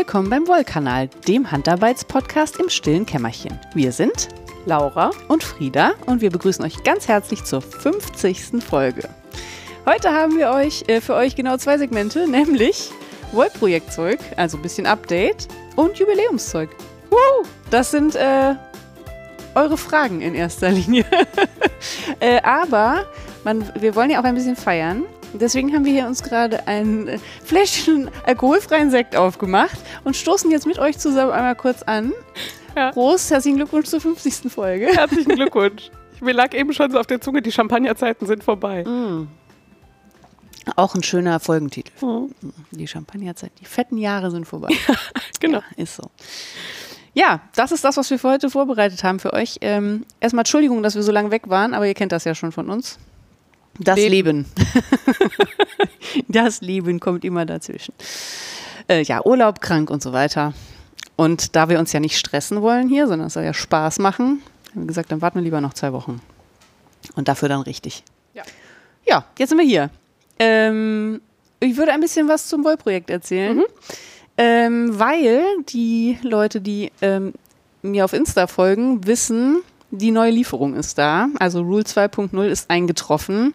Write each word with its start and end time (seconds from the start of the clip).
Willkommen 0.00 0.30
beim 0.30 0.48
Wollkanal, 0.48 1.08
dem 1.28 1.50
Handarbeitspodcast 1.50 2.58
im 2.58 2.70
stillen 2.70 3.04
Kämmerchen. 3.04 3.60
Wir 3.74 3.92
sind 3.92 4.28
Laura 4.64 5.10
und 5.28 5.44
Frieda 5.44 5.92
und 6.06 6.22
wir 6.22 6.30
begrüßen 6.30 6.64
euch 6.64 6.82
ganz 6.84 7.06
herzlich 7.06 7.44
zur 7.44 7.60
50. 7.60 8.64
Folge. 8.66 9.10
Heute 9.84 10.10
haben 10.10 10.38
wir 10.38 10.52
euch 10.52 10.84
äh, 10.88 11.02
für 11.02 11.14
euch 11.14 11.36
genau 11.36 11.58
zwei 11.58 11.76
Segmente, 11.76 12.26
nämlich 12.30 12.90
Wollprojektzeug, 13.32 14.18
also 14.38 14.56
ein 14.56 14.62
bisschen 14.62 14.86
Update 14.86 15.48
und 15.76 15.98
Jubiläumszeug. 15.98 16.70
Woo! 17.10 17.46
Das 17.70 17.90
sind 17.90 18.14
äh, 18.16 18.54
eure 19.54 19.76
Fragen 19.76 20.22
in 20.22 20.34
erster 20.34 20.70
Linie. 20.70 21.04
äh, 22.20 22.40
aber 22.40 23.04
man, 23.44 23.70
wir 23.78 23.94
wollen 23.94 24.08
ja 24.08 24.18
auch 24.18 24.24
ein 24.24 24.34
bisschen 24.34 24.56
feiern. 24.56 25.04
Deswegen 25.32 25.72
haben 25.72 25.84
wir 25.84 25.92
hier 25.92 26.06
uns 26.06 26.22
gerade 26.22 26.66
ein 26.66 27.08
äh, 27.08 27.18
Fläschchen 27.44 28.10
alkoholfreien 28.26 28.90
Sekt 28.90 29.16
aufgemacht 29.16 29.78
und 30.04 30.16
stoßen 30.16 30.50
jetzt 30.50 30.66
mit 30.66 30.78
euch 30.78 30.98
zusammen 30.98 31.32
einmal 31.32 31.54
kurz 31.54 31.82
an. 31.82 32.12
Ja. 32.76 32.92
Prost, 32.92 33.30
herzlichen 33.30 33.56
Glückwunsch 33.56 33.86
zur 33.86 34.00
50. 34.00 34.52
Folge. 34.52 34.86
Herzlichen 34.86 35.34
Glückwunsch. 35.36 35.90
Mir 36.20 36.34
lag 36.34 36.54
eben 36.54 36.72
schon 36.72 36.90
so 36.90 36.98
auf 36.98 37.06
der 37.06 37.20
Zunge, 37.20 37.42
die 37.42 37.52
Champagnerzeiten 37.52 38.26
sind 38.26 38.44
vorbei. 38.44 38.84
Auch 40.76 40.94
ein 40.94 41.02
schöner 41.02 41.40
Folgentitel. 41.40 41.90
Mhm. 42.04 42.34
Die 42.72 42.86
Champagnerzeit, 42.86 43.52
die 43.60 43.64
fetten 43.64 43.96
Jahre 43.96 44.30
sind 44.30 44.46
vorbei. 44.46 44.74
Genau. 45.40 45.60
Ist 45.76 45.96
so. 45.96 46.10
Ja, 47.14 47.40
das 47.54 47.72
ist 47.72 47.82
das, 47.82 47.96
was 47.96 48.10
wir 48.10 48.18
für 48.18 48.28
heute 48.28 48.50
vorbereitet 48.50 49.02
haben 49.04 49.18
für 49.18 49.32
euch. 49.32 49.56
Ähm, 49.62 50.04
erstmal 50.20 50.42
Entschuldigung, 50.42 50.82
dass 50.82 50.96
wir 50.96 51.02
so 51.02 51.12
lange 51.12 51.30
weg 51.30 51.48
waren, 51.48 51.72
aber 51.72 51.86
ihr 51.86 51.94
kennt 51.94 52.12
das 52.12 52.24
ja 52.24 52.34
schon 52.34 52.52
von 52.52 52.68
uns. 52.68 52.98
Das 53.80 53.96
Leben. 53.96 54.46
das 56.28 56.60
Leben 56.60 57.00
kommt 57.00 57.24
immer 57.24 57.46
dazwischen. 57.46 57.94
Äh, 58.88 59.02
ja, 59.02 59.24
Urlaub, 59.24 59.60
krank 59.60 59.90
und 59.90 60.02
so 60.02 60.12
weiter. 60.12 60.52
Und 61.16 61.56
da 61.56 61.68
wir 61.68 61.78
uns 61.78 61.92
ja 61.92 62.00
nicht 62.00 62.18
stressen 62.18 62.62
wollen 62.62 62.88
hier, 62.88 63.06
sondern 63.06 63.26
es 63.28 63.34
soll 63.34 63.44
ja 63.44 63.54
Spaß 63.54 63.98
machen, 63.98 64.42
haben 64.70 64.82
wir 64.82 64.86
gesagt, 64.86 65.12
dann 65.12 65.20
warten 65.22 65.38
wir 65.38 65.42
lieber 65.42 65.60
noch 65.60 65.74
zwei 65.74 65.92
Wochen. 65.92 66.20
Und 67.14 67.28
dafür 67.28 67.48
dann 67.48 67.62
richtig. 67.62 68.04
Ja. 68.34 68.42
Ja, 69.06 69.24
jetzt 69.38 69.48
sind 69.48 69.58
wir 69.58 69.66
hier. 69.66 69.90
Ähm, 70.38 71.20
ich 71.58 71.76
würde 71.76 71.92
ein 71.92 72.00
bisschen 72.00 72.28
was 72.28 72.48
zum 72.48 72.64
Wollprojekt 72.64 73.10
erzählen, 73.10 73.62
ähm, 74.36 74.98
weil 74.98 75.42
die 75.68 76.18
Leute, 76.22 76.60
die 76.60 76.90
ähm, 77.02 77.34
mir 77.82 78.04
auf 78.04 78.12
Insta 78.12 78.46
folgen, 78.46 79.06
wissen, 79.06 79.62
die 79.90 80.10
neue 80.10 80.30
Lieferung 80.30 80.74
ist 80.74 80.98
da. 80.98 81.28
Also 81.38 81.62
Rule 81.62 81.82
2.0 81.82 82.42
ist 82.44 82.70
eingetroffen. 82.70 83.54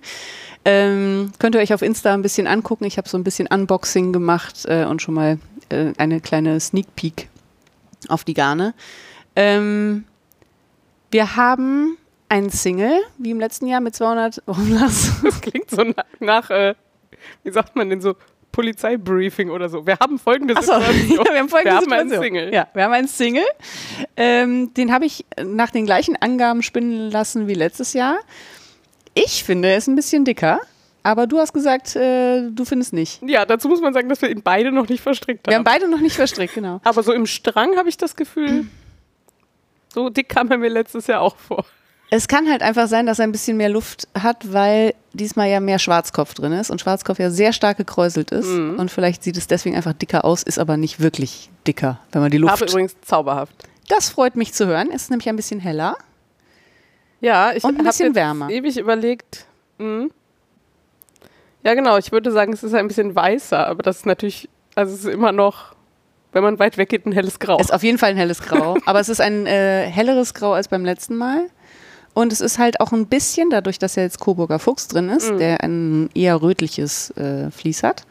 Ähm, 0.65 1.31
könnt 1.39 1.55
ihr 1.55 1.61
euch 1.61 1.73
auf 1.73 1.81
Insta 1.81 2.13
ein 2.13 2.21
bisschen 2.21 2.47
angucken. 2.47 2.85
Ich 2.85 2.97
habe 2.97 3.07
so 3.07 3.17
ein 3.17 3.23
bisschen 3.23 3.47
Unboxing 3.47 4.11
gemacht 4.11 4.65
äh, 4.65 4.85
und 4.85 5.01
schon 5.01 5.13
mal 5.13 5.39
äh, 5.69 5.93
eine 5.97 6.21
kleine 6.21 6.59
Sneak 6.59 6.95
Peek 6.95 7.29
auf 8.07 8.23
die 8.23 8.33
Garne. 8.33 8.73
Ähm, 9.35 10.05
wir 11.11 11.35
haben 11.35 11.97
einen 12.29 12.49
Single, 12.49 12.99
wie 13.17 13.31
im 13.31 13.39
letzten 13.39 13.67
Jahr 13.67 13.81
mit 13.81 13.95
200. 13.95 14.41
Warum 14.45 14.69
du? 14.69 14.79
Das 15.23 15.41
klingt 15.41 15.69
so 15.69 15.83
nach, 15.83 16.05
nach 16.19 16.49
äh, 16.49 16.75
wie 17.43 17.51
sagt 17.51 17.75
man 17.75 17.89
denn 17.89 18.01
so, 18.01 18.15
Polizeibriefing 18.55 19.49
oder 19.49 19.67
so. 19.67 19.85
Wir 19.85 19.97
haben 19.99 20.17
folgende 20.17 20.55
Situation. 20.59 21.25
ja, 21.25 21.33
wir 21.33 21.39
haben 21.39 21.49
folgende 21.49 21.71
wir 21.71 21.75
haben 21.75 21.91
einen 21.91 22.09
Single. 22.09 22.53
Ja, 22.53 22.67
wir 22.73 22.83
haben 22.85 22.93
einen 22.93 23.07
Single. 23.09 23.43
Ähm, 24.15 24.73
den 24.73 24.93
habe 24.93 25.05
ich 25.05 25.25
nach 25.43 25.71
den 25.71 25.85
gleichen 25.85 26.15
Angaben 26.15 26.63
spinnen 26.63 27.11
lassen 27.11 27.49
wie 27.49 27.53
letztes 27.53 27.91
Jahr. 27.91 28.17
Ich 29.13 29.43
finde, 29.43 29.67
er 29.67 29.77
ist 29.77 29.87
ein 29.87 29.95
bisschen 29.95 30.23
dicker, 30.23 30.61
aber 31.03 31.27
du 31.27 31.37
hast 31.39 31.51
gesagt, 31.51 31.97
äh, 31.97 32.49
du 32.49 32.63
findest 32.63 32.93
nicht. 32.93 33.21
Ja, 33.23 33.45
dazu 33.45 33.67
muss 33.67 33.81
man 33.81 33.93
sagen, 33.93 34.07
dass 34.07 34.21
wir 34.21 34.29
ihn 34.29 34.41
beide 34.41 34.71
noch 34.71 34.87
nicht 34.87 35.01
verstrickt 35.01 35.47
haben. 35.47 35.51
Wir 35.51 35.57
haben 35.57 35.63
beide 35.65 35.89
noch 35.89 35.99
nicht 35.99 36.15
verstrickt, 36.15 36.53
genau. 36.53 36.79
Aber 36.85 37.03
so 37.03 37.11
im 37.11 37.25
Strang 37.25 37.75
habe 37.75 37.89
ich 37.89 37.97
das 37.97 38.15
Gefühl, 38.15 38.67
so 39.93 40.09
dick 40.09 40.29
kam 40.29 40.49
er 40.49 40.57
mir 40.57 40.69
letztes 40.69 41.07
Jahr 41.07 41.19
auch 41.19 41.35
vor. 41.35 41.65
Es 42.15 42.29
kann 42.29 42.49
halt 42.49 42.61
einfach 42.61 42.87
sein, 42.87 43.05
dass 43.05 43.19
er 43.19 43.23
ein 43.23 43.33
bisschen 43.33 43.57
mehr 43.57 43.67
Luft 43.67 44.07
hat, 44.17 44.53
weil 44.53 44.93
diesmal 45.11 45.49
ja 45.49 45.59
mehr 45.59 45.79
Schwarzkopf 45.79 46.33
drin 46.33 46.53
ist 46.53 46.71
und 46.71 46.79
Schwarzkopf 46.79 47.19
ja 47.19 47.29
sehr 47.29 47.51
stark 47.51 47.75
gekräuselt 47.75 48.31
ist. 48.31 48.47
Mhm. 48.47 48.79
Und 48.79 48.89
vielleicht 48.89 49.21
sieht 49.21 49.35
es 49.35 49.47
deswegen 49.47 49.75
einfach 49.75 49.91
dicker 49.91 50.23
aus, 50.23 50.41
ist 50.41 50.57
aber 50.57 50.77
nicht 50.77 51.01
wirklich 51.01 51.49
dicker, 51.67 51.99
wenn 52.13 52.21
man 52.21 52.31
die 52.31 52.37
Luft. 52.37 52.53
Aber 52.53 52.71
übrigens 52.71 52.95
zauberhaft. 53.01 53.53
Das 53.89 54.07
freut 54.07 54.37
mich 54.37 54.53
zu 54.53 54.65
hören. 54.65 54.91
Ist 54.91 55.09
nämlich 55.09 55.27
ein 55.27 55.35
bisschen 55.35 55.59
heller. 55.59 55.97
Ja, 57.19 57.51
ich 57.51 57.65
Und 57.65 57.79
ein 57.79 57.85
hab 57.85 57.97
bisschen 57.97 58.13
jetzt 58.13 58.49
ewig 58.49 58.77
überlegt. 58.77 59.45
Mhm. 59.77 60.09
Ja, 61.63 61.73
genau. 61.73 61.97
Ich 61.97 62.13
würde 62.13 62.31
sagen, 62.31 62.53
es 62.53 62.63
ist 62.63 62.73
ein 62.73 62.87
bisschen 62.87 63.13
weißer, 63.13 63.67
aber 63.67 63.83
das 63.83 63.97
ist 63.97 64.05
natürlich, 64.05 64.47
also 64.75 64.93
es 64.93 65.01
ist 65.01 65.13
immer 65.13 65.33
noch, 65.33 65.75
wenn 66.31 66.43
man 66.43 66.59
weit 66.59 66.77
weg 66.77 66.87
geht, 66.87 67.05
ein 67.05 67.11
helles 67.11 67.39
Grau. 67.39 67.59
Ist 67.59 67.73
auf 67.73 67.83
jeden 67.83 67.97
Fall 67.97 68.11
ein 68.11 68.17
helles 68.17 68.41
Grau. 68.41 68.77
aber 68.85 69.01
es 69.01 69.09
ist 69.09 69.19
ein 69.19 69.45
äh, 69.47 69.85
helleres 69.89 70.33
Grau 70.33 70.53
als 70.53 70.69
beim 70.69 70.85
letzten 70.85 71.17
Mal. 71.17 71.49
Und 72.15 72.31
es 72.33 72.41
ist 72.41 72.57
halt 72.57 72.79
auch 72.79 72.91
ein 72.93 73.05
bisschen, 73.05 73.49
dadurch, 73.51 73.77
dass 73.77 73.95
ja 73.95 74.03
jetzt 74.03 74.19
Coburger 74.19 74.57
Fuchs 74.57 74.87
drin 74.87 75.09
ist, 75.09 75.31
Mhm. 75.31 75.37
der 75.37 75.61
ein 75.63 76.09
eher 76.15 76.41
rötliches 76.41 77.11
äh, 77.17 77.51
Vlies 77.51 77.83
hat, 77.83 78.03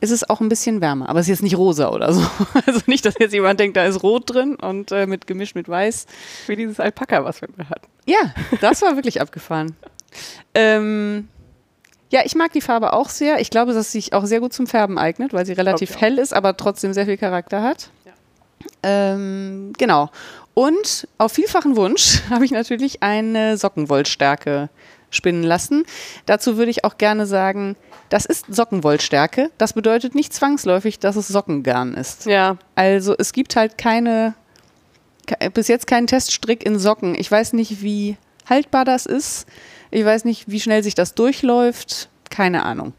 ist 0.00 0.10
es 0.10 0.28
auch 0.28 0.40
ein 0.40 0.48
bisschen 0.48 0.80
wärmer. 0.80 1.08
Aber 1.10 1.20
es 1.20 1.26
ist 1.26 1.30
jetzt 1.30 1.42
nicht 1.42 1.56
rosa 1.58 1.90
oder 1.90 2.12
so. 2.12 2.22
Also 2.66 2.80
nicht, 2.86 3.04
dass 3.04 3.14
jetzt 3.20 3.32
jemand 3.34 3.60
denkt, 3.60 3.76
da 3.76 3.84
ist 3.84 4.02
rot 4.02 4.34
drin 4.34 4.56
und 4.56 4.90
äh, 4.92 5.06
mit 5.06 5.26
gemischt 5.26 5.54
mit 5.54 5.68
weiß. 5.68 6.06
Wie 6.48 6.56
dieses 6.56 6.80
Alpaka, 6.80 7.22
was 7.24 7.42
wir 7.42 7.48
mal 7.56 7.68
hatten. 7.68 7.86
Ja, 8.06 8.34
das 8.62 8.82
war 8.82 8.96
wirklich 8.96 9.20
abgefahren. 9.20 9.76
Ähm, 10.54 11.28
ja, 12.10 12.22
ich 12.24 12.34
mag 12.34 12.52
die 12.52 12.60
Farbe 12.60 12.92
auch 12.94 13.08
sehr. 13.10 13.40
Ich 13.40 13.50
glaube, 13.50 13.72
dass 13.72 13.92
sie 13.92 14.00
sich 14.00 14.12
auch 14.12 14.24
sehr 14.26 14.40
gut 14.40 14.52
zum 14.52 14.66
Färben 14.66 14.98
eignet, 14.98 15.32
weil 15.32 15.46
sie 15.46 15.52
relativ 15.52 16.00
hell 16.00 16.18
ist, 16.18 16.34
aber 16.34 16.56
trotzdem 16.56 16.92
sehr 16.92 17.04
viel 17.06 17.16
Charakter 17.16 17.62
hat. 17.62 17.90
Ja. 18.04 18.12
Ähm, 18.82 19.72
genau. 19.78 20.10
Und 20.54 21.08
auf 21.18 21.32
vielfachen 21.32 21.76
Wunsch 21.76 22.20
habe 22.30 22.44
ich 22.44 22.50
natürlich 22.50 23.02
eine 23.02 23.56
Sockenwollstärke 23.56 24.68
spinnen 25.10 25.42
lassen. 25.42 25.84
Dazu 26.26 26.56
würde 26.56 26.70
ich 26.70 26.84
auch 26.84 26.96
gerne 26.98 27.26
sagen, 27.26 27.76
das 28.10 28.26
ist 28.26 28.46
Sockenwollstärke. 28.48 29.50
Das 29.58 29.72
bedeutet 29.72 30.14
nicht 30.14 30.32
zwangsläufig, 30.32 30.98
dass 30.98 31.16
es 31.16 31.28
Sockengarn 31.28 31.94
ist. 31.94 32.26
Ja, 32.26 32.58
Also 32.76 33.14
es 33.18 33.32
gibt 33.32 33.56
halt 33.56 33.76
keine, 33.78 34.34
ke- 35.26 35.50
bis 35.50 35.68
jetzt 35.68 35.86
keinen 35.86 36.06
Teststrick 36.06 36.64
in 36.64 36.78
Socken. 36.78 37.14
Ich 37.16 37.30
weiß 37.30 37.54
nicht, 37.54 37.82
wie 37.82 38.16
haltbar 38.48 38.84
das 38.84 39.06
ist. 39.06 39.46
Ich 39.90 40.04
weiß 40.04 40.24
nicht, 40.24 40.44
wie 40.48 40.60
schnell 40.60 40.82
sich 40.84 40.94
das 40.94 41.14
durchläuft. 41.14 42.08
Keine 42.30 42.64
Ahnung. 42.64 42.92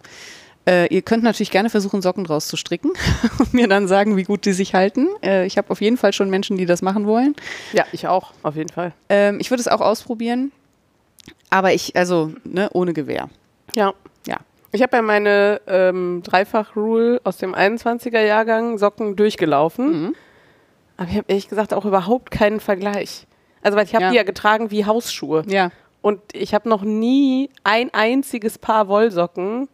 Äh, 0.72 0.88
ihr 0.88 1.02
könnt 1.02 1.24
natürlich 1.24 1.52
gerne 1.52 1.70
versuchen, 1.70 2.02
Socken 2.02 2.24
draus 2.24 2.48
zu 2.48 2.56
stricken 2.56 2.92
und 3.40 3.54
mir 3.54 3.68
dann 3.68 3.88
sagen, 3.90 4.16
wie 4.16 4.24
gut 4.24 4.46
die 4.46 4.54
sich 4.54 4.74
halten. 4.74 5.08
Äh, 5.22 5.46
ich 5.46 5.58
habe 5.58 5.70
auf 5.70 5.82
jeden 5.82 5.98
Fall 5.98 6.14
schon 6.14 6.30
Menschen, 6.30 6.56
die 6.56 6.66
das 6.66 6.82
machen 6.82 7.06
wollen. 7.06 7.36
ja, 7.74 7.84
ich 7.92 8.08
auch, 8.08 8.32
auf 8.42 8.56
jeden 8.56 8.70
Fall. 8.72 8.94
Ähm, 9.10 9.40
ich 9.42 9.52
würde 9.52 9.60
es 9.60 9.68
auch 9.68 9.82
ausprobieren. 9.82 10.52
Aber 11.50 11.74
ich, 11.74 11.96
also, 11.98 12.32
ne, 12.46 12.70
ohne 12.72 12.94
Gewehr. 12.94 13.30
Ja. 13.76 13.94
Ja. 14.26 14.38
Ich 14.72 14.82
habe 14.82 14.96
ja 14.96 15.02
meine 15.02 15.60
ähm, 15.68 16.22
Dreifach-Rule 16.24 17.20
aus 17.26 17.36
dem 17.38 17.54
21er-Jahrgang 17.54 18.78
Socken 18.78 19.18
durchgelaufen. 19.18 20.04
Mhm. 20.04 20.16
Aber 20.96 21.10
ich 21.10 21.18
habe 21.18 21.26
ehrlich 21.28 21.50
gesagt 21.50 21.74
auch 21.74 21.84
überhaupt 21.84 22.32
keinen 22.32 22.62
Vergleich. 22.62 23.28
Also, 23.62 23.78
weil 23.78 23.86
ich 23.86 23.94
habe 23.94 24.06
Ja. 24.06 24.10
die 24.12 24.16
ja 24.16 24.24
getragen 24.24 24.72
wie 24.72 24.86
Hausschuhe. 24.86 25.44
Ja. 25.48 25.72
Und 26.02 26.22
ich 26.34 26.54
habe 26.54 26.70
noch 26.70 26.84
nie 26.84 27.50
ein 27.64 27.94
einziges 27.94 28.58
Paar 28.58 28.88
Wollsocken 28.88 29.68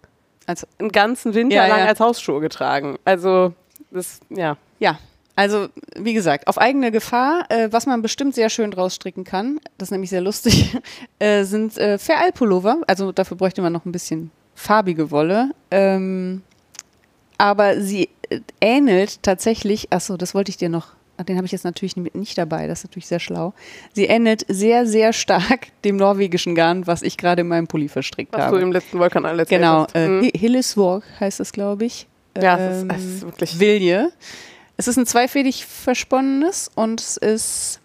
Also, 0.48 0.66
einen 0.80 0.92
ganzen 0.92 1.36
Winter 1.36 1.56
Ja, 1.56 1.68
lang 1.68 1.80
ja. 1.80 1.86
als 1.86 2.00
Hausschuhe 2.00 2.42
getragen. 2.42 2.98
Also, 3.06 3.54
das, 3.92 4.20
ja. 4.30 4.58
Ja, 4.80 4.98
also 5.38 5.68
wie 5.96 6.16
gesagt, 6.16 6.48
auf 6.48 6.58
eigene 6.58 6.92
Gefahr, 6.92 7.46
äh, 7.50 7.72
was 7.72 7.86
man 7.86 8.02
bestimmt 8.02 8.34
sehr 8.34 8.50
schön 8.50 8.72
draus 8.72 8.96
stricken 8.96 9.24
kann, 9.24 9.60
das 9.78 9.88
ist 9.88 9.92
nämlich 9.92 10.10
sehr 10.10 10.22
lustig, 10.22 10.76
äh, 11.20 11.44
sind 11.44 11.78
äh, 11.78 12.00
Fair-Pullover. 12.00 12.82
Also 12.88 13.12
dafür 13.12 13.38
bräuchte 13.38 13.62
man 13.62 13.72
noch 13.72 13.86
ein 13.86 13.92
bisschen 13.92 14.32
farbige 14.56 15.12
Wolle. 15.12 15.52
Ähm, 15.70 16.42
aber 17.38 17.80
sie 17.82 18.10
äh, 18.30 18.40
ähnelt 18.62 19.22
tatsächlich, 19.22 19.94
achso, 19.94 20.18
das 20.18 20.34
wollte 20.34 20.50
ich 20.50 20.58
dir 20.58 20.70
noch, 20.70 20.88
den 21.24 21.36
habe 21.38 21.46
ich 21.46 21.52
jetzt 21.52 21.64
natürlich 21.64 21.96
nicht 21.98 22.38
dabei, 22.38 22.68
das 22.68 22.80
ist 22.80 22.86
natürlich 22.86 23.08
sehr 23.08 23.20
schlau. 23.20 23.54
Sie 23.94 24.06
ähnelt 24.06 24.46
sehr, 24.48 24.86
sehr 24.86 25.14
stark 25.14 25.68
dem 25.84 25.98
norwegischen 25.98 26.54
Garn, 26.56 26.86
was 26.88 27.02
ich 27.02 27.18
gerade 27.18 27.42
in 27.42 27.48
meinem 27.48 27.68
Pulli 27.68 27.90
verstrickt 27.90 28.34
Was 28.34 28.44
habe. 28.44 28.58
du 28.58 28.64
im 28.64 28.72
letzten 28.72 29.00
Wollkanal 29.00 29.40
erzählt 29.40 29.62
Genau, 29.62 29.84
hast. 29.86 29.96
äh, 29.96 30.08
Mhm. 30.08 30.22
Hi- 30.24 30.32
Hilleswork 30.38 31.04
heißt 31.20 31.40
es, 31.40 31.52
glaube 31.52 31.86
ich. 31.86 32.08
Ja, 32.40 32.58
es 32.58 32.78
ist, 32.78 32.82
Ähm, 32.84 32.90
es 32.92 33.04
ist 33.06 33.22
wirklich. 33.24 33.60
Vilje. 33.60 34.12
Es 34.78 34.88
ist 34.88 34.98
ein 34.98 35.08
zweifädig 35.08 35.66
versponnenes 35.66 36.70
und 36.76 37.02
es 37.02 37.18
ist 37.18 37.80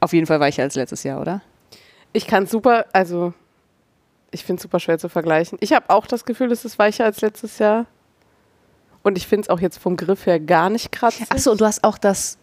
auf 0.00 0.12
jeden 0.14 0.26
Fall 0.26 0.40
weicher 0.40 0.62
als 0.62 0.74
letztes 0.74 1.02
Jahr, 1.02 1.20
oder? 1.20 1.42
Ich 2.14 2.26
kann 2.26 2.46
super, 2.46 2.86
also 2.92 3.34
ich 4.30 4.44
finde 4.44 4.58
es 4.60 4.62
super 4.62 4.80
schwer 4.80 4.98
zu 4.98 5.08
vergleichen. 5.10 5.58
Ich 5.60 5.72
habe 5.74 5.90
auch 5.90 6.06
das 6.06 6.24
Gefühl, 6.24 6.50
es 6.52 6.64
ist 6.64 6.78
weicher 6.78 7.04
als 7.04 7.20
letztes 7.20 7.58
Jahr. 7.58 7.84
Und 9.02 9.18
ich 9.18 9.26
finde 9.26 9.42
es 9.42 9.48
auch 9.50 9.60
jetzt 9.60 9.78
vom 9.78 9.96
Griff 9.96 10.26
her 10.26 10.38
gar 10.40 10.70
nicht 10.70 10.92
kratzig. 10.92 11.26
Achso, 11.30 11.50
und 11.50 11.60
du 11.60 11.64
hast 11.66 11.82
auch 11.84 11.98
das. 11.98 12.38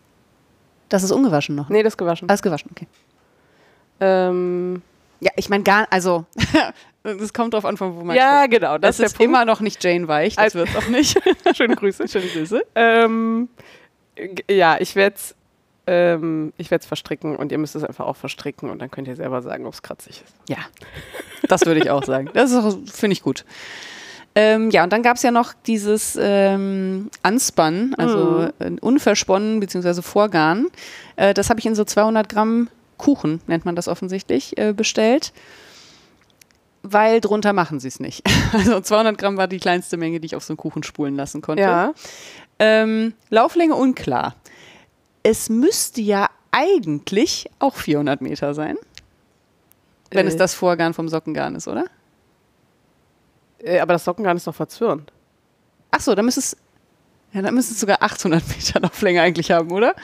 Das 0.90 1.04
ist 1.04 1.12
ungewaschen 1.12 1.56
noch. 1.56 1.70
Nee, 1.70 1.84
das 1.84 1.94
ist 1.94 1.98
gewaschen. 1.98 2.28
Alles 2.30 2.42
gewaschen, 2.42 2.70
okay. 2.72 2.88
Ähm, 4.00 4.82
Ja, 5.20 5.32
ich 5.36 5.50
meine 5.50 5.64
gar, 5.64 5.88
also 5.92 6.26
es 7.04 7.34
kommt 7.34 7.54
drauf 7.54 7.66
an, 7.66 7.78
von 7.78 7.96
wo 7.96 8.04
man 8.04 8.16
Ja, 8.16 8.40
spricht. 8.44 8.62
genau. 8.62 8.78
Das, 8.78 9.00
ist 9.00 9.06
ist 9.08 9.18
Punkt. 9.18 9.30
immer 9.30 9.46
noch 9.46 9.60
nicht 9.60 9.84
Jane 9.84 10.08
Weich, 10.08 10.36
das 10.36 10.56
Also- 10.56 10.60
wird's 10.60 10.76
auch 10.76 10.88
nicht. 10.90 11.20
Schöne 11.56 11.76
Grüße. 11.76 12.08
Schöne 12.08 12.28
Grüße. 12.28 12.62
Ähm, 12.76 13.50
ja, 14.50 14.78
ich 14.80 14.96
werde 14.96 15.16
es 15.16 15.36
ähm, 15.88 16.54
ich 16.58 16.70
werd's 16.72 16.86
verstricken 16.86 17.36
und 17.36 17.52
ihr 17.52 17.58
müsst 17.58 17.76
es 17.76 17.84
einfach 17.84 18.06
auch 18.06 18.16
verstricken 18.16 18.70
und 18.70 18.80
dann 18.80 18.92
könnt 18.92 19.08
ihr 19.08 19.16
selber 19.16 19.42
sagen, 19.42 19.66
ob 19.66 19.74
es 19.74 19.82
kratzig 19.82 20.22
ist. 20.24 20.36
Ja, 20.48 20.58
das 21.48 21.66
würde 21.66 21.80
ich 21.82 21.90
auch 21.90 22.04
sagen. 22.04 22.30
Das 22.34 22.52
ist 22.52 22.92
finde 22.96 23.14
ich 23.14 23.24
gut. 23.24 23.44
Ähm, 24.36 24.70
ja, 24.70 24.84
und 24.84 24.94
dann 24.94 25.02
gab 25.04 25.18
es 25.18 25.24
ja 25.24 25.32
noch 25.32 25.54
dieses 25.66 26.18
ähm, 26.22 27.10
Unspan, 27.24 27.96
also 27.98 28.50
äh, 28.60 28.72
unversponnen 28.80 29.60
bzw. 29.60 30.02
Vorgarn. 30.02 30.68
Äh, 31.16 31.34
das 31.34 31.50
habe 31.50 31.60
ich 31.60 31.66
in 31.66 31.76
so 31.76 31.84
200 31.84 32.30
Gramm 32.30 32.70
Kuchen, 32.98 33.42
nennt 33.48 33.66
man 33.66 33.76
das 33.76 33.88
offensichtlich, 33.88 34.58
äh, 34.58 34.74
bestellt. 34.74 35.34
Weil 36.82 37.20
drunter 37.22 37.54
machen 37.54 37.80
sie 37.80 37.88
es 37.90 38.00
nicht. 38.00 38.24
Also 38.54 38.80
200 38.80 39.18
Gramm 39.18 39.38
war 39.38 39.48
die 39.48 39.60
kleinste 39.60 39.98
Menge, 39.98 40.20
die 40.20 40.26
ich 40.28 40.36
auf 40.36 40.44
so 40.44 40.54
einen 40.54 40.58
Kuchen 40.58 40.84
spulen 40.84 41.16
lassen 41.16 41.42
konnte. 41.42 41.64
Ja. 41.64 41.94
Ähm, 42.60 43.14
Lauflänge 43.30 43.76
unklar. 43.76 44.36
Es 45.22 45.50
müsste 45.50 46.02
ja 46.02 46.30
eigentlich 46.52 47.50
auch 47.60 47.76
400 47.76 48.22
Meter 48.22 48.54
sein, 48.54 48.78
wenn 50.12 50.28
es 50.28 50.36
Äh. 50.36 50.38
das 50.38 50.54
Vorgarn 50.56 50.94
vom 50.94 51.10
Sockengarn 51.10 51.56
ist, 51.56 51.68
oder? 51.68 51.86
Äh, 53.64 53.80
aber 53.80 53.94
das 53.94 54.06
Sockengarn 54.06 54.38
ist 54.38 54.48
doch 54.48 54.56
verzwirnt. 54.56 55.12
Ach 55.92 56.00
so, 56.02 56.16
dann 56.16 56.26
müsste 56.26 56.40
es, 56.42 56.58
ja, 57.34 57.42
dann 57.42 57.54
müsste 57.56 57.74
es 57.74 57.80
sogar 57.80 58.02
800 58.02 58.44
Meter 58.48 58.80
Lauflänge 58.80 59.22
eigentlich 59.22 59.52
haben, 59.52 59.72
oder? 59.72 59.96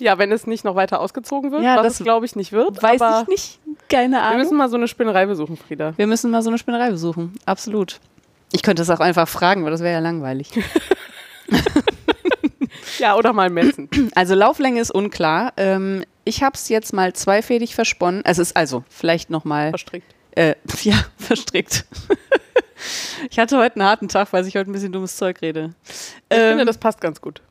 Ja, 0.00 0.18
wenn 0.18 0.32
es 0.32 0.46
nicht 0.46 0.64
noch 0.64 0.74
weiter 0.74 1.00
ausgezogen 1.00 1.52
wird, 1.52 1.62
Ja, 1.62 1.76
was 1.76 1.84
das 1.84 2.00
es 2.00 2.04
glaube 2.04 2.26
ich 2.26 2.34
nicht 2.34 2.52
wird. 2.52 2.82
Weiß 2.82 3.00
ich 3.22 3.28
nicht. 3.28 3.60
Keine 3.88 4.16
Wir 4.16 4.22
Ahnung. 4.22 4.38
müssen 4.38 4.56
mal 4.56 4.68
so 4.68 4.76
eine 4.76 4.88
Spinnerei 4.88 5.26
besuchen, 5.26 5.56
Frieda. 5.56 5.92
Wir 5.96 6.06
müssen 6.06 6.30
mal 6.30 6.42
so 6.42 6.50
eine 6.50 6.58
Spinnerei 6.58 6.90
besuchen. 6.90 7.34
Absolut. 7.46 8.00
Ich 8.52 8.62
könnte 8.62 8.82
es 8.82 8.90
auch 8.90 9.00
einfach 9.00 9.28
fragen, 9.28 9.62
aber 9.62 9.70
das 9.70 9.80
wäre 9.80 9.92
ja 9.94 10.00
langweilig. 10.00 10.50
Ja, 12.98 13.16
oder 13.16 13.32
mal 13.32 13.50
messen. 13.50 13.88
Also 14.14 14.34
Lauflänge 14.34 14.80
ist 14.80 14.90
unklar. 14.90 15.52
Ähm, 15.56 16.04
ich 16.24 16.42
habe 16.42 16.54
es 16.54 16.68
jetzt 16.68 16.92
mal 16.92 17.12
zweifädig 17.12 17.74
versponnen. 17.74 18.22
Es 18.24 18.38
ist 18.38 18.56
also 18.56 18.84
vielleicht 18.88 19.30
nochmal 19.30 19.70
Verstrickt. 19.70 20.14
Äh, 20.32 20.54
ja, 20.82 20.94
verstrickt. 21.18 21.84
Ich 23.30 23.38
hatte 23.38 23.58
heute 23.58 23.76
einen 23.76 23.88
harten 23.88 24.08
Tag, 24.08 24.32
weil 24.32 24.46
ich 24.46 24.56
heute 24.56 24.70
ein 24.70 24.72
bisschen 24.72 24.92
dummes 24.92 25.16
Zeug 25.16 25.40
rede. 25.42 25.74
Ich 25.88 26.14
Ähm, 26.30 26.50
finde, 26.50 26.64
das 26.64 26.78
passt 26.78 27.00
ganz 27.00 27.20
gut 27.20 27.42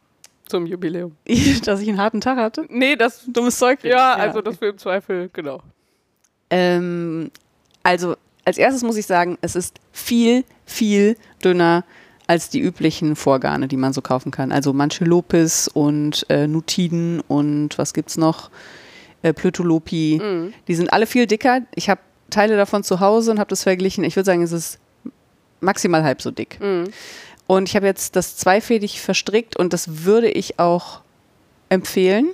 zum 0.45 0.65
Jubiläum. 0.65 1.15
dass 1.65 1.81
ich 1.81 1.89
einen 1.89 1.99
harten 1.99 2.21
Tag 2.21 2.37
hatte? 2.37 2.65
Nee, 2.69 2.95
das. 2.95 3.23
Dummes 3.27 3.57
Zeug 3.57 3.83
rede. 3.83 3.95
Ja, 3.95 4.13
also 4.13 4.41
das 4.41 4.59
wir 4.61 4.69
im 4.69 4.77
Zweifel, 4.77 5.29
genau. 5.33 5.61
Ähm, 6.49 7.31
also, 7.81 8.15
als 8.45 8.57
erstes 8.57 8.83
muss 8.83 8.97
ich 8.97 9.05
sagen, 9.05 9.37
es 9.41 9.55
ist 9.55 9.79
viel, 9.91 10.43
viel 10.65 11.17
dünner 11.43 11.83
als 12.27 12.49
die 12.49 12.59
üblichen 12.59 13.15
Vorgarne, 13.15 13.67
die 13.67 13.77
man 13.77 13.93
so 13.93 14.01
kaufen 14.01 14.31
kann. 14.31 14.51
Also 14.51 14.73
manche 14.73 15.03
Lopis 15.03 15.67
und 15.67 16.25
äh, 16.29 16.47
Nutiden 16.47 17.21
und 17.27 17.77
was 17.77 17.93
gibt's 17.93 18.17
noch? 18.17 18.49
Äh, 19.23 19.33
Plötulopi. 19.33 20.21
Mhm. 20.21 20.53
Die 20.67 20.75
sind 20.75 20.93
alle 20.93 21.05
viel 21.05 21.27
dicker. 21.27 21.61
Ich 21.75 21.89
habe 21.89 22.01
Teile 22.29 22.55
davon 22.55 22.83
zu 22.83 22.99
Hause 22.99 23.31
und 23.31 23.39
habe 23.39 23.49
das 23.49 23.63
verglichen. 23.63 24.03
Ich 24.03 24.15
würde 24.15 24.25
sagen, 24.25 24.41
es 24.41 24.51
ist 24.51 24.79
maximal 25.63 26.03
halb 26.03 26.21
so 26.21 26.31
dick. 26.31 26.59
Mhm. 26.59 26.85
Und 27.47 27.67
ich 27.69 27.75
habe 27.75 27.85
jetzt 27.85 28.15
das 28.15 28.37
zweifädig 28.37 29.01
verstrickt 29.01 29.57
und 29.57 29.73
das 29.73 30.05
würde 30.05 30.29
ich 30.29 30.59
auch 30.59 31.01
empfehlen. 31.69 32.29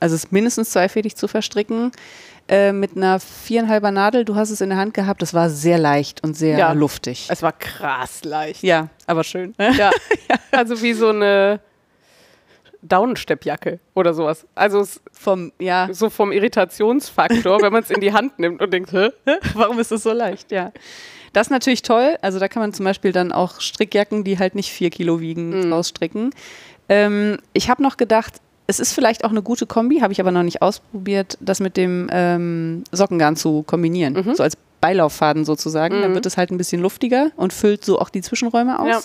Also 0.00 0.14
es 0.14 0.30
mindestens 0.30 0.70
zweifädig 0.70 1.16
zu 1.16 1.28
verstricken. 1.28 1.92
Äh, 2.48 2.72
mit 2.72 2.96
einer 2.96 3.20
viereinhalber 3.20 3.92
Nadel, 3.92 4.24
du 4.24 4.34
hast 4.34 4.50
es 4.50 4.60
in 4.60 4.68
der 4.70 4.76
Hand 4.78 4.94
gehabt, 4.94 5.22
das 5.22 5.32
war 5.32 5.48
sehr 5.48 5.78
leicht 5.78 6.24
und 6.24 6.36
sehr 6.36 6.58
Ja. 6.58 6.72
luftig. 6.72 7.28
Es 7.30 7.40
war 7.40 7.52
krass 7.52 8.24
leicht. 8.24 8.62
Ja, 8.64 8.88
aber 9.06 9.22
schön. 9.24 9.54
Ja, 9.78 9.90
also 10.50 10.82
wie 10.82 10.92
so 10.92 11.08
eine 11.10 11.60
Daunensteppjacke 12.82 13.78
oder 13.94 14.12
sowas. 14.12 14.44
Also 14.56 14.84
Vom, 15.12 15.52
ja, 15.60 15.88
so 15.92 16.10
vom 16.10 16.32
Irritationsfaktor, 16.32 17.62
wenn 17.62 17.72
man 17.72 17.84
es 17.84 17.90
in 17.90 18.00
die 18.00 18.12
Hand 18.12 18.38
nimmt 18.40 18.60
und 18.60 18.72
denkt, 18.72 18.92
hä? 18.92 19.10
warum 19.54 19.78
ist 19.78 19.92
es 19.92 20.02
so 20.02 20.12
leicht? 20.12 20.50
Ja. 20.50 20.72
Das 21.32 21.46
ist 21.46 21.50
natürlich 21.50 21.82
toll. 21.82 22.16
Also 22.20 22.38
da 22.38 22.48
kann 22.48 22.62
man 22.62 22.72
zum 22.72 22.84
Beispiel 22.84 23.12
dann 23.12 23.32
auch 23.32 23.60
Strickjacken, 23.60 24.24
die 24.24 24.38
halt 24.38 24.54
nicht 24.54 24.70
vier 24.70 24.90
Kilo 24.90 25.20
wiegen, 25.20 25.72
rausstricken. 25.72 26.34
Ähm, 26.88 27.38
ich 27.52 27.70
habe 27.70 27.82
noch 27.82 27.96
gedacht, 27.96 28.34
es 28.66 28.80
ist 28.80 28.92
vielleicht 28.92 29.24
auch 29.24 29.30
eine 29.30 29.42
gute 29.42 29.66
Kombi, 29.66 30.00
habe 30.00 30.12
ich 30.12 30.20
aber 30.20 30.30
noch 30.30 30.42
nicht 30.42 30.62
ausprobiert, 30.62 31.36
das 31.40 31.60
mit 31.60 31.76
dem 31.76 32.08
ähm, 32.12 32.84
Sockengarn 32.92 33.36
zu 33.36 33.62
kombinieren. 33.64 34.34
So 34.34 34.42
als 34.42 34.56
Beilauffaden 34.82 35.44
sozusagen. 35.44 36.02
Dann 36.02 36.12
wird 36.14 36.26
es 36.26 36.36
halt 36.36 36.50
ein 36.50 36.58
bisschen 36.58 36.82
luftiger 36.82 37.30
und 37.36 37.52
füllt 37.52 37.84
so 37.84 37.98
auch 37.98 38.10
die 38.10 38.20
Zwischenräume 38.20 38.78
aus. 38.78 38.88
Ja. 38.88 39.00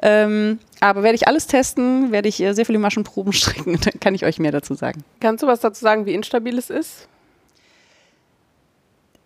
Ähm, 0.00 0.60
aber 0.80 1.02
werde 1.02 1.16
ich 1.16 1.26
alles 1.26 1.48
testen, 1.48 2.12
werde 2.12 2.28
ich 2.28 2.40
äh, 2.40 2.52
sehr 2.54 2.64
viele 2.64 2.78
Maschenproben 2.78 3.32
stricken 3.34 3.74
und 3.74 3.84
dann 3.84 3.98
kann 4.00 4.14
ich 4.14 4.24
euch 4.24 4.38
mehr 4.38 4.52
dazu 4.52 4.74
sagen. 4.74 5.02
Kannst 5.20 5.42
du 5.42 5.48
was 5.48 5.60
dazu 5.60 5.82
sagen, 5.82 6.06
wie 6.06 6.14
instabil 6.14 6.56
es 6.56 6.70
ist? 6.70 7.08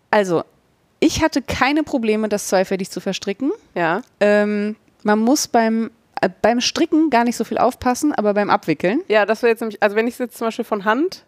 Also, 0.09 0.43
ich 1.03 1.21
hatte 1.23 1.41
keine 1.41 1.83
Probleme, 1.83 2.29
das 2.29 2.47
zweifädig 2.47 2.89
zu 2.89 2.99
verstricken. 2.99 3.51
Ja. 3.75 4.01
Ähm, 4.19 4.75
man 5.03 5.19
muss 5.19 5.47
beim, 5.47 5.91
äh, 6.21 6.29
beim 6.41 6.61
Stricken 6.61 7.09
gar 7.09 7.23
nicht 7.25 7.35
so 7.35 7.43
viel 7.43 7.57
aufpassen, 7.57 8.13
aber 8.13 8.33
beim 8.33 8.49
Abwickeln. 8.49 9.01
Ja, 9.09 9.25
das 9.25 9.41
wäre 9.41 9.51
jetzt 9.51 9.59
nämlich, 9.59 9.81
also 9.83 9.95
wenn 9.95 10.07
ich 10.07 10.13
es 10.15 10.19
jetzt 10.19 10.37
zum 10.37 10.47
Beispiel 10.47 10.65
von 10.65 10.85
Hand 10.85 11.25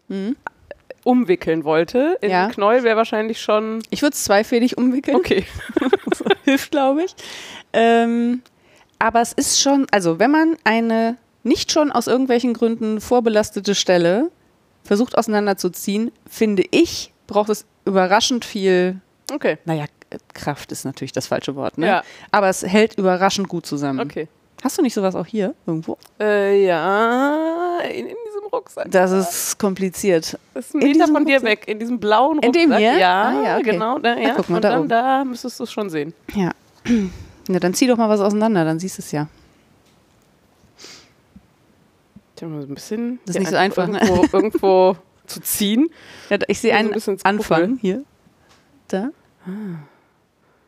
umwickeln 1.03 1.63
wollte, 1.63 2.17
in 2.21 2.31
Ja. 2.31 2.47
Knäuel 2.49 2.83
wäre 2.83 2.97
wahrscheinlich 2.97 3.39
schon 3.41 3.83
Ich 3.89 4.01
würde 4.01 4.13
es 4.13 4.23
zweifädig 4.23 4.77
umwickeln. 4.77 5.15
okay. 5.15 5.45
Hilft, 6.45 6.71
glaube 6.71 7.03
ich. 7.03 7.15
Ähm, 7.73 8.41
aber 8.99 9.21
es 9.21 9.33
ist 9.33 9.59
schon, 9.61 9.87
also 9.91 10.19
wenn 10.19 10.31
man 10.31 10.57
eine 10.63 11.17
nicht 11.43 11.71
schon 11.71 11.91
aus 11.91 12.07
irgendwelchen 12.07 12.53
Gründen 12.53 13.01
vorbelastete 13.01 13.75
Stelle 13.75 14.31
versucht 14.83 15.17
auseinanderzuziehen, 15.17 16.11
finde 16.29 16.63
ich, 16.71 17.11
braucht 17.27 17.49
es 17.49 17.65
überraschend 17.85 18.45
viel, 18.45 18.99
Okay. 19.33 19.57
naja, 19.65 19.85
Kraft 20.33 20.71
ist 20.71 20.85
natürlich 20.85 21.11
das 21.11 21.27
falsche 21.27 21.55
Wort, 21.55 21.77
ne? 21.77 21.87
Ja. 21.87 22.03
Aber 22.31 22.47
es 22.49 22.61
hält 22.63 22.97
überraschend 22.97 23.47
gut 23.49 23.65
zusammen. 23.65 23.99
Okay. 23.99 24.27
Hast 24.63 24.77
du 24.77 24.81
nicht 24.81 24.93
sowas 24.93 25.15
auch 25.15 25.25
hier 25.25 25.53
irgendwo? 25.67 25.97
Äh, 26.19 26.65
ja, 26.65 27.79
in, 27.89 28.07
in 28.07 28.15
diesem 28.27 28.47
Rucksack. 28.51 28.89
Das 28.89 29.11
ist 29.11 29.59
kompliziert. 29.59 30.39
Das 30.53 30.67
ist 30.67 30.75
ein 30.75 30.81
in 30.81 30.87
Meter 30.87 30.99
diesem 31.01 31.15
von 31.15 31.25
dir 31.25 31.35
Rucksack? 31.35 31.49
weg, 31.51 31.67
in 31.67 31.79
diesem 31.79 31.99
blauen 31.99 32.39
In 32.39 32.45
Rucksack. 32.45 32.53
dem 32.69 32.77
hier? 32.77 32.97
Ja, 32.97 33.23
Ah, 33.23 33.43
ja, 33.43 33.55
okay. 33.57 33.71
genau. 33.71 33.99
Da, 33.99 34.15
ja. 34.17 34.33
guck 34.35 34.49
mal, 34.49 34.55
Und 34.57 34.63
da 34.63 34.69
dann 34.69 34.79
oben. 34.81 34.89
da 34.89 35.23
müsstest 35.25 35.59
du 35.59 35.63
es 35.65 35.71
schon 35.71 35.89
sehen. 35.89 36.13
Ja. 36.33 36.51
Ja, 37.47 37.59
dann 37.59 37.75
zieh 37.75 37.85
doch 37.85 37.95
mal 37.97 38.09
was 38.09 38.21
auseinander, 38.21 38.65
dann 38.65 38.79
siehst 38.79 38.97
du 38.97 39.01
es 39.03 39.11
ja. 39.11 39.27
Ich 42.35 42.41
hab 42.43 42.49
mal 42.49 42.61
so 42.61 42.67
ein 42.67 42.73
bisschen 42.73 43.19
Das 43.25 43.35
ist 43.35 43.39
nicht 43.39 43.51
so 43.51 43.57
einfach, 43.57 43.87
ne? 43.87 43.99
Irgendwo, 44.01 44.35
irgendwo 44.37 44.95
zu 45.27 45.39
ziehen. 45.41 45.89
ja 46.31 46.37
ich 46.47 46.59
sehe 46.59 46.71
So 46.71 46.75
ein 46.77 46.85
einen 46.85 46.93
bisschen 46.93 47.13
ins 47.13 47.25
Anfang 47.25 47.77
hier. 47.79 48.03
Da. 48.87 49.09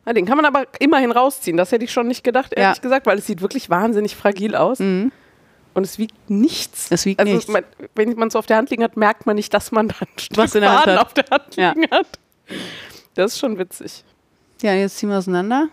Ah, 0.06 0.14
den 0.14 0.26
kann 0.26 0.38
man 0.38 0.46
aber 0.46 0.66
immerhin 0.80 1.12
rausziehen. 1.12 1.58
Das 1.58 1.72
hätte 1.72 1.84
ich 1.84 1.92
schon 1.92 2.08
nicht 2.08 2.24
gedacht, 2.24 2.54
Ja. 2.56 2.64
ehrlich 2.66 2.82
gesagt, 2.82 3.06
weil 3.06 3.18
es 3.18 3.26
sieht 3.28 3.42
wirklich 3.42 3.70
wahnsinnig 3.70 4.16
fragil 4.16 4.56
aus. 4.56 4.80
Mhm. 4.80 5.12
Und 5.74 5.84
es 5.84 6.00
wiegt 6.00 6.30
nichts. 6.30 6.88
Es 6.92 7.06
wiegt 7.06 7.20
also 7.20 7.34
nichts. 7.34 7.52
Man, 7.52 7.64
wenn 7.94 8.14
man 8.18 8.30
es 8.30 8.36
auf 8.36 8.46
der 8.46 8.58
Hand 8.58 8.70
liegen 8.70 8.84
hat, 8.84 8.98
merkt 8.98 9.26
man 9.26 9.36
nicht, 9.36 9.54
dass 9.54 9.72
man 9.72 9.90
da 9.90 9.96
ein 10.00 10.08
Stück 10.20 10.38
Was 10.38 10.56
in 10.56 10.62
der 10.62 10.86
Hand 10.86 10.98
auf 11.00 11.14
der 11.14 11.26
Hand 11.30 11.56
Ja. 11.56 11.74
liegen 11.74 11.92
hat. 11.92 12.08
Das 13.16 13.34
ist 13.34 13.40
schon 13.40 13.58
witzig. 13.60 14.04
Ja, 14.62 14.74
jetzt 14.74 14.98
ziehen 14.98 15.10
wir 15.10 15.18
auseinander, 15.18 15.68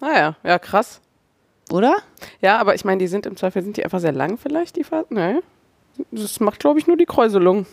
Naja, 0.00 0.36
ja, 0.44 0.58
krass. 0.58 1.00
oder? 1.70 1.96
Ja, 2.40 2.58
aber 2.58 2.74
ich 2.74 2.84
meine, 2.84 2.98
die 2.98 3.06
sind 3.08 3.26
im 3.26 3.36
Zweifel, 3.36 3.62
sind 3.62 3.76
die 3.76 3.84
einfach 3.84 4.00
sehr 4.00 4.12
lang 4.12 4.38
vielleicht, 4.38 4.76
die 4.76 4.84
Faden? 4.84 5.16
Nee. 5.16 5.40
Das 6.10 6.40
macht, 6.40 6.60
glaube 6.60 6.78
ich, 6.78 6.86
nur 6.86 6.96
die 6.96 7.04
Kräuselung. 7.06 7.66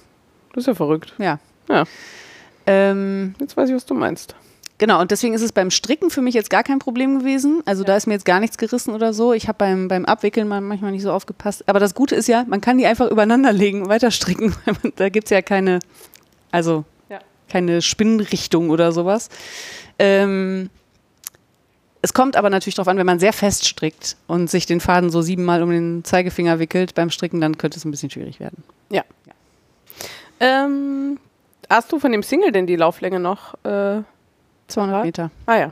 Das 0.54 0.64
ist 0.64 0.68
ja 0.68 0.76
verrückt. 0.76 1.14
Ja. 1.20 1.40
Ja. 1.70 1.84
Ähm, 2.68 3.34
Jetzt 3.40 3.56
weiß 3.58 3.70
ich, 3.70 3.76
was 3.76 3.86
du 3.86 3.94
meinst. 3.94 4.36
genau, 4.78 5.00
und 5.02 5.10
deswegen 5.12 5.34
ist 5.34 5.42
es 5.42 5.52
beim 5.54 5.72
Stricken 5.72 6.10
für 6.10 6.22
mich 6.22 6.36
jetzt 6.36 6.50
gar 6.50 6.64
kein 6.64 6.80
Problem 6.80 7.20
gewesen. 7.20 7.62
Also 7.66 7.84
da 7.84 7.96
ist 7.96 8.06
mir 8.08 8.14
jetzt 8.14 8.26
gar 8.26 8.40
nichts 8.40 8.58
gerissen 8.58 8.94
oder 8.94 9.14
so. 9.14 9.34
Ich 9.34 9.48
habe 9.48 9.58
beim, 9.58 9.88
beim 9.88 10.06
Abwickeln 10.06 10.48
mal 10.48 10.62
manchmal 10.62 10.92
nicht 10.92 11.02
so 11.04 11.12
aufgepasst. 11.12 11.64
Aber 11.68 11.80
das 11.80 11.96
Gute 11.96 12.16
ist 12.16 12.28
ja, 12.28 12.46
man 12.48 12.62
kann 12.62 12.78
die 12.78 12.86
einfach 12.86 13.10
übereinander 13.10 13.52
legen 13.54 13.82
und 13.84 13.90
weiter 13.90 14.12
stricken. 14.12 14.54
da 14.98 15.10
gibt 15.10 15.26
es 15.26 15.32
ja 15.32 15.42
keine, 15.42 15.80
also 16.52 16.84
Ja. 17.10 17.20
keine 17.50 17.82
Spinnrichtung 17.82 18.70
oder 18.70 18.92
sowas. 18.92 19.30
Ähm, 19.98 20.70
es 22.04 22.14
kommt 22.14 22.36
aber 22.36 22.50
natürlich 22.52 22.76
darauf 22.76 22.88
an, 22.90 22.98
wenn 22.98 23.06
man 23.08 23.20
sehr 23.20 23.34
fest 23.34 23.68
strickt 23.68 24.18
und 24.28 24.50
sich 24.50 24.66
den 24.66 24.80
Faden 24.80 25.10
so 25.10 25.22
siebenmal 25.24 25.64
um 25.64 25.72
den 25.72 26.04
Zeigefinger 26.04 26.60
wickelt 26.60 26.94
beim 26.94 27.10
Stricken, 27.10 27.42
dann 27.42 27.58
könnte 27.58 27.78
es 27.80 27.86
ein 27.86 27.92
bisschen 27.92 28.12
schwierig 28.12 28.40
werden. 28.40 28.64
Ja. 28.92 29.04
Ähm, 30.40 31.18
hast 31.70 31.92
du 31.92 32.00
von 32.00 32.12
dem 32.12 32.24
Single 32.24 32.52
denn 32.52 32.68
die 32.68 32.76
Lauflänge 32.76 33.20
noch? 33.20 33.54
Äh, 33.64 34.02
200 34.68 34.98
Was? 35.00 35.06
Meter. 35.06 35.32
ah 35.46 35.56
ja. 35.58 35.72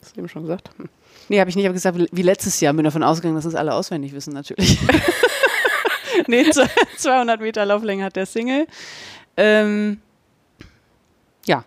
Hast 0.00 0.16
du 0.16 0.20
eben 0.20 0.28
schon 0.28 0.42
gesagt. 0.42 0.70
Hm. 0.78 0.88
Nee, 1.28 1.40
habe 1.40 1.50
ich 1.50 1.56
nicht, 1.56 1.64
habe 1.66 1.74
gesagt, 1.74 1.98
wie 2.10 2.22
letztes 2.22 2.60
Jahr 2.60 2.72
bin 2.72 2.84
davon 2.84 3.02
ausgegangen, 3.02 3.36
dass 3.36 3.44
es 3.44 3.54
alle 3.54 3.74
auswendig 3.74 4.12
wissen, 4.14 4.32
natürlich. 4.32 4.78
nee, 6.26 6.48
z- 6.50 6.68
200 6.96 7.40
Meter 7.40 7.66
Lauflänge 7.66 8.04
hat 8.04 8.16
der 8.16 8.26
Single. 8.26 8.66
Ähm, 9.36 10.00
ja, 11.46 11.64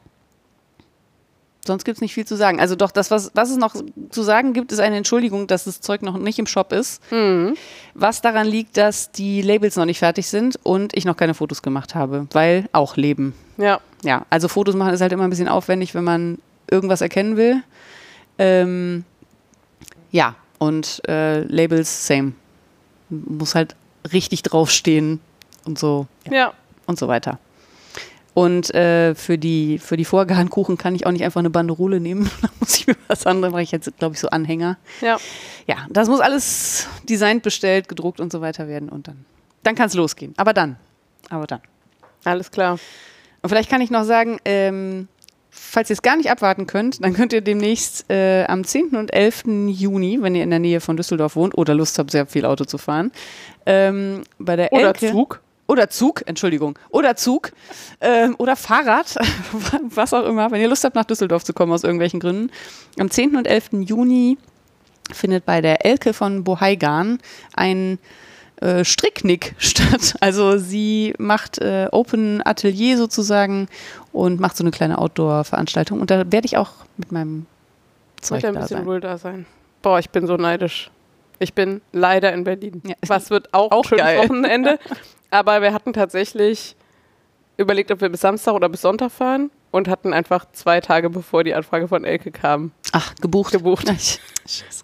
sonst 1.65 1.83
gibt 1.85 1.97
es 1.97 2.01
nicht 2.01 2.13
viel 2.13 2.25
zu 2.25 2.35
sagen. 2.35 2.59
Also 2.59 2.75
doch, 2.75 2.91
das, 2.91 3.11
was, 3.11 3.31
was 3.33 3.49
es 3.51 3.57
noch 3.57 3.75
zu 4.09 4.23
sagen 4.23 4.53
gibt, 4.53 4.71
ist 4.71 4.79
eine 4.79 4.97
Entschuldigung, 4.97 5.47
dass 5.47 5.65
das 5.65 5.81
Zeug 5.81 6.01
noch 6.01 6.17
nicht 6.17 6.39
im 6.39 6.47
Shop 6.47 6.73
ist. 6.73 7.01
Mhm. 7.11 7.55
Was 7.93 8.21
daran 8.21 8.47
liegt, 8.47 8.77
dass 8.77 9.11
die 9.11 9.41
Labels 9.41 9.75
noch 9.75 9.85
nicht 9.85 9.99
fertig 9.99 10.27
sind 10.27 10.59
und 10.63 10.95
ich 10.97 11.05
noch 11.05 11.17
keine 11.17 11.33
Fotos 11.33 11.61
gemacht 11.61 11.93
habe, 11.95 12.27
weil 12.31 12.67
auch 12.71 12.95
Leben. 12.97 13.33
Ja. 13.57 13.79
Ja, 14.03 14.25
also 14.31 14.47
Fotos 14.47 14.75
machen 14.75 14.93
ist 14.93 15.01
halt 15.01 15.11
immer 15.11 15.23
ein 15.25 15.29
bisschen 15.29 15.47
aufwendig, 15.47 15.93
wenn 15.93 16.03
man 16.03 16.39
irgendwas 16.69 17.01
erkennen 17.01 17.37
will. 17.37 17.61
Ähm, 18.39 19.03
ja, 20.11 20.35
und 20.57 21.01
äh, 21.07 21.41
Labels, 21.43 22.07
same. 22.07 22.33
Muss 23.09 23.53
halt 23.55 23.75
richtig 24.11 24.41
draufstehen 24.41 25.19
und 25.65 25.77
so 25.77 26.07
Ja. 26.31 26.53
und 26.87 26.97
so 26.97 27.07
weiter. 27.07 27.37
Und 28.33 28.73
äh, 28.73 29.13
für 29.13 29.37
die, 29.37 29.77
für 29.77 29.97
die 29.97 30.05
Vorgarnkuchen 30.05 30.77
kann 30.77 30.95
ich 30.95 31.05
auch 31.05 31.11
nicht 31.11 31.23
einfach 31.23 31.39
eine 31.39 31.49
Banderole 31.49 31.99
nehmen. 31.99 32.29
da 32.41 32.49
muss 32.59 32.75
ich 32.77 32.87
mir 32.87 32.95
was 33.07 33.25
anderes, 33.25 33.51
mache 33.51 33.63
ich 33.63 33.71
jetzt, 33.71 33.91
glaube 33.97 34.15
ich, 34.15 34.21
so 34.21 34.29
Anhänger. 34.29 34.77
Ja. 35.01 35.17
Ja, 35.67 35.77
das 35.89 36.07
muss 36.07 36.21
alles 36.21 36.87
designt, 37.07 37.43
bestellt, 37.43 37.89
gedruckt 37.89 38.19
und 38.19 38.31
so 38.31 38.41
weiter 38.41 38.67
werden. 38.67 38.89
Und 38.89 39.07
dann, 39.07 39.25
dann 39.63 39.75
kann 39.75 39.87
es 39.87 39.93
losgehen. 39.93 40.33
Aber 40.37 40.53
dann. 40.53 40.77
Aber 41.29 41.45
dann. 41.45 41.61
Alles 42.23 42.51
klar. 42.51 42.79
Und 43.41 43.49
vielleicht 43.49 43.69
kann 43.69 43.81
ich 43.81 43.89
noch 43.89 44.03
sagen, 44.03 44.39
ähm, 44.45 45.07
falls 45.49 45.89
ihr 45.89 45.95
es 45.95 46.01
gar 46.01 46.15
nicht 46.15 46.31
abwarten 46.31 46.67
könnt, 46.67 47.03
dann 47.03 47.13
könnt 47.13 47.33
ihr 47.33 47.41
demnächst 47.41 48.09
äh, 48.09 48.45
am 48.45 48.63
10. 48.63 48.95
und 48.95 49.13
11. 49.13 49.43
Juni, 49.67 50.19
wenn 50.21 50.35
ihr 50.35 50.43
in 50.43 50.49
der 50.49 50.59
Nähe 50.59 50.79
von 50.79 50.95
Düsseldorf 50.95 51.35
wohnt 51.35 51.57
oder 51.57 51.73
Lust 51.73 51.99
habt, 51.99 52.11
sehr 52.11 52.25
viel 52.25 52.45
Auto 52.45 52.65
zu 52.65 52.77
fahren, 52.77 53.11
ähm, 53.65 54.23
bei 54.39 54.55
der 54.55 54.71
Oder 54.71 54.87
Elke, 54.87 55.11
Zug. 55.11 55.41
Oder 55.71 55.89
Zug, 55.89 56.21
Entschuldigung, 56.25 56.77
oder 56.89 57.15
Zug 57.15 57.53
ähm, 58.01 58.35
oder 58.37 58.57
Fahrrad, 58.57 59.15
was 59.83 60.13
auch 60.13 60.25
immer, 60.25 60.51
wenn 60.51 60.59
ihr 60.59 60.67
Lust 60.67 60.83
habt, 60.83 60.97
nach 60.97 61.05
Düsseldorf 61.05 61.45
zu 61.45 61.53
kommen 61.53 61.71
aus 61.71 61.85
irgendwelchen 61.85 62.19
Gründen. 62.19 62.51
Am 62.99 63.09
10. 63.09 63.37
und 63.37 63.47
11. 63.47 63.69
Juni 63.85 64.37
findet 65.13 65.45
bei 65.45 65.61
der 65.61 65.85
Elke 65.85 66.11
von 66.11 66.43
Bohaigan 66.43 67.19
ein 67.53 67.99
äh, 68.57 68.83
Stricknick 68.83 69.55
statt. 69.59 70.15
Also 70.19 70.57
sie 70.57 71.13
macht 71.17 71.59
äh, 71.59 71.87
Open 71.93 72.45
Atelier 72.45 72.97
sozusagen 72.97 73.69
und 74.11 74.41
macht 74.41 74.57
so 74.57 74.65
eine 74.65 74.71
kleine 74.71 74.97
Outdoor-Veranstaltung. 74.97 76.01
Und 76.01 76.11
da 76.11 76.29
werde 76.33 76.47
ich 76.47 76.57
auch 76.57 76.71
mit 76.97 77.13
meinem 77.13 77.45
Zeug 78.19 78.43
ein 78.43 78.55
da 78.55 78.59
bisschen 78.59 78.79
sein. 78.79 78.85
wohl 78.85 78.99
da 78.99 79.17
sein. 79.17 79.45
Boah, 79.81 79.99
ich 79.99 80.09
bin 80.09 80.27
so 80.27 80.35
neidisch. 80.35 80.91
Ich 81.39 81.53
bin 81.53 81.79
leider 81.93 82.33
in 82.33 82.43
Berlin. 82.43 82.81
Ja. 82.85 82.95
Was 83.07 83.29
wird 83.29 83.53
auch, 83.53 83.71
Auch 83.71 83.85
schönes 83.85 84.03
geil. 84.03 84.19
Wochenende. 84.19 84.77
Aber 85.31 85.61
wir 85.61 85.73
hatten 85.73 85.93
tatsächlich 85.93 86.75
überlegt, 87.57 87.91
ob 87.91 88.01
wir 88.01 88.09
bis 88.09 88.21
Samstag 88.21 88.53
oder 88.53 88.69
bis 88.69 88.81
Sonntag 88.81 89.11
fahren 89.11 89.49
und 89.71 89.87
hatten 89.87 90.13
einfach 90.13 90.45
zwei 90.51 90.81
Tage 90.81 91.09
bevor 91.09 91.43
die 91.43 91.53
Anfrage 91.53 91.87
von 91.87 92.03
Elke 92.03 92.31
kam. 92.31 92.71
Ach, 92.91 93.15
gebucht. 93.15 93.51
Gebucht. 93.53 93.87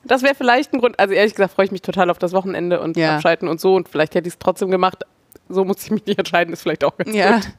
Das 0.06 0.22
wäre 0.22 0.36
vielleicht 0.36 0.72
ein 0.72 0.80
Grund, 0.80 0.98
also 1.00 1.14
ehrlich 1.16 1.34
gesagt 1.34 1.54
freue 1.56 1.66
ich 1.66 1.72
mich 1.72 1.82
total 1.82 2.10
auf 2.12 2.20
das 2.20 2.32
Wochenende 2.32 2.80
und 2.80 2.96
Ja. 2.96 3.16
abschalten 3.16 3.48
und 3.50 3.60
so 3.60 3.76
und 3.76 3.90
vielleicht 3.90 4.14
hätte 4.16 4.28
ich 4.28 4.36
es 4.36 4.40
trotzdem 4.40 4.70
gemacht. 4.70 5.04
So 5.50 5.66
muss 5.66 5.84
ich 5.84 5.92
mich 5.92 6.06
nicht 6.06 6.20
entscheiden, 6.20 6.54
ist 6.54 6.62
vielleicht 6.62 6.84
auch 6.84 6.96
ganz 6.96 7.14
Ja. 7.14 7.36
gut. 7.38 7.50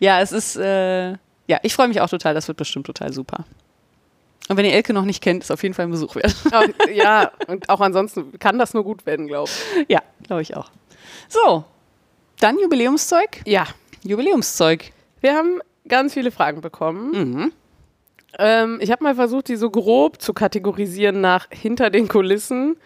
ja, 0.00 0.20
es 0.20 0.32
ist, 0.32 0.56
äh, 0.56 1.10
ja, 1.46 1.58
ich 1.62 1.72
freue 1.72 1.86
mich 1.88 2.00
auch 2.00 2.10
total. 2.10 2.34
Das 2.34 2.48
wird 2.48 2.58
bestimmt 2.58 2.84
total 2.86 3.12
super. 3.12 3.44
Und 4.48 4.56
wenn 4.56 4.64
ihr 4.66 4.72
Elke 4.74 4.92
noch 4.92 5.04
nicht 5.04 5.22
kennt, 5.22 5.44
ist 5.44 5.50
auf 5.52 5.62
jeden 5.62 5.74
Fall 5.74 5.86
ein 5.86 5.92
Besuch 5.92 6.16
wert. 6.16 6.34
Ja, 6.92 7.30
und 7.46 7.68
auch 7.70 7.80
ansonsten 7.80 8.38
kann 8.40 8.58
das 8.58 8.74
nur 8.74 8.82
gut 8.84 9.06
werden, 9.06 9.28
glaube 9.28 9.48
ich. 9.78 9.86
ja, 9.88 10.02
glaube 10.24 10.42
ich 10.42 10.56
auch. 10.56 10.70
So, 11.28 11.64
dann 12.40 12.58
Jubiläumszeug. 12.58 13.42
Ja, 13.46 13.66
Jubiläumszeug. 14.02 14.92
wir 15.20 15.34
haben 15.34 15.60
ganz 15.88 16.14
viele 16.14 16.30
Fragen 16.30 16.60
bekommen. 16.60 17.10
Mhm. 17.10 17.52
Ähm, 18.38 18.78
ich 18.80 18.90
habe 18.90 19.02
mal 19.04 19.14
versucht, 19.14 19.48
die 19.48 19.56
so 19.56 19.70
grob 19.70 20.20
zu 20.20 20.34
kategorisieren 20.34 21.20
nach 21.20 21.48
hinter 21.50 21.90
den 21.90 22.08
Kulissen, 22.08 22.76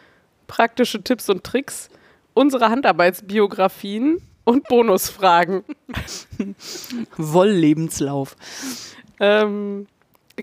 praktische 0.46 1.02
Tipps 1.02 1.28
und 1.28 1.44
Tricks, 1.44 1.88
unsere 2.34 2.70
Handarbeitsbiografien 2.70 4.22
und 4.44 4.68
Bonusfragen. 4.68 5.64
Wolllebenslauf. 7.16 8.36
Ähm, 9.18 9.86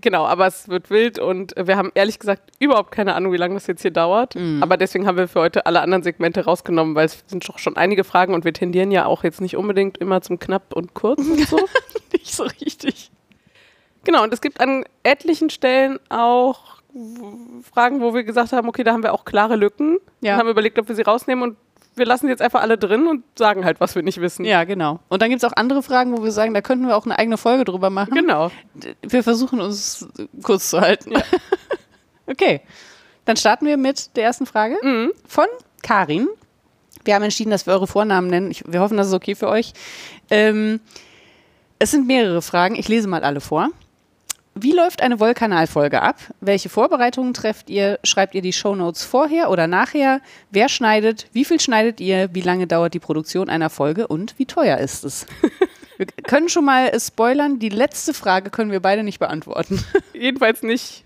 genau, 0.01 0.25
aber 0.25 0.47
es 0.47 0.67
wird 0.67 0.89
wild 0.89 1.19
und 1.19 1.53
wir 1.57 1.77
haben 1.77 1.91
ehrlich 1.95 2.19
gesagt 2.19 2.51
überhaupt 2.59 2.91
keine 2.91 3.15
Ahnung, 3.15 3.31
wie 3.33 3.37
lange 3.37 3.53
das 3.53 3.67
jetzt 3.67 3.81
hier 3.81 3.91
dauert. 3.91 4.35
Aber 4.61 4.77
deswegen 4.77 5.07
haben 5.07 5.17
wir 5.17 5.27
für 5.27 5.39
heute 5.39 5.65
alle 5.65 5.81
anderen 5.81 6.03
Segmente 6.03 6.45
rausgenommen, 6.45 6.95
weil 6.95 7.05
es 7.05 7.23
sind 7.27 7.47
doch 7.47 7.59
schon 7.59 7.77
einige 7.77 8.03
Fragen 8.03 8.33
und 8.33 8.45
wir 8.45 8.53
tendieren 8.53 8.91
ja 8.91 9.05
auch 9.05 9.23
jetzt 9.23 9.41
nicht 9.41 9.57
unbedingt 9.57 9.97
immer 9.97 10.21
zum 10.21 10.39
knapp 10.39 10.73
und 10.73 10.93
kurz 10.93 11.19
und 11.19 11.47
so. 11.47 11.57
Nicht 12.13 12.33
so 12.33 12.43
richtig. 12.43 13.11
Genau, 14.03 14.23
und 14.23 14.33
es 14.33 14.39
gibt 14.39 14.61
an 14.61 14.85
etlichen 15.03 15.49
Stellen 15.49 15.99
auch 16.09 16.77
Fragen, 17.61 18.01
wo 18.01 18.13
wir 18.13 18.23
gesagt 18.23 18.53
haben, 18.53 18.67
okay, 18.67 18.83
da 18.83 18.93
haben 18.93 19.03
wir 19.03 19.13
auch 19.13 19.25
klare 19.25 19.55
Lücken. 19.55 19.97
Ja. 20.21 20.33
Und 20.33 20.39
haben 20.39 20.49
überlegt, 20.49 20.79
ob 20.79 20.87
wir 20.87 20.95
sie 20.95 21.01
rausnehmen 21.01 21.43
und 21.43 21.57
wir 21.97 22.05
lassen 22.05 22.27
jetzt 22.27 22.41
einfach 22.41 22.61
alle 22.61 22.77
drin 22.77 23.07
und 23.07 23.23
sagen 23.37 23.65
halt, 23.65 23.79
was 23.79 23.95
wir 23.95 24.03
nicht 24.03 24.21
wissen. 24.21 24.45
Ja, 24.45 24.63
genau. 24.63 24.99
Und 25.09 25.21
dann 25.21 25.29
gibt 25.29 25.43
es 25.43 25.49
auch 25.49 25.55
andere 25.55 25.83
Fragen, 25.83 26.15
wo 26.17 26.23
wir 26.23 26.31
sagen, 26.31 26.53
da 26.53 26.61
könnten 26.61 26.87
wir 26.87 26.95
auch 26.95 27.05
eine 27.05 27.17
eigene 27.17 27.37
Folge 27.37 27.65
drüber 27.65 27.89
machen. 27.89 28.13
Genau. 28.13 28.51
Wir 29.01 29.23
versuchen 29.23 29.59
uns 29.61 30.07
kurz 30.43 30.69
zu 30.69 30.79
halten. 30.81 31.13
okay. 32.27 32.61
Dann 33.25 33.35
starten 33.37 33.65
wir 33.65 33.77
mit 33.77 34.15
der 34.15 34.23
ersten 34.23 34.45
Frage 34.45 34.77
Mhm. 34.81 35.11
von 35.27 35.47
Karin. 35.83 36.27
Wir 37.03 37.15
haben 37.15 37.23
entschieden, 37.23 37.51
dass 37.51 37.65
wir 37.65 37.73
eure 37.73 37.87
Vornamen 37.87 38.27
nennen. 38.29 38.51
Ich, 38.51 38.63
wir 38.67 38.79
hoffen, 38.81 38.97
das 38.97 39.07
ist 39.07 39.13
okay 39.13 39.35
für 39.35 39.47
euch. 39.49 39.73
Ähm, 40.29 40.79
es 41.79 41.91
sind 41.91 42.07
mehrere 42.07 42.41
Fragen. 42.41 42.75
Ich 42.75 42.87
lese 42.87 43.07
mal 43.07 43.23
alle 43.23 43.39
vor. 43.41 43.69
Wie 44.61 44.71
läuft 44.73 45.01
eine 45.01 45.19
Wollkanalfolge 45.19 46.01
ab? 46.01 46.17
Welche 46.41 46.69
Vorbereitungen 46.69 47.33
trefft 47.33 47.69
ihr? 47.69 47.99
Schreibt 48.03 48.35
ihr 48.35 48.41
die 48.41 48.53
Shownotes 48.53 49.03
vorher 49.03 49.49
oder 49.49 49.67
nachher? 49.67 50.21
Wer 50.51 50.69
schneidet? 50.69 51.27
Wie 51.33 51.45
viel 51.45 51.59
schneidet 51.59 51.99
ihr? 51.99 52.29
Wie 52.33 52.41
lange 52.41 52.67
dauert 52.67 52.93
die 52.93 52.99
Produktion 52.99 53.49
einer 53.49 53.69
Folge? 53.69 54.07
Und 54.07 54.37
wie 54.37 54.45
teuer 54.45 54.77
ist 54.77 55.03
es? 55.03 55.25
Wir 55.97 56.05
können 56.05 56.47
schon 56.47 56.63
mal 56.63 56.89
äh, 56.89 56.99
spoilern. 56.99 57.57
Die 57.57 57.69
letzte 57.69 58.13
Frage 58.13 58.51
können 58.51 58.69
wir 58.71 58.79
beide 58.79 59.01
nicht 59.01 59.17
beantworten. 59.17 59.83
Jedenfalls 60.13 60.61
nicht 60.61 61.03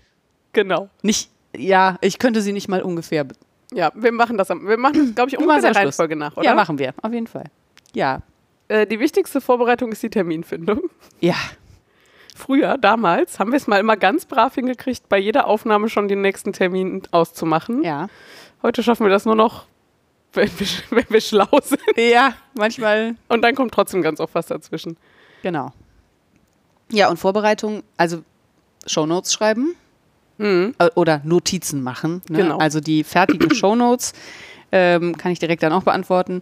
genau. 0.52 0.90
Nicht, 1.00 1.30
ja, 1.56 1.96
ich 2.02 2.18
könnte 2.18 2.42
sie 2.42 2.52
nicht 2.52 2.68
mal 2.68 2.82
ungefähr. 2.82 3.24
Ja, 3.72 3.90
wir 3.94 4.12
machen 4.12 4.36
das, 4.36 4.50
am- 4.50 4.68
wir 4.68 4.76
machen 4.76 5.14
glaube 5.14 5.30
ich, 5.30 5.38
ungefähr 5.38 5.62
der. 5.62 5.76
Reihenfolge 5.76 6.14
nach, 6.14 6.36
oder? 6.36 6.44
Ja, 6.44 6.54
machen 6.54 6.78
wir. 6.78 6.92
Auf 7.00 7.10
jeden 7.10 7.26
Fall. 7.26 7.44
Ja. 7.94 8.20
Äh, 8.68 8.86
die 8.86 9.00
wichtigste 9.00 9.40
Vorbereitung 9.40 9.92
ist 9.92 10.02
die 10.02 10.10
Terminfindung. 10.10 10.82
Ja. 11.20 11.36
Früher, 12.34 12.78
damals, 12.78 13.38
haben 13.38 13.52
wir 13.52 13.56
es 13.58 13.66
mal 13.66 13.78
immer 13.78 13.96
ganz 13.96 14.24
brav 14.24 14.54
hingekriegt, 14.54 15.08
bei 15.08 15.18
jeder 15.18 15.46
Aufnahme 15.46 15.88
schon 15.88 16.08
den 16.08 16.22
nächsten 16.22 16.52
Termin 16.52 17.02
auszumachen. 17.10 17.82
Ja. 17.82 18.08
Heute 18.62 18.82
schaffen 18.82 19.04
wir 19.04 19.10
das 19.10 19.26
nur 19.26 19.34
noch, 19.34 19.66
wenn 20.32 20.48
wir, 20.58 20.66
wenn 20.90 21.04
wir 21.10 21.20
schlau 21.20 21.48
sind. 21.62 21.80
Ja, 21.96 22.34
manchmal. 22.54 23.16
Und 23.28 23.42
dann 23.42 23.54
kommt 23.54 23.72
trotzdem 23.74 24.00
ganz 24.02 24.18
oft 24.20 24.34
was 24.34 24.46
dazwischen. 24.46 24.96
Genau. 25.42 25.72
Ja, 26.90 27.08
und 27.10 27.18
Vorbereitung, 27.18 27.82
also 27.96 28.22
Shownotes 28.86 29.32
schreiben 29.32 29.74
Mhm. 30.38 30.74
äh, 30.78 30.88
oder 30.94 31.20
Notizen 31.24 31.82
machen. 31.82 32.22
Ne? 32.28 32.38
Genau. 32.38 32.56
Also 32.58 32.80
die 32.80 33.04
fertigen 33.04 33.50
Shownotes 33.54 34.14
ähm, 34.72 35.16
kann 35.18 35.30
ich 35.30 35.38
direkt 35.38 35.62
dann 35.62 35.72
auch 35.72 35.82
beantworten. 35.82 36.40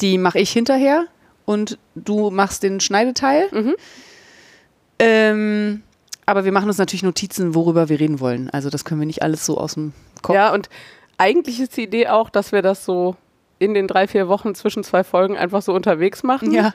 Die 0.00 0.18
mache 0.18 0.40
ich 0.40 0.50
hinterher 0.50 1.06
und 1.44 1.78
du 1.94 2.30
machst 2.30 2.64
den 2.64 2.80
Schneideteil. 2.80 3.48
Mhm. 3.52 3.74
Ähm, 4.98 5.82
aber 6.26 6.44
wir 6.44 6.52
machen 6.52 6.68
uns 6.68 6.78
natürlich 6.78 7.02
Notizen, 7.02 7.54
worüber 7.54 7.88
wir 7.88 8.00
reden 8.00 8.20
wollen. 8.20 8.50
Also 8.50 8.70
das 8.70 8.84
können 8.84 9.00
wir 9.00 9.06
nicht 9.06 9.22
alles 9.22 9.44
so 9.44 9.58
aus 9.58 9.74
dem 9.74 9.92
Kopf. 10.22 10.34
Ja, 10.34 10.52
und 10.52 10.68
eigentlich 11.18 11.60
ist 11.60 11.76
die 11.76 11.82
Idee 11.82 12.08
auch, 12.08 12.30
dass 12.30 12.52
wir 12.52 12.62
das 12.62 12.84
so 12.84 13.16
in 13.58 13.74
den 13.74 13.86
drei, 13.86 14.08
vier 14.08 14.28
Wochen 14.28 14.54
zwischen 14.54 14.84
zwei 14.84 15.04
Folgen 15.04 15.36
einfach 15.36 15.62
so 15.62 15.72
unterwegs 15.72 16.22
machen. 16.22 16.52
Ja. 16.52 16.74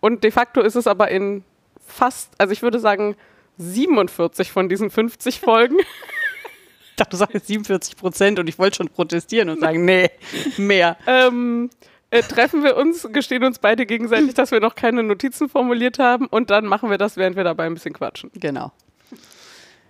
Und 0.00 0.24
de 0.24 0.30
facto 0.30 0.60
ist 0.60 0.76
es 0.76 0.86
aber 0.86 1.10
in 1.10 1.44
fast, 1.86 2.30
also 2.38 2.52
ich 2.52 2.62
würde 2.62 2.78
sagen, 2.78 3.16
47 3.58 4.52
von 4.52 4.68
diesen 4.68 4.90
50 4.90 5.40
Folgen. 5.40 5.76
Ich 6.92 7.04
dachte, 7.04 7.12
du 7.12 7.16
sagst 7.16 7.32
jetzt 7.32 7.46
47 7.46 7.96
Prozent 7.96 8.38
und 8.38 8.46
ich 8.46 8.58
wollte 8.58 8.76
schon 8.76 8.88
protestieren 8.90 9.48
und 9.48 9.58
sagen, 9.60 9.86
nee, 9.86 10.10
mehr. 10.58 10.98
ähm, 11.06 11.70
äh, 12.10 12.22
treffen 12.22 12.62
wir 12.62 12.76
uns, 12.76 13.08
gestehen 13.12 13.44
uns 13.44 13.58
beide 13.58 13.86
gegenseitig, 13.86 14.34
dass 14.34 14.50
wir 14.50 14.60
noch 14.60 14.74
keine 14.74 15.02
Notizen 15.02 15.48
formuliert 15.48 15.98
haben 15.98 16.26
und 16.26 16.50
dann 16.50 16.66
machen 16.66 16.90
wir 16.90 16.98
das, 16.98 17.16
während 17.16 17.36
wir 17.36 17.44
dabei 17.44 17.66
ein 17.66 17.74
bisschen 17.74 17.94
quatschen. 17.94 18.30
Genau. 18.34 18.72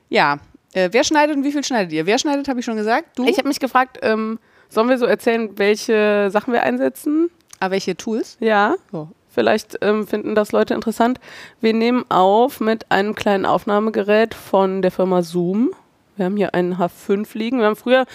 Ja, 0.09 0.39
äh, 0.73 0.89
wer 0.93 1.05
schneidet 1.05 1.37
und 1.37 1.45
wie 1.45 1.53
viel 1.53 1.65
schneidet 1.65 1.93
ihr? 1.93 2.07
Wer 2.07 2.19
schneidet, 2.19 2.49
habe 2.49 2.61
ich 2.61 2.67
schon 2.67 2.77
gesagt. 2.77 3.19
Du? 3.19 3.25
Ich 3.25 3.39
habe 3.39 3.49
mich 3.49 3.61
gefragt, 3.61 3.99
ähm, 4.03 4.39
sollen 4.69 4.89
wir 4.89 4.99
so 4.99 5.07
erzählen, 5.07 5.59
welche 5.59 6.29
Sachen 6.31 6.53
wir 6.53 6.62
einsetzen? 6.62 7.31
Aber 7.59 7.73
welche 7.73 7.97
Tools? 7.97 8.37
Ja. 8.41 8.77
Ja. 8.93 9.09
Vielleicht 9.29 9.79
ähm, 9.81 10.07
finden 10.07 10.35
das 10.35 10.50
Leute 10.50 10.75
interessant. 10.75 11.21
Wir 11.61 11.73
nehmen 11.73 12.05
auf 12.09 12.61
mit 12.61 12.91
einem 12.91 13.15
kleinen 13.15 13.47
Aufnahmegerät 13.47 14.35
von 14.35 14.83
der 14.83 14.91
Firma 14.91 15.23
Zoom. 15.23 15.71
Wir 16.17 16.27
haben 16.27 16.37
hier 16.37 16.55
einen 16.55 16.77
H5 16.77 17.27
liegen. 17.35 17.59
Wir 17.59 17.67
haben 17.67 17.77
früher, 17.77 18.07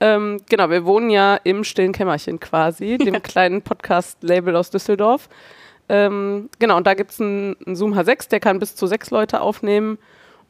ähm, 0.00 0.40
genau, 0.48 0.70
wir 0.70 0.84
wohnen 0.84 1.10
ja 1.10 1.36
im 1.36 1.64
stillen 1.64 1.92
Kämmerchen 1.92 2.38
quasi, 2.40 2.98
dem 2.98 3.22
kleinen 3.22 3.62
Podcast-Label 3.62 4.54
aus 4.56 4.70
Düsseldorf. 4.70 5.28
Ähm, 5.88 6.50
genau, 6.58 6.76
und 6.76 6.86
da 6.86 6.94
gibt 6.94 7.12
es 7.12 7.20
einen, 7.20 7.56
einen 7.64 7.76
Zoom 7.76 7.94
H6, 7.94 8.28
der 8.28 8.40
kann 8.40 8.58
bis 8.58 8.74
zu 8.74 8.86
sechs 8.86 9.10
Leute 9.10 9.40
aufnehmen. 9.40 9.98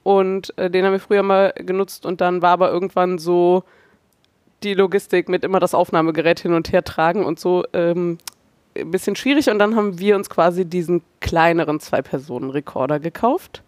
Und 0.03 0.57
äh, 0.57 0.71
den 0.71 0.85
haben 0.85 0.93
wir 0.93 1.01
früher 1.01 1.23
mal 1.23 1.53
genutzt 1.57 2.07
und 2.07 2.21
dann 2.21 2.41
war 2.41 2.51
aber 2.51 2.71
irgendwann 2.71 3.19
so 3.19 3.65
die 4.63 4.75
Logistik 4.75 5.29
mit 5.29 5.45
immer 5.45 5.61
das 5.61 5.75
Aufnahmegerät 5.75 6.41
hin 6.41 6.55
und 6.55 6.73
her 6.73 6.85
tragen 6.85 7.25
und 7.25 7.39
so 7.39 7.65
ähm, 7.73 8.19
ein 8.77 8.91
bisschen 8.91 9.17
schwierig. 9.17 9.51
Und 9.51 9.59
dann 9.59 9.77
haben 9.77 9.99
wir 9.99 10.17
uns 10.17 10.31
quasi 10.31 10.65
diesen 10.65 11.03
kleineren 11.21 11.81
Zwei-Personen-Rekorder 11.81 13.01
gekauft. 13.01 13.63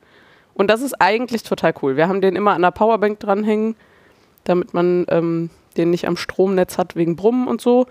Und 0.54 0.68
das 0.68 0.80
ist 0.80 0.94
eigentlich 1.00 1.42
total 1.42 1.74
cool. 1.82 1.96
Wir 1.96 2.08
haben 2.08 2.20
den 2.20 2.36
immer 2.36 2.52
an 2.52 2.62
der 2.62 2.70
Powerbank 2.70 3.20
dranhängen, 3.20 3.76
damit 4.44 4.74
man 4.74 5.06
ähm, 5.08 5.50
den 5.78 5.90
nicht 5.90 6.06
am 6.06 6.16
Stromnetz 6.16 6.76
hat 6.76 6.96
wegen 6.96 7.16
Brummen 7.16 7.48
und 7.48 7.60
so. 7.60 7.86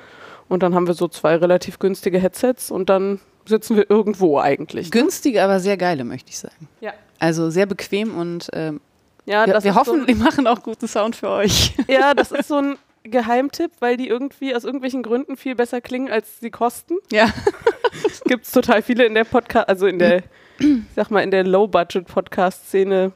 Und 0.49 0.63
dann 0.63 0.75
haben 0.75 0.87
wir 0.87 0.93
so 0.93 1.07
zwei 1.07 1.35
relativ 1.35 1.79
günstige 1.79 2.19
Headsets 2.19 2.71
und 2.71 2.89
dann 2.89 3.19
sitzen 3.45 3.75
wir 3.75 3.89
irgendwo 3.89 4.39
eigentlich. 4.39 4.91
Günstige, 4.91 5.43
aber 5.43 5.59
sehr 5.59 5.77
geile, 5.77 6.03
möchte 6.03 6.29
ich 6.29 6.39
sagen. 6.39 6.67
Ja. 6.81 6.93
Also 7.19 7.49
sehr 7.49 7.65
bequem 7.65 8.17
und 8.17 8.49
ähm, 8.53 8.79
Ja, 9.25 9.45
wir, 9.47 9.63
wir 9.63 9.75
hoffen, 9.75 10.01
so 10.01 10.05
die 10.05 10.15
machen 10.15 10.47
auch 10.47 10.61
guten 10.63 10.87
Sound 10.87 11.15
für 11.15 11.29
euch. 11.29 11.73
ja, 11.87 12.13
das 12.13 12.31
ist 12.31 12.47
so 12.47 12.55
ein 12.55 12.77
Geheimtipp, 13.03 13.71
weil 13.79 13.97
die 13.97 14.07
irgendwie 14.07 14.55
aus 14.55 14.63
irgendwelchen 14.63 15.03
Gründen 15.03 15.37
viel 15.37 15.55
besser 15.55 15.81
klingen, 15.81 16.09
als 16.11 16.39
sie 16.39 16.51
kosten. 16.51 16.95
ja. 17.11 17.29
Gibt 18.25 18.45
es 18.45 18.51
total 18.51 18.81
viele 18.81 19.05
in 19.05 19.13
der 19.15 19.23
Podcast, 19.23 19.69
also 19.69 19.87
in 19.87 19.99
der, 19.99 20.17
ich 20.59 20.77
sag 20.95 21.09
mal, 21.09 21.21
in 21.21 21.31
der 21.31 21.43
Low-Budget-Podcast-Szene 21.45 23.11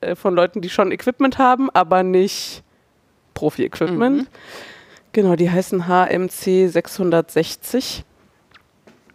äh, 0.00 0.14
von 0.14 0.34
Leuten, 0.34 0.60
die 0.60 0.68
schon 0.68 0.92
Equipment 0.92 1.38
haben, 1.38 1.70
aber 1.70 2.02
nicht 2.02 2.62
Profi-Equipment. 3.36 4.16
Mhm. 4.22 4.26
Genau, 5.12 5.36
die 5.36 5.48
heißen 5.50 5.86
HMC 5.86 6.68
660. 6.68 8.04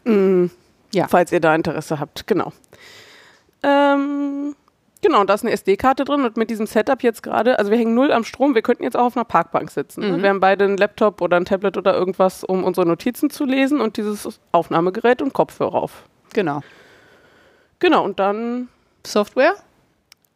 Mm, 0.06 0.46
Ja. 0.94 1.08
Falls 1.10 1.32
ihr 1.32 1.40
da 1.42 1.54
Interesse 1.54 2.00
habt, 2.00 2.26
genau. 2.28 2.52
Ähm, 3.64 4.56
genau, 5.02 5.24
da 5.24 5.34
ist 5.36 5.44
eine 5.44 5.52
SD-Karte 5.52 6.04
drin 6.06 6.24
und 6.24 6.38
mit 6.38 6.50
diesem 6.50 6.66
Setup 6.66 7.04
jetzt 7.04 7.22
gerade, 7.24 7.60
also 7.60 7.70
wir 7.72 7.78
hängen 7.78 7.94
null 7.94 8.12
am 8.12 8.24
Strom, 8.24 8.56
wir 8.56 8.62
könnten 8.62 8.84
jetzt 8.84 8.98
auch 8.98 9.06
auf 9.06 9.16
einer 9.18 9.26
Parkbank 9.26 9.70
sitzen. 9.70 10.02
Ne? 10.02 10.18
Mhm. 10.18 10.22
Wir 10.24 10.30
haben 10.30 10.40
beide 10.40 10.66
einen 10.66 10.78
Laptop 10.78 11.22
oder 11.22 11.38
ein 11.38 11.46
Tablet 11.46 11.78
oder 11.78 11.94
irgendwas, 11.96 12.44
um 12.44 12.64
unsere 12.64 12.88
Notizen 12.88 13.30
zu 13.30 13.46
lesen 13.46 13.80
und 13.80 13.98
dieses 13.98 14.40
Aufnahmegerät 14.52 15.22
und 15.22 15.34
Kopfhörer 15.34 15.76
auf. 15.76 16.04
Genau. 16.34 16.62
Genau, 17.80 18.04
und 18.04 18.20
dann 18.20 18.70
Software? 19.06 19.56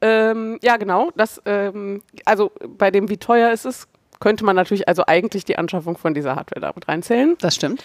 Ähm, 0.05 0.59
ja, 0.61 0.77
genau. 0.77 1.11
Das, 1.15 1.41
ähm, 1.45 2.03
also 2.25 2.51
bei 2.77 2.91
dem, 2.91 3.09
wie 3.09 3.17
teuer 3.17 3.51
es 3.51 3.65
ist, 3.65 3.87
könnte 4.19 4.45
man 4.45 4.55
natürlich 4.55 4.87
also 4.87 5.03
eigentlich 5.07 5.45
die 5.45 5.57
Anschaffung 5.57 5.97
von 5.97 6.13
dieser 6.13 6.35
Hardware 6.35 6.61
damit 6.61 6.87
reinzählen. 6.87 7.35
Das 7.39 7.55
stimmt. 7.55 7.83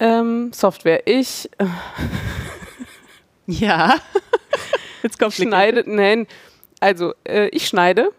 Ähm, 0.00 0.50
Software. 0.52 1.06
Ich 1.06 1.50
äh, 1.58 1.66
Ja. 3.46 3.96
Jetzt 5.02 5.18
kommt 5.18 5.34
schneide, 5.34 5.84
nein, 5.86 6.26
also 6.80 7.12
äh, 7.24 7.48
ich 7.48 7.66
schneide 7.66 8.12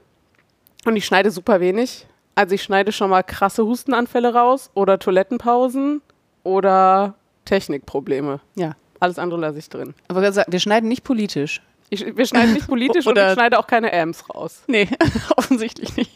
und 0.85 0.95
ich 0.95 1.05
schneide 1.05 1.31
super 1.31 1.59
wenig. 1.59 2.05
Also 2.35 2.55
ich 2.55 2.63
schneide 2.63 2.91
schon 2.91 3.09
mal 3.09 3.23
krasse 3.23 3.65
Hustenanfälle 3.65 4.33
raus 4.33 4.69
oder 4.73 4.99
Toilettenpausen 4.99 6.01
oder 6.43 7.15
Technikprobleme. 7.45 8.41
Ja. 8.55 8.75
Alles 8.99 9.19
andere 9.19 9.39
lasse 9.39 9.59
ich 9.59 9.69
drin. 9.69 9.93
Aber 10.07 10.21
wir 10.21 10.59
schneiden 10.59 10.87
nicht 10.87 11.03
politisch. 11.03 11.61
Ich, 11.93 12.17
wir 12.17 12.25
schneiden 12.25 12.53
nicht 12.53 12.67
politisch 12.67 13.05
und 13.05 13.11
Oder- 13.11 13.29
ich 13.29 13.33
schneide 13.33 13.59
auch 13.59 13.67
keine 13.67 13.93
Amps 13.93 14.27
raus. 14.27 14.63
Nee, 14.67 14.87
offensichtlich 15.37 15.95
nicht. 15.95 16.11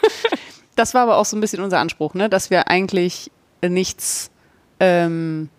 das 0.76 0.94
war 0.94 1.02
aber 1.02 1.18
auch 1.18 1.26
so 1.26 1.36
ein 1.36 1.40
bisschen 1.40 1.62
unser 1.62 1.78
Anspruch, 1.78 2.14
ne? 2.14 2.30
dass 2.30 2.48
wir 2.48 2.68
eigentlich 2.68 3.30
nichts, 3.62 4.30
ähm, 4.80 5.50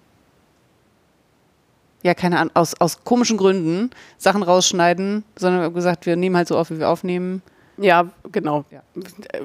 ja, 2.01 2.15
keine 2.15 2.39
Ahnung, 2.39 2.55
aus, 2.55 2.73
aus 2.79 3.03
komischen 3.03 3.37
Gründen 3.37 3.91
Sachen 4.17 4.41
rausschneiden, 4.41 5.23
sondern 5.35 5.61
wir 5.61 5.65
haben 5.65 5.75
gesagt, 5.75 6.07
wir 6.07 6.15
nehmen 6.15 6.35
halt 6.35 6.47
so 6.47 6.57
auf, 6.57 6.71
wie 6.71 6.79
wir 6.79 6.89
aufnehmen. 6.89 7.43
Ja, 7.77 8.09
genau. 8.31 8.65
Ja. 8.71 8.81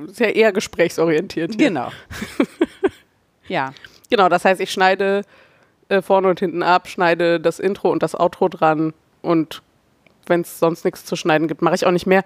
Sehr 0.06 0.34
eher 0.34 0.52
gesprächsorientiert. 0.52 1.56
hier. 1.56 1.68
Genau. 1.68 1.90
ja. 3.48 3.74
Genau, 4.08 4.28
das 4.30 4.44
heißt, 4.46 4.60
ich 4.60 4.70
schneide 4.70 5.22
äh, 5.88 6.00
vorne 6.00 6.28
und 6.28 6.40
hinten 6.40 6.62
ab, 6.62 6.88
schneide 6.88 7.38
das 7.38 7.58
Intro 7.58 7.90
und 7.90 8.02
das 8.02 8.18
Outro 8.18 8.48
dran 8.48 8.94
und 9.22 9.62
wenn 10.26 10.42
es 10.42 10.58
sonst 10.58 10.84
nichts 10.84 11.04
zu 11.04 11.16
schneiden 11.16 11.48
gibt, 11.48 11.62
mache 11.62 11.74
ich 11.74 11.86
auch 11.86 11.90
nicht 11.90 12.06
mehr. 12.06 12.24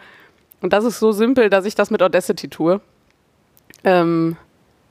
Und 0.61 0.73
das 0.73 0.85
ist 0.85 0.99
so 0.99 1.13
simpel, 1.13 1.51
dass 1.51 1.65
ich 1.65 1.75
das 1.75 1.91
mit 1.91 2.03
Audacity 2.03 2.49
tue. 2.49 2.81
Ähm, 3.83 4.37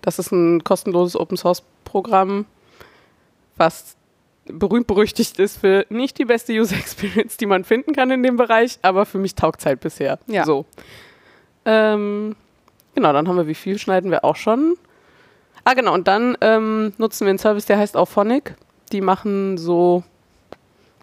das 0.02 0.20
ist 0.20 0.32
ein 0.32 0.63
kostenloses 0.63 1.16
Open-Source-Programm, 1.16 2.46
was 3.58 3.96
berühmt 4.46 4.88
berüchtigt 4.88 5.39
ist 5.39 5.58
für 5.58 5.86
nicht 5.89 6.18
die 6.18 6.26
beste 6.26 6.54
User 6.54 6.76
Experience, 6.80 7.38
die 7.38 7.46
man 7.46 7.63
finden 7.63 7.94
kann 7.94 8.12
in 8.12 8.24
dem 8.24 8.38
Bereich, 8.38 8.78
aber 8.82 9.06
für 9.06 9.18
mich 9.18 9.36
taugt 9.36 9.62
es 9.62 9.66
halt 9.66 9.80
bisher. 9.80 10.20
Ja. 10.28 10.44
So. 10.46 10.66
Ähm, 11.66 12.36
genau, 12.94 13.13
dann 13.13 13.28
haben 13.28 13.38
wir, 13.38 13.48
wie 13.48 13.56
viel 13.56 13.80
schneiden 13.80 14.12
wir 14.12 14.26
auch 14.26 14.36
schon? 14.36 14.76
Ah, 15.63 15.74
genau, 15.74 15.94
und 15.94 16.08
dann 16.08 16.38
ähm, 16.42 16.94
nutzen 16.98 17.26
wir 17.26 17.30
einen 17.30 17.39
Service, 17.39 17.66
der 17.66 17.78
heißt 17.78 17.96
Auphonic. 17.96 18.56
Die 18.92 19.02
machen 19.02 19.58
so, 19.58 20.04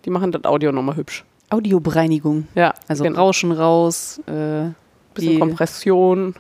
die 0.05 0.11
machen 0.11 0.33
das 0.33 0.45
Audio 0.45 0.71
nochmal 0.71 0.97
hübsch. 0.97 1.25
Audiobereinigung. 1.51 2.47
Ja, 2.55 2.75
Also 2.89 3.05
genau. 3.05 3.19
Rauschen 3.21 3.53
raus. 3.53 4.21
Äh, 4.27 4.71
bisschen 5.15 5.41
Kompression, 5.41 6.35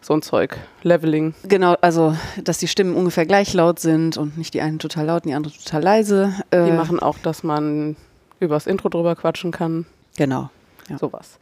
so 0.00 0.14
ein 0.14 0.22
Zeug, 0.22 0.56
Leveling. 0.84 1.34
genau, 1.48 1.74
also 1.80 2.14
dass 2.42 2.58
die 2.58 2.68
Stimmen 2.68 2.94
ungefähr 2.94 3.26
gleich 3.26 3.52
laut 3.52 3.80
sind 3.80 4.16
und 4.16 4.38
nicht 4.38 4.54
die 4.54 4.60
eine 4.60 4.78
total 4.78 5.06
laut 5.06 5.24
und 5.24 5.30
die 5.30 5.34
andere 5.34 5.52
total 5.52 5.82
leise. 5.82 6.32
Äh, 6.50 6.66
Die 6.66 6.70
machen 6.72 7.00
auch, 7.00 7.18
dass 7.18 7.42
man 7.42 7.96
übers 8.38 8.68
Intro 8.68 8.88
drüber 8.88 9.16
quatschen 9.16 9.50
kann. 9.50 9.86
Genau. 10.16 10.50
Ja. 10.88 10.98
Sowas. 10.98 11.38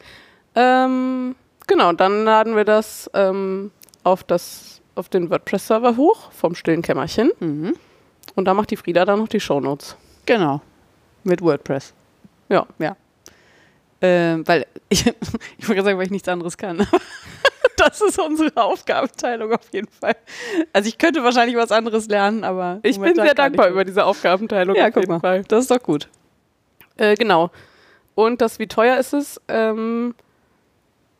Ähm, 0.55 1.35
genau, 1.67 1.93
dann 1.93 2.25
laden 2.25 2.57
wir 2.57 2.65
das 2.65 3.11
ähm, 3.13 3.71
auf, 4.05 4.25
das, 4.25 4.81
auf 4.95 5.11
den 5.11 5.29
WordPress-Server 5.29 5.99
hoch 5.99 6.31
vom 6.33 6.55
stillen 6.55 6.81
Kämmerchen. 6.81 7.31
Mhm. 7.41 7.75
Und 8.37 8.47
da 8.47 8.55
macht 8.55 8.71
die 8.71 8.77
Frieda 8.77 9.05
dann 9.05 9.19
noch 9.19 9.29
die 9.29 9.41
Shownotes. 9.41 9.97
Genau. 10.25 10.63
Mit 11.25 11.43
WordPress. 11.43 11.93
Ja. 12.49 12.67
Ja. 12.79 12.97
Ähm, 14.01 14.47
weil 14.47 14.67
ich, 14.89 15.07
ich 15.59 15.69
wollte 15.69 15.83
sagen, 15.83 15.99
weil 15.99 16.07
ich 16.07 16.11
nichts 16.11 16.29
anderes 16.29 16.57
kann. 16.57 16.87
das 17.77 18.01
ist 18.01 18.19
unsere 18.19 18.57
Aufgabenteilung 18.57 19.53
auf 19.53 19.67
jeden 19.73 19.89
Fall. 19.89 20.17
Also 20.73 20.89
ich 20.89 20.99
könnte 20.99 21.23
wahrscheinlich 21.25 21.57
was 21.57 21.73
anderes 21.73 22.09
lernen, 22.09 22.45
aber 22.45 22.81
Ich 22.83 22.99
bin 23.01 23.15
sehr 23.15 23.35
dankbar 23.35 23.69
über 23.69 23.85
diese 23.85 24.05
Aufgabenteilung 24.05 24.77
Ja, 24.77 24.89
auf 24.89 24.95
guck 24.95 25.03
jeden 25.03 25.13
mal. 25.13 25.21
Fall. 25.21 25.43
Das 25.45 25.63
ist 25.63 25.71
doch 25.71 25.83
gut. 25.83 26.09
Äh, 26.97 27.15
genau. 27.17 27.51
Und 28.15 28.41
das, 28.41 28.59
wie 28.59 28.67
teuer 28.67 28.99
ist 28.99 29.13
es? 29.13 29.41
Ähm, 29.49 30.15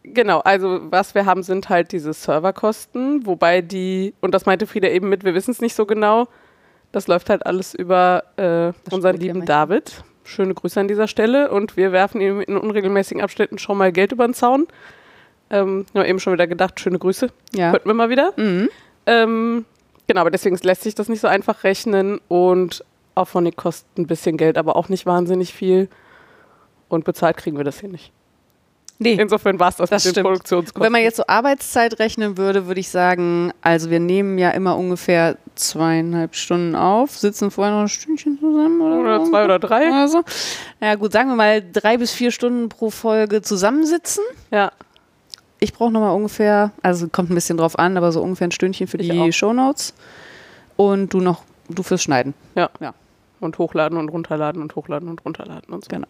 genau, 0.05 0.41
also 0.41 0.81
was 0.91 1.15
wir 1.15 1.27
haben, 1.27 1.43
sind 1.43 1.69
halt 1.69 1.93
diese 1.93 2.13
Serverkosten, 2.13 3.27
wobei 3.27 3.63
die, 3.63 4.15
und 4.21 4.33
das 4.33 4.47
meinte 4.47 4.67
Frieda 4.67 4.89
eben 4.89 5.09
mit, 5.09 5.25
wir 5.25 5.35
wissen 5.35 5.51
es 5.51 5.61
nicht 5.61 5.75
so 5.75 5.87
genau, 5.87 6.29
das 6.93 7.09
läuft 7.09 7.31
halt 7.31 7.45
alles 7.47 7.75
über 7.75 8.23
äh, 8.37 8.73
unseren 8.95 9.17
lieben. 9.17 9.45
David. 9.45 10.05
Schöne 10.25 10.55
Grüße 10.55 10.81
an 10.81 10.89
dieser 10.89 11.07
Stelle 11.07 11.51
und 11.51 11.77
wir 11.77 11.93
werfen 11.93 12.21
ihm 12.21 12.41
in 12.41 12.57
unregelmäßigen 12.57 13.23
Abständen 13.23 13.59
schon 13.59 13.79
mal 13.79 13.93
Geld 13.93 14.13
über 14.13 14.27
den 14.27 14.35
Zaun. 14.35 14.67
Ähm, 15.51 15.87
nur 15.93 16.07
eben 16.07 16.19
schon 16.19 16.33
wieder 16.33 16.47
gedacht, 16.47 16.81
schöne 16.81 16.99
Grüße. 16.99 17.29
Ja. 17.55 17.73
Hörten 17.73 17.89
wir 17.89 17.95
mal 17.95 18.09
wieder. 18.09 18.33
Mhm. 18.37 18.71
Ähm, 19.07 19.65
genau, 20.07 20.23
aber 20.23 20.31
deswegen 20.31 20.57
lässt 20.63 20.83
sich 20.83 20.95
das 20.95 21.09
nicht 21.09 21.21
so 21.21 21.29
einfach 21.29 21.63
rechnen 21.65 22.21
und 22.29 22.85
Auphonic 23.15 23.57
kostet 23.57 23.99
ein 23.99 24.07
bisschen 24.07 24.37
Geld, 24.37 24.59
aber 24.59 24.77
auch 24.77 24.89
nicht 24.89 25.07
wahnsinnig 25.07 25.53
viel. 25.53 25.89
Und 26.89 27.05
bezahlt 27.05 27.37
kriegen 27.37 27.57
wir 27.57 27.65
das 27.65 27.81
hier 27.81 27.89
nicht. 27.89 28.13
Nee. 28.99 29.15
Insofern 29.15 29.59
war 29.59 29.69
es 29.71 29.77
das, 29.77 29.91
Das 29.91 30.05
mit 30.05 30.11
den 30.11 30.21
stimmt. 30.21 30.27
Produktionskosten. 30.29 30.83
Wenn 30.83 30.93
man 30.93 31.03
jetzt 31.03 31.17
so 31.17 31.25
Arbeitszeit 31.27 31.99
rechnen 31.99 32.37
würde, 32.39 32.67
würde 32.69 32.79
ich 32.81 32.89
sagen, 32.89 33.53
also 33.61 33.91
wir 33.91 33.99
nehmen 34.01 34.39
ja 34.39 34.51
immer 34.51 34.77
ungefähr 34.77 35.37
zweieinhalb 35.57 36.37
Stunden 36.37 36.77
auf, 36.77 37.19
sitzen 37.19 37.51
vorher 37.51 37.75
noch 37.75 37.83
ein 37.83 37.89
Stündchen 37.89 38.39
zusammen 38.39 38.81
oder, 38.81 39.01
oder 39.01 39.25
zwei 39.25 39.45
oder 39.45 39.59
drei. 39.59 39.89
oder 39.89 40.09
so. 40.09 40.23
Ja 40.81 40.95
gut, 40.95 41.13
sagen 41.13 41.29
wir 41.29 41.35
mal 41.37 41.63
drei 41.73 41.97
bis 41.97 42.13
vier 42.13 42.31
Stunden 42.31 42.69
pro 42.69 42.91
Folge 42.91 43.43
zusammensitzen. 43.43 44.23
Ja, 44.53 44.71
Ich 45.59 45.73
brauche 45.73 45.91
nochmal 45.93 46.15
ungefähr, 46.15 46.71
also 46.83 47.09
kommt 47.09 47.31
ein 47.31 47.35
bisschen 47.35 47.57
drauf 47.57 47.77
an, 47.79 47.97
aber 47.97 48.13
so 48.13 48.23
ungefähr 48.23 48.47
ein 48.49 48.53
Stündchen 48.53 48.87
für 48.87 48.99
Ich 48.99 49.11
die 49.11 49.19
auch. 49.19 49.33
Shownotes. 49.33 49.95
Und 50.77 51.13
du 51.13 51.19
noch, 51.21 51.43
du 51.69 51.83
fürs 51.83 52.03
Schneiden. 52.03 52.35
ja. 52.55 52.71
Ja. 52.81 52.95
Und 53.41 53.59
hochladen 53.59 53.99
und 53.99 54.09
runterladen 54.09 54.63
und 54.63 54.75
hochladen 54.75 55.09
und 55.09 55.23
runterladen 55.25 55.75
und 55.75 55.85
so. 55.85 55.89
Genau. 55.91 56.07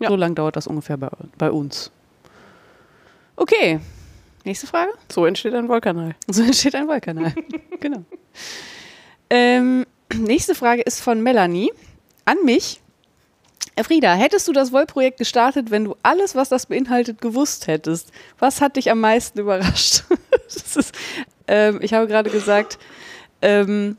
Ja. 0.00 0.08
So 0.08 0.16
lang 0.16 0.34
dauert 0.34 0.56
das 0.56 0.66
ungefähr 0.66 0.96
bei, 0.98 1.08
bei 1.38 1.50
uns. 1.50 1.90
Okay. 3.36 3.80
Nächste 4.44 4.66
Frage. 4.66 4.92
So 5.10 5.24
entsteht 5.24 5.54
ein 5.54 5.68
Wollkanal. 5.68 6.14
So 6.28 6.42
entsteht 6.42 6.74
ein 6.74 6.86
Wollkanal. 6.86 7.34
genau. 7.80 8.04
Ähm, 9.30 9.86
nächste 10.14 10.54
Frage 10.54 10.82
ist 10.82 11.00
von 11.00 11.22
Melanie 11.22 11.72
an 12.24 12.38
mich. 12.44 12.80
Frieda, 13.82 14.14
hättest 14.14 14.46
du 14.46 14.52
das 14.52 14.70
Wollprojekt 14.70 15.18
gestartet, 15.18 15.70
wenn 15.70 15.84
du 15.84 15.96
alles, 16.02 16.36
was 16.36 16.48
das 16.48 16.66
beinhaltet, 16.66 17.20
gewusst 17.20 17.66
hättest? 17.66 18.12
Was 18.38 18.60
hat 18.60 18.76
dich 18.76 18.90
am 18.90 19.00
meisten 19.00 19.40
überrascht? 19.40 20.04
ist, 20.46 20.92
ähm, 21.48 21.80
ich 21.82 21.92
habe 21.92 22.06
gerade 22.06 22.30
gesagt, 22.30 22.78
ähm, 23.42 23.96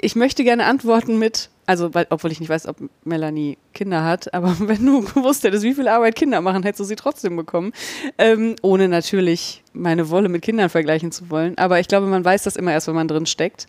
ich 0.00 0.16
möchte 0.16 0.44
gerne 0.44 0.64
antworten 0.64 1.18
mit 1.18 1.50
Also, 1.70 1.94
weil, 1.94 2.08
obwohl 2.10 2.32
ich 2.32 2.40
nicht 2.40 2.48
weiß, 2.48 2.66
ob 2.66 2.78
Melanie 3.04 3.56
Kinder 3.74 4.02
hat, 4.02 4.34
aber 4.34 4.56
wenn 4.58 4.84
du 4.84 5.02
gewusst 5.02 5.44
hättest, 5.44 5.62
wie 5.62 5.72
viel 5.72 5.86
Arbeit 5.86 6.16
Kinder 6.16 6.40
machen, 6.40 6.64
hättest 6.64 6.80
du 6.80 6.84
sie 6.84 6.96
trotzdem 6.96 7.36
bekommen. 7.36 7.72
Ähm, 8.18 8.56
ohne 8.60 8.88
natürlich 8.88 9.62
meine 9.72 10.10
Wolle 10.10 10.28
mit 10.28 10.42
Kindern 10.42 10.68
vergleichen 10.68 11.12
zu 11.12 11.30
wollen. 11.30 11.56
Aber 11.58 11.78
ich 11.78 11.86
glaube, 11.86 12.06
man 12.08 12.24
weiß 12.24 12.42
das 12.42 12.56
immer 12.56 12.72
erst, 12.72 12.88
wenn 12.88 12.96
man 12.96 13.06
drin 13.06 13.24
steckt. 13.24 13.68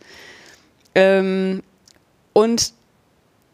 Ähm, 0.95 1.61
und 2.33 2.73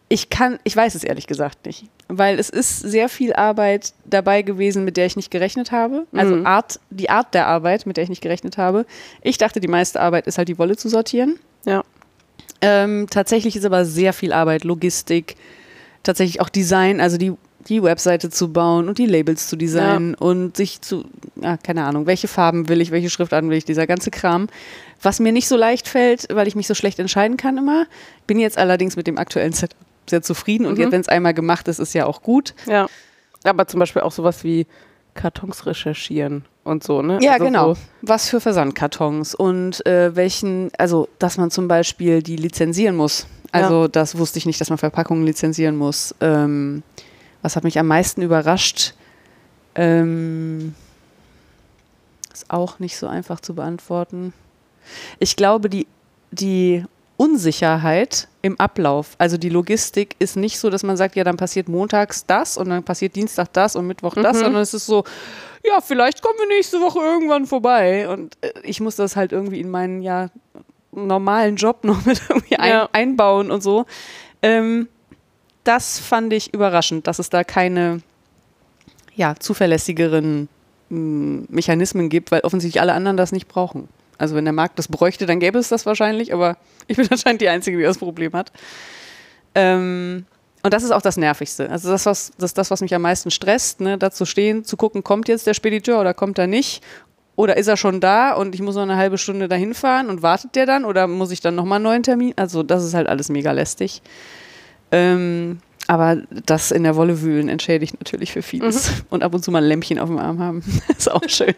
ich 0.07 0.29
kann, 0.29 0.59
ich 0.63 0.73
weiß 0.77 0.95
es 0.95 1.03
ehrlich 1.03 1.27
gesagt 1.27 1.65
nicht, 1.65 1.83
weil 2.07 2.39
es 2.39 2.49
ist 2.49 2.79
sehr 2.79 3.09
viel 3.09 3.33
Arbeit 3.33 3.93
dabei 4.05 4.43
gewesen, 4.43 4.85
mit 4.85 4.95
der 4.95 5.07
ich 5.07 5.17
nicht 5.17 5.29
gerechnet 5.29 5.73
habe. 5.73 6.07
Also 6.13 6.37
Mhm. 6.37 6.45
Art, 6.45 6.79
die 6.89 7.09
Art 7.09 7.33
der 7.33 7.47
Arbeit, 7.47 7.85
mit 7.85 7.97
der 7.97 8.05
ich 8.05 8.09
nicht 8.09 8.21
gerechnet 8.21 8.57
habe. 8.57 8.85
Ich 9.21 9.37
dachte, 9.37 9.59
die 9.59 9.67
meiste 9.67 9.99
Arbeit 9.99 10.25
ist 10.25 10.37
halt 10.37 10.47
die 10.47 10.57
Wolle 10.57 10.77
zu 10.77 10.87
sortieren. 10.87 11.37
Ja. 11.65 11.83
Ähm, 12.61 13.07
tatsächlich 13.09 13.55
ist 13.55 13.65
aber 13.65 13.85
sehr 13.85 14.13
viel 14.13 14.33
Arbeit, 14.33 14.63
Logistik, 14.63 15.35
tatsächlich 16.03 16.41
auch 16.41 16.49
Design, 16.49 16.99
also 17.01 17.17
die, 17.17 17.33
die 17.67 17.83
Webseite 17.83 18.29
zu 18.29 18.51
bauen 18.51 18.87
und 18.87 18.97
die 18.97 19.05
Labels 19.05 19.47
zu 19.47 19.55
designen 19.57 20.15
und 20.15 20.57
sich 20.57 20.81
zu, 20.81 21.05
ah, 21.41 21.57
keine 21.57 21.83
Ahnung, 21.83 22.05
welche 22.05 22.27
Farben 22.27 22.69
will 22.69 22.81
ich, 22.81 22.91
welche 22.91 23.09
Schriftarten 23.09 23.49
will 23.49 23.57
ich, 23.57 23.65
dieser 23.65 23.87
ganze 23.87 24.09
Kram. 24.09 24.47
Was 25.01 25.19
mir 25.19 25.31
nicht 25.31 25.47
so 25.47 25.55
leicht 25.57 25.87
fällt, 25.87 26.27
weil 26.33 26.47
ich 26.47 26.55
mich 26.55 26.65
so 26.67 26.73
schlecht 26.73 26.97
entscheiden 26.99 27.37
kann 27.37 27.57
immer. 27.57 27.85
Bin 28.25 28.39
jetzt 28.39 28.57
allerdings 28.57 28.95
mit 28.95 29.05
dem 29.05 29.17
aktuellen 29.17 29.53
Setup 29.53 29.77
sehr 30.09 30.21
zufrieden 30.21 30.65
und 30.65 30.75
Mhm. 30.75 30.79
jetzt, 30.81 30.91
wenn 30.93 31.01
es 31.01 31.09
einmal 31.09 31.33
gemacht 31.33 31.67
ist, 31.67 31.79
ist 31.79 31.93
ja 31.93 32.05
auch 32.05 32.21
gut. 32.23 32.55
Ja. 32.65 32.87
Aber 33.43 33.67
zum 33.67 33.79
Beispiel 33.79 34.01
auch 34.01 34.11
sowas 34.13 34.43
wie 34.43 34.65
Kartons 35.13 35.65
recherchieren 35.65 36.45
und 36.67 36.83
so, 36.83 37.01
ne? 37.01 37.19
Ja, 37.21 37.33
Also 37.33 37.45
genau. 37.45 37.73
So, 37.73 37.79
Was 38.03 38.29
für 38.29 38.39
Versandkartons 38.39 39.33
und 39.33 39.85
äh, 39.85 40.15
welchen, 40.15 40.69
also 40.77 41.07
dass 41.19 41.37
man 41.37 41.49
zum 41.49 41.67
Beispiel 41.67 42.21
die 42.21 42.35
lizenzieren 42.35 42.95
muss. 42.95 43.27
Also 43.51 43.87
das 43.87 44.17
wusste 44.17 44.37
ich 44.39 44.45
nicht, 44.45 44.59
dass 44.61 44.69
man 44.69 44.77
Verpackungen 44.77 45.25
lizenzieren 45.25 45.75
muss. 45.75 46.13
Ähm, 46.21 46.83
was 47.41 47.55
hat 47.55 47.63
mich 47.63 47.79
am 47.79 47.87
meisten 47.87 48.21
überrascht? 48.21 48.93
Ähm, 49.73 50.75
ist 52.33 52.49
auch 52.49 52.79
nicht 52.79 52.97
so 52.97 53.07
einfach 53.07 53.39
zu 53.39 53.55
beantworten. 53.55 54.33
Ich 55.19 55.35
glaube, 55.35 55.69
die, 55.69 55.87
die 56.31 56.83
Unsicherheit 57.17 58.27
im 58.43 58.59
Ablauf, 58.59 59.15
also 59.17 59.37
die 59.37 59.49
Logistik 59.49 60.15
ist 60.19 60.37
nicht 60.37 60.59
so, 60.59 60.69
dass 60.69 60.83
man 60.83 60.95
sagt, 60.97 61.15
ja, 61.15 61.23
dann 61.23 61.35
passiert 61.37 61.67
montags 61.67 62.25
das 62.27 62.57
und 62.57 62.69
dann 62.69 62.83
passiert 62.83 63.15
Dienstag 63.15 63.51
das 63.53 63.75
und 63.75 63.87
Mittwoch 63.87 64.13
das, 64.15 64.37
Mhm. 64.37 64.41
sondern 64.43 64.61
es 64.61 64.73
ist 64.75 64.85
so, 64.85 65.03
ja, 65.63 65.81
vielleicht 65.81 66.21
kommen 66.21 66.37
wir 66.39 66.47
nächste 66.55 66.79
Woche 66.79 66.99
irgendwann 66.99 67.45
vorbei. 67.47 68.07
Und 68.07 68.37
äh, 68.41 68.51
ich 68.63 68.79
muss 68.79 68.95
das 68.95 69.15
halt 69.15 69.31
irgendwie 69.31 69.59
in 69.59 69.69
meinen 69.69 70.01
ja 70.01 70.29
normalen 70.91 71.55
Job 71.55 71.83
noch 71.83 72.05
mit 72.05 72.21
irgendwie 72.29 72.57
ein, 72.57 72.69
Ja. 72.71 72.89
einbauen 72.93 73.51
und 73.51 73.61
so. 73.63 73.85
Ähm, 74.41 74.87
das 75.63 75.99
fand 75.99 76.31
ich 76.33 76.53
überraschend, 76.53 77.07
dass 77.07 77.19
es 77.19 77.29
da 77.29 77.43
keine 77.43 78.01
ja, 79.15 79.35
zuverlässigeren 79.37 80.47
mh, 80.89 81.45
Mechanismen 81.49 82.09
gibt, 82.09 82.31
weil 82.31 82.41
offensichtlich 82.41 82.79
alle 82.79 82.93
anderen 82.93 83.17
das 83.17 83.31
nicht 83.31 83.47
brauchen. 83.47 83.89
Also 84.17 84.35
wenn 84.35 84.45
der 84.45 84.53
Markt 84.53 84.79
das 84.79 84.87
bräuchte, 84.87 85.25
dann 85.25 85.39
gäbe 85.39 85.59
es 85.59 85.69
das 85.69 85.85
wahrscheinlich, 85.85 86.33
aber 86.33 86.57
ich 86.87 86.97
bin 86.97 87.07
anscheinend 87.11 87.41
die 87.41 87.49
Einzige, 87.49 87.77
die 87.77 87.83
das 87.83 87.97
Problem 87.97 88.33
hat. 88.33 88.51
Ähm, 89.55 90.25
und 90.63 90.73
das 90.73 90.83
ist 90.83 90.91
auch 90.91 91.01
das 91.01 91.17
Nervigste. 91.17 91.69
Also 91.69 91.89
das, 91.89 92.05
was, 92.05 92.31
das 92.37 92.51
ist 92.51 92.57
das, 92.57 92.71
was 92.71 92.81
mich 92.81 92.93
am 92.93 93.01
meisten 93.01 93.31
stresst, 93.31 93.79
ne? 93.79 93.97
da 93.97 94.11
zu 94.11 94.25
stehen, 94.25 94.63
zu 94.63 94.75
gucken, 94.75 95.03
kommt 95.03 95.27
jetzt 95.27 95.47
der 95.47 95.53
Spediteur 95.53 95.99
oder 95.99 96.13
kommt 96.13 96.39
er 96.39 96.47
nicht? 96.47 96.83
Oder 97.35 97.55
ist 97.55 97.67
er 97.67 97.77
schon 97.77 98.01
da 98.01 98.33
und 98.33 98.55
ich 98.55 98.61
muss 98.61 98.75
noch 98.75 98.81
eine 98.81 98.97
halbe 98.97 99.19
Stunde 99.19 99.47
dahin 99.47 99.75
fahren 99.75 100.09
und 100.09 100.23
wartet 100.23 100.55
der 100.55 100.65
dann? 100.65 100.85
Oder 100.85 101.07
muss 101.07 101.29
ich 101.29 101.39
dann 101.39 101.53
nochmal 101.53 101.77
einen 101.77 101.83
neuen 101.83 102.03
Termin? 102.03 102.33
Also 102.35 102.63
das 102.63 102.83
ist 102.83 102.95
halt 102.95 103.07
alles 103.07 103.29
mega 103.29 103.51
lästig. 103.51 104.01
Ähm, 104.91 105.59
aber 105.87 106.17
das 106.45 106.71
in 106.71 106.83
der 106.83 106.95
Wolle 106.95 107.21
wühlen 107.21 107.47
entschädigt 107.47 107.95
natürlich 107.99 108.33
für 108.33 108.41
vieles. 108.41 108.91
Und 109.09 109.23
ab 109.23 109.33
und 109.33 109.43
zu 109.43 109.51
mal 109.51 109.63
ein 109.63 109.69
Lämpchen 109.69 109.99
auf 109.99 110.09
dem 110.09 110.17
Arm 110.17 110.39
haben. 110.39 110.63
ist 110.97 111.09
auch 111.09 111.21
schön. 111.27 111.55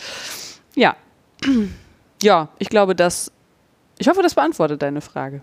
ja. 0.74 0.96
Ja, 2.22 2.48
ich 2.58 2.70
glaube, 2.70 2.94
das. 2.94 3.30
Ich 3.98 4.08
hoffe, 4.08 4.22
das 4.22 4.34
beantwortet 4.34 4.80
deine 4.80 5.02
Frage. 5.02 5.42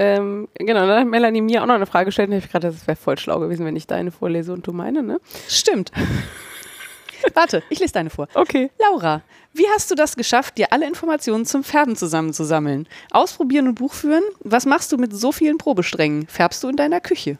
ähm, 0.00 0.48
genau, 0.54 0.86
dann 0.86 1.00
hat 1.00 1.06
Melanie 1.06 1.40
mir 1.40 1.62
auch 1.62 1.66
noch 1.66 1.74
eine 1.74 1.86
Frage 1.86 2.06
gestellt. 2.06 2.30
Da 2.30 2.34
habe 2.34 2.44
ich 2.44 2.50
gerade, 2.50 2.68
das 2.72 2.86
wäre 2.88 2.96
voll 2.96 3.16
schlau 3.18 3.38
gewesen, 3.38 3.64
wenn 3.64 3.76
ich 3.76 3.86
deine 3.86 4.10
vorlese 4.10 4.52
und 4.52 4.66
du 4.66 4.72
meine, 4.72 5.02
ne? 5.02 5.20
Stimmt. 5.48 5.92
Warte, 7.34 7.62
ich 7.70 7.78
lese 7.78 7.92
deine 7.92 8.10
vor. 8.10 8.28
Okay. 8.34 8.70
Laura, 8.80 9.22
wie 9.52 9.66
hast 9.74 9.90
du 9.90 9.94
das 9.94 10.16
geschafft, 10.16 10.58
dir 10.58 10.72
alle 10.72 10.86
Informationen 10.86 11.46
zum 11.46 11.62
Färben 11.64 11.94
zusammenzusammeln? 11.96 12.88
Ausprobieren 13.10 13.68
und 13.68 13.76
Buch 13.76 13.92
führen? 13.94 14.24
Was 14.40 14.66
machst 14.66 14.90
du 14.92 14.96
mit 14.96 15.14
so 15.14 15.30
vielen 15.32 15.58
Probesträngen? 15.58 16.26
Färbst 16.26 16.62
du 16.64 16.68
in 16.68 16.76
deiner 16.76 17.00
Küche? 17.00 17.38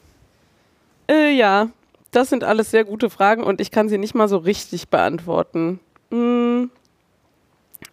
Äh, 1.11 1.33
ja, 1.37 1.69
das 2.11 2.31
sind 2.31 2.43
alles 2.45 2.71
sehr 2.71 2.85
gute 2.85 3.11
Fragen 3.11 3.43
und 3.45 3.61
ich 3.61 3.71
kann 3.71 3.89
sie 3.89 3.99
nicht 3.99 4.15
mal 4.15 4.29
so 4.29 4.39
richtig 4.39 4.89
beantworten. 4.89 5.79
Hm, 6.11 6.71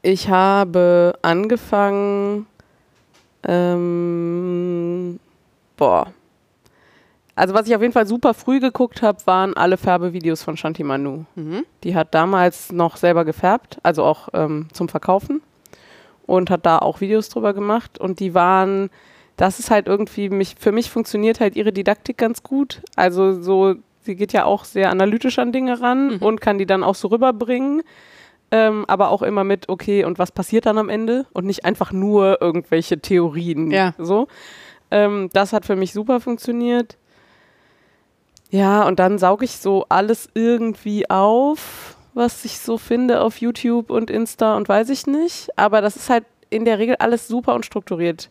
ich 0.01 0.29
habe 0.29 1.13
angefangen, 1.21 2.47
ähm, 3.47 5.19
boah. 5.77 6.08
Also 7.36 7.53
was 7.53 7.67
ich 7.67 7.75
auf 7.75 7.82
jeden 7.82 7.93
Fall 7.93 8.06
super 8.06 8.34
früh 8.34 8.60
geguckt 8.60 9.01
habe, 9.01 9.17
waren 9.25 9.56
alle 9.56 9.77
Färbevideos 9.77 10.43
von 10.43 10.56
Shanti 10.56 10.84
Manu. 10.84 11.25
Mhm. 11.36 11.65
Die 11.84 11.95
hat 11.95 12.13
damals 12.13 12.71
noch 12.71 12.95
selber 12.97 13.25
gefärbt, 13.25 13.79
also 13.82 14.03
auch 14.03 14.29
ähm, 14.34 14.67
zum 14.71 14.88
Verkaufen 14.88 15.41
und 16.25 16.49
hat 16.49 16.65
da 16.65 16.77
auch 16.77 17.01
Videos 17.01 17.29
drüber 17.29 17.53
gemacht 17.53 17.97
und 17.99 18.19
die 18.19 18.34
waren, 18.34 18.89
das 19.36 19.60
ist 19.60 19.71
halt 19.71 19.88
irgendwie, 19.88 20.29
mich, 20.29 20.56
für 20.60 20.71
mich 20.71 20.91
funktioniert 20.91 21.39
halt 21.39 21.56
ihre 21.56 21.73
Didaktik 21.73 22.17
ganz 22.17 22.43
gut. 22.43 22.82
Also 22.95 23.41
so, 23.41 23.75
sie 24.01 24.15
geht 24.15 24.32
ja 24.32 24.45
auch 24.45 24.63
sehr 24.63 24.91
analytisch 24.91 25.39
an 25.39 25.51
Dinge 25.51 25.82
ran 25.82 26.17
und 26.17 26.39
kann 26.39 26.60
die 26.60 26.65
dann 26.65 26.84
auch 26.84 26.95
so 26.95 27.08
rüberbringen, 27.08 27.82
ähm, 28.53 28.85
aber 28.87 29.09
auch 29.09 29.23
immer 29.23 29.43
mit, 29.43 29.67
okay, 29.67 30.05
und 30.05 30.19
was 30.19 30.31
passiert 30.31 30.67
dann 30.67 30.77
am 30.77 30.87
Ende 30.87 31.25
und 31.33 31.43
nicht 31.43 31.65
einfach 31.65 31.91
nur 31.91 32.39
irgendwelche 32.39 32.99
Theorien. 32.99 33.71
Ja. 33.71 33.95
So. 33.97 34.27
Ähm, 34.91 35.31
das 35.33 35.53
hat 35.53 35.65
für 35.65 35.75
mich 35.75 35.91
super 35.91 36.19
funktioniert. 36.19 36.99
Ja, 38.51 38.85
und 38.85 38.99
dann 38.99 39.17
sauge 39.17 39.45
ich 39.45 39.57
so 39.57 39.87
alles 39.89 40.29
irgendwie 40.35 41.09
auf, 41.09 41.97
was 42.13 42.45
ich 42.45 42.59
so 42.59 42.77
finde 42.77 43.21
auf 43.21 43.37
YouTube 43.37 43.89
und 43.89 44.11
Insta 44.11 44.55
und 44.55 44.69
weiß 44.69 44.89
ich 44.89 45.07
nicht. 45.07 45.49
Aber 45.57 45.81
das 45.81 45.95
ist 45.95 46.11
halt 46.11 46.25
in 46.51 46.63
der 46.63 46.77
Regel 46.77 46.97
alles 46.97 47.27
super 47.27 47.55
unstrukturiert. 47.55 48.29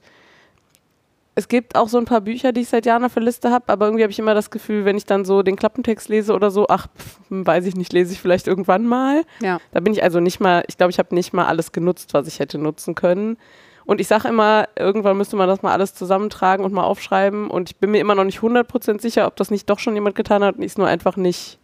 Es 1.34 1.48
gibt 1.48 1.76
auch 1.76 1.88
so 1.88 1.96
ein 1.96 2.04
paar 2.04 2.20
Bücher, 2.20 2.52
die 2.52 2.60
ich 2.60 2.68
seit 2.68 2.84
Jahren 2.84 3.04
auf 3.04 3.14
der 3.14 3.22
Liste 3.22 3.50
habe, 3.50 3.72
aber 3.72 3.86
irgendwie 3.86 4.02
habe 4.02 4.10
ich 4.10 4.18
immer 4.18 4.34
das 4.34 4.50
Gefühl, 4.50 4.84
wenn 4.84 4.98
ich 4.98 5.06
dann 5.06 5.24
so 5.24 5.42
den 5.42 5.56
Klappentext 5.56 6.10
lese 6.10 6.34
oder 6.34 6.50
so, 6.50 6.66
ach, 6.68 6.88
pf, 6.88 7.18
weiß 7.30 7.64
ich 7.64 7.74
nicht, 7.74 7.92
lese 7.92 8.12
ich 8.12 8.20
vielleicht 8.20 8.46
irgendwann 8.46 8.86
mal. 8.86 9.22
Ja. 9.40 9.58
Da 9.72 9.80
bin 9.80 9.94
ich 9.94 10.02
also 10.02 10.20
nicht 10.20 10.40
mal, 10.40 10.62
ich 10.68 10.76
glaube, 10.76 10.90
ich 10.90 10.98
habe 10.98 11.14
nicht 11.14 11.32
mal 11.32 11.46
alles 11.46 11.72
genutzt, 11.72 12.12
was 12.12 12.26
ich 12.26 12.38
hätte 12.38 12.58
nutzen 12.58 12.94
können. 12.94 13.38
Und 13.84 14.00
ich 14.00 14.08
sage 14.08 14.28
immer, 14.28 14.68
irgendwann 14.76 15.16
müsste 15.16 15.36
man 15.36 15.48
das 15.48 15.62
mal 15.62 15.72
alles 15.72 15.94
zusammentragen 15.94 16.64
und 16.64 16.72
mal 16.72 16.84
aufschreiben. 16.84 17.50
Und 17.50 17.70
ich 17.70 17.76
bin 17.76 17.90
mir 17.90 18.00
immer 18.00 18.14
noch 18.14 18.24
nicht 18.24 18.40
100% 18.40 19.00
sicher, 19.00 19.26
ob 19.26 19.36
das 19.36 19.50
nicht 19.50 19.68
doch 19.70 19.78
schon 19.78 19.94
jemand 19.94 20.14
getan 20.14 20.44
hat 20.44 20.56
und 20.56 20.62
ich 20.62 20.72
es 20.72 20.78
nur 20.78 20.86
einfach 20.86 21.16
nicht 21.16 21.58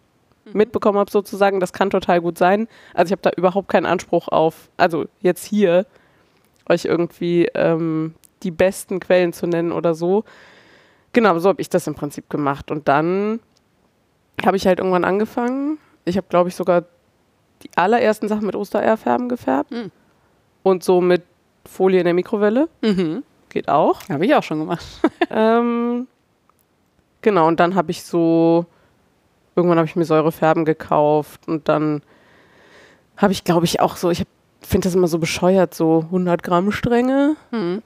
mitbekommen 0.53 0.99
habe, 0.99 1.11
sozusagen. 1.11 1.61
Das 1.61 1.73
kann 1.73 1.91
total 1.91 2.21
gut 2.21 2.39
sein. 2.39 2.69
Also 2.95 3.09
ich 3.09 3.13
habe 3.13 3.23
da 3.23 3.31
überhaupt 3.37 3.69
keinen 3.69 3.87
Anspruch 3.87 4.29
auf, 4.29 4.71
also 4.77 5.05
jetzt 5.21 5.45
hier, 5.45 5.87
euch 6.69 6.87
irgendwie 6.87 7.49
ähm, 7.55 8.15
die 8.43 8.51
besten 8.51 9.01
Quellen 9.01 9.33
zu 9.33 9.47
nennen 9.47 9.73
oder 9.73 9.95
so. 9.95 10.25
Genau, 11.13 11.39
so 11.39 11.49
habe 11.49 11.61
ich 11.61 11.69
das 11.69 11.87
im 11.87 11.95
Prinzip 11.95 12.29
gemacht. 12.31 12.71
Und 12.71 12.89
dann 12.89 13.41
habe 14.45 14.57
ich 14.57 14.67
halt 14.67 14.79
irgendwann 14.79 15.05
angefangen. 15.05 15.79
Ich 16.05 16.17
habe, 16.17 16.27
glaube 16.29 16.49
ich, 16.49 16.55
sogar 16.55 16.85
die 17.63 17.71
allerersten 17.77 18.29
Sachen 18.29 18.47
mit 18.47 18.55
Ostereierfärben 18.55 19.29
gefärbt. 19.29 19.71
Mhm. 19.71 19.91
Und 20.63 20.85
so 20.85 21.01
mit 21.01 21.23
Folie 21.65 22.01
in 22.01 22.05
der 22.05 22.15
Mikrowelle. 22.15 22.69
Mhm. 22.83 23.23
Geht 23.49 23.69
auch. 23.69 24.01
Habe 24.09 24.27
ich 24.27 24.35
auch 24.35 24.43
schon 24.43 24.61
gemacht. 24.61 24.85
ähm, 25.31 26.07
genau, 27.23 27.49
und 27.49 27.59
dann 27.61 27.75
habe 27.75 27.91
ich 27.91 28.05
so, 28.05 28.67
irgendwann 29.57 29.79
habe 29.79 29.89
ich 29.89 29.97
mir 29.97 30.05
Säurefärben 30.05 30.65
gekauft 30.65 31.49
und 31.49 31.69
dann 31.69 32.03
habe 33.17 33.33
ich, 33.33 33.45
glaube 33.45 33.65
ich, 33.65 33.81
auch 33.81 33.97
so, 33.97 34.11
ich 34.11 34.25
finde 34.61 34.89
das 34.89 34.95
immer 34.95 35.09
so 35.09 35.19
bescheuert, 35.19 35.75
so 35.75 36.01
100 36.07 36.43
Gramm 36.43 36.73
Stränge 36.73 37.37
Mhm. 37.51 37.83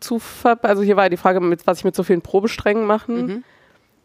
zu 0.00 0.18
ver 0.18 0.58
Also 0.62 0.82
hier 0.82 0.96
war 0.96 1.04
ja 1.04 1.08
die 1.10 1.16
Frage, 1.16 1.40
mit, 1.40 1.66
was 1.66 1.78
ich 1.78 1.84
mit 1.84 1.94
so 1.94 2.02
vielen 2.02 2.22
Probesträngen 2.22 2.84
machen. 2.86 3.44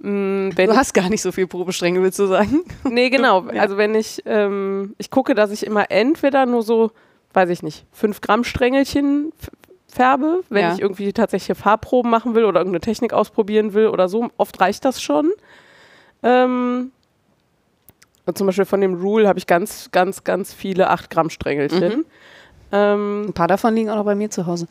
Mhm. 0.02 0.48
Mm, 0.48 0.50
Du 0.56 0.76
hast 0.76 0.94
gar 0.94 1.10
nicht 1.10 1.22
so 1.22 1.32
viel 1.32 1.48
Probestränge, 1.48 2.02
willst 2.02 2.20
du 2.20 2.28
sagen? 2.28 2.64
Nee, 2.84 3.10
genau. 3.10 3.46
Ja. 3.54 3.62
Also 3.62 3.78
wenn 3.78 3.96
ich, 3.96 4.22
ähm, 4.26 4.94
ich 4.98 5.10
gucke, 5.10 5.36
dass 5.36 5.52
ich 5.52 5.66
immer 5.66 5.90
entweder 5.90 6.46
nur 6.46 6.62
so, 6.64 6.92
weiß 7.34 7.50
ich 7.50 7.64
nicht, 7.64 7.86
5 7.92 8.22
Gramm 8.22 8.44
Strängelchen 8.44 9.32
färbe, 9.88 10.42
wenn 10.50 10.62
Ja. 10.64 10.74
ich 10.74 10.82
irgendwie 10.82 11.14
tatsächlich 11.14 11.58
Farbproben 11.58 12.12
machen 12.12 12.36
will 12.36 12.44
oder 12.44 12.60
irgendeine 12.60 12.82
Technik 12.82 13.14
ausprobieren 13.14 13.74
will 13.74 13.88
oder 13.88 14.10
so. 14.10 14.30
Oft 14.38 14.60
reicht 14.60 14.84
das 14.86 15.02
schon. 15.02 15.32
Ähm, 16.24 16.92
zum 18.34 18.48
Beispiel 18.48 18.66
von 18.66 18.82
dem 18.82 18.96
Rule 18.96 19.28
habe 19.28 19.38
ich 19.38 19.46
ganz, 19.48 19.90
ganz, 19.92 20.24
ganz 20.24 20.54
viele 20.54 20.90
8 20.90 21.10
Gramm 21.10 21.30
Strängelchen. 21.30 22.00
Mhm. 22.00 22.06
Ähm, 22.72 23.26
Ein 23.28 23.34
paar 23.34 23.48
davon 23.48 23.76
liegen 23.76 23.90
auch 23.90 23.96
noch 23.98 24.06
bei 24.06 24.16
mir 24.16 24.30
zu 24.30 24.46
Hause. 24.46 24.68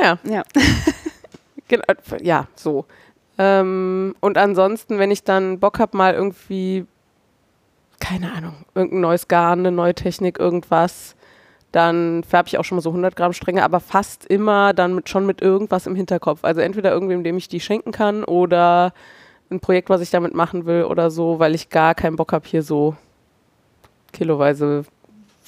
naja, 0.00 0.18
Ja. 0.24 0.42
Genau, 1.68 1.84
äh, 1.88 2.24
ja, 2.24 2.46
so. 2.54 2.86
Ähm, 3.36 4.14
und 4.20 4.38
ansonsten, 4.38 4.98
wenn 4.98 5.10
ich 5.10 5.22
dann 5.22 5.60
Bock 5.60 5.78
habe, 5.78 5.96
mal 5.96 6.14
irgendwie, 6.14 6.86
keine 8.00 8.32
Ahnung, 8.32 8.54
irgendein 8.74 9.00
neues 9.00 9.28
Garn, 9.28 9.60
eine 9.60 9.70
neue 9.70 9.94
Technik, 9.94 10.38
irgendwas, 10.38 11.14
dann 11.70 12.24
färbe 12.24 12.48
ich 12.48 12.56
auch 12.56 12.64
schon 12.64 12.76
mal 12.76 12.82
so 12.82 12.88
100 12.88 13.14
Gramm 13.16 13.34
Stränge, 13.34 13.62
aber 13.62 13.80
fast 13.80 14.24
immer 14.24 14.72
dann 14.72 14.94
mit, 14.94 15.10
schon 15.10 15.26
mit 15.26 15.42
irgendwas 15.42 15.86
im 15.86 15.94
Hinterkopf. 15.94 16.42
Also 16.42 16.62
entweder 16.62 16.90
irgendwem, 16.90 17.22
dem 17.22 17.36
ich 17.36 17.48
die 17.48 17.60
schenken 17.60 17.92
kann 17.92 18.24
oder 18.24 18.94
ein 19.50 19.60
Projekt, 19.60 19.90
was 19.90 20.00
ich 20.00 20.10
damit 20.10 20.34
machen 20.34 20.66
will 20.66 20.84
oder 20.84 21.10
so, 21.10 21.38
weil 21.38 21.54
ich 21.54 21.70
gar 21.70 21.94
keinen 21.94 22.16
Bock 22.16 22.32
habe, 22.32 22.46
hier 22.46 22.62
so 22.62 22.96
kiloweise 24.12 24.84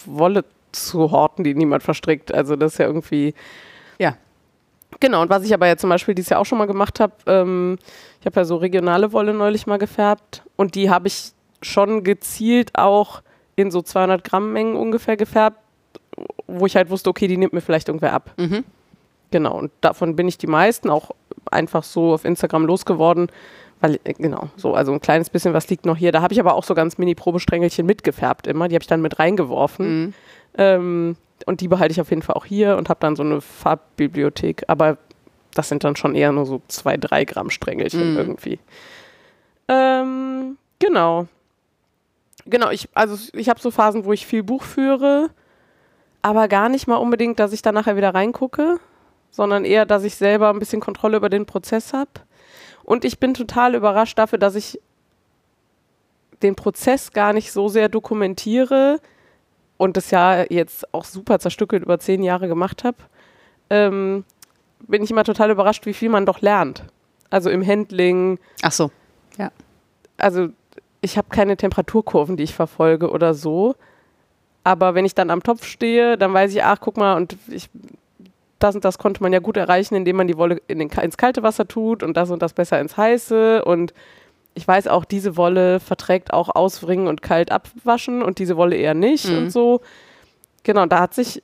Wolle 0.07 0.45
zu 0.73 1.11
horten, 1.11 1.45
die 1.45 1.55
niemand 1.55 1.83
verstrickt. 1.83 2.33
Also 2.33 2.57
das 2.57 2.73
ist 2.73 2.79
ja 2.79 2.87
irgendwie. 2.87 3.35
Ja. 3.99 4.17
Genau, 4.99 5.23
und 5.23 5.31
was 5.31 5.45
ich 5.45 5.55
aber 5.55 5.67
ja 5.67 5.77
zum 5.77 5.91
Beispiel 5.91 6.15
dieses 6.15 6.31
Jahr 6.31 6.41
auch 6.41 6.47
schon 6.47 6.59
mal 6.59 6.67
gemacht 6.67 7.01
habe, 7.01 7.13
ähm, 7.27 7.79
ich 8.21 8.27
habe 8.27 8.41
ja 8.41 8.45
so 8.45 8.57
regionale 8.57 9.13
Wolle 9.13 9.33
neulich 9.35 9.67
mal 9.67 9.79
gefärbt 9.79 10.43
und 10.57 10.75
die 10.75 10.91
habe 10.91 11.07
ich 11.07 11.33
schon 11.63 12.03
gezielt 12.03 12.73
auch 12.75 13.23
in 13.57 13.71
so 13.71 13.83
200 13.83 14.25
Gramm 14.25 14.53
Mengen 14.53 14.75
ungefähr 14.77 15.17
gefärbt, 15.17 15.59
wo 16.47 16.67
ich 16.67 16.77
halt 16.77 16.91
wusste, 16.91 17.11
okay, 17.11 17.29
die 17.29 17.37
nimmt 17.37 17.53
mir 17.53 17.61
vielleicht 17.61 17.89
irgendwer 17.89 18.13
ab. 18.13 18.35
Mhm. 18.37 18.65
Genau, 19.31 19.57
und 19.59 19.71
davon 19.81 20.17
bin 20.17 20.27
ich 20.27 20.39
die 20.39 20.49
meisten 20.49 20.91
auch 20.91 21.13
einfach 21.51 21.85
so 21.85 22.13
auf 22.13 22.25
Instagram 22.25 22.67
losgeworden, 22.67 23.31
weil, 23.81 23.99
äh, 24.05 24.13
genau, 24.15 24.49
so, 24.57 24.75
also 24.75 24.93
ein 24.93 25.01
kleines 25.01 25.31
bisschen 25.31 25.55
was 25.55 25.69
liegt 25.69 25.87
noch 25.87 25.97
hier. 25.97 26.13
Da 26.13 26.23
habe 26.23 26.33
ich 26.33 26.41
aber 26.41 26.55
auch 26.55 26.65
so 26.65 26.75
ganz 26.75 26.99
Mini-Probesträngelchen 26.99 27.87
mitgefärbt 27.87 28.47
immer, 28.47 28.69
die 28.69 28.75
habe 28.75 28.83
ich 28.83 28.89
dann 28.89 29.03
mit 29.03 29.19
reingeworfen. 29.19 30.03
Mhm. 30.03 30.15
Ähm, 30.59 31.17
und 31.47 31.61
die 31.61 31.69
behalte 31.69 31.93
ich 31.93 32.01
auf 32.01 32.11
jeden 32.11 32.23
Fall 32.23 32.37
auch 32.37 32.45
hier 32.45 32.77
und 32.77 32.89
habe 32.89 33.01
dann 33.01 33.17
so 33.17 33.23
eine 33.23 33.41
Farbbibliothek. 33.41 34.65
Aber 34.69 34.99
das 35.55 35.69
sind 35.69 35.85
dann 35.85 35.97
schon 35.97 36.15
eher 36.15 36.33
nur 36.33 36.47
so 36.47 36.61
zwei, 36.69 36.97
drei 36.97 37.25
Gramm 37.25 37.51
Strängelchen 37.51 38.13
Mhm. 38.13 38.19
irgendwie. 38.19 38.59
Ähm, 39.69 40.59
genau. 40.79 41.27
Genau, 42.47 42.71
ich, 42.71 42.89
also 42.95 43.17
ich 43.35 43.49
habe 43.49 43.61
so 43.61 43.71
Phasen, 43.71 44.05
wo 44.05 44.13
ich 44.13 44.27
viel 44.27 44.43
Buch 44.43 44.63
führe, 44.63 45.31
aber 46.23 46.49
gar 46.49 46.69
nicht 46.69 46.87
mal 46.87 46.97
unbedingt, 46.97 47.39
dass 47.39 47.53
ich 47.53 47.63
da 47.63 47.71
nachher 47.73 47.97
wieder 47.97 48.15
reingucke, 48.15 48.79
sondern 49.31 49.65
eher, 49.65 49.87
dass 49.87 50.05
ich 50.05 50.17
selber 50.17 50.51
ein 50.51 50.59
bisschen 50.59 50.81
Kontrolle 50.81 51.17
über 51.19 51.29
den 51.29 51.47
Prozess 51.47 51.93
habe. 51.93 52.11
Und 52.91 53.05
ich 53.05 53.21
bin 53.21 53.35
total 53.35 53.77
überrascht 53.77 54.19
dafür, 54.19 54.41
dass 54.41 54.57
ich 54.57 54.81
den 56.43 56.57
Prozess 56.57 57.13
gar 57.13 57.33
nicht 57.33 57.53
so 57.53 57.69
sehr 57.69 57.89
dokumentiere 57.89 58.99
und 59.77 59.97
das 59.97 60.11
ja 60.11 60.43
jetzt 60.51 60.93
auch 60.93 61.05
super 61.05 61.39
zerstückelt 61.39 61.85
über 61.85 62.01
zehn 62.01 62.25
Jahre 62.25 62.49
gemacht 62.49 62.83
habe, 62.83 62.97
ähm, 63.71 64.25
bin 64.89 65.05
ich 65.05 65.11
immer 65.13 65.23
total 65.23 65.53
überrascht, 65.53 65.87
wie 65.87 65.95
viel 65.95 66.09
man 66.09 66.27
doch 66.27 66.41
lernt. 66.41 66.83
Also 67.31 67.49
im 67.49 67.65
Handling, 67.65 68.41
Ach 68.61 68.73
so. 68.73 68.91
also 70.17 70.49
ich 71.01 71.17
habe 71.17 71.29
keine 71.29 71.57
Temperaturkurven, 71.57 72.37
die 72.37 72.43
ich 72.43 72.57
verfolge 72.57 73.13
oder 73.13 73.35
so. 73.35 73.77
Aber 74.65 74.97
wenn 74.97 75.05
ich 75.05 75.15
dann 75.15 75.31
am 75.31 75.45
Topf 75.45 75.65
stehe, 75.65 76.19
dann 76.19 76.35
weiß 76.35 76.53
ich, 76.53 76.65
ach, 76.65 76.79
guck 76.81 76.97
mal, 76.97 77.15
und 77.15 77.37
ich, 77.47 77.71
das 78.61 78.75
und 78.77 78.85
das 78.85 78.99
konnte 78.99 79.23
man 79.23 79.33
ja 79.33 79.39
gut 79.41 79.57
erreichen, 79.57 79.95
indem 79.97 80.17
man 80.17 80.29
die 80.29 80.37
Wolle 80.37 80.61
in 80.69 80.79
den, 80.79 80.89
ins 80.91 81.17
kalte 81.17 81.43
Wasser 81.43 81.67
tut 81.67 82.03
und 82.03 82.17
das 82.17 82.31
und 82.31 82.41
das 82.43 82.53
besser 82.53 82.81
ins 82.81 82.97
heiße. 82.97 83.65
Und 83.65 83.93
ich 84.55 84.67
weiß 84.67 84.87
auch, 84.89 85.05
diese 85.05 85.37
Wolle 85.37 85.81
verträgt 85.81 86.33
auch 86.33 86.49
auswringen 86.55 87.07
und 87.09 87.23
kalt 87.23 87.51
abwaschen 87.53 88.23
und 88.23 88.39
diese 88.39 88.57
Wolle 88.57 88.77
eher 88.77 88.95
nicht 88.95 89.29
Mhm. 89.29 89.39
und 89.39 89.51
so. 89.51 89.81
Genau, 90.63 90.87
da 90.87 91.01
hat 91.01 91.15
sich 91.15 91.43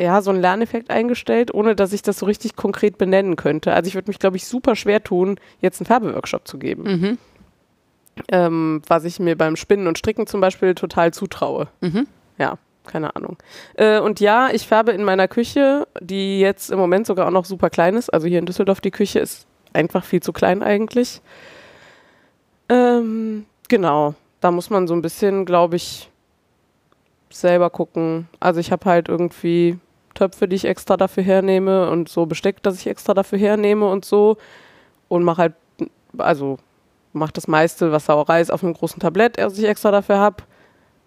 ja 0.00 0.20
so 0.20 0.30
ein 0.30 0.40
Lerneffekt 0.40 0.90
eingestellt, 0.90 1.54
ohne 1.54 1.76
dass 1.76 1.92
ich 1.92 2.02
das 2.02 2.18
so 2.18 2.26
richtig 2.26 2.56
konkret 2.56 2.98
benennen 2.98 3.36
könnte. 3.36 3.72
Also 3.72 3.88
ich 3.88 3.94
würde 3.94 4.10
mich, 4.10 4.18
glaube 4.18 4.36
ich, 4.36 4.46
super 4.46 4.74
schwer 4.76 5.02
tun, 5.04 5.38
jetzt 5.60 5.80
einen 5.80 5.86
Färbeworkshop 5.86 6.46
zu 6.48 6.58
geben 6.58 6.82
Mhm. 6.84 7.18
ähm, 8.28 8.82
was 8.88 9.04
ich 9.04 9.18
mir 9.20 9.36
beim 9.36 9.56
Spinnen 9.56 9.86
und 9.86 9.98
Stricken 9.98 10.26
zum 10.26 10.40
Beispiel 10.40 10.74
total 10.74 11.12
zutraue. 11.14 11.68
Mhm. 11.80 12.06
Ja, 12.38 12.58
keine 12.86 13.14
Ahnung. 13.16 13.36
Äh, 13.74 14.00
und 14.00 14.20
ja, 14.20 14.50
ich 14.52 14.66
färbe 14.66 14.92
in 14.92 15.04
meiner 15.04 15.28
Küche, 15.28 15.86
die 16.00 16.40
jetzt 16.40 16.70
im 16.70 16.78
Moment 16.78 17.06
sogar 17.06 17.26
auch 17.26 17.32
noch 17.32 17.44
super 17.44 17.70
klein 17.70 17.96
ist. 17.96 18.12
Also 18.12 18.26
hier 18.26 18.38
in 18.38 18.46
Düsseldorf, 18.46 18.80
die 18.80 18.90
Küche 18.90 19.20
ist 19.20 19.46
einfach 19.72 20.04
viel 20.04 20.22
zu 20.22 20.32
klein 20.32 20.62
eigentlich. 20.62 21.20
Ähm, 22.68 23.46
genau, 23.68 24.14
da 24.40 24.50
muss 24.50 24.70
man 24.70 24.86
so 24.86 24.94
ein 24.94 25.02
bisschen, 25.02 25.44
glaube 25.44 25.76
ich, 25.76 26.10
selber 27.30 27.70
gucken. 27.70 28.28
Also 28.40 28.60
ich 28.60 28.72
habe 28.72 28.84
halt 28.84 29.08
irgendwie 29.08 29.78
Töpfe, 30.14 30.48
die 30.48 30.56
ich 30.56 30.64
extra 30.64 30.96
dafür 30.96 31.22
hernehme 31.22 31.90
und 31.90 32.08
so 32.08 32.26
Besteck, 32.26 32.62
das 32.62 32.78
ich 32.78 32.86
extra 32.86 33.14
dafür 33.14 33.38
hernehme 33.38 33.88
und 33.88 34.04
so. 34.04 34.36
Und 35.08 35.24
mache 35.24 35.42
halt, 35.42 35.54
also 36.18 36.58
mache 37.12 37.32
das 37.32 37.48
meiste, 37.48 37.92
was 37.92 38.06
Sauerei 38.06 38.40
ist, 38.40 38.50
auf 38.50 38.62
einem 38.62 38.74
großen 38.74 39.00
Tablett, 39.00 39.38
das 39.38 39.58
ich 39.58 39.64
extra 39.64 39.90
dafür 39.90 40.18
habe. 40.18 40.42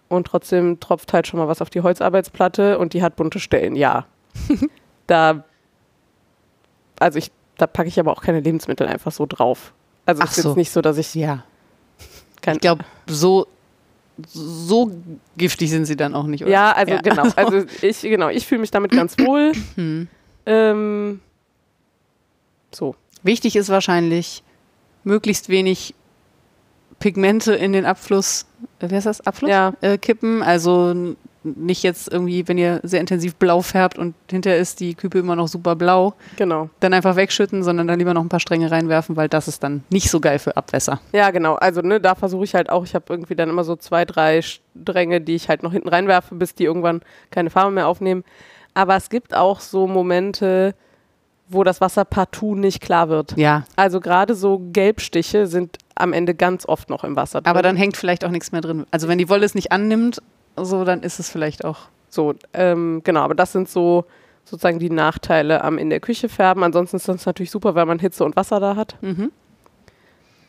Und 0.08 0.26
trotzdem 0.28 0.78
tropft 0.78 1.12
halt 1.12 1.26
schon 1.26 1.38
mal 1.40 1.48
was 1.48 1.60
auf 1.60 1.70
die 1.70 1.80
Holzarbeitsplatte 1.80 2.78
und 2.78 2.92
die 2.92 3.02
hat 3.02 3.16
bunte 3.16 3.40
Stellen, 3.40 3.74
ja. 3.74 4.06
da, 5.06 5.44
also 7.00 7.18
ich, 7.18 7.30
da 7.58 7.66
packe 7.66 7.88
ich 7.88 7.98
aber 7.98 8.12
auch 8.12 8.22
keine 8.22 8.40
Lebensmittel 8.40 8.86
einfach 8.86 9.10
so 9.10 9.26
drauf. 9.26 9.72
Also 10.04 10.22
Ach 10.22 10.30
es 10.30 10.36
ist 10.36 10.42
so. 10.44 10.50
jetzt 10.50 10.56
nicht 10.56 10.70
so, 10.70 10.80
dass 10.80 10.98
ich 10.98 11.14
Ja. 11.14 11.44
Ich 12.48 12.60
glaube, 12.60 12.84
so, 13.08 13.48
so 14.28 14.92
giftig 15.36 15.68
sind 15.70 15.84
sie 15.86 15.96
dann 15.96 16.14
auch 16.14 16.26
nicht, 16.26 16.44
oder? 16.44 16.52
Ja, 16.52 16.70
also 16.72 16.94
Ja. 16.94 17.00
genau. 17.00 17.24
Also 17.36 17.64
ich, 17.82 18.00
genau, 18.02 18.28
ich 18.28 18.46
fühle 18.46 18.60
mich 18.60 18.70
damit 18.70 18.92
ganz 18.92 19.18
wohl. 19.18 19.52
Hm. 19.74 20.06
ähm, 20.46 21.20
so. 22.72 22.94
Wichtig 23.24 23.56
ist 23.56 23.68
wahrscheinlich, 23.68 24.44
möglichst 25.02 25.48
wenig 25.48 25.94
Pigmente 26.98 27.54
in 27.54 27.72
den 27.72 27.84
Abfluss, 27.84 28.46
äh, 28.80 28.90
wie 28.90 28.94
heißt 28.94 29.06
das, 29.06 29.26
Abfluss? 29.26 29.50
Ja. 29.50 29.72
Äh, 29.80 29.98
kippen. 29.98 30.42
Also 30.42 30.94
nicht 31.44 31.84
jetzt 31.84 32.12
irgendwie, 32.12 32.48
wenn 32.48 32.58
ihr 32.58 32.80
sehr 32.82 32.98
intensiv 32.98 33.36
blau 33.36 33.60
färbt 33.60 33.98
und 33.98 34.14
hinterher 34.28 34.58
ist 34.58 34.80
die 34.80 34.94
Küpe 34.96 35.18
immer 35.20 35.36
noch 35.36 35.46
super 35.46 35.76
blau, 35.76 36.14
Genau. 36.36 36.70
dann 36.80 36.92
einfach 36.92 37.14
wegschütten, 37.14 37.62
sondern 37.62 37.86
dann 37.86 38.00
lieber 38.00 38.14
noch 38.14 38.22
ein 38.22 38.28
paar 38.28 38.40
Stränge 38.40 38.68
reinwerfen, 38.70 39.14
weil 39.14 39.28
das 39.28 39.46
ist 39.46 39.62
dann 39.62 39.84
nicht 39.88 40.10
so 40.10 40.18
geil 40.18 40.40
für 40.40 40.56
Abwässer. 40.56 41.00
Ja, 41.12 41.30
genau. 41.30 41.54
Also, 41.54 41.82
ne, 41.82 42.00
da 42.00 42.16
versuche 42.16 42.42
ich 42.42 42.54
halt 42.56 42.68
auch, 42.68 42.82
ich 42.84 42.96
habe 42.96 43.04
irgendwie 43.10 43.36
dann 43.36 43.48
immer 43.48 43.62
so 43.62 43.76
zwei, 43.76 44.04
drei 44.04 44.40
Stränge, 44.42 45.20
die 45.20 45.36
ich 45.36 45.48
halt 45.48 45.62
noch 45.62 45.70
hinten 45.72 45.88
reinwerfe, 45.88 46.34
bis 46.34 46.54
die 46.56 46.64
irgendwann 46.64 47.00
keine 47.30 47.50
Farbe 47.50 47.70
mehr 47.70 47.86
aufnehmen. 47.86 48.24
Aber 48.74 48.96
es 48.96 49.08
gibt 49.08 49.32
auch 49.34 49.60
so 49.60 49.86
Momente, 49.86 50.74
wo 51.48 51.62
das 51.64 51.80
Wasser 51.80 52.04
partout 52.04 52.54
nicht 52.56 52.80
klar 52.80 53.08
wird. 53.08 53.36
Ja, 53.36 53.64
Also 53.76 54.00
gerade 54.00 54.34
so 54.34 54.60
Gelbstiche 54.72 55.46
sind 55.46 55.78
am 55.94 56.12
Ende 56.12 56.34
ganz 56.34 56.66
oft 56.66 56.90
noch 56.90 57.04
im 57.04 57.16
Wasser 57.16 57.40
drin. 57.40 57.50
aber 57.50 57.62
dann 57.62 57.76
hängt 57.76 57.96
vielleicht 57.96 58.24
auch 58.24 58.30
nichts 58.30 58.52
mehr 58.52 58.60
drin. 58.60 58.84
Also 58.90 59.08
wenn 59.08 59.18
die 59.18 59.28
Wolle 59.28 59.44
es 59.46 59.54
nicht 59.54 59.72
annimmt, 59.72 60.20
so 60.56 60.84
dann 60.84 61.02
ist 61.02 61.18
es 61.20 61.30
vielleicht 61.30 61.64
auch. 61.64 61.78
So, 62.08 62.34
ähm, 62.52 63.02
genau, 63.04 63.20
aber 63.20 63.34
das 63.34 63.52
sind 63.52 63.68
so 63.68 64.04
sozusagen 64.44 64.78
die 64.78 64.90
Nachteile 64.90 65.62
am 65.64 65.76
in 65.78 65.90
der 65.90 66.00
Küche 66.00 66.28
färben. 66.28 66.62
Ansonsten 66.62 66.96
ist 66.96 67.08
das 67.08 67.26
natürlich 67.26 67.50
super, 67.50 67.74
weil 67.74 67.86
man 67.86 67.98
Hitze 67.98 68.24
und 68.24 68.36
Wasser 68.36 68.60
da 68.60 68.76
hat. 68.76 68.96
Mhm. 69.02 69.32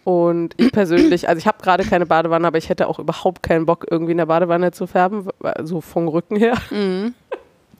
Und 0.03 0.53
ich 0.57 0.71
persönlich, 0.71 1.27
also 1.27 1.37
ich 1.39 1.47
habe 1.47 1.61
gerade 1.61 1.83
keine 1.83 2.05
Badewanne, 2.05 2.47
aber 2.47 2.57
ich 2.57 2.69
hätte 2.69 2.87
auch 2.87 2.97
überhaupt 2.99 3.43
keinen 3.43 3.65
Bock, 3.65 3.85
irgendwie 3.89 4.13
in 4.13 4.17
der 4.19 4.27
Badewanne 4.27 4.71
zu 4.71 4.87
färben, 4.87 5.27
so 5.63 5.81
vom 5.81 6.07
Rücken 6.07 6.37
her. 6.37 6.55
Mhm. 6.71 7.13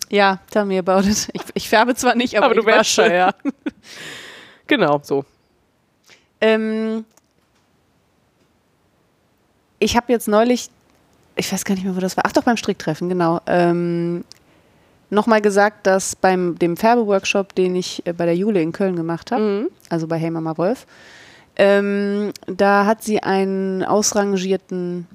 Ja, 0.09 0.39
tell 0.49 0.65
me 0.65 0.79
about 0.79 0.99
it. 1.07 1.27
Ich, 1.33 1.41
ich 1.53 1.69
färbe 1.69 1.93
zwar 1.95 2.15
nicht, 2.15 2.35
aber, 2.37 2.45
Aber 2.47 2.55
du 2.55 2.61
ich 2.61 2.67
wärst 2.67 2.97
wasche. 2.97 3.13
ja. 3.13 3.31
genau, 4.67 4.99
so. 5.03 5.25
Ähm, 6.39 7.03
ich 9.79 9.95
habe 9.95 10.11
jetzt 10.11 10.27
neulich, 10.27 10.69
ich 11.35 11.51
weiß 11.51 11.65
gar 11.65 11.75
nicht 11.75 11.83
mehr, 11.83 11.95
wo 11.95 11.99
das 11.99 12.15
war. 12.17 12.23
Ach 12.27 12.31
doch, 12.31 12.43
beim 12.43 12.57
Stricktreffen, 12.57 13.09
genau. 13.09 13.41
Ähm, 13.45 14.23
Nochmal 15.09 15.39
gesagt, 15.41 15.87
dass 15.87 16.17
beim 16.17 16.59
dem 16.59 16.75
Färbeworkshop, 16.75 17.55
den 17.55 17.77
ich 17.77 18.05
äh, 18.05 18.11
bei 18.11 18.25
der 18.25 18.35
Jule 18.35 18.61
in 18.61 18.73
Köln 18.73 18.97
gemacht 18.97 19.31
habe, 19.31 19.41
Mhm. 19.41 19.67
also 19.89 20.05
bei 20.05 20.17
Hey 20.17 20.29
Mama 20.29 20.57
Wolf, 20.57 20.85
ähm, 21.55 22.33
da 22.45 22.85
hat 22.85 23.03
sie 23.03 23.23
einen 23.23 23.85
ausrangierten 23.85 25.07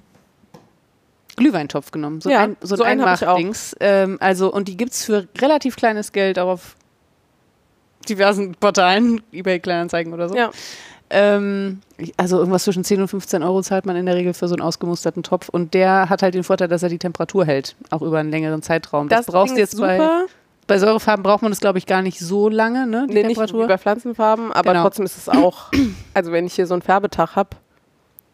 Glühweintopf 1.37 1.91
genommen. 1.91 2.21
So 2.21 2.31
Ja, 2.31 2.41
ein, 2.41 2.57
so 2.61 2.83
ein. 2.83 3.01
Einmachdings. 3.01 3.75
Ähm, 3.81 4.19
also, 4.21 4.53
und 4.53 4.69
die 4.69 4.77
gibt 4.77 4.93
es 4.93 5.05
für 5.05 5.27
relativ 5.39 5.77
kleines 5.77 6.13
Geld 6.13 6.39
auch 6.39 6.49
auf 6.49 6.77
diversen 8.09 8.55
Portalen, 8.55 9.23
eBay 9.33 9.61
Kleinanzeigen 9.61 10.13
oder 10.13 10.29
so. 10.29 10.37
Ja. 10.37 10.51
Ähm, 11.11 11.81
also 12.17 12.39
irgendwas 12.39 12.65
zwischen 12.65 12.85
10 12.85 13.03
und 13.03 13.09
15 13.09 13.43
Euro 13.43 13.61
zahlt 13.63 13.85
man 13.85 13.97
in 13.97 14.07
der 14.07 14.15
Regel 14.17 14.33
für 14.33 14.49
so 14.49 14.55
einen 14.55 14.63
ausgemusterten 14.63 15.23
Topf. 15.23 15.49
Und 15.51 15.75
der 15.75 16.09
hat 16.09 16.23
halt 16.23 16.35
den 16.35 16.43
Vorteil, 16.43 16.69
dass 16.69 16.83
er 16.83 16.89
die 16.89 16.99
Temperatur 16.99 17.45
hält, 17.45 17.77
auch 17.91 18.01
über 18.03 18.19
einen 18.19 18.31
längeren 18.31 18.63
Zeitraum. 18.63 19.09
Das, 19.09 19.27
brauchst 19.27 19.51
Ding 19.51 19.57
du 19.57 19.61
jetzt 19.61 19.79
bei, 19.79 19.99
super. 19.99 20.25
bei 20.67 20.79
Säurefarben 20.79 21.23
braucht 21.23 21.43
man 21.43 21.53
das, 21.53 21.61
glaube 21.61 21.77
ich, 21.79 21.85
gar 21.87 22.01
nicht 22.01 22.19
so 22.19 22.49
lange, 22.49 22.87
ne? 22.87 23.07
Die 23.09 23.15
Nee, 23.15 23.23
nicht 23.25 23.37
Temperatur. 23.37 23.65
wie 23.65 23.69
bei 23.69 23.77
Pflanzenfarben, 23.79 24.53
aber 24.53 24.71
Genau. 24.73 24.83
trotzdem 24.85 25.05
ist 25.05 25.19
es 25.19 25.29
auch, 25.29 25.71
also 26.15 26.33
wenn 26.33 26.47
ich 26.47 26.55
hier 26.55 26.67
so 26.67 26.73
einen 26.75 26.83
Färbetag 26.83 27.37
habe, 27.37 27.51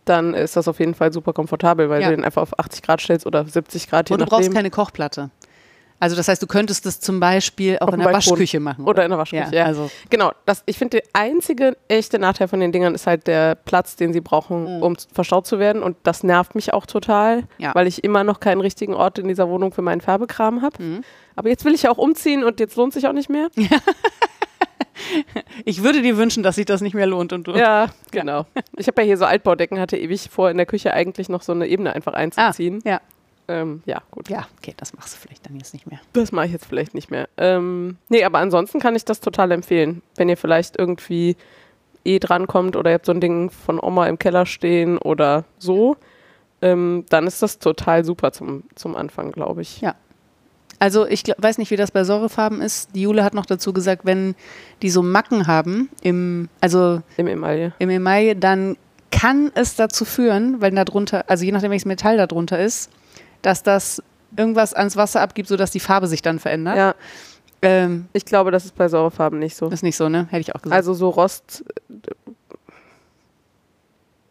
dann 0.08 0.34
ist 0.34 0.56
das 0.56 0.68
auf 0.68 0.78
jeden 0.80 0.94
Fall 0.94 1.12
super 1.12 1.32
komfortabel, 1.32 1.88
weil 1.90 2.02
Ja. 2.02 2.08
du 2.10 2.16
den 2.16 2.24
einfach 2.24 2.42
auf 2.42 2.58
80 2.58 2.82
Grad 2.82 3.00
stellst 3.00 3.26
oder 3.26 3.44
70 3.46 3.88
Grad, 3.88 4.08
je 4.08 4.14
und 4.14 4.20
du 4.20 4.26
brauchst 4.26 4.42
nachdem. 4.42 4.54
keine 4.54 4.70
Kochplatte. 4.70 5.30
Also 6.00 6.14
das 6.14 6.28
heißt, 6.28 6.40
du 6.40 6.46
könntest 6.46 6.86
das 6.86 7.00
zum 7.00 7.18
Beispiel 7.18 7.76
auch 7.80 7.92
in 7.92 7.98
der. 7.98 8.12
Waschküche 8.12 8.60
machen. 8.60 8.84
Oder 8.84 9.02
in 9.04 9.10
der 9.10 9.18
Waschküche, 9.18 9.48
ja. 9.50 9.64
Also 9.64 9.90
Genau, 10.10 10.30
das, 10.46 10.62
ich 10.66 10.78
finde, 10.78 10.98
der 11.00 11.08
einzige 11.12 11.76
echte 11.88 12.20
Nachteil 12.20 12.46
von 12.46 12.60
den 12.60 12.70
Dingern 12.70 12.94
ist 12.94 13.08
halt 13.08 13.26
der 13.26 13.56
Platz, 13.56 13.96
den 13.96 14.12
sie 14.12 14.20
brauchen, 14.20 14.80
um 14.80 14.96
z- 14.96 15.08
verstaut 15.12 15.48
zu 15.48 15.58
werden. 15.58 15.82
Und 15.82 15.96
das 16.04 16.22
nervt 16.22 16.54
mich 16.54 16.72
auch 16.72 16.86
total, 16.86 17.42
Ja. 17.58 17.74
weil 17.74 17.88
ich 17.88 18.04
immer 18.04 18.22
noch 18.22 18.38
keinen 18.38 18.60
richtigen 18.60 18.94
Ort 18.94 19.18
in 19.18 19.26
dieser 19.26 19.48
Wohnung 19.48 19.72
für 19.72 19.82
meinen 19.82 20.00
Färbekram 20.00 20.62
habe. 20.62 20.76
Aber 21.34 21.48
jetzt 21.48 21.64
will 21.64 21.74
ich 21.74 21.82
ja 21.82 21.90
auch 21.90 21.98
umziehen 21.98 22.44
und 22.44 22.60
jetzt 22.60 22.76
lohnt 22.76 22.92
sich 22.92 23.08
auch 23.08 23.12
nicht 23.12 23.28
mehr. 23.28 23.48
ich 25.64 25.82
würde 25.82 26.02
dir 26.02 26.16
wünschen, 26.16 26.42
dass 26.42 26.56
sich 26.56 26.66
das 26.66 26.80
nicht 26.80 26.94
mehr 26.94 27.06
lohnt 27.06 27.32
und 27.32 27.46
du. 27.46 27.52
Ja, 27.52 27.88
genau. 28.10 28.46
Ich 28.76 28.86
habe 28.88 29.00
ja 29.02 29.06
hier 29.06 29.16
so 29.16 29.24
Altbaudecken, 29.24 29.78
hatte 29.80 29.96
ewig 29.96 30.28
vor, 30.30 30.50
in 30.50 30.56
der 30.56 30.66
Küche 30.66 30.92
eigentlich 30.92 31.28
noch 31.28 31.42
so 31.42 31.52
eine 31.52 31.66
Ebene 31.66 31.94
einfach 31.94 32.12
Ah, 32.14 32.16
einzuziehen. 32.18 32.80
ja. 32.84 33.00
Ähm, 33.50 33.82
ja, 33.86 34.02
gut. 34.10 34.28
Ja, 34.28 34.46
okay, 34.58 34.74
das 34.76 34.92
machst 34.92 35.14
du 35.14 35.18
vielleicht 35.20 35.46
dann 35.46 35.56
jetzt 35.56 35.72
nicht 35.72 35.86
mehr. 35.86 35.98
Das 36.12 36.32
mache 36.32 36.44
ich 36.46 36.52
jetzt 36.52 36.66
vielleicht 36.66 36.92
nicht 36.94 37.10
mehr. 37.10 37.30
Ähm, 37.38 37.96
nee, 38.10 38.22
aber 38.22 38.40
ansonsten 38.40 38.78
kann 38.78 38.94
ich 38.94 39.06
das 39.06 39.20
total 39.20 39.52
empfehlen. 39.52 40.02
Wenn 40.16 40.28
ihr 40.28 40.36
vielleicht 40.36 40.78
irgendwie 40.78 41.34
eh 42.04 42.18
drankommt 42.18 42.76
oder 42.76 42.90
ihr 42.90 42.94
habt 42.94 43.06
so 43.06 43.12
ein 43.12 43.22
Ding 43.22 43.50
von 43.50 43.80
Oma 43.80 44.06
im 44.06 44.18
Keller 44.18 44.44
stehen 44.44 44.98
oder 44.98 45.44
so, 45.58 45.96
ähm, 46.60 47.06
dann 47.08 47.26
ist 47.26 47.40
das 47.42 47.58
total 47.58 48.04
super 48.04 48.32
zum, 48.32 48.64
zum 48.74 48.94
Anfang, 48.96 49.32
glaube 49.32 49.62
ich. 49.62 49.80
Ja. 49.80 49.94
Also 50.78 51.06
ich 51.06 51.24
glaub, 51.24 51.42
weiß 51.42 51.58
nicht, 51.58 51.70
wie 51.70 51.76
das 51.76 51.90
bei 51.90 52.04
Säurefarben 52.04 52.60
ist. 52.60 52.94
Die 52.94 53.02
Jule 53.02 53.24
hat 53.24 53.34
noch 53.34 53.46
dazu 53.46 53.72
gesagt, 53.72 54.04
wenn 54.04 54.34
die 54.82 54.90
so 54.90 55.02
Macken 55.02 55.46
haben 55.46 55.88
im, 56.02 56.48
also 56.60 57.02
Im 57.16 57.26
Emaille. 57.26 57.72
im 57.78 57.90
Email, 57.90 58.34
dann 58.36 58.76
kann 59.10 59.50
es 59.54 59.74
dazu 59.74 60.04
führen, 60.04 60.60
weil 60.60 60.70
da 60.72 60.84
drunter, 60.84 61.24
also 61.28 61.44
je 61.44 61.50
nachdem 61.52 61.70
welches 61.70 61.86
Metall 61.86 62.16
da 62.16 62.26
drunter 62.26 62.60
ist, 62.60 62.90
dass 63.42 63.62
das 63.62 64.02
irgendwas 64.36 64.74
ans 64.74 64.96
Wasser 64.96 65.20
abgibt, 65.22 65.48
sodass 65.48 65.70
die 65.70 65.80
Farbe 65.80 66.06
sich 66.06 66.22
dann 66.22 66.38
verändert. 66.38 66.76
Ja, 66.76 66.94
Ähm, 67.60 68.06
ich 68.12 68.24
glaube, 68.24 68.52
das 68.52 68.64
ist 68.66 68.76
bei 68.76 68.86
Säurefarben 68.88 69.38
nicht 69.40 69.56
so. 69.56 69.66
das 69.66 69.80
ist 69.80 69.82
nicht 69.82 69.96
so, 69.96 70.08
ne? 70.08 70.28
Hätte 70.30 70.42
ich 70.42 70.54
auch 70.54 70.62
gesagt. 70.62 70.76
Also 70.76 70.94
so 70.94 71.08
Rost. 71.08 71.64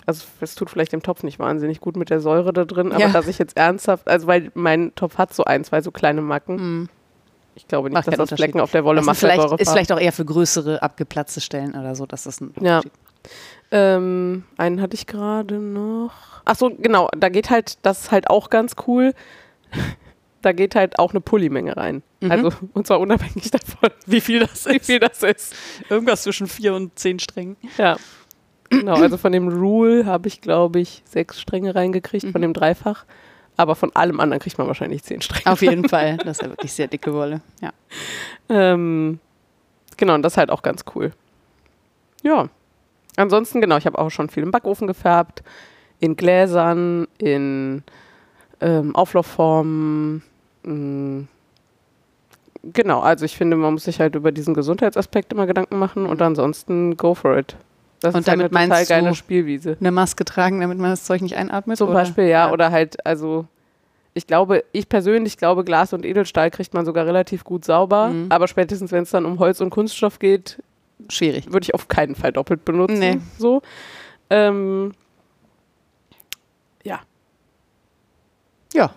Also 0.08 0.26
es 0.42 0.56
tut 0.56 0.70
vielleicht 0.72 0.94
dem 0.94 1.04
Topf 1.04 1.22
nicht 1.22 1.38
wahnsinnig 1.38 1.80
gut 1.82 1.96
mit 1.98 2.10
der 2.10 2.20
Säure 2.22 2.52
da 2.54 2.66
drin, 2.66 2.92
aber 2.92 3.02
Ja. 3.02 3.10
dass 3.12 3.28
ich 3.28 3.38
jetzt 3.38 3.56
ernsthaft, 3.58 4.08
also 4.08 4.26
weil 4.26 4.52
mein 4.56 4.96
Topf 4.96 5.18
hat 5.20 5.34
so 5.34 5.44
ein, 5.44 5.64
zwei 5.64 5.82
so 5.82 5.92
kleine 5.92 6.22
Macken. 6.22 6.56
Mhm. 6.56 6.90
Ich 7.56 7.68
glaube 7.68 7.90
nicht, 7.90 7.96
Macht 7.96 8.08
dass 8.08 8.30
das. 8.30 8.38
Flecken 8.40 8.60
auf 8.60 8.72
der 8.72 8.84
Wolle 8.86 8.98
Das 8.98 9.06
macht. 9.06 9.16
ist, 9.16 9.20
vielleicht, 9.20 9.62
ist 9.62 9.70
vielleicht 9.72 9.92
auch 9.92 10.00
eher 10.00 10.14
für 10.14 10.26
größere 10.26 10.82
abgeplatzte 10.82 11.42
Stellen 11.42 11.76
oder 11.76 11.94
so. 11.96 12.06
Das 12.06 12.26
ist 12.26 12.40
ein 12.42 12.54
Ja. 12.62 12.82
Ähm, 13.72 14.46
einen 14.58 14.82
hatte 14.82 14.96
ich 14.96 15.08
gerade 15.08 15.56
noch. 15.60 16.14
Ach 16.46 16.56
so, 16.56 16.70
genau, 16.70 17.10
da 17.18 17.28
geht 17.30 17.50
halt, 17.50 17.80
das 17.86 18.04
ist 18.04 18.12
halt 18.12 18.30
auch 18.30 18.50
ganz 18.50 18.76
cool. 18.88 19.14
Da 20.44 20.52
geht 20.54 20.76
halt 20.76 21.00
auch 21.00 21.12
eine 21.12 21.20
Pullimenge 21.20 21.76
rein. 21.76 22.04
Mhm. 22.22 22.32
Also, 22.32 22.52
und 22.74 22.86
zwar 22.86 23.00
unabhängig 23.00 23.50
davon, 23.52 23.90
wie 24.06 24.22
viel 24.22 24.40
das, 24.40 24.68
wie 24.68 24.80
viel 24.80 25.00
das 25.00 25.24
ist. 25.24 25.54
Irgendwas 25.90 26.22
zwischen 26.24 26.46
vier 26.48 26.76
und 26.76 26.98
zehn 26.98 27.18
Strängen. 27.20 27.58
Ja. 27.78 27.98
Genau, 28.70 28.96
also 28.96 29.18
von 29.18 29.32
dem 29.32 29.48
Rule 29.48 30.06
habe 30.06 30.28
ich, 30.28 30.42
glaube 30.42 30.80
ich, 30.80 31.02
sechs 31.06 31.40
Stränge 31.40 31.76
reingekriegt, 31.76 32.30
von 32.30 32.42
dem 32.42 32.54
Dreifach. 32.54 33.06
Aber 33.56 33.76
von 33.76 33.96
allem 33.96 34.20
anderen 34.20 34.40
kriegt 34.40 34.58
man 34.58 34.68
wahrscheinlich 34.68 35.04
zehn 35.04 35.22
Stränge. 35.22 35.48
Auf 35.48 35.62
jeden 35.62 35.90
Fall. 35.90 36.18
Das 36.24 36.38
ist 36.38 36.42
ja 36.44 36.50
wirklich 36.50 36.74
sehr 36.74 36.88
dicke 36.88 37.14
Wolle. 37.14 37.42
Ja. 37.62 37.72
Ähm, 38.50 39.20
genau, 39.98 40.14
und 40.16 40.22
das 40.22 40.34
ist 40.34 40.38
halt 40.38 40.52
auch 40.52 40.62
ganz 40.62 40.86
cool. 40.96 41.12
Ja. 42.22 42.50
Ansonsten, 43.16 43.62
genau, 43.62 43.78
ich 43.78 43.86
habe 43.88 43.98
auch 43.98 44.12
schon 44.12 44.30
viel 44.30 44.44
im 44.44 44.52
Backofen 44.52 44.86
gefärbt, 44.86 45.42
in 46.00 46.16
Gläsern, 46.16 47.08
in 47.18 47.84
ähm, 48.62 48.96
Auflaufformen. 48.96 50.22
mh. 50.64 51.26
Genau, 52.74 53.00
also 53.00 53.24
ich 53.24 53.38
finde, 53.38 53.56
man 53.56 53.74
muss 53.74 53.86
sich 53.86 54.00
halt 54.02 54.16
über 54.16 54.32
diesen 54.32 54.54
Gesundheitsaspekt 54.54 55.32
immer 55.32 55.46
Gedanken 55.48 55.80
machen 55.80 56.06
und 56.06 56.22
ansonsten 56.22 56.98
go 56.98 57.14
for 57.14 57.38
it. 57.38 57.56
Das 58.00 58.14
Und 58.14 58.22
ist 58.22 58.28
halt 58.28 58.40
damit 58.40 58.52
eine 58.56 58.66
total 58.66 58.68
meinst 58.78 58.90
geile 58.90 59.10
du- 59.10 59.16
Spielwiese. 59.16 59.78
Eine 59.80 59.92
Maske 59.92 60.24
tragen, 60.24 60.62
damit 60.62 60.78
man 60.78 60.92
das 60.92 61.04
Zeug 61.06 61.22
nicht 61.22 61.36
einatmet? 61.36 61.78
Zum 61.78 61.90
oder? 61.90 62.00
Beispiel, 62.00 62.26
ja, 62.28 62.52
oder 62.52 62.72
halt, 62.72 63.04
also 63.06 63.46
ich 64.14 64.28
glaube, 64.28 64.64
ich 64.72 64.88
persönlich 64.90 65.38
glaube, 65.38 65.64
Glas 65.64 65.94
und 65.94 66.06
Edelstahl 66.06 66.52
kriegt 66.52 66.74
man 66.74 66.86
sogar 66.86 67.06
relativ 67.06 67.44
gut 67.44 67.66
sauber, 67.66 68.10
Mhm. 68.10 68.28
aber 68.30 68.48
spätestens, 68.48 68.92
wenn 68.92 69.04
es 69.04 69.10
dann 69.12 69.26
um 69.26 69.40
Holz 69.40 69.62
und 69.62 69.70
Kunststoff 69.72 70.20
geht, 70.20 70.62
Schwierig. 71.10 71.52
würde 71.52 71.64
ich 71.64 71.74
auf 71.74 71.88
keinen 71.88 72.16
Fall 72.16 72.32
doppelt 72.32 72.66
benutzen. 72.66 73.00
Nee. 73.00 73.20
So. 73.40 73.62
Ähm, 74.30 74.92
ja. 76.84 77.00
Ja. 78.74 78.92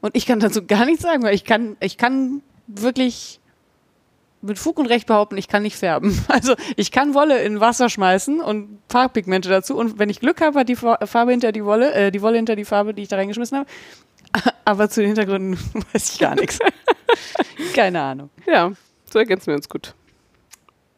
Und 0.00 0.16
ich 0.16 0.26
kann 0.26 0.40
dazu 0.40 0.64
gar 0.66 0.84
nichts 0.86 1.02
sagen, 1.02 1.22
weil 1.22 1.34
ich 1.34 1.44
kann, 1.44 1.76
ich 1.80 1.96
kann 1.98 2.42
wirklich 2.66 3.40
mit 4.44 4.58
Fug 4.58 4.78
und 4.78 4.86
Recht 4.86 5.06
behaupten, 5.06 5.36
ich 5.36 5.48
kann 5.48 5.62
nicht 5.62 5.76
färben. 5.76 6.18
Also 6.28 6.54
ich 6.76 6.90
kann 6.92 7.14
Wolle 7.14 7.42
in 7.42 7.60
Wasser 7.60 7.88
schmeißen 7.88 8.40
und 8.40 8.78
Farbpigmente 8.88 9.48
dazu. 9.48 9.76
Und 9.76 9.98
wenn 9.98 10.10
ich 10.10 10.20
Glück 10.20 10.40
habe, 10.40 10.60
hat 10.60 10.68
die 10.68 10.76
Fa- 10.76 10.98
Farbe 11.06 11.30
hinter 11.32 11.52
die 11.52 11.64
Wolle, 11.64 11.92
äh, 11.92 12.10
die 12.10 12.22
Wolle 12.22 12.36
hinter 12.36 12.56
die 12.56 12.64
Farbe, 12.64 12.94
die 12.94 13.02
ich 13.02 13.08
da 13.08 13.16
reingeschmissen 13.16 13.58
habe. 13.58 13.68
Aber 14.64 14.88
zu 14.90 15.00
den 15.00 15.08
Hintergründen 15.08 15.58
weiß 15.92 16.12
ich 16.14 16.18
gar 16.18 16.34
nichts. 16.34 16.58
Keine 17.74 18.00
Ahnung. 18.00 18.30
Ja, 18.46 18.72
so 19.10 19.18
ergänzen 19.18 19.48
wir 19.48 19.54
uns 19.56 19.68
gut. 19.68 19.94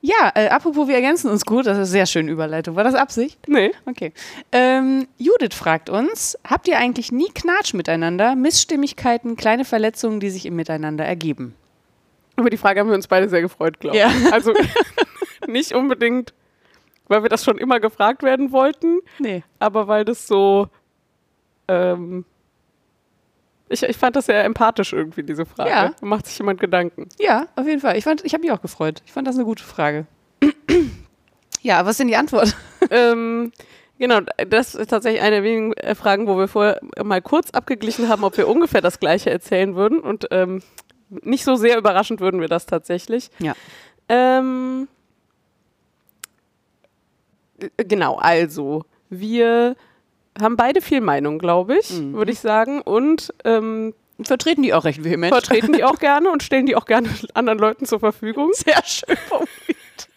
Ja, 0.03 0.31
äh, 0.37 0.49
apropos, 0.49 0.87
wir 0.87 0.95
ergänzen 0.95 1.31
uns 1.31 1.45
gut. 1.45 1.67
Das 1.67 1.77
ist 1.79 1.91
sehr 1.91 2.07
schön 2.07 2.29
Überleitung. 2.29 2.77
War 2.77 2.85
das 2.85 2.95
Absicht? 2.95 3.39
Nee. 3.49 3.73
Okay. 3.87 4.13
Ähm, 4.53 5.09
Judith 5.19 5.55
fragt 5.55 5.91
uns, 5.91 6.39
habt 6.49 6.69
ihr 6.69 6.79
eigentlich 6.79 7.11
nie 7.11 7.29
Knatsch 7.35 7.75
miteinander? 7.75 8.37
Missstimmigkeiten, 8.37 9.37
kleine 9.37 9.65
Verletzungen, 9.65 10.21
die 10.21 10.31
sich 10.31 10.47
im 10.47 10.55
Miteinander 10.55 11.05
ergeben? 11.05 11.55
Über 12.37 12.51
die 12.51 12.57
Frage 12.57 12.81
haben 12.81 12.88
wir 12.88 12.94
uns 12.94 13.09
beide 13.09 13.29
sehr 13.29 13.40
gefreut, 13.42 13.81
glaube 13.81 13.96
ich. 13.96 14.03
Ja. 14.03 14.11
Also 14.33 14.53
nicht 15.46 15.72
unbedingt, 15.72 16.35
weil 17.09 17.22
wir 17.22 17.29
das 17.31 17.44
schon 17.44 17.59
immer 17.59 17.81
gefragt 17.81 18.22
werden 18.22 18.53
wollten, 18.53 19.01
Nee. 19.18 19.42
aber 19.59 19.88
weil 19.88 20.05
das 20.05 20.27
so. 20.27 20.68
Ähm, 21.68 22.25
ich, 23.68 23.83
ich 23.83 23.96
fand 23.96 24.14
das 24.16 24.27
sehr 24.27 24.44
empathisch 24.44 24.92
irgendwie, 24.92 25.22
diese 25.25 25.44
Frage. 25.46 25.70
Ja. 25.70 25.92
Macht 26.01 26.27
sich 26.27 26.38
jemand 26.38 26.61
Gedanken. 26.61 27.09
Ja, 27.18 27.46
auf 27.57 27.66
jeden 27.66 27.81
Fall. 27.81 27.96
Ich, 27.96 28.05
fand- 28.05 28.25
ich 28.25 28.33
habe 28.33 28.42
mich 28.42 28.53
auch 28.53 28.62
gefreut. 28.62 29.03
Ich 29.07 29.12
fand 29.12 29.27
das 29.27 29.35
eine 29.37 29.44
gute 29.44 29.64
Frage. 29.64 30.07
ja, 31.62 31.85
was 31.85 31.92
ist 31.92 32.01
denn 32.01 32.09
die 32.09 32.16
Antwort? 32.16 32.55
ähm, 32.90 33.51
genau, 33.99 34.20
das 34.49 34.75
ist 34.77 34.88
tatsächlich 34.90 35.20
eine 35.22 35.37
der 35.37 35.42
wenigen 35.42 35.72
äh, 35.75 35.94
Fragen, 35.96 36.29
wo 36.29 36.38
wir 36.38 36.46
vorher 36.49 36.81
mal 37.03 37.20
kurz 37.22 37.51
abgeglichen 37.51 38.09
haben, 38.09 38.22
ob 38.22 38.37
wir 38.37 38.46
ungefähr 38.46 38.81
das 38.83 39.01
Gleiche 39.01 39.31
erzählen 39.31 39.75
würden. 39.75 39.99
Und 39.99 40.29
ähm, 40.31 40.62
nicht 41.09 41.45
so 41.45 41.57
sehr 41.57 41.79
überraschend 41.79 42.21
würden 42.21 42.40
wir 42.40 42.49
das 42.49 42.66
tatsächlich. 42.66 43.31
Ja. 43.38 43.55
Ähm, 44.09 44.88
äh, 47.61 47.85
genau, 47.85 48.16
also 48.16 48.85
wir 49.11 49.77
haben 50.40 50.57
beide 50.57 50.81
viel 50.83 51.01
Meinung, 51.01 51.38
glaube 51.38 51.79
ich, 51.79 51.90
Mhm. 51.92 52.14
würde 52.14 52.33
ich 52.33 52.40
sagen. 52.40 52.81
Und 52.83 53.33
ähm, 53.45 53.95
Vertreten 54.23 54.62
die 54.62 54.73
auch 54.73 54.85
recht 54.85 55.05
vehement. 55.05 55.33
vertreten 55.33 55.73
die 55.75 55.85
auch 55.85 55.99
gerne 56.01 56.31
und 56.31 56.42
stellen 56.42 56.64
die 56.66 56.75
auch 56.77 56.87
gerne 56.87 57.09
anderen 57.35 57.59
Leuten 57.59 57.85
zur 57.87 58.01
Verfügung. 58.01 58.51
Sehr 58.55 58.83
schön 58.85 59.16
formuliert. 59.29 60.09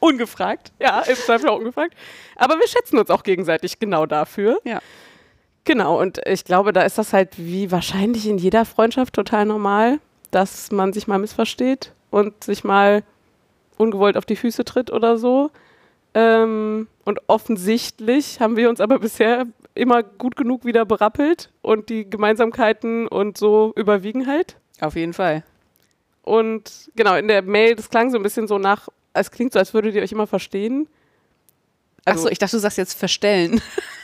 Ungefragt. 0.00 0.72
Ja, 0.80 1.00
im 1.02 1.14
Zweifel 1.14 1.48
auch 1.48 1.58
ungefragt. 1.58 1.94
Aber 2.34 2.58
wir 2.58 2.66
schätzen 2.66 2.98
uns 2.98 3.10
auch 3.10 3.22
gegenseitig 3.22 3.78
genau 3.78 4.06
dafür. 4.06 4.58
Ja. 4.64 4.80
Genau, 5.64 6.00
und 6.00 6.20
ich 6.26 6.44
glaube, 6.44 6.72
da 6.72 6.82
ist 6.82 6.98
das 6.98 7.12
halt 7.12 7.38
wie 7.38 7.70
wahrscheinlich 7.70 8.26
in 8.26 8.38
jeder 8.38 8.64
Freundschaft 8.64 9.14
total 9.14 9.46
normal, 9.46 10.00
dass 10.30 10.72
man 10.72 10.92
sich 10.92 11.06
mal 11.06 11.18
missversteht 11.18 11.92
und 12.10 12.42
sich 12.42 12.64
mal 12.64 13.04
ungewollt 13.76 14.16
auf 14.16 14.24
die 14.24 14.36
Füße 14.36 14.64
tritt 14.64 14.90
oder 14.90 15.16
so. 15.18 15.50
Ähm, 16.14 16.88
und 17.04 17.20
offensichtlich 17.28 18.40
haben 18.40 18.56
wir 18.56 18.68
uns 18.68 18.80
aber 18.80 18.98
bisher 18.98 19.46
immer 19.74 20.02
gut 20.02 20.36
genug 20.36 20.64
wieder 20.64 20.84
berappelt 20.84 21.50
und 21.62 21.88
die 21.88 22.08
Gemeinsamkeiten 22.08 23.06
und 23.08 23.38
so 23.38 23.72
überwiegen 23.76 24.26
halt. 24.26 24.56
Auf 24.80 24.96
jeden 24.96 25.14
Fall. 25.14 25.44
Und 26.22 26.90
genau, 26.94 27.16
in 27.16 27.28
der 27.28 27.42
Mail, 27.42 27.74
das 27.74 27.88
klang 27.88 28.10
so 28.10 28.16
ein 28.16 28.22
bisschen 28.22 28.46
so 28.46 28.58
nach, 28.58 28.88
es 29.12 29.30
klingt 29.30 29.52
so, 29.52 29.58
als 29.58 29.74
würdet 29.74 29.94
ihr 29.94 30.02
euch 30.02 30.12
immer 30.12 30.26
verstehen. 30.26 30.88
Also 32.04 32.20
Achso, 32.20 32.32
ich 32.32 32.38
dachte, 32.38 32.56
du 32.56 32.60
sagst 32.60 32.78
jetzt 32.78 32.98
verstellen. 32.98 33.60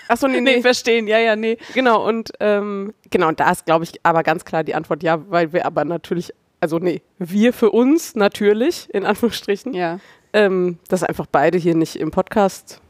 Achso, 0.08 0.26
nee, 0.28 0.40
nee. 0.40 0.60
verstehen. 0.62 1.06
Ja, 1.06 1.18
ja, 1.18 1.36
nee. 1.36 1.58
Genau, 1.74 2.06
und 2.06 2.32
ähm, 2.40 2.92
genau, 3.10 3.28
und 3.28 3.38
da 3.40 3.50
ist, 3.50 3.66
glaube 3.66 3.84
ich, 3.84 3.92
aber 4.02 4.22
ganz 4.22 4.44
klar 4.44 4.64
die 4.64 4.74
Antwort 4.74 5.02
ja, 5.02 5.20
weil 5.30 5.52
wir 5.52 5.66
aber 5.66 5.84
natürlich, 5.84 6.32
also 6.60 6.78
nee, 6.78 7.02
wir 7.18 7.52
für 7.52 7.70
uns 7.70 8.14
natürlich, 8.16 8.88
in 8.92 9.04
Anführungsstrichen, 9.04 9.74
Ja. 9.74 10.00
ähm, 10.32 10.78
das 10.88 11.02
einfach 11.04 11.26
beide 11.30 11.58
hier 11.58 11.74
nicht 11.74 11.96
im 11.96 12.10
Podcast, 12.10 12.80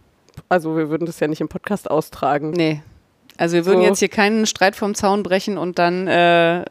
also 0.49 0.77
wir 0.77 0.89
würden 0.91 1.07
das 1.07 1.21
ja 1.21 1.27
nicht 1.29 1.41
im 1.41 1.49
Podcast 1.49 1.91
austragen. 1.91 2.51
Nee. 2.51 2.83
Also 3.41 3.55
wir 3.55 3.67
würden 3.67 3.83
So. 3.83 3.87
jetzt 3.87 3.99
hier 4.01 4.09
keinen 4.09 4.47
Streit 4.47 4.75
vom 4.75 4.97
Zaun 4.97 5.23
brechen 5.23 5.59
und 5.59 5.79
dann 5.79 6.09
äh, 6.09 6.65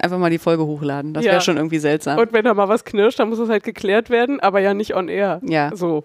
einfach 0.00 0.18
mal 0.18 0.30
die 0.30 0.38
Folge 0.38 0.64
hochladen. 0.66 1.14
Das 1.14 1.24
Ja. 1.24 1.32
wäre 1.32 1.40
schon 1.40 1.56
irgendwie 1.56 1.80
seltsam. 1.80 2.16
Und 2.16 2.32
wenn 2.32 2.44
da 2.44 2.54
mal 2.54 2.68
was 2.68 2.84
knirscht, 2.84 3.18
dann 3.18 3.28
muss 3.28 3.38
das 3.38 3.48
halt 3.48 3.64
geklärt 3.64 4.08
werden, 4.08 4.38
aber 4.38 4.60
ja 4.60 4.72
nicht 4.72 4.94
on 4.94 5.08
air. 5.08 5.40
ja. 5.42 5.70
So. 5.74 6.04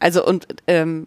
Also 0.00 0.24
und 0.24 0.46
ähm, 0.68 1.06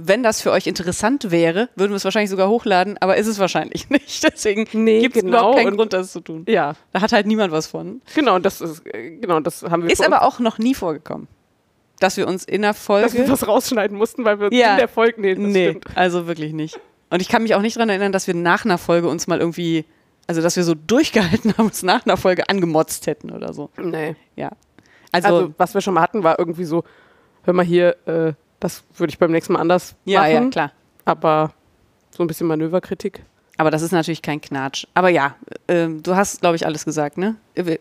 wenn 0.00 0.22
das 0.22 0.40
für 0.40 0.52
euch 0.52 0.66
interessant 0.68 1.30
wäre, 1.30 1.68
würden 1.74 1.90
wir 1.90 1.96
es 1.96 2.04
wahrscheinlich 2.04 2.30
sogar 2.30 2.48
hochladen, 2.48 2.96
aber 3.00 3.16
ist 3.16 3.26
es 3.26 3.38
wahrscheinlich 3.38 3.90
nicht. 3.90 4.22
Deswegen 4.24 4.66
Nee, 4.72 5.00
gibt 5.02 5.16
es 5.16 5.22
genau. 5.22 5.38
überhaupt 5.38 5.56
keinen 5.58 5.66
Und- 5.72 5.76
Grund, 5.76 5.92
das 5.92 6.12
zu 6.12 6.20
tun. 6.20 6.44
Ja, 6.48 6.74
Da 6.92 7.00
hat 7.00 7.12
halt 7.12 7.26
niemand 7.26 7.52
was 7.52 7.66
von. 7.66 8.00
genau, 8.14 8.38
das 8.38 8.60
ist, 8.60 8.86
äh, 8.86 9.16
genau, 9.18 9.40
das 9.40 9.62
haben 9.64 9.82
wir 9.82 9.90
Ist 9.90 10.04
aber 10.04 10.22
auch 10.22 10.38
noch 10.38 10.58
nie 10.58 10.74
vorgekommen, 10.74 11.26
dass 11.98 12.16
wir 12.16 12.28
uns 12.28 12.44
in 12.44 12.62
der 12.62 12.70
dass 12.72 12.88
wir 12.88 13.10
Folge. 13.10 13.24
das 13.24 13.46
rausschneiden 13.48 13.96
mussten, 13.98 14.24
weil 14.24 14.38
wir 14.40 14.52
Ja. 14.52 14.72
in 14.72 14.78
der 14.78 14.88
Folge, 14.88 15.20
nee, 15.20 15.34
Nee, 15.34 15.68
stimmt. 15.70 15.84
also 15.96 16.26
wirklich 16.28 16.52
nicht. 16.52 16.78
Und 17.10 17.20
ich 17.20 17.28
kann 17.28 17.42
mich 17.42 17.54
auch 17.54 17.62
nicht 17.62 17.76
daran 17.76 17.88
erinnern, 17.88 18.12
dass 18.12 18.26
wir 18.26 18.34
nach 18.34 18.64
einer 18.64 18.78
Folge 18.78 19.08
uns 19.08 19.26
mal 19.26 19.40
irgendwie, 19.40 19.84
also 20.28 20.42
dass 20.42 20.54
wir 20.56 20.62
so 20.62 20.74
durchgehalten 20.74 21.52
haben, 21.58 21.66
uns 21.66 21.82
nach 21.82 22.04
einer 22.06 22.16
Folge 22.16 22.48
angemotzt 22.48 23.06
hätten 23.08 23.30
oder 23.32 23.52
so. 23.52 23.70
Nee. 23.82 24.14
Ja. 24.36 24.50
Also, 25.10 25.28
Also, 25.28 25.54
was 25.56 25.74
wir 25.74 25.80
schon 25.80 25.94
mal 25.94 26.02
hatten, 26.02 26.22
war 26.22 26.38
irgendwie 26.38 26.64
so, 26.64 26.84
hör 27.42 27.54
mal 27.54 27.64
hier, 27.64 27.96
äh, 28.06 28.34
das 28.60 28.84
würde 28.96 29.10
ich 29.10 29.18
beim 29.18 29.30
nächsten 29.30 29.52
Mal 29.52 29.60
anders 29.60 29.94
ja, 30.04 30.20
machen. 30.20 30.32
ja, 30.32 30.50
klar. 30.50 30.72
Aber 31.04 31.52
so 32.10 32.22
ein 32.22 32.26
bisschen 32.26 32.46
Manöverkritik. 32.46 33.24
Aber 33.56 33.72
das 33.72 33.82
ist 33.82 33.90
natürlich 33.90 34.22
kein 34.22 34.40
Knatsch. 34.40 34.86
Aber 34.94 35.08
ja, 35.08 35.34
ähm, 35.66 36.02
du 36.02 36.14
hast, 36.14 36.40
glaube 36.40 36.54
ich, 36.54 36.64
alles 36.64 36.84
gesagt, 36.84 37.18
ne? 37.18 37.34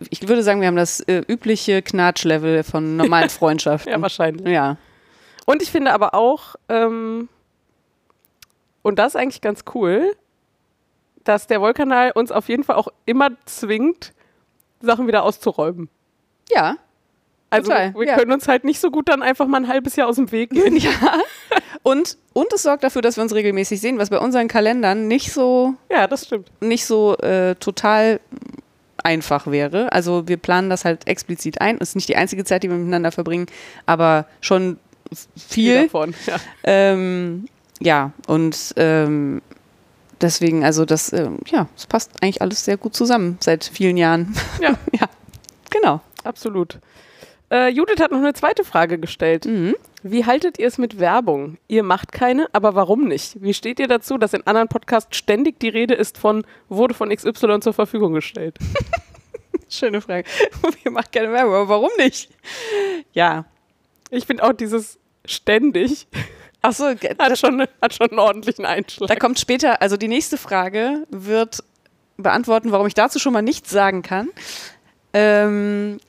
Ich 0.10 0.28
würde 0.28 0.42
sagen, 0.42 0.60
wir 0.60 0.68
haben 0.68 0.76
das 0.76 1.02
äh, 1.02 1.24
übliche 1.28 1.84
Knatsch-Level 1.84 2.64
von 2.64 2.98
normalen 2.98 3.30
Freundschaften. 3.30 3.92
Ja, 3.92 4.02
wahrscheinlich. 4.02 4.48
ja. 4.48 4.78
Und 5.46 5.62
ich 5.62 5.72
finde 5.72 5.94
aber 5.94 6.16
auch, 6.16 6.56
ähm, 6.68 7.30
und 8.82 8.98
das 8.98 9.14
ist 9.14 9.16
eigentlich 9.18 9.42
ganz 9.42 9.66
cool, 9.76 10.16
dass 11.24 11.46
der 11.46 11.62
Wollkanal 11.62 12.12
uns 12.12 12.32
auf 12.32 12.50
jeden 12.50 12.64
Fall 12.64 12.76
auch 12.76 12.88
immer 13.06 13.30
zwingt, 13.46 14.14
Sachen 14.82 15.08
wieder 15.08 15.24
auszuräumen. 15.24 15.90
Ja. 16.50 16.78
Also 17.50 17.72
Total, 17.72 17.94
wir 17.96 18.08
ja. 18.08 18.18
können 18.18 18.32
uns 18.34 18.48
halt 18.48 18.66
nicht 18.66 18.80
so 18.82 18.92
gut 18.92 19.08
dann 19.08 19.22
einfach 19.22 19.48
mal 19.48 19.58
ein 19.58 19.68
halbes 19.70 19.96
Jahr 19.96 20.08
aus 20.10 20.18
dem 20.18 20.32
Weg 20.32 20.50
gehen. 20.50 20.76
ja. 20.78 20.90
Und, 21.84 22.18
und 22.34 22.52
es 22.52 22.64
sorgt 22.64 22.84
dafür, 22.84 23.02
dass 23.02 23.16
wir 23.16 23.24
uns 23.24 23.34
regelmäßig 23.34 23.80
sehen, 23.80 23.98
was 23.98 24.10
bei 24.10 24.20
unseren 24.20 24.50
Kalendern 24.50 25.08
nicht 25.08 25.32
so, 25.32 25.76
Ja, 25.90 26.08
das 26.08 26.26
stimmt. 26.26 26.52
nicht 26.60 26.86
so 26.86 27.16
äh, 27.20 27.56
total 27.56 28.20
einfach 29.02 29.48
wäre. 29.48 29.92
Also 29.94 30.28
wir 30.28 30.36
planen 30.36 30.70
das 30.70 30.84
halt 30.84 31.08
explizit 31.08 31.62
ein. 31.62 31.78
Es 31.80 31.90
ist 31.90 31.96
nicht 31.96 32.10
die 32.10 32.18
einzige 32.18 32.44
Zeit, 32.44 32.64
die 32.64 32.70
wir 32.70 32.76
miteinander 32.76 33.14
verbringen, 33.14 33.46
aber 33.86 34.26
schon 34.42 34.78
f- 35.10 35.28
viel. 35.38 35.84
davon. 35.84 36.14
Ja. 36.26 36.36
Ähm, 36.66 37.46
ja, 37.80 38.12
und 38.28 38.74
ähm, 38.76 39.42
deswegen, 40.20 40.66
also 40.66 40.84
das, 40.84 41.14
ähm, 41.14 41.38
ja, 41.46 41.68
es 41.78 41.86
passt 41.86 42.12
eigentlich 42.22 42.42
alles 42.42 42.66
sehr 42.66 42.76
gut 42.76 42.94
zusammen 42.96 43.38
seit 43.40 43.64
vielen 43.64 43.96
Jahren. 43.96 44.36
Ja. 44.60 44.72
ja, 45.00 45.08
genau. 45.70 46.02
Absolut. 46.26 46.80
Äh, 47.50 47.70
Judith 47.70 48.00
hat 48.00 48.12
noch 48.12 48.20
eine 48.20 48.34
zweite 48.34 48.64
Frage 48.64 48.98
gestellt. 49.00 49.46
Mhm. 49.46 49.76
Wie 50.04 50.26
haltet 50.26 50.60
ihr 50.60 50.68
es 50.68 50.78
mit 50.78 51.00
Werbung? 51.00 51.58
Ihr 51.68 51.84
macht 51.84 52.12
keine, 52.12 52.48
aber 52.54 52.76
warum 52.76 53.06
nicht? 53.08 53.42
Wie 53.42 53.54
steht 53.54 53.80
ihr 53.80 53.88
dazu, 53.88 54.18
dass 54.18 54.34
in 54.34 54.46
anderen 54.46 54.68
Podcasts 54.68 55.16
ständig 55.16 55.60
die 55.60 55.70
Rede 55.70 55.94
ist 55.94 56.18
von, 56.18 56.46
wurde 56.70 56.94
von 56.94 57.10
XY 57.10 57.60
zur 57.62 57.74
Verfügung 57.74 58.14
gestellt? 58.14 58.58
Schöne 59.70 60.02
Frage. 60.02 60.28
Wir 60.84 60.92
machen 60.92 61.10
keine 61.12 61.32
Werbung, 61.32 61.54
aber 61.56 61.70
warum 61.70 61.90
nicht? 61.98 62.30
Ja. 63.14 63.46
Ich 64.10 64.26
finde 64.26 64.44
auch 64.44 64.54
dieses 64.54 64.98
ständig 65.26 66.08
Achso, 66.62 66.86
hat 66.86 67.38
schon, 67.38 67.66
hat 67.82 67.94
schon 67.94 68.10
einen 68.10 68.20
ordentlichen 68.20 68.66
Einschlag. 68.66 69.08
da 69.08 69.16
kommt 69.16 69.40
später, 69.40 69.82
also 69.82 69.96
die 69.96 70.08
nächste 70.08 70.38
Frage 70.38 71.06
wird 71.10 71.64
beantworten, 72.18 72.72
warum 72.72 72.88
ich 72.88 72.94
dazu 72.94 73.20
schon 73.20 73.34
mal 73.34 73.42
nichts 73.42 73.70
sagen 73.70 74.02
kann. 74.02 74.30
Ähm, 75.14 76.00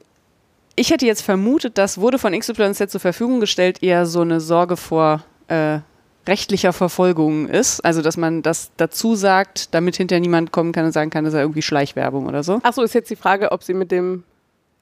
ich 0.78 0.90
hätte 0.90 1.06
jetzt 1.06 1.22
vermutet, 1.22 1.78
das 1.78 1.98
wurde 1.98 2.18
von 2.18 2.38
XYZ 2.38 2.90
zur 2.90 3.00
Verfügung 3.00 3.40
gestellt, 3.40 3.82
eher 3.82 4.06
so 4.06 4.20
eine 4.20 4.40
Sorge 4.40 4.76
vor 4.76 5.22
äh, 5.48 5.80
rechtlicher 6.26 6.72
Verfolgung 6.72 7.48
ist. 7.48 7.80
Also, 7.84 8.02
dass 8.02 8.16
man 8.16 8.42
das 8.42 8.70
dazu 8.76 9.14
sagt, 9.14 9.74
damit 9.74 9.96
hinterher 9.96 10.20
niemand 10.20 10.52
kommen 10.52 10.72
kann 10.72 10.84
und 10.84 10.92
sagen 10.92 11.10
kann, 11.10 11.24
das 11.24 11.32
ist 11.34 11.38
ja 11.38 11.42
irgendwie 11.42 11.62
Schleichwerbung 11.62 12.26
oder 12.26 12.42
so. 12.42 12.60
Achso, 12.62 12.82
ist 12.82 12.94
jetzt 12.94 13.10
die 13.10 13.16
Frage, 13.16 13.50
ob 13.52 13.62
sie 13.62 13.74
mit 13.74 13.90
dem, 13.90 14.24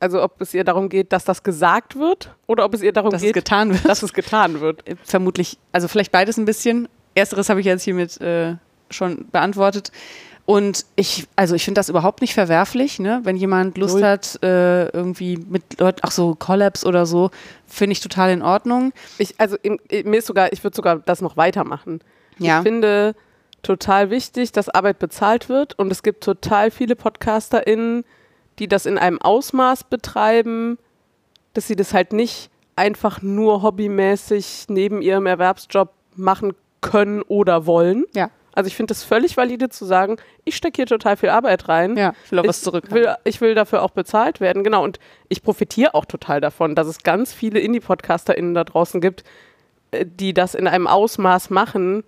also 0.00 0.22
ob 0.22 0.40
es 0.40 0.52
ihr 0.54 0.64
darum 0.64 0.88
geht, 0.88 1.12
dass 1.12 1.24
das 1.24 1.42
gesagt 1.42 1.96
wird 1.96 2.34
oder 2.46 2.64
ob 2.64 2.74
es 2.74 2.82
ihr 2.82 2.92
darum 2.92 3.10
Dass 3.10 3.22
es 3.22 3.26
geht, 3.26 3.34
getan 3.34 3.70
wird. 3.72 3.84
dass 3.84 4.02
es 4.02 4.12
getan 4.12 4.60
wird. 4.60 4.86
Äh, 4.88 4.96
Vermutlich, 5.04 5.58
also 5.72 5.88
vielleicht 5.88 6.12
beides 6.12 6.36
ein 6.36 6.44
bisschen. 6.44 6.88
Ersteres 7.14 7.48
habe 7.48 7.60
ich 7.60 7.66
jetzt 7.66 7.82
hiermit 7.82 8.20
äh, 8.20 8.56
schon 8.90 9.26
beantwortet. 9.30 9.92
Und 10.46 10.86
ich, 10.94 11.26
also 11.34 11.56
ich 11.56 11.64
finde 11.64 11.80
das 11.80 11.88
überhaupt 11.88 12.20
nicht 12.20 12.32
verwerflich, 12.32 13.00
ne? 13.00 13.20
Wenn 13.24 13.36
jemand 13.36 13.76
Lust 13.76 13.96
Null. 13.96 14.04
hat, 14.04 14.38
äh, 14.44 14.86
irgendwie 14.90 15.36
mit 15.36 15.80
Leuten, 15.80 15.98
ach 16.02 16.12
so, 16.12 16.36
Collabs 16.36 16.86
oder 16.86 17.04
so, 17.04 17.30
finde 17.66 17.92
ich 17.92 18.00
total 18.00 18.30
in 18.30 18.42
Ordnung. 18.42 18.92
Ich, 19.18 19.34
also 19.38 19.56
im, 19.62 19.80
mir 19.90 20.18
ist 20.18 20.26
sogar, 20.26 20.52
ich 20.52 20.62
würde 20.62 20.76
sogar 20.76 21.00
das 21.00 21.20
noch 21.20 21.36
weitermachen. 21.36 22.00
Ja. 22.38 22.58
Ich 22.58 22.62
finde 22.62 23.16
total 23.62 24.10
wichtig, 24.10 24.52
dass 24.52 24.68
Arbeit 24.68 25.00
bezahlt 25.00 25.48
wird 25.48 25.76
und 25.80 25.90
es 25.90 26.04
gibt 26.04 26.22
total 26.22 26.70
viele 26.70 26.94
PodcasterInnen, 26.94 28.04
die 28.60 28.68
das 28.68 28.86
in 28.86 28.98
einem 28.98 29.20
Ausmaß 29.20 29.84
betreiben, 29.84 30.78
dass 31.54 31.66
sie 31.66 31.74
das 31.74 31.92
halt 31.92 32.12
nicht 32.12 32.50
einfach 32.76 33.20
nur 33.20 33.62
hobbymäßig 33.62 34.66
neben 34.68 35.02
ihrem 35.02 35.26
Erwerbsjob 35.26 35.90
machen 36.14 36.52
können 36.80 37.22
oder 37.22 37.66
wollen. 37.66 38.04
Ja. 38.14 38.30
Also 38.56 38.68
ich 38.68 38.74
finde 38.76 38.92
es 38.92 39.04
völlig 39.04 39.36
valide 39.36 39.68
zu 39.68 39.84
sagen, 39.84 40.16
ich 40.46 40.56
stecke 40.56 40.76
hier 40.76 40.86
total 40.86 41.18
viel 41.18 41.28
Arbeit 41.28 41.68
rein. 41.68 41.94
Ja, 41.94 42.14
ich 42.24 42.32
will 42.32 42.38
auch 42.38 42.46
was 42.46 42.62
zurück. 42.62 42.90
Will, 42.90 43.14
ich 43.24 43.42
will 43.42 43.54
dafür 43.54 43.82
auch 43.82 43.90
bezahlt 43.90 44.40
werden, 44.40 44.64
genau. 44.64 44.82
Und 44.82 44.98
ich 45.28 45.42
profitiere 45.42 45.94
auch 45.94 46.06
total 46.06 46.40
davon, 46.40 46.74
dass 46.74 46.86
es 46.86 47.02
ganz 47.02 47.34
viele 47.34 47.60
Indie-PodcasterInnen 47.60 48.54
da 48.54 48.64
draußen 48.64 49.02
gibt, 49.02 49.24
äh, 49.90 50.06
die 50.06 50.32
das 50.32 50.54
in 50.54 50.66
einem 50.66 50.86
Ausmaß 50.86 51.50
machen, 51.50 52.02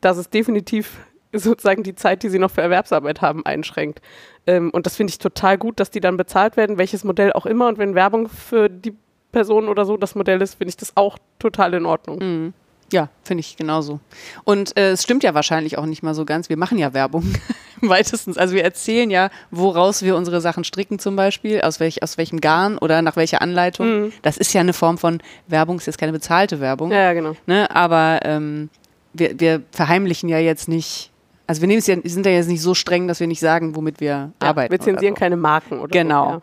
dass 0.00 0.16
es 0.16 0.30
definitiv 0.30 1.00
sozusagen 1.34 1.82
die 1.82 1.94
Zeit, 1.94 2.22
die 2.22 2.30
sie 2.30 2.38
noch 2.38 2.50
für 2.50 2.62
Erwerbsarbeit 2.62 3.20
haben, 3.20 3.44
einschränkt. 3.44 4.00
Ähm, 4.46 4.70
und 4.70 4.86
das 4.86 4.96
finde 4.96 5.10
ich 5.10 5.18
total 5.18 5.58
gut, 5.58 5.80
dass 5.80 5.90
die 5.90 6.00
dann 6.00 6.16
bezahlt 6.16 6.56
werden, 6.56 6.78
welches 6.78 7.04
Modell 7.04 7.34
auch 7.34 7.44
immer. 7.44 7.68
Und 7.68 7.76
wenn 7.76 7.94
Werbung 7.94 8.28
für 8.28 8.70
die 8.70 8.96
Person 9.32 9.68
oder 9.68 9.84
so 9.84 9.98
das 9.98 10.14
Modell 10.14 10.40
ist, 10.40 10.54
finde 10.54 10.70
ich 10.70 10.78
das 10.78 10.96
auch 10.96 11.18
total 11.38 11.74
in 11.74 11.84
Ordnung. 11.84 12.18
Mhm. 12.20 12.54
Ja, 12.92 13.08
finde 13.22 13.40
ich 13.40 13.56
genauso. 13.56 14.00
Und 14.44 14.76
äh, 14.76 14.90
es 14.90 15.02
stimmt 15.04 15.22
ja 15.22 15.32
wahrscheinlich 15.34 15.78
auch 15.78 15.86
nicht 15.86 16.02
mal 16.02 16.14
so 16.14 16.24
ganz. 16.24 16.48
Wir 16.48 16.56
machen 16.56 16.76
ja 16.78 16.92
Werbung 16.92 17.24
im 17.80 17.88
weitesten. 17.88 18.36
Also 18.36 18.54
wir 18.54 18.64
erzählen 18.64 19.10
ja, 19.10 19.30
woraus 19.50 20.02
wir 20.02 20.16
unsere 20.16 20.40
Sachen 20.40 20.64
stricken 20.64 20.98
zum 20.98 21.14
Beispiel, 21.16 21.60
aus, 21.60 21.78
welch, 21.78 22.02
aus 22.02 22.18
welchem 22.18 22.40
Garn 22.40 22.78
oder 22.78 23.00
nach 23.02 23.14
welcher 23.16 23.42
Anleitung. 23.42 24.00
Mhm. 24.06 24.12
Das 24.22 24.36
ist 24.36 24.52
ja 24.52 24.60
eine 24.60 24.72
Form 24.72 24.98
von 24.98 25.20
Werbung, 25.46 25.78
ist 25.78 25.86
jetzt 25.86 25.98
keine 25.98 26.12
bezahlte 26.12 26.58
Werbung. 26.60 26.90
Ja, 26.90 26.98
ja, 27.02 27.12
genau. 27.12 27.36
Ne? 27.46 27.70
Aber 27.70 28.20
ähm, 28.24 28.70
wir, 29.12 29.38
wir 29.38 29.62
verheimlichen 29.70 30.28
ja 30.28 30.38
jetzt 30.38 30.66
nicht, 30.68 31.10
also 31.46 31.60
wir 31.60 31.68
nehmen 31.68 31.78
es 31.78 31.86
ja, 31.86 31.96
sind 32.02 32.26
ja 32.26 32.32
jetzt 32.32 32.48
nicht 32.48 32.62
so 32.62 32.74
streng, 32.74 33.06
dass 33.08 33.20
wir 33.20 33.26
nicht 33.28 33.40
sagen, 33.40 33.76
womit 33.76 34.00
wir 34.00 34.08
Ja, 34.08 34.32
arbeiten. 34.40 34.72
wir 34.72 34.80
zensieren 34.80 35.14
so. 35.14 35.20
keine 35.20 35.36
Marken 35.36 35.78
oder 35.78 35.90
Genau. 35.90 36.24
so. 36.24 36.30
Ja. 36.34 36.42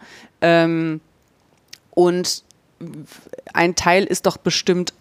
Ähm, 0.64 1.02
und 1.92 2.44
ein 3.54 3.76
Teil 3.76 4.04
ist 4.06 4.26
doch 4.28 4.38
bestimmt, 4.38 4.94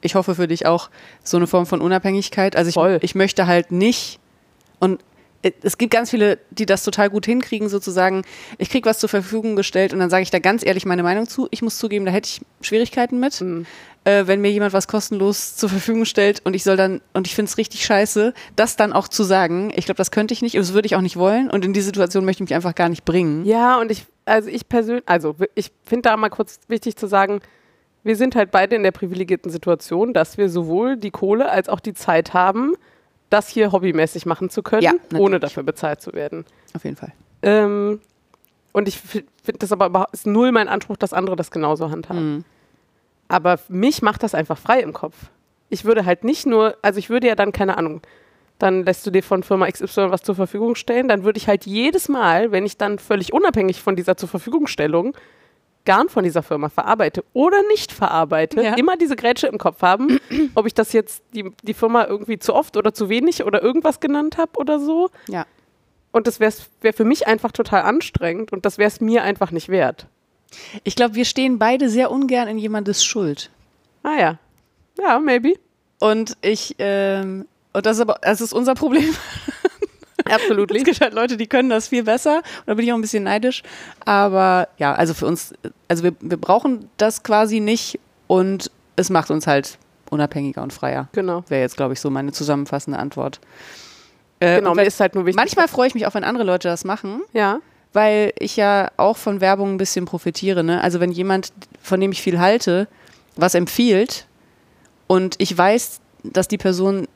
ich 0.00 0.14
hoffe 0.14 0.34
für 0.34 0.48
dich 0.48 0.66
auch, 0.66 0.90
so 1.24 1.36
eine 1.36 1.46
Form 1.46 1.66
von 1.66 1.80
Unabhängigkeit. 1.80 2.56
Also 2.56 2.68
ich, 2.68 3.02
ich 3.02 3.14
möchte 3.14 3.46
halt 3.46 3.72
nicht, 3.72 4.18
und 4.78 5.02
äh, 5.42 5.52
es 5.62 5.78
gibt 5.78 5.92
ganz 5.92 6.10
viele, 6.10 6.38
die 6.50 6.66
das 6.66 6.84
total 6.84 7.10
gut 7.10 7.26
hinkriegen, 7.26 7.68
sozusagen, 7.68 8.22
ich 8.58 8.70
kriege 8.70 8.88
was 8.88 8.98
zur 8.98 9.08
Verfügung 9.08 9.56
gestellt 9.56 9.92
und 9.92 9.98
dann 9.98 10.10
sage 10.10 10.22
ich 10.22 10.30
da 10.30 10.38
ganz 10.38 10.64
ehrlich 10.64 10.84
meine 10.86 11.02
Meinung 11.02 11.28
zu. 11.28 11.48
Ich 11.50 11.62
muss 11.62 11.78
zugeben, 11.78 12.04
da 12.04 12.12
hätte 12.12 12.28
ich 12.28 12.40
Schwierigkeiten 12.66 13.18
mit, 13.20 13.40
Mhm. 13.40 13.66
äh, 14.04 14.26
wenn 14.26 14.40
mir 14.40 14.50
jemand 14.50 14.72
was 14.72 14.86
kostenlos 14.88 15.56
zur 15.56 15.68
Verfügung 15.68 16.04
stellt 16.04 16.40
und 16.44 16.54
ich 16.54 16.62
soll 16.64 16.76
dann, 16.76 17.00
und 17.12 17.26
ich 17.26 17.34
finde 17.34 17.50
es 17.50 17.58
richtig 17.58 17.84
scheiße, 17.84 18.34
das 18.54 18.76
dann 18.76 18.92
auch 18.92 19.08
zu 19.08 19.24
sagen. 19.24 19.72
Ich 19.74 19.86
glaube, 19.86 19.98
das 19.98 20.10
könnte 20.10 20.32
ich 20.34 20.42
nicht, 20.42 20.54
und 20.54 20.62
das 20.62 20.74
würde 20.74 20.86
ich 20.86 20.94
auch 20.96 21.00
nicht 21.00 21.16
wollen 21.16 21.50
und 21.50 21.64
in 21.64 21.72
die 21.72 21.80
Situation 21.80 22.24
möchte 22.24 22.42
ich 22.42 22.50
mich 22.50 22.54
einfach 22.54 22.74
gar 22.74 22.88
nicht 22.88 23.04
bringen. 23.04 23.44
Ja, 23.44 23.78
und 23.80 23.90
ich, 23.90 24.06
also 24.24 24.48
ich 24.48 24.68
persönlich, 24.68 25.04
also 25.06 25.36
ich 25.54 25.72
finde 25.84 26.02
da 26.08 26.16
mal 26.16 26.28
kurz 26.30 26.60
wichtig 26.68 26.96
zu 26.96 27.06
sagen, 27.06 27.40
wir 28.06 28.16
sind 28.16 28.36
halt 28.36 28.50
beide 28.50 28.76
in 28.76 28.82
der 28.82 28.92
privilegierten 28.92 29.50
Situation, 29.50 30.12
dass 30.14 30.38
wir 30.38 30.48
sowohl 30.48 30.96
die 30.96 31.10
Kohle 31.10 31.50
als 31.50 31.68
auch 31.68 31.80
die 31.80 31.94
Zeit 31.94 32.32
haben, 32.34 32.74
das 33.30 33.48
hier 33.48 33.72
hobbymäßig 33.72 34.24
machen 34.26 34.48
zu 34.50 34.62
können, 34.62 34.82
Ja, 34.82 34.92
ohne 35.18 35.40
dafür 35.40 35.62
bezahlt 35.64 36.00
zu 36.00 36.12
werden. 36.12 36.44
Auf 36.74 36.84
jeden 36.84 36.96
Fall. 36.96 37.12
Ähm, 37.42 38.00
und 38.72 38.88
ich 38.88 38.98
finde 39.00 39.26
das 39.58 39.72
aber 39.72 39.86
überhaupt- 39.86 40.14
ist 40.14 40.26
null 40.26 40.52
mein 40.52 40.68
Anspruch, 40.68 40.96
dass 40.96 41.12
andere 41.12 41.34
das 41.36 41.50
genauso 41.50 41.90
handhaben. 41.90 42.36
Mhm. 42.36 42.44
Aber 43.28 43.58
mich 43.68 44.02
macht 44.02 44.22
das 44.22 44.34
einfach 44.34 44.58
frei 44.58 44.80
im 44.80 44.92
Kopf. 44.92 45.16
Ich 45.68 45.84
würde 45.84 46.04
halt 46.06 46.22
nicht 46.22 46.46
nur, 46.46 46.76
also 46.82 46.98
ich 47.00 47.10
würde 47.10 47.26
ja 47.26 47.34
dann, 47.34 47.50
keine 47.50 47.76
Ahnung, 47.76 48.00
dann 48.60 48.84
lässt 48.84 49.04
du 49.06 49.10
dir 49.10 49.22
von 49.22 49.42
Firma 49.42 49.66
XY 49.68 50.10
was 50.12 50.22
zur 50.22 50.36
Verfügung 50.36 50.76
stellen, 50.76 51.08
dann 51.08 51.24
würde 51.24 51.38
ich 51.38 51.48
halt 51.48 51.66
jedes 51.66 52.08
Mal, 52.08 52.52
wenn 52.52 52.64
ich 52.64 52.76
dann 52.78 52.98
völlig 53.00 53.32
unabhängig 53.32 53.82
von 53.82 53.96
dieser 53.96 54.16
zur 54.16 54.28
Verfügungstellung 54.28 55.16
Garn 55.86 56.10
von 56.10 56.22
dieser 56.24 56.42
Firma 56.42 56.68
verarbeite 56.68 57.24
oder 57.32 57.62
nicht 57.68 57.90
verarbeite, 57.92 58.62
Ja. 58.62 58.74
immer 58.74 58.98
diese 58.98 59.16
Grätsche 59.16 59.46
im 59.46 59.56
Kopf 59.56 59.80
haben, 59.80 60.20
ob 60.54 60.66
ich 60.66 60.74
das 60.74 60.92
jetzt 60.92 61.22
die, 61.32 61.50
die 61.62 61.72
Firma 61.72 62.04
irgendwie 62.04 62.38
zu 62.38 62.54
oft 62.54 62.76
oder 62.76 62.92
zu 62.92 63.08
wenig 63.08 63.42
oder 63.44 63.62
irgendwas 63.62 64.00
genannt 64.00 64.36
habe 64.36 64.50
oder 64.56 64.78
so. 64.78 65.08
Ja. 65.28 65.46
Und 66.12 66.26
das 66.26 66.40
wäre 66.40 66.52
wär 66.82 66.92
für 66.92 67.04
mich 67.04 67.26
einfach 67.26 67.52
total 67.52 67.82
anstrengend 67.82 68.52
und 68.52 68.66
das 68.66 68.76
wäre 68.76 68.88
es 68.88 69.00
mir 69.00 69.22
einfach 69.22 69.50
nicht 69.50 69.68
wert. 69.70 70.06
Ich 70.84 70.94
glaube, 70.96 71.14
wir 71.14 71.24
stehen 71.24 71.58
beide 71.58 71.88
sehr 71.88 72.10
ungern 72.10 72.48
in 72.48 72.58
jemandes 72.58 73.04
Schuld. 73.04 73.50
Ah 74.02 74.18
ja. 74.18 74.38
Ja, 74.98 75.18
maybe. 75.18 75.54
Und 75.98 76.36
ich, 76.42 76.74
ähm, 76.78 77.46
und 77.72 77.84
das 77.86 77.96
ist 77.96 78.00
aber, 78.02 78.18
das 78.22 78.40
ist 78.40 78.52
unser 78.52 78.74
Problem. 78.74 79.14
Absolut. 80.34 80.70
Es 80.70 80.84
gibt 80.84 81.00
halt 81.00 81.14
Leute, 81.14 81.36
die 81.36 81.46
können 81.46 81.70
das 81.70 81.88
viel 81.88 82.02
besser. 82.04 82.36
Und 82.38 82.66
da 82.66 82.74
bin 82.74 82.84
ich 82.84 82.92
auch 82.92 82.96
ein 82.96 83.02
bisschen 83.02 83.24
neidisch. 83.24 83.62
Aber 84.04 84.68
ja, 84.78 84.94
also 84.94 85.14
für 85.14 85.26
uns, 85.26 85.54
also 85.88 86.02
wir, 86.04 86.12
wir 86.20 86.36
brauchen 86.36 86.88
das 86.96 87.22
quasi 87.22 87.60
nicht 87.60 87.98
und 88.26 88.70
es 88.96 89.10
macht 89.10 89.30
uns 89.30 89.46
halt 89.46 89.78
unabhängiger 90.10 90.62
und 90.62 90.72
freier. 90.72 91.08
Genau. 91.12 91.44
Wäre 91.48 91.62
jetzt, 91.62 91.76
glaube 91.76 91.92
ich, 91.92 92.00
so 92.00 92.10
meine 92.10 92.32
zusammenfassende 92.32 92.98
Antwort. 92.98 93.40
Äh, 94.40 94.56
Genau, 94.58 94.74
mir 94.74 94.84
ist 94.84 95.00
halt 95.00 95.14
nur 95.14 95.26
wichtig. 95.26 95.36
manchmal 95.36 95.68
freue 95.68 95.88
ich 95.88 95.94
mich 95.94 96.06
auch, 96.06 96.14
wenn 96.14 96.24
andere 96.24 96.44
Leute 96.44 96.68
das 96.68 96.84
machen, 96.84 97.22
ja. 97.32 97.60
weil 97.92 98.32
ich 98.38 98.56
ja 98.56 98.90
auch 98.96 99.16
von 99.16 99.40
Werbung 99.40 99.74
ein 99.74 99.78
bisschen 99.78 100.04
profitiere. 100.04 100.62
Ne? 100.62 100.80
Also 100.80 101.00
wenn 101.00 101.10
jemand, 101.10 101.52
von 101.82 102.00
dem 102.00 102.12
ich 102.12 102.22
viel 102.22 102.38
halte, 102.38 102.86
was 103.36 103.54
empfiehlt 103.54 104.26
und 105.06 105.36
ich 105.38 105.56
weiß, 105.56 106.00
dass 106.22 106.48
die 106.48 106.58
Person 106.58 107.08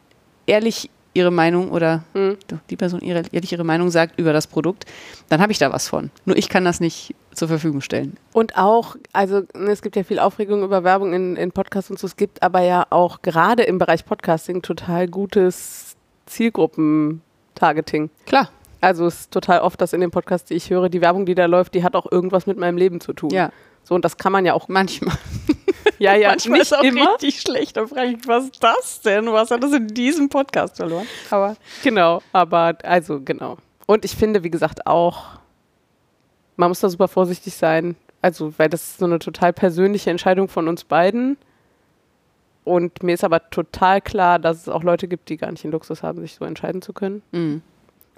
ehrlich 0.47 0.91
ihre 1.15 1.31
Meinung 1.31 1.71
oder 1.73 2.05
Hm. 2.15 2.37
doch, 2.49 2.59
die 2.71 2.77
Person 2.77 3.01
ihre, 3.01 3.23
ehrlich 3.33 3.51
ihre 3.53 3.65
Meinung 3.65 3.91
sagt 3.91 4.19
über 4.19 4.33
das 4.33 4.47
Produkt, 4.47 4.85
dann 5.29 5.41
habe 5.41 5.51
ich 5.53 5.59
da 5.59 5.73
was 5.73 5.89
von. 5.89 6.11
Nur 6.25 6.37
ich 6.37 6.49
kann 6.49 6.65
das 6.65 6.79
nicht 6.81 7.15
zur 7.35 7.49
Verfügung 7.49 7.81
stellen. 7.81 8.17
Und 8.33 8.57
auch, 8.57 8.97
also 9.13 9.41
ne, 9.55 9.71
es 9.71 9.83
gibt 9.83 9.97
ja 9.97 10.03
viel 10.05 10.19
Aufregung 10.19 10.63
über 10.63 10.85
Werbung 10.85 11.13
in, 11.13 11.37
in 11.37 11.51
Podcasts 11.53 11.91
und 11.91 11.99
so. 11.99 12.07
Es 12.07 12.17
gibt 12.17 12.43
aber 12.43 12.61
ja 12.63 12.87
auch 12.91 13.23
gerade 13.23 13.63
im 13.65 13.79
Bereich 13.79 14.05
Podcasting 14.05 14.63
total 14.63 15.09
gutes 15.09 15.97
Zielgruppen-Targeting. 16.27 18.11
Klar. 18.27 18.51
Also 18.81 19.07
es 19.07 19.21
ist 19.21 19.31
total 19.31 19.61
oft, 19.61 19.81
dass 19.81 19.93
in 19.93 20.01
den 20.01 20.11
Podcasts, 20.11 20.49
die 20.49 20.55
ich 20.55 20.71
höre, 20.71 20.89
die 20.89 21.01
Werbung, 21.01 21.27
die 21.27 21.35
da 21.35 21.45
läuft, 21.47 21.75
die 21.75 21.85
hat 21.85 21.95
auch 21.95 22.11
irgendwas 22.11 22.47
mit 22.47 22.57
meinem 22.57 22.79
Leben 22.79 23.01
zu 23.01 23.13
tun. 23.13 23.31
Ja, 23.31 23.51
So, 23.85 23.95
und 23.95 24.05
das 24.05 24.17
kann 24.17 24.33
man 24.33 24.47
ja 24.47 24.55
auch. 24.55 24.69
manchmal. 24.69 25.17
Ja, 26.01 26.15
ja, 26.15 26.31
manchmal 26.31 26.61
nicht 26.61 26.73
ist 26.73 26.79
auch 26.79 26.83
immer. 26.83 27.13
richtig 27.13 27.41
schlecht. 27.43 27.77
Da 27.77 27.87
frage 27.87 28.13
ich, 28.13 28.27
was 28.27 28.45
ist 28.45 28.65
das 28.65 29.03
denn? 29.03 29.31
Was 29.33 29.51
hat 29.51 29.63
das 29.63 29.73
in 29.75 29.87
diesem 29.89 30.31
Podcast 30.31 30.79
verloren? 30.79 31.07
Aber 31.31 31.57
Genau, 31.85 32.23
aber 32.33 32.79
also 32.83 33.21
genau. 33.21 33.59
Und 33.87 34.07
ich 34.07 34.17
finde, 34.17 34.43
wie 34.43 34.51
gesagt, 34.51 34.87
auch, 34.87 35.39
man 36.57 36.71
muss 36.71 36.81
da 36.81 36.89
super 36.89 37.07
vorsichtig 37.07 37.55
sein. 37.55 37.97
Also, 38.23 38.59
weil 38.59 38.71
das 38.71 38.83
ist 38.83 38.99
so 38.99 39.05
eine 39.05 39.19
total 39.19 39.53
persönliche 39.53 40.11
Entscheidung 40.11 40.49
von 40.49 40.69
uns 40.69 40.85
beiden. 40.85 41.37
Und 42.65 43.03
mir 43.03 43.13
ist 43.13 43.25
aber 43.25 43.51
total 43.51 44.01
klar, 44.01 44.39
dass 44.39 44.63
es 44.63 44.69
auch 44.71 44.83
Leute 44.83 45.07
gibt, 45.07 45.29
die 45.29 45.37
gar 45.37 45.51
nicht 45.51 45.65
den 45.65 45.71
Luxus 45.71 46.03
haben, 46.03 46.21
sich 46.21 46.35
so 46.35 46.47
entscheiden 46.47 46.81
zu 46.81 46.95
können. 46.95 47.23
Mhm. 47.33 47.61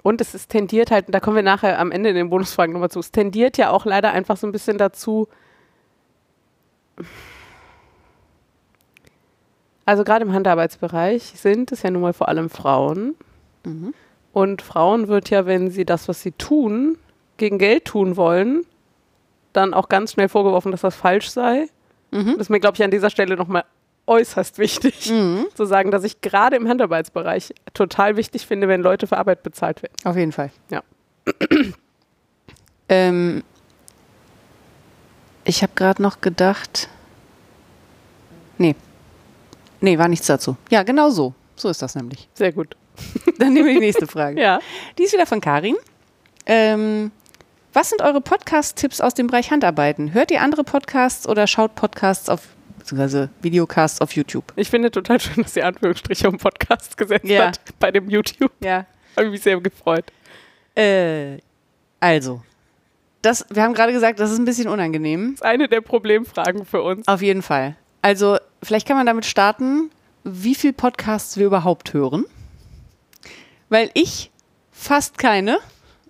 Und 0.03 0.21
es 0.21 0.33
ist 0.33 0.49
tendiert 0.49 0.89
halt, 0.89 1.05
da 1.09 1.19
kommen 1.19 1.35
wir 1.35 1.43
nachher 1.43 1.79
am 1.79 1.91
Ende 1.91 2.09
in 2.09 2.15
den 2.15 2.29
Bonusfragen 2.29 2.71
nochmal 2.71 2.91
zu, 2.91 2.99
es 2.99 3.11
tendiert 3.11 3.57
ja 3.57 3.71
auch 3.71 3.85
leider 3.85 4.11
einfach 4.11 4.37
so 4.37 4.47
ein 4.47 4.51
bisschen 4.51 4.77
dazu, 4.77 5.27
also 9.85 10.03
gerade 10.03 10.25
im 10.25 10.33
Handarbeitsbereich 10.33 11.33
sind 11.35 11.71
es 11.71 11.83
ja 11.83 11.91
nun 11.91 12.01
mal 12.01 12.13
vor 12.13 12.29
allem 12.29 12.49
Frauen. 12.49 13.15
Mhm. 13.65 13.93
Und 14.31 14.61
Frauen 14.61 15.07
wird 15.07 15.29
ja, 15.29 15.45
wenn 15.45 15.69
sie 15.69 15.85
das, 15.85 16.07
was 16.07 16.21
sie 16.21 16.31
tun, 16.31 16.97
gegen 17.37 17.57
Geld 17.57 17.85
tun 17.85 18.15
wollen, 18.17 18.65
dann 19.53 19.73
auch 19.73 19.89
ganz 19.89 20.13
schnell 20.13 20.29
vorgeworfen, 20.29 20.71
dass 20.71 20.81
das 20.81 20.95
falsch 20.95 21.29
sei. 21.29 21.67
Mhm. 22.11 22.33
Das 22.33 22.37
ist 22.37 22.49
mir, 22.49 22.59
glaube 22.59 22.75
ich, 22.75 22.83
an 22.83 22.91
dieser 22.91 23.09
Stelle 23.09 23.35
nochmal 23.35 23.65
äußerst 24.07 24.57
wichtig, 24.57 25.09
Mhm. 25.11 25.47
zu 25.55 25.65
sagen, 25.65 25.91
dass 25.91 26.03
ich 26.03 26.21
gerade 26.21 26.55
im 26.55 26.67
Handarbeitsbereich 26.67 27.53
total 27.73 28.17
wichtig 28.17 28.45
finde, 28.47 28.67
wenn 28.67 28.81
Leute 28.81 29.07
für 29.07 29.17
Arbeit 29.17 29.43
bezahlt 29.43 29.81
werden. 29.83 29.93
Auf 30.03 30.15
jeden 30.17 30.31
Fall. 30.31 30.51
Ja. 30.71 30.81
ähm, 32.89 33.43
ich 35.45 35.61
habe 35.61 35.73
gerade 35.75 36.01
noch 36.01 36.21
gedacht. 36.21 36.89
Nee. 38.57 38.75
Nee, 39.83 39.97
war 39.97 40.07
nichts 40.07 40.27
dazu. 40.27 40.55
Ja, 40.69 40.83
genau 40.83 41.09
so. 41.09 41.33
So 41.57 41.67
ist 41.67 41.81
das 41.81 41.93
nämlich. 41.95 42.29
Sehr 42.35 42.53
gut. 42.53 42.77
Dann 43.37 43.51
nehmen 43.51 43.67
wir 43.67 43.73
die 43.73 43.79
nächste 43.81 44.07
Frage. 44.07 44.39
Ja. 44.41 44.59
Die 44.97 45.03
ist 45.03 45.11
wieder 45.11 45.25
von 45.25 45.41
Karin. 45.41 45.75
Ähm, 46.45 47.11
was 47.73 47.89
sind 47.89 48.01
eure 48.01 48.21
Podcast-Tipps 48.21 49.01
aus 49.01 49.13
dem 49.13 49.27
Bereich 49.27 49.51
Handarbeiten? 49.51 50.13
Hört 50.13 50.31
ihr 50.31 50.41
andere 50.41 50.63
Podcasts 50.63 51.27
oder 51.27 51.47
schaut 51.47 51.75
Podcasts 51.75 52.29
auf, 52.29 52.41
beziehungsweise 52.79 53.29
Videocasts 53.41 53.99
auf 53.99 54.13
YouTube? 54.15 54.45
Ich 54.55 54.69
finde 54.69 54.89
total 54.89 55.19
schön, 55.19 55.43
dass 55.43 55.53
ihr 55.57 55.67
Anführungsstriche 55.67 56.29
um 56.29 56.37
Podcast 56.37 56.95
gesetzt 56.97 57.25
Ja. 57.25 57.47
hat 57.47 57.59
bei 57.79 57.91
dem 57.91 58.09
YouTube. 58.09 58.51
Ja. 58.61 58.85
Habe 59.17 59.25
ich 59.25 59.31
mich 59.33 59.41
sehr 59.41 59.59
gefreut. 59.59 60.05
Äh, 60.75 61.39
also, 61.99 62.41
das, 63.21 63.45
wir 63.49 63.63
haben 63.63 63.73
gerade 63.73 63.91
gesagt, 63.91 64.19
das 64.21 64.31
ist 64.31 64.39
ein 64.39 64.45
bisschen 64.45 64.69
unangenehm. 64.69 65.31
Das 65.31 65.41
ist 65.41 65.45
eine 65.45 65.67
der 65.67 65.81
Problemfragen 65.81 66.65
für 66.65 66.81
uns. 66.81 67.05
Auf 67.07 67.21
jeden 67.21 67.41
Fall. 67.41 67.75
Also, 68.01 68.37
vielleicht 68.63 68.87
kann 68.87 68.97
man 68.97 69.05
damit 69.05 69.25
starten, 69.25 69.89
wie 70.23 70.55
viel 70.55 70.73
Podcasts 70.73 71.37
wir 71.37 71.45
überhaupt 71.45 71.93
hören. 71.93 72.25
Weil 73.69 73.89
ich 73.93 74.31
fast 74.71 75.17
keine, 75.17 75.59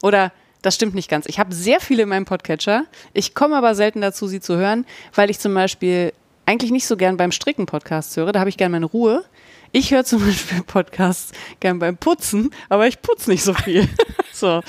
oder 0.01 0.31
das 0.61 0.75
stimmt 0.75 0.95
nicht 0.95 1.09
ganz. 1.09 1.25
Ich 1.27 1.39
habe 1.39 1.53
sehr 1.53 1.79
viele 1.79 2.03
in 2.03 2.09
meinem 2.09 2.25
Podcatcher. 2.25 2.85
Ich 3.13 3.35
komme 3.35 3.55
aber 3.57 3.75
selten 3.75 4.01
dazu, 4.01 4.27
sie 4.27 4.39
zu 4.39 4.57
hören, 4.57 4.85
weil 5.13 5.29
ich 5.29 5.39
zum 5.39 5.53
Beispiel 5.53 6.13
eigentlich 6.45 6.71
nicht 6.71 6.87
so 6.87 6.97
gern 6.97 7.17
beim 7.17 7.31
Stricken 7.31 7.65
Podcasts 7.65 8.15
höre. 8.17 8.31
Da 8.31 8.39
habe 8.39 8.49
ich 8.49 8.57
gern 8.57 8.71
meine 8.71 8.85
Ruhe. 8.85 9.23
Ich 9.75 9.89
höre 9.91 10.05
zum 10.05 10.23
Beispiel 10.23 10.61
Podcasts 10.61 11.31
gern 11.59 11.79
beim 11.79 11.97
Putzen, 11.97 12.51
aber 12.69 12.85
ich 12.85 13.01
putze 13.01 13.31
nicht 13.31 13.43
so 13.43 13.55
viel. 13.55 13.89
so. 14.31 14.61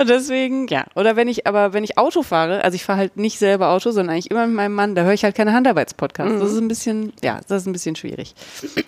Und 0.00 0.08
deswegen, 0.08 0.66
ja. 0.66 0.84
Oder 0.96 1.14
wenn 1.14 1.28
ich, 1.28 1.46
aber 1.46 1.72
wenn 1.72 1.84
ich 1.84 1.96
Auto 1.96 2.24
fahre, 2.24 2.64
also 2.64 2.74
ich 2.74 2.82
fahre 2.82 2.98
halt 2.98 3.16
nicht 3.16 3.38
selber 3.38 3.68
Auto, 3.68 3.92
sondern 3.92 4.14
eigentlich 4.14 4.32
immer 4.32 4.48
mit 4.48 4.56
meinem 4.56 4.74
Mann, 4.74 4.96
da 4.96 5.04
höre 5.04 5.12
ich 5.12 5.22
halt 5.22 5.36
keine 5.36 5.52
Handarbeitspodcasts. 5.52 6.40
Das 6.40 6.50
ist 6.50 6.58
ein 6.58 6.66
bisschen, 6.66 7.12
ja, 7.22 7.38
das 7.46 7.62
ist 7.62 7.68
ein 7.68 7.72
bisschen 7.72 7.94
schwierig. 7.94 8.34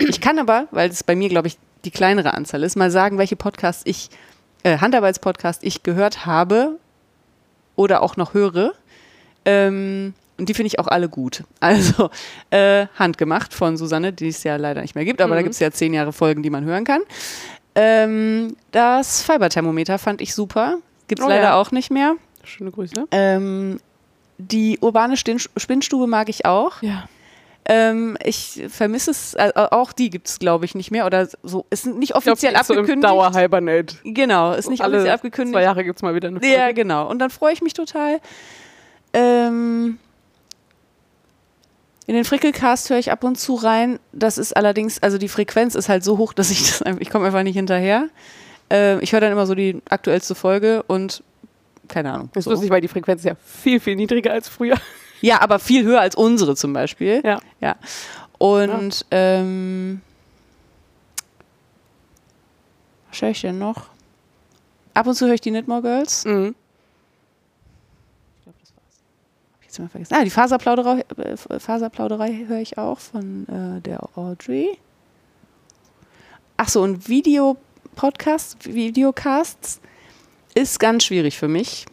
Ich 0.01 0.21
kann 0.21 0.41
aber, 0.41 0.67
weil 0.73 0.91
es 0.91 1.05
bei 1.05 1.15
mir, 1.15 1.29
glaube 1.29 1.47
ich, 1.47 1.57
die 1.85 1.93
kleinere 1.93 2.35
Anzahl 2.35 2.65
ist, 2.65 2.75
mal 2.75 2.91
sagen, 2.91 3.17
welche 3.17 3.37
Podcasts 3.37 3.83
ich, 3.87 4.11
äh, 4.65 4.79
Handarbeitspodcasts 4.79 5.63
ich 5.63 5.85
gehört 5.85 6.27
habe 6.27 6.81
oder 7.77 8.03
auch 8.03 8.17
noch 8.17 8.35
höre. 8.35 8.73
Ähm, 9.45 10.15
und 10.41 10.49
die 10.49 10.55
finde 10.55 10.67
ich 10.69 10.79
auch 10.81 10.89
alle 10.89 11.09
gut. 11.09 11.45
Also 11.61 12.11
äh, 12.51 12.87
Handgemacht 12.99 13.55
von 13.55 13.77
Susanne, 13.77 14.13
die 14.13 14.29
es 14.29 14.43
ja 14.43 14.57
leider 14.57 14.81
nicht 14.83 14.95
mehr 14.95 15.05
gibt, 15.05 15.21
aber 15.21 15.35
da 15.35 15.41
Mhm. 15.41 15.45
gibt 15.45 15.55
es 15.55 15.61
ja 15.61 15.71
zehn 15.71 15.95
Jahre 15.95 16.13
Folgen, 16.13 16.43
die 16.43 16.51
man 16.51 16.65
hören 16.65 16.85
kann. 16.85 17.03
Ähm, 17.75 18.57
das 18.73 19.23
Fiberthermometer 19.23 19.99
fand 19.99 20.21
ich 20.21 20.35
super. 20.35 20.79
Gibt 21.07 21.21
es 21.21 21.27
Oh 21.27 21.29
leider 21.29 21.43
ja. 21.45 21.55
auch 21.55 21.71
nicht 21.71 21.91
mehr. 21.91 22.15
Schöne 22.43 22.71
Grüße. 22.73 22.95
Ähm, 23.13 23.79
die 24.39 24.79
urbane 24.81 25.17
Spinnstube 25.17 26.07
mag 26.07 26.29
ich 26.29 26.45
auch. 26.47 26.83
Ja. 26.83 27.05
Ähm, 27.67 28.17
ich 28.25 28.65
vermisse 28.69 29.11
es, 29.13 29.35
äh, 29.35 29.53
auch 29.55 29.93
die 29.93 30.09
gibt 30.11 30.29
es, 30.29 30.39
glaube 30.39 30.65
ich, 30.65 30.75
nicht 30.75 30.91
mehr. 30.91 31.05
Oder 31.07 31.29
so, 31.43 31.67
ist 31.71 31.87
nicht 31.87 32.15
offiziell 32.17 32.53
so 32.65 32.73
im 32.73 32.81
abgekündigt. 32.81 33.05
Dauer-Hibernate. 33.13 33.97
genau, 34.03 34.53
ist 34.55 34.71
nicht 34.71 34.81
Alle 34.83 34.95
offiziell 34.97 35.11
Zwei 35.11 35.15
abgekündigt. 35.15 35.63
Jahre 35.63 35.85
gibt 35.85 35.99
es 35.99 36.03
mal 36.03 36.15
wieder 36.15 36.29
eine 36.29 36.41
Folge. 36.41 36.55
Ja, 36.57 36.73
genau. 36.73 37.09
Und 37.09 37.19
dann 37.19 37.31
freue 37.31 37.53
ich 37.53 37.61
mich 37.61 37.75
total. 37.75 38.19
Ähm, 39.13 39.99
in 42.11 42.17
den 42.17 42.25
Frickelcast 42.25 42.91
höre 42.91 42.99
ich 42.99 43.13
ab 43.13 43.23
und 43.23 43.39
zu 43.39 43.55
rein. 43.55 44.01
Das 44.11 44.37
ist 44.37 44.57
allerdings, 44.57 45.01
also 45.01 45.17
die 45.17 45.29
Frequenz 45.29 45.77
ist 45.77 45.89
halt 45.89 46.03
so 46.03 46.19
hoch, 46.19 46.33
dass 46.33 46.51
ich 46.51 46.59
das 46.69 46.83
einfach, 46.83 47.01
ich 47.01 47.09
komme 47.09 47.27
einfach 47.27 47.45
nicht 47.45 47.55
hinterher. 47.55 48.09
Ähm, 48.69 48.99
ich 49.01 49.13
höre 49.13 49.21
dann 49.21 49.31
immer 49.31 49.47
so 49.47 49.55
die 49.55 49.81
aktuellste 49.89 50.35
Folge 50.35 50.83
und 50.89 51.23
keine 51.87 52.13
Ahnung. 52.13 52.29
Das 52.33 52.41
ist 52.41 52.45
So. 52.47 52.51
lustig, 52.51 52.69
weil 52.71 52.81
die 52.81 52.89
Frequenz 52.89 53.21
ist 53.21 53.27
ja 53.27 53.37
viel, 53.37 53.79
viel 53.79 53.95
niedriger 53.95 54.33
als 54.33 54.49
früher. 54.49 54.75
Ja, 55.23 55.41
aber 55.43 55.59
viel 55.61 55.85
höher 55.85 56.01
als 56.01 56.17
unsere 56.17 56.57
zum 56.57 56.73
Beispiel. 56.73 57.21
Ja. 57.23 57.41
Ja. 57.61 57.77
Und 58.39 59.05
ähm, 59.13 60.01
was 63.11 63.21
höre 63.23 63.29
ich 63.29 63.41
denn 63.43 63.59
noch? 63.59 63.89
Ab 64.95 65.07
und 65.07 65.15
zu 65.15 65.27
höre 65.27 65.35
ich 65.35 65.43
die 65.43 65.51
Knitmore 65.51 65.83
Girls. 65.83 66.25
Mhm. 66.25 66.55
Hab 68.47 68.55
mal 69.81 69.89
vergessen. 69.89 70.15
Ah, 70.15 70.25
die 70.25 70.31
Faserplauderei, 70.31 71.05
äh, 71.17 71.37
Faserplauderei 71.37 72.45
höre 72.47 72.59
ich 72.61 72.79
auch 72.79 72.99
von 72.99 73.47
äh, 73.49 73.81
der 73.81 74.01
Audrey. 74.17 74.79
Ach 76.57 76.69
so, 76.69 76.83
und 76.83 77.09
Video-Podcasts, 77.09 78.57
Videocasts 78.65 79.81
ist 80.55 80.79
ganz 80.79 81.05
schwierig 81.05 81.39
für 81.39 81.49
mich. 81.49 81.87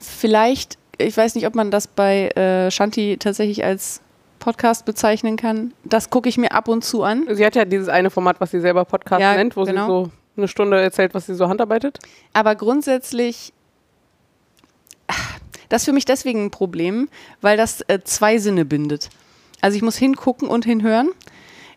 Vielleicht, 0.00 0.78
ich 0.98 1.16
weiß 1.16 1.34
nicht, 1.34 1.46
ob 1.46 1.54
man 1.54 1.70
das 1.70 1.86
bei 1.86 2.28
äh, 2.28 2.70
Shanti 2.70 3.16
tatsächlich 3.18 3.64
als 3.64 4.00
Podcast 4.38 4.84
bezeichnen 4.84 5.36
kann. 5.36 5.72
Das 5.84 6.10
gucke 6.10 6.28
ich 6.28 6.36
mir 6.36 6.52
ab 6.52 6.68
und 6.68 6.84
zu 6.84 7.02
an. 7.02 7.26
Sie 7.34 7.44
hat 7.46 7.56
ja 7.56 7.64
dieses 7.64 7.88
eine 7.88 8.10
Format, 8.10 8.40
was 8.40 8.50
sie 8.50 8.60
selber 8.60 8.84
Podcast 8.84 9.22
Ja, 9.22 9.34
nennt, 9.34 9.56
wo 9.56 9.64
genau. 9.64 9.80
sie 9.82 9.86
so 9.86 10.10
eine 10.36 10.48
Stunde 10.48 10.80
erzählt, 10.80 11.14
was 11.14 11.26
sie 11.26 11.34
so 11.34 11.48
handarbeitet. 11.48 11.98
Aber 12.34 12.54
grundsätzlich, 12.54 13.52
das 15.74 15.82
ist 15.82 15.86
für 15.86 15.92
mich 15.92 16.04
deswegen 16.04 16.44
ein 16.44 16.50
Problem, 16.52 17.08
weil 17.40 17.56
das 17.56 17.80
äh, 17.88 17.98
zwei 18.04 18.38
Sinne 18.38 18.64
bindet. 18.64 19.10
Also 19.60 19.76
ich 19.76 19.82
muss 19.82 19.96
hingucken 19.96 20.46
und 20.46 20.64
hinhören. 20.64 21.10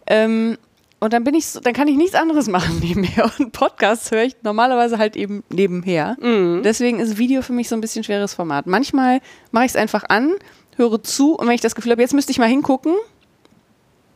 Ähm, 0.05 0.59
und 0.99 1.13
dann 1.13 1.23
bin 1.23 1.33
ich, 1.33 1.47
so, 1.47 1.59
dann 1.59 1.73
kann 1.73 1.87
ich 1.87 1.97
nichts 1.97 2.13
anderes 2.13 2.47
machen 2.57 2.79
nebenher. 2.79 3.31
Und 3.39 3.53
Podcasts 3.53 4.11
höre 4.11 4.23
ich 4.23 4.35
normalerweise 4.43 4.99
halt 4.99 5.15
eben 5.15 5.43
nebenher. 5.49 6.15
Mhm. 6.21 6.61
Deswegen 6.63 6.99
ist 6.99 7.17
Video 7.17 7.41
für 7.41 7.53
mich 7.53 7.69
so 7.69 7.75
ein 7.75 7.81
bisschen 7.81 8.03
schweres 8.03 8.35
Format. 8.35 8.67
Manchmal 8.67 9.19
mache 9.51 9.65
ich 9.65 9.71
es 9.71 9.75
einfach 9.75 10.03
an, 10.09 10.33
höre 10.75 11.01
zu 11.01 11.33
und 11.33 11.47
wenn 11.47 11.55
ich 11.55 11.61
das 11.61 11.73
Gefühl 11.73 11.91
habe, 11.93 12.01
jetzt 12.03 12.13
müsste 12.13 12.31
ich 12.31 12.37
mal 12.37 12.45
hingucken, 12.45 12.93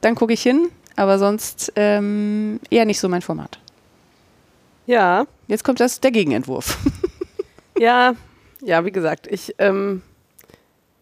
dann 0.01 0.13
gucke 0.13 0.33
ich 0.33 0.43
hin. 0.43 0.69
aber 0.95 1.17
sonst 1.17 1.73
ähm, 1.75 2.59
eher 2.69 2.85
nicht 2.85 2.99
so 2.99 3.09
mein 3.09 3.23
Format. 3.23 3.57
Ja, 4.85 5.25
Jetzt 5.47 5.63
kommt 5.63 5.79
das 5.79 5.99
der 5.99 6.11
Gegenentwurf. 6.11 6.77
ja, 7.77 8.13
ja, 8.61 8.85
wie 8.85 8.91
gesagt, 8.91 9.27
ich, 9.27 9.55
ähm, 9.59 10.01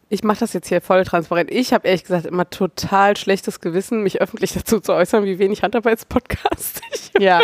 ich 0.09 0.23
mache 0.23 0.39
das 0.39 0.53
jetzt 0.53 0.67
hier 0.67 0.81
voll 0.81 1.03
transparent. 1.03 1.51
Ich 1.51 1.71
habe 1.73 1.87
ehrlich 1.87 2.03
gesagt 2.03 2.25
immer 2.25 2.49
total 2.49 3.15
schlechtes 3.17 3.59
Gewissen, 3.59 4.01
mich 4.03 4.21
öffentlich 4.21 4.53
dazu 4.55 4.79
zu 4.79 4.93
äußern, 4.93 5.23
wie 5.25 5.39
wenig 5.39 5.63
Handarbeitspodcast 5.63 6.81
ich 6.93 7.11
ja. 7.21 7.41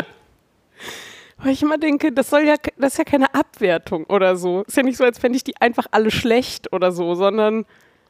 Weil 1.38 1.52
ich 1.52 1.62
immer 1.62 1.78
denke, 1.78 2.12
das 2.12 2.30
soll 2.30 2.44
ja, 2.44 2.56
das 2.78 2.94
ist 2.94 2.98
ja 2.98 3.04
keine 3.04 3.34
Abwertung 3.36 4.06
oder 4.06 4.36
so. 4.38 4.64
Ist 4.68 4.78
ja 4.78 4.84
nicht 4.84 4.98
so, 4.98 5.04
als 5.04 5.20
fände 5.20 5.36
ich 5.36 5.44
die 5.44 5.60
einfach 5.60 5.86
alle 5.92 6.10
schlecht 6.10 6.72
oder 6.74 6.92
so, 6.92 7.16
sondern 7.16 7.66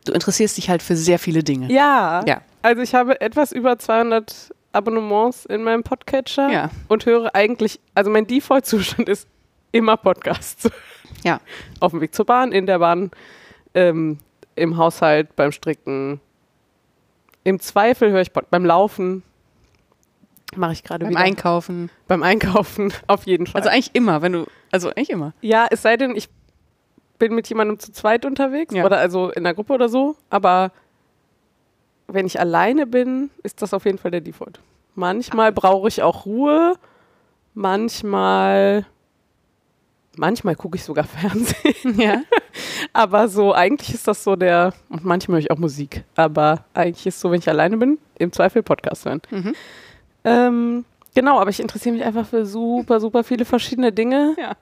Du 0.05 0.11
interessierst 0.13 0.55
dich 0.57 0.69
halt 0.69 0.83
für 0.83 0.95
sehr 0.95 1.17
viele 1.17 1.43
Dinge. 1.43 1.71
ja. 1.73 2.23
Ja. 2.27 2.41
Also 2.61 2.81
ich 2.81 2.93
habe 2.95 3.21
etwas 3.21 3.51
über 3.51 3.77
200 3.77 4.51
Abonnements 4.71 5.45
in 5.45 5.63
meinem 5.63 5.83
Podcatcher 5.83 6.49
Ja. 6.51 6.69
und 6.87 7.05
höre 7.05 7.33
eigentlich, 7.35 7.79
also 7.93 8.09
mein 8.11 8.25
Default-Zustand 8.27 9.07
ist 9.09 9.27
immer 9.75 9.97
Podcasts. 9.97 10.69
Ja. 11.23 11.39
Auf 11.79 11.91
dem 11.91 12.01
Weg 12.01 12.13
zur 12.15 12.25
Bahn, 12.25 12.51
in 12.51 12.65
der 12.65 12.79
Bahn, 12.79 13.11
ähm, 13.73 14.19
im 14.55 14.77
Haushalt, 14.77 15.35
beim 15.35 15.51
Stricken. 15.51 16.19
Im 17.43 17.59
Zweifel 17.59 18.11
höre 18.11 18.21
ich 18.21 18.31
Pod 18.33 18.49
beim 18.49 18.65
Laufen. 18.65 19.23
Mache 20.55 20.73
ich 20.73 20.83
gerade 20.83 21.05
Beim 21.05 21.11
wieder. 21.13 21.21
Einkaufen. 21.21 21.89
beim 22.07 22.23
Einkaufen, 22.23 22.93
auf 23.07 23.25
jeden 23.25 23.45
Fall. 23.47 23.61
Also 23.61 23.69
eigentlich 23.69 23.93
immer, 23.93 24.21
wenn 24.21 24.31
du, 24.33 24.45
also 24.71 24.89
eigentlich 24.89 25.09
immer. 25.09 25.33
Ja, 25.41 25.67
es 25.69 25.81
sei 25.81 25.97
denn, 25.97 26.15
ich 26.15 26.29
bin 27.19 27.35
mit 27.35 27.47
jemandem 27.49 27.79
zu 27.79 27.91
zweit 27.91 28.25
unterwegs 28.25 28.73
Ja. 28.73 28.85
oder 28.85 28.97
also 28.97 29.29
in 29.31 29.43
der 29.43 29.53
Gruppe 29.53 29.73
oder 29.73 29.89
so, 29.89 30.15
aber 30.29 30.71
wenn 32.07 32.25
ich 32.25 32.39
alleine 32.39 32.85
bin, 32.87 33.29
ist 33.43 33.61
das 33.61 33.73
auf 33.73 33.85
jeden 33.85 33.97
Fall 33.97 34.11
der 34.11 34.21
Default. 34.21 34.59
Manchmal 34.95 35.51
brauche 35.51 35.87
ich 35.89 36.01
auch 36.03 36.25
Ruhe, 36.25 36.75
manchmal 37.53 38.85
manchmal 40.17 40.55
gucke 40.55 40.77
ich 40.77 40.83
sogar 40.83 41.03
Fernsehen, 41.05 41.99
Ja. 41.99 42.21
aber 42.93 43.27
so 43.27 43.53
eigentlich 43.53 43.93
ist 43.93 44.07
das 44.07 44.23
so 44.23 44.35
der 44.35 44.73
und 44.89 45.03
manchmal 45.05 45.35
höre 45.37 45.43
ich 45.45 45.51
auch 45.51 45.57
Musik, 45.57 46.03
aber 46.15 46.65
eigentlich 46.73 47.05
ist 47.07 47.19
so, 47.19 47.31
wenn 47.31 47.39
ich 47.39 47.49
alleine 47.49 47.77
bin, 47.77 47.97
im 48.17 48.31
Zweifel 48.31 48.63
Podcast 48.63 49.05
hören. 49.05 49.21
Mhm. 49.31 49.55
Ähm, 50.23 50.85
genau, 51.13 51.39
aber 51.39 51.49
ich 51.49 51.59
interessiere 51.59 51.95
mich 51.95 52.03
einfach 52.05 52.27
für 52.27 52.45
super 52.45 52.99
super 52.99 53.23
viele 53.23 53.45
verschiedene 53.45 53.91
Dinge. 53.91 54.35
ja. 54.39 54.55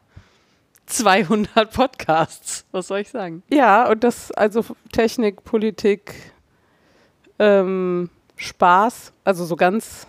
200 0.86 1.72
Podcasts. 1.74 2.66
Was 2.74 2.88
soll 2.90 3.00
ich 3.00 3.10
sagen? 3.10 3.42
Ja, 3.50 3.90
und 3.90 4.04
das, 4.04 4.32
also 4.34 4.66
Technik, 4.92 5.46
Politik, 5.46 6.14
ähm, 7.40 8.10
Spaß, 8.36 9.14
also 9.24 9.46
so 9.46 9.56
ganz 9.56 10.08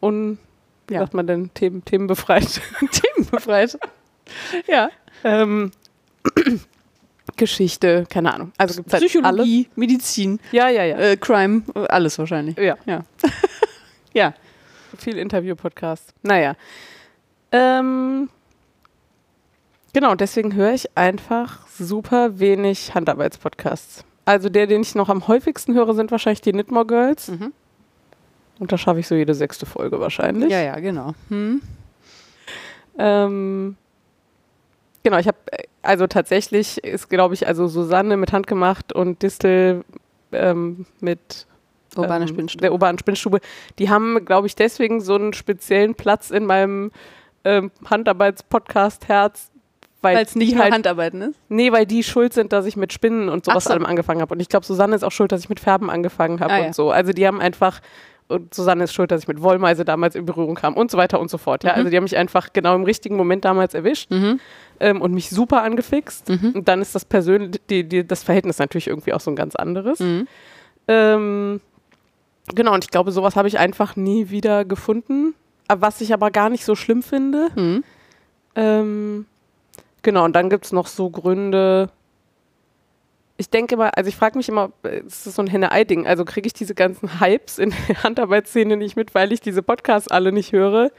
un, 0.00 0.38
wie 0.86 0.94
Ja. 0.94 1.00
sagt 1.00 1.14
man 1.14 1.26
denn, 1.26 1.50
Themen, 1.54 1.84
themenbefreit. 1.84 2.60
Themenbefreit. 2.92 3.76
ja. 4.66 4.90
ähm, 5.24 5.72
Geschichte, 7.36 8.06
keine 8.08 8.32
Ahnung. 8.32 8.52
Also 8.56 8.76
gibt's 8.76 8.92
halt. 8.92 9.04
Psychologie, 9.04 9.68
Medizin, 9.76 10.40
Ja, 10.52 10.68
ja, 10.68 10.84
ja. 10.84 10.96
äh, 10.96 11.16
Crime, 11.16 11.62
alles 11.88 12.18
wahrscheinlich. 12.18 12.56
ja. 12.58 12.76
Ja. 12.86 13.04
ja. 14.14 14.34
Viel 14.96 15.18
Interview-Podcast. 15.18 16.14
Naja. 16.22 16.56
Ähm, 17.52 18.30
genau, 19.92 20.14
deswegen 20.14 20.54
höre 20.54 20.72
ich 20.72 20.96
einfach 20.96 21.66
super 21.68 22.38
wenig 22.38 22.94
Handarbeitspodcasts. 22.94 24.04
Also 24.24 24.48
der, 24.48 24.66
den 24.66 24.82
ich 24.82 24.94
noch 24.94 25.08
am 25.08 25.28
häufigsten 25.28 25.74
höre, 25.74 25.94
sind 25.94 26.10
wahrscheinlich 26.10 26.40
die 26.40 26.52
Knitmore 26.52 26.86
Girls. 26.86 27.28
Mhm. 27.28 27.52
Und 28.58 28.72
da 28.72 28.78
schaffe 28.78 29.00
ich 29.00 29.06
so 29.06 29.14
jede 29.14 29.34
sechste 29.34 29.66
Folge 29.66 30.00
wahrscheinlich. 30.00 30.50
Ja, 30.50 30.62
ja, 30.62 30.80
genau. 30.80 31.14
Hm. 31.28 31.60
Ähm, 32.98 33.76
genau, 35.06 35.18
ich 35.18 35.28
habe, 35.28 35.38
also 35.82 36.08
tatsächlich 36.08 36.82
ist, 36.82 37.08
glaube 37.08 37.34
ich, 37.34 37.46
also 37.46 37.68
Susanne 37.68 38.16
mit 38.16 38.32
Handgemacht 38.32 38.92
und 38.92 39.22
Distel 39.22 39.84
ähm, 40.32 40.84
mit 41.00 41.46
Urbane 41.96 42.24
ähm, 42.24 42.28
Spinnstube. 42.28 42.60
der 42.60 42.72
urbanen 42.72 42.98
Spinnstube, 42.98 43.38
die 43.78 43.88
haben, 43.88 44.24
glaube 44.24 44.48
ich, 44.48 44.56
deswegen 44.56 45.00
so 45.00 45.14
einen 45.14 45.32
speziellen 45.32 45.94
Platz 45.94 46.32
in 46.32 46.44
meinem 46.44 46.90
ähm, 47.44 47.70
Handarbeits-Podcast-Herz, 47.88 49.52
weil 50.02 50.18
es 50.18 50.34
nicht 50.34 50.58
halt, 50.58 50.74
Handarbeiten 50.74 51.22
ist. 51.22 51.38
nee, 51.48 51.70
weil 51.70 51.86
die 51.86 52.02
schuld 52.02 52.32
sind, 52.32 52.52
dass 52.52 52.66
ich 52.66 52.76
mit 52.76 52.92
Spinnen 52.92 53.28
und 53.28 53.44
sowas 53.44 53.64
so. 53.64 53.70
allem 53.70 53.86
angefangen 53.86 54.20
habe. 54.20 54.34
Und 54.34 54.40
ich 54.40 54.48
glaube, 54.48 54.66
Susanne 54.66 54.96
ist 54.96 55.04
auch 55.04 55.12
schuld, 55.12 55.30
dass 55.30 55.40
ich 55.40 55.48
mit 55.48 55.60
Färben 55.60 55.88
angefangen 55.88 56.40
habe 56.40 56.52
Ah, 56.52 56.58
und 56.58 56.64
ja. 56.64 56.72
so. 56.72 56.90
Also 56.90 57.12
die 57.12 57.26
haben 57.26 57.40
einfach 57.40 57.80
und 58.28 58.52
Susanne 58.54 58.84
ist 58.84 58.92
schuld, 58.94 59.10
dass 59.10 59.22
ich 59.22 59.28
mit 59.28 59.40
Wollmeise 59.42 59.84
damals 59.84 60.14
in 60.14 60.24
Berührung 60.26 60.54
kam 60.56 60.74
und 60.74 60.90
so 60.90 60.98
weiter 60.98 61.20
und 61.20 61.30
so 61.30 61.38
fort. 61.38 61.62
Ja, 61.64 61.72
Mhm. 61.72 61.76
also 61.78 61.90
die 61.90 61.96
haben 61.96 62.04
mich 62.04 62.16
einfach 62.16 62.52
genau 62.52 62.74
im 62.74 62.82
richtigen 62.84 63.16
Moment 63.16 63.44
damals 63.44 63.74
erwischt 63.74 64.10
Mhm. 64.10 64.40
ähm, 64.80 65.00
und 65.00 65.12
mich 65.14 65.30
super 65.30 65.62
angefixt. 65.62 66.28
Mhm. 66.28 66.52
Und 66.56 66.68
dann 66.68 66.80
ist 66.82 66.94
das 66.94 67.04
persönlich, 67.04 67.60
das 68.06 68.22
Verhältnis 68.24 68.58
natürlich 68.58 68.88
irgendwie 68.88 69.12
auch 69.12 69.20
so 69.20 69.30
ein 69.30 69.36
ganz 69.36 69.54
anderes. 69.56 70.00
Mhm. 70.00 70.26
Ähm, 70.88 71.60
genau, 72.54 72.74
und 72.74 72.84
ich 72.84 72.90
glaube, 72.90 73.12
sowas 73.12 73.36
habe 73.36 73.48
ich 73.48 73.58
einfach 73.58 73.96
nie 73.96 74.30
wieder 74.30 74.64
gefunden. 74.64 75.34
Was 75.68 76.00
ich 76.00 76.12
aber 76.14 76.30
gar 76.30 76.48
nicht 76.48 76.64
so 76.64 76.74
schlimm 76.76 77.02
finde. 77.02 77.48
Mhm. 77.56 77.84
Ähm, 78.54 79.26
genau, 80.02 80.24
und 80.24 80.34
dann 80.34 80.48
gibt 80.50 80.64
es 80.64 80.72
noch 80.72 80.86
so 80.86 81.10
Gründe. 81.10 81.90
Ich 83.38 83.50
denke 83.50 83.74
immer, 83.74 83.96
also 83.96 84.08
ich 84.08 84.16
frage 84.16 84.38
mich 84.38 84.48
immer, 84.48 84.70
ist 84.82 85.26
das 85.26 85.34
so 85.34 85.42
ein 85.42 85.46
Henne-Ei-Ding? 85.46 86.06
Also 86.06 86.24
kriege 86.24 86.46
ich 86.46 86.54
diese 86.54 86.74
ganzen 86.74 87.20
Hypes 87.20 87.58
in 87.58 87.74
der 87.88 88.02
Handarbeitsszene 88.02 88.76
nicht 88.76 88.96
mit, 88.96 89.14
weil 89.14 89.32
ich 89.32 89.40
diese 89.40 89.62
Podcasts 89.62 90.08
alle 90.08 90.32
nicht 90.32 90.52
höre? 90.52 90.90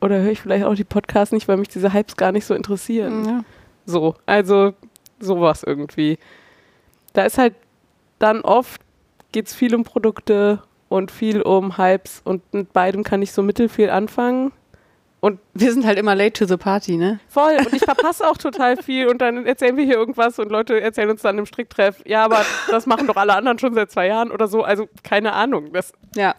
Oder 0.00 0.20
höre 0.20 0.30
ich 0.30 0.40
vielleicht 0.40 0.64
auch 0.64 0.74
die 0.74 0.84
Podcasts 0.84 1.32
nicht, 1.32 1.48
weil 1.48 1.56
mich 1.56 1.68
diese 1.68 1.92
Hypes 1.92 2.16
gar 2.16 2.32
nicht 2.32 2.46
so 2.46 2.54
interessieren? 2.54 3.24
Ja. 3.24 3.44
So, 3.86 4.14
also 4.24 4.72
sowas 5.18 5.62
irgendwie. 5.64 6.18
Da 7.12 7.24
ist 7.24 7.38
halt 7.38 7.54
dann 8.18 8.42
oft, 8.42 8.80
geht 9.32 9.48
es 9.48 9.54
viel 9.54 9.74
um 9.74 9.84
Produkte 9.84 10.62
und 10.88 11.10
viel 11.10 11.42
um 11.42 11.76
Hypes 11.76 12.20
und 12.24 12.42
mit 12.54 12.72
beidem 12.72 13.02
kann 13.02 13.22
ich 13.22 13.32
so 13.32 13.42
mittelfiel 13.42 13.90
anfangen. 13.90 14.52
Wir 15.54 15.72
sind 15.72 15.84
halt 15.84 15.98
immer 15.98 16.14
late 16.14 16.32
to 16.32 16.46
the 16.46 16.56
party, 16.56 16.96
ne? 16.96 17.20
Voll, 17.28 17.56
und 17.58 17.72
ich 17.74 17.82
verpasse 17.84 18.26
auch 18.26 18.38
total 18.38 18.76
viel 18.82 19.06
und 19.08 19.18
dann 19.20 19.44
erzählen 19.44 19.76
wir 19.76 19.84
hier 19.84 19.96
irgendwas 19.96 20.38
und 20.38 20.50
Leute 20.50 20.80
erzählen 20.80 21.10
uns 21.10 21.20
dann 21.22 21.36
im 21.38 21.44
Stricktreff, 21.46 22.02
ja, 22.06 22.24
aber 22.24 22.44
das 22.70 22.86
machen 22.86 23.06
doch 23.06 23.16
alle 23.16 23.34
anderen 23.34 23.58
schon 23.58 23.74
seit 23.74 23.90
zwei 23.90 24.06
Jahren 24.06 24.30
oder 24.30 24.48
so. 24.48 24.62
Also 24.64 24.88
keine 25.02 25.32
Ahnung. 25.34 25.72
Das, 25.74 25.92
Ja. 26.16 26.34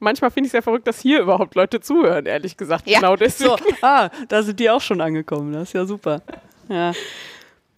manchmal 0.00 0.30
finde 0.32 0.46
ich 0.46 0.50
es 0.50 0.54
ja 0.54 0.62
verrückt, 0.62 0.88
dass 0.88 0.98
hier 1.00 1.20
überhaupt 1.20 1.54
Leute 1.54 1.80
zuhören, 1.80 2.26
ehrlich 2.26 2.56
gesagt. 2.56 2.86
Genau 2.86 3.14
deswegen. 3.14 3.50
So, 3.50 3.56
ah, 3.82 4.10
da 4.28 4.42
sind 4.42 4.58
die 4.58 4.70
auch 4.70 4.80
schon 4.80 5.00
angekommen. 5.00 5.52
Das 5.52 5.64
ist 5.68 5.72
ja 5.74 5.84
super. 5.86 6.22
Ja. 6.68 6.92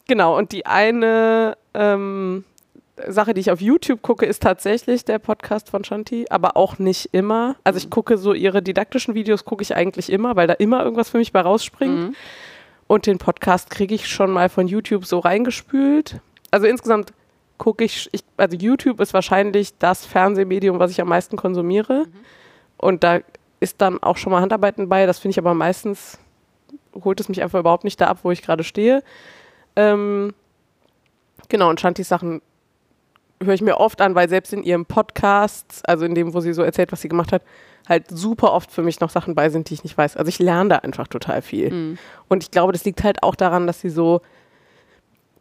Genau, 0.07 0.39
und 0.39 0.53
die 0.53 0.65
eine 0.65 1.59
ähm, 1.75 2.45
Sache, 3.07 3.35
die 3.35 3.41
ich 3.41 3.51
auf 3.51 3.61
YouTube 3.61 4.03
gucke, 4.03 4.27
ist 4.27 4.43
tatsächlich 4.43 5.05
der 5.05 5.19
Podcast 5.19 5.71
von 5.71 5.85
Shanti, 5.85 6.27
aber 6.31 6.57
auch 6.57 6.79
nicht 6.79 7.11
immer. 7.13 7.57
Also 7.65 7.79
ich 7.79 7.91
gucke 7.91 8.19
so 8.19 8.35
ihre 8.35 8.63
didaktischen 8.63 9.15
Videos, 9.15 9.45
gucke 9.45 9.63
ich 9.63 9.75
eigentlich 9.75 10.11
immer, 10.11 10.37
weil 10.37 10.47
da 10.47 10.55
immer 10.55 10.83
irgendwas 10.83 11.11
für 11.11 11.19
mich 11.19 11.33
bei 11.33 11.41
rausspringt. 11.41 11.99
Mhm. 11.99 12.15
Und 12.87 13.07
den 13.07 13.19
Podcast 13.19 13.71
kriege 13.71 13.95
ich 13.95 14.09
schon 14.09 14.31
mal 14.31 14.49
von 14.49 14.67
YouTube 14.67 15.05
so 15.05 15.19
reingespült. 15.19 16.21
Also 16.51 16.67
insgesamt 16.67 17.13
gucke 17.59 17.85
ich, 17.85 18.09
ich, 18.13 18.25
also 18.37 18.57
YouTube 18.57 19.01
ist 19.01 19.13
wahrscheinlich 19.13 19.77
das 19.79 20.07
Fernsehmedium, 20.07 20.79
was 20.79 20.91
ich 20.91 21.01
am 21.01 21.09
meisten 21.09 21.37
konsumiere. 21.37 22.07
Und 22.79 23.05
da 23.05 23.21
ist 23.61 23.81
dann 23.81 24.03
auch 24.03 24.17
schon 24.17 24.33
mal 24.33 24.41
Handarbeiten 24.41 24.89
bei. 24.89 25.05
Das 25.07 25.19
finde 25.19 25.33
ich 25.33 25.39
aber 25.39 25.55
meistens, 25.55 26.19
holt 27.05 27.21
es 27.21 27.29
mich 27.29 27.43
einfach 27.43 27.61
überhaupt 27.61 27.85
nicht 27.85 28.01
da 28.01 28.07
ab, 28.07 28.21
wo 28.23 28.31
ich 28.31 28.43
gerade 28.43 28.65
stehe. 28.65 29.03
Ähm, 29.77 30.33
genau, 31.49 31.69
und 31.69 31.81
Shantis 31.81 32.09
Sachen 32.09 32.41
höre 33.43 33.55
ich 33.55 33.63
mir 33.63 33.79
oft 33.79 34.01
an, 34.01 34.15
weil 34.15 34.29
selbst 34.29 34.53
in 34.53 34.63
ihrem 34.63 34.85
Podcast, 34.87 35.83
also 35.89 36.05
in 36.05 36.15
dem, 36.15 36.35
wo 36.35 36.41
sie 36.41 36.53
so 36.53 36.63
erzählt, 36.63 36.91
was 36.93 37.01
sie 37.03 37.09
gemacht 37.09 37.33
hat, 37.33 37.43
halt 37.89 38.05
super 38.11 38.53
oft 38.53 38.71
für 38.71 38.83
mich 38.83 39.01
noch 39.01 39.11
Sachen 39.11 39.35
bei 39.35 39.49
sind, 39.49 39.71
die 39.71 39.75
ich 39.75 39.85
nicht 39.85 39.97
weiß. 39.97 40.17
Also 40.17 40.29
ich 40.29 40.39
lerne 40.39 40.69
da 40.71 40.77
einfach 40.77 41.09
total 41.09 41.41
viel. 41.43 41.71
Mhm. 41.73 41.99
Und 42.29 42.43
ich 42.43 42.51
glaube, 42.51 42.73
das 42.73 42.85
liegt 42.85 43.03
halt 43.05 43.23
auch 43.23 43.35
daran, 43.35 43.67
dass 43.67 43.81
sie 43.81 43.91
so 43.91 44.21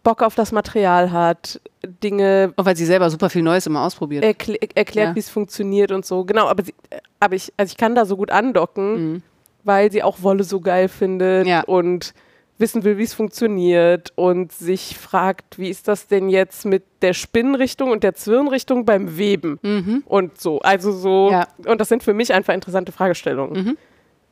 Bock 0.03 0.21
auf 0.23 0.35
das 0.35 0.51
Material 0.53 1.11
hat, 1.11 1.59
Dinge 2.03 2.53
Auch 2.55 2.65
weil 2.65 2.77
sie 2.77 2.85
selber 2.85 3.09
super 3.09 3.29
viel 3.29 3.41
Neues 3.41 3.65
immer 3.67 3.81
ausprobiert. 3.83 4.23
erkl 4.23 4.55
erklärt, 4.75 5.09
Ja. 5.09 5.15
wie 5.15 5.19
es 5.19 5.29
funktioniert 5.29 5.91
und 5.91 6.05
so. 6.05 6.23
Genau, 6.23 6.47
aber, 6.47 6.63
sie, 6.63 6.73
aber 7.19 7.35
ich, 7.35 7.51
also 7.57 7.71
ich 7.71 7.77
kann 7.77 7.93
da 7.95 8.05
so 8.05 8.15
gut 8.15 8.31
andocken, 8.31 9.13
Mhm. 9.13 9.23
weil 9.65 9.91
sie 9.91 10.03
auch 10.03 10.21
Wolle 10.21 10.43
so 10.45 10.61
geil 10.61 10.87
findet 10.87 11.45
Ja. 11.47 11.61
und 11.63 12.13
wissen 12.59 12.83
will, 12.83 12.97
wie 12.97 13.03
es 13.03 13.13
funktioniert 13.13 14.11
und 14.15 14.51
sich 14.51 14.97
fragt, 14.97 15.59
wie 15.59 15.69
ist 15.69 15.87
das 15.87 16.07
denn 16.07 16.29
jetzt 16.29 16.65
mit 16.65 16.83
der 17.01 17.13
Spinnenrichtung 17.13 17.91
und 17.91 18.03
der 18.03 18.15
Zwirnrichtung 18.15 18.83
beim 18.85 19.17
Weben 19.17 19.59
Mhm. 19.61 20.03
und 20.05 20.41
so. 20.41 20.59
Also 20.61 20.91
so, 20.91 21.29
Ja. 21.31 21.47
und 21.65 21.79
das 21.79 21.89
sind 21.89 22.01
für 22.03 22.13
mich 22.13 22.33
einfach 22.33 22.53
interessante 22.53 22.91
Fragestellungen. 22.91 23.63
Mhm. 23.63 23.77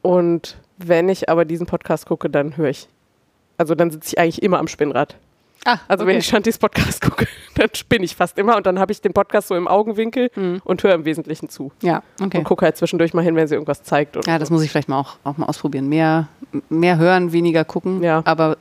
Und 0.01 0.57
wenn 0.77 1.09
ich 1.09 1.29
aber 1.29 1.45
diesen 1.45 1.67
Podcast 1.67 2.05
gucke, 2.07 2.29
dann 2.29 2.57
höre 2.57 2.69
ich, 2.69 2.87
also 3.57 3.75
dann 3.75 3.91
sitze 3.91 4.09
ich 4.09 4.19
eigentlich 4.19 4.41
immer 4.43 4.59
am 4.59 4.67
Spinnrad. 4.67 5.17
Ah, 5.63 5.79
Also 5.87 6.05
wenn 6.05 6.17
ich 6.17 6.25
Shantis 6.25 6.57
Podcast 6.57 7.01
gucke, 7.01 7.27
dann 7.55 7.69
spinne 7.73 8.05
ich 8.05 8.15
fast 8.15 8.37
immer 8.37 8.57
und 8.57 8.65
dann 8.65 8.79
habe 8.79 8.91
ich 8.91 9.01
den 9.01 9.13
Podcast 9.13 9.47
so 9.47 9.55
im 9.55 9.67
Augenwinkel 9.67 10.29
und 10.63 10.83
höre 10.83 10.93
im 10.93 11.05
Wesentlichen 11.05 11.49
zu. 11.49 11.71
Ja, 11.81 12.03
okay. 12.21 12.37
Und 12.39 12.43
gucke 12.43 12.65
halt 12.65 12.77
zwischendurch 12.77 13.13
mal 13.13 13.23
hin, 13.23 13.35
wenn 13.35 13.47
sie 13.47 13.55
irgendwas 13.55 13.83
zeigt. 13.83 14.15
Ja, 14.27 14.37
das 14.37 14.49
so. 14.49 14.53
muss 14.53 14.63
ich 14.63 14.69
vielleicht 14.71 14.89
mal 14.89 14.99
auch, 14.99 15.17
auch 15.23 15.37
mal 15.37 15.45
ausprobieren. 15.47 15.87
Mehr, 15.89 16.27
mehr 16.69 16.97
hören, 16.97 17.31
weniger 17.31 17.63
gucken, 17.65 18.03
Ja. 18.03 18.21
aber 18.25 18.57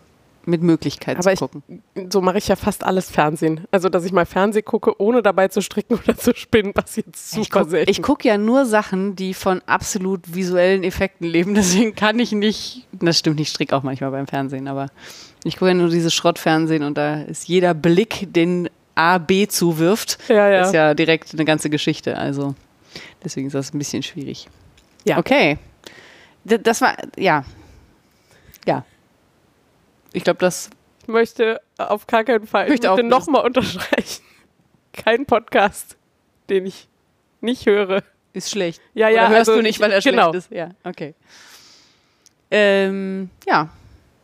mit 0.47 0.63
Möglichkeit 0.63 1.17
Aber 1.17 1.23
zu 1.23 1.31
ich, 1.33 1.39
gucken. 1.41 1.83
so 2.13 2.21
mache 2.21 2.37
ich 2.37 2.49
ja 2.49 2.57
fast 2.57 2.85
alles 2.85 3.09
Fernsehen. 3.11 3.65
Also, 3.71 3.89
dass 3.89 4.05
ich 4.05 4.13
mal 4.13 4.27
Fernsehen 4.27 4.63
gucke, 4.67 5.01
ohne 5.01 5.23
dabei 5.23 5.49
zu 5.49 5.63
stricken 5.63 5.95
oder 6.05 6.17
zu 6.19 6.35
spinnen, 6.35 6.75
passiert 6.75 7.17
super 7.17 7.41
Ich 7.43 7.51
gucke 7.51 7.71
selten. 7.71 8.03
guck 8.03 8.25
ja 8.27 8.37
nur 8.37 8.67
Sachen, 8.67 9.17
die 9.17 9.33
von 9.33 9.63
absolut 9.65 10.35
visuellen 10.35 10.85
Effekten 10.85 11.27
leben. 11.27 11.55
Deswegen 11.55 11.95
kann 11.95 12.19
ich 12.19 12.33
nicht. 12.33 12.87
Das 12.93 13.19
stimmt, 13.19 13.41
ich 13.41 13.49
stricke 13.49 13.75
auch 13.75 13.83
manchmal 13.83 14.11
beim 14.11 14.27
Fernsehen, 14.27 14.69
aber 14.69 14.89
ich 15.45 15.55
gucke 15.57 15.69
ja 15.69 15.75
nur 15.75 15.89
dieses 15.91 16.15
Schrottfernsehen 16.15 16.83
und 16.83 16.97
da 16.99 17.23
ist 17.23 17.47
jeder 17.49 17.75
Blick, 17.75 18.27
den 18.33 18.69
A, 18.95 19.19
B 19.19 19.47
zuwirft, 19.47 20.19
Ja, 20.29 20.49
ja. 20.49 20.63
ist 20.63 20.73
ja 20.73 20.95
direkt 20.95 21.33
eine 21.35 21.45
ganze 21.45 21.69
Geschichte. 21.71 22.17
Also 22.17 22.55
deswegen 23.23 23.47
ist 23.49 23.53
das 23.55 23.75
ein 23.75 23.79
bisschen 23.79 24.03
schwierig. 24.03 24.49
Ja. 25.05 25.19
Okay. 25.19 25.59
D 26.45 26.59
das 26.59 26.81
war, 26.81 26.97
ja. 27.17 27.45
Ja. 28.67 28.85
Ich 30.13 30.25
glaube, 30.25 30.39
das 30.39 30.71
Ich 31.03 31.09
möchte 31.09 31.61
auf 31.77 32.07
gar 32.07 32.25
keinen 32.25 32.47
Fall, 32.47 32.69
Möchte 32.69 32.87
ich 32.87 32.91
möchte 32.93 33.07
nochmal 33.07 33.45
unterstreichen, 33.45 34.23
kein 34.93 35.27
Podcast, 35.27 35.97
den 36.49 36.67
ich 36.67 36.89
nicht 37.41 37.67
höre. 37.67 38.03
ist 38.33 38.51
schlecht. 38.51 38.81
Ja, 38.95 39.09
ja, 39.09 39.23
Oder 39.27 39.29
hörst 39.31 39.49
also 39.51 39.57
du 39.57 39.63
nicht, 39.63 39.81
weil 39.81 39.91
er 39.93 40.01
genau. 40.01 40.31
schlecht 40.31 40.47
ist? 40.47 40.57
Ja, 40.57 40.71
okay. 40.85 41.15
Ähm, 42.51 43.31
ja, 43.47 43.69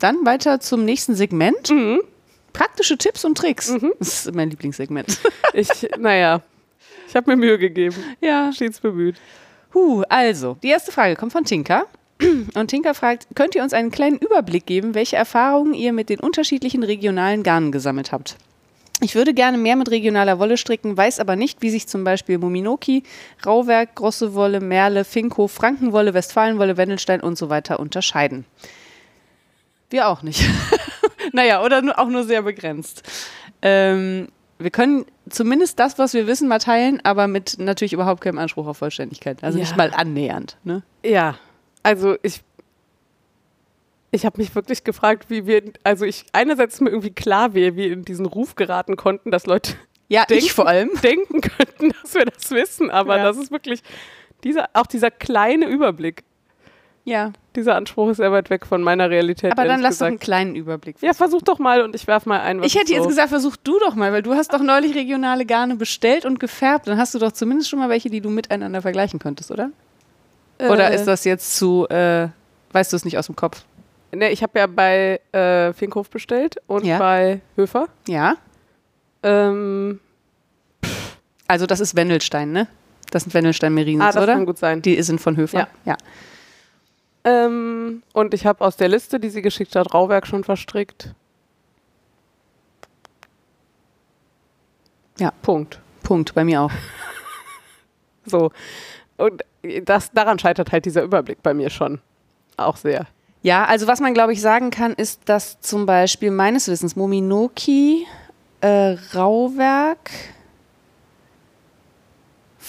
dann 0.01 0.25
weiter 0.27 0.61
zum 0.61 0.85
nächsten 0.85 1.15
Segment. 1.15 1.71
Mhm. 1.71 2.01
Praktische 2.53 2.99
Tipps 2.99 3.25
und 3.25 3.39
Tricks. 3.39 3.73
Das 3.99 4.27
ist 4.27 4.35
mein 4.35 4.51
Lieblingssegment. 4.51 5.19
Ich, 5.53 5.69
naja, 5.99 6.43
ich 7.09 7.17
habe 7.17 7.31
mir 7.31 7.37
Mühe 7.37 7.59
gegeben. 7.59 7.97
ja. 8.21 8.53
Stets 8.53 8.81
bemüht. 8.81 9.17
Huh, 9.75 10.03
also, 10.09 10.57
die 10.63 10.69
erste 10.69 10.93
Frage 10.93 11.17
kommt 11.17 11.33
von 11.33 11.45
Tinka. 11.45 11.87
Und 12.55 12.69
Tinka 12.69 12.95
fragt, 12.95 13.27
könnt 13.35 13.55
ihr 13.55 13.63
uns 13.63 13.73
einen 13.73 13.91
kleinen 13.91 14.19
Überblick 14.19 14.67
geben, 14.67 14.95
welche 14.95 15.17
Erfahrungen 15.17 15.75
ihr 15.75 15.93
mit 15.93 16.09
den 16.09 16.21
unterschiedlichen 16.21 16.83
regionalen 16.83 17.43
Garnen 17.43 17.73
gesammelt 17.73 18.13
habt? 18.13 18.37
Ich 19.03 19.15
würde 19.15 19.33
gerne 19.33 19.57
mehr 19.57 19.77
mit 19.77 19.91
regionaler 19.91 20.39
Wolle 20.39 20.57
stricken, 20.59 20.97
weiß 20.97 21.21
aber 21.21 21.35
nicht, 21.35 21.63
wie 21.63 21.71
sich 21.71 21.87
zum 21.89 22.05
Beispiel 22.05 22.37
Mominoki, 22.39 23.03
Rauwerk, 23.47 23.95
Grosse 23.95 24.35
Wolle, 24.35 24.61
Merle, 24.61 25.05
Finko, 25.05 25.49
Frankenwolle, 25.49 26.13
Westfalenwolle, 26.13 26.77
Wendelstein 26.77 27.23
und 27.23 27.39
so 27.39 27.49
weiter 27.49 27.81
unterscheiden. 27.81 28.45
Wir 29.91 30.09
auch 30.09 30.23
nicht. 30.23 30.43
naja, 31.33 31.63
oder 31.65 31.83
auch 31.99 32.09
nur 32.09 32.25
sehr 32.25 32.43
begrenzt. 32.43 33.03
Ähm, 33.63 34.29
wir 34.59 34.71
können 34.71 35.05
zumindest 35.29 35.79
das, 35.79 35.99
was 35.99 36.15
wir 36.15 36.27
wissen, 36.27 36.49
mal 36.49 36.59
teilen, 36.59 37.01
aber 37.05 37.27
mit 37.29 37.57
natürlich 37.59 37.93
überhaupt 37.93 38.21
keinem 38.23 38.39
Anspruch 38.39 38.67
auf 38.67 38.79
Vollständigkeit. 38.79 39.43
Also 39.43 39.59
Ja. 39.59 39.65
nicht 39.65 39.77
mal 39.77 39.93
annähernd. 39.95 40.57
Ne? 40.65 40.83
Ja, 41.05 41.37
also 41.83 42.17
ich, 42.23 42.43
ich 44.11 44.27
habe 44.27 44.39
mich 44.41 44.55
wirklich 44.55 44.85
gefragt, 44.85 45.27
wie 45.29 45.47
wir, 45.47 45.63
also 45.85 46.05
ich, 46.05 46.27
einerseits 46.33 46.75
ist 46.75 46.81
mir 46.81 46.91
irgendwie 46.91 47.13
klar, 47.13 47.55
wie 47.55 47.77
wir 47.77 47.93
in 47.93 48.05
diesen 48.05 48.27
Ruf 48.27 48.55
geraten 48.57 48.97
konnten, 48.97 49.31
dass 49.31 49.47
Leute 49.47 49.75
Ja, 50.09 50.25
Denken- 50.25 50.45
ich 50.45 50.53
vor 50.53 50.67
allem. 50.67 50.91
denken 51.03 51.41
könnten, 51.41 51.93
dass 52.03 52.15
wir 52.15 52.25
das 52.25 52.51
wissen, 52.51 52.91
aber 52.91 53.17
Ja. 53.19 53.25
das 53.25 53.37
ist 53.37 53.51
wirklich, 53.51 53.83
dieser, 54.45 54.69
auch 54.75 54.87
dieser 54.87 55.11
kleine 55.11 55.67
Überblick, 55.67 56.25
Ja, 57.05 57.33
dieser 57.57 57.77
Anspruch 57.77 58.11
ist 58.11 58.19
sehr 58.19 58.31
weit 58.31 58.51
weg 58.51 58.67
von 58.67 58.83
meiner 58.83 59.09
Realität. 59.11 59.53
aber 59.53 59.65
dann 59.65 59.81
lass 59.81 59.95
doch 59.99 60.07
gesagt. 60.07 60.09
einen 60.11 60.19
kleinen 60.21 60.55
Überblick. 60.55 60.97
Ja, 61.01 61.15
versuch 61.15 61.43
doch 61.43 61.59
mal 61.59 61.83
und 61.83 61.95
ich 61.95 62.07
werf 62.07 62.27
mal 62.27 62.41
ein. 62.41 62.61
was 62.61 62.67
ich 62.67 62.75
hätte 62.77 62.89
so 62.89 62.95
jetzt 62.95 63.09
gesagt, 63.09 63.31
versuch 63.31 63.57
du 63.57 63.79
doch 63.81 63.95
mal, 63.95 64.13
weil 64.13 64.23
du 64.23 64.35
hast 64.35 64.53
doch 64.53 64.61
neulich 64.63 64.95
regionale 64.95 65.47
Garne 65.47 65.77
bestellt 65.77 66.25
und 66.27 66.39
gefärbt. 66.39 66.87
Dann 66.89 66.99
hast 66.99 67.15
du 67.15 67.19
doch 67.19 67.33
zumindest 67.33 67.71
schon 67.71 67.79
mal 67.79 67.89
welche, 67.89 68.11
die 68.11 68.21
du 68.21 68.29
miteinander 68.31 68.83
vergleichen 68.83 69.19
könntest, 69.19 69.51
oder? 69.51 69.71
Oder 70.61 70.91
Äh, 70.91 70.95
ist 70.95 71.07
das 71.07 71.25
jetzt 71.25 71.57
zu, 71.57 71.89
äh, 71.89 72.29
weißt 72.73 72.93
du 72.93 72.97
es 72.97 73.05
nicht 73.07 73.17
aus 73.19 73.27
dem 73.27 73.35
Kopf? 73.37 73.65
Ne, 74.13 74.31
ich 74.31 74.43
habe 74.43 74.59
ja 74.59 74.67
bei 74.67 75.21
äh, 75.33 75.73
Finkhof 75.73 76.11
bestellt 76.11 76.57
und 76.67 76.85
Ja. 76.85 76.99
bei 76.99 77.41
Höfer. 77.57 77.89
Ja. 78.09 78.37
Ähm, 79.23 80.01
Also 81.49 81.67
das 81.67 81.81
ist 81.81 81.97
Wendelstein, 81.97 82.53
ne? 82.53 82.69
Das 83.11 83.25
sind 83.25 83.35
Wendelstein 83.35 83.75
Merinos, 83.75 84.07
ah, 84.07 84.13
das 84.13 84.23
oder? 84.23 84.35
kann 84.35 84.47
gut 84.47 84.59
sein. 84.59 84.83
Die 84.83 85.01
sind 85.03 85.21
von 85.21 85.37
Höfer. 85.37 85.59
Ja. 85.61 85.69
ja. 85.85 85.97
Ähm, 87.25 88.03
und 88.13 88.35
ich 88.35 88.47
habe 88.47 88.65
aus 88.65 88.77
der 88.77 88.89
Liste, 88.89 89.21
die 89.21 89.31
sie 89.31 89.43
geschickt 89.43 89.77
hat, 89.77 89.93
Rauwerk 89.93 90.27
schon 90.27 90.45
verstrickt. 90.45 91.15
Ja. 95.19 95.33
Punkt. 95.43 95.81
Punkt, 96.03 96.35
bei 96.35 96.45
mir 96.45 96.63
auch. 96.63 96.73
So. 98.27 98.53
Und 99.17 99.43
das, 99.85 100.13
daran 100.13 100.39
scheitert 100.39 100.71
halt 100.73 100.85
dieser 100.85 101.03
Überblick 101.03 101.43
bei 101.43 101.55
mir 101.55 101.71
schon. 101.71 102.01
Auch 102.57 102.77
sehr. 102.77 103.07
Ja, 103.43 103.65
also 103.65 103.87
was 103.87 104.01
man, 104.01 104.13
glaube 104.13 104.35
ich, 104.35 104.41
sagen 104.41 104.71
kann, 104.71 104.93
ist, 104.93 105.23
dass 105.25 105.61
zum 105.61 105.87
Beispiel 105.87 106.31
meines 106.31 106.69
Wissens 106.69 106.97
Mominoki, 106.97 108.07
äh, 108.61 108.97
Rauwerk, 109.15 110.11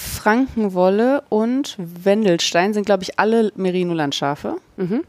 Frankenwolle 0.01 1.23
und 1.29 1.75
Wendelstein 1.77 2.73
sind, 2.73 2.85
glaube 2.85 3.03
ich, 3.03 3.19
alle 3.19 3.51
Merino-Landschafe, 3.55 4.55
Mhm. 4.77 5.03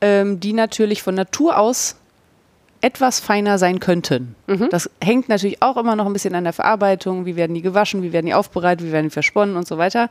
ähm, 0.00 0.40
die 0.40 0.52
natürlich 0.52 1.02
von 1.02 1.14
Natur 1.14 1.58
aus 1.58 1.96
etwas 2.80 3.18
feiner 3.18 3.58
sein 3.58 3.80
könnten. 3.80 4.36
Mhm. 4.46 4.68
Das 4.70 4.88
hängt 5.02 5.28
natürlich 5.28 5.60
auch 5.62 5.76
immer 5.76 5.96
noch 5.96 6.06
ein 6.06 6.12
bisschen 6.12 6.34
an 6.36 6.44
der 6.44 6.52
Verarbeitung. 6.52 7.26
Wie 7.26 7.34
werden 7.34 7.54
die 7.54 7.62
gewaschen, 7.62 8.02
wie 8.02 8.12
werden 8.12 8.26
die 8.26 8.34
aufbereitet, 8.34 8.86
wie 8.86 8.92
werden 8.92 9.06
die 9.06 9.10
versponnen 9.12 9.56
und 9.56 9.66
so 9.66 9.78
weiter. 9.78 10.10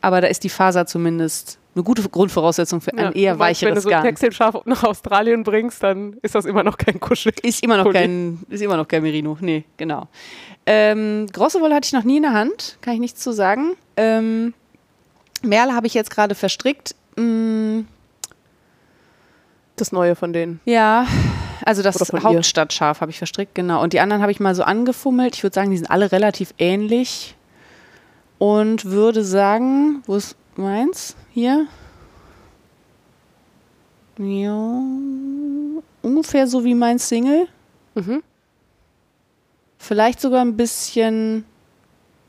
Aber 0.00 0.20
da 0.20 0.28
ist 0.28 0.44
die 0.44 0.48
Faser 0.48 0.86
zumindest 0.86 1.58
eine 1.74 1.82
gute 1.82 2.08
Grundvoraussetzung 2.08 2.80
für 2.80 2.92
ein 2.96 3.12
eher 3.14 3.32
du 3.34 3.38
weißt, 3.40 3.62
Wenn 3.62 3.68
du 3.70 3.74
weicheres 3.74 3.82
so 3.82 3.88
Garn. 3.90 4.04
Textilschaf 4.04 4.64
nach 4.64 4.84
Australien 4.84 5.42
bringst, 5.42 5.82
dann 5.82 6.16
ist 6.22 6.36
das 6.36 6.44
immer 6.44 6.62
noch 6.62 6.78
kein 6.78 7.00
Kuschel. 7.00 7.32
Ist 7.42 7.64
immer 7.64 7.78
noch 7.78 7.84
Pulli. 7.84 7.98
kein, 7.98 8.38
ist 8.48 8.62
immer 8.62 8.76
noch 8.76 8.86
kein 8.86 9.02
Merino. 9.02 9.36
Nee, 9.40 9.64
genau. 9.76 10.06
Ähm, 10.66 11.26
große 11.32 11.60
Wolle 11.60 11.74
hatte 11.74 11.86
ich 11.86 11.92
noch 11.92 12.04
nie 12.04 12.16
in 12.16 12.22
der 12.22 12.32
Hand, 12.32 12.78
kann 12.80 12.94
ich 12.94 13.00
nichts 13.00 13.20
zu 13.20 13.32
sagen. 13.32 13.76
Ähm, 13.96 14.54
Merle 15.42 15.74
habe 15.74 15.86
ich 15.86 15.94
jetzt 15.94 16.10
gerade 16.10 16.34
verstrickt. 16.34 16.94
Mm, 17.16 17.80
Das 19.76 19.92
Neue 19.92 20.14
von 20.16 20.32
denen. 20.32 20.60
ja, 20.64 21.06
also 21.66 21.82
das. 21.82 21.96
Hauptstadtschaf 22.12 23.00
habe 23.00 23.10
ich 23.10 23.18
verstrickt, 23.18 23.54
genau. 23.54 23.82
Und 23.82 23.92
die 23.92 24.00
anderen 24.00 24.22
habe 24.22 24.32
ich 24.32 24.40
mal 24.40 24.54
so 24.54 24.62
angefummelt. 24.62 25.34
Ich 25.36 25.42
würde 25.42 25.54
sagen, 25.54 25.70
die 25.70 25.76
sind 25.76 25.90
alle 25.90 26.12
relativ 26.12 26.54
ähnlich. 26.58 27.36
Und 28.38 28.86
würde 28.86 29.24
sagen, 29.24 30.02
wo 30.06 30.16
ist 30.16 30.36
meins? 30.56 31.16
Hier. 31.32 31.66
Ja, 34.18 34.80
ungefähr 36.02 36.46
so 36.46 36.64
wie 36.64 36.74
mein 36.74 36.98
Single. 36.98 37.48
Mhm. 37.94 38.22
Vielleicht 39.86 40.20
sogar 40.20 40.42
ein 40.42 40.56
bisschen 40.56 41.44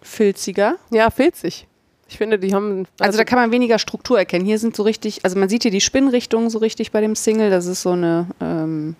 filziger. 0.01 0.75
Ja, 0.91 1.09
filzig. 1.09 1.67
Ich 2.07 2.17
finde, 2.17 2.37
die 2.37 2.53
haben. 2.53 2.85
Also, 2.99 3.17
da 3.17 3.23
kann 3.23 3.39
man 3.39 3.51
weniger 3.51 3.79
Struktur 3.79 4.19
erkennen. 4.19 4.45
Hier 4.45 4.59
sind 4.59 4.75
so 4.75 4.83
richtig, 4.83 5.23
also 5.23 5.39
man 5.39 5.47
sieht 5.47 5.63
hier 5.63 5.71
die 5.71 5.81
Spinnrichtung 5.81 6.49
so 6.49 6.59
richtig 6.59 6.91
bei 6.91 7.01
dem 7.01 7.15
Single. 7.15 7.49
Das 7.49 7.65
ist 7.65 7.81
so 7.81 7.91
eine, 7.91 8.27
ähm, 8.41 8.95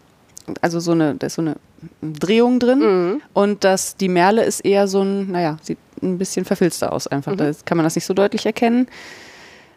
also 0.62 0.80
so 0.80 0.94
eine, 0.94 1.16
da 1.16 1.28
ist 1.28 1.36
so 1.36 1.42
eine 1.42 1.58
Drehung 2.02 2.60
drin. 2.60 2.80
Mhm. 2.80 3.22
Und 3.34 3.64
das, 3.64 3.98
die 3.98 4.10
Merle 4.10 4.44
ist 4.44 4.62
eher 4.62 4.88
so 4.88 5.02
ein, 5.02 5.32
naja, 5.32 5.58
sieht 5.62 5.78
ein 6.02 6.18
bisschen 6.18 6.46
verfilzter 6.46 6.94
aus 6.94 7.08
einfach. 7.08 7.34
Mhm. 7.34 7.38
Da 7.38 7.52
kann 7.66 7.78
man 7.78 7.84
das 7.84 7.96
nicht 7.96 8.06
so 8.06 8.14
deutlich 8.14 8.46
erkennen. 8.46 8.88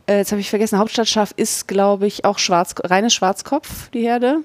Äh, 0.07 0.18
jetzt 0.18 0.31
habe 0.31 0.41
ich 0.41 0.51
vergessen, 0.51 0.79
Hauptstadtschaf 0.79 1.35
ist, 1.37 1.68
glaube 1.68 2.07
ich, 2.07 2.24
auch 2.24 2.39
schwarz, 2.39 2.74
reines 2.85 3.12
Schwarzkopf, 3.12 3.91
die 3.91 4.03
Herde. 4.03 4.39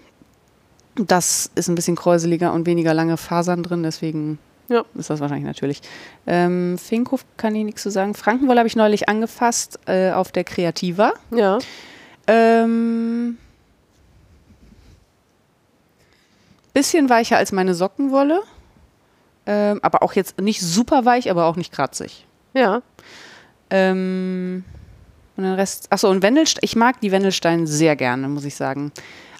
Das 0.95 1.49
ist 1.55 1.67
ein 1.69 1.75
bisschen 1.75 1.95
kräuseliger 1.95 2.53
und 2.53 2.65
weniger 2.67 2.93
lange 2.93 3.17
Fasern 3.17 3.63
drin, 3.63 3.81
deswegen 3.83 4.37
Ja. 4.69 4.83
ist 4.95 5.09
das 5.09 5.19
wahrscheinlich 5.19 5.45
natürlich. 5.47 5.81
Ähm, 6.27 6.77
Finkhof 6.77 7.25
kann 7.37 7.55
ich 7.55 7.63
nichts 7.65 7.81
zu 7.81 7.89
sagen. 7.89 8.13
Frankenwolle 8.13 8.59
habe 8.59 8.67
ich 8.67 8.75
neulich 8.75 9.09
angefasst 9.09 9.79
äh, 9.87 10.11
auf 10.11 10.31
der 10.31 10.43
Kreativa. 10.43 11.13
Ja. 11.31 11.57
Ähm, 12.27 13.37
bisschen 16.73 17.09
weicher 17.09 17.37
als 17.37 17.51
meine 17.51 17.73
Sockenwolle. 17.73 18.41
Ähm, 19.45 19.79
aber 19.81 20.03
auch 20.03 20.13
jetzt 20.13 20.39
nicht 20.39 20.61
super 20.61 21.05
weich, 21.05 21.29
aber 21.29 21.45
auch 21.45 21.55
nicht 21.57 21.73
kratzig. 21.73 22.25
Ja. 22.53 22.81
Ähm, 23.69 24.63
und 25.35 25.43
den 25.43 25.53
Rest, 25.53 25.87
achso, 25.91 26.09
und 26.09 26.21
Wendelstein, 26.21 26.61
ich 26.63 26.75
mag 26.75 27.01
die 27.01 27.11
Wendelstein 27.11 27.67
sehr 27.67 27.95
gerne, 27.95 28.29
muss 28.29 28.45
ich 28.45 28.55
sagen. 28.55 28.91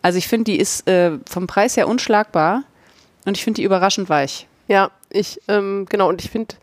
Also 0.04 0.20
ich 0.20 0.28
finde, 0.28 0.52
die 0.52 0.60
ist 0.60 0.88
äh, 0.88 1.18
vom 1.28 1.48
Preis 1.48 1.76
her 1.76 1.88
unschlagbar 1.88 2.64
und 3.26 3.36
ich 3.36 3.44
finde 3.44 3.62
die 3.62 3.64
überraschend 3.64 4.10
weich. 4.10 4.48
Ja, 4.68 4.92
ich, 5.10 5.42
ähm, 5.48 5.88
genau, 5.90 6.10
und 6.10 6.24
ich 6.24 6.30
finde 6.30 6.56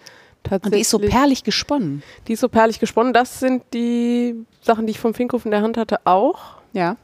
tatsächlich. 0.42 0.64
Und 0.66 0.74
die 0.76 0.80
ist 0.82 0.90
so 0.90 0.98
perlig 0.98 1.42
gesponnen. 1.42 2.02
die 2.28 2.34
ist 2.34 2.40
so 2.40 2.48
perlig 2.48 2.78
gesponnen. 2.78 3.12
Das 3.12 3.40
sind 3.40 3.64
die 3.74 4.46
Sachen, 4.60 4.86
die 4.86 4.92
ich 4.92 5.00
vom 5.00 5.14
Finkhof 5.14 5.44
in 5.44 5.50
der 5.50 5.62
Hand 5.62 5.76
hatte, 5.76 5.98
auch. 6.04 6.38
Ja. 6.72 6.96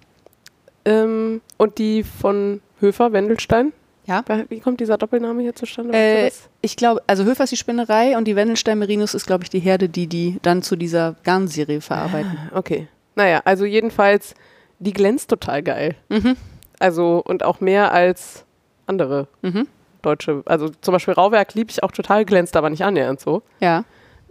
Ähm, 0.84 1.40
und 1.56 1.78
die 1.78 2.04
von 2.04 2.60
Höfer, 2.80 3.12
Wendelstein. 3.12 3.72
Ja. 4.06 4.22
Wie 4.48 4.60
kommt 4.60 4.78
dieser 4.78 4.98
Doppelname 4.98 5.42
hier 5.42 5.54
zustande? 5.54 5.92
Äh, 5.92 6.30
ich 6.60 6.76
glaube, 6.76 7.02
also 7.08 7.24
Höfer 7.24 7.44
ist 7.44 7.50
die 7.50 7.56
Spinnerei 7.56 8.16
und 8.16 8.26
die 8.26 8.36
Wendelstein 8.36 8.78
Merinos 8.78 9.14
ist, 9.14 9.26
glaube 9.26 9.42
ich, 9.44 9.50
die 9.50 9.58
Herde, 9.58 9.88
die 9.88 10.06
die 10.06 10.38
dann 10.42 10.62
zu 10.62 10.76
dieser 10.76 11.16
Garnserie 11.24 11.80
verarbeiten. 11.80 12.38
Okay. 12.54 12.86
Naja, 13.16 13.40
also 13.44 13.64
jedenfalls, 13.64 14.34
die 14.78 14.92
glänzt 14.92 15.30
total 15.30 15.62
geil. 15.62 15.94
Mhm. 16.08 16.36
Also 16.78 17.22
und 17.24 17.42
auch 17.44 17.60
mehr 17.60 17.92
als 17.92 18.44
andere 18.86 19.28
Mhm. 19.42 19.66
deutsche. 20.02 20.42
Also 20.46 20.68
zum 20.80 20.92
Beispiel 20.92 21.14
Rauwerk 21.14 21.54
liebe 21.54 21.70
ich 21.70 21.82
auch 21.82 21.92
total, 21.92 22.24
glänzt 22.24 22.56
aber 22.56 22.70
nicht 22.70 22.84
annähernd 22.84 23.20
so. 23.20 23.42
Ja. 23.60 23.84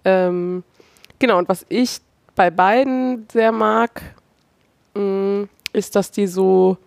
Ähm, 0.04 0.64
genau, 1.20 1.38
und 1.40 1.50
was 1.50 1.66
ich 1.70 2.00
bei 2.36 2.52
beiden 2.52 3.28
sehr 3.32 3.52
mag, 3.52 4.02
mh, 4.94 5.48
ist, 5.74 5.96
dass 5.96 6.12
die 6.12 6.28
so 6.28 6.78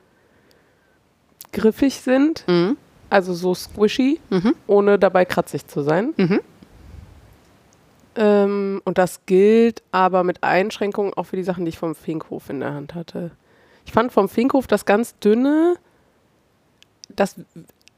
griffig 1.52 2.00
sind, 2.00 2.44
Mhm. 2.46 2.76
also 3.10 3.32
so 3.34 3.54
squishy, 3.54 4.20
Mhm. 4.30 4.54
ohne 4.66 4.98
dabei 4.98 5.24
kratzig 5.24 5.66
zu 5.66 5.82
sein. 5.82 6.14
Mhm. 6.16 6.40
Ähm, 8.16 8.82
und 8.84 8.98
das 8.98 9.20
gilt 9.26 9.82
aber 9.92 10.24
mit 10.24 10.42
Einschränkungen 10.42 11.14
auch 11.14 11.24
für 11.24 11.36
die 11.36 11.42
Sachen, 11.44 11.64
die 11.64 11.70
ich 11.70 11.78
vom 11.78 11.94
Finkhof 11.94 12.50
in 12.50 12.60
der 12.60 12.74
Hand 12.74 12.94
hatte. 12.94 13.30
Ich 13.88 13.92
fand 13.94 14.12
vom 14.12 14.28
Finkhof 14.28 14.66
das 14.66 14.84
ganz 14.84 15.18
dünne, 15.18 15.76
das, 17.08 17.36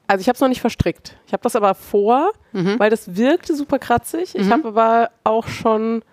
also 0.06 0.20
ich 0.20 0.28
habe 0.28 0.36
es 0.36 0.40
noch 0.40 0.46
nicht 0.46 0.60
verstrickt. 0.60 1.16
Ich 1.26 1.32
habe 1.32 1.42
das 1.42 1.56
aber 1.56 1.74
vor, 1.74 2.30
Mhm. 2.52 2.78
weil 2.78 2.90
das 2.90 3.16
wirkte 3.16 3.56
super 3.56 3.80
kratzig. 3.80 4.36
Ich 4.36 4.46
Mhm. 4.46 4.52
habe 4.52 4.68
aber 4.68 5.10
auch 5.24 5.48
schon 5.48 6.04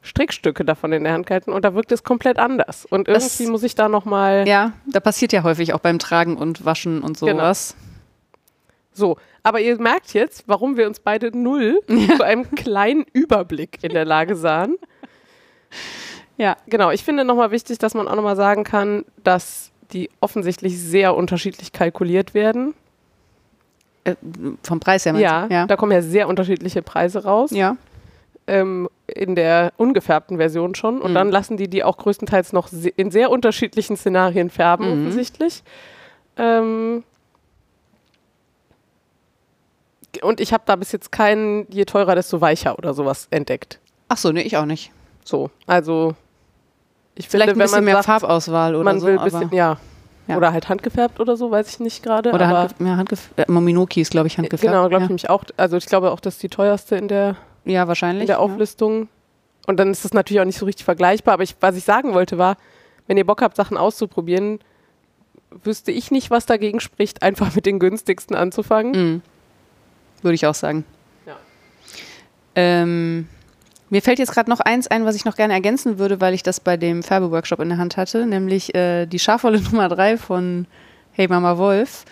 Strickstücke 0.00 0.64
davon 0.64 0.90
in 0.94 1.04
der 1.04 1.12
Hand 1.12 1.26
gehalten 1.26 1.52
und 1.52 1.66
da 1.66 1.74
wirkt 1.74 1.92
es 1.92 2.02
komplett 2.02 2.38
anders. 2.38 2.86
Und 2.86 3.06
Das- 3.06 3.38
irgendwie 3.38 3.52
muss 3.52 3.62
ich 3.62 3.74
da 3.74 3.90
nochmal. 3.90 4.48
Ja, 4.48 4.72
da 4.86 5.00
passiert 5.00 5.34
ja 5.34 5.42
häufig 5.42 5.74
auch 5.74 5.80
beim 5.80 5.98
Tragen 5.98 6.38
und 6.38 6.64
Waschen 6.64 7.02
und 7.02 7.20
Genau. 7.20 7.32
sowas. 7.42 7.76
So, 8.94 9.18
aber 9.42 9.60
ihr 9.60 9.78
merkt 9.78 10.14
jetzt, 10.14 10.44
warum 10.46 10.78
wir 10.78 10.86
uns 10.86 10.98
beide 10.98 11.30
null 11.36 11.78
zu 12.22 12.24
einem 12.24 12.50
kleinen 12.52 13.04
Überblick 13.12 13.84
in 13.84 13.92
der 13.92 14.06
Lage 14.06 14.34
sahen. 14.34 14.76
Ja. 16.36 16.56
Genau, 16.66 16.90
ich 16.90 17.04
finde 17.04 17.24
nochmal 17.24 17.50
wichtig, 17.50 17.78
dass 17.78 17.94
man 17.94 18.08
auch 18.08 18.16
nochmal 18.16 18.36
sagen 18.36 18.64
kann, 18.64 19.04
dass 19.22 19.70
die 19.92 20.10
offensichtlich 20.20 20.78
sehr 20.80 21.14
unterschiedlich 21.14 21.72
kalkuliert 21.72 22.34
werden. 22.34 22.74
Äh, 24.04 24.16
vom 24.62 24.80
Preis 24.80 25.06
her 25.06 25.14
Ja? 25.16 25.46
Ja. 25.48 25.66
da 25.66 25.76
kommen 25.76 25.92
ja 25.92 26.02
sehr 26.02 26.28
unterschiedliche 26.28 26.82
Preise 26.82 27.24
raus. 27.24 27.50
ja. 27.52 27.76
ähm, 28.46 28.90
in 29.06 29.34
der 29.34 29.72
ungefärbten 29.78 30.36
Version 30.36 30.74
schon. 30.74 31.00
Und 31.00 31.12
Mhm. 31.12 31.14
dann 31.14 31.30
lassen 31.30 31.56
die 31.56 31.68
die 31.68 31.82
auch 31.84 31.96
größtenteils 31.96 32.52
noch 32.52 32.68
se 32.68 32.90
in 32.90 33.10
sehr 33.10 33.30
unterschiedlichen 33.30 33.96
Szenarien 33.96 34.50
färben, 34.50 34.86
Mhm. 34.86 34.92
offensichtlich. 35.06 35.62
Ähm 36.36 37.04
und 40.22 40.40
ich 40.40 40.52
habe 40.52 40.62
da 40.66 40.76
bis 40.76 40.92
jetzt 40.92 41.10
keinen, 41.10 41.66
je 41.70 41.84
teurer, 41.86 42.14
desto 42.14 42.40
weicher 42.40 42.78
oder 42.78 42.94
sowas 42.94 43.26
entdeckt. 43.30 43.80
Ach 44.08 44.16
so, 44.16 44.30
nee, 44.32 44.42
ich 44.42 44.56
auch 44.56 44.66
nicht. 44.66 44.90
So, 45.24 45.50
also 45.66 46.14
ich 47.16 47.28
Vielleicht 47.28 47.50
finde, 47.50 47.52
ein 47.52 47.58
wenn 47.58 47.58
bisschen 47.64 47.76
man 47.76 47.84
mehr 47.84 47.94
sagt, 48.02 48.06
Farbauswahl 48.06 48.74
oder 48.74 48.84
man 48.84 49.00
so. 49.00 49.06
will 49.06 49.18
ein 49.18 49.24
bisschen, 49.24 49.50
ja. 49.52 49.78
Ja. 50.26 50.38
Oder 50.38 50.52
halt 50.54 50.70
handgefärbt 50.70 51.20
oder 51.20 51.36
so, 51.36 51.50
weiß 51.50 51.68
ich 51.68 51.80
nicht 51.80 52.02
gerade. 52.02 52.32
oder 52.32 52.46
aber 52.46 52.58
handgef 52.60 52.86
ja, 52.86 52.96
handgef 52.96 53.30
äh, 53.36 53.44
Mominoki 53.46 54.00
ist, 54.00 54.10
glaube 54.10 54.26
ich, 54.26 54.38
handgefärbt. 54.38 54.72
Genau, 54.72 54.88
glaube 54.88 55.04
ich 55.04 55.08
ja. 55.08 55.08
nämlich 55.08 55.28
auch. 55.30 55.44
Also 55.58 55.76
ich 55.76 55.84
glaube 55.84 56.10
auch, 56.10 56.20
das 56.20 56.34
ist 56.34 56.42
die 56.42 56.48
teuerste 56.48 56.96
in 56.96 57.08
der 57.08 57.36
Ja, 57.66 57.88
wahrscheinlich. 57.88 58.22
in 58.22 58.26
der. 58.28 58.40
Auflistung. 58.40 59.08
Und 59.66 59.78
dann 59.78 59.90
ist 59.90 60.04
das 60.04 60.14
natürlich 60.14 60.40
auch 60.40 60.46
nicht 60.46 60.58
so 60.58 60.64
richtig 60.64 60.84
vergleichbar. 60.84 61.34
Aber 61.34 61.42
ich, 61.42 61.56
was 61.60 61.76
ich 61.76 61.84
sagen 61.84 62.14
wollte 62.14 62.38
war, 62.38 62.56
wenn 63.06 63.18
ihr 63.18 63.26
Bock 63.26 63.42
habt, 63.42 63.56
Sachen 63.56 63.76
auszuprobieren, 63.76 64.60
wüsste 65.62 65.92
ich 65.92 66.10
nicht, 66.10 66.30
was 66.30 66.46
dagegen 66.46 66.80
spricht, 66.80 67.22
einfach 67.22 67.54
mit 67.54 67.66
den 67.66 67.78
günstigsten 67.78 68.34
anzufangen. 68.34 68.92
Mhm. 68.92 69.22
Würde 70.22 70.34
ich 70.34 70.46
auch 70.46 70.54
sagen. 70.54 70.84
Ja. 71.26 71.36
Ähm, 72.54 73.28
mir 73.94 74.02
fällt 74.02 74.18
jetzt 74.18 74.32
gerade 74.32 74.50
noch 74.50 74.58
eins 74.58 74.88
ein, 74.88 75.04
was 75.04 75.14
ich 75.14 75.24
noch 75.24 75.36
gerne 75.36 75.54
ergänzen 75.54 76.00
würde, 76.00 76.20
weil 76.20 76.34
ich 76.34 76.42
das 76.42 76.58
bei 76.58 76.76
dem 76.76 77.04
Färbeworkshop 77.04 77.60
in 77.60 77.68
der 77.68 77.78
Hand 77.78 77.96
hatte, 77.96 78.26
nämlich 78.26 78.74
äh, 78.74 79.06
die 79.06 79.20
Schafwolle 79.20 79.60
Nummer 79.70 79.88
3 79.88 80.18
von 80.18 80.66
Hey 81.12 81.28
Mama 81.28 81.58
Wolf. 81.58 82.04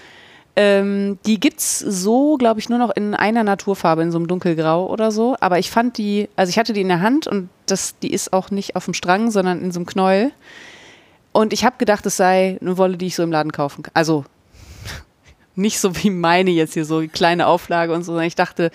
Ähm, 0.55 1.19
die 1.27 1.41
gibt's 1.41 1.81
so, 1.81 2.37
glaube 2.37 2.61
ich, 2.61 2.69
nur 2.69 2.79
noch 2.79 2.95
in 2.95 3.17
einer 3.17 3.43
Naturfarbe, 3.43 4.01
in 4.03 4.13
so 4.13 4.19
einem 4.19 4.29
dunkelgrau 4.29 4.89
oder 4.89 5.11
so. 5.11 5.35
Aber 5.41 5.59
ich 5.59 5.73
fand 5.73 5.99
die, 5.99 6.29
also 6.37 6.51
ich 6.51 6.57
hatte 6.57 6.73
die 6.73 6.83
in 6.83 6.89
der 6.89 7.01
Hand 7.01 7.27
und 7.27 7.49
das, 7.67 7.99
die 7.99 8.13
ist 8.13 8.33
auch 8.33 8.53
nicht 8.53 8.77
auf 8.77 8.85
dem 8.85 8.95
Strang, 8.95 9.33
sondern 9.33 9.61
in 9.61 9.73
so 9.73 9.81
einem 9.81 9.87
Knäuel. 9.87 10.31
Und 11.33 11.53
ich 11.53 11.65
habe 11.65 11.79
gedacht, 11.79 12.07
es 12.07 12.17
sei 12.17 12.59
eine 12.61 12.79
Wolle, 12.79 12.97
die 12.97 13.07
ich 13.07 13.17
so 13.17 13.25
im 13.25 13.33
Laden 13.33 13.51
kaufen 13.51 13.83
kann. 13.83 13.93
Also 13.95 14.25
nicht 15.57 15.81
so 15.81 15.97
wie 15.97 16.11
meine 16.11 16.53
jetzt 16.53 16.75
hier, 16.75 16.85
so 16.85 16.99
eine 16.99 17.09
kleine 17.09 17.49
Auflage 17.49 17.93
und 17.93 18.05
so, 18.05 18.13
sondern 18.13 18.29
ich 18.29 18.37
dachte, 18.37 18.71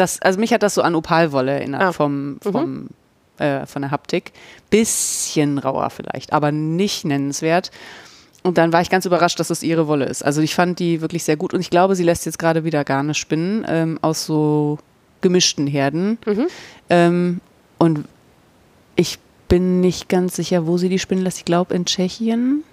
das, 0.00 0.20
also 0.22 0.40
mich 0.40 0.52
hat 0.52 0.62
das 0.62 0.74
so 0.74 0.82
an 0.82 0.94
Opalwolle 0.94 1.52
erinnert 1.52 1.82
Ah. 1.82 1.92
vom, 1.92 2.38
vom, 2.42 2.88
äh, 3.38 3.66
von 3.66 3.82
der 3.82 3.90
Haptik. 3.90 4.32
Bisschen 4.70 5.58
rauer 5.58 5.90
vielleicht, 5.90 6.32
aber 6.32 6.50
nicht 6.52 7.04
nennenswert. 7.04 7.70
Und 8.42 8.56
dann 8.56 8.72
war 8.72 8.80
ich 8.80 8.88
ganz 8.88 9.04
überrascht, 9.04 9.38
dass 9.38 9.50
es 9.50 9.62
ihre 9.62 9.86
Wolle 9.86 10.06
ist. 10.06 10.24
Also 10.24 10.40
ich 10.40 10.54
fand 10.54 10.78
die 10.78 11.02
wirklich 11.02 11.24
sehr 11.24 11.36
gut 11.36 11.52
und 11.52 11.60
ich 11.60 11.68
glaube, 11.70 11.94
sie 11.94 12.04
lässt 12.04 12.24
jetzt 12.24 12.38
gerade 12.38 12.64
wieder 12.64 12.84
Garne 12.84 13.12
spinnen 13.14 13.66
ähm, 13.68 13.98
aus 14.00 14.24
so 14.24 14.78
gemischten 15.20 15.66
Herden. 15.66 16.16
Mhm. 16.24 16.46
Ähm, 16.88 17.40
und 17.76 18.04
ich 18.96 19.18
bin 19.48 19.80
nicht 19.80 20.08
ganz 20.08 20.36
sicher, 20.36 20.66
wo 20.66 20.78
sie 20.78 20.88
die 20.88 20.98
spinnen 20.98 21.22
lässt. 21.24 21.38
Ich 21.38 21.44
glaube 21.44 21.74
in 21.74 21.84
Tschechien. 21.84 22.64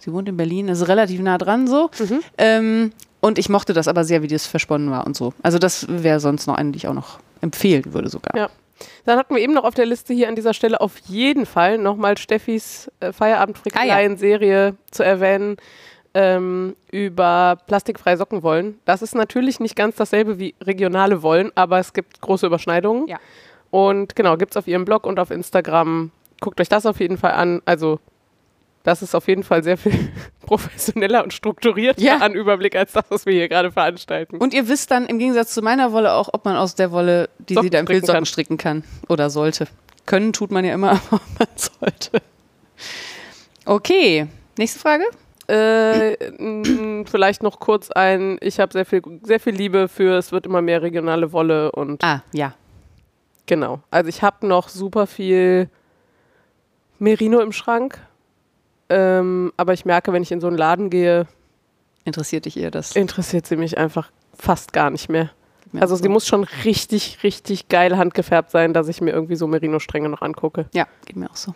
Sie 0.00 0.12
wohnt 0.12 0.28
in 0.28 0.36
Berlin, 0.36 0.68
also 0.68 0.84
relativ 0.84 1.20
nah 1.20 1.38
dran 1.38 1.66
so. 1.66 1.88
Mhm. 1.98 2.20
Ähm, 2.36 2.92
und 3.22 3.38
ich 3.38 3.48
mochte 3.48 3.72
das 3.72 3.88
aber 3.88 4.04
sehr, 4.04 4.22
wie 4.22 4.26
das 4.26 4.46
versponnen 4.46 4.90
war 4.90 5.06
und 5.06 5.16
so. 5.16 5.32
Also 5.42 5.58
das 5.58 5.86
wäre 5.88 6.18
sonst 6.20 6.46
noch 6.46 6.56
eine, 6.56 6.72
die 6.72 6.78
ich 6.78 6.88
auch 6.88 6.94
noch 6.94 7.20
empfehlen 7.40 7.94
würde 7.94 8.10
sogar. 8.10 8.36
Ja. 8.36 8.50
Dann 9.04 9.16
hatten 9.16 9.34
wir 9.34 9.40
eben 9.40 9.54
noch 9.54 9.62
auf 9.62 9.74
der 9.74 9.86
Liste 9.86 10.12
hier 10.12 10.28
an 10.28 10.34
dieser 10.34 10.54
Stelle 10.54 10.80
auf 10.80 10.98
jeden 11.06 11.46
Fall 11.46 11.78
nochmal 11.78 12.18
Steffis 12.18 12.90
äh, 12.98 13.12
Feierabendfrickeleien-Serie 13.12 14.74
zu 14.90 15.04
erwähnen 15.04 15.56
ähm, 16.14 16.74
über 16.90 17.58
plastikfreie 17.68 18.16
Sockenwollen. 18.16 18.80
Das 18.86 19.02
ist 19.02 19.14
natürlich 19.14 19.60
nicht 19.60 19.76
ganz 19.76 19.94
dasselbe 19.94 20.40
wie 20.40 20.56
regionale 20.60 21.22
Wollen, 21.22 21.52
aber 21.54 21.78
es 21.78 21.92
gibt 21.92 22.20
große 22.20 22.46
Überschneidungen. 22.46 23.06
Ja. 23.06 23.18
Und 23.70 24.16
genau, 24.16 24.36
gibt 24.36 24.52
es 24.52 24.56
auf 24.56 24.66
ihrem 24.66 24.84
Blog 24.84 25.06
und 25.06 25.20
auf 25.20 25.30
Instagram. 25.30 26.10
Guckt 26.40 26.60
euch 26.60 26.68
das 26.68 26.86
auf 26.86 26.98
jeden 26.98 27.18
Fall 27.18 27.32
an. 27.32 27.62
Also 27.66 28.00
das 28.84 29.02
ist 29.02 29.14
auf 29.14 29.28
jeden 29.28 29.42
Fall 29.44 29.62
sehr 29.62 29.76
viel 29.76 29.92
professioneller 30.46 31.22
und 31.22 31.32
strukturierter 31.32 32.00
Ja. 32.02 32.18
an 32.18 32.34
Überblick 32.34 32.74
als 32.76 32.92
das, 32.92 33.04
was 33.08 33.26
wir 33.26 33.32
hier 33.32 33.48
gerade 33.48 33.70
veranstalten. 33.70 34.38
Und 34.38 34.54
ihr 34.54 34.68
wisst 34.68 34.90
dann 34.90 35.06
im 35.06 35.18
Gegensatz 35.18 35.54
zu 35.54 35.62
meiner 35.62 35.92
Wolle 35.92 36.12
auch, 36.14 36.30
ob 36.32 36.44
man 36.44 36.56
aus 36.56 36.74
der 36.74 36.90
Wolle, 36.92 37.28
die 37.38 37.54
Socken 37.54 37.66
sie 37.66 37.70
da 37.70 37.78
im 37.78 37.84
Bildsocken 37.86 38.14
kann. 38.14 38.26
stricken 38.26 38.56
kann 38.58 38.84
oder 39.08 39.30
sollte. 39.30 39.66
Können 40.06 40.32
tut 40.32 40.50
man 40.50 40.64
ja 40.64 40.74
immer, 40.74 40.90
aber 41.10 41.20
man 41.38 41.48
sollte. 41.56 42.20
Okay, 43.64 44.26
nächste 44.58 44.78
Frage. 44.80 45.04
Äh, 45.48 46.16
vielleicht 47.08 47.42
noch 47.42 47.60
kurz 47.60 47.90
ein, 47.90 48.38
ich 48.40 48.58
habe 48.60 48.72
sehr 48.72 48.86
viel, 48.86 49.02
sehr 49.22 49.40
viel 49.40 49.54
Liebe 49.54 49.88
für, 49.88 50.16
es 50.16 50.32
wird 50.32 50.46
immer 50.46 50.62
mehr 50.62 50.82
regionale 50.82 51.32
Wolle 51.32 51.72
und 51.72 52.02
Ah, 52.02 52.22
ja. 52.32 52.54
genau. 53.46 53.80
Also 53.90 54.08
ich 54.08 54.22
habe 54.22 54.46
noch 54.46 54.68
super 54.68 55.06
viel 55.06 55.68
Merino 56.98 57.40
im 57.40 57.52
Schrank, 57.52 57.98
ähm, 58.92 59.52
aber 59.56 59.72
ich 59.72 59.84
merke, 59.84 60.12
wenn 60.12 60.22
ich 60.22 60.32
in 60.32 60.40
so 60.40 60.46
einen 60.46 60.56
Laden 60.58 60.90
gehe, 60.90 61.26
Interessiert 62.04 62.46
dich 62.46 62.56
eher 62.56 62.70
das? 62.70 62.96
interessiert 62.96 63.46
sie 63.46 63.56
mich 63.56 63.78
einfach 63.78 64.10
fast 64.36 64.72
gar 64.72 64.90
nicht 64.90 65.08
mehr. 65.08 65.30
Also 65.78 65.96
sie 65.96 66.08
muss 66.08 66.26
schon 66.26 66.44
richtig, 66.64 67.22
richtig 67.22 67.68
geil 67.68 67.96
handgefärbt 67.96 68.50
sein, 68.50 68.74
dass 68.74 68.88
ich 68.88 69.00
mir 69.00 69.12
irgendwie 69.12 69.36
so 69.36 69.46
Merino-Stränge 69.46 70.08
noch 70.08 70.20
angucke. 70.20 70.66
Ja, 70.74 70.86
geht 71.06 71.16
mir 71.16 71.30
auch 71.30 71.36
so. 71.36 71.54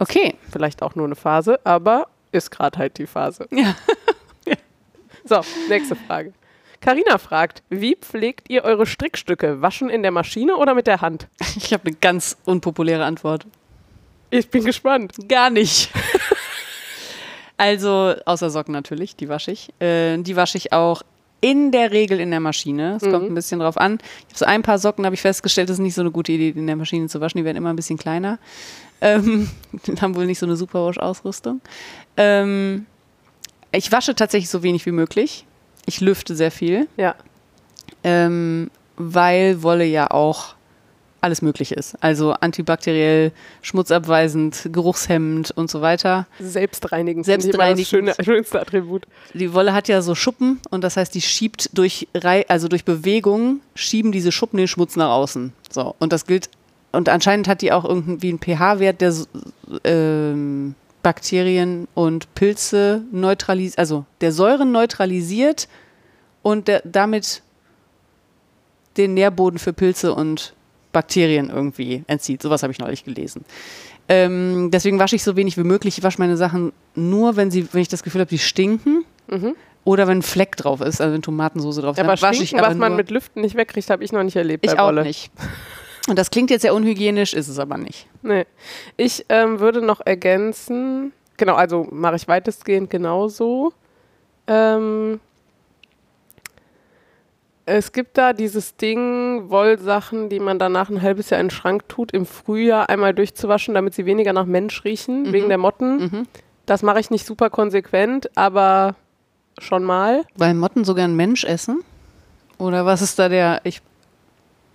Okay. 0.00 0.34
Vielleicht 0.50 0.82
auch 0.82 0.94
nur 0.96 1.06
eine 1.06 1.14
Phase, 1.14 1.60
aber 1.64 2.08
ist 2.32 2.50
gerade 2.50 2.78
halt 2.78 2.98
die 2.98 3.06
Phase. 3.06 3.46
Ja. 3.50 3.76
So, 5.22 5.42
nächste 5.68 5.94
Frage. 5.96 6.32
Carina 6.80 7.18
fragt, 7.18 7.62
wie 7.68 7.94
pflegt 7.94 8.48
ihr 8.48 8.64
eure 8.64 8.86
Strickstücke? 8.86 9.60
Waschen 9.60 9.90
in 9.90 10.02
der 10.02 10.10
Maschine 10.10 10.56
oder 10.56 10.74
mit 10.74 10.86
der 10.86 11.02
Hand? 11.02 11.28
Ich 11.56 11.72
habe 11.72 11.86
eine 11.86 11.96
ganz 11.96 12.38
unpopuläre 12.46 13.04
Antwort. 13.04 13.46
Ich 14.30 14.48
bin 14.50 14.64
gespannt. 14.64 15.12
Gar 15.28 15.50
nicht. 15.50 15.90
also, 17.56 18.14
außer 18.24 18.50
Socken 18.50 18.72
natürlich, 18.72 19.16
die 19.16 19.28
wasche 19.28 19.52
ich. 19.52 19.70
Äh, 19.80 20.18
die 20.18 20.36
wasche 20.36 20.58
ich 20.58 20.72
auch 20.72 21.02
in 21.40 21.72
der 21.72 21.90
Regel 21.90 22.20
in 22.20 22.30
der 22.30 22.40
Maschine. 22.40 22.96
Es 22.96 23.02
kommt 23.02 23.30
ein 23.30 23.34
bisschen 23.34 23.60
drauf 23.60 23.78
an. 23.78 23.98
Ich 24.28 24.34
habe 24.34 24.38
so 24.38 24.44
ein 24.44 24.62
paar 24.62 24.78
Socken, 24.78 25.06
habe 25.06 25.14
ich 25.14 25.22
festgestellt, 25.22 25.70
das 25.70 25.78
ist 25.78 25.82
nicht 25.82 25.94
so 25.94 26.02
eine 26.02 26.10
gute 26.10 26.32
Idee, 26.32 26.52
die 26.52 26.58
in 26.58 26.66
der 26.66 26.76
Maschine 26.76 27.08
zu 27.08 27.20
waschen. 27.20 27.38
Die 27.38 27.44
werden 27.44 27.56
immer 27.56 27.70
ein 27.70 27.76
bisschen 27.76 27.98
kleiner. 27.98 28.38
Ähm, 29.00 29.48
haben 30.00 30.14
wohl 30.14 30.26
nicht 30.26 30.38
so 30.38 30.46
eine 30.46 30.56
Superwash-Ausrüstung. 30.56 31.60
Ähm, 32.16 32.86
ich 33.72 33.90
wasche 33.90 34.14
tatsächlich 34.14 34.50
so 34.50 34.62
wenig 34.62 34.84
wie 34.84 34.92
möglich. 34.92 35.46
Ich 35.86 36.00
lüfte 36.00 36.36
sehr 36.36 36.50
viel. 36.50 36.88
Ja. 36.96 37.14
ähm, 38.04 38.70
weil 38.96 39.62
Wolle 39.62 39.86
ja 39.86 40.10
auch 40.10 40.54
alles 41.20 41.42
Mögliche 41.42 41.74
ist. 41.74 41.96
Also 42.02 42.32
antibakteriell, 42.32 43.32
schmutzabweisend, 43.62 44.68
geruchshemmend 44.72 45.50
und 45.52 45.70
so 45.70 45.80
weiter. 45.80 46.26
Selbstreinigend. 46.38 47.24
Selbstreinigend. 47.24 47.80
Das 47.80 47.88
schöne, 47.88 48.14
schönste 48.22 48.60
Attribut. 48.60 49.06
Die 49.34 49.52
Wolle 49.52 49.72
hat 49.72 49.88
ja 49.88 50.02
so 50.02 50.14
Schuppen 50.14 50.60
und 50.70 50.82
das 50.84 50.96
heißt, 50.96 51.14
die 51.14 51.20
schiebt 51.20 51.76
durch 51.76 52.08
Rei 52.14 52.44
also 52.48 52.68
durch 52.68 52.84
Bewegung 52.84 53.60
schieben 53.74 54.12
diese 54.12 54.32
Schuppen 54.32 54.56
den 54.58 54.68
Schmutz 54.68 54.96
nach 54.96 55.10
außen. 55.10 55.52
So 55.70 55.94
und 55.98 56.12
das 56.12 56.26
gilt 56.26 56.50
und 56.92 57.08
anscheinend 57.08 57.46
hat 57.46 57.62
die 57.62 57.72
auch 57.72 57.84
irgendwie 57.84 58.30
einen 58.30 58.40
pH-Wert, 58.40 59.00
der 59.00 59.14
ähm, 59.84 60.74
Bakterien 61.02 61.86
und 61.94 62.34
Pilze 62.34 63.02
neutralisiert, 63.12 63.78
also 63.78 64.04
der 64.20 64.32
Säuren 64.32 64.72
neutralisiert 64.72 65.68
und 66.42 66.68
der, 66.68 66.82
damit 66.84 67.42
den 68.96 69.14
Nährboden 69.14 69.58
für 69.58 69.72
Pilze 69.72 70.14
und 70.14 70.52
Bakterien 70.92 71.50
irgendwie 71.50 72.02
entzieht. 72.06 72.42
Sowas 72.42 72.62
habe 72.62 72.72
ich 72.72 72.78
neulich 72.78 73.04
gelesen. 73.04 73.44
Ähm, 74.08 74.70
deswegen 74.72 74.98
wasche 74.98 75.16
ich 75.16 75.22
so 75.22 75.36
wenig 75.36 75.56
wie 75.56 75.64
möglich. 75.64 75.98
Ich 75.98 76.04
wasche 76.04 76.18
meine 76.18 76.36
Sachen 76.36 76.72
nur, 76.94 77.36
wenn, 77.36 77.50
sie, 77.50 77.68
wenn 77.72 77.80
ich 77.80 77.88
das 77.88 78.02
Gefühl 78.02 78.22
habe, 78.22 78.30
die 78.30 78.38
stinken. 78.38 79.04
Mhm. 79.28 79.54
Oder 79.84 80.06
wenn 80.08 80.18
ein 80.18 80.22
Fleck 80.22 80.56
drauf 80.56 80.80
ist, 80.82 81.00
also 81.00 81.14
wenn 81.14 81.22
Tomatensoße 81.22 81.80
drauf 81.80 81.96
ist. 81.96 82.00
Aber 82.00 82.14
dann 82.14 82.22
wasche 82.22 82.42
ich 82.42 82.56
aber 82.58 82.68
was 82.68 82.76
man 82.76 82.96
mit 82.96 83.10
Lüften 83.10 83.40
nicht 83.40 83.56
wegkriegt, 83.56 83.88
habe 83.88 84.04
ich 84.04 84.12
noch 84.12 84.22
nicht 84.22 84.36
erlebt 84.36 84.64
ich 84.64 84.72
bei 84.72 84.78
auch 84.78 84.88
Wolle. 84.88 85.04
nicht. 85.04 85.30
Und 86.08 86.18
das 86.18 86.30
klingt 86.30 86.50
jetzt 86.50 86.62
sehr 86.62 86.74
unhygienisch, 86.74 87.34
ist 87.34 87.48
es 87.48 87.58
aber 87.58 87.78
nicht. 87.78 88.06
Nee. 88.22 88.44
Ich 88.96 89.24
ähm, 89.28 89.60
würde 89.60 89.80
noch 89.80 90.00
ergänzen, 90.04 91.12
genau, 91.36 91.54
also 91.54 91.86
mache 91.90 92.16
ich 92.16 92.28
weitestgehend 92.28 92.90
genauso. 92.90 93.72
Ähm, 94.46 95.20
es 97.70 97.92
gibt 97.92 98.18
da 98.18 98.32
dieses 98.32 98.76
Ding, 98.76 99.48
Wollsachen, 99.50 100.28
die 100.28 100.40
man 100.40 100.58
danach 100.58 100.90
ein 100.90 101.00
halbes 101.02 101.30
Jahr 101.30 101.40
in 101.40 101.46
den 101.46 101.50
Schrank 101.50 101.88
tut, 101.88 102.12
im 102.12 102.26
Frühjahr 102.26 102.88
einmal 102.88 103.14
durchzuwaschen, 103.14 103.74
damit 103.74 103.94
sie 103.94 104.06
weniger 104.06 104.32
nach 104.32 104.46
Mensch 104.46 104.84
riechen, 104.84 105.22
Mhm. 105.24 105.32
wegen 105.32 105.48
der 105.48 105.58
Motten. 105.58 105.98
Mhm. 105.98 106.26
Das 106.66 106.82
mache 106.82 107.00
ich 107.00 107.10
nicht 107.10 107.26
super 107.26 107.50
konsequent, 107.50 108.30
aber 108.36 108.94
schon 109.58 109.84
mal. 109.84 110.24
Weil 110.36 110.54
Motten 110.54 110.84
sogar 110.84 111.04
einen 111.04 111.16
Mensch 111.16 111.44
essen? 111.44 111.82
Oder 112.58 112.84
was 112.86 113.02
ist 113.02 113.18
da 113.18 113.28
der. 113.28 113.60
Ich, 113.64 113.80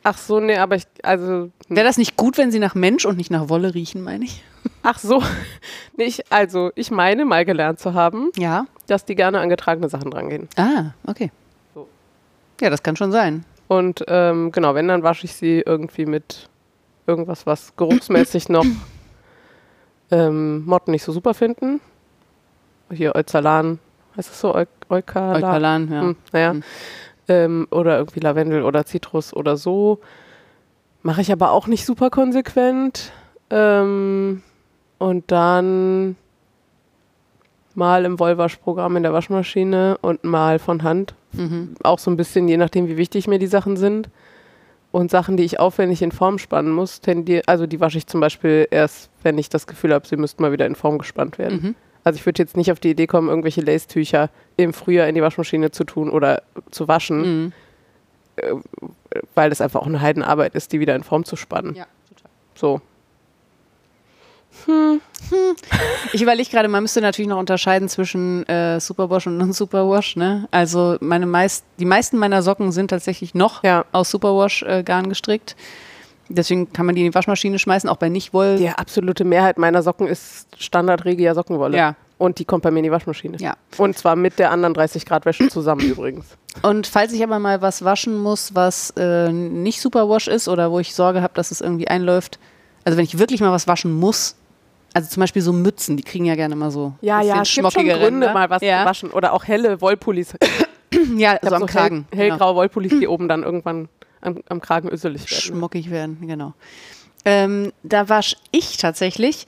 Ach 0.07 0.17
so, 0.19 0.39
nee, 0.39 0.57
aber 0.57 0.75
ich, 0.75 0.83
also, 1.01 1.49
Wäre 1.67 1.87
das 1.87 1.97
nicht 1.97 2.15
gut, 2.15 2.37
wenn 2.37 2.51
sie 2.51 2.59
nach 2.59 2.75
Mensch 2.75 3.05
und 3.05 3.17
nicht 3.17 3.31
nach 3.31 3.49
Wolle 3.49 3.73
riechen, 3.73 4.03
meine 4.03 4.25
ich? 4.25 4.43
ach 4.83 4.99
so, 4.99 5.21
nee, 5.97 6.03
ich, 6.05 6.31
also, 6.31 6.71
ich 6.75 6.91
meine 6.91 7.25
mal 7.25 7.43
gelernt 7.43 7.79
zu 7.79 7.93
haben, 7.95 8.29
Ja. 8.37 8.65
dass 8.87 9.05
die 9.05 9.15
gerne 9.15 9.39
an 9.39 9.49
getragene 9.49 9.89
Sachen 9.89 10.11
drangehen. 10.11 10.47
Ah, 10.57 10.91
okay. 11.07 11.31
Ja, 12.61 12.69
das 12.69 12.83
kann 12.83 12.95
schon 12.95 13.11
sein. 13.11 13.45
Und 13.67 14.03
ähm, 14.07 14.51
genau, 14.51 14.75
wenn, 14.75 14.87
dann 14.87 15.03
wasche 15.03 15.25
ich 15.25 15.33
sie 15.33 15.61
irgendwie 15.65 16.05
mit 16.05 16.49
irgendwas, 17.07 17.45
was 17.45 17.75
geruchsmäßig 17.75 18.49
noch 18.49 18.65
ähm, 20.11 20.65
Motten 20.65 20.91
nicht 20.91 21.03
so 21.03 21.11
super 21.11 21.33
finden. 21.33 21.81
Hier 22.91 23.15
Euzalan, 23.15 23.79
heißt 24.15 24.29
es 24.29 24.39
so? 24.39 24.53
Eu 24.53 24.65
Eukalan? 24.89 25.35
Eukalan, 25.35 25.91
ja. 25.91 26.01
Hm, 26.01 26.15
naja. 26.31 26.51
Hm. 26.51 26.63
Ähm, 27.27 27.67
oder 27.71 27.97
irgendwie 27.97 28.19
Lavendel 28.19 28.63
oder 28.63 28.85
Zitrus 28.85 29.33
oder 29.33 29.57
so. 29.57 29.99
Mache 31.01 31.21
ich 31.21 31.31
aber 31.31 31.51
auch 31.51 31.65
nicht 31.65 31.85
super 31.85 32.11
konsequent. 32.11 33.11
Ähm, 33.49 34.43
und 34.99 35.31
dann 35.31 36.15
mal 37.73 38.05
im 38.05 38.19
Wollwaschprogramm 38.19 38.95
in 38.97 39.03
der 39.03 39.13
Waschmaschine 39.13 39.97
und 40.01 40.23
mal 40.23 40.59
von 40.59 40.83
Hand 40.83 41.15
Mhm. 41.37 41.75
auch 41.83 41.99
so 41.99 42.09
ein 42.11 42.17
bisschen, 42.17 42.47
je 42.47 42.57
nachdem, 42.57 42.87
wie 42.87 42.97
wichtig 42.97 43.27
mir 43.27 43.39
die 43.39 43.47
Sachen 43.47 43.77
sind. 43.77 44.09
Und 44.91 45.11
Sachen, 45.11 45.35
die 45.35 45.43
ich 45.43 45.59
aufwendig 45.59 46.01
in 46.01 46.13
Form 46.13 46.37
spannen 46.37 46.71
muss, 46.71 47.01
tendier, 47.01 47.41
also 47.47 47.67
die 47.67 47.81
wasche 47.81 47.97
ich 47.97 48.07
zum 48.07 48.21
Beispiel 48.21 48.65
erst, 48.71 49.09
wenn 49.23 49.37
ich 49.37 49.49
das 49.49 49.67
Gefühl 49.67 49.93
habe, 49.93 50.07
sie 50.07 50.15
müssten 50.15 50.41
mal 50.41 50.53
wieder 50.53 50.65
in 50.65 50.75
Form 50.75 50.97
gespannt 50.97 51.37
werden. 51.37 51.59
Mhm. 51.61 51.75
Also 52.05 52.17
ich 52.17 52.25
würde 52.25 52.41
jetzt 52.41 52.55
nicht 52.55 52.71
auf 52.71 52.79
die 52.79 52.91
Idee 52.91 53.07
kommen, 53.07 53.27
irgendwelche 53.27 53.59
Lace-Tücher 53.61 54.29
im 54.55 54.71
Frühjahr 54.71 55.09
in 55.09 55.15
die 55.15 55.21
Waschmaschine 55.21 55.71
zu 55.71 55.83
tun 55.83 56.09
oder 56.09 56.43
zu 56.71 56.87
waschen, 56.87 57.21
Mhm. 57.47 57.53
weil 59.33 59.49
das 59.49 59.59
einfach 59.61 59.81
auch 59.81 59.87
eine 59.87 60.01
Heidenarbeit 60.01 60.55
ist, 60.55 60.71
die 60.71 60.79
wieder 60.79 60.95
in 60.95 61.03
Form 61.03 61.25
zu 61.25 61.35
spannen. 61.35 61.75
Ja, 61.75 61.87
total. 62.07 62.31
So. 62.55 62.81
Ich 66.13 66.21
überlege 66.21 66.49
gerade, 66.49 66.67
man 66.67 66.83
müsste 66.83 67.01
natürlich 67.01 67.29
noch 67.29 67.39
unterscheiden 67.39 67.89
zwischen 67.89 68.47
äh, 68.47 68.79
Superwash 68.79 69.27
und 69.27 69.37
Non-Superwash. 69.37 70.15
Ne? 70.15 70.47
Also 70.51 70.97
meine 71.01 71.25
meist, 71.25 71.65
die 71.79 71.85
meisten 71.85 72.17
meiner 72.17 72.41
Socken 72.41 72.71
sind 72.71 72.89
tatsächlich 72.89 73.33
noch 73.33 73.63
Ja. 73.63 73.85
aus 73.91 74.11
Superwash-Garn 74.11 75.09
gestrickt. 75.09 75.55
Deswegen 76.27 76.71
kann 76.73 76.85
man 76.87 76.95
die 76.95 77.01
in 77.05 77.11
die 77.11 77.15
Waschmaschine 77.15 77.59
schmeißen, 77.59 77.87
auch 77.89 77.97
bei 77.97 78.09
Nicht-Woll. 78.09 78.57
Die 78.57 78.69
absolute 78.69 79.23
Mehrheit 79.25 79.57
meiner 79.59 79.83
Socken 79.83 80.07
ist 80.07 80.47
Standard-Regia 80.57 81.35
Sockenwolle. 81.35 81.77
Ja. 81.77 81.95
Und 82.17 82.39
die 82.39 82.45
kommt 82.45 82.63
bei 82.63 82.71
mir 82.71 82.79
in 82.79 82.85
die 82.85 82.91
Waschmaschine. 82.91 83.37
Ja. 83.39 83.55
Und 83.77 83.97
zwar 83.97 84.15
mit 84.15 84.39
der 84.39 84.49
anderen 84.51 84.73
30 84.73 85.05
Grad 85.05 85.25
Wäsche 85.25 85.49
zusammen 85.49 85.81
übrigens. 85.89 86.25
Und 86.61 86.87
falls 86.87 87.11
ich 87.13 87.21
aber 87.23 87.37
mal 87.39 87.61
was 87.61 87.83
waschen 87.83 88.17
muss, 88.17 88.55
was 88.55 88.91
äh, 88.97 89.31
nicht 89.31 89.81
Superwash 89.81 90.27
ist 90.27 90.47
oder 90.47 90.71
wo 90.71 90.79
ich 90.79 90.95
Sorge 90.95 91.21
habe, 91.21 91.33
dass 91.35 91.51
es 91.51 91.61
irgendwie 91.61 91.87
einläuft, 91.89 92.39
also 92.85 92.97
wenn 92.97 93.03
ich 93.05 93.19
wirklich 93.19 93.41
mal 93.41 93.51
was 93.51 93.67
waschen 93.67 93.91
muss, 93.93 94.35
also 94.95 95.09
zum 95.09 95.19
Beispiel 95.19 95.41
so 95.41 95.51
Mützen, 95.51 95.97
die 95.97 96.03
kriegen 96.03 96.23
ja 96.23 96.35
gerne 96.35 96.55
mal 96.55 96.71
so 96.71 96.93
Ja, 97.01 97.21
ja, 97.21 97.33
es 97.33 97.33
gibt 97.33 97.47
schon 97.47 97.61
schmockige 97.63 97.91
Gründe, 97.99 98.27
Ränder. 98.27 98.33
mal 98.33 98.49
was 98.49 98.61
ja. 98.61 98.79
zu 98.79 98.89
waschen. 98.89 99.11
Oder 99.11 99.33
auch 99.33 99.43
helle 99.43 99.79
Wollpullis. 99.81 100.33
Ja, 101.17 101.37
so 101.41 101.53
am 101.53 101.65
Kragen. 101.65 102.07
Hell, 102.09 102.29
genau. 102.29 102.35
hellgraue 102.35 102.55
Wollpullis, 102.55 102.91
die 102.99 103.07
oben 103.09 103.27
dann 103.27 103.43
irgendwann 103.43 103.89
am, 104.21 104.39
am 104.47 104.61
Kragen 104.61 104.89
öselig 104.89 105.29
werden. 105.29 105.57
schmockig 105.57 105.89
werden, 105.89 106.19
genau. 106.21 106.53
Ähm, 107.25 107.73
da 107.83 108.07
wasche 108.07 108.37
ich 108.51 108.77
tatsächlich 108.77 109.45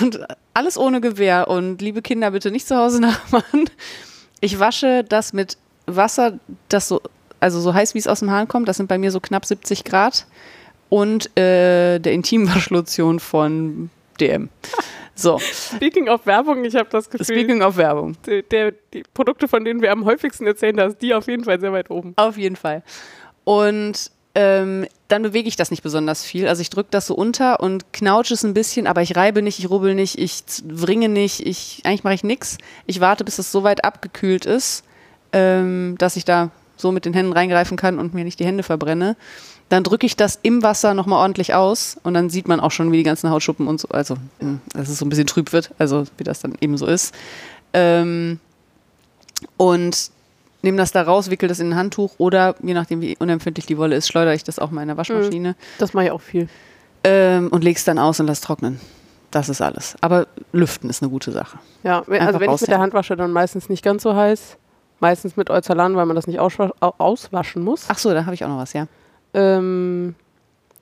und 0.00 0.20
alles 0.54 0.78
ohne 0.78 1.02
Gewehr 1.02 1.48
und 1.48 1.82
liebe 1.82 2.00
Kinder 2.00 2.30
bitte 2.30 2.50
nicht 2.50 2.66
zu 2.66 2.76
Hause 2.76 3.00
nachmachen. 3.02 3.68
Ich 4.40 4.58
wasche 4.58 5.04
das 5.06 5.34
mit 5.34 5.58
Wasser, 5.84 6.38
das 6.70 6.88
so, 6.88 7.02
also 7.38 7.60
so 7.60 7.74
heiß 7.74 7.92
wie 7.94 7.98
es 7.98 8.06
aus 8.06 8.20
dem 8.20 8.30
Hahn 8.30 8.48
kommt, 8.48 8.66
das 8.66 8.78
sind 8.78 8.86
bei 8.86 8.96
mir 8.96 9.10
so 9.10 9.20
knapp 9.20 9.44
70 9.44 9.84
Grad 9.84 10.26
und 10.88 11.26
äh, 11.36 11.98
der 11.98 12.12
Intimwaschlotion 12.12 13.20
von 13.20 13.90
DM. 14.20 14.48
So, 15.14 15.38
Speaking 15.40 16.08
of 16.08 16.26
Werbung, 16.26 16.64
ich 16.64 16.76
habe 16.76 16.88
das 16.90 17.10
Gefühl, 17.10 17.24
speaking 17.24 17.62
of 17.62 17.76
Werbung. 17.76 18.16
der, 18.24 18.42
der, 18.42 18.72
die 18.92 19.02
Produkte, 19.14 19.48
von 19.48 19.64
denen 19.64 19.82
wir 19.82 19.90
am 19.90 20.04
häufigsten 20.04 20.46
erzählen, 20.46 20.76
da 20.76 20.86
ist 20.86 21.02
die 21.02 21.12
auf 21.12 21.26
jeden 21.26 21.42
Fall 21.42 21.58
sehr 21.58 21.72
weit 21.72 21.90
oben. 21.90 22.12
Auf 22.16 22.36
jeden 22.36 22.54
Fall. 22.54 22.84
Und 23.42 24.12
ähm, 24.36 24.86
dann 25.08 25.22
bewege 25.22 25.48
ich 25.48 25.56
das 25.56 25.72
nicht 25.72 25.82
besonders 25.82 26.22
viel. 26.22 26.46
Also 26.46 26.62
ich 26.62 26.70
drücke 26.70 26.90
das 26.92 27.08
so 27.08 27.14
unter 27.16 27.58
und 27.58 27.92
knautsche 27.92 28.34
es 28.34 28.44
ein 28.44 28.54
bisschen, 28.54 28.86
aber 28.86 29.02
ich 29.02 29.16
reibe 29.16 29.42
nicht, 29.42 29.58
ich 29.58 29.68
rubbel 29.68 29.96
nicht, 29.96 30.16
ich 30.16 30.44
wringe 30.64 31.08
nicht, 31.08 31.44
ich, 31.44 31.82
eigentlich 31.84 32.04
mache 32.04 32.14
ich 32.14 32.22
nichts. 32.22 32.58
Ich 32.86 33.00
warte, 33.00 33.24
bis 33.24 33.40
es 33.40 33.50
so 33.50 33.64
weit 33.64 33.84
abgekühlt 33.84 34.46
ist, 34.46 34.84
ähm, 35.32 35.96
dass 35.98 36.14
ich 36.14 36.24
da 36.24 36.52
so 36.76 36.92
mit 36.92 37.04
den 37.04 37.14
Händen 37.14 37.32
reingreifen 37.32 37.76
kann 37.76 37.98
und 37.98 38.14
mir 38.14 38.22
nicht 38.22 38.38
die 38.38 38.46
Hände 38.46 38.62
verbrenne. 38.62 39.16
Dann 39.70 39.84
drücke 39.84 40.06
ich 40.06 40.16
das 40.16 40.38
im 40.42 40.62
Wasser 40.62 40.94
nochmal 40.94 41.20
ordentlich 41.20 41.52
aus 41.54 41.98
und 42.02 42.14
dann 42.14 42.30
sieht 42.30 42.48
man 42.48 42.58
auch 42.60 42.70
schon, 42.70 42.90
wie 42.90 42.96
die 42.96 43.02
ganzen 43.02 43.28
Hautschuppen 43.30 43.66
und 43.68 43.80
so, 43.80 43.88
also, 43.88 44.16
mh, 44.40 44.58
dass 44.72 44.88
es 44.88 44.98
so 44.98 45.04
ein 45.04 45.10
bisschen 45.10 45.26
trüb 45.26 45.52
wird, 45.52 45.70
also 45.78 46.04
wie 46.16 46.24
das 46.24 46.40
dann 46.40 46.54
eben 46.60 46.78
so 46.78 46.86
ist. 46.86 47.14
Ähm, 47.74 48.40
und 49.56 50.10
nehme 50.62 50.76
das 50.78 50.92
da 50.92 51.02
raus, 51.02 51.30
wickel 51.30 51.48
das 51.48 51.60
in 51.60 51.70
ein 51.72 51.76
Handtuch 51.76 52.12
oder 52.18 52.54
je 52.62 52.74
nachdem, 52.74 53.00
wie 53.00 53.16
unempfindlich 53.18 53.66
die 53.66 53.78
Wolle 53.78 53.96
ist, 53.96 54.08
schleudere 54.08 54.34
ich 54.34 54.44
das 54.44 54.58
auch 54.58 54.70
mal 54.70 54.82
in 54.82 54.88
der 54.88 54.96
Waschmaschine 54.96 55.54
Das 55.78 55.92
mache 55.94 56.06
ich 56.06 56.10
auch 56.10 56.20
viel. 56.20 56.48
ähm, 57.04 57.48
und 57.48 57.62
lege 57.62 57.76
es 57.76 57.84
dann 57.84 57.98
aus 57.98 58.18
und 58.20 58.26
lasse 58.26 58.42
trocknen. 58.42 58.80
Das 59.30 59.50
ist 59.50 59.60
alles. 59.60 59.94
Aber 60.00 60.26
lüften 60.52 60.88
ist 60.88 61.02
eine 61.02 61.10
gute 61.10 61.30
Sache. 61.32 61.58
Ja, 61.82 61.98
Einfach 61.98 62.26
also 62.26 62.40
wenn 62.40 62.50
ich 62.54 62.60
mit 62.62 62.70
der 62.70 62.78
Hand 62.78 62.94
wasche, 62.94 63.14
dann 63.14 63.30
meistens 63.30 63.68
nicht 63.68 63.84
ganz 63.84 64.02
so 64.02 64.16
heiß. 64.16 64.56
Meistens 65.00 65.36
mit 65.36 65.50
Euzalan, 65.50 65.94
weil 65.96 66.06
man 66.06 66.16
das 66.16 66.26
nicht 66.26 66.40
auswa 66.40 66.72
au- 66.80 66.94
auswaschen 66.96 67.62
muss. 67.62 67.84
Ach 67.88 67.98
so, 67.98 68.12
da 68.14 68.24
habe 68.24 68.34
ich 68.34 68.42
auch 68.44 68.48
noch 68.48 68.56
was, 68.58 68.72
ja. 68.72 68.86
Ähm, 69.34 70.14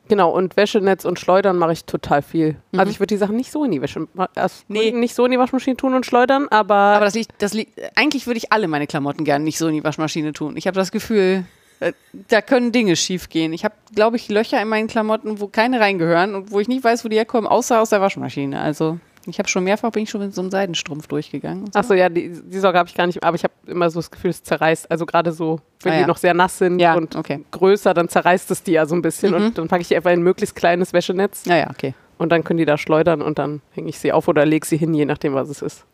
genau, 0.09 0.30
und 0.30 0.57
Wäschenetz 0.57 1.05
und 1.05 1.18
Schleudern 1.18 1.57
mache 1.57 1.72
ich 1.72 1.84
total 1.84 2.22
viel. 2.22 2.57
Mhm. 2.72 2.80
Also 2.80 2.90
ich 2.90 3.01
würde 3.01 3.14
die 3.14 3.18
Sachen 3.18 3.36
nicht 3.36 3.51
so 3.53 3.64
in 3.64 3.70
die 3.72 3.82
Wäsche, 3.82 4.07
erst 4.34 4.68
Nee. 4.68 4.92
nicht 4.92 5.14
so 5.14 5.24
in 5.24 5.32
die 5.32 5.38
Waschmaschine 5.38 5.76
tun 5.76 5.94
und 5.94 6.07
schleudern, 6.07 6.47
aber, 6.51 6.74
Aber 6.74 7.05
das 7.05 7.14
liegt, 7.14 7.30
das 7.42 7.55
liegt, 7.55 7.78
eigentlich 7.97 8.26
würde 8.26 8.38
ich 8.38 8.53
alle 8.53 8.68
meine 8.68 8.86
Klamotten 8.86 9.24
gerne 9.24 9.44
nicht 9.44 9.59
so 9.59 9.68
in 9.68 9.74
die 9.74 9.84
Waschmaschine 9.84 10.32
tun. 10.32 10.57
Ich 10.57 10.66
habe 10.66 10.76
das 10.76 10.90
Gefühl, 10.92 11.44
äh, 11.80 11.92
da 12.28 12.40
können 12.40 12.72
Dinge 12.72 12.97
schief 12.97 13.28
gehen. 13.28 13.53
Ich 13.53 13.64
habe, 13.64 13.74
glaube 13.94 14.16
ich, 14.16 14.28
Löcher 14.28 14.61
in 14.62 14.68
meinen 14.68 14.88
Klamotten, 14.88 15.40
wo 15.40 15.49
keine 15.49 15.80
reingehören 15.80 16.34
und 16.34 16.51
wo 16.51 16.61
ich 16.61 16.68
nicht 16.68 16.84
weiß, 16.84 17.05
wo 17.05 17.09
die 17.09 17.16
herkommen, 17.16 17.47
außer 17.49 17.80
aus 17.80 17.90
der 17.90 18.01
Waschmaschine. 18.01 18.61
Also 18.61 18.99
ich 19.27 19.39
habe 19.39 19.49
schon 19.49 19.64
mehrfach, 19.64 19.91
bin 19.91 20.03
ich 20.05 20.11
schon 20.11 20.20
mit 20.20 20.35
so 20.35 20.41
einem 20.41 20.51
Seidenstrumpf 20.51 21.07
durchgegangen. 21.09 21.66
so. 21.72 21.79
Achso, 21.79 21.95
ja, 21.95 22.09
die, 22.09 22.31
die 22.31 22.59
Sorge 22.59 22.79
habe 22.79 22.89
ich 22.89 22.95
gar 22.95 23.07
nicht, 23.07 23.22
aber 23.24 23.35
ich 23.37 23.45
habe 23.45 23.55
immer 23.66 23.91
so 23.91 23.99
das 23.99 24.11
Gefühl, 24.11 24.31
es 24.31 24.43
zerreißt. 24.43 24.91
Also 24.91 25.07
gerade 25.07 25.33
so, 25.33 25.61
wenn 25.83 25.93
Ah, 25.93 25.97
die 25.97 26.01
ja. 26.03 26.07
noch 26.07 26.16
sehr 26.16 26.35
nass 26.35 26.59
sind 26.59 26.79
Ja, 26.79 26.95
und 26.95 27.16
okay. 27.16 27.45
größer, 27.51 27.95
dann 27.95 28.09
zerreißt 28.09 28.51
es 28.51 28.62
die 28.62 28.72
ja 28.72 28.87
so 28.87 28.95
ein 28.95 29.03
bisschen 29.03 29.31
Mhm. 29.33 29.47
und 29.47 29.59
dann 29.59 29.68
packe 29.68 29.83
ich 29.83 29.89
die 29.89 29.97
einfach 29.97 30.11
in 30.11 30.20
ein 30.20 30.22
möglichst 30.22 30.55
kleines 30.57 30.93
Wäschenetz 30.93 31.45
Ja, 31.47 31.57
ja, 31.57 31.70
okay. 31.70 31.95
und 32.18 32.31
dann 32.33 32.45
können 32.45 32.59
die 32.59 32.64
da 32.64 32.79
schleudern 32.79 33.22
und 33.22 33.39
dann 33.39 33.61
hänge 33.72 33.89
ich 33.89 33.99
sie 33.99 34.12
auf 34.12 34.29
oder 34.29 34.45
lege 34.47 34.66
sie 34.66 34.77
hin, 34.77 34.95
je 34.95 35.05
nachdem, 35.05 35.35
was 35.35 35.49
es 35.49 35.62
ist. 35.62 35.85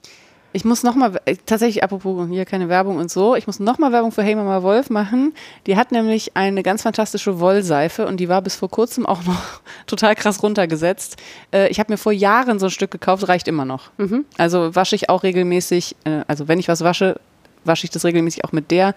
Ich 0.54 0.64
muss 0.64 0.82
nochmal, 0.82 1.18
tatsächlich 1.46 1.82
apropos 1.82 2.28
hier 2.28 2.44
keine 2.44 2.68
Werbung 2.68 2.96
und 2.96 3.10
so, 3.10 3.34
ich 3.34 3.46
muss 3.46 3.58
nochmal 3.58 3.90
Werbung 3.92 4.12
für 4.12 4.22
Hey 4.22 4.34
Mama 4.34 4.62
Wolf 4.62 4.90
machen. 4.90 5.32
Die 5.66 5.76
hat 5.76 5.92
nämlich 5.92 6.36
eine 6.36 6.62
ganz 6.62 6.82
fantastische 6.82 7.40
Wollseife 7.40 8.06
und 8.06 8.18
die 8.18 8.28
war 8.28 8.42
bis 8.42 8.56
vor 8.56 8.68
kurzem 8.68 9.06
auch 9.06 9.24
noch 9.24 9.60
total 9.86 10.14
krass 10.14 10.42
runtergesetzt. 10.42 11.16
Äh, 11.52 11.68
ich 11.68 11.80
habe 11.80 11.92
mir 11.92 11.96
vor 11.96 12.12
Jahren 12.12 12.58
so 12.58 12.66
ein 12.66 12.70
Stück 12.70 12.90
gekauft, 12.90 13.28
reicht 13.28 13.48
immer 13.48 13.64
noch. 13.64 13.90
Also 14.36 14.74
wasche 14.74 14.94
ich 14.94 15.08
auch 15.08 15.22
regelmäßig, 15.22 15.96
äh, 16.04 16.20
also 16.26 16.48
wenn 16.48 16.58
ich 16.58 16.68
was 16.68 16.84
wasche, 16.84 17.18
wasche 17.64 17.84
ich 17.84 17.90
das 17.90 18.04
regelmäßig 18.04 18.44
auch 18.44 18.52
mit 18.52 18.70
der. 18.70 18.94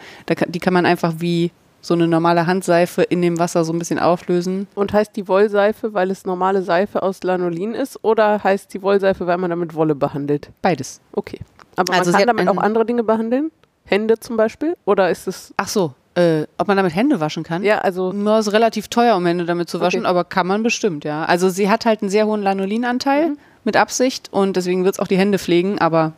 Die 0.48 0.60
kann 0.60 0.74
man 0.74 0.86
einfach 0.86 1.16
wie 1.20 1.52
so 1.86 1.94
eine 1.94 2.08
normale 2.08 2.48
Handseife 2.48 3.04
in 3.04 3.22
dem 3.22 3.38
Wasser 3.38 3.64
so 3.64 3.72
ein 3.72 3.78
bisschen 3.80 4.00
auflösen. 4.00 4.68
Und 4.74 4.92
heißt 4.92 5.16
die 5.16 5.28
Wollseife, 5.28 5.94
weil 5.94 6.10
es 6.10 6.26
normale 6.26 6.64
Seife 6.64 7.04
aus 7.04 7.22
Lanolin 7.22 7.74
ist? 7.76 8.04
Oder 8.04 8.44
heißt 8.44 8.74
die 8.74 8.82
Wollseife, 8.82 9.28
weil 9.28 9.38
man 9.38 9.52
damit 9.52 9.76
Wolle 9.76 9.94
behandelt? 9.94 10.50
Beides. 10.64 11.00
Okay. 11.12 11.40
Aber 11.76 11.94
Also 11.94 12.12
man 12.12 12.20
kann 12.26 12.36
damit 12.38 12.48
auch 12.50 12.58
andere 12.62 12.86
Dinge 12.86 13.04
behandeln? 13.04 13.52
Hände 13.86 14.20
zum 14.20 14.36
Beispiel? 14.36 14.76
Oder 14.86 15.12
ist 15.12 15.28
es. 15.28 15.54
Ach 15.58 15.68
so, 15.68 15.94
äh, 16.16 16.48
ob 16.58 16.68
man 16.68 16.76
damit 16.78 16.96
Hände 16.96 17.20
waschen 17.20 17.44
kann? 17.44 17.64
Ja, 17.64 17.80
also. 17.80 18.12
Nur 18.14 18.40
ist 18.40 18.52
relativ 18.52 18.88
teuer, 18.88 19.16
um 19.16 19.26
Hände 19.28 19.46
damit 19.46 19.70
zu 19.70 19.80
waschen, 19.80 20.02
Okay. 20.02 20.10
aber 20.10 20.24
kann 20.24 20.48
man 20.48 20.64
bestimmt, 20.64 21.04
ja. 21.06 21.26
Also 21.26 21.50
sie 21.50 21.70
hat 21.70 21.86
halt 21.86 22.02
einen 22.02 22.10
sehr 22.10 22.26
hohen 22.26 22.42
Lanolinanteil 22.42 23.30
Mhm. 23.32 23.38
mit 23.64 23.78
Absicht 23.78 24.34
und 24.34 24.56
deswegen 24.58 24.86
wird 24.86 24.96
es 24.96 25.00
auch 25.00 25.08
die 25.08 25.18
Hände 25.18 25.38
pflegen, 25.38 25.78
aber 25.78 26.14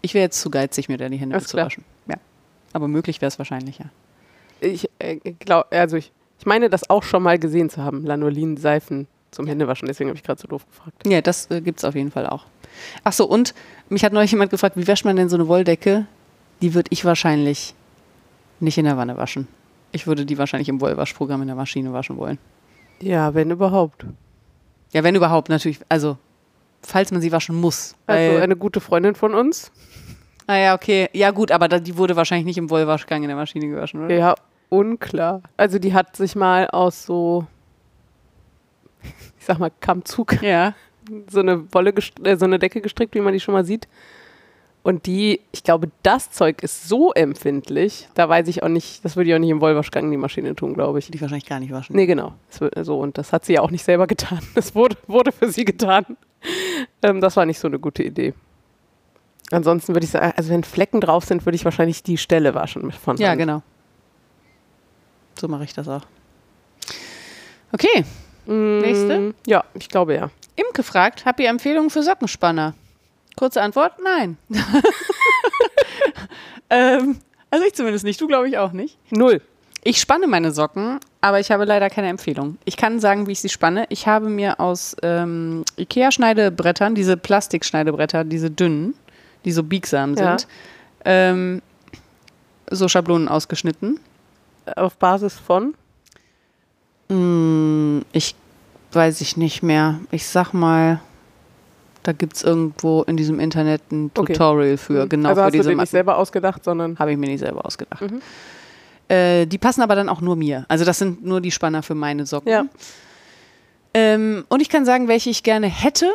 ich 0.00 0.14
wäre 0.14 0.22
jetzt 0.22 0.40
zu 0.40 0.48
geizig, 0.48 0.88
mir 0.88 0.96
da 0.96 1.08
die 1.10 1.16
Hände 1.18 1.38
zu 1.42 1.56
waschen. 1.58 1.84
Ja. 2.06 2.14
Aber 2.72 2.88
möglich 2.88 3.20
wäre 3.20 3.28
es 3.28 3.38
wahrscheinlich, 3.38 3.78
ja. 3.80 3.86
Ich 4.60 4.88
äh, 4.98 5.16
glaube, 5.16 5.68
also 5.70 5.96
ich, 5.96 6.12
ich 6.38 6.46
meine, 6.46 6.70
das 6.70 6.88
auch 6.90 7.02
schon 7.02 7.22
mal 7.22 7.38
gesehen 7.38 7.70
zu 7.70 7.82
haben. 7.82 8.04
Lanolin-Seifen 8.04 9.06
zum 9.30 9.46
Händewaschen. 9.46 9.86
Deswegen 9.88 10.10
habe 10.10 10.16
ich 10.16 10.24
gerade 10.24 10.40
so 10.40 10.48
doof 10.48 10.66
gefragt. 10.66 11.06
Ja, 11.06 11.20
das 11.20 11.50
äh, 11.50 11.60
gibt 11.60 11.78
es 11.78 11.84
auf 11.84 11.94
jeden 11.94 12.10
Fall 12.10 12.26
auch. 12.26 12.46
Ach 13.04 13.12
so, 13.12 13.26
und 13.26 13.54
mich 13.88 14.04
hat 14.04 14.12
neulich 14.12 14.30
jemand 14.30 14.50
gefragt, 14.50 14.76
wie 14.76 14.86
wäscht 14.86 15.04
man 15.04 15.16
denn 15.16 15.28
so 15.28 15.36
eine 15.36 15.48
Wolldecke? 15.48 16.06
Die 16.62 16.74
würde 16.74 16.88
ich 16.90 17.04
wahrscheinlich 17.04 17.74
nicht 18.60 18.78
in 18.78 18.84
der 18.84 18.96
Wanne 18.96 19.16
waschen. 19.16 19.48
Ich 19.92 20.06
würde 20.06 20.26
die 20.26 20.38
wahrscheinlich 20.38 20.68
im 20.68 20.80
Wollwaschprogramm 20.80 21.42
in 21.42 21.48
der 21.48 21.56
Maschine 21.56 21.92
waschen 21.92 22.16
wollen. 22.16 22.38
Ja, 23.00 23.34
wenn 23.34 23.50
überhaupt. 23.50 24.04
Ja, 24.92 25.04
wenn 25.04 25.14
überhaupt, 25.14 25.48
natürlich. 25.48 25.80
Also, 25.88 26.18
falls 26.82 27.10
man 27.10 27.20
sie 27.20 27.32
waschen 27.32 27.56
muss. 27.56 27.94
Also 28.06 28.38
eine 28.38 28.56
gute 28.56 28.80
Freundin 28.80 29.14
von 29.14 29.34
uns. 29.34 29.70
Ah 30.48 30.56
ja, 30.56 30.74
okay. 30.74 31.10
Ja 31.12 31.30
gut, 31.30 31.52
aber 31.52 31.68
die 31.68 31.96
wurde 31.98 32.16
wahrscheinlich 32.16 32.46
nicht 32.46 32.56
im 32.56 32.70
Wollwaschgang 32.70 33.22
in 33.22 33.28
der 33.28 33.36
Maschine 33.36 33.68
gewaschen, 33.68 34.02
oder? 34.06 34.14
Ja, 34.14 34.34
unklar. 34.70 35.42
Also 35.58 35.78
die 35.78 35.92
hat 35.92 36.16
sich 36.16 36.34
mal 36.34 36.66
aus 36.68 37.04
so, 37.04 37.46
ich 39.38 39.44
sag 39.44 39.58
mal, 39.58 39.70
Kammzug 39.80 40.42
Ja. 40.42 40.72
so 41.30 41.40
eine 41.40 41.72
Wolle, 41.74 41.92
äh, 42.24 42.36
so 42.36 42.46
eine 42.46 42.58
Decke 42.58 42.80
gestrickt, 42.80 43.14
wie 43.14 43.20
man 43.20 43.34
die 43.34 43.40
schon 43.40 43.52
mal 43.52 43.66
sieht. 43.66 43.88
Und 44.82 45.04
die, 45.04 45.40
ich 45.52 45.64
glaube, 45.64 45.90
das 46.02 46.30
Zeug 46.30 46.62
ist 46.62 46.88
so 46.88 47.12
empfindlich, 47.12 48.08
da 48.14 48.26
weiß 48.26 48.48
ich 48.48 48.62
auch 48.62 48.68
nicht, 48.68 49.04
das 49.04 49.16
würde 49.16 49.28
ich 49.28 49.36
auch 49.36 49.38
nicht 49.38 49.50
im 49.50 49.60
Wollwaschgang 49.60 50.06
in 50.06 50.12
die 50.12 50.16
Maschine 50.16 50.56
tun, 50.56 50.72
glaube 50.72 50.98
ich. 50.98 51.10
Die 51.10 51.20
wahrscheinlich 51.20 51.44
gar 51.44 51.60
nicht 51.60 51.72
waschen. 51.72 51.94
Nee, 51.94 52.06
genau. 52.06 52.32
So, 52.48 52.98
und 52.98 53.18
das 53.18 53.34
hat 53.34 53.44
sie 53.44 53.52
ja 53.52 53.60
auch 53.60 53.70
nicht 53.70 53.84
selber 53.84 54.06
getan. 54.06 54.38
Das 54.54 54.74
wurde, 54.74 54.96
wurde 55.06 55.30
für 55.30 55.50
sie 55.50 55.66
getan. 55.66 56.16
Ähm, 57.02 57.20
das 57.20 57.36
war 57.36 57.44
nicht 57.44 57.58
so 57.58 57.68
eine 57.68 57.78
gute 57.78 58.02
Idee. 58.02 58.32
Ansonsten 59.50 59.94
würde 59.94 60.04
ich 60.04 60.10
sagen, 60.10 60.32
also 60.36 60.50
wenn 60.50 60.62
Flecken 60.64 61.00
drauf 61.00 61.24
sind, 61.24 61.46
würde 61.46 61.56
ich 61.56 61.64
wahrscheinlich 61.64 62.02
die 62.02 62.18
Stelle 62.18 62.54
waschen 62.54 62.84
mit 62.86 62.94
von 62.94 63.16
Ja, 63.16 63.30
Hand. 63.30 63.38
genau. 63.38 63.62
So 65.40 65.48
mache 65.48 65.64
ich 65.64 65.72
das 65.72 65.88
auch. 65.88 66.02
Okay. 67.72 68.04
Mm, 68.46 68.78
Nächste? 68.78 69.34
Ja, 69.46 69.64
ich 69.74 69.88
glaube 69.88 70.14
ja. 70.14 70.30
Imke 70.56 70.82
fragt, 70.82 71.24
habt 71.24 71.38
ihr 71.40 71.48
Empfehlungen 71.48 71.90
für 71.90 72.02
Sockenspanner? 72.02 72.74
Kurze 73.36 73.62
Antwort, 73.62 73.92
nein. 74.02 74.36
ähm, 76.70 77.18
also 77.50 77.64
ich 77.66 77.74
zumindest 77.74 78.04
nicht, 78.04 78.20
du 78.20 78.26
glaube 78.26 78.48
ich 78.48 78.58
auch 78.58 78.72
nicht. 78.72 78.98
Null. 79.10 79.40
Ich 79.84 80.00
spanne 80.00 80.26
meine 80.26 80.50
Socken, 80.50 80.98
aber 81.20 81.38
ich 81.40 81.50
habe 81.52 81.64
leider 81.64 81.88
keine 81.88 82.08
Empfehlung. 82.08 82.58
Ich 82.64 82.76
kann 82.76 82.98
sagen, 83.00 83.26
wie 83.26 83.32
ich 83.32 83.40
sie 83.40 83.48
spanne. 83.48 83.86
Ich 83.90 84.06
habe 84.06 84.28
mir 84.28 84.58
aus 84.60 84.96
ähm, 85.02 85.64
Ikea-Schneidebrettern, 85.78 86.94
diese 86.96 87.16
Plastikschneidebretter, 87.16 88.24
diese 88.24 88.50
dünnen, 88.50 88.94
die 89.44 89.52
so 89.52 89.62
biegsam 89.62 90.14
Ja. 90.14 90.38
sind, 90.38 90.48
ähm, 91.04 91.62
so 92.70 92.88
Schablonen 92.88 93.28
ausgeschnitten. 93.28 94.00
Auf 94.76 94.96
Basis 94.96 95.34
von? 95.34 95.74
Mm, 97.08 98.00
ich 98.12 98.34
weiß 98.92 99.20
ich 99.20 99.36
nicht 99.36 99.62
mehr. 99.62 100.00
Ich 100.10 100.26
sag 100.26 100.52
mal, 100.52 101.00
da 102.02 102.12
gibt 102.12 102.36
es 102.36 102.42
irgendwo 102.42 103.02
in 103.02 103.16
diesem 103.16 103.40
Internet 103.40 103.82
ein 103.92 104.10
Okay. 104.16 104.32
Tutorial 104.32 104.76
für, 104.76 105.06
genau 105.06 105.30
also 105.30 105.40
für 105.40 105.44
hast 105.46 105.52
du 105.54 105.58
diese 105.58 105.70
dir 105.70 105.76
nicht 105.76 105.90
selber 105.90 106.16
ausgedacht, 106.16 106.64
sondern 106.64 106.98
Habe 106.98 107.12
ich 107.12 107.18
mir 107.18 107.28
nicht 107.28 107.40
selber 107.40 107.64
ausgedacht. 107.64 108.02
Mhm. 108.02 108.20
Äh, 109.08 109.46
die 109.46 109.58
passen 109.58 109.80
aber 109.82 109.94
dann 109.94 110.08
auch 110.08 110.20
nur 110.20 110.36
mir. 110.36 110.66
Also 110.68 110.84
das 110.84 110.98
sind 110.98 111.24
nur 111.24 111.40
die 111.40 111.50
Spanner 111.50 111.82
für 111.82 111.94
meine 111.94 112.26
Socken. 112.26 112.50
Ja. 112.50 112.64
Ähm, 113.94 114.44
und 114.48 114.60
ich 114.60 114.68
kann 114.68 114.84
sagen, 114.84 115.08
welche 115.08 115.30
ich 115.30 115.42
gerne 115.42 115.66
hätte. 115.66 116.10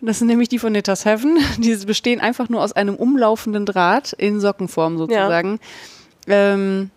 Das 0.00 0.18
sind 0.18 0.28
nämlich 0.28 0.48
die 0.48 0.58
von 0.58 0.72
Knitter's 0.72 1.04
Heaven. 1.04 1.38
Die 1.58 1.74
bestehen 1.76 2.20
einfach 2.20 2.48
nur 2.48 2.62
aus 2.62 2.72
einem 2.72 2.94
umlaufenden 2.94 3.64
Draht 3.64 4.12
in 4.12 4.40
Sockenform 4.40 4.98
sozusagen. 4.98 5.58
Ähm, 6.26 6.90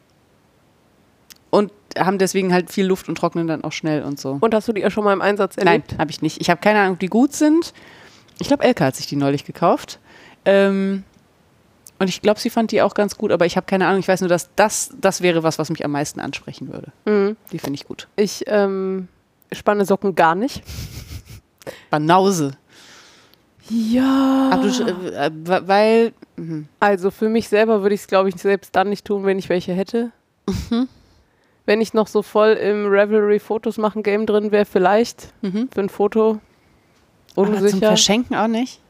und 1.50 1.72
haben 1.98 2.18
deswegen 2.18 2.54
halt 2.54 2.72
viel 2.72 2.86
Luft 2.86 3.10
und 3.10 3.16
trocknen 3.16 3.48
dann 3.48 3.64
auch 3.64 3.72
schnell 3.72 4.04
und 4.04 4.20
so. 4.20 4.38
Und 4.40 4.54
hast 4.54 4.68
du 4.68 4.74
die 4.74 4.82
ja 4.82 4.92
schon 4.92 5.04
mal 5.04 5.14
im 5.14 5.22
Einsatz 5.22 5.58
Nein, 5.58 5.68
erlebt? 5.68 5.98
habe 5.98 6.12
ich 6.12 6.22
nicht. 6.22 6.42
Ich 6.42 6.50
habe 6.50 6.62
keine 6.62 6.80
Ahnung, 6.80 6.94
ob 6.94 7.00
die 7.00 7.08
gut 7.08 7.34
sind. 7.34 7.74
Ich 8.40 8.48
glaube, 8.48 8.64
Elke 8.64 8.86
hat 8.86 8.96
sich 8.96 9.08
die 9.08 9.16
neulich 9.16 9.46
gekauft. 9.46 10.00
Ähm, 10.46 11.04
und 12.00 12.08
ich 12.08 12.22
glaube, 12.22 12.40
sie 12.40 12.50
fand 12.50 12.72
die 12.72 12.82
auch 12.82 12.94
ganz 12.94 13.18
gut, 13.18 13.32
aber 13.32 13.46
ich 13.46 13.58
habe 13.58 13.66
keine 13.66 13.88
Ahnung. 13.88 14.00
Ich 14.00 14.08
weiß 14.08 14.22
nur, 14.22 14.30
dass 14.30 14.50
das, 14.56 14.94
das 15.00 15.22
wäre 15.22 15.44
was, 15.44 15.60
was 15.60 15.70
mich 15.70 15.84
am 15.84 15.92
meisten 15.92 16.20
ansprechen 16.20 16.72
würde. 16.72 16.92
Mhm. 17.06 17.36
Die 17.52 17.60
finde 17.60 17.76
ich 17.76 17.86
gut. 17.86 18.08
Ich 18.16 18.46
ähm, 18.48 19.10
spanne 19.52 19.86
Socken 19.86 20.16
gar 20.16 20.36
nicht. 20.36 20.64
Banause. 21.90 22.52
Ja. 23.70 24.50
Ach, 24.54 24.62
du, 24.62 24.84
äh, 24.84 25.26
äh, 25.28 25.68
weil. 25.68 26.14
mhm. 26.38 26.68
Also 26.80 27.12
für 27.12 27.30
mich 27.30 27.50
selber 27.50 27.82
würde 27.82 27.96
ich 27.96 28.02
es, 28.02 28.08
glaube 28.08 28.30
ich, 28.30 28.36
selbst 28.36 28.76
dann 28.76 28.90
nicht 28.90 29.06
tun, 29.06 29.26
wenn 29.26 29.38
ich 29.40 29.50
welche 29.50 29.74
hätte. 29.74 30.12
Mhm. 30.48 30.88
Wenn 31.66 31.82
ich 31.82 31.94
noch 31.94 32.08
so 32.08 32.22
voll 32.24 32.52
im 32.54 32.88
Revelry 32.88 33.40
Fotos 33.40 33.78
machen 33.78 34.02
Game 34.02 34.26
drin 34.26 34.52
wäre, 34.52 34.66
vielleicht 34.66 35.32
Mhm. 35.44 35.70
für 35.72 35.82
ein 35.82 35.90
Foto. 35.90 36.40
Aber 37.36 37.46
zum 37.46 37.56
Unsicher. 37.56 37.88
Verschenken 37.88 38.36
auch 38.36 38.48
nicht. 38.48 38.82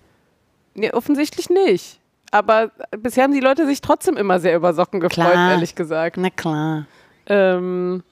Nee, 0.76 0.92
offensichtlich 0.92 1.50
nicht. 1.50 2.00
Aber 2.32 2.72
bisher 2.98 3.24
haben 3.26 3.34
die 3.34 3.40
Leute 3.42 3.66
sich 3.66 3.82
trotzdem 3.82 4.16
immer 4.16 4.40
sehr 4.40 4.56
über 4.56 4.74
Socken 4.74 5.00
gefreut, 5.02 5.32
Klar. 5.32 5.52
ehrlich 5.52 5.76
gesagt. 5.76 6.16
Na 6.18 6.30
klar. 6.30 6.86
Ähm, 7.26 8.04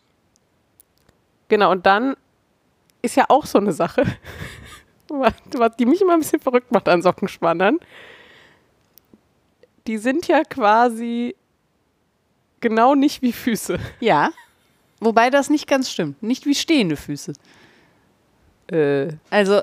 genau, 1.48 1.72
und 1.72 1.86
dann 1.86 2.16
ist 3.02 3.16
ja 3.16 3.26
auch 3.30 3.46
so 3.46 3.60
eine 3.60 3.72
Sache, 3.72 4.04
was 5.54 5.76
die 5.78 5.86
mich 5.86 6.02
immer 6.02 6.14
ein 6.14 6.20
bisschen 6.20 6.40
verrückt 6.40 6.72
macht 6.72 6.88
an 6.88 7.02
Sockenspannern. 7.02 7.80
Die 9.88 9.98
sind 9.98 10.28
ja 10.28 10.44
quasi 10.44 11.36
genau 12.60 12.96
nicht 12.96 13.22
wie 13.22 13.32
Füße. 13.34 13.80
Ja. 14.00 14.32
Wobei 15.00 15.30
das 15.30 15.50
nicht 15.50 15.68
ganz 15.68 15.92
stimmt. 15.92 16.22
Nicht 16.24 16.46
wie 16.46 16.56
stehende 16.56 16.96
Füße. 16.98 17.34
Äh, 18.72 19.10
Also, 19.30 19.62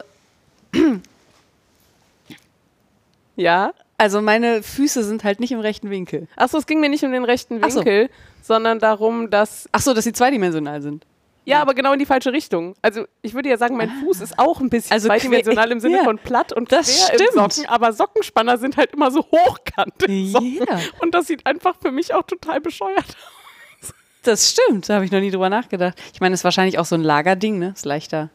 ja. 3.37 3.73
also 3.99 4.23
meine 4.23 4.63
Füße 4.63 5.05
sind 5.05 5.25
halt 5.25 5.41
nicht 5.41 5.53
im 5.53 5.61
rechten 5.61 5.91
Winkel. 5.91 6.29
Achso, 6.37 6.59
es 6.59 6.67
ging 6.67 6.81
mir 6.81 6.89
nicht 6.89 7.05
um 7.05 7.13
den 7.13 7.25
rechten 7.25 7.61
Ach 7.63 7.71
so. 7.71 7.81
Winkel, 7.81 8.11
sondern 8.43 8.79
darum, 8.79 9.31
dass. 9.31 9.69
Ach 9.73 9.81
so, 9.81 9.93
dass 9.93 10.05
sie 10.05 10.13
zweidimensional 10.13 10.81
sind. 10.83 11.05
Ja, 11.47 11.61
aber 11.61 11.75
genau 11.75 11.93
in 11.93 11.99
die 11.99 12.07
falsche 12.07 12.33
Richtung. 12.33 12.75
Also 12.81 13.05
ich 13.23 13.35
würde 13.35 13.51
ja 13.51 13.59
sagen, 13.59 13.77
mein 13.77 13.91
Fuß 13.91 14.21
ist 14.23 14.39
auch 14.39 14.61
ein 14.61 14.71
bisschen 14.71 14.93
Also 14.93 15.09
zweidimensional 15.09 15.71
im 15.73 15.81
Sinne 15.81 15.99
ja. 15.99 16.05
von 16.05 16.19
platt 16.19 16.53
und 16.53 16.73
Das 16.73 16.87
quer 17.07 17.13
im 17.19 17.27
stimmt. 17.27 17.53
Socken, 17.53 17.69
aber 17.71 17.93
Sockenspanner 17.93 18.57
sind 18.59 18.77
halt 18.77 18.93
immer 18.93 19.11
so 19.11 19.25
hochkantig. 19.31 20.33
Ja. 20.33 20.81
Und 21.01 21.15
das 21.15 21.27
sieht 21.27 21.45
einfach 21.47 21.75
für 21.81 21.91
mich 21.91 22.15
auch 22.15 22.23
total 22.23 22.61
bescheuert 22.61 22.99
aus. 22.99 23.93
Das 24.23 24.51
stimmt. 24.53 24.89
Da 24.89 24.95
habe 24.95 25.05
ich 25.05 25.13
noch 25.13 25.21
nie 25.21 25.31
drüber 25.31 25.51
nachgedacht. 25.51 26.01
Ich 26.15 26.21
meine, 26.21 26.33
das 26.33 26.41
ist 26.41 26.45
wahrscheinlich 26.45 26.79
auch 26.79 26.87
so 26.87 26.95
ein 26.95 27.03
Lagerding, 27.03 27.59
ne? 27.59 27.73
Ist 27.75 27.85
leichter. 27.85 28.31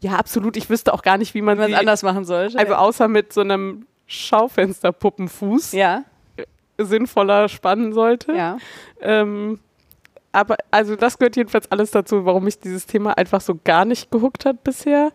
Ja, 0.00 0.12
absolut. 0.12 0.56
Ich 0.56 0.70
wüsste 0.70 0.94
auch 0.94 1.02
gar 1.02 1.18
nicht, 1.18 1.34
wie 1.34 1.42
man 1.42 1.58
es 1.58 1.74
anders 1.74 2.02
machen 2.02 2.24
sollte. 2.24 2.58
also 2.58 2.74
außer 2.74 3.06
mit 3.08 3.32
so 3.32 3.42
einem 3.42 3.86
Schaufensterpuppenfuß 4.06 5.72
ja, 5.72 6.04
sinnvoller 6.78 7.48
spannen 7.48 7.92
sollte. 7.92 8.32
ja. 8.32 8.56
Ähm, 9.00 9.60
aber 10.34 10.56
also 10.70 10.96
das 10.96 11.18
gehört 11.18 11.36
jedenfalls 11.36 11.70
alles 11.70 11.90
dazu, 11.90 12.24
warum 12.26 12.44
mich 12.44 12.58
dieses 12.58 12.86
Thema 12.86 13.16
einfach 13.16 13.40
so 13.40 13.58
gar 13.64 13.84
nicht 13.84 14.10
gehuckt 14.10 14.44
hat 14.44 14.62
bisher. 14.64 15.12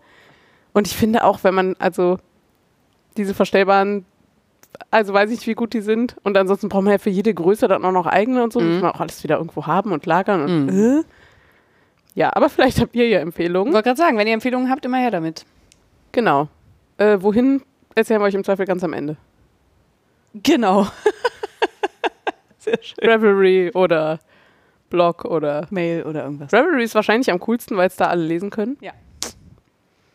Und 0.73 0.87
ich 0.87 0.95
finde 0.95 1.23
auch, 1.23 1.43
wenn 1.43 1.53
man 1.53 1.75
also 1.79 2.17
diese 3.17 3.33
verstellbaren, 3.33 4.05
also 4.91 5.13
weiß 5.13 5.29
ich 5.31 5.37
nicht, 5.39 5.47
wie 5.47 5.53
gut 5.55 5.73
die 5.73 5.81
sind. 5.81 6.15
Und 6.23 6.37
ansonsten 6.37 6.69
braucht 6.69 6.83
man 6.83 6.91
ja 6.93 6.97
für 6.99 7.09
jede 7.09 7.33
Größe 7.33 7.67
dann 7.67 7.83
auch 7.85 7.91
noch 7.91 8.05
eigene 8.07 8.43
und 8.43 8.53
so. 8.53 8.59
Mhm. 8.59 8.73
Muss 8.73 8.81
man 8.83 8.91
auch 8.91 8.99
alles 9.01 9.23
wieder 9.23 9.37
irgendwo 9.37 9.65
haben 9.65 9.91
und 9.91 10.05
lagern. 10.05 10.41
Und, 10.43 10.65
Mhm. 10.67 10.99
äh. 10.99 11.03
Ja, 12.15 12.35
aber 12.35 12.49
vielleicht 12.49 12.79
habt 12.79 12.95
ihr 12.95 13.07
ja 13.07 13.17
Ich 13.19 13.23
Empfehlungen. 13.23 13.73
wollte 13.73 13.87
gerade 13.89 13.97
sagen, 13.97 14.17
wenn 14.17 14.27
ihr 14.27 14.33
Empfehlungen 14.33 14.69
habt, 14.69 14.85
immer 14.85 14.97
her 14.97 15.11
damit. 15.11 15.45
Genau. 16.11 16.47
Äh, 16.97 17.17
wohin 17.21 17.61
erzählen 17.95 18.19
wir 18.21 18.25
euch 18.25 18.33
im 18.33 18.43
Zweifel 18.43 18.65
ganz 18.65 18.83
am 18.83 18.93
Ende. 18.93 19.17
Genau. 20.33 20.87
Sehr 22.57 22.77
schön. 22.81 23.09
Revelry 23.09 23.71
oder 23.73 24.19
Blog 24.89 25.25
oder 25.25 25.67
Mail 25.69 26.03
oder 26.03 26.23
irgendwas. 26.23 26.51
Revelry 26.53 26.83
ist 26.83 26.95
wahrscheinlich 26.95 27.31
am 27.31 27.39
coolsten, 27.39 27.77
weil 27.77 27.87
es 27.87 27.95
da 27.95 28.07
alle 28.07 28.23
lesen 28.23 28.49
können. 28.49 28.77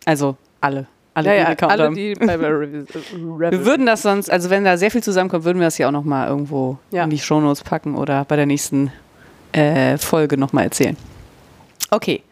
Also 0.05 0.37
alle. 0.61 0.87
Alle, 1.17 1.29
ja, 1.29 1.35
die 1.35 1.41
ja, 1.43 1.49
Account 1.51 1.73
alle, 1.73 1.85
haben. 1.85 1.95
die 1.95 2.15
bei 2.15 2.35
Revelry. 2.35 2.85
Wir 3.51 3.65
würden 3.65 3.87
das 3.87 4.03
sonst, 4.03 4.31
also 4.31 4.51
wenn 4.51 4.65
da 4.65 4.77
sehr 4.77 4.91
viel 4.91 5.03
zusammenkommt, 5.03 5.45
würden 5.45 5.61
wir 5.61 5.67
das 5.69 5.79
ja 5.79 5.87
auch 5.89 5.93
nochmal 5.93 6.29
irgendwo 6.29 6.79
Ja. 6.91 7.05
in 7.05 7.11
die 7.11 7.19
Shownotes 7.19 7.63
packen 7.63 7.95
oder 7.95 8.25
bei 8.25 8.35
der 8.37 8.47
nächsten 8.47 8.91
äh, 9.53 9.97
Folge 9.99 10.37
nochmal 10.37 10.65
erzählen. 10.65 10.97
Okay. 11.91 12.23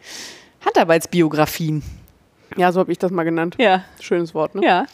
Handarbeitsbiografien. 0.65 1.81
ja, 2.57 2.71
so 2.73 2.81
habe 2.81 2.91
ich 2.91 2.97
das 2.99 3.11
mal 3.11 3.23
genannt. 3.23 3.55
Ja. 3.57 3.83
Schönes 4.01 4.33
Wort, 4.33 4.55
ne? 4.55 4.65
Ja. 4.65 4.85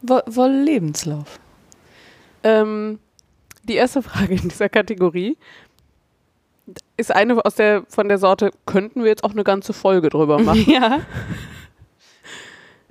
Wo, 0.00 0.20
wohl 0.26 0.50
Lebenslauf. 0.50 1.38
Ähm, 2.42 2.98
die 3.64 3.74
erste 3.74 4.00
Frage 4.02 4.34
in 4.34 4.48
dieser 4.48 4.68
Kategorie 4.68 5.36
ist 6.96 7.14
eine 7.14 7.44
aus 7.44 7.54
der 7.54 7.84
von 7.88 8.08
der 8.08 8.18
Sorte, 8.18 8.50
könnten 8.64 9.02
wir 9.02 9.10
jetzt 9.10 9.24
auch 9.24 9.32
eine 9.32 9.44
ganze 9.44 9.72
Folge 9.72 10.08
drüber 10.08 10.38
machen. 10.42 10.64
Ja. 10.70 11.00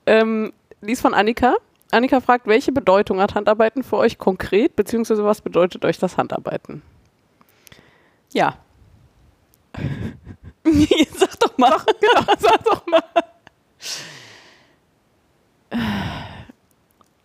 ähm, 0.05 0.53
die 0.81 0.91
ist 0.91 1.01
von 1.01 1.13
Annika. 1.13 1.55
Annika 1.91 2.19
fragt, 2.19 2.47
welche 2.47 2.71
Bedeutung 2.71 3.21
hat 3.21 3.35
Handarbeiten 3.35 3.83
für 3.83 3.97
euch 3.97 4.17
konkret, 4.17 4.75
beziehungsweise 4.75 5.23
was 5.23 5.41
bedeutet 5.41 5.85
euch 5.85 5.97
das 5.97 6.17
Handarbeiten? 6.17 6.81
Ja. 8.33 8.57
Sag 11.17 11.39
doch 11.39 11.57
mal. 11.57 11.77
Genau, 11.99 12.33
sag 12.39 12.63
doch 12.63 12.85
mal. 12.87 13.03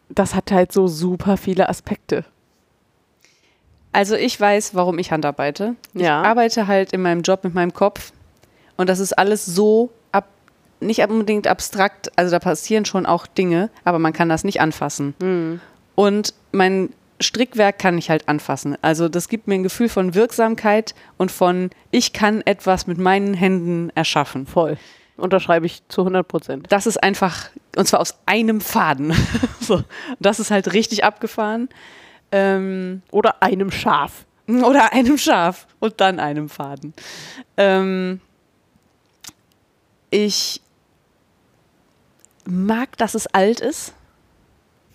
Das 0.09 0.35
hat 0.35 0.52
halt 0.52 0.73
so 0.73 0.89
super 0.89 1.36
viele 1.36 1.69
Aspekte. 1.69 2.24
Also 3.93 4.15
ich 4.15 4.41
weiß, 4.41 4.75
warum 4.75 4.99
ich 4.99 5.11
handarbeite. 5.11 5.75
Ja. 5.95 6.23
Ich 6.23 6.29
arbeite 6.29 6.67
halt 6.67 6.93
in 6.93 7.03
meinem 7.03 7.23
Job 7.23 7.45
mit 7.45 7.55
meinem 7.55 7.75
Kopf 7.75 8.12
und 8.77 8.89
das 8.89 9.01
ist 9.01 9.12
alles 9.19 9.45
so 9.45 9.91
ab, 10.12 10.29
nicht 10.81 11.01
unbedingt 11.01 11.47
abstrakt. 11.47 12.11
Also 12.17 12.31
da 12.31 12.39
passieren 12.39 12.85
schon 12.85 13.07
auch 13.07 13.27
Dinge, 13.27 13.71
aber 13.85 13.99
man 13.99 14.12
kann 14.12 14.29
das 14.29 14.45
nicht 14.45 14.61
anfassen. 14.61 15.15
Hm. 15.21 15.61
Und 15.97 16.35
mein 16.53 16.91
Strickwerk 17.21 17.79
kann 17.79 17.99
ich 17.99 18.11
halt 18.11 18.29
anfassen. 18.29 18.77
Also 18.81 19.09
das 19.09 19.29
gibt 19.29 19.47
mir 19.47 19.55
ein 19.55 19.62
Gefühl 19.62 19.89
von 19.89 20.15
Wirksamkeit 20.15 20.95
und 21.19 21.31
von 21.31 21.71
ich 21.91 22.12
kann 22.12 22.41
etwas 22.43 22.87
mit 22.87 22.99
meinen 22.99 23.35
Händen 23.35 23.91
erschaffen. 23.95 24.47
Voll. 24.47 24.79
Unterschreibe 25.17 25.67
ich 25.67 25.83
zu 25.89 26.01
100 26.01 26.27
Prozent. 26.27 26.67
Das 26.71 26.87
ist 26.87 27.03
einfach, 27.03 27.51
und 27.77 27.87
zwar 27.87 28.01
aus 28.01 28.19
einem 28.25 28.62
Faden. 28.62 29.12
so. 29.61 29.83
Das 30.19 30.41
ist 30.41 30.51
halt 30.51 30.73
richtig 30.73 31.05
abgefahren. 31.05 31.69
Ähm, 32.32 33.02
Oder 33.11 33.43
einem 33.43 33.70
Schaf. 33.70 34.24
Oder 34.48 34.93
einem 34.93 35.19
Schaf 35.19 35.66
und 35.78 36.01
dann 36.01 36.19
einem 36.19 36.48
Faden. 36.48 36.93
Ähm, 37.57 38.20
ich 40.11 40.61
mag, 42.47 42.97
dass 42.97 43.15
es 43.15 43.27
alt 43.28 43.61
ist. 43.61 43.94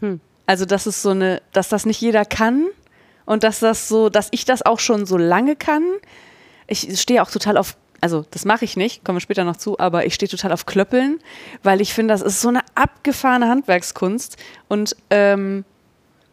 Hm. 0.02 0.20
Also, 0.46 0.66
dass 0.66 0.86
es 0.86 1.02
so 1.02 1.12
eine, 1.12 1.42
dass 1.54 1.70
das 1.70 1.86
nicht 1.86 2.02
jeder 2.02 2.26
kann 2.26 2.68
und 3.26 3.44
dass 3.44 3.60
das 3.60 3.88
so, 3.88 4.10
dass 4.10 4.28
ich 4.32 4.46
das 4.46 4.62
auch 4.62 4.80
schon 4.80 5.06
so 5.06 5.18
lange 5.18 5.56
kann. 5.56 5.84
Ich 6.68 7.00
stehe 7.00 7.22
auch 7.22 7.32
total 7.32 7.58
auf, 7.58 7.78
also 8.02 8.26
das 8.32 8.46
mache 8.46 8.66
ich 8.66 8.78
nicht, 8.78 9.04
kommen 9.04 9.18
wir 9.18 9.22
später 9.22 9.44
noch 9.44 9.58
zu, 9.58 9.80
aber 9.80 10.06
ich 10.06 10.14
stehe 10.14 10.30
total 10.30 10.52
auf 10.52 10.66
Klöppeln, 10.66 11.20
weil 11.64 11.82
ich 11.82 11.94
finde, 11.94 12.14
das 12.14 12.22
ist 12.22 12.42
so 12.42 12.50
eine 12.50 12.62
abgefahrene 12.76 13.48
Handwerkskunst 13.48 14.38
und 14.68 14.96
ähm, 15.10 15.64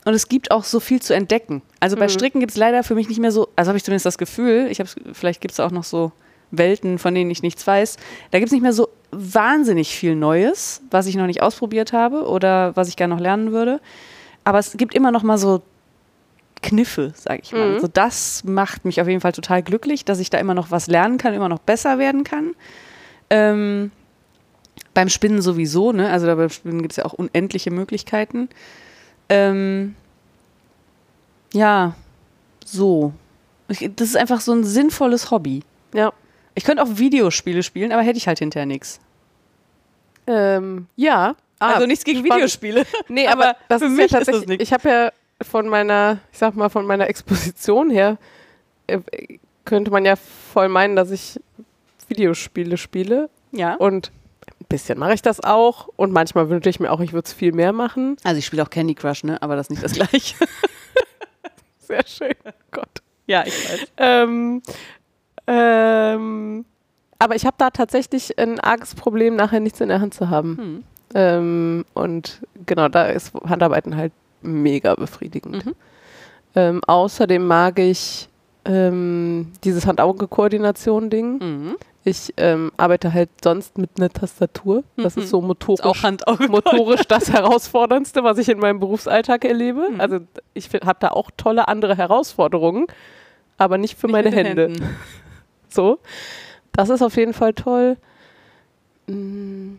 und 0.05 0.15
es 0.15 0.29
gibt 0.29 0.51
auch 0.51 0.65
so 0.65 0.81
viel 0.81 1.01
zu 1.01 1.15
entdecken. 1.15 1.63
Also 1.81 1.97
bei 1.97 2.09
Stricken 2.09 2.41
gibt 2.41 2.53
es 2.53 2.57
leider 2.57 2.83
für 2.83 2.95
mich 2.95 3.09
nicht 3.09 3.21
mehr 3.21 3.33
so, 3.33 3.49
also 3.55 3.69
habe 3.69 3.77
ich 3.77 3.85
zumindest 3.85 4.07
das 4.07 4.19
Gefühl, 4.19 4.67
ich 4.71 4.81
hab's, 4.81 4.97
vielleicht 5.13 5.41
gibt 5.41 5.53
es 5.53 5.61
auch 5.61 5.71
noch 5.71 5.85
so 5.85 6.13
Welten, 6.51 6.99
von 6.99 7.15
denen 7.15 7.31
ich 7.31 7.43
nichts 7.43 7.67
weiß. 7.67 7.97
Da 8.31 8.39
gibt 8.39 8.49
es 8.49 8.53
nicht 8.53 8.63
mehr 8.63 8.73
so 8.73 8.89
wahnsinnig 9.11 9.95
viel 9.97 10.17
Neues, 10.17 10.83
was 10.91 11.07
ich 11.07 11.17
noch 11.17 11.27
nicht 11.27 11.43
ausprobiert 11.43 11.93
habe 11.93 12.27
oder 12.27 12.75
was 12.77 12.89
ich 12.89 12.97
gerne 12.97 13.15
noch 13.15 13.23
lernen 13.23 13.53
würde. 13.53 13.81
Aber 14.45 14.59
es 14.59 14.77
gibt 14.77 14.95
immer 14.95 15.13
noch 15.13 15.23
mal 15.23 15.39
so 15.39 15.63
Kniffe, 16.63 17.13
sage 17.17 17.41
ich 17.43 17.53
mal. 17.53 17.69
Mhm. 17.69 17.75
Also 17.75 17.89
das 17.89 18.45
macht 18.45 18.85
mich 18.85 19.01
auf 19.01 19.09
jeden 19.09 19.21
Fall 19.21 19.33
total 19.33 19.63
glücklich, 19.63 20.05
dass 20.05 20.21
ich 20.21 20.31
da 20.31 20.39
immer 20.39 20.55
noch 20.55 20.71
was 20.71 20.87
lernen 20.87 21.19
kann, 21.19 21.35
immer 21.35 21.49
noch 21.49 21.59
besser 21.59 21.99
werden 21.99 22.25
kann. 22.25 22.55
Ähm, 23.31 23.91
beim 24.95 25.09
Spinnen 25.09 25.43
sowieso, 25.43 25.93
ne? 25.93 26.11
Also 26.11 26.27
beim 26.27 26.51
Spinnen 26.51 26.83
gibt 26.83 26.93
es 26.93 26.97
ja 26.97 27.05
auch 27.05 27.13
unendliche 27.13 27.71
Möglichkeiten. 27.71 28.49
Ähm, 29.33 29.95
ja, 31.53 31.95
so. 32.65 33.13
Ich, 33.69 33.91
das 33.97 34.09
ist 34.09 34.17
einfach 34.17 34.41
so 34.41 34.53
ein 34.53 34.65
sinnvolles 34.65 35.31
Hobby. 35.31 35.63
Ja. 35.95 36.13
Ich 36.55 36.65
könnte 36.65 36.83
auch 36.83 36.89
Videospiele 36.99 37.63
spielen, 37.63 37.93
aber 37.93 38.03
hätte 38.03 38.19
ich 38.19 38.27
halt 38.29 38.39
hinterher 38.39 38.67
nichts. 38.67 39.01
Ähm, 40.27 40.87
ja. 40.97 41.35
Ah, 41.59 41.75
also 41.75 41.87
nichts 41.87 42.05
gegen 42.05 42.19
spannend. 42.19 42.35
Videospiele. 42.37 42.85
Nee, 43.09 43.27
aber, 43.29 43.51
Aber 43.51 43.57
das 43.69 43.81
für 43.81 43.87
ist 43.87 43.93
mich 43.93 44.11
ja 44.11 44.19
ist 44.19 44.29
das 44.29 44.35
tatsächlich. 44.35 44.49
nix. 44.59 44.63
ich 44.63 44.73
habe 44.73 44.89
ja 44.89 45.13
von 45.43 45.69
meiner, 45.69 46.19
ich 46.33 46.39
sag 46.39 46.55
mal, 46.55 46.69
von 46.69 46.87
meiner 46.87 47.09
Exposition 47.09 47.91
her, 47.91 48.19
äh, 48.87 48.99
könnte 49.65 49.91
man 49.91 50.05
ja 50.05 50.17
voll 50.17 50.69
meinen, 50.69 50.97
dass 50.97 51.11
ich 51.11 51.41
Videospiele 52.09 52.77
spiele. 52.77 53.31
Ja. 53.53 53.75
Und 53.77 54.11
bisschen 54.73 54.99
mache 54.99 55.15
ich 55.15 55.23
das 55.23 55.41
auch. 55.41 55.89
Und 55.97 56.13
manchmal 56.13 56.49
wünsche 56.49 56.69
ich 56.69 56.81
mir 56.81 56.91
auch, 56.91 57.01
ich 57.01 57.13
würde 57.13 57.27
es 57.27 57.33
viel 57.33 57.53
mehr 57.53 57.73
machen. 57.73 58.17
Also 58.25 58.39
ich 58.39 58.47
spiele 58.47 58.63
auch 58.63 58.71
Candy 58.71 58.95
Crush, 58.95 59.23
ne? 59.23 59.41
Aber 59.43 59.55
das 59.55 59.67
ist 59.67 59.71
nicht 59.71 59.85
das 59.85 59.93
gleiche. 59.93 60.37
Sehr 61.79 62.07
schön. 62.07 62.35
Gott. 62.71 63.03
ja, 63.27 63.45
ich 63.47 63.71
weiß. 63.71 63.87
Ähm, 63.99 64.63
ähm, 65.47 66.65
aber 67.19 67.37
ich 67.37 67.45
habe 67.45 67.57
da 67.59 67.71
tatsächlich 67.71 68.39
ein 68.39 68.59
arges 68.61 68.95
Problem, 68.95 69.37
nachher 69.37 69.61
nichts 69.61 69.81
in 69.81 69.89
der 69.89 70.01
Hand 70.01 70.15
zu 70.15 70.31
haben. 70.31 70.57
Hm. 70.57 70.85
Ähm, 71.15 71.85
und 71.93 72.41
genau, 72.67 72.89
da 72.89 73.07
ist 73.07 73.35
Handarbeiten 73.47 73.97
halt 73.97 74.13
mega 74.41 74.95
befriedigend. 74.95 75.67
Mhm. 75.67 75.75
Ähm, 76.55 76.81
außerdem 76.87 77.47
mag 77.47 77.79
ich 77.79 78.29
ähm, 78.65 79.53
dieses 79.65 79.87
Hand-Auge-Koordination-Ding. 79.87 81.39
Mhm. 81.39 81.77
Ich 82.05 82.35
ähm, 82.37 82.73
arbeite 82.77 83.13
halt 83.15 83.31
sonst 83.43 83.79
mit 83.79 83.91
einer 83.97 84.09
Tastatur. 84.11 84.83
Das 84.97 85.17
Mhm. 85.17 85.23
ist 85.23 85.29
so 85.31 85.41
motorisch, 85.41 85.85
Auch 85.85 86.03
Handauge. 86.03 86.49
motorisch 86.49 87.03
das 87.07 87.33
Herausforderndste, 87.33 88.25
was 88.25 88.39
ich 88.39 88.49
in 88.49 88.59
meinem 88.59 88.81
Berufsalltag 88.81 89.45
erlebe. 89.45 89.89
Mhm. 89.91 90.01
Also 90.01 90.19
ich 90.55 90.69
habe 90.85 90.99
da 91.01 91.09
auch 91.09 91.31
tolle 91.37 91.69
andere 91.69 91.97
Herausforderungen, 91.97 92.87
aber 93.59 93.79
nicht 93.79 93.99
für 93.99 94.09
meine 94.09 94.31
Nicht 94.31 94.39
den 94.39 94.47
Hände. 94.47 94.63
Händen. 94.65 94.83
So. 95.69 95.99
Das 96.73 96.91
ist 96.91 97.01
auf 97.03 97.17
jeden 97.17 97.33
Fall 97.33 97.55
toll. 97.55 97.97
Mm. 99.07 99.77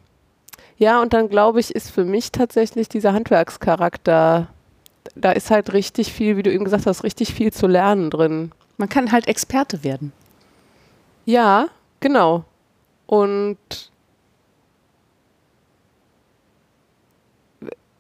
Ja, 0.78 1.02
und 1.04 1.14
dann 1.14 1.30
glaube 1.30 1.60
ich, 1.60 1.74
ist 1.76 1.92
für 1.92 2.04
mich 2.04 2.32
tatsächlich 2.32 2.90
dieser 2.90 3.14
Handwerkscharakter, 3.14 4.48
da 5.16 5.32
ist 5.32 5.52
halt 5.52 5.72
richtig 5.74 6.12
viel, 6.12 6.36
wie 6.36 6.42
du 6.44 6.52
eben 6.52 6.64
gesagt 6.66 6.88
hast, 6.88 7.04
richtig 7.04 7.34
viel 7.34 7.54
zu 7.54 7.68
lernen 7.68 8.10
drin. 8.10 8.52
Man 8.78 8.90
kann 8.90 9.12
halt 9.12 9.28
Experte 9.28 9.84
werden. 9.84 10.12
Ja, 11.26 11.68
genau. 12.00 12.44
Und 13.06 13.58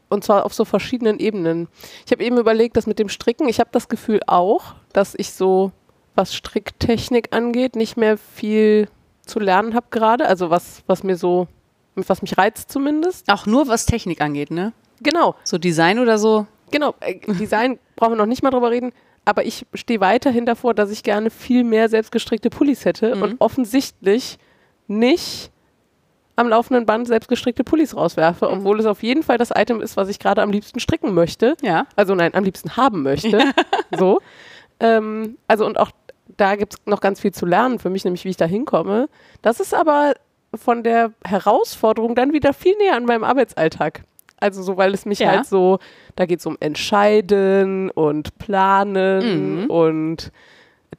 und 0.09 0.23
zwar 0.23 0.45
auf 0.45 0.53
so 0.53 0.63
verschiedenen 0.65 1.19
Ebenen. 1.19 1.67
Ich 2.05 2.11
habe 2.11 2.23
eben 2.23 2.37
überlegt, 2.37 2.77
das 2.77 2.85
mit 2.85 2.99
dem 2.99 3.09
Stricken, 3.09 3.47
ich 3.49 3.59
habe 3.59 3.69
das 3.71 3.89
Gefühl 3.89 4.19
auch, 4.27 4.75
dass 4.93 5.15
ich 5.15 5.31
so, 5.33 5.71
was 6.15 6.35
Stricktechnik 6.35 7.35
angeht, 7.35 7.75
nicht 7.75 7.97
mehr 7.97 8.17
viel 8.17 8.87
zu 9.25 9.39
lernen 9.39 9.73
habe 9.73 9.87
gerade. 9.89 10.27
Also 10.27 10.49
was, 10.51 10.83
was 10.85 11.01
mir 11.03 11.15
so, 11.17 11.47
was 11.95 12.21
mich 12.21 12.37
reizt 12.37 12.71
zumindest. 12.71 13.27
Auch 13.31 13.47
nur 13.47 13.67
was 13.67 13.85
Technik 13.87 14.21
angeht, 14.21 14.51
ne? 14.51 14.73
Genau, 15.01 15.35
So 15.43 15.57
Design 15.57 15.97
oder 15.99 16.17
so. 16.19 16.45
genau. 16.71 16.93
Äh, 16.99 17.19
Design 17.33 17.79
brauchen 17.95 18.11
wir 18.13 18.17
noch 18.17 18.25
nicht 18.27 18.43
mal 18.43 18.51
drüber 18.51 18.69
reden. 18.69 18.93
Aber 19.25 19.45
ich 19.45 19.65
stehe 19.73 19.99
weiterhin 20.01 20.45
davor, 20.45 20.73
dass 20.73 20.91
ich 20.91 21.03
gerne 21.03 21.29
viel 21.29 21.63
mehr 21.63 21.87
selbstgestrickte 21.89 22.49
Pullis 22.49 22.85
hätte 22.85 23.15
Mhm. 23.15 23.21
und 23.21 23.35
offensichtlich 23.41 24.37
nicht 24.87 25.49
am 26.35 26.49
laufenden 26.49 26.85
Band 26.85 27.07
selbstgestrickte 27.07 27.63
Pullis 27.63 27.95
rauswerfe, 27.95 28.47
Mhm. 28.47 28.57
obwohl 28.59 28.79
es 28.79 28.85
auf 28.85 29.03
jeden 29.03 29.23
Fall 29.23 29.37
das 29.37 29.51
Item 29.55 29.81
ist, 29.81 29.95
was 29.97 30.09
ich 30.09 30.19
gerade 30.19 30.41
am 30.41 30.51
liebsten 30.51 30.79
stricken 30.79 31.13
möchte. 31.13 31.55
Ja. 31.61 31.85
Also 31.95 32.15
nein, 32.15 32.33
am 32.33 32.43
liebsten 32.43 32.75
haben 32.75 33.03
möchte. 33.03 33.39
so. 33.97 34.19
Ähm, 34.79 35.37
also 35.47 35.65
und 35.65 35.79
auch 35.79 35.91
da 36.37 36.55
gibt 36.55 36.73
es 36.73 36.79
noch 36.85 36.99
ganz 37.01 37.19
viel 37.19 37.31
zu 37.31 37.45
lernen 37.45 37.77
für 37.79 37.89
mich, 37.91 38.03
nämlich 38.03 38.25
wie 38.25 38.29
ich 38.29 38.37
da 38.37 38.45
hinkomme. 38.45 39.07
Das 39.43 39.59
ist 39.59 39.73
aber 39.73 40.13
von 40.55 40.83
der 40.83 41.13
Herausforderung 41.25 42.15
dann 42.15 42.33
wieder 42.33 42.53
viel 42.53 42.75
näher 42.77 42.95
an 42.95 43.05
meinem 43.05 43.23
Arbeitsalltag. 43.23 44.03
Also 44.43 44.61
so, 44.61 44.75
weil 44.77 44.93
es 44.93 45.05
mich 45.05 45.19
Ja. 45.19 45.29
halt 45.29 45.45
so, 45.45 45.79
da 46.17 46.25
geht 46.25 46.39
es 46.39 46.45
um 46.45 46.57
Entscheiden 46.59 47.89
und 47.91 48.37
Planen 48.37 49.63
Mhm. 49.63 49.69
und 49.69 50.31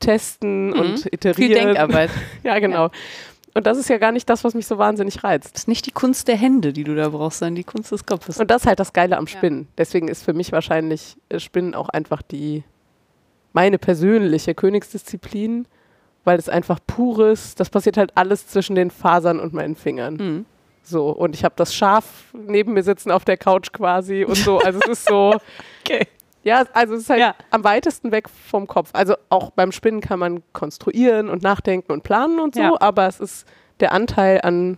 Testen 0.00 0.68
Mhm. 0.70 0.72
und 0.80 0.98
Viel 1.00 1.14
Iterieren. 1.14 1.66
Denkarbeit. 1.74 2.10
Ja, 2.42 2.58
genau. 2.58 2.90
Und 3.56 3.66
das 3.66 3.78
ist 3.78 3.88
ja 3.88 3.98
gar 3.98 4.10
nicht 4.10 4.28
das, 4.28 4.42
was 4.42 4.54
mich 4.54 4.66
so 4.66 4.78
wahnsinnig 4.78 5.22
reizt. 5.22 5.54
Das 5.54 5.60
ist 5.62 5.68
nicht 5.68 5.86
die 5.86 5.92
Kunst 5.92 6.26
der 6.26 6.36
Hände, 6.36 6.72
die 6.72 6.82
du 6.82 6.96
da 6.96 7.10
brauchst, 7.10 7.38
sondern 7.38 7.54
die 7.54 7.62
Kunst 7.64 7.92
des 7.92 8.04
Kopfes. 8.04 8.40
Und 8.40 8.50
das 8.50 8.62
ist 8.62 8.66
halt 8.66 8.80
das 8.80 8.92
Geile 8.92 9.16
am 9.16 9.28
Spinnen. 9.28 9.68
Deswegen 9.78 10.08
ist 10.08 10.24
für 10.24 10.32
mich 10.32 10.50
wahrscheinlich 10.50 11.16
äh, 11.28 11.38
Spinnen 11.38 11.74
auch 11.76 11.88
einfach 11.90 12.22
die 12.22 12.64
meine 13.52 13.78
persönliche 13.78 14.54
Königsdisziplin, 14.56 15.66
weil 16.24 16.38
es 16.38 16.48
einfach 16.48 16.80
pures, 16.84 17.54
das 17.54 17.70
passiert 17.70 17.96
halt 17.96 18.10
alles 18.16 18.48
zwischen 18.48 18.74
den 18.74 18.90
Fasern 18.90 19.38
und 19.38 19.52
meinen 19.52 19.76
Fingern. 19.76 20.14
Mhm. 20.16 20.44
So, 20.86 21.08
und 21.08 21.34
ich 21.34 21.44
habe 21.44 21.54
das 21.56 21.74
Schaf 21.74 22.04
neben 22.34 22.74
mir 22.74 22.82
sitzen 22.82 23.10
auf 23.10 23.24
der 23.24 23.36
Couch 23.38 23.72
quasi 23.72 24.24
und 24.24 24.36
so. 24.36 24.58
Also 24.58 24.78
es 24.82 24.88
ist 25.00 25.08
so. 25.08 25.34
Okay. 25.86 26.06
Ja, 26.42 26.64
also 26.74 26.94
es 26.94 27.02
ist 27.02 27.10
halt 27.10 27.20
Ja. 27.20 27.34
am 27.50 27.64
weitesten 27.64 28.10
weg 28.12 28.28
vom 28.28 28.66
Kopf. 28.66 28.90
Also 28.92 29.14
auch 29.30 29.50
beim 29.50 29.72
Spinnen 29.72 30.00
kann 30.02 30.18
man 30.18 30.42
konstruieren 30.52 31.28
und 31.30 31.42
nachdenken 31.42 31.90
und 31.92 32.02
planen 32.04 32.38
und 32.38 32.54
so, 32.54 32.60
Ja. 32.60 32.74
aber 32.80 33.06
es 33.06 33.18
ist 33.20 33.46
der 33.80 33.92
Anteil 33.92 34.40
an 34.42 34.76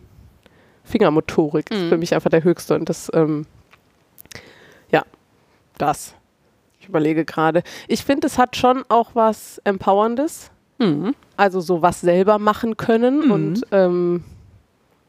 Fingermotorik 0.85 1.71
ist 1.73 1.81
Mhm. 1.83 1.89
für 1.89 1.97
mich 1.97 2.15
einfach 2.15 2.31
der 2.31 2.45
höchste 2.45 2.77
und 2.77 2.89
das, 2.89 3.11
ähm, 3.15 3.47
ja, 4.93 5.03
das. 5.79 6.15
Ich 6.81 6.89
überlege 6.89 7.25
gerade. 7.25 7.63
Ich 7.89 8.05
finde, 8.05 8.29
es 8.29 8.39
hat 8.39 8.55
schon 8.57 8.85
auch 8.89 9.11
was 9.15 9.61
Empowerndes, 9.65 10.51
Mhm. 10.79 11.15
also 11.37 11.61
so 11.61 11.83
was 11.83 12.01
selber 12.01 12.39
machen 12.39 12.77
können 12.77 13.25
Mhm. 13.27 13.31
und 13.33 13.63
ähm, 13.73 14.25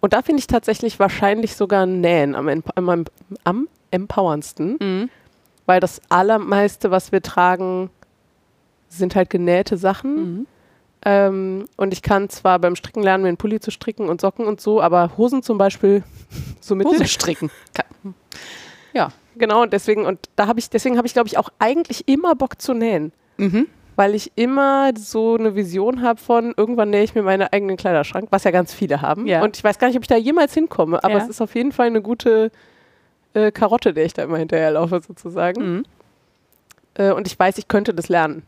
und 0.01 0.13
da 0.13 0.21
finde 0.21 0.39
ich 0.39 0.47
tatsächlich 0.47 0.99
wahrscheinlich 0.99 1.55
sogar 1.55 1.85
Nähen 1.85 2.35
am, 2.35 2.47
am, 2.75 3.05
am 3.43 3.67
empowerndsten 3.91 4.77
Mhm. 4.79 5.09
weil 5.65 5.79
das 5.79 6.01
allermeiste, 6.09 6.91
was 6.91 7.11
wir 7.11 7.21
tragen, 7.21 7.89
sind 8.89 9.15
halt 9.15 9.29
genähte 9.29 9.77
Sachen. 9.77 10.15
Mhm. 10.15 10.47
Ähm, 11.05 11.65
und 11.77 11.93
ich 11.93 12.01
kann 12.01 12.29
zwar 12.29 12.57
beim 12.59 12.75
Stricken 12.75 13.03
lernen, 13.03 13.23
mir 13.23 13.29
einen 13.29 13.37
Pulli 13.37 13.59
zu 13.59 13.71
stricken 13.71 14.09
und 14.09 14.19
Socken 14.21 14.45
und 14.45 14.59
so, 14.59 14.81
aber 14.81 15.11
Hosen 15.17 15.43
zum 15.43 15.57
Beispiel 15.57 16.03
so 16.59 16.75
mit 16.75 16.87
Hose 16.87 17.07
stricken. 17.07 17.49
Ja. 18.93 19.09
Genau, 19.35 19.61
und 19.61 19.71
deswegen, 19.73 20.05
und 20.07 20.29
da 20.35 20.47
habe 20.47 20.59
ich, 20.59 20.71
deswegen 20.71 20.97
habe 20.97 21.05
ich, 21.05 21.13
glaube 21.13 21.27
ich, 21.27 21.37
auch 21.37 21.49
eigentlich 21.59 22.07
immer 22.07 22.33
Bock 22.33 22.59
zu 22.59 22.73
nähen. 22.73 23.11
Mhm. 23.37 23.67
Weil 23.97 24.15
ich 24.15 24.31
immer 24.35 24.91
so 24.95 25.35
eine 25.35 25.55
Vision 25.55 26.01
habe 26.01 26.19
von, 26.21 26.53
irgendwann 26.55 26.91
nähe 26.91 27.03
ich 27.03 27.15
mir 27.15 27.23
meinen 27.23 27.47
eigenen 27.51 27.75
Kleiderschrank, 27.77 28.27
was 28.29 28.45
ja 28.45 28.51
ganz 28.51 28.73
viele 28.73 29.01
haben. 29.01 29.27
Ja. 29.27 29.41
Und 29.43 29.57
ich 29.57 29.63
weiß 29.63 29.79
gar 29.79 29.87
nicht, 29.87 29.97
ob 29.97 30.03
ich 30.03 30.07
da 30.07 30.15
jemals 30.15 30.53
hinkomme, 30.53 31.03
aber 31.03 31.15
Ja. 31.15 31.23
es 31.23 31.27
ist 31.27 31.41
auf 31.41 31.53
jeden 31.55 31.71
Fall 31.71 31.87
eine 31.87 32.01
gute 32.01 32.51
äh, 33.33 33.51
Karotte, 33.51 33.93
der 33.93 34.05
ich 34.05 34.13
da 34.13 34.23
immer 34.23 34.37
hinterherlaufe, 34.37 35.01
sozusagen. 35.05 35.61
Mhm. 35.77 35.83
Äh, 36.93 37.11
und 37.11 37.27
ich 37.27 37.37
weiß, 37.37 37.57
ich 37.57 37.67
könnte 37.67 37.93
das 37.93 38.07
lernen. 38.07 38.43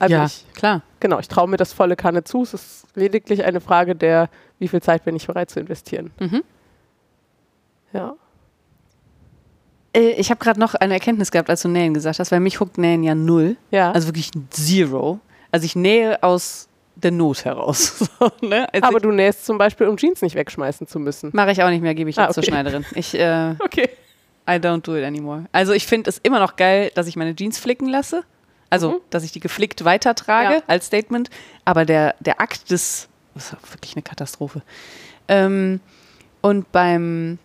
Also 0.00 0.14
ja, 0.14 0.26
ich, 0.26 0.44
klar. 0.54 0.82
genau, 1.00 1.18
ich 1.18 1.28
traue 1.28 1.48
mir 1.48 1.56
das 1.56 1.72
volle 1.72 1.96
Kanne 1.96 2.22
zu. 2.24 2.42
Es 2.42 2.54
ist 2.54 2.86
lediglich 2.94 3.44
eine 3.44 3.60
Frage 3.60 3.96
der, 3.96 4.28
wie 4.58 4.68
viel 4.68 4.82
Zeit 4.82 5.04
bin 5.04 5.16
ich 5.16 5.26
bereit 5.26 5.50
zu 5.50 5.58
investieren. 5.60 6.10
Mhm. 6.20 6.42
Ja. 7.92 8.14
Äh, 9.98 10.10
Ich 10.12 10.30
habe 10.30 10.38
gerade 10.38 10.58
noch 10.60 10.74
eine 10.74 10.94
Erkenntnis 10.94 11.30
gehabt, 11.30 11.50
als 11.50 11.62
du 11.62 11.68
Nähen 11.68 11.94
gesagt 11.94 12.18
hast, 12.18 12.30
weil 12.32 12.40
mich 12.40 12.60
huckt 12.60 12.78
Nähen 12.78 13.02
ja 13.02 13.14
null. 13.14 13.56
Ja. 13.70 13.92
Also 13.92 14.08
wirklich 14.08 14.30
zero. 14.50 15.20
Also 15.50 15.64
ich 15.66 15.76
nähe 15.76 16.22
aus 16.22 16.68
der 16.96 17.10
Not 17.12 17.44
heraus. 17.44 17.98
so, 18.20 18.30
ne? 18.46 18.66
also 18.72 18.86
aber 18.86 19.00
du 19.00 19.10
nähst 19.12 19.44
zum 19.46 19.56
Beispiel, 19.58 19.86
um 19.86 19.96
Jeans 19.96 20.20
nicht 20.22 20.34
wegschmeißen 20.34 20.86
zu 20.86 20.98
müssen. 20.98 21.30
Mache 21.32 21.52
ich 21.52 21.62
auch 21.62 21.68
nicht 21.70 21.82
mehr, 21.82 21.94
gebe 21.94 22.10
ich 22.10 22.16
jetzt 22.16 22.28
Ah, 22.28 22.32
zur 22.32 22.42
okay. 22.42 22.50
Schneiderin. 22.50 22.84
Ich, 22.94 23.14
äh, 23.18 23.54
Okay. 23.60 23.88
I 24.48 24.52
don't 24.52 24.80
do 24.82 24.96
it 24.96 25.04
anymore. 25.04 25.44
Also 25.52 25.72
ich 25.72 25.86
finde 25.86 26.08
es 26.10 26.18
immer 26.18 26.38
noch 26.40 26.56
geil, 26.56 26.90
dass 26.94 27.06
ich 27.06 27.16
meine 27.16 27.36
Jeans 27.36 27.58
flicken 27.58 27.86
lasse. 27.88 28.24
Also, 28.70 28.90
Mhm. 28.92 28.96
dass 29.10 29.24
ich 29.24 29.32
die 29.32 29.40
geflickt 29.40 29.84
weitertrage 29.84 30.54
Ja. 30.56 30.62
als 30.66 30.86
Statement. 30.86 31.30
Aber 31.64 31.84
der, 31.84 32.14
der 32.20 32.40
Akt 32.40 32.70
des, 32.70 33.08
das 33.34 33.52
ist 33.52 33.72
wirklich 33.72 33.94
eine 33.94 34.02
Katastrophe. 34.02 34.62
Ähm, 35.28 35.80
und 36.42 36.70
beim, 36.72 37.38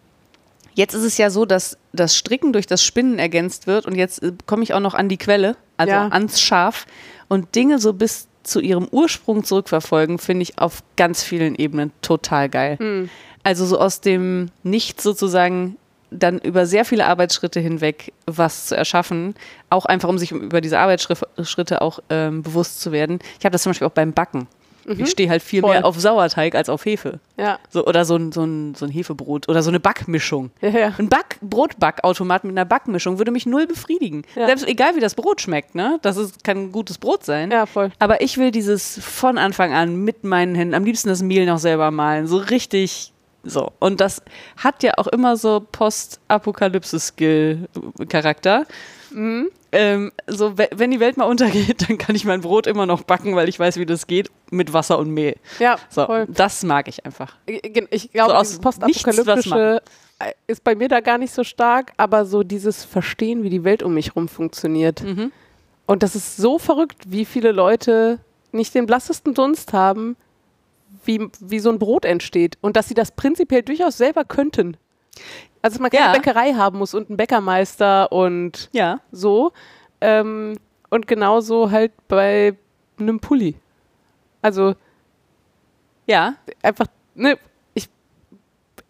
jetzt 0.74 0.94
ist 0.94 1.04
es 1.04 1.18
ja 1.18 1.30
so, 1.30 1.46
dass 1.46 1.78
das 1.92 2.16
Stricken 2.16 2.54
durch 2.54 2.68
das 2.68 2.84
Spinnen 2.84 3.20
ergänzt 3.20 3.68
wird. 3.68 3.86
Und 3.86 3.96
jetzt 3.96 4.22
äh, 4.24 4.34
komme 4.46 4.64
ich 4.64 4.74
auch 4.74 4.80
noch 4.80 4.94
an 4.94 5.10
die 5.10 5.18
Quelle, 5.18 5.56
also 5.78 5.92
Ja. 5.94 6.08
ans 6.10 6.42
Schaf. 6.42 6.86
Und 7.28 7.56
Dinge 7.56 7.80
so 7.80 7.94
bis 7.94 8.28
zu 8.44 8.60
ihrem 8.60 8.88
Ursprung 8.92 9.44
zurückverfolgen, 9.44 10.20
finde 10.20 10.44
ich 10.44 10.60
auf 10.60 10.84
ganz 10.98 11.24
vielen 11.24 11.56
Ebenen 11.56 11.92
total 12.02 12.50
geil. 12.50 12.78
Hm. 12.80 13.10
Also 13.44 13.66
so 13.66 13.80
aus 13.80 14.02
dem 14.02 14.50
Nichts 14.64 15.04
sozusagen 15.04 15.78
dann 16.12 16.40
über 16.40 16.66
sehr 16.66 16.86
viele 16.86 17.06
Arbeitsschritte 17.08 17.60
hinweg 17.60 18.14
was 18.28 18.68
zu 18.68 18.78
erschaffen, 18.78 19.34
auch 19.70 19.86
einfach 19.86 20.10
um 20.10 20.18
sich 20.18 20.32
über 20.32 20.62
diese 20.62 20.78
Arbeitsschritte 20.78 21.82
auch 21.82 22.00
ähm, 22.10 22.44
bewusst 22.44 22.82
zu 22.82 22.92
werden. 22.92 23.20
Ich 23.40 23.46
habe 23.46 23.52
das 23.52 23.64
zum 23.64 23.72
Beispiel 23.72 23.88
auch 23.88 23.92
beim 23.92 24.14
Backen. 24.14 24.48
Ich 24.86 25.10
stehe 25.12 25.30
halt 25.30 25.42
viel 25.42 25.62
Mhm. 25.62 25.66
Voll. 25.66 25.76
mehr 25.76 25.86
auf 25.86 26.00
Sauerteig 26.00 26.56
als 26.56 26.70
auf 26.70 26.86
Hefe. 26.86 27.20
Ja. 27.38 27.60
So, 27.70 27.86
oder 27.86 28.06
so 28.06 28.16
ein, 28.16 28.32
so, 28.32 28.44
ein, 28.44 28.76
so 28.76 28.86
ein 28.86 28.92
Hefebrot 28.92 29.50
oder 29.50 29.64
so 29.64 29.70
eine 29.70 29.80
Backmischung. 29.80 30.52
Ja, 30.62 30.70
ja. 30.70 30.94
Ein 30.98 31.10
Back 31.10 31.38
Brotbackautomat 31.42 32.44
mit 32.44 32.52
einer 32.54 32.66
Backmischung 32.66 33.18
würde 33.18 33.32
mich 33.32 33.46
null 33.46 33.68
befriedigen. 33.68 34.24
Ja. 34.36 34.46
Selbst 34.48 34.68
egal 34.68 34.96
wie 34.96 35.00
das 35.00 35.16
Brot 35.16 35.42
schmeckt, 35.42 35.76
ne? 35.76 36.00
Das 36.02 36.18
ist, 36.18 36.44
kann 36.44 36.72
gutes 36.72 36.98
Brot 36.98 37.24
sein. 37.26 37.52
Ja, 37.52 37.66
voll. 37.66 37.92
Aber 38.00 38.22
ich 38.22 38.38
will 38.38 38.52
dieses 38.52 39.00
von 39.04 39.38
Anfang 39.38 39.74
an 39.74 39.96
mit 40.04 40.24
meinen 40.24 40.56
Händen, 40.56 40.74
am 40.74 40.86
liebsten 40.86 41.10
das 41.10 41.22
Mehl 41.22 41.46
noch 41.46 41.60
selber 41.60 41.92
malen, 41.92 42.28
so 42.28 42.38
richtig 42.38 43.10
so. 43.46 43.72
Und 43.80 44.00
das 44.00 44.22
hat 44.58 44.84
ja 44.84 44.94
auch 44.98 45.08
immer 45.08 45.36
so 45.36 45.66
Post-Apokalypse-Skill-Charakter. 45.72 48.66
Mhm. 49.14 49.50
Ähm, 49.72 50.12
so, 50.28 50.58
we- 50.58 50.70
wenn 50.76 50.92
die 50.92 51.00
Welt 51.00 51.18
mal 51.18 51.26
untergeht, 51.26 51.86
dann 51.90 51.98
kann 51.98 52.16
ich 52.16 52.26
mein 52.26 52.42
Brot 52.42 52.68
immer 52.68 52.86
noch 52.86 53.04
backen, 53.04 53.36
weil 53.36 53.50
ich 53.50 53.60
weiß, 53.60 53.78
wie 53.78 53.86
das 53.86 54.08
geht, 54.08 54.30
mit 54.52 54.74
Wasser 54.74 55.00
und 55.00 55.10
Mehl. 55.12 55.36
Ja, 55.60 55.78
So, 55.90 56.06
voll. 56.06 56.28
das 56.30 56.64
mag 56.64 56.88
ich 56.88 57.06
einfach. 57.06 57.36
Ich 57.46 58.12
glaube, 58.12 58.46
So 58.46 58.60
Postapokalyptische 58.62 59.82
ist 60.48 60.64
bei 60.64 60.76
mir 60.76 60.88
da 60.90 61.00
gar 61.02 61.18
nicht 61.18 61.34
so 61.34 61.44
stark, 61.44 61.92
aber 61.98 62.26
so 62.26 62.44
dieses 62.44 62.86
Verstehen, 62.86 63.44
wie 63.44 63.50
die 63.50 63.64
Welt 63.64 63.84
um 63.84 63.94
mich 63.94 64.16
rum 64.16 64.28
funktioniert. 64.28 65.04
Mhm. 65.04 65.32
Und 65.86 66.02
das 66.04 66.16
ist 66.16 66.38
so 66.38 66.60
verrückt, 66.60 66.98
wie 67.08 67.26
viele 67.26 67.52
Leute 67.52 68.20
nicht 68.52 68.74
den 68.76 68.86
blassesten 68.86 69.34
Dunst 69.34 69.74
haben, 69.74 70.16
wie, 71.04 71.28
wie 71.42 71.60
so 71.60 71.70
ein 71.72 71.80
Brot 71.80 72.06
entsteht. 72.06 72.58
Und 72.62 72.78
dass 72.78 72.88
sie 72.88 72.94
das 72.94 73.12
prinzipiell 73.12 73.64
durchaus 73.64 73.98
selber 73.98 74.24
könnten. 74.24 74.78
Also, 75.62 75.76
dass 75.76 75.80
man 75.80 75.92
keine 75.92 76.06
Ja. 76.08 76.12
Bäckerei 76.14 76.54
haben 76.54 76.78
muss 76.78 76.94
und 76.94 77.10
einen 77.10 77.18
Bäckermeister 77.18 78.12
und 78.12 78.70
Ja. 78.74 79.00
so. 79.12 79.52
Ähm, 80.02 80.58
und 80.90 81.08
genauso 81.08 81.72
halt 81.72 81.92
bei 82.08 82.56
einem 83.00 83.20
Pulli. 83.20 83.56
Also, 84.42 84.76
Ja. 86.06 86.36
einfach, 86.62 86.88
ne, 87.16 87.38
ich, 87.74 87.88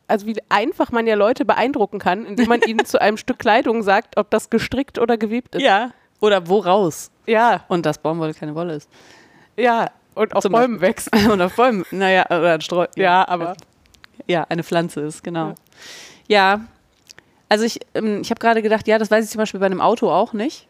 also 0.08 0.26
wie 0.26 0.36
einfach 0.50 0.92
man 0.92 1.06
ja 1.06 1.16
Leute 1.16 1.46
beeindrucken 1.46 2.00
kann, 2.00 2.26
indem 2.26 2.50
man 2.50 2.62
ihnen 2.62 2.84
zu 2.86 3.00
einem 3.00 3.18
Stück 3.18 3.40
Kleidung 3.40 3.84
sagt, 3.84 4.18
ob 4.18 4.30
das 4.32 4.50
gestrickt 4.50 4.98
oder 5.00 5.18
gewebt 5.18 5.56
ist. 5.56 5.62
Ja. 5.62 5.92
Oder 6.20 6.48
woraus? 6.48 7.12
Ja, 7.28 7.66
Und 7.68 7.86
dass 7.86 7.98
Baumwolle 8.00 8.34
keine 8.34 8.56
Wolle 8.56 8.76
ist. 8.76 8.90
ja. 9.58 9.90
Und 10.16 10.36
auf 10.36 10.44
Zum 10.44 10.52
Bäumen 10.52 10.80
wächst. 10.80 11.10
Und 11.32 11.42
auf 11.42 11.56
Bäumen, 11.56 11.86
naja, 11.90 12.26
oder 12.28 12.54
ein 12.54 12.62
Streu. 12.62 12.86
Ja, 12.96 13.28
aber 13.28 13.56
Ja, 14.28 14.46
eine 14.48 14.62
Pflanze 14.64 15.02
ist, 15.02 15.24
genau. 15.24 15.48
Ja, 15.50 15.56
also 17.50 17.66
ich, 17.66 17.80
ähm, 17.94 18.22
ich 18.22 18.30
habe 18.32 18.40
gerade 18.40 18.62
gedacht, 18.62 18.88
ja, 18.88 18.98
das 18.98 19.12
weiß 19.12 19.26
ich 19.26 19.32
zum 19.32 19.40
Beispiel 19.40 19.60
bei 19.60 19.66
einem 19.68 19.82
Auto 19.82 20.10
auch 20.12 20.34
nicht, 20.34 20.68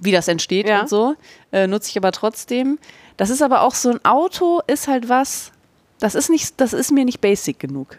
wie 0.00 0.12
das 0.12 0.28
entsteht 0.28 0.68
Ja. 0.68 0.80
und 0.80 0.88
so. 0.88 1.14
Äh, 1.52 1.66
nutze 1.66 1.90
ich 1.90 1.96
aber 1.96 2.12
trotzdem. 2.12 2.78
Das 3.16 3.30
ist 3.30 3.42
aber 3.42 3.62
auch 3.62 3.74
so 3.74 3.90
ein 3.90 4.04
Auto, 4.04 4.60
ist 4.66 4.88
halt 4.88 5.08
was, 5.08 5.52
das 5.98 6.14
ist 6.14 6.30
nicht, 6.30 6.60
das 6.60 6.72
ist 6.72 6.90
mir 6.90 7.04
nicht 7.04 7.20
basic 7.20 7.58
genug. 7.58 7.98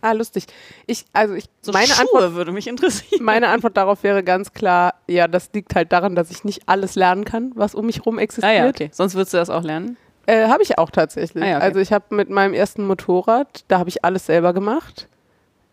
ah, 0.00 0.12
lustig. 0.12 0.46
Ich, 0.86 1.04
also 1.12 1.34
ich, 1.34 1.44
So 1.60 1.70
meine 1.70 1.86
Schuhe 1.86 2.00
Antwort, 2.00 2.34
würde 2.34 2.50
mich 2.52 2.66
interessieren. 2.66 3.22
meine 3.22 3.48
Antwort 3.48 3.76
darauf 3.76 4.02
wäre 4.02 4.24
ganz 4.24 4.52
klar, 4.52 4.94
ja, 5.06 5.28
das 5.28 5.50
liegt 5.52 5.74
halt 5.76 5.92
daran, 5.92 6.16
dass 6.16 6.30
ich 6.32 6.42
nicht 6.42 6.62
alles 6.66 6.96
lernen 6.96 7.24
kann, 7.24 7.52
was 7.54 7.74
um 7.76 7.86
mich 7.86 8.04
rum 8.04 8.18
existiert. 8.18 8.50
Ah 8.50 8.64
ja, 8.64 8.68
okay. 8.68 8.90
Sonst 8.92 9.14
würdest 9.14 9.32
du 9.34 9.36
das 9.36 9.48
auch 9.50 9.62
lernen. 9.62 9.96
Äh, 10.26 10.48
habe 10.48 10.62
ich 10.64 10.76
auch 10.78 10.90
tatsächlich. 10.90 11.44
Ah 11.44 11.46
ja, 11.46 11.56
okay. 11.58 11.66
Also 11.66 11.78
ich 11.80 11.92
habe 11.92 12.04
mit 12.16 12.30
meinem 12.30 12.52
ersten 12.54 12.84
Motorrad, 12.86 13.64
da 13.68 13.78
habe 13.78 13.90
ich 13.90 14.04
alles 14.04 14.26
selber 14.26 14.52
gemacht, 14.54 15.06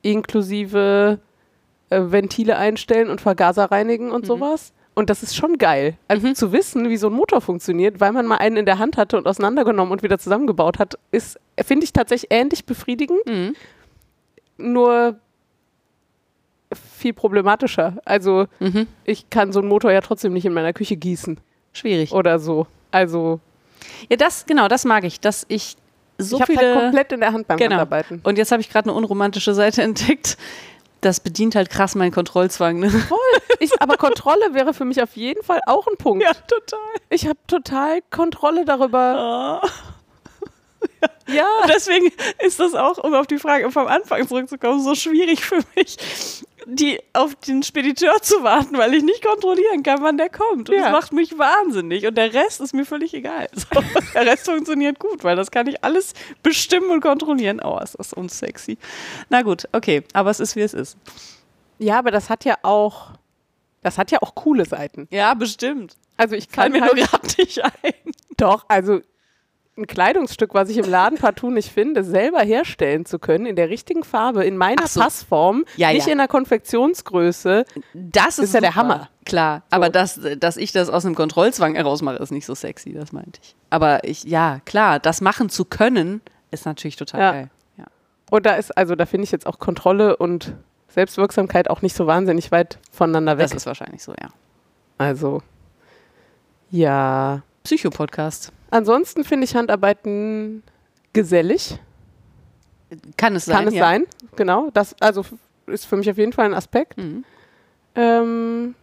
inklusive 0.01 1.19
äh, 1.89 2.01
Ventile 2.03 2.57
einstellen 2.57 3.09
und 3.09 3.21
Vergaser 3.21 3.65
reinigen 3.71 4.07
Mhm. 4.07 4.13
und 4.13 4.25
sowas. 4.25 4.73
Und 4.95 5.09
das 5.09 5.23
ist 5.23 5.35
schon 5.35 5.57
geil, 5.57 5.97
also 6.09 6.33
zu 6.33 6.51
wissen, 6.51 6.89
wie 6.89 6.97
so 6.97 7.07
ein 7.07 7.13
Motor 7.13 7.39
funktioniert, 7.41 8.01
weil 8.01 8.11
man 8.11 8.25
mal 8.27 8.37
einen 8.37 8.57
in 8.57 8.65
der 8.65 8.79
Hand 8.79 8.97
hatte 8.97 9.17
und 9.17 9.27
auseinandergenommen 9.27 9.93
und 9.93 10.03
wieder 10.03 10.17
zusammengebaut 10.19 10.77
hat, 10.77 10.99
ist, 11.11 11.39
finde 11.63 11.85
ich 11.85 11.93
tatsächlich 11.93 12.31
ähnlich 12.31 12.65
befriedigend, 12.65 13.25
Mhm. 13.25 13.55
nur 14.57 15.15
viel 16.99 17.13
problematischer. 17.13 17.97
Also 18.05 18.47
Mhm. 18.59 18.87
ich 19.05 19.29
kann 19.29 19.51
so 19.53 19.59
einen 19.59 19.69
Motor 19.69 19.91
ja 19.91 20.01
trotzdem 20.01 20.33
nicht 20.33 20.45
in 20.45 20.53
meiner 20.53 20.73
Küche 20.73 20.97
gießen 20.97 21.39
Schwierig. 21.73 22.11
oder 22.11 22.37
so. 22.39 22.67
Also 22.91 23.39
Ja, 24.09 24.17
das, 24.17 24.45
genau, 24.45 24.67
das 24.67 24.83
mag 24.85 25.05
ich, 25.05 25.19
dass 25.21 25.45
ich 25.47 25.77
so 26.19 26.35
ich 26.37 26.41
habe 26.43 26.53
viele... 26.53 26.67
halt 26.67 26.79
komplett 26.83 27.11
in 27.11 27.19
der 27.21 27.33
Hand 27.33 27.47
beim 27.47 27.57
Genau. 27.57 27.71
Handarbeiten. 27.71 28.21
Und 28.23 28.37
jetzt 28.37 28.51
habe 28.51 28.61
ich 28.61 28.69
gerade 28.69 28.89
eine 28.89 28.97
unromantische 28.97 29.53
Seite 29.53 29.81
entdeckt. 29.83 30.37
Das 31.01 31.21
bedient 31.21 31.55
halt 31.55 31.69
krass 31.69 31.95
meinen 31.95 32.11
Kontrollzwang. 32.11 32.79
Ne? 32.79 32.89
Voll. 32.89 33.17
Ich, 33.59 33.81
aber 33.81 33.95
Kontrolle 33.95 34.53
wäre 34.53 34.73
für 34.73 34.83
mich 34.83 35.01
auf 35.01 35.15
jeden 35.15 35.43
Fall 35.43 35.61
auch 35.65 35.87
ein 35.87 35.95
Punkt. 35.97 36.25
total. 36.47 36.79
Ich 37.09 37.25
habe 37.25 37.39
total 37.47 38.01
Kontrolle 38.11 38.65
darüber. 38.65 39.61
Ja. 41.27 41.45
Und 41.61 41.69
deswegen 41.69 42.11
ist 42.43 42.59
das 42.59 42.73
auch, 42.73 42.97
um 42.97 43.13
auf 43.13 43.27
die 43.27 43.37
Frage 43.37 43.69
vom 43.71 43.85
Anfang 43.85 44.27
zurückzukommen, 44.27 44.81
so 44.81 44.95
schwierig 44.95 45.45
für 45.45 45.59
mich, 45.75 45.95
die 46.65 46.99
auf 47.13 47.35
den 47.35 47.61
Spediteur 47.61 48.19
zu 48.23 48.41
warten, 48.41 48.77
weil 48.79 48.95
ich 48.95 49.03
nicht 49.03 49.23
kontrollieren 49.23 49.83
kann, 49.83 50.01
wann 50.01 50.17
der 50.17 50.29
kommt. 50.29 50.69
Und 50.69 50.75
Ja. 50.75 50.85
das 50.85 50.91
macht 50.91 51.13
mich 51.13 51.37
wahnsinnig. 51.37 52.07
Und 52.07 52.15
der 52.17 52.33
Rest 52.33 52.61
ist 52.61 52.73
mir 52.73 52.83
völlig 52.83 53.13
egal. 53.13 53.47
So, 53.53 53.67
der 54.15 54.25
Rest 54.25 54.45
funktioniert 54.45 54.97
gut, 54.97 55.23
weil 55.23 55.35
das 55.35 55.51
kann 55.51 55.67
ich 55.67 55.83
alles 55.83 56.13
bestimmen 56.41 56.89
und 56.89 57.01
kontrollieren. 57.01 57.61
Oh, 57.63 57.77
ist 57.77 57.93
das 57.99 58.11
unsexy. 58.11 58.79
Na 59.29 59.43
gut, 59.43 59.67
okay. 59.71 60.01
Aber 60.13 60.31
es 60.31 60.39
ist, 60.39 60.55
wie 60.55 60.61
es 60.61 60.73
ist. 60.73 60.97
Ja, 61.77 61.99
aber 61.99 62.09
das 62.09 62.29
hat 62.31 62.43
ja 62.43 62.55
auch, 62.63 63.11
das 63.83 63.99
hat 63.99 64.09
ja 64.09 64.17
auch 64.23 64.33
coole 64.33 64.65
Seiten. 64.65 65.07
Ja, 65.11 65.35
bestimmt. 65.35 65.95
Also 66.17 66.33
ich 66.35 66.47
Fall 66.49 66.71
kann 66.71 66.71
mir 66.71 66.81
halt 66.81 66.95
nur 66.95 67.05
gerade 67.05 67.27
nicht 67.37 67.63
ein. 67.63 67.93
doch, 68.35 68.65
also 68.67 68.99
ein 69.79 69.87
Kleidungsstück, 69.87 70.53
was 70.53 70.69
ich 70.69 70.77
im 70.77 70.89
Laden 70.89 71.17
partout 71.17 71.49
nicht 71.51 71.71
finde, 71.71 72.03
selber 72.03 72.39
herstellen 72.41 73.05
zu 73.05 73.17
können, 73.19 73.45
in 73.45 73.55
der 73.55 73.69
richtigen 73.69 74.03
Farbe, 74.03 74.43
in 74.45 74.57
meiner 74.57 74.87
so. 74.87 74.99
Passform, 74.99 75.65
Ja, 75.77 75.91
nicht 75.91 76.05
ja. 76.07 76.11
in 76.11 76.17
der 76.19 76.27
Konfektionsgröße. 76.27 77.65
Das 77.93 78.37
ist, 78.39 78.45
ist 78.45 78.53
ja 78.53 78.61
der. 78.61 78.75
Hammer. 78.75 79.09
Klar, 79.25 79.63
aber 79.69 79.89
dass, 79.89 80.19
dass 80.39 80.57
ich 80.57 80.71
das 80.71 80.89
aus 80.89 81.05
einem 81.05 81.15
Kontrollzwang 81.15 81.75
herausmache, 81.75 82.17
ist 82.17 82.31
nicht 82.31 82.45
so 82.45 82.55
sexy, 82.55 82.93
das 82.93 83.11
meinte 83.11 83.39
ich. 83.43 83.55
Aber 83.69 84.03
ich, 84.03 84.23
ja, 84.23 84.59
klar, 84.65 84.99
das 84.99 85.21
machen 85.21 85.49
zu 85.49 85.65
können, 85.65 86.21
ist 86.51 86.65
natürlich 86.65 86.95
total 86.95 87.19
Ja. 87.21 87.31
geil. 87.31 87.49
Ja. 87.77 87.85
Und 88.31 88.45
da 88.45 88.55
ist, 88.55 88.75
also 88.77 88.95
da 88.95 89.05
finde 89.05 89.25
ich 89.25 89.31
jetzt 89.31 89.45
auch 89.45 89.59
Kontrolle 89.59 90.17
und 90.17 90.53
Selbstwirksamkeit 90.87 91.69
auch 91.69 91.81
nicht 91.83 91.95
so 91.95 92.07
wahnsinnig 92.07 92.51
weit 92.51 92.79
voneinander 92.91 93.37
weg. 93.37 93.45
Das 93.45 93.53
ist 93.53 93.65
wahrscheinlich 93.67 94.03
so, 94.03 94.13
ja. 94.13 94.29
Also, 94.97 95.41
ja. 96.71 97.41
Psychopodcast. 97.63 98.51
Ansonsten 98.69 99.23
finde 99.23 99.45
ich 99.45 99.55
Handarbeiten 99.55 100.63
gesellig. 101.13 101.79
Kann 103.17 103.35
es 103.35 103.45
sein. 103.45 103.55
Kann 103.55 103.67
es 103.67 103.73
ja. 103.73 103.79
sein, 103.83 104.05
genau. 104.35 104.69
Das 104.73 104.95
also 104.99 105.25
ist 105.67 105.85
für 105.85 105.97
mich 105.97 106.09
auf 106.09 106.17
jeden 106.17 106.33
Fall 106.33 106.45
ein 106.45 106.53
Aspekt. 106.53 106.97
Mhm. 106.97 107.23
Ähm, 107.95 108.75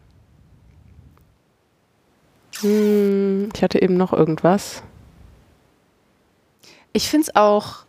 hm, 2.60 3.48
ich 3.54 3.62
hatte 3.62 3.82
eben 3.82 3.96
noch 3.96 4.12
irgendwas. 4.12 4.82
Ich 6.92 7.08
finde 7.10 7.26
es 7.28 7.36
auch, 7.36 7.84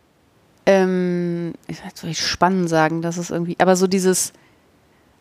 ähm, 0.66 1.54
ich 1.66 1.80
soll 1.94 2.10
ich 2.10 2.24
spannend 2.24 2.68
sagen, 2.68 3.00
dass 3.00 3.16
es 3.16 3.30
irgendwie, 3.30 3.56
aber 3.58 3.76
so 3.76 3.86
dieses, 3.86 4.32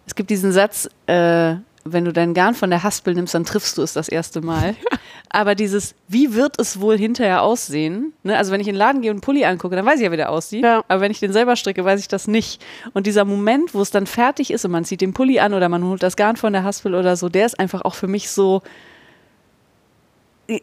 es 0.05 0.15
gibt 0.15 0.29
diesen 0.29 0.51
Satz, 0.51 0.89
äh, 1.05 1.55
wenn 1.93 2.05
du 2.05 2.13
deinen 2.13 2.33
Garn 2.33 2.55
von 2.55 2.69
der 2.69 2.83
Haspel 2.83 3.13
nimmst, 3.13 3.33
dann 3.33 3.45
triffst 3.45 3.77
du 3.77 3.81
es 3.81 3.93
das 3.93 4.09
erste 4.09 4.41
Mal. 4.41 4.75
Aber 5.29 5.55
dieses, 5.55 5.93
wie 6.07 6.33
wird 6.33 6.59
es 6.59 6.79
wohl 6.79 6.97
hinterher 6.97 7.41
aussehen? 7.41 8.13
Ne? 8.23 8.37
Also 8.37 8.51
wenn 8.51 8.61
ich 8.61 8.67
in 8.67 8.73
den 8.73 8.79
Laden 8.79 9.01
gehe 9.01 9.11
und 9.11 9.17
einen 9.17 9.21
Pulli 9.21 9.45
angucke, 9.45 9.75
dann 9.75 9.85
weiß 9.85 9.99
ich 9.99 10.05
ja, 10.05 10.11
wie 10.11 10.17
der 10.17 10.31
aussieht. 10.31 10.63
Ja. 10.63 10.83
Aber 10.87 11.01
wenn 11.01 11.11
ich 11.11 11.19
den 11.19 11.33
selber 11.33 11.55
stricke, 11.55 11.83
weiß 11.83 11.99
ich 11.99 12.07
das 12.07 12.27
nicht. 12.27 12.63
Und 12.93 13.07
dieser 13.07 13.25
Moment, 13.25 13.73
wo 13.73 13.81
es 13.81 13.91
dann 13.91 14.07
fertig 14.07 14.51
ist 14.51 14.63
und 14.65 14.71
man 14.71 14.85
zieht 14.85 15.01
den 15.01 15.13
Pulli 15.13 15.39
an 15.39 15.53
oder 15.53 15.69
man 15.69 15.83
holt 15.83 16.01
das 16.01 16.15
Garn 16.15 16.37
von 16.37 16.53
der 16.53 16.63
Haspel 16.63 16.95
oder 16.95 17.15
so, 17.15 17.29
der 17.29 17.45
ist 17.45 17.59
einfach 17.59 17.81
auch 17.81 17.95
für 17.95 18.07
mich 18.07 18.29
so, 18.29 18.61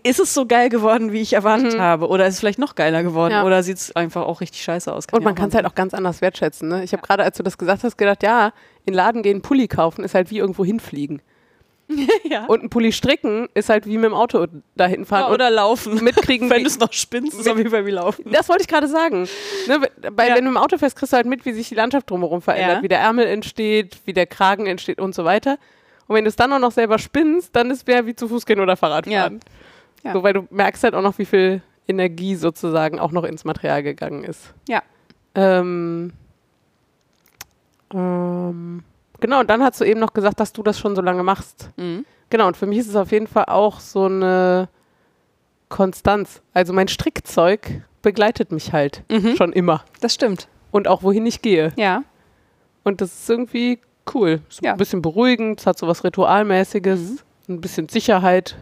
ist 0.03 0.19
es 0.21 0.33
so 0.33 0.47
geil 0.47 0.69
geworden, 0.71 1.13
wie 1.13 1.21
ich 1.21 1.35
erwartet 1.35 1.79
habe? 1.79 2.09
Oder 2.09 2.27
ist 2.27 2.35
es 2.35 2.41
vielleicht 2.41 2.59
noch 2.59 2.75
geiler 2.75 3.03
geworden? 3.03 3.33
Mhm. 3.33 3.39
Ja. 3.41 3.45
Oder 3.45 3.63
sieht 3.63 3.77
es 3.77 3.95
einfach 3.95 4.23
auch 4.23 4.41
richtig 4.41 4.63
scheiße 4.63 4.93
aus? 4.93 5.07
Und 5.13 5.25
man 5.25 5.35
kann 5.35 5.49
es 5.51 5.55
halt 5.55 5.67
auch 5.67 5.75
ganz 5.75 5.93
anders 5.95 6.21
wertschätzen. 6.23 6.69
Ne? 6.69 6.85
Ich 6.85 6.93
habe 6.93 7.03
gerade, 7.03 7.23
als 7.23 7.37
du 7.37 7.43
das 7.43 7.59
gesagt 7.59 7.85
hast, 7.85 7.97
gedacht, 7.99 8.23
ja, 8.23 8.47
in 8.87 8.93
den 8.93 8.95
Laden 8.95 9.23
gehen, 9.23 9.43
Pulli 9.43 9.69
kaufen, 9.69 10.03
ist 10.05 10.15
halt 10.15 10.31
wie 10.31 10.39
irgendwo 10.39 10.65
hinfliegen. 10.65 11.21
ja. 12.25 12.47
Und 12.47 12.63
ein 12.63 12.71
Pulli 12.71 12.93
stricken 12.93 13.49
ist 13.53 13.69
halt 13.69 13.85
wie 13.85 13.97
mit 13.97 14.05
dem 14.07 14.15
Auto 14.15 14.47
dahin 14.75 15.05
fahren. 15.05 15.31
oder 15.33 15.51
laufen. 15.51 16.03
mitkriegen, 16.03 16.49
Wenn 16.51 16.61
wie, 16.61 16.63
du 16.63 16.69
es 16.69 16.79
noch 16.79 16.93
spinnst, 16.95 17.39
ist 17.39 17.47
auf 17.47 17.59
jeden 17.59 17.69
Fall 17.71 17.85
wie 17.85 17.91
laufen. 17.91 18.25
Das 18.33 18.49
wollte 18.49 18.63
ich 18.63 18.69
gerade 18.69 18.89
sagen. 18.89 19.29
Ne, 19.69 19.81
bei, 20.13 20.29
Ja. 20.29 20.35
Wenn 20.35 20.45
du 20.45 20.51
im 20.51 20.57
Auto 20.57 20.79
fährst, 20.79 20.97
kriegst 20.97 21.13
du 21.13 21.17
halt 21.19 21.27
mit, 21.27 21.45
wie 21.45 21.53
sich 21.53 21.69
die 21.69 21.75
Landschaft 21.75 22.09
drumherum 22.09 22.41
verändert, 22.41 22.77
Ja. 22.79 22.83
wie 22.83 22.89
der 22.89 23.01
Ärmel 23.01 23.27
entsteht, 23.27 23.99
wie 24.07 24.15
der 24.15 24.27
Kragen 24.27 24.67
entsteht 24.67 24.99
und 24.99 25.15
so 25.15 25.25
weiter. 25.27 25.59
Und 26.07 26.17
wenn 26.17 26.25
du 26.25 26.29
es 26.29 26.37
dann 26.37 26.53
auch 26.55 26.59
noch 26.59 26.73
selber 26.73 26.99
spinnst, 26.99 27.55
dann 27.55 27.71
ist 27.71 27.79
es 27.79 27.87
mehr 27.87 28.07
wie 28.07 28.15
zu 28.15 28.29
Fuß 28.29 28.47
gehen 28.47 28.61
oder 28.61 28.77
Fahrradfahren. 28.77 29.41
Ja. 30.05 30.13
So, 30.13 30.23
weil 30.23 30.33
du 30.35 30.47
merkst 30.51 30.85
halt 30.85 30.95
auch 30.95 31.03
noch, 31.03 31.19
wie 31.19 31.25
viel 31.25 31.63
Energie 31.89 32.35
sozusagen 32.37 32.99
auch 33.01 33.11
noch 33.13 33.25
ins 33.25 33.45
Material 33.45 33.83
gegangen 33.83 34.23
ist. 34.25 34.55
Ja. 34.69 34.83
Ähm, 35.35 36.13
ähm, 37.93 38.83
genau, 39.21 39.41
und 39.41 39.51
dann 39.51 39.63
hast 39.63 39.81
du 39.81 39.85
eben 39.85 40.01
noch 40.01 40.13
gesagt, 40.13 40.41
dass 40.41 40.53
du 40.53 40.63
das 40.63 40.79
schon 40.79 40.95
so 40.97 41.03
lange 41.03 41.23
machst. 41.23 41.71
Mhm. 41.77 42.05
Genau, 42.31 42.47
und 42.47 42.57
für 42.57 42.67
mich 42.67 42.79
ist 42.79 42.89
es 42.89 42.97
auf 42.97 43.13
jeden 43.13 43.27
Fall 43.27 43.45
auch 43.47 43.81
so 43.81 44.05
eine 44.07 44.69
Konstanz. 45.69 46.43
Also 46.53 46.73
mein 46.73 46.89
Strickzeug 46.89 47.83
begleitet 48.03 48.53
mich 48.53 48.73
halt 48.73 49.03
Mhm. 49.11 49.37
schon 49.37 49.53
immer. 49.53 49.85
Das 50.01 50.15
stimmt. 50.15 50.49
Und 50.71 50.89
auch 50.89 51.03
wohin 51.03 51.27
ich 51.27 51.43
gehe. 51.43 51.73
Ja. 51.77 52.03
Und 52.83 53.01
das 53.01 53.13
ist 53.13 53.31
irgendwie 53.31 53.79
cool. 54.15 54.41
Ist 54.49 54.63
Ja. 54.63 54.73
Ein 54.73 54.79
bisschen 54.79 55.03
beruhigend, 55.03 55.61
es 55.61 55.67
hat 55.67 55.79
so 55.79 55.87
was 55.87 56.05
Ritualmäßiges, 56.05 57.25
ein 57.49 57.61
bisschen 57.61 57.89
Sicherheit. 57.89 58.57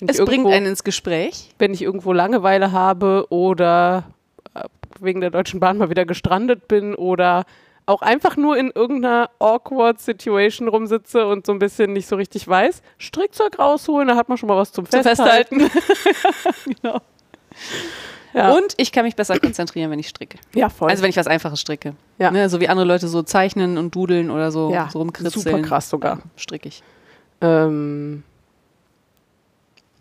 Wenn 0.00 0.08
Es 0.08 0.18
ich 0.18 0.24
bringt 0.24 0.40
irgendwo- 0.44 0.50
einen 0.56 0.66
ins 0.66 0.84
Gespräch. 0.84 1.50
wenn 1.58 1.72
ich 1.72 1.82
irgendwo 1.82 2.12
Langeweile 2.12 2.72
habe 2.72 3.26
oder 3.30 4.04
äh, 4.54 4.64
wegen 5.00 5.20
der 5.20 5.30
Deutschen 5.30 5.60
Bahn 5.60 5.78
mal 5.78 5.90
wieder 5.90 6.04
gestrandet 6.04 6.68
bin 6.68 6.94
oder 6.94 7.44
auch 7.86 8.02
einfach 8.02 8.36
nur 8.36 8.56
in 8.56 8.72
irgendeiner 8.74 9.30
awkward 9.38 10.00
Situation 10.00 10.66
rumsitze 10.68 11.26
und 11.26 11.46
so 11.46 11.52
ein 11.52 11.60
bisschen 11.60 11.92
nicht 11.92 12.08
so 12.08 12.16
richtig 12.16 12.46
weiß, 12.48 12.82
Strickzeug 12.98 13.58
rausholen, 13.60 14.08
da 14.08 14.16
hat 14.16 14.28
man 14.28 14.36
schon 14.36 14.48
mal 14.48 14.56
was 14.56 14.72
zum, 14.72 14.90
Zum 14.90 15.02
Festhalten. 15.04 15.60
Festhalten. 15.60 16.74
genau. 16.82 17.00
Ja. 18.34 18.52
Und 18.52 18.74
ich 18.76 18.92
kann 18.92 19.04
mich 19.04 19.16
besser 19.16 19.38
konzentrieren, 19.38 19.90
wenn 19.90 19.98
ich 19.98 20.08
stricke. 20.08 20.36
ja, 20.54 20.68
voll. 20.68 20.90
Also 20.90 21.02
wenn 21.02 21.10
ich 21.10 21.16
was 21.16 21.26
Einfaches 21.28 21.60
stricke. 21.60 21.94
Ja. 22.18 22.30
Ne, 22.32 22.50
so 22.50 22.60
wie 22.60 22.68
andere 22.68 22.86
Leute 22.86 23.08
so 23.08 23.22
zeichnen 23.22 23.78
und 23.78 23.94
dudeln 23.94 24.30
oder 24.30 24.50
so, 24.50 24.70
Ja, 24.72 24.90
so 24.92 24.98
rumkritzeln. 24.98 25.42
super 25.42 25.62
krass 25.62 25.88
sogar. 25.88 26.18
Stricke 26.36 26.68
ich. 26.68 26.82
Ähm, 27.40 28.24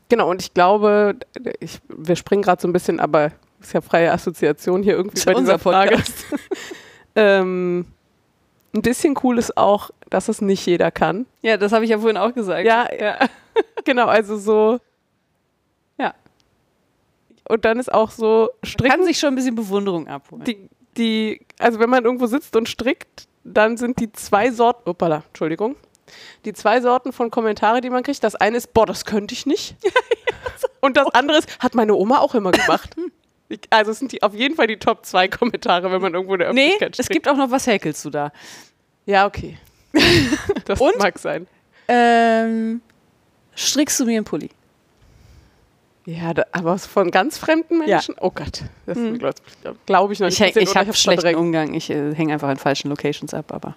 genau, 0.10 0.30
und 0.30 0.41
ich 0.41 0.53
glaube, 0.53 1.15
ich, 1.60 1.80
wir 1.88 2.15
springen 2.15 2.41
gerade 2.41 2.61
so 2.61 2.68
ein 2.68 2.73
bisschen, 2.73 2.99
aber 2.99 3.32
ist 3.61 3.73
ja 3.73 3.82
freie 3.82 4.11
Assoziation 4.11 4.84
hier 4.84 4.94
irgendwie 4.94 5.23
bei 5.23 5.34
dieser 5.34 5.60
Frage. 5.60 6.02
ähm, 7.15 7.86
ein 8.73 8.82
bisschen 8.82 9.18
cool 9.23 9.38
ist 9.38 9.57
auch, 9.57 9.90
dass 10.10 10.27
es 10.27 10.41
nicht 10.41 10.65
jeder 10.65 10.91
kann. 10.91 11.26
Ja, 11.41 11.57
das 11.57 11.72
habe 11.72 11.86
ich 11.86 11.91
ja 11.91 11.98
vorhin 11.98 12.18
auch 12.18 12.34
gesagt. 12.34 12.65
Ja, 12.65 12.88
ja. 12.94 13.18
Genau, 13.86 14.07
also 14.07 14.38
so. 14.38 14.80
Ja. 15.98 16.14
Und 17.48 17.64
dann 17.64 17.80
ist 17.80 17.94
auch 17.94 18.11
so 18.11 18.49
Kann 18.61 18.69
stricken, 18.69 19.03
sich 19.06 19.19
schon 19.19 19.30
ein 19.30 19.36
bisschen 19.36 19.56
Bewunderung 19.56 20.07
abholen. 20.07 20.44
die, 20.44 20.69
die, 20.98 21.45
also 21.60 21.80
wenn 21.80 21.90
man 21.90 22.03
irgendwo 22.03 22.26
sitzt 22.26 22.56
und 22.56 22.68
strickt, 22.68 23.27
dann 23.45 23.77
sind 23.77 23.99
die 23.99 24.11
zwei 24.11 24.52
Sorten, 24.52 24.90
uppala, 24.90 25.23
Entschuldigung, 25.27 25.76
die 26.45 26.53
zwei 26.53 26.82
Sorten 26.82 27.11
von 27.11 27.32
Kommentare, 27.32 27.82
die 27.82 27.90
man 27.90 28.03
kriegt. 28.03 28.23
Das 28.23 28.36
eine 28.36 28.57
ist, 28.57 28.73
boah, 28.73 28.86
das 28.86 29.06
könnte 29.06 29.34
ich 29.34 29.45
nicht. 29.45 29.76
und 30.82 30.98
das 30.98 31.07
andere 31.10 31.38
ist, 31.40 31.60
hat 31.60 31.76
meine 31.76 31.95
Oma 31.95 32.19
auch 32.19 32.36
immer 32.36 32.52
gemacht. 32.52 32.95
Also 33.69 33.91
es 33.91 33.99
sind 33.99 34.11
die, 34.11 34.23
auf 34.23 34.34
jeden 34.34 34.56
Fall 34.56 34.68
die 34.68 34.77
Top 34.77 35.06
zwei 35.06 35.27
Kommentare, 35.27 35.91
wenn 35.91 36.02
man 36.02 36.14
irgendwo 36.14 36.34
in 36.34 36.40
der 36.40 36.53
nee, 36.53 36.68
Öffentlichkeit 36.68 36.99
es 36.99 37.10
gibt 37.10 37.27
auch 37.27 37.38
noch, 37.38 37.52
was 37.52 37.68
häkelst 37.68 38.03
du 38.06 38.10
da? 38.10 38.32
ja, 39.06 39.26
okay. 39.27 39.57
Das 40.65 40.82
Und? 40.82 40.98
mag 40.98 41.18
sein. 41.19 41.48
Ähm, 41.88 42.82
strickst 43.56 43.99
du 43.99 44.06
mir 44.06 44.18
einen 44.18 44.26
Pulli? 44.26 44.49
Ja, 46.06 46.34
da, 46.36 46.44
aber 46.52 46.77
von 46.77 47.10
ganz 47.10 47.38
fremden 47.38 47.82
Ja. 47.82 47.95
Menschen? 47.98 48.15
Oh 48.19 48.30
Gott, 48.30 48.61
das 48.86 48.98
Mhm. 48.98 49.18
glaube 49.18 49.36
glaub 49.86 50.11
ich 50.11 50.19
noch 50.19 50.27
Ich, 50.27 50.40
nicht. 50.40 50.49
gesehen 50.53 50.64
ich 50.64 50.69
oder 50.69 50.80
habe 50.82 50.94
schlechten 50.94 51.22
verdrängt. 51.22 51.40
Umgang. 51.40 51.73
Ich 51.73 51.90
äh, 51.90 52.14
hänge 52.14 52.34
einfach 52.34 52.49
in 52.52 52.57
falschen 52.57 52.90
Locations 52.90 53.34
ab, 53.34 53.52
aber 53.52 53.76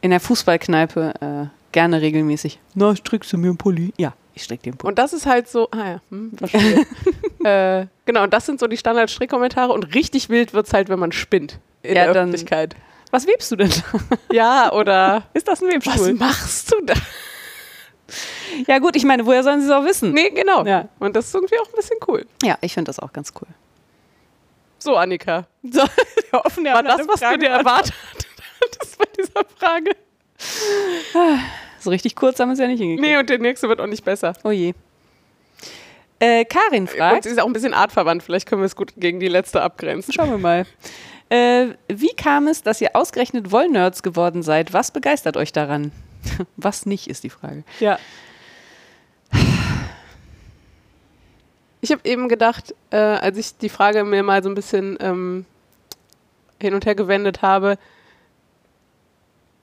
in 0.00 0.10
der 0.10 0.18
Fußballkneipe 0.20 1.14
äh, 1.20 1.46
gerne 1.70 2.00
regelmäßig. 2.00 2.58
Na, 2.74 2.96
strickst 2.96 3.32
du 3.32 3.38
mir 3.38 3.48
einen 3.48 3.56
Pulli? 3.58 3.92
Ja, 3.96 4.14
ich 4.34 4.42
strick 4.42 4.62
dir 4.62 4.70
einen 4.72 4.78
Pulli. 4.78 4.90
Und 4.90 4.98
das 4.98 5.12
ist 5.12 5.26
halt 5.26 5.48
so, 5.48 5.68
ah 5.70 5.76
ja, 5.88 6.00
hm, 6.10 6.32
verstehe. 6.36 6.84
äh, 7.44 7.86
genau, 8.06 8.24
und 8.24 8.32
das 8.34 8.44
sind 8.46 8.58
so 8.58 8.66
die 8.66 8.76
Standard-Strickkommentare 8.76 9.72
und 9.72 9.94
richtig 9.94 10.28
wild 10.30 10.52
wird 10.54 10.66
es 10.66 10.72
halt, 10.74 10.88
wenn 10.88 10.98
man 10.98 11.12
spinnt 11.12 11.60
in 11.82 11.94
Ja, 11.94 12.04
der 12.06 12.14
dann- 12.14 12.28
Öffentlichkeit. 12.30 12.74
Was 13.12 13.26
webst 13.26 13.52
du 13.52 13.56
denn? 13.56 13.70
Ja, 14.32 14.72
oder 14.72 15.24
Ist 15.34 15.46
das 15.46 15.60
ein 15.62 15.68
was 15.68 15.74
Webstuhl? 15.86 16.14
machst 16.14 16.72
du 16.72 16.84
da? 16.86 16.94
Ja 18.66 18.78
gut, 18.78 18.96
ich 18.96 19.04
meine, 19.04 19.24
woher 19.26 19.42
sollen 19.42 19.60
sie 19.60 19.66
es 19.66 19.72
auch 19.72 19.84
wissen? 19.84 20.12
Nee, 20.12 20.30
genau. 20.30 20.64
Ja. 20.64 20.88
Und 20.98 21.16
das 21.16 21.26
ist 21.26 21.34
irgendwie 21.34 21.58
auch 21.58 21.66
ein 21.66 21.74
bisschen 21.76 21.98
cool. 22.08 22.26
Ja, 22.42 22.58
ich 22.60 22.74
finde 22.74 22.88
das 22.88 22.98
auch 22.98 23.12
ganz 23.12 23.32
cool. 23.40 23.48
So, 24.78 24.96
Annika, 24.96 25.46
So, 25.62 25.80
wir 26.30 26.42
hoffen, 26.44 26.64
war 26.64 26.82
das, 26.82 27.06
was 27.06 27.20
du 27.20 27.38
dir 27.38 27.50
erwartet 27.50 27.94
hattest 28.60 28.98
bei 28.98 29.04
dieser 29.16 29.44
Frage? 29.58 29.90
So 31.78 31.90
richtig 31.90 32.16
kurz 32.16 32.38
haben 32.40 32.48
wir 32.48 32.54
es 32.54 32.58
ja 32.58 32.66
nicht 32.66 32.80
hingekriegt. 32.80 33.08
Nee, 33.08 33.16
und 33.18 33.28
der 33.30 33.38
nächste 33.38 33.68
wird 33.68 33.80
auch 33.80 33.86
nicht 33.86 34.04
besser. 34.04 34.34
Oh 34.44 34.50
je. 34.50 34.74
Äh, 36.18 36.44
Karin 36.44 36.82
Und 36.84 36.90
fragt, 36.90 37.24
sie 37.24 37.30
ist 37.30 37.40
auch 37.40 37.46
ein 37.46 37.52
bisschen 37.52 37.74
artverwandt. 37.74 38.22
Vielleicht 38.22 38.48
können 38.48 38.60
wir 38.62 38.66
es 38.66 38.76
gut 38.76 38.92
gegen 38.96 39.18
die 39.18 39.28
letzte 39.28 39.62
abgrenzen. 39.62 40.12
schauen 40.12 40.30
wir 40.30 40.38
mal. 40.38 40.66
Äh, 41.28 41.74
wie 41.88 42.14
kam 42.14 42.46
es, 42.46 42.62
dass 42.62 42.80
ihr 42.80 42.94
ausgerechnet 42.94 43.50
Wollnerds 43.50 44.02
geworden 44.02 44.42
seid? 44.42 44.72
Was 44.72 44.90
begeistert 44.90 45.36
euch 45.36 45.52
daran? 45.52 45.90
Was 46.56 46.86
nicht, 46.86 47.08
ist 47.08 47.24
die 47.24 47.30
Frage. 47.30 47.64
Ja. 47.80 47.98
Ich 51.80 51.90
habe 51.90 52.02
eben 52.04 52.28
gedacht, 52.28 52.74
äh, 52.90 52.96
als 52.96 53.36
ich 53.38 53.56
die 53.58 53.68
Frage 53.68 54.04
mir 54.04 54.22
mal 54.22 54.42
so 54.42 54.48
ein 54.48 54.54
bisschen 54.54 54.96
ähm, 55.00 55.46
hin 56.60 56.74
und 56.74 56.86
her 56.86 56.94
gewendet 56.94 57.42
habe, 57.42 57.76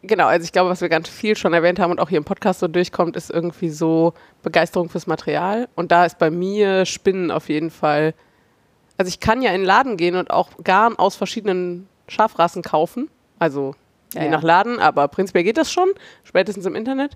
genau, 0.01 0.27
also 0.27 0.43
ich 0.43 0.51
glaube, 0.51 0.69
was 0.69 0.81
wir 0.81 0.89
ganz 0.89 1.07
viel 1.09 1.35
schon 1.35 1.53
erwähnt 1.53 1.79
haben 1.79 1.91
und 1.91 1.99
auch 1.99 2.09
hier 2.09 2.17
im 2.17 2.25
Podcast 2.25 2.59
so 2.59 2.67
durchkommt, 2.67 3.15
ist 3.15 3.29
irgendwie 3.29 3.69
so 3.69 4.13
Begeisterung 4.43 4.89
fürs 4.89 5.07
Material. 5.07 5.67
Und 5.75 5.91
da 5.91 6.05
ist 6.05 6.19
bei 6.19 6.29
mir 6.29 6.85
Spinnen 6.85 7.31
auf 7.31 7.49
jeden 7.49 7.71
Fall. 7.71 8.13
Also 8.97 9.09
ich 9.09 9.19
kann 9.19 9.41
ja 9.41 9.51
in 9.51 9.61
den 9.61 9.65
Laden 9.65 9.97
gehen 9.97 10.15
und 10.15 10.31
auch 10.31 10.49
Garn 10.63 10.97
aus 10.97 11.15
verschiedenen 11.15 11.87
Schafrassen 12.07 12.63
kaufen. 12.63 13.09
Also 13.37 13.75
Ja, 14.13 14.23
je 14.23 14.29
nach 14.29 14.43
Laden, 14.43 14.79
aber 14.79 15.07
prinzipiell 15.07 15.43
geht 15.43 15.57
das 15.57 15.71
schon, 15.71 15.89
spätestens 16.23 16.65
im 16.65 16.75
Internet. 16.75 17.15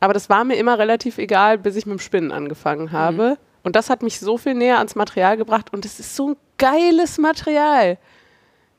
Aber 0.00 0.14
das 0.14 0.30
war 0.30 0.44
mir 0.44 0.56
immer 0.56 0.78
relativ 0.78 1.18
egal, 1.18 1.58
bis 1.58 1.76
ich 1.76 1.84
mit 1.84 1.98
dem 1.98 2.00
Spinnen 2.00 2.32
angefangen 2.32 2.92
habe. 2.92 3.36
Und 3.62 3.76
das 3.76 3.90
hat 3.90 4.02
mich 4.02 4.20
so 4.20 4.38
viel 4.38 4.54
näher 4.54 4.78
ans 4.78 4.94
Material 4.94 5.36
gebracht 5.36 5.72
und 5.72 5.84
es 5.84 6.00
ist 6.00 6.16
so 6.16 6.30
ein 6.30 6.36
geiles 6.56 7.18
Material. 7.18 7.98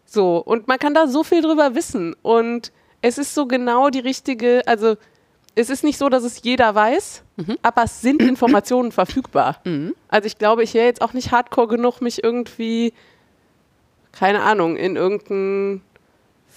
So, 0.06 0.38
und 0.38 0.68
man 0.68 0.80
kann 0.80 0.94
da 0.94 1.08
so 1.08 1.24
viel 1.24 1.42
drüber 1.42 1.76
wissen. 1.76 2.16
Und 2.24 2.72
es 3.02 3.18
ist 3.18 3.36
so 3.36 3.46
genau 3.46 3.90
die 3.90 4.00
richtige, 4.00 4.64
also 4.66 4.96
es 5.56 5.70
ist 5.70 5.84
nicht 5.84 5.98
so, 5.98 6.10
dass 6.10 6.24
es 6.24 6.42
jeder 6.42 6.74
weiß, 6.74 7.24
aber 7.62 7.84
es 7.84 8.02
sind 8.02 8.22
Informationen 8.22 8.92
verfügbar. 8.92 9.62
Also 10.08 10.26
ich 10.26 10.38
glaube, 10.38 10.64
ich 10.64 10.74
wäre 10.74 10.86
jetzt 10.86 11.02
auch 11.02 11.14
nicht 11.14 11.32
hardcore 11.32 11.68
genug, 11.68 12.02
mich 12.02 12.24
irgendwie, 12.24 12.94
keine 14.14 14.42
Ahnung, 14.42 14.78
in 14.78 14.96
irgendein 14.96 15.82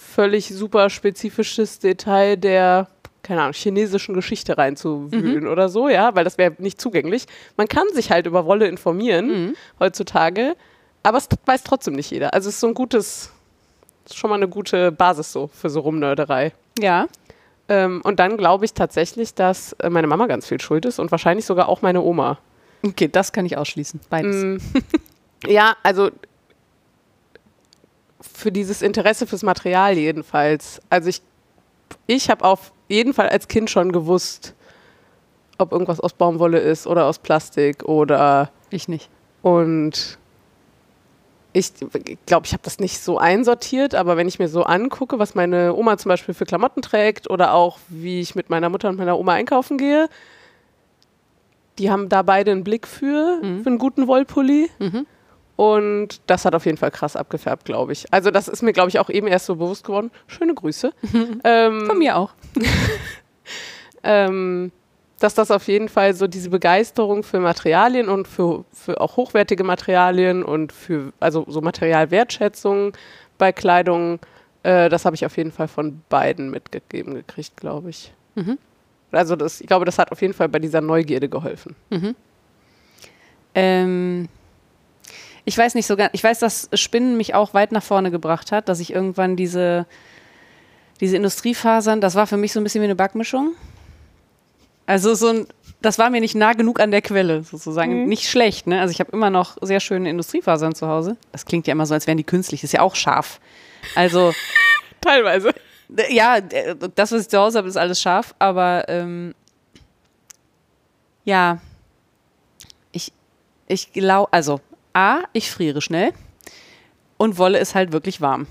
völlig 0.03 0.49
super 0.49 0.91
spezifisches 0.91 1.79
Detail 1.79 2.37
der, 2.37 2.89
keine 3.23 3.43
Ahnung, 3.43 3.53
chinesischen 3.55 4.15
Geschichte 4.15 4.59
reinzuwühlen 4.59 5.47
oder 5.47 5.69
so, 5.69 5.89
ja, 5.89 6.15
weil 6.15 6.25
das 6.25 6.39
wäre 6.39 6.55
nicht 6.59 6.81
zugänglich. 6.81 7.27
Man 7.57 7.69
kann 7.69 7.87
sich 7.95 8.11
halt 8.11 8.27
über 8.27 8.45
Wolle 8.45 8.67
informieren 8.67 9.55
heutzutage, 9.81 10.57
aber 11.03 11.19
es 11.19 11.29
weiß 11.45 11.65
trotzdem 11.65 11.95
nicht 11.95 12.11
jeder. 12.11 12.35
Also 12.35 12.49
es 12.49 12.57
ist 12.57 12.61
so 12.61 12.69
ein 12.69 12.75
gutes, 12.75 13.31
ist 14.05 14.17
schon 14.17 14.31
mal 14.31 14.37
eine 14.37 14.49
gute 14.49 14.93
Basis 14.93 15.33
so 15.33 15.49
für 15.49 15.71
so 15.71 15.81
Rumnörderei. 15.81 16.53
Ja. 16.79 17.07
Ähm, 17.69 18.01
und 18.05 18.19
dann 18.19 18.37
glaube 18.37 18.65
ich 18.65 18.75
tatsächlich, 18.75 19.35
dass 19.35 19.73
äh, 19.75 19.89
meine 19.89 20.07
Mama 20.07 20.27
ganz 20.27 20.47
viel 20.47 20.61
schuld 20.61 20.85
ist 20.85 20.99
und 20.99 21.11
wahrscheinlich 21.11 21.47
sogar 21.47 21.69
auch 21.69 21.83
meine 21.83 22.03
Oma. 22.03 22.39
Okay, 22.85 23.09
das 23.09 23.33
kann 23.33 23.47
ich 23.47 23.57
ausschließen. 23.57 24.01
Beides. 24.11 24.43
Mm, 24.43 24.57
ja, 25.47 25.77
also 25.83 26.11
für 28.43 28.53
dieses 28.53 28.83
Interesse 28.83 29.27
fürs 29.27 29.43
Material 29.43 29.97
jedenfalls. 29.97 30.81
Also 30.91 31.09
ich, 31.09 31.23
ich 32.07 32.29
habe 32.31 32.45
auf 32.45 32.73
jeden 32.89 33.15
Fall 33.15 33.29
als 33.29 33.49
Kind 33.49 33.71
schon 33.71 33.93
gewusst, 33.93 34.55
ob 35.59 35.73
irgendwas 35.73 36.01
aus 36.01 36.13
Baumwolle 36.13 36.59
ist 36.59 36.87
oder 36.87 37.07
aus 37.07 37.19
Plastik 37.19 37.85
oder 37.85 38.51
Ich 38.71 38.89
nicht. 38.89 39.09
und 39.43 40.19
ich 41.55 41.71
glaube, 42.25 42.47
ich 42.47 42.55
habe 42.55 42.63
das 42.63 42.79
nicht 42.79 42.99
so 43.01 43.19
einsortiert, 43.19 43.95
aber 43.95 44.17
wenn 44.17 44.27
ich 44.27 44.39
mir 44.39 44.49
so 44.49 44.63
angucke, 44.63 45.19
was 45.19 45.35
meine 45.35 45.75
Oma 45.75 45.99
zum 45.99 46.09
Beispiel 46.09 46.33
für 46.35 46.47
Klamotten 46.47 46.81
trägt 46.81 47.29
oder 47.29 47.53
auch 47.53 47.79
wie 47.89 48.21
ich 48.21 48.35
mit 48.35 48.49
meiner 48.49 48.71
Mutter 48.71 48.89
und 48.89 48.97
meiner 48.97 49.19
Oma 49.19 49.33
einkaufen 49.35 49.77
gehe, 49.77 50.09
die 51.79 51.91
haben 51.91 52.09
da 52.09 52.23
beide 52.23 52.53
einen 52.53 52.65
Blick 52.65 52.87
für, 52.87 53.39
für 53.63 53.69
einen 53.69 53.79
guten 53.79 54.07
Wollpulli. 54.07 54.71
Und 55.57 56.21
das 56.27 56.45
hat 56.45 56.55
auf 56.55 56.65
jeden 56.65 56.79
Fall 56.79 56.91
krass 56.91 57.15
abgefärbt, 57.15 57.65
glaube 57.65 57.93
ich. 57.93 58.13
Also 58.13 58.31
das 58.31 58.49
ist 58.49 58.63
mir, 58.63 58.73
glaube 58.73 58.89
ich, 58.89 58.99
auch 58.99 59.11
eben 59.11 59.27
erst 59.27 59.47
so 59.47 59.57
bewusst 59.57 59.85
geworden. 59.85 60.11
Schöne 60.27 60.55
Grüße. 60.55 60.93
ähm, 61.45 61.87
Von 61.87 61.99
mir 61.99 62.17
auch. 62.17 62.33
ähm, 64.03 64.73
dass 65.19 65.35
das 65.35 65.51
auf 65.51 65.69
jeden 65.69 65.89
Fall 65.89 66.15
so 66.15 66.27
diese 66.27 66.51
Begeisterung 66.51 67.23
für 67.23 67.39
Materialien 67.39 68.09
und 68.09 68.27
für, 68.27 68.65
für 68.73 69.01
auch 69.01 69.17
hochwertige 69.17 69.63
Materialien 69.63 70.43
und 70.43 70.73
für 70.73 71.13
also 71.21 71.45
so 71.49 71.61
Materialwertschätzung 71.61 72.93
bei 73.39 73.53
Kleidung, 73.53 74.19
äh, 74.65 74.89
das 74.89 75.05
habe 75.05 75.15
ich 75.15 75.25
auf 75.25 75.37
jeden 75.37 75.53
Fall 75.53 75.69
von 75.69 76.03
beiden 76.09 76.51
mitgegeben 76.51 77.15
gekriegt, 77.15 77.57
glaube 77.57 77.91
ich. 77.91 78.13
Also 79.13 79.37
das, 79.37 79.61
ich 79.61 79.67
glaube, 79.67 79.85
das 79.85 79.99
hat 79.99 80.11
auf 80.11 80.21
jeden 80.23 80.35
Fall 80.35 80.49
bei 80.49 80.59
dieser 80.59 80.81
Neugierde 80.81 81.29
geholfen. 81.29 81.77
Ähm, 83.55 84.29
ich 85.45 85.59
weiß 85.59 85.75
nicht 85.75 85.87
so 85.87 85.97
ganz, 85.97 86.11
ich 86.13 86.23
weiß, 86.23 86.39
dass 86.39 86.69
Spinnen 86.75 87.17
mich 87.17 87.35
auch 87.35 87.55
weit 87.55 87.73
nach 87.73 87.83
vorne 87.83 88.11
gebracht 88.11 88.53
hat, 88.53 88.69
dass 88.69 88.81
ich 88.81 88.93
irgendwann 88.93 89.37
diese, 89.37 89.87
diese 91.01 91.17
Industriefasern, 91.17 92.01
das 92.01 92.15
war 92.15 92.27
für 92.27 92.37
mich 92.37 92.53
so 92.53 92.61
ein 92.61 92.65
bisschen 92.65 92.81
wie 92.81 92.87
eine 92.87 92.95
Backmischung. 92.95 93.55
Also 94.87 95.15
so 95.15 95.29
ein, 95.29 95.47
das 95.81 95.99
war 95.99 96.11
mir 96.11 96.21
nicht 96.21 96.35
nah 96.35 96.53
genug 96.53 96.81
an 96.81 96.91
der 96.91 97.03
Quelle, 97.03 97.43
sozusagen. 97.45 98.07
Nicht 98.07 98.29
schlecht, 98.29 98.67
ne? 98.67 98.81
Also 98.81 98.93
ich 98.93 99.01
habe 99.01 99.13
immer 99.13 99.31
noch 99.31 99.57
sehr 99.61 99.81
schöne 99.81 100.11
Industriefasern 100.11 100.75
zu 100.75 100.89
Hause. 100.89 101.17
Das 101.33 101.47
klingt 101.47 101.67
ja 101.67 101.73
immer 101.73 101.87
so, 101.87 101.95
als 101.95 102.07
wären 102.07 102.19
die 102.19 102.25
künstlich, 102.25 102.61
das 102.61 102.69
ist 102.69 102.75
ja 102.75 102.81
auch 102.81 102.95
scharf. 102.95 103.41
Also 103.95 104.33
Teilweise. 105.01 105.53
ja, 106.09 106.41
das, 106.41 107.13
was 107.13 107.23
ich 107.23 107.29
zu 107.29 107.39
Hause 107.39 107.59
habe, 107.59 107.69
ist 107.69 107.77
alles 107.77 108.01
scharf, 108.01 108.35
aber 108.39 108.85
ähm, 108.89 109.35
ja, 111.25 111.61
ich, 112.93 113.13
ich 113.67 113.93
glaube, 113.93 114.33
also 114.33 114.61
A, 114.93 115.21
ich 115.33 115.51
friere 115.51 115.81
schnell 115.81 116.13
und 117.17 117.39
Wolle 117.39 117.59
ist 117.59 117.75
halt 117.75 117.93
wirklich 117.93 118.21
warm. 118.21 118.47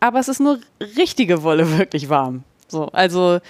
Aber 0.00 0.18
es 0.18 0.28
ist 0.28 0.40
nur 0.40 0.58
richtige 0.96 1.42
Wolle 1.42 1.78
wirklich 1.78 2.08
warm. 2.08 2.44
So, 2.68 2.86
also 2.86 3.40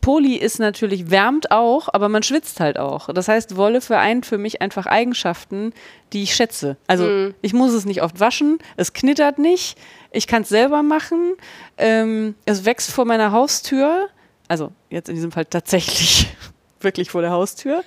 Poli 0.00 0.36
ist 0.36 0.60
natürlich, 0.60 1.10
wärmt 1.10 1.50
auch, 1.50 1.88
aber 1.92 2.08
man 2.08 2.22
schwitzt 2.22 2.60
halt 2.60 2.78
auch. 2.78 3.12
Das 3.12 3.26
heißt, 3.26 3.56
Wolle 3.56 3.80
vereint 3.80 4.26
für 4.26 4.38
mich 4.38 4.62
einfach 4.62 4.86
Eigenschaften, 4.86 5.72
die 6.12 6.22
ich 6.22 6.36
schätze. 6.36 6.76
Also 6.86 7.32
ich 7.42 7.52
muss 7.52 7.72
es 7.72 7.84
nicht 7.84 8.02
oft 8.02 8.20
waschen, 8.20 8.58
es 8.76 8.92
knittert 8.92 9.38
nicht, 9.38 9.76
ich 10.12 10.28
kann 10.28 10.42
es 10.42 10.48
selber 10.48 10.84
machen, 10.84 11.34
ähm, 11.78 12.36
es 12.44 12.64
wächst 12.64 12.92
vor 12.92 13.06
meiner 13.06 13.32
Haustür, 13.32 14.08
also 14.46 14.70
jetzt 14.88 15.08
in 15.08 15.16
diesem 15.16 15.32
Fall 15.32 15.46
tatsächlich 15.46 16.28
wirklich 16.80 17.10
vor 17.10 17.20
der 17.20 17.32
Haustür. 17.32 17.82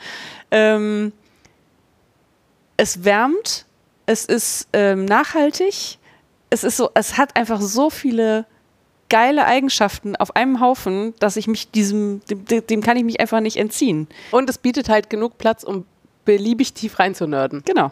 Ähm, 0.52 1.14
es 2.82 3.04
wärmt, 3.04 3.66
es 4.08 4.26
ist 4.26 4.68
ähm, 4.74 5.06
nachhaltig, 5.06 6.00
es 6.50 6.64
ist 6.64 6.78
so, 6.78 6.90
es 6.96 7.18
hat 7.20 7.36
einfach 7.36 7.62
so 7.62 7.92
viele 7.92 8.46
geile 9.08 9.46
Eigenschaften 9.46 10.16
auf 10.16 10.36
einem 10.36 10.60
Haufen, 10.62 11.14
dass 11.20 11.36
ich 11.38 11.46
mich 11.48 11.70
diesem, 11.70 12.22
dem, 12.30 12.66
dem 12.66 12.82
kann 12.82 12.98
ich 12.98 13.04
mich 13.04 13.20
einfach 13.20 13.40
nicht 13.40 13.58
entziehen. 13.58 14.08
Und 14.32 14.50
es 14.50 14.58
bietet 14.58 14.90
halt 14.90 15.10
genug 15.12 15.38
Platz, 15.38 15.64
um 15.64 15.86
beliebig 16.26 16.74
tief 16.74 16.98
reinzunörden. 16.98 17.62
Genau. 17.66 17.92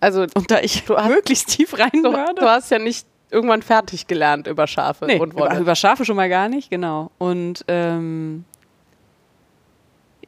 Also 0.00 0.26
Und 0.34 0.50
da 0.50 0.60
ich 0.60 0.84
Du 0.84 0.96
hast- 0.96 1.08
möglichst 1.08 1.48
tief 1.48 1.78
rein 1.78 1.90
du, 1.94 2.02
du 2.12 2.42
hast 2.48 2.70
ja 2.70 2.78
nicht 2.78 3.06
irgendwann 3.30 3.62
fertig 3.62 4.06
gelernt 4.06 4.46
über 4.48 4.66
Schafe 4.66 5.06
Nee, 5.06 5.18
und 5.18 5.32
über, 5.32 5.46
Wolle. 5.48 5.60
über 5.60 5.74
Schafe 5.74 6.04
schon 6.04 6.16
mal 6.16 6.28
gar 6.28 6.48
nicht, 6.50 6.68
genau. 6.68 7.10
Und 7.18 7.64
ähm, 7.68 8.44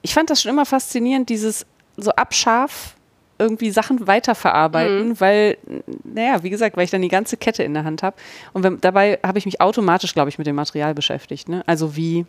ich 0.02 0.14
fand 0.14 0.30
das 0.30 0.40
schon 0.42 0.50
immer 0.50 0.64
faszinierend, 0.66 1.28
dieses 1.28 1.66
so 1.96 2.10
abscharf 2.12 2.94
irgendwie 3.38 3.70
Sachen 3.70 4.06
weiterverarbeiten, 4.06 5.20
weil, 5.20 5.56
n- 5.68 5.82
naja, 6.04 6.42
wie 6.42 6.50
gesagt, 6.50 6.76
weil 6.76 6.84
ich 6.84 6.90
dann 6.90 7.02
die 7.02 7.08
ganze 7.08 7.36
Kette 7.36 7.62
in 7.62 7.74
der 7.74 7.84
Hand 7.84 8.02
habe. 8.02 8.16
Und 8.52 8.62
wenn, 8.62 8.80
dabei 8.80 9.18
habe 9.24 9.38
ich 9.38 9.46
mich 9.46 9.60
automatisch, 9.60 10.12
glaube 10.14 10.28
ich, 10.28 10.38
mit 10.38 10.46
dem 10.46 10.56
Material 10.56 10.94
beschäftigt. 10.94 11.48
Ne? 11.48 11.62
Also 11.66 11.94
wie, 11.96 12.26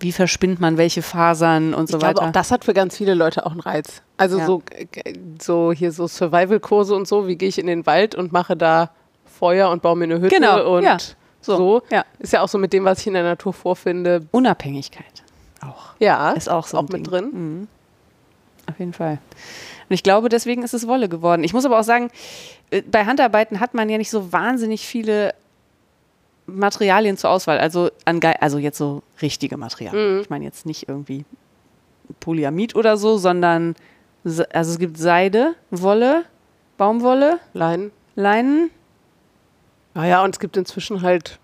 wie 0.00 0.12
verspinnt 0.12 0.60
man 0.60 0.76
welche 0.76 1.02
Fasern 1.02 1.74
und 1.74 1.88
so 1.88 1.96
ich 1.96 2.00
glaube, 2.02 2.16
weiter. 2.18 2.28
auch 2.28 2.32
das 2.32 2.50
hat 2.50 2.64
für 2.64 2.74
ganz 2.74 2.96
viele 2.96 3.14
Leute 3.14 3.46
auch 3.46 3.52
einen 3.52 3.60
Reiz. 3.60 4.02
Also 4.16 4.38
Ja. 4.38 4.46
so, 4.46 4.62
so 5.40 5.72
hier 5.72 5.92
so 5.92 6.06
Survival-Kurse 6.06 6.94
und 6.94 7.08
so, 7.08 7.26
wie 7.26 7.36
gehe 7.36 7.48
ich 7.48 7.58
in 7.58 7.66
den 7.66 7.86
Wald 7.86 8.14
und 8.14 8.32
mache 8.32 8.56
da 8.56 8.90
Feuer 9.24 9.70
und 9.70 9.82
baue 9.82 9.96
mir 9.96 10.04
eine 10.04 10.20
Hütte 10.20 10.34
Genau, 10.34 10.76
und 10.76 10.84
ja. 10.84 10.98
so. 11.40 11.56
So, 11.56 11.82
ja. 11.90 12.04
Ist 12.20 12.32
ja 12.32 12.42
auch 12.42 12.48
so 12.48 12.58
mit 12.58 12.72
dem, 12.72 12.84
was 12.84 13.00
ich 13.00 13.06
in 13.08 13.14
der 13.14 13.24
Natur 13.24 13.52
vorfinde. 13.52 14.26
Unabhängigkeit 14.30 15.24
auch. 15.60 15.94
Ja, 15.98 16.32
Ist 16.32 16.48
auch 16.48 16.66
so 16.66 16.78
auch 16.78 16.88
mit 16.88 17.08
drin. 17.10 17.30
Mhm. 17.32 17.68
Auf 18.68 18.78
jeden 18.78 18.92
Fall. 18.92 19.18
Und 19.92 19.96
ich 19.96 20.02
glaube, 20.02 20.30
deswegen 20.30 20.62
ist 20.62 20.72
es 20.72 20.88
Wolle 20.88 21.06
geworden. 21.10 21.44
Ich 21.44 21.52
muss 21.52 21.66
aber 21.66 21.78
auch 21.78 21.84
sagen, 21.84 22.10
äh, 22.70 22.80
bei 22.80 23.04
Handarbeiten 23.04 23.60
hat 23.60 23.74
man 23.74 23.90
ja 23.90 23.98
nicht 23.98 24.08
so 24.08 24.32
wahnsinnig 24.32 24.86
viele 24.86 25.34
Materialien 26.46 27.18
zur 27.18 27.28
Auswahl. 27.28 27.58
Also, 27.58 27.90
also 28.06 28.56
jetzt 28.56 28.78
so 28.78 29.02
richtige 29.20 29.58
Materialien. 29.58 30.22
Ich 30.22 30.30
meine 30.30 30.46
jetzt 30.46 30.64
nicht 30.64 30.88
irgendwie 30.88 31.26
Polyamid 32.20 32.74
oder 32.74 32.96
so, 32.96 33.18
sondern 33.18 33.76
also 34.24 34.72
es 34.72 34.78
gibt 34.78 34.96
Seide, 34.96 35.56
Wolle, 35.70 36.24
Baumwolle, 36.78 37.38
Leinen. 37.52 37.90
Leinen. 38.14 38.70
Naja, 39.92 40.24
und 40.24 40.34
es 40.34 40.40
gibt 40.40 40.56
inzwischen 40.56 41.02
halt, 41.02 41.38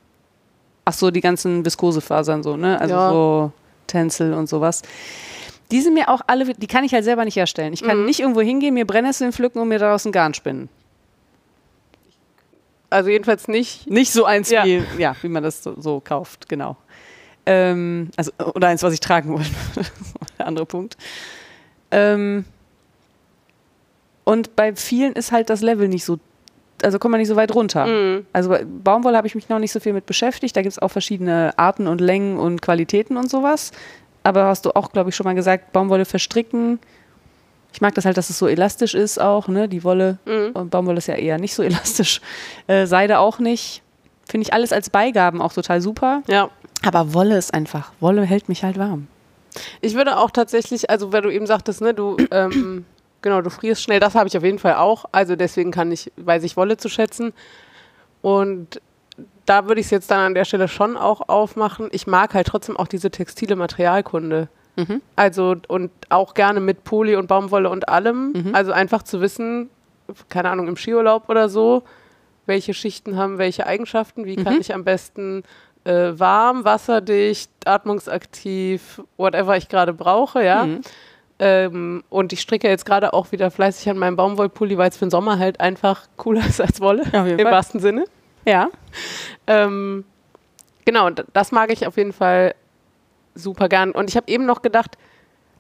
Ach 0.87 0.95
so, 0.95 1.11
die 1.11 1.21
ganzen 1.21 1.67
Viskosefasern 1.67 2.43
so, 2.43 2.57
ne? 2.57 2.81
Also 2.81 2.95
Ja. 2.95 3.11
so 3.11 3.53
Tencel 3.87 4.33
und 4.33 4.49
sowas. 4.49 4.81
Die 5.71 5.81
sind 5.83 5.95
mir 5.95 6.09
auch 6.09 6.23
alle, 6.27 6.47
die 6.55 6.67
kann 6.67 6.85
ich 6.85 6.95
halt 6.95 7.05
selber 7.05 7.25
nicht 7.25 7.37
herstellen. 7.37 7.73
Ich 7.75 7.83
kann 7.83 8.05
nicht 8.07 8.21
irgendwo 8.21 8.41
hingehen, 8.41 8.73
mir 8.75 8.87
Brennnesseln 8.87 9.33
pflücken 9.33 9.61
und 9.61 9.69
mir 9.69 9.79
daraus 9.79 10.05
ein 10.07 10.13
Garn 10.13 10.33
spinnen. 10.35 10.69
also 12.91 13.11
jedenfalls 13.11 13.49
nicht. 13.49 13.87
Nicht 13.89 14.13
so 14.13 14.25
eins, 14.25 14.51
Ja. 14.51 14.65
wie, 14.65 14.83
ja, 14.99 15.15
wie 15.21 15.29
man 15.29 15.43
das 15.43 15.63
so, 15.63 15.75
so 15.79 16.01
kauft, 16.01 16.49
genau. 16.49 16.77
Ähm, 17.45 18.11
also, 18.17 18.33
oder 18.55 18.69
eins, 18.69 18.83
was 18.83 18.95
ich 18.95 19.01
tragen 19.01 19.31
wollte. 19.31 19.51
Der 20.39 20.47
andere 20.47 20.65
Punkt. 20.67 20.97
Ähm, 21.91 22.45
Und 24.25 24.57
bei 24.57 24.75
vielen 24.75 25.13
ist 25.15 25.33
halt 25.33 25.49
das 25.51 25.61
Level 25.63 25.89
nicht 25.89 26.05
so, 26.05 26.19
also 26.83 26.99
kommt 26.99 27.13
man 27.13 27.19
nicht 27.21 27.29
so 27.29 27.37
weit 27.37 27.55
runter. 27.55 27.87
Mhm. 27.87 28.27
Also 28.33 28.51
bei 28.51 28.65
Baumwolle 28.65 29.17
habe 29.19 29.27
ich 29.27 29.35
mich 29.35 29.49
noch 29.49 29.59
nicht 29.59 29.73
so 29.73 29.81
viel 29.81 29.93
mit 29.95 30.07
beschäftigt. 30.07 30.57
Da 30.57 30.63
gibt 30.63 30.73
es 30.73 30.79
auch 30.79 30.91
verschiedene 30.91 31.53
Arten 31.59 31.87
und 31.87 32.01
Längen 32.01 32.39
und 32.39 32.61
Qualitäten 32.63 33.17
und 33.19 33.31
sowas. 33.31 33.73
Aber 34.23 34.45
hast 34.45 34.65
du 34.67 34.75
auch, 34.75 34.93
glaube 34.93 35.11
ich, 35.11 35.17
schon 35.17 35.25
mal 35.25 35.35
gesagt, 35.35 35.73
Baumwolle 35.73 36.05
verstricken. 36.05 36.79
Ich 37.73 37.81
mag 37.81 37.95
das 37.95 38.05
halt, 38.05 38.17
dass 38.17 38.31
es 38.31 38.39
so 38.39 38.47
elastisch 38.47 38.95
ist 38.95 39.21
auch, 39.21 39.49
ne? 39.49 39.69
Die 39.69 39.85
Wolle. 39.85 40.19
Mhm. 40.25 40.51
Und 40.55 40.71
Baumwolle 40.71 40.99
ist 40.99 41.07
ja 41.07 41.15
eher 41.15 41.39
nicht 41.39 41.55
so 41.55 41.63
elastisch. 41.65 42.21
Äh, 42.67 42.87
Seide 42.87 43.19
auch 43.19 43.39
nicht. 43.39 43.83
Finde 44.29 44.47
ich 44.47 44.53
alles 44.53 44.73
als 44.73 44.91
Beigaben 44.91 45.41
auch 45.41 45.53
total 45.53 45.81
super. 45.81 46.23
Ja. 46.29 46.51
Aber 46.85 47.15
Wolle 47.15 47.37
ist 47.39 47.55
einfach, 47.55 47.93
Wolle 48.01 48.23
hält 48.23 48.49
mich 48.49 48.63
halt 48.63 48.79
warm. 48.79 49.09
Ich 49.81 49.95
würde 49.95 50.19
auch 50.19 50.31
tatsächlich, 50.31 50.91
also 50.91 51.13
weil 51.13 51.23
du 51.23 51.31
eben 51.31 51.47
sagtest, 51.47 51.81
ne, 51.81 51.95
du, 51.95 52.17
ähm, 52.31 52.85
genau, 53.23 53.41
du 53.41 53.51
frierst 53.51 53.83
schnell, 53.83 54.01
das 54.01 54.15
habe 54.15 54.29
ich 54.29 54.37
auf 54.37 54.45
jeden 54.45 54.59
Fall 54.59 54.75
auch. 54.75 55.07
Also 55.13 55.35
deswegen 55.35 55.71
kann 55.71 55.91
ich, 55.91 56.13
weiß 56.17 56.45
ich 56.45 56.57
Wolle 56.57 56.77
zu 56.77 56.89
schätzen. 56.89 57.33
Und 58.21 58.81
da 59.49 59.67
würde 59.67 59.81
ich 59.81 59.87
es 59.87 59.91
jetzt 59.91 60.11
dann 60.11 60.21
an 60.21 60.35
der 60.35 60.45
Stelle 60.45 60.69
schon 60.69 60.97
auch 60.97 61.29
aufmachen. 61.29 61.89
Ich 61.93 62.07
mag 62.07 62.35
halt 62.35 62.47
trotzdem 62.49 62.77
auch 62.77 62.87
diese 62.89 63.11
textile 63.11 63.57
Materialkunde. 63.57 64.49
Mhm. 64.77 65.01
Also 65.17 65.57
und 65.69 65.91
auch 66.09 66.35
gerne 66.35 66.61
mit 66.61 66.85
Poly 66.85 67.17
und 67.17 67.27
Baumwolle 67.29 67.71
und 67.71 67.89
allem. 67.89 68.33
Mhm. 68.33 68.55
Also 68.55 68.73
einfach 68.73 69.03
zu 69.03 69.21
wissen, 69.21 69.71
keine 70.29 70.51
Ahnung, 70.51 70.69
im 70.69 70.77
Skiurlaub 70.77 71.29
oder 71.29 71.49
so, 71.49 71.83
welche 72.47 72.75
Schichten 72.75 73.17
haben 73.17 73.39
welche 73.39 73.67
Eigenschaften, 73.67 74.25
wie 74.25 74.37
kann 74.37 74.55
Mhm. 74.55 74.61
ich 74.61 74.75
am 74.75 74.85
besten 74.85 75.43
äh, 75.85 76.13
warm, 76.19 76.65
wasserdicht, 76.65 77.51
atmungsaktiv, 77.65 79.03
whatever 79.17 79.57
ich 79.57 79.69
gerade 79.69 79.93
brauche, 79.93 80.45
ja. 80.45 80.65
Mhm. 80.67 80.81
Ähm, 81.41 82.05
und 82.11 82.33
ich 82.33 82.41
stricke 82.41 82.69
jetzt 82.69 82.85
gerade 82.85 83.13
auch 83.13 83.31
wieder 83.33 83.51
fleißig 83.51 83.89
an 83.91 83.97
meinem 83.99 84.17
Baumwollpulli, 84.17 84.77
weil 84.77 84.89
es 84.91 84.97
für 84.97 85.07
den 85.07 85.11
Sommer 85.11 85.39
halt 85.39 85.61
einfach 85.61 86.07
cooler 86.17 86.45
ist 86.47 86.61
als 86.61 86.81
Wolle, 86.81 87.05
jeden 87.13 87.39
im 87.39 87.45
wahrsten 87.47 87.81
Sinne. 87.81 88.05
Ja. 88.53 88.71
Ähm, 89.47 90.05
genau, 90.87 91.07
und 91.07 91.25
das 91.35 91.53
mag 91.53 91.71
ich 91.71 91.87
auf 91.87 91.99
jeden 91.99 92.15
Fall 92.15 92.55
super 93.35 93.69
gern. 93.69 93.93
Und 93.93 94.09
ich 94.09 94.17
habe 94.17 94.31
eben 94.31 94.47
noch 94.47 94.63
gedacht, 94.63 94.97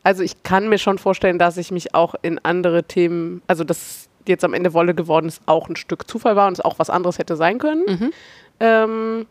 also 0.02 0.23
ich 0.23 0.43
kann 0.43 0.69
mir 0.69 0.78
schon 0.78 0.98
vorstellen, 0.98 1.39
dass 1.39 1.59
ich 1.59 1.70
mich 1.70 1.94
auch 1.94 2.15
in 2.23 2.39
andere 2.43 2.85
Themen, 2.85 3.43
also 3.47 3.62
dass 3.62 4.09
jetzt 4.27 4.44
am 4.44 4.55
Ende 4.55 4.73
Wolle 4.73 4.94
geworden 4.94 5.27
ist, 5.27 5.43
auch 5.47 5.69
ein 5.69 5.77
Stück 5.77 6.09
Zufall 6.09 6.35
war 6.35 6.48
und 6.48 6.55
es 6.55 6.60
auch 6.65 6.78
was 6.78 6.89
anderes 6.89 7.19
hätte 7.19 7.36
sein 7.36 7.59
können. 7.59 7.85
Mhm. 7.86 8.12
Ähm, 8.60 9.27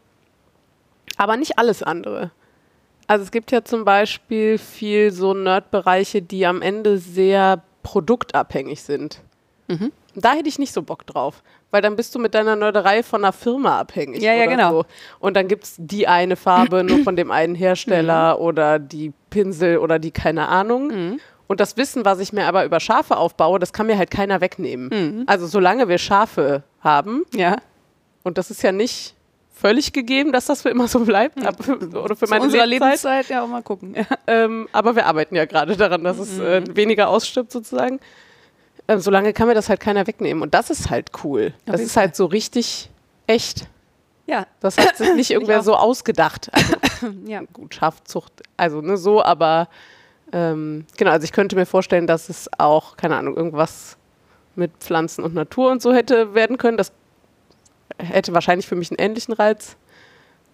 aber 1.18 1.38
nicht 1.38 1.58
alles 1.58 1.82
andere. 1.82 2.32
Also 3.08 3.24
es 3.24 3.32
gibt 3.32 3.52
ja 3.52 3.64
zum 3.64 3.86
Beispiel 3.86 4.58
viel 4.58 5.12
so 5.12 5.34
Nerd-Bereiche, 5.34 6.22
die 6.22 6.46
am 6.46 6.62
Ende 6.62 6.98
sehr 6.98 7.64
produktabhängig 7.82 8.84
sind. 8.84 9.22
Mhm. 9.68 9.92
Da 10.22 10.34
hätte 10.34 10.50
ich 10.50 10.58
nicht 10.60 10.74
so 10.74 10.82
Bock 10.82 11.06
drauf, 11.06 11.44
weil 11.72 11.82
dann 11.82 11.96
bist 11.96 12.14
du 12.16 12.20
mit 12.20 12.34
deiner 12.34 12.56
Nerderei 12.56 13.04
von 13.04 13.24
einer 13.24 13.34
Firma 13.34 13.80
abhängig. 13.80 14.22
Ja, 14.22 14.34
ja, 14.34 14.46
genau. 14.48 14.72
So. 14.72 14.86
Und 15.20 15.36
dann 15.36 15.48
gibt 15.48 15.64
es 15.66 15.76
die 15.78 16.08
eine 16.08 16.36
Farbe 16.36 16.84
nur 16.84 17.00
von 17.04 17.16
dem 17.16 17.30
einen 17.32 17.56
Hersteller 17.56 18.40
oder 18.40 18.80
die 18.80 19.14
Pinsel 19.30 19.78
oder 19.78 20.00
die 20.00 20.12
keine 20.12 20.48
Ahnung. 20.48 20.88
Mhm. 20.88 21.20
Und 21.48 21.60
das 21.60 21.78
Wissen, 21.78 22.04
was 22.04 22.20
ich 22.20 22.34
mir 22.34 22.46
aber 22.48 22.66
über 22.66 22.80
Schafe 22.80 23.16
aufbaue, 23.16 23.60
das 23.60 23.72
kann 23.74 23.88
mir 23.88 23.98
halt 23.98 24.12
keiner 24.12 24.42
wegnehmen. 24.42 24.90
Mhm. 24.92 25.24
Also 25.28 25.48
solange 25.48 25.88
wir 25.88 25.98
Schafe 25.98 26.64
haben, 26.82 27.24
Ja. 27.34 27.58
und 28.24 28.38
das 28.38 28.52
ist 28.52 28.62
ja 28.64 28.72
nicht 28.74 29.14
völlig 29.54 29.94
gegeben, 29.94 30.32
dass 30.34 30.46
das 30.48 30.62
für 30.62 30.70
immer 30.70 30.88
so 30.88 31.00
bleibt, 31.00 31.44
aber 31.46 31.64
für, 31.64 31.78
oder 31.78 32.16
für 32.16 32.28
meine 32.28 32.46
Lebenszeit. 32.46 32.70
Lebenszeit, 32.70 33.30
ja, 33.30 33.44
auch 33.44 33.48
mal 33.48 33.64
gucken. 33.64 33.96
Ja. 33.96 34.06
Ähm, 34.28 34.68
aber 34.72 34.96
wir 34.96 35.06
arbeiten 35.06 35.36
ja 35.36 35.46
gerade 35.46 35.76
daran, 35.78 36.04
dass 36.04 36.20
es 36.20 36.38
äh, 36.38 36.62
Mhm. 36.62 36.76
weniger 36.76 37.08
ausstirbt 37.10 37.52
sozusagen. 37.52 38.00
Ähm, 38.88 39.00
solange 39.00 39.34
kann 39.34 39.48
mir 39.48 39.54
das 39.54 39.70
halt 39.70 39.80
keiner 39.80 40.08
wegnehmen. 40.08 40.42
Und 40.42 40.54
das 40.54 40.70
ist 40.70 40.90
halt 40.90 41.12
cool. 41.24 41.54
Auf 41.66 41.74
das 41.74 41.82
ist 41.82 41.98
halt 41.98 42.16
so 42.16 42.26
richtig 42.26 42.90
echt. 43.28 43.68
Ja, 44.26 44.46
Das 44.60 44.78
hat 44.78 44.98
sich 44.98 45.14
nicht 45.16 45.32
irgendwer 45.32 45.64
so 45.64 45.76
ausgedacht. 45.76 46.50
Also 46.54 46.76
ja. 47.26 47.42
gut, 47.54 47.76
Schafzucht, 47.76 48.34
also 48.58 48.82
ne, 48.82 48.98
so, 48.98 49.24
aber 49.24 49.70
ähm, 50.34 50.86
genau, 50.98 51.12
also 51.12 51.24
ich 51.24 51.32
könnte 51.32 51.56
mir 51.56 51.66
vorstellen, 51.66 52.08
dass 52.08 52.28
es 52.28 52.50
auch, 52.58 52.98
keine 52.98 53.16
Ahnung, 53.16 53.38
irgendwas 53.38 53.96
mit 54.56 54.72
Pflanzen 54.80 55.24
und 55.24 55.34
Natur 55.34 55.72
und 55.72 55.82
so 55.82 55.94
hätte 55.94 56.34
werden 56.34 56.58
können. 56.58 56.76
Das 56.78 56.92
hätte 57.98 58.34
wahrscheinlich 58.34 58.68
für 58.68 58.76
mich 58.76 58.92
einen 58.92 59.00
ähnlichen 59.00 59.34
Reiz. 59.34 59.78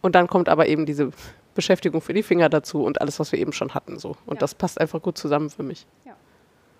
Und 0.01 0.13
dann 0.15 0.27
kommt 0.27 0.49
aber 0.49 0.67
eben 0.67 0.85
diese 0.85 1.11
Beschäftigung 1.55 2.01
für 2.01 2.13
die 2.13 2.23
Finger 2.23 2.49
dazu 2.49 2.83
und 2.83 3.01
alles, 3.01 3.19
was 3.19 3.31
wir 3.31 3.39
eben 3.39 3.53
schon 3.53 3.73
hatten. 3.73 3.97
So. 3.97 4.09
Und 4.25 4.35
Ja. 4.35 4.39
das 4.41 4.53
passt 4.53 4.79
einfach 4.79 5.01
gut 5.01 5.17
zusammen 5.17 5.49
für 5.49 5.63
mich. 5.63 5.87
Ja. 6.05 6.13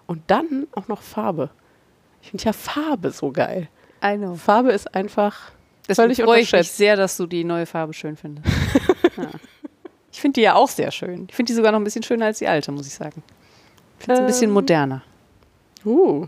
Und 0.08 0.22
dann 0.28 0.68
auch 0.74 0.88
noch 0.88 1.02
Farbe. 1.02 1.50
Ich 2.22 2.30
finde 2.30 2.44
ja 2.46 2.54
Farbe 2.54 3.12
so 3.12 3.32
geil. 3.32 3.70
I 4.04 4.18
know. 4.18 4.36
Farbe 4.36 4.72
ist 4.72 4.94
einfach 4.94 5.52
Deswegen 5.88 6.16
völlig 6.16 6.22
freue 6.22 6.42
ich 6.42 6.52
mich 6.52 6.72
sehr, 6.72 6.96
dass 6.96 7.18
du 7.18 7.26
die 7.26 7.44
neue 7.44 7.66
Farbe 7.66 7.94
schön 7.94 8.16
findest. 8.16 8.48
ja. 9.18 9.30
Ich 10.12 10.22
finde 10.22 10.36
die 10.36 10.42
ja 10.42 10.56
auch 10.56 10.70
sehr 10.70 10.92
schön. 10.92 11.28
Ich 11.30 11.36
finde 11.36 11.52
die 11.52 11.56
sogar 11.56 11.72
noch 11.72 11.80
ein 11.80 11.84
bisschen 11.84 12.04
schöner 12.04 12.28
als 12.28 12.40
die 12.40 12.48
alte, 12.48 12.72
muss 12.72 12.88
ich 12.88 12.94
sagen. 12.94 13.24
Ich 14.00 14.06
finde 14.06 14.14
es 14.14 14.20
ein 14.20 14.28
bisschen 14.28 14.50
Ähm, 14.50 14.54
moderner. 14.54 15.04
Uh. 15.86 16.28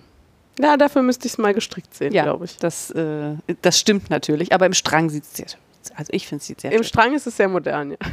Ja, 0.59 0.77
dafür 0.77 1.01
müsste 1.01 1.27
ich 1.27 1.33
es 1.33 1.37
mal 1.37 1.53
gestrickt 1.53 1.93
sehen, 1.93 2.13
Ja, 2.13 2.23
glaube 2.23 2.45
ich. 2.45 2.57
Das, 2.57 2.89
äh, 2.91 3.35
das 3.61 3.79
stimmt 3.79 4.09
natürlich, 4.09 4.53
aber 4.53 4.65
im 4.65 4.73
Strang 4.73 5.09
sieht 5.09 5.23
es 5.23 5.33
sehr. 5.33 5.47
Also 5.95 6.11
ich 6.13 6.27
finde 6.27 6.41
es 6.41 6.47
sieht 6.47 6.61
sehr 6.61 6.71
Im 6.71 6.77
schön 6.77 6.85
Strang 6.85 7.13
ist 7.13 7.27
es 7.27 7.37
sehr 7.37 7.47
modern, 7.47 7.91
ja. 7.91 7.97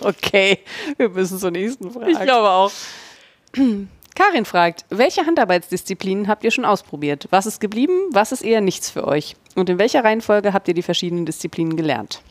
Okay, 0.00 0.58
wir 0.96 1.08
müssen 1.08 1.38
zur 1.38 1.50
nächsten 1.50 1.90
Frage. 1.90 2.10
Ich 2.10 2.20
glaube 2.20 2.48
auch. 2.48 2.72
Karin 4.16 4.46
fragt, 4.46 4.86
welche 4.88 5.26
Handarbeitsdisziplinen 5.26 6.26
habt 6.26 6.42
ihr 6.42 6.50
schon 6.50 6.64
ausprobiert? 6.64 7.28
Was 7.30 7.46
ist 7.46 7.60
geblieben? 7.60 7.92
Was 8.12 8.32
ist 8.32 8.42
eher 8.42 8.62
nichts 8.62 8.90
für 8.90 9.06
euch? 9.06 9.36
Und 9.54 9.68
in 9.68 9.78
welcher 9.78 10.02
Reihenfolge 10.02 10.52
habt 10.52 10.66
ihr 10.68 10.74
die 10.74 10.82
verschiedenen 10.82 11.26
Disziplinen 11.26 11.76
gelernt? 11.76 12.22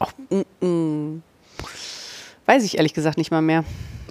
Oh, 0.00 0.06
mm, 0.34 0.66
mm. 0.66 1.22
Weiß 2.46 2.64
ich 2.64 2.78
ehrlich 2.78 2.94
gesagt 2.94 3.18
nicht 3.18 3.30
mal 3.30 3.42
mehr. 3.42 3.64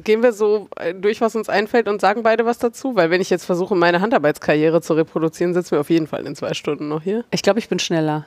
Gehen 0.03 0.23
wir 0.23 0.31
so 0.31 0.69
äh, 0.77 0.93
durch, 0.93 1.19
was 1.19 1.35
uns 1.35 1.49
einfällt 1.49 1.87
und 1.87 1.99
sagen 1.99 2.23
beide 2.23 2.45
was 2.45 2.59
dazu? 2.59 2.95
Weil 2.95 3.09
wenn 3.09 3.19
ich 3.21 3.31
jetzt 3.31 3.45
versuche, 3.45 3.75
meine 3.75 3.99
Handarbeitskarriere 3.99 4.81
zu 4.81 4.93
reproduzieren, 4.93 5.53
sitzen 5.53 5.71
wir 5.71 5.79
auf 5.81 5.89
jeden 5.89 6.07
Fall 6.07 6.25
in 6.25 6.35
zwei 6.35 6.53
Stunden 6.53 6.87
noch 6.87 7.01
hier. 7.01 7.25
Ich 7.31 7.41
glaube, 7.41 7.59
ich 7.59 7.67
bin 7.67 7.79
schneller. 7.79 8.25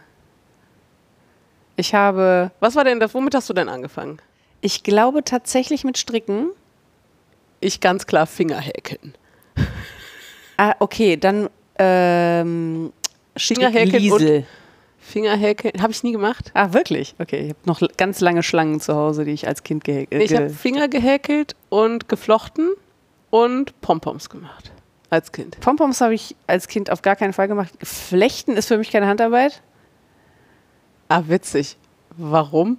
Ich 1.76 1.94
habe, 1.94 2.50
Was 2.60 2.74
war 2.74 2.84
denn 2.84 3.00
das? 3.00 3.14
Womit 3.14 3.34
hast 3.34 3.48
du 3.48 3.54
denn 3.54 3.68
angefangen? 3.68 4.20
ich 4.62 4.84
glaube 4.84 5.24
tatsächlich 5.24 5.84
mit 5.84 5.98
Stricken. 5.98 6.50
Ich 7.62 7.80
ganz 7.80 8.06
klar 8.06 8.26
Fingerhäkeln. 8.26 9.14
Ah, 10.56 10.74
okay, 10.80 11.16
dann 11.16 11.48
ähm, 11.78 12.92
Fingerhäkeln 13.36 13.88
Strickliesel. 13.88 14.46
Fingerhäkeln 14.98 15.82
habe 15.82 15.92
ich 15.92 16.02
nie 16.02 16.12
gemacht. 16.12 16.50
Ah, 16.54 16.72
wirklich? 16.72 17.14
Okay, 17.18 17.40
ich 17.40 17.48
habe 17.50 17.58
noch 17.64 17.80
ganz 17.96 18.20
lange 18.20 18.42
Schlangen 18.42 18.80
zu 18.80 18.94
Hause, 18.94 19.24
die 19.24 19.32
ich 19.32 19.46
als 19.46 19.62
Kind 19.62 19.84
gehäkelt 19.84 20.22
Ich 20.22 20.34
habe 20.34 20.50
Finger 20.50 20.88
gehäkelt 20.88 21.56
und 21.68 22.08
geflochten 22.08 22.70
und 23.30 23.80
Pompoms 23.80 24.28
gemacht. 24.28 24.72
Als 25.10 25.32
Kind. 25.32 25.60
Pompoms 25.60 26.00
habe 26.00 26.14
ich 26.14 26.36
als 26.46 26.68
Kind 26.68 26.90
auf 26.90 27.02
gar 27.02 27.16
keinen 27.16 27.32
Fall 27.32 27.48
gemacht. 27.48 27.72
Flechten 27.82 28.52
ist 28.52 28.68
für 28.68 28.78
mich 28.78 28.90
keine 28.90 29.06
Handarbeit. 29.06 29.62
Ah, 31.08 31.22
witzig. 31.26 31.76
Warum? 32.16 32.78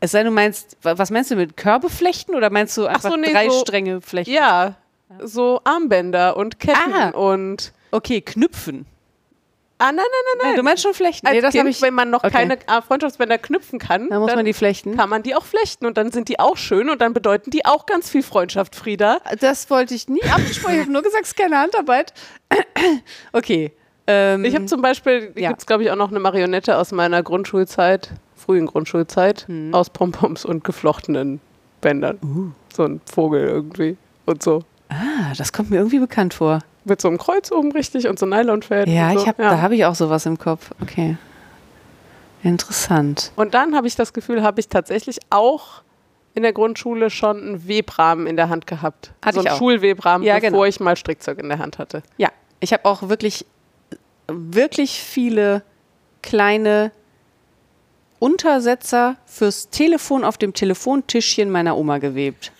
Es 0.00 0.12
sei 0.12 0.18
denn, 0.20 0.28
du 0.28 0.32
meinst, 0.32 0.76
wa- 0.82 0.96
was 0.98 1.10
meinst 1.10 1.30
du 1.30 1.36
mit 1.36 1.56
Körbe 1.56 1.90
flechten 1.90 2.34
oder 2.34 2.50
meinst 2.50 2.76
du 2.76 2.86
einfach 2.86 3.10
so, 3.10 3.16
nee, 3.16 3.32
drei 3.32 3.48
so- 3.48 3.60
Stränge 3.60 4.00
flechten? 4.00 4.32
Ja, 4.32 4.74
so 5.22 5.60
Armbänder 5.64 6.36
und 6.36 6.58
Ketten 6.58 6.92
Ah. 6.94 7.10
und. 7.10 7.72
Okay, 7.90 8.20
knüpfen. 8.20 8.86
Ah, 9.82 9.86
nein, 9.86 9.96
nein, 9.96 10.04
nein, 10.06 10.46
nein. 10.48 10.56
du 10.56 10.62
meinst 10.62 10.82
schon 10.82 10.92
flechten. 10.92 11.26
Als 11.26 11.34
nee, 11.36 11.40
das 11.40 11.52
kind, 11.54 11.66
ich. 11.68 11.80
wenn 11.80 11.94
man 11.94 12.10
noch 12.10 12.22
okay. 12.22 12.32
keine 12.32 12.58
ah, 12.66 12.82
Freundschaftsbänder 12.82 13.38
knüpfen 13.38 13.78
kann, 13.78 14.10
Dann 14.10 14.18
muss 14.20 14.28
dann 14.28 14.36
man 14.36 14.44
die 14.44 14.52
flechten. 14.52 14.94
kann 14.96 15.08
man 15.08 15.22
die 15.22 15.34
auch 15.34 15.44
flechten 15.44 15.86
und 15.86 15.96
dann 15.96 16.12
sind 16.12 16.28
die 16.28 16.38
auch 16.38 16.58
schön 16.58 16.90
und 16.90 17.00
dann 17.00 17.14
bedeuten 17.14 17.50
die 17.50 17.64
auch 17.64 17.86
ganz 17.86 18.10
viel 18.10 18.22
Freundschaft, 18.22 18.76
Frieda. 18.76 19.20
Das 19.40 19.70
wollte 19.70 19.94
ich 19.94 20.06
nie 20.08 20.22
abgesprochen. 20.22 20.74
Ich 20.74 20.80
habe 20.82 20.92
nur 20.92 21.00
gesagt, 21.02 21.24
es 21.24 21.30
ist 21.30 21.36
keine 21.38 21.58
Handarbeit. 21.58 22.12
okay. 23.32 23.72
Ähm, 24.06 24.44
Ich 24.44 24.54
habe 24.54 24.66
zum 24.66 24.82
Beispiel, 24.82 25.32
Ja. 25.36 25.48
gibt 25.48 25.60
es 25.62 25.66
glaube 25.66 25.82
ich 25.82 25.90
auch 25.90 25.96
noch 25.96 26.10
eine 26.10 26.20
Marionette 26.20 26.76
aus 26.76 26.92
meiner 26.92 27.22
Grundschulzeit, 27.22 28.10
frühen 28.40 28.66
Grundschulzeit, 28.66 29.46
Hm. 29.48 29.72
aus 29.74 29.90
Pompoms 29.90 30.44
und 30.44 30.64
geflochtenen 30.64 31.40
Bändern. 31.80 32.18
Uh. 32.22 32.50
So 32.74 32.84
ein 32.84 33.00
Vogel 33.04 33.46
irgendwie 33.46 33.96
und 34.26 34.42
so. 34.42 34.62
ah, 34.88 35.32
das 35.36 35.52
kommt 35.52 35.70
mir 35.70 35.76
irgendwie 35.76 35.98
bekannt 36.00 36.34
vor. 36.34 36.60
Mit 36.84 37.00
so 37.00 37.08
einem 37.08 37.18
Kreuz 37.18 37.52
oben 37.52 37.72
richtig 37.72 38.08
und 38.08 38.18
so 38.18 38.26
Nylonfäden. 38.26 38.92
Ja, 38.92 39.12
so. 39.12 39.20
ich 39.20 39.28
hab, 39.28 39.36
da 39.36 39.60
habe 39.60 39.74
ich 39.74 39.84
auch 39.84 39.94
sowas 39.94 40.24
im 40.26 40.38
Kopf. 40.38 40.70
Okay. 40.82 41.16
Interessant. 42.42 43.32
Und 43.36 43.52
dann 43.54 43.74
habe 43.76 43.86
ich 43.86 43.96
das 43.96 44.12
Gefühl, 44.12 44.42
habe 44.42 44.60
ich 44.60 44.68
tatsächlich 44.68 45.18
auch 45.28 45.82
in 46.34 46.42
der 46.42 46.52
Grundschule 46.52 47.10
schon 47.10 47.36
einen 47.42 47.68
Webrahmen 47.68 48.26
in 48.26 48.36
der 48.36 48.48
Hand 48.48 48.66
gehabt. 48.66 49.12
Hatte 49.22 49.34
so 49.34 49.40
einen 49.40 49.46
ich 49.48 49.52
auch. 49.52 49.58
Schulwebrahmen, 49.58 50.26
Ja, 50.26 50.36
bevor 50.36 50.50
genau. 50.50 50.64
ich 50.64 50.80
mal 50.80 50.96
Strickzeug 50.96 51.38
in 51.38 51.48
der 51.48 51.58
Hand 51.58 51.78
hatte. 51.78 52.02
Ja, 52.16 52.30
ich 52.60 52.72
habe 52.72 52.84
auch 52.86 53.08
wirklich, 53.08 53.44
wirklich 54.28 55.02
viele 55.02 55.62
kleine 56.22 56.92
Untersetzer 58.20 59.16
fürs 59.26 59.70
Telefon 59.70 60.22
auf 60.24 60.38
dem 60.38 60.54
Telefontischchen 60.54 61.50
meiner 61.50 61.76
Oma 61.76 61.98
gewebt. 61.98 62.52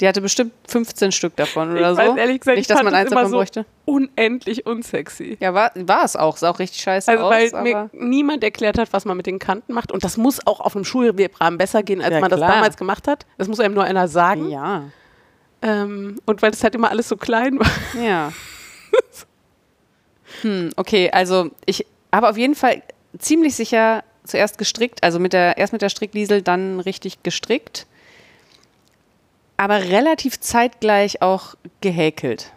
Die 0.00 0.08
hatte 0.08 0.20
bestimmt 0.20 0.52
15 0.66 1.12
Stück 1.12 1.36
davon 1.36 1.70
oder 1.70 1.92
ich 1.92 1.96
so. 1.96 2.02
weiß 2.02 2.16
ehrlich 2.18 2.40
gesagt, 2.40 2.56
Nicht, 2.58 2.68
ich 2.68 2.74
dass 2.74 2.82
man 2.82 2.92
das 2.92 3.00
eins 3.02 3.10
davon 3.10 3.30
so 3.30 3.36
bräuchte. 3.36 3.64
unendlich 3.84 4.66
unsexy. 4.66 5.36
Ja, 5.40 5.54
war, 5.54 5.70
war 5.76 6.04
es 6.04 6.16
auch. 6.16 6.36
Sah 6.36 6.50
auch 6.50 6.58
richtig 6.58 6.82
scheiße 6.82 7.08
Also 7.12 7.24
aus. 7.24 7.30
weil 7.52 7.62
mir 7.62 7.90
niemand 7.92 8.42
erklärt 8.42 8.76
hat, 8.76 8.92
was 8.92 9.04
man 9.04 9.16
mit 9.16 9.26
den 9.26 9.38
Kanten 9.38 9.72
macht. 9.72 9.92
Und 9.92 10.02
das 10.02 10.16
muss 10.16 10.44
auch 10.48 10.58
auf 10.58 10.74
einem 10.74 10.84
Schulwebrahmen 10.84 11.58
besser 11.58 11.84
gehen, 11.84 12.02
als 12.02 12.12
Ja, 12.12 12.20
man 12.20 12.28
das 12.28 12.38
klar. 12.40 12.52
damals 12.54 12.76
gemacht 12.76 13.06
hat. 13.06 13.24
Das 13.38 13.46
muss 13.46 13.60
einem 13.60 13.74
nur 13.74 13.84
einer 13.84 14.08
sagen. 14.08 14.50
ja, 14.50 14.82
Ähm, 15.62 16.18
und 16.26 16.42
weil 16.42 16.50
das 16.50 16.64
halt 16.64 16.74
immer 16.74 16.90
alles 16.90 17.08
so 17.08 17.16
klein 17.16 17.60
war. 17.60 17.70
ja. 18.02 18.32
hm, 20.42 20.70
okay, 20.76 21.10
also 21.12 21.50
ich 21.66 21.86
habe 22.12 22.28
auf 22.28 22.36
jeden 22.36 22.54
Fall 22.56 22.82
ziemlich 23.18 23.54
sicher 23.54 24.02
zuerst 24.24 24.58
gestrickt, 24.58 25.02
also 25.02 25.18
mit 25.18 25.32
der, 25.32 25.56
erst 25.58 25.72
mit 25.72 25.82
der 25.82 25.88
Strickliesel, 25.88 26.42
dann 26.42 26.80
richtig 26.80 27.22
gestrickt. 27.22 27.86
Aber 29.56 29.80
relativ 29.80 30.40
zeitgleich 30.40 31.22
auch 31.22 31.54
gehäkelt. 31.80 32.52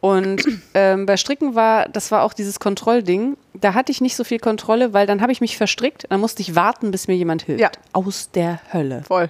Und 0.00 0.42
ähm, 0.74 1.06
bei 1.06 1.16
Stricken 1.16 1.54
war, 1.54 1.88
das 1.88 2.10
war 2.10 2.22
auch 2.22 2.32
dieses 2.32 2.58
Kontrollding. 2.58 3.36
Da 3.54 3.74
hatte 3.74 3.92
ich 3.92 4.00
nicht 4.00 4.16
so 4.16 4.24
viel 4.24 4.38
Kontrolle, 4.38 4.92
weil 4.92 5.06
dann 5.06 5.20
habe 5.20 5.32
ich 5.32 5.40
mich 5.40 5.56
verstrickt, 5.56 6.06
dann 6.08 6.20
musste 6.20 6.42
ich 6.42 6.54
warten, 6.54 6.90
bis 6.90 7.08
mir 7.08 7.14
jemand 7.14 7.42
hilft. 7.42 7.60
Ja. 7.60 7.70
Aus 7.92 8.30
der 8.32 8.60
Hölle. 8.72 9.02
Voll. 9.06 9.28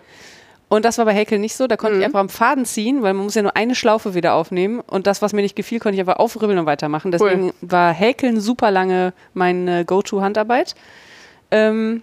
Und 0.69 0.87
das 0.87 0.97
war 0.97 1.05
bei 1.05 1.13
Häkeln 1.13 1.43
nicht 1.43 1.55
so. 1.55 1.67
Da 1.67 1.77
konnte 1.77 1.99
ich 1.99 2.05
einfach 2.05 2.21
am 2.21 2.31
Faden 2.31 2.65
ziehen, 2.65 3.03
weil 3.03 3.13
man 3.13 3.25
muss 3.25 3.35
ja 3.35 3.43
nur 3.43 3.55
eine 3.57 3.75
Schlaufe 3.75 4.15
wieder 4.15 4.33
aufnehmen. 4.33 4.81
Und 4.81 5.07
das, 5.07 5.21
was 5.21 5.35
mir 5.35 5.43
nicht 5.43 5.55
gefiel, 5.55 5.81
konnte 5.81 5.97
ich 5.97 6.01
einfach 6.01 6.17
aufribbeln 6.17 6.59
und 6.59 6.65
weitermachen. 6.65 7.13
Deswegen 7.13 7.53
war 7.61 7.93
Häkeln 7.93 8.41
super 8.41 8.71
lange 8.71 9.13
meine 9.35 9.85
Go-To-Handarbeit. 9.85 10.75
Ähm, 11.53 12.03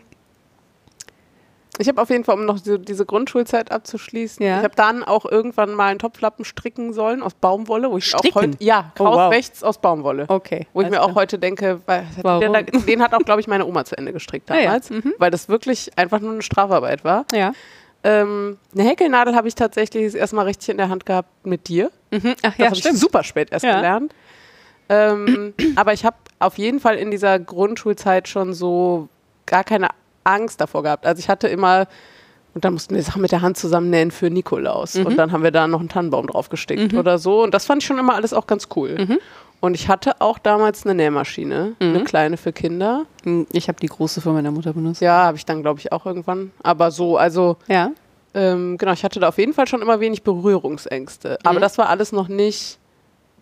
Ich 1.82 1.88
habe 1.88 2.02
auf 2.02 2.10
jeden 2.10 2.26
Fall, 2.26 2.36
um 2.36 2.46
noch 2.46 2.60
diese, 2.60 2.78
diese 2.78 3.06
Grundschulzeit 3.06 3.72
abzuschließen, 3.72 4.46
Ja. 4.46 4.58
ich 4.58 4.64
habe 4.66 4.76
dann 4.76 5.02
auch 5.02 5.24
irgendwann 5.26 5.74
mal 5.74 5.88
einen 5.88 6.00
Topflappen 6.00 6.44
stricken 6.44 6.92
sollen 6.92 7.24
aus 7.24 7.34
Baumwolle. 7.34 7.90
Wo 7.90 7.98
ich 7.98 8.14
auch 8.14 8.20
Stricken? 8.20 8.36
heute, 8.54 8.58
ja, 8.64 8.92
Oh, 9.00 9.06
raus 9.06 9.16
wow. 9.16 9.32
rechts 9.32 9.64
aus 9.64 9.78
Baumwolle. 9.80 10.26
okay. 10.28 10.68
Wo 10.74 10.82
ich 10.82 10.88
alles 10.88 11.00
mir 11.00 11.04
auch 11.06 11.16
heute 11.16 11.40
denke, 11.40 11.80
weil, 11.86 12.06
Warum? 12.22 12.54
den, 12.86 13.02
hat 13.02 13.14
auch, 13.14 13.20
glaube 13.20 13.40
ich, 13.40 13.48
meine 13.48 13.66
Oma 13.66 13.86
zu 13.86 13.98
Ende 13.98 14.12
gestrickt 14.12 14.52
Ah 14.52 14.56
ja, 14.58 14.64
damals, 14.66 14.92
weil 15.20 15.32
das 15.32 15.48
wirklich 15.48 15.90
einfach 15.98 16.20
nur 16.20 16.34
eine 16.34 16.42
Strafarbeit 16.42 17.06
war. 17.06 17.26
Ja. 17.34 17.54
Ähm, 18.04 18.58
eine 18.74 18.84
Häkelnadel 18.84 19.36
habe 19.36 19.48
ich 19.48 19.56
tatsächlich 19.56 20.04
das 20.06 20.16
erste 20.16 20.36
Mal 20.36 20.44
richtig 20.48 20.70
in 20.70 20.78
der 20.78 20.90
Hand 20.90 21.06
gehabt 21.06 21.30
mit 21.46 21.70
dir. 21.70 21.92
Mhm. 22.12 22.36
Ach 22.44 22.50
Das 22.52 22.58
ja, 22.58 22.66
habe 22.66 22.76
ich 22.76 22.84
super 23.00 23.24
spät 23.24 23.52
erst 23.52 23.64
Ja. 23.66 23.76
gelernt. 23.78 24.14
Ähm, 24.90 25.54
aber 25.78 25.94
ich 25.94 26.04
habe 26.04 26.18
auf 26.40 26.58
jeden 26.58 26.80
Fall 26.82 26.96
in 26.98 27.10
dieser 27.12 27.40
Grundschulzeit 27.40 28.28
schon 28.28 28.54
so 28.54 29.08
gar 29.50 29.64
keine 29.66 29.90
Angst 30.24 30.62
davor 30.62 30.84
gehabt. 30.84 31.06
Also 31.06 31.20
ich 31.20 31.28
hatte 31.30 31.48
immer, 31.48 31.88
und 32.54 32.64
dann 32.66 32.74
mussten 32.74 32.96
wir 32.96 33.04
Sachen 33.04 33.22
mit 33.22 33.32
der 33.32 33.42
Hand 33.42 33.58
zusammennähen 33.58 34.12
für 34.12 34.30
Nikolaus. 34.30 34.96
Mhm. 34.96 35.06
Und 35.08 35.18
dann 35.18 35.32
haben 35.32 35.44
wir 35.44 35.52
da 35.52 35.68
noch 35.68 35.80
einen 35.82 35.90
Tannenbaum 35.90 36.28
drauf 36.28 36.50
gestickt 36.50 36.94
oder 36.94 37.18
so. 37.18 37.44
Und 37.44 37.54
das 37.54 37.66
fand 37.66 37.82
ich 37.82 37.88
schon 37.88 37.98
immer 38.00 38.16
alles 38.16 38.34
auch 38.34 38.48
ganz 38.48 38.68
cool. 38.76 38.96
Mhm. 38.98 39.18
Und 39.62 39.74
ich 39.76 39.90
hatte 39.90 40.22
auch 40.22 40.38
damals 40.40 40.86
eine 40.86 40.96
Nähmaschine, 40.96 41.74
eine 41.82 42.06
kleine 42.06 42.38
für 42.38 42.54
Kinder. 42.54 43.06
Hm, 43.24 43.46
Ich 43.52 43.68
habe 43.68 43.78
die 43.82 43.88
große 43.88 44.22
von 44.22 44.34
meiner 44.34 44.52
Mutter 44.52 44.72
benutzt. 44.72 45.02
Ja, 45.02 45.26
habe 45.26 45.36
ich 45.36 45.46
dann, 45.46 45.62
glaube 45.62 45.80
ich, 45.82 45.92
auch 45.92 46.06
irgendwann. 46.06 46.52
Aber 46.64 46.92
so, 46.92 47.18
also 47.18 47.58
Ja. 47.68 47.92
ähm, 48.34 48.78
genau, 48.78 48.94
ich 48.94 49.04
hatte 49.04 49.20
da 49.20 49.28
auf 49.28 49.38
jeden 49.38 49.52
Fall 49.54 49.68
schon 49.68 49.82
immer 49.82 50.00
wenig 50.00 50.24
Berührungsängste. 50.24 51.32
Mhm. 51.42 51.48
Aber 51.50 51.60
das 51.60 51.78
war 51.78 51.90
alles 51.90 52.14
noch 52.14 52.30
nicht 52.30 52.78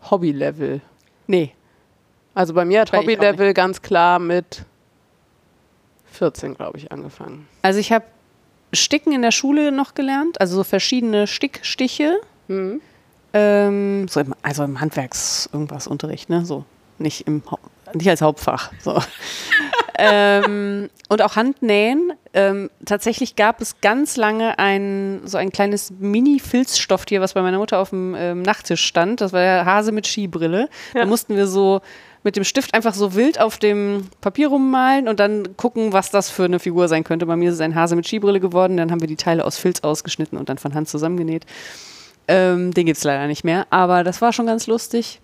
Hobby-Level. 0.09 0.81
Nee. 1.27 1.51
Also 2.33 2.53
bei 2.55 2.65
mir 2.65 2.81
hat 2.81 2.93
Hobby-Level 2.93 3.53
ganz 3.53 3.81
klar 3.83 4.17
mit 4.17 4.63
14, 6.17 6.55
glaube 6.55 6.77
ich, 6.77 6.91
angefangen. 6.91 7.47
Also 7.61 7.79
ich 7.79 7.91
habe 7.91 8.05
Sticken 8.73 9.13
in 9.13 9.21
der 9.21 9.31
Schule 9.31 9.71
noch 9.71 9.93
gelernt, 9.93 10.41
also 10.41 10.57
so 10.57 10.63
verschiedene 10.63 11.27
Stickstiche. 11.27 12.19
Mhm. 12.47 12.81
Ähm, 13.33 14.07
so 14.07 14.19
im, 14.19 14.33
also 14.41 14.63
im 14.63 14.79
Handwerks 14.79 15.49
irgendwas 15.51 15.87
Unterricht, 15.87 16.29
ne? 16.29 16.45
So 16.45 16.65
nicht 16.97 17.27
im 17.27 17.43
nicht 17.93 18.09
als 18.09 18.21
Hauptfach. 18.21 18.71
So. 18.81 19.01
ähm, 19.97 20.89
und 21.09 21.21
auch 21.21 21.35
Handnähen. 21.35 22.13
Ähm, 22.33 22.69
tatsächlich 22.85 23.35
gab 23.35 23.61
es 23.61 23.79
ganz 23.81 24.17
lange 24.17 24.59
ein 24.59 25.21
so 25.25 25.37
ein 25.37 25.51
kleines 25.51 25.91
Mini-Filzstofftier, 25.91 27.21
was 27.21 27.33
bei 27.33 27.41
meiner 27.41 27.57
Mutter 27.57 27.79
auf 27.79 27.89
dem 27.89 28.15
ähm, 28.15 28.41
Nachttisch 28.41 28.83
stand. 28.83 29.21
Das 29.21 29.33
war 29.33 29.41
der 29.41 29.65
Hase 29.65 29.91
mit 29.91 30.07
Skibrille. 30.07 30.69
Da 30.93 31.05
mussten 31.05 31.35
wir 31.35 31.47
so 31.47 31.81
mit 32.23 32.35
dem 32.35 32.43
Stift 32.43 32.73
einfach 32.73 32.93
so 32.93 33.15
wild 33.15 33.39
auf 33.39 33.57
dem 33.57 34.07
Papier 34.21 34.49
rummalen 34.49 35.07
und 35.07 35.19
dann 35.19 35.55
gucken, 35.57 35.93
was 35.93 36.11
das 36.11 36.29
für 36.29 36.45
eine 36.45 36.59
Figur 36.59 36.87
sein 36.87 37.03
könnte. 37.03 37.25
Bei 37.25 37.35
mir 37.35 37.49
ist 37.49 37.55
es 37.55 37.61
ein 37.61 37.75
Hase 37.75 37.95
mit 37.95 38.07
Skibrille 38.07 38.39
geworden. 38.39 38.77
Dann 38.77 38.91
haben 38.91 39.01
wir 39.01 39.07
die 39.07 39.15
Teile 39.15 39.45
aus 39.45 39.57
Filz 39.57 39.81
ausgeschnitten 39.81 40.37
und 40.37 40.49
dann 40.49 40.57
von 40.57 40.73
Hand 40.73 40.89
zusammengenäht. 40.89 41.45
Ähm, 42.27 42.73
den 42.73 42.85
gibt 42.85 42.97
es 42.97 43.03
leider 43.03 43.27
nicht 43.27 43.43
mehr, 43.43 43.67
aber 43.69 44.03
das 44.03 44.21
war 44.21 44.33
schon 44.33 44.47
ganz 44.47 44.67
lustig. 44.67 45.21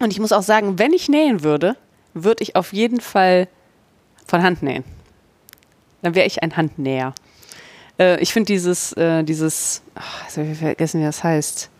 Und 0.00 0.12
ich 0.12 0.18
muss 0.18 0.32
auch 0.32 0.42
sagen, 0.42 0.78
wenn 0.78 0.92
ich 0.92 1.08
nähen 1.08 1.44
würde, 1.44 1.76
würde 2.14 2.42
ich 2.42 2.56
auf 2.56 2.72
jeden 2.72 3.00
Fall 3.00 3.48
von 4.26 4.42
Hand 4.42 4.62
nähen. 4.62 4.84
Dann 6.02 6.14
wäre 6.14 6.26
ich 6.26 6.42
ein 6.42 6.56
Handnäher. 6.56 7.14
Äh, 7.98 8.20
ich 8.20 8.32
finde 8.32 8.46
dieses, 8.46 8.92
äh, 8.94 9.22
dieses, 9.22 9.82
ach, 9.94 10.24
jetzt 10.24 10.36
habe 10.36 10.48
ich 10.48 10.58
vergessen, 10.58 11.00
wie 11.00 11.04
das 11.04 11.22
heißt, 11.22 11.70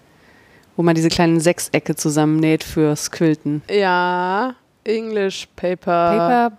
wo 0.76 0.82
man 0.82 0.94
diese 0.94 1.08
kleinen 1.08 1.40
Sechsecke 1.40 1.94
zusammennäht 1.94 2.64
fürs 2.64 3.10
Quilten. 3.10 3.62
Ja, 3.70 4.54
English 4.84 5.48
Paper. 5.56 5.76
Paper, 6.50 6.52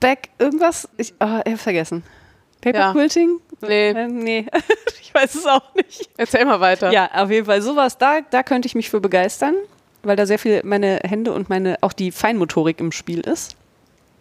Back, 0.00 0.30
irgendwas? 0.38 0.88
Ich, 0.96 1.14
oh, 1.20 1.24
ich 1.44 1.52
habe 1.52 1.56
vergessen. 1.58 2.02
Paper 2.60 2.78
Ja. 2.78 2.92
Quilting? 2.92 3.38
Nee, 3.60 3.90
Äh, 3.90 4.08
nee, 4.08 4.46
ich 5.00 5.14
weiß 5.14 5.34
es 5.36 5.46
auch 5.46 5.74
nicht. 5.74 6.08
erzähl 6.16 6.44
mal 6.44 6.60
weiter. 6.60 6.90
Ja, 6.92 7.08
auf 7.14 7.30
jeden 7.30 7.46
Fall 7.46 7.62
sowas, 7.62 7.98
da, 7.98 8.20
da 8.22 8.42
könnte 8.42 8.66
ich 8.66 8.74
mich 8.74 8.90
für 8.90 9.00
begeistern, 9.00 9.54
weil 10.02 10.16
da 10.16 10.26
sehr 10.26 10.38
viel 10.38 10.60
meine 10.64 11.00
Hände 11.04 11.32
und 11.32 11.48
meine, 11.48 11.76
auch 11.80 11.92
die 11.92 12.10
Feinmotorik 12.10 12.80
im 12.80 12.90
Spiel 12.92 13.20
ist. 13.20 13.56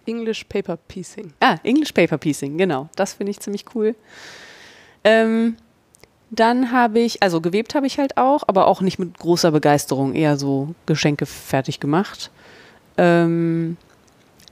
English 0.05 0.43
Paper 0.45 0.77
Piecing. 0.77 1.33
Ah, 1.39 1.57
English 1.63 1.91
Paper 1.93 2.17
Piecing, 2.17 2.57
genau. 2.57 2.89
Das 2.95 3.13
finde 3.13 3.31
ich 3.31 3.39
ziemlich 3.39 3.65
cool. 3.75 3.95
Ähm, 5.03 5.57
dann 6.31 6.71
habe 6.71 6.99
ich, 6.99 7.21
also 7.21 7.41
gewebt 7.41 7.75
habe 7.75 7.85
ich 7.85 7.99
halt 7.99 8.17
auch, 8.17 8.43
aber 8.47 8.65
auch 8.65 8.79
nicht 8.81 8.97
mit 8.97 9.17
großer 9.17 9.51
Begeisterung, 9.51 10.15
eher 10.15 10.37
so 10.37 10.73
Geschenke 10.85 11.25
fertig 11.25 11.81
gemacht. 11.81 12.31
Ähm, 12.97 13.75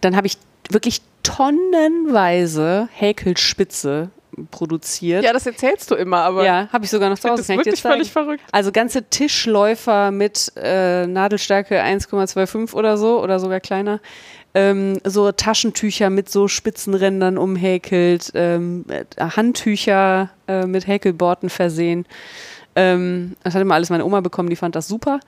dann 0.02 0.16
habe 0.18 0.28
ich 0.28 0.38
wirklich 0.70 1.02
tonnenweise 1.24 2.90
Häkelspitze 2.92 4.10
produziert. 4.52 5.24
Ja, 5.24 5.34
das 5.34 5.46
erzählst 5.46 5.90
du 5.92 5.96
immer, 5.96 6.18
aber 6.18 6.44
Ja, 6.46 6.70
habe 6.72 6.86
ich 6.86 6.92
sogar 6.92 7.10
noch 7.10 7.20
zu 7.20 7.30
Hause. 7.30 7.42
das 7.42 7.50
ist 7.50 7.56
wirklich 7.58 7.82
völlig 7.82 8.12
verrückt. 8.12 8.44
Also 8.52 8.72
ganze 8.72 9.04
Tischläufer 9.04 10.12
mit 10.12 10.52
äh, 10.56 11.08
Nadelstärke 11.08 11.82
1,25 11.82 12.74
oder 12.74 12.98
so 12.98 13.22
oder 13.22 13.40
sogar 13.40 13.60
kleiner. 13.60 14.00
Ähm, 14.54 15.00
so 15.04 15.32
Taschentücher 15.32 16.10
mit 16.10 16.30
so 16.30 16.48
Spitzenrändern 16.48 17.38
umhäkelt, 17.38 18.32
ähm, 18.34 18.84
äh, 18.90 19.06
Handtücher 19.22 20.30
äh, 20.48 20.66
mit 20.66 20.88
Häkelborten 20.88 21.50
versehen. 21.50 22.06
Ähm, 22.76 23.36
das 23.44 23.54
hat 23.54 23.62
immer 23.62 23.76
alles 23.76 23.90
meine 23.90 24.06
Oma 24.06 24.22
bekommen, 24.22 24.50
die 24.50 24.56
fand 24.56 24.76
das 24.76 24.88
super. 24.88 25.20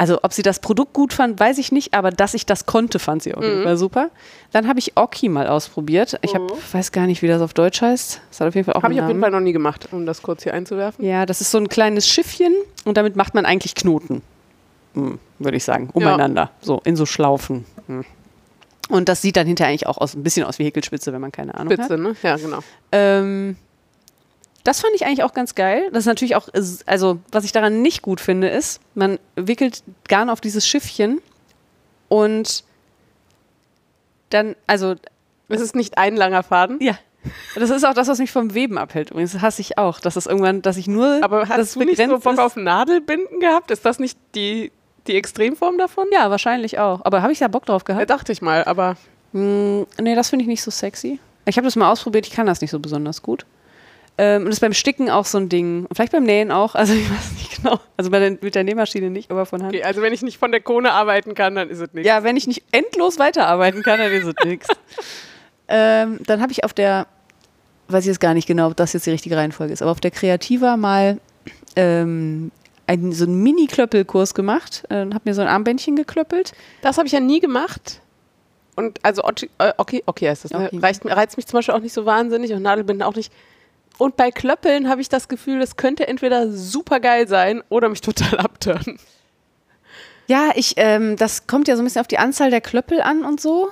Also 0.00 0.20
ob 0.22 0.32
sie 0.32 0.40
das 0.40 0.60
Produkt 0.60 0.94
gut 0.94 1.12
fand, 1.12 1.38
weiß 1.38 1.58
ich 1.58 1.72
nicht, 1.72 1.92
aber 1.92 2.10
dass 2.10 2.32
ich 2.32 2.46
das 2.46 2.64
konnte, 2.64 2.98
fand 2.98 3.22
sie 3.22 3.34
auf 3.34 3.42
Mhm. 3.42 3.48
jeden 3.50 3.62
Fall 3.64 3.76
super. 3.76 4.08
Dann 4.50 4.66
habe 4.66 4.78
ich 4.78 4.96
Oki 4.96 5.28
mal 5.28 5.46
ausprobiert. 5.46 6.18
Ich 6.22 6.34
hab, 6.34 6.40
weiß 6.72 6.90
gar 6.92 7.06
nicht, 7.06 7.20
wie 7.20 7.28
das 7.28 7.42
auf 7.42 7.52
Deutsch 7.52 7.82
heißt. 7.82 8.22
Das 8.30 8.40
hat 8.40 8.48
auf 8.48 8.54
jeden 8.54 8.64
Fall 8.64 8.72
auch 8.76 8.82
Habe 8.82 8.94
ich 8.94 9.00
auf 9.02 9.08
jeden. 9.08 9.20
Fall 9.20 9.30
noch 9.30 9.40
nie 9.40 9.52
gemacht, 9.52 9.88
um 9.92 10.06
das 10.06 10.22
kurz 10.22 10.42
hier 10.42 10.54
einzuwerfen. 10.54 11.04
Ja, 11.04 11.26
das 11.26 11.42
ist 11.42 11.50
so 11.50 11.58
ein 11.58 11.68
kleines 11.68 12.08
Schiffchen 12.08 12.54
und 12.86 12.96
damit 12.96 13.14
macht 13.14 13.34
man 13.34 13.44
eigentlich 13.44 13.74
Knoten, 13.74 14.22
hm, 14.94 15.18
würde 15.38 15.58
ich 15.58 15.64
sagen, 15.64 15.90
umeinander, 15.92 16.50
so 16.62 16.80
in 16.84 16.96
so 16.96 17.04
Schlaufen. 17.04 17.66
Hm. 17.86 18.06
Und 18.88 19.10
das 19.10 19.20
sieht 19.20 19.36
dann 19.36 19.46
hinterher 19.46 19.68
eigentlich 19.70 19.86
auch 19.86 19.98
aus, 19.98 20.14
ein 20.14 20.22
bisschen 20.22 20.44
aus 20.46 20.58
wie 20.58 20.64
Häkelspitze, 20.64 21.12
wenn 21.12 21.20
man 21.20 21.30
keine 21.30 21.54
Ahnung 21.56 21.74
Spitze, 21.74 21.98
ne? 21.98 22.16
Ja, 22.22 22.36
genau. 22.38 22.56
hat. 22.56 22.64
Ähm, 22.92 23.56
das 24.64 24.80
fand 24.80 24.94
ich 24.94 25.04
eigentlich 25.06 25.22
auch 25.22 25.32
ganz 25.34 25.54
geil. 25.54 25.88
Das 25.92 26.00
ist 26.00 26.06
natürlich 26.06 26.36
auch, 26.36 26.48
also 26.86 27.18
was 27.32 27.44
ich 27.44 27.52
daran 27.52 27.82
nicht 27.82 28.02
gut 28.02 28.20
finde, 28.20 28.48
ist, 28.48 28.80
man 28.94 29.18
wickelt 29.36 29.82
Garn 30.08 30.28
auf 30.30 30.40
dieses 30.40 30.66
Schiffchen 30.66 31.20
und 32.08 32.64
dann, 34.30 34.54
also 34.66 34.94
Es 35.48 35.60
ist 35.60 35.74
nicht 35.74 35.98
ein 35.98 36.16
langer 36.16 36.42
Faden. 36.42 36.78
ja. 36.80 36.94
Das 37.54 37.68
ist 37.68 37.84
auch 37.84 37.92
das, 37.92 38.08
was 38.08 38.18
mich 38.18 38.30
vom 38.32 38.54
Weben 38.54 38.78
abhält. 38.78 39.10
Übrigens, 39.10 39.32
das 39.32 39.42
hasse 39.42 39.60
ich 39.60 39.76
auch, 39.76 40.00
dass 40.00 40.14
das 40.14 40.24
irgendwann, 40.24 40.62
dass 40.62 40.78
ich 40.78 40.86
nur 40.88 41.18
Aber 41.22 41.40
hast 41.50 41.58
das 41.58 41.74
du 41.74 41.80
nicht 41.80 41.98
so 41.98 42.18
Bock 42.18 42.38
auf 42.38 42.56
Nadelbinden 42.56 43.40
gehabt? 43.40 43.70
Ist 43.70 43.84
das 43.84 43.98
nicht 43.98 44.18
die, 44.34 44.72
die 45.06 45.16
Extremform 45.16 45.76
davon? 45.76 46.06
Ja, 46.12 46.30
wahrscheinlich 46.30 46.78
auch. 46.78 47.04
Aber 47.04 47.20
habe 47.20 47.30
ich 47.34 47.38
da 47.38 47.48
Bock 47.48 47.66
drauf 47.66 47.82
Ja, 47.86 47.94
gehabt? 47.94 48.08
dachte 48.08 48.32
ich 48.32 48.40
mal, 48.40 48.64
aber 48.64 48.96
Hm, 49.34 49.86
nee, 50.00 50.14
das 50.14 50.30
finde 50.30 50.44
ich 50.44 50.48
nicht 50.48 50.62
so 50.62 50.70
sexy. 50.70 51.20
Ich 51.44 51.58
habe 51.58 51.66
das 51.66 51.76
mal 51.76 51.90
ausprobiert, 51.92 52.26
ich 52.26 52.32
kann 52.32 52.46
das 52.46 52.62
nicht 52.62 52.70
so 52.70 52.78
besonders 52.78 53.20
gut. 53.20 53.44
Ähm, 54.22 54.42
und 54.42 54.48
das 54.48 54.56
ist 54.56 54.60
beim 54.60 54.74
Sticken 54.74 55.08
auch 55.08 55.24
so 55.24 55.38
ein 55.38 55.48
Ding. 55.48 55.86
Und 55.86 55.94
Vielleicht 55.96 56.12
beim 56.12 56.24
Nähen 56.24 56.50
auch, 56.52 56.74
also 56.74 56.92
ich 56.92 57.10
weiß 57.10 57.32
nicht 57.32 57.56
genau. 57.62 57.80
Also 57.96 58.10
der, 58.10 58.30
mit 58.32 58.54
der 58.54 58.64
Nähmaschine 58.64 59.08
nicht, 59.08 59.30
aber 59.30 59.46
von 59.46 59.62
Hand. 59.62 59.74
okay, 59.74 59.82
also 59.82 60.02
wenn 60.02 60.12
ich 60.12 60.20
nicht 60.20 60.36
von 60.36 60.50
der 60.50 60.60
Krone 60.60 60.92
arbeiten 60.92 61.34
kann, 61.34 61.54
dann 61.54 61.70
ist 61.70 61.80
es 61.80 61.90
nicht. 61.94 62.04
Ja, 62.04 62.22
wenn 62.22 62.36
ich 62.36 62.46
nicht 62.46 62.62
endlos 62.70 63.18
weiterarbeiten 63.18 63.82
kann, 63.82 63.98
dann 63.98 64.12
ist 64.12 64.24
es 64.26 64.34
nichts. 64.44 64.68
Ähm, 65.72 66.18
dann 66.26 66.42
habe 66.42 66.50
ich 66.50 66.64
auf 66.64 66.72
der 66.72 67.06
weiß 67.86 68.02
ich 68.02 68.08
jetzt 68.08 68.18
gar 68.18 68.34
nicht 68.34 68.48
genau, 68.48 68.66
ob 68.66 68.76
das 68.76 68.92
jetzt 68.92 69.06
die 69.06 69.10
richtige 69.10 69.36
Reihenfolge 69.36 69.72
ist, 69.72 69.82
aber 69.82 69.92
auf 69.92 70.00
der 70.00 70.10
Kreativa 70.10 70.76
mal 70.76 71.18
ähm, 71.76 72.50
einen, 72.88 73.12
so 73.12 73.24
einen 73.24 73.40
Mini-Klöppelkurs 73.42 74.34
gemacht 74.34 74.82
äh, 74.90 75.02
und 75.02 75.14
habe 75.14 75.28
mir 75.28 75.34
so 75.34 75.42
ein 75.42 75.48
Armbändchen 75.48 75.94
geklöppelt. 75.94 76.52
Das 76.82 76.98
habe 76.98 77.06
ich 77.06 77.12
ja 77.12 77.20
nie 77.20 77.38
gemacht. 77.38 78.00
Und 78.74 78.98
also 79.04 79.22
Ochi- 79.22 79.48
äh, 79.58 79.72
okay, 79.76 80.02
okay 80.06 80.28
heißt 80.28 80.44
das. 80.44 80.50
Ne? 80.52 80.66
Okay. 80.66 80.78
Reicht, 80.78 81.04
reizt 81.06 81.36
mich 81.36 81.46
zum 81.46 81.58
Beispiel 81.58 81.74
auch 81.74 81.80
nicht 81.80 81.92
so 81.92 82.04
wahnsinnig 82.04 82.52
und 82.52 82.62
Nadelbinden 82.62 83.02
auch 83.06 83.14
nicht. 83.14 83.32
Und 84.00 84.16
bei 84.16 84.30
Klöppeln 84.30 84.88
habe 84.88 85.02
ich 85.02 85.10
das 85.10 85.28
Gefühl, 85.28 85.60
es 85.60 85.76
könnte 85.76 86.08
entweder 86.08 86.50
super 86.50 87.00
geil 87.00 87.28
sein 87.28 87.62
oder 87.68 87.90
mich 87.90 88.00
total 88.00 88.38
abtören. 88.38 88.98
Ja, 90.26 90.52
ich, 90.54 90.72
ähm, 90.78 91.16
das 91.16 91.46
kommt 91.46 91.68
ja 91.68 91.76
so 91.76 91.82
ein 91.82 91.84
bisschen 91.84 92.00
auf 92.00 92.06
die 92.06 92.16
Anzahl 92.16 92.50
der 92.50 92.62
Klöppel 92.62 93.02
an 93.02 93.26
und 93.26 93.42
so. 93.42 93.68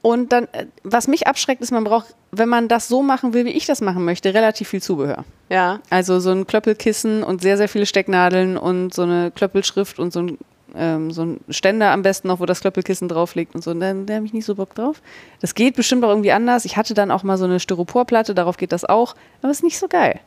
Und 0.00 0.30
dann, 0.30 0.44
äh, 0.52 0.66
was 0.84 1.08
mich 1.08 1.26
abschreckt, 1.26 1.60
ist, 1.60 1.72
man 1.72 1.82
braucht, 1.82 2.14
wenn 2.30 2.48
man 2.48 2.68
das 2.68 2.86
so 2.86 3.02
machen 3.02 3.32
will, 3.34 3.46
wie 3.46 3.50
ich 3.50 3.66
das 3.66 3.80
machen 3.80 4.04
möchte, 4.04 4.32
relativ 4.32 4.68
viel 4.68 4.80
Zubehör. 4.80 5.24
Ja. 5.48 5.80
Also 5.90 6.20
so 6.20 6.30
ein 6.30 6.46
Klöppelkissen 6.46 7.24
und 7.24 7.42
sehr, 7.42 7.56
sehr 7.56 7.68
viele 7.68 7.86
Stecknadeln 7.86 8.56
und 8.56 8.94
so 8.94 9.02
eine 9.02 9.32
Klöppelschrift 9.32 9.98
und 9.98 10.12
so 10.12 10.20
ein, 10.20 10.38
ähm, 10.78 11.10
so 11.10 11.24
ein 11.24 11.40
Ständer 11.48 11.90
am 11.90 12.02
besten 12.02 12.28
noch, 12.28 12.40
wo 12.40 12.46
das 12.46 12.60
Klöppelkissen 12.60 13.08
drauf 13.08 13.34
liegt 13.34 13.54
und 13.54 13.62
so. 13.62 13.72
Und 13.72 13.80
dann, 13.80 14.06
da 14.06 14.14
habe 14.14 14.26
ich 14.26 14.32
nicht 14.32 14.44
so 14.44 14.54
Bock 14.54 14.74
drauf. 14.74 15.02
Das 15.40 15.54
geht 15.54 15.76
bestimmt 15.76 16.04
auch 16.04 16.10
irgendwie 16.10 16.32
anders. 16.32 16.64
Ich 16.64 16.76
hatte 16.76 16.94
dann 16.94 17.10
auch 17.10 17.22
mal 17.22 17.36
so 17.36 17.44
eine 17.44 17.60
Styroporplatte, 17.60 18.34
darauf 18.34 18.56
geht 18.56 18.72
das 18.72 18.84
auch. 18.84 19.14
Aber 19.42 19.50
ist 19.50 19.62
nicht 19.62 19.78
so 19.78 19.88
geil. 19.88 20.20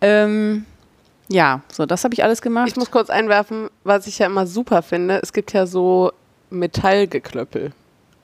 Ähm, 0.00 0.64
ja, 1.28 1.62
so, 1.72 1.86
das 1.86 2.04
habe 2.04 2.14
ich 2.14 2.24
alles 2.24 2.40
gemacht. 2.40 2.68
Ich 2.68 2.76
muss 2.76 2.90
kurz 2.90 3.10
einwerfen, 3.10 3.68
was 3.84 4.06
ich 4.06 4.18
ja 4.18 4.26
immer 4.26 4.46
super 4.46 4.82
finde. 4.82 5.20
Es 5.22 5.32
gibt 5.32 5.52
ja 5.52 5.66
so 5.66 6.12
Metallgeklöppel. 6.50 7.72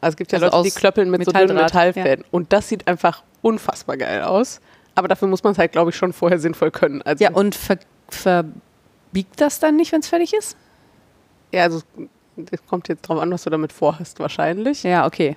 Also 0.00 0.12
es 0.12 0.16
gibt 0.16 0.32
ja 0.32 0.38
Also 0.38 0.56
Leute, 0.56 0.68
die 0.68 0.74
klöppeln 0.74 1.10
mit 1.10 1.24
so 1.24 1.32
dünnen 1.32 1.54
Metalldraht, 1.56 1.96
Metallfäden. 1.96 2.24
Und 2.30 2.52
das 2.52 2.68
sieht 2.68 2.86
einfach 2.86 3.22
unfassbar 3.42 3.96
geil 3.96 4.22
aus. 4.22 4.60
Aber 4.94 5.08
dafür 5.08 5.28
muss 5.28 5.42
man 5.42 5.52
es 5.52 5.58
halt, 5.58 5.72
glaube 5.72 5.90
ich, 5.90 5.96
schon 5.96 6.12
vorher 6.12 6.38
sinnvoll 6.38 6.70
können. 6.70 7.02
Also, 7.02 7.24
ja, 7.24 7.32
und 7.32 7.54
ver 7.54 7.78
verbiegt 8.08 9.40
das 9.40 9.60
dann 9.60 9.76
nicht, 9.76 9.92
wenn 9.92 10.00
es 10.00 10.08
fertig 10.08 10.34
ist? 10.34 10.56
Ja, 11.54 11.62
also 11.64 11.82
es 12.50 12.66
kommt 12.66 12.88
jetzt 12.88 13.02
drauf 13.02 13.18
an, 13.20 13.30
was 13.30 13.44
du 13.44 13.50
damit 13.50 13.72
vorhast, 13.72 14.18
wahrscheinlich. 14.20 14.82
Ja, 14.82 15.06
okay. 15.06 15.36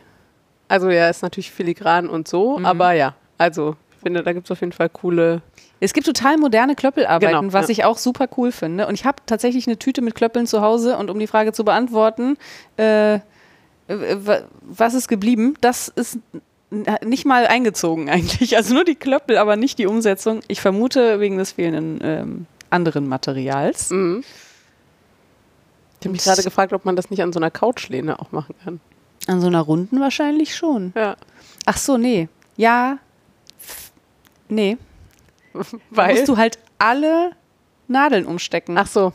Also 0.68 0.90
ja, 0.90 1.10
ist 1.10 1.22
natürlich 1.22 1.52
filigran 1.52 2.10
und 2.10 2.28
so, 2.28 2.58
Mhm. 2.60 2.66
aber 2.66 2.92
ja, 2.94 3.14
also 3.38 3.76
ich 3.92 3.98
finde, 4.04 4.24
da 4.24 4.34
gibt 4.34 4.48
es 4.48 4.52
auf 4.52 4.60
jeden 4.62 4.74
Fall 4.74 4.90
coole. 4.90 5.42
Es 5.80 5.94
gibt 5.94 6.06
total 6.08 6.38
moderne 6.38 6.76
Klöppelarbeiten, 6.76 7.40
Genau, 7.42 7.54
was 7.54 7.68
ja. 7.68 7.72
ich 7.72 7.86
auch 7.86 7.98
super 7.98 8.28
cool 8.38 8.52
finde. 8.52 8.88
Und 8.88 8.94
ich 8.96 9.06
habe 9.06 9.18
tatsächlich 9.26 9.68
eine 9.68 9.78
Tüte 9.78 10.02
mit 10.02 10.16
Klöppeln 10.16 10.48
zu 10.48 10.62
Hause 10.62 10.98
und 10.98 11.10
um 11.10 11.20
die 11.20 11.28
Frage 11.28 11.54
zu 11.54 11.64
beantworten, 11.64 12.38
äh, 12.78 13.20
was 13.88 14.94
ist 14.94 15.08
geblieben? 15.08 15.56
Das 15.62 15.88
ist 15.88 16.20
nicht 17.06 17.26
mal 17.26 17.48
eingezogen 17.48 18.10
eigentlich. 18.10 18.56
Also 18.58 18.74
nur 18.74 18.84
die 18.84 18.96
Klöppel, 18.96 19.38
aber 19.38 19.56
nicht 19.56 19.80
die 19.80 19.88
Umsetzung. 19.88 20.42
Ich 20.48 20.62
vermute 20.62 21.20
wegen 21.20 21.38
des 21.38 21.54
fehlenden 21.54 22.00
ähm, 22.04 22.46
anderen 22.70 23.08
Materials. 23.08 23.90
Mhm. 23.92 24.24
Ich 26.16 26.22
habe 26.26 26.32
mich 26.32 26.38
gerade 26.38 26.44
gefragt, 26.44 26.74
ob 26.74 26.86
man 26.86 26.96
das 26.96 27.10
nicht 27.10 27.22
an 27.22 27.34
so 27.34 27.40
einer 27.40 27.52
Couchlehne 27.52 28.20
auch 28.20 28.32
machen 28.32 28.56
kann. 28.64 28.80
An 29.28 29.42
so 29.42 29.48
einer 29.48 29.62
runden 29.62 30.00
wahrscheinlich 30.00 30.56
schon. 30.56 30.94
Ja. 30.96 31.16
Ach 31.66 31.78
so, 31.78 31.98
nee. 31.98 32.30
Ja. 32.56 32.98
Nee. 34.50 34.78
Da 35.54 35.64
Weil. 35.90 36.14
musst 36.16 36.28
du 36.28 36.38
halt 36.38 36.60
alle 36.78 37.32
Nadeln 37.88 38.26
umstecken. 38.26 38.78
Ach 38.78 38.88
so. 38.88 39.12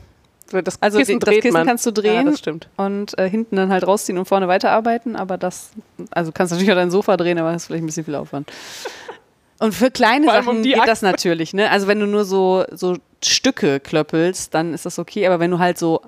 Das 0.51 0.83
Also 0.83 0.99
Kissen 0.99 1.19
das 1.21 1.31
Kissen 1.37 1.53
man. 1.53 1.67
kannst 1.67 1.87
du 1.87 1.93
drehen. 1.93 2.15
Ja, 2.15 2.23
das 2.25 2.39
stimmt. 2.41 2.69
und 2.77 3.17
äh, 3.19 3.31
hinten 3.31 3.57
dann 3.57 3.71
halt 3.71 3.87
rausziehen 3.87 4.19
und 4.19 4.27
vorne 4.27 4.49
weiterarbeiten, 4.49 5.17
aber 5.17 5.39
das, 5.39 5.71
also 6.11 6.31
kannst 6.33 6.53
natürlich 6.53 6.71
auch 6.73 6.77
dein 6.77 6.91
Sofa 6.91 7.17
drehen, 7.17 7.39
aber 7.39 7.53
das 7.53 7.63
ist 7.63 7.67
vielleicht 7.69 7.85
ein 7.85 7.87
bisschen 7.87 8.05
viel 8.05 8.17
Aufwand. 8.17 8.53
Und 9.61 9.73
für 9.73 9.91
kleine 9.91 10.27
Sachen 10.27 10.57
um 10.59 10.63
geht 10.63 10.77
Achse. 10.77 10.87
das 10.87 11.01
natürlich, 11.03 11.55
ne? 11.55 11.71
Also 11.71 11.87
wenn 11.87 12.01
du 12.01 12.07
nur 12.07 12.25
so, 12.27 12.65
so 12.73 12.99
Stücke 13.25 13.81
klöppelst, 13.81 14.53
dann 14.53 14.75
ist 14.75 14.85
das 14.85 14.99
okay, 14.99 15.27
aber 15.27 15.39
wenn 15.41 15.53
du 15.53 15.59
halt 15.59 15.79
so 15.79 16.03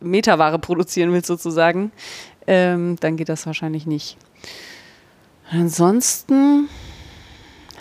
Meterware 0.00 0.58
produzieren 0.58 1.12
willst 1.12 1.26
sozusagen, 1.26 1.92
ähm, 2.46 2.96
dann 3.00 3.16
geht 3.16 3.28
das 3.28 3.46
wahrscheinlich 3.46 3.86
nicht. 3.86 4.16
Ansonsten 5.50 6.68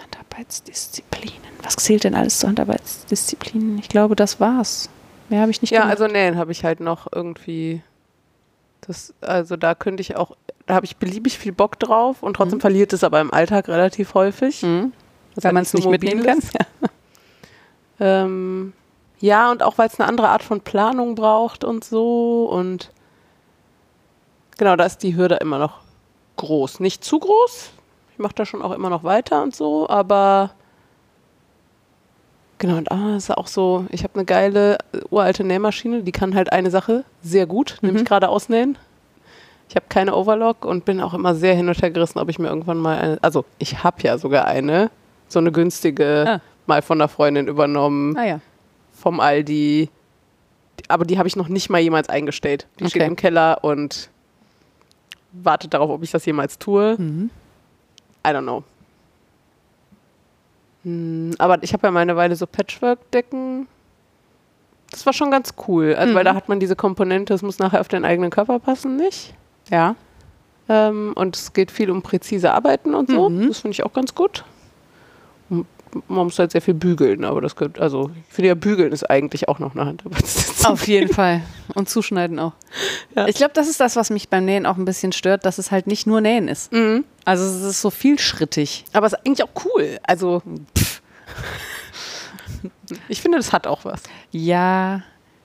Handarbeitsdisziplinen. 0.03 1.39
Was 1.63 1.75
zählt 1.77 2.03
denn 2.03 2.15
alles 2.15 2.39
zu 2.39 2.47
Handarbeitsdisziplinen? 2.47 3.79
Ich 3.79 3.89
glaube, 3.89 4.15
das 4.15 4.39
war's. 4.39 4.89
Mehr 5.29 5.41
habe 5.41 5.51
ich 5.51 5.61
nicht 5.61 5.71
Ja, 5.71 5.81
gemacht. 5.81 5.99
also 5.99 6.11
nähen 6.11 6.37
habe 6.37 6.51
ich 6.51 6.63
halt 6.63 6.79
noch 6.79 7.07
irgendwie. 7.11 7.81
Das, 8.81 9.13
also 9.21 9.55
da 9.55 9.73
könnte 9.73 10.01
ich 10.01 10.15
auch, 10.15 10.37
da 10.67 10.75
habe 10.75 10.85
ich 10.85 10.97
beliebig 10.97 11.39
viel 11.39 11.51
Bock 11.53 11.79
drauf 11.79 12.21
und 12.21 12.35
trotzdem 12.35 12.61
verliert 12.61 12.93
es 12.93 13.03
aber 13.03 13.19
im 13.19 13.33
Alltag 13.33 13.67
relativ 13.67 14.13
häufig. 14.13 14.61
Mhm. 14.61 14.93
Weil 15.35 15.53
man 15.53 15.63
es 15.63 15.73
nicht 15.73 15.89
mitnehmen 15.89 16.23
kann. 16.23 16.37
ist. 16.39 16.53
Ähm, 17.97 18.73
ja, 19.25 19.51
und 19.51 19.63
auch 19.63 19.77
weil 19.77 19.87
es 19.87 19.99
eine 19.99 20.07
andere 20.07 20.29
Art 20.29 20.43
von 20.43 20.61
Planung 20.61 21.15
braucht 21.15 21.63
und 21.63 21.83
so. 21.83 22.45
Und 22.51 22.91
genau, 24.57 24.75
da 24.75 24.85
ist 24.85 24.99
die 25.03 25.15
Hürde 25.15 25.35
immer 25.35 25.57
noch 25.59 25.79
groß. 26.37 26.79
Nicht 26.79 27.03
zu 27.03 27.19
groß. 27.19 27.71
Ich 28.13 28.19
mache 28.19 28.33
da 28.35 28.45
schon 28.45 28.61
auch 28.61 28.71
immer 28.71 28.89
noch 28.89 29.03
weiter 29.03 29.41
und 29.43 29.55
so, 29.55 29.89
aber 29.89 30.51
genau, 32.59 32.77
und 32.77 32.91
ah, 32.91 33.15
ist 33.17 33.29
auch 33.35 33.47
so, 33.47 33.85
ich 33.89 34.03
habe 34.03 34.13
eine 34.15 34.25
geile 34.25 34.77
äh, 34.93 34.99
uralte 35.09 35.43
Nähmaschine, 35.43 36.01
die 36.03 36.11
kann 36.11 36.35
halt 36.35 36.51
eine 36.51 36.69
Sache 36.71 37.03
sehr 37.21 37.45
gut, 37.45 37.77
nämlich 37.81 38.03
Mhm. 38.03 38.07
gerade 38.07 38.29
ausnähen. 38.29 38.77
Ich 39.67 39.75
habe 39.75 39.87
keine 39.89 40.15
Overlock 40.15 40.63
und 40.63 40.85
bin 40.85 41.01
auch 41.01 41.13
immer 41.13 41.33
sehr 41.35 41.55
hin 41.55 41.67
und 41.67 41.81
her 41.81 41.91
gerissen, 41.91 42.19
ob 42.19 42.29
ich 42.29 42.39
mir 42.39 42.47
irgendwann 42.47 42.77
mal 42.77 42.97
eine, 42.97 43.17
also 43.21 43.43
ich 43.57 43.83
habe 43.83 43.97
ja 44.03 44.17
sogar 44.17 44.45
eine, 44.45 44.89
so 45.27 45.39
eine 45.39 45.51
günstige, 45.51 46.25
Ah. 46.27 46.39
mal 46.67 46.81
von 46.81 46.99
der 46.99 47.07
Freundin 47.07 47.47
übernommen, 47.47 48.15
Ah 48.17 48.25
ja. 48.25 48.39
Vom 49.05 49.19
Aldi. 49.19 49.89
Aber 50.87 51.05
die 51.05 51.19
habe 51.19 51.27
ich 51.27 51.35
noch 51.35 51.47
nicht 51.47 51.69
mal 51.69 51.77
jemals 51.79 52.09
eingestellt. 52.09 52.65
Die 52.79 52.89
steht 52.89 53.03
Okay. 53.03 53.09
im 53.11 53.15
Keller 53.15 53.59
und 53.63 54.09
wartet 55.31 55.75
darauf, 55.75 55.91
ob 55.91 56.01
ich 56.01 56.09
das 56.09 56.25
jemals 56.25 56.57
tue. 56.57 56.95
Mhm. 56.97 57.29
I 58.25 58.29
don't 58.31 58.41
know. 58.41 58.63
Hm, 60.83 61.33
aber 61.37 61.61
ich 61.61 61.71
habe 61.73 61.85
ja 61.85 61.91
mal 61.91 61.99
eine 61.99 62.15
Weile 62.15 62.35
so 62.35 62.47
Patchwork-Decken. 62.47 63.67
Das 64.89 65.05
war 65.05 65.13
schon 65.13 65.29
ganz 65.29 65.53
cool. 65.67 65.93
Also, 65.95 66.15
weil 66.15 66.23
Mhm. 66.23 66.25
da 66.25 66.33
hat 66.35 66.49
man 66.49 66.59
diese 66.59 66.75
Komponente, 66.75 67.35
es 67.35 67.43
muss 67.43 67.59
nachher 67.59 67.81
auf 67.81 67.87
den 67.87 68.05
eigenen 68.05 68.31
Körper 68.31 68.57
passen, 68.57 68.95
nicht? 68.97 69.35
Ja. 69.69 69.95
Ähm, 70.67 71.13
und 71.15 71.35
es 71.35 71.53
geht 71.53 71.69
viel 71.69 71.91
um 71.91 72.01
präzise 72.01 72.51
Arbeiten 72.53 72.95
und 72.95 73.11
so. 73.11 73.29
Mhm. 73.29 73.49
Das 73.49 73.59
finde 73.59 73.73
ich 73.73 73.83
auch 73.83 73.93
ganz 73.93 74.15
gut. 74.15 74.43
Man 76.07 76.25
muss 76.25 76.37
halt 76.37 76.51
sehr 76.51 76.61
viel 76.61 76.73
bügeln, 76.73 77.23
aber 77.23 77.41
das 77.41 77.55
gehört, 77.55 77.79
also 77.79 78.11
ich 78.27 78.33
finde 78.33 78.49
ja, 78.49 78.55
bügeln 78.55 78.91
ist 78.91 79.09
eigentlich 79.09 79.47
auch 79.47 79.59
noch 79.59 79.75
eine 79.75 79.85
Handarbeitsdisziplin. 79.85 80.71
Auf 80.71 80.87
jeden 80.87 81.13
Fall. 81.13 81.41
Und 81.73 81.89
zuschneiden 81.89 82.37
auch. 82.39 82.53
Ja. 83.15 83.27
Ich 83.27 83.35
glaube, 83.35 83.53
das 83.53 83.67
ist 83.67 83.79
das, 83.79 83.95
was 83.95 84.09
mich 84.09 84.29
beim 84.29 84.45
Nähen 84.45 84.65
auch 84.65 84.77
ein 84.77 84.85
bisschen 84.85 85.11
stört, 85.11 85.45
dass 85.45 85.57
es 85.57 85.71
halt 85.71 85.87
nicht 85.87 86.05
nur 86.05 86.21
Nähen 86.21 86.47
ist. 86.47 86.71
Mhm. 86.71 87.05
Also 87.23 87.45
es 87.45 87.61
ist 87.61 87.81
so 87.81 87.89
vielschrittig. 87.89 88.85
Aber 88.93 89.07
es 89.07 89.13
ist 89.13 89.19
eigentlich 89.25 89.43
auch 89.43 89.65
cool. 89.65 89.97
Also, 90.03 90.41
pff. 90.77 91.01
ich 93.07 93.21
finde, 93.21 93.37
das 93.37 93.53
hat 93.53 93.67
auch 93.67 93.85
was. 93.85 94.03
Ja, 94.31 95.01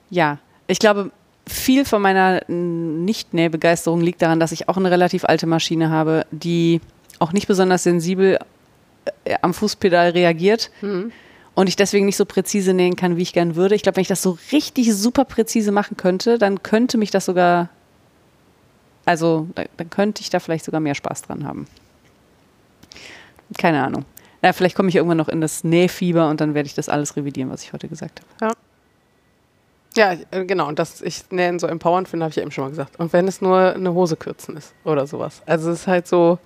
ja. 0.09 0.37
Ich 0.67 0.79
glaube, 0.79 1.11
viel 1.47 1.85
von 1.85 2.01
meiner 2.01 2.41
Nicht-Nähbegeisterung 2.47 4.01
liegt 4.01 4.21
daran, 4.21 4.39
dass 4.39 4.51
ich 4.51 4.69
auch 4.69 4.77
eine 4.77 4.91
relativ 4.91 5.25
alte 5.25 5.47
Maschine 5.47 5.89
habe, 5.89 6.25
die 6.31 6.81
auch 7.19 7.33
nicht 7.33 7.47
besonders 7.47 7.83
sensibel 7.83 8.39
am 9.41 9.53
Fußpedal 9.53 10.09
reagiert 10.11 10.69
Mhm. 10.81 11.11
und 11.55 11.67
ich 11.67 11.75
deswegen 11.75 12.05
nicht 12.05 12.17
so 12.17 12.25
präzise 12.25 12.73
nähen 12.73 12.95
kann, 12.95 13.17
wie 13.17 13.21
ich 13.23 13.33
gern 13.33 13.55
würde. 13.55 13.75
Ich 13.75 13.83
glaube, 13.83 13.95
wenn 13.97 14.01
ich 14.03 14.07
das 14.07 14.21
so 14.21 14.37
richtig 14.51 14.93
super 14.95 15.25
präzise 15.25 15.71
machen 15.71 15.97
könnte, 15.97 16.37
dann 16.37 16.61
könnte 16.63 16.97
mich 16.97 17.11
das 17.11 17.25
sogar, 17.25 17.69
also 19.05 19.47
da- 19.55 19.65
dann 19.77 19.89
könnte 19.89 20.21
ich 20.21 20.29
da 20.29 20.39
vielleicht 20.39 20.65
sogar 20.65 20.79
mehr 20.81 20.95
Spaß 20.95 21.23
dran 21.23 21.45
haben. 21.45 21.67
Keine 23.57 23.83
Ahnung. 23.83 24.05
Na, 24.41 24.53
vielleicht 24.53 24.75
komme 24.75 24.89
ich 24.89 24.95
irgendwann 24.95 25.17
noch 25.17 25.27
in 25.29 25.41
das 25.41 25.63
Nähfieber 25.63 26.29
und 26.29 26.41
dann 26.41 26.53
werde 26.53 26.67
ich 26.67 26.73
das 26.73 26.89
alles 26.89 27.15
revidieren, 27.15 27.49
was 27.51 27.63
ich 27.63 27.73
heute 27.73 27.87
gesagt 27.87 28.21
habe. 28.41 28.55
Ja, 29.95 30.13
äh, 30.31 30.45
genau. 30.45 30.67
Und 30.67 30.79
dass 30.79 31.01
ich 31.01 31.29
Nähen 31.31 31.59
so 31.59 31.67
empowernd 31.67 32.07
finde, 32.07 32.23
habe 32.23 32.29
ich 32.31 32.37
ja 32.37 32.41
eben 32.43 32.51
schon 32.51 32.63
mal 32.63 32.69
gesagt. 32.69 32.97
Und 32.97 33.11
wenn 33.13 33.27
es 33.27 33.41
nur 33.41 33.73
eine 33.73 33.93
Hose 33.93 34.15
kürzen 34.15 34.55
ist 34.55 34.73
oder 34.85 35.05
sowas. 35.05 35.41
Also 35.45 35.69
es 35.69 35.81
ist 35.81 35.87
halt 35.87 36.07
so, 36.07 36.39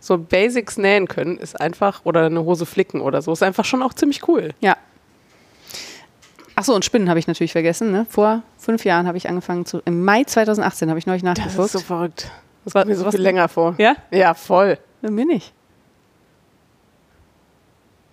so 0.00 0.16
Basics 0.18 0.76
nähen 0.78 1.06
können 1.08 1.36
ist 1.38 1.60
einfach, 1.60 2.00
oder 2.04 2.26
eine 2.26 2.42
Hose 2.44 2.66
flicken 2.66 3.00
oder 3.00 3.20
so, 3.22 3.32
ist 3.32 3.42
einfach 3.42 3.64
schon 3.64 3.82
auch 3.82 3.92
ziemlich 3.94 4.26
cool. 4.28 4.50
Ja. 4.60 4.76
Achso, 6.56 6.74
und 6.74 6.84
Spinnen 6.84 7.08
habe 7.08 7.18
ich 7.18 7.26
natürlich 7.26 7.52
vergessen. 7.52 7.90
Ne? 7.92 8.06
Vor 8.10 8.42
fünf 8.58 8.84
Jahren 8.84 9.06
habe 9.06 9.16
ich 9.16 9.28
angefangen 9.28 9.64
zu. 9.66 9.80
Im 9.84 10.04
Mai 10.04 10.24
2018 10.24 10.88
habe 10.90 10.98
ich 10.98 11.06
neulich 11.06 11.22
Das 11.22 11.38
nachgeguckt. 11.38 11.66
ist 11.66 11.72
so 11.72 11.78
verrückt. 11.78 12.30
Das 12.64 12.72
kommt 12.74 12.86
mir 12.86 12.96
so 12.96 13.10
viel 13.10 13.20
länger 13.20 13.48
vor. 13.48 13.74
ja? 13.78 13.94
Ja, 14.10 14.34
voll. 14.34 14.78
Dann 15.02 15.16
bin 15.16 15.30
ich. 15.30 15.52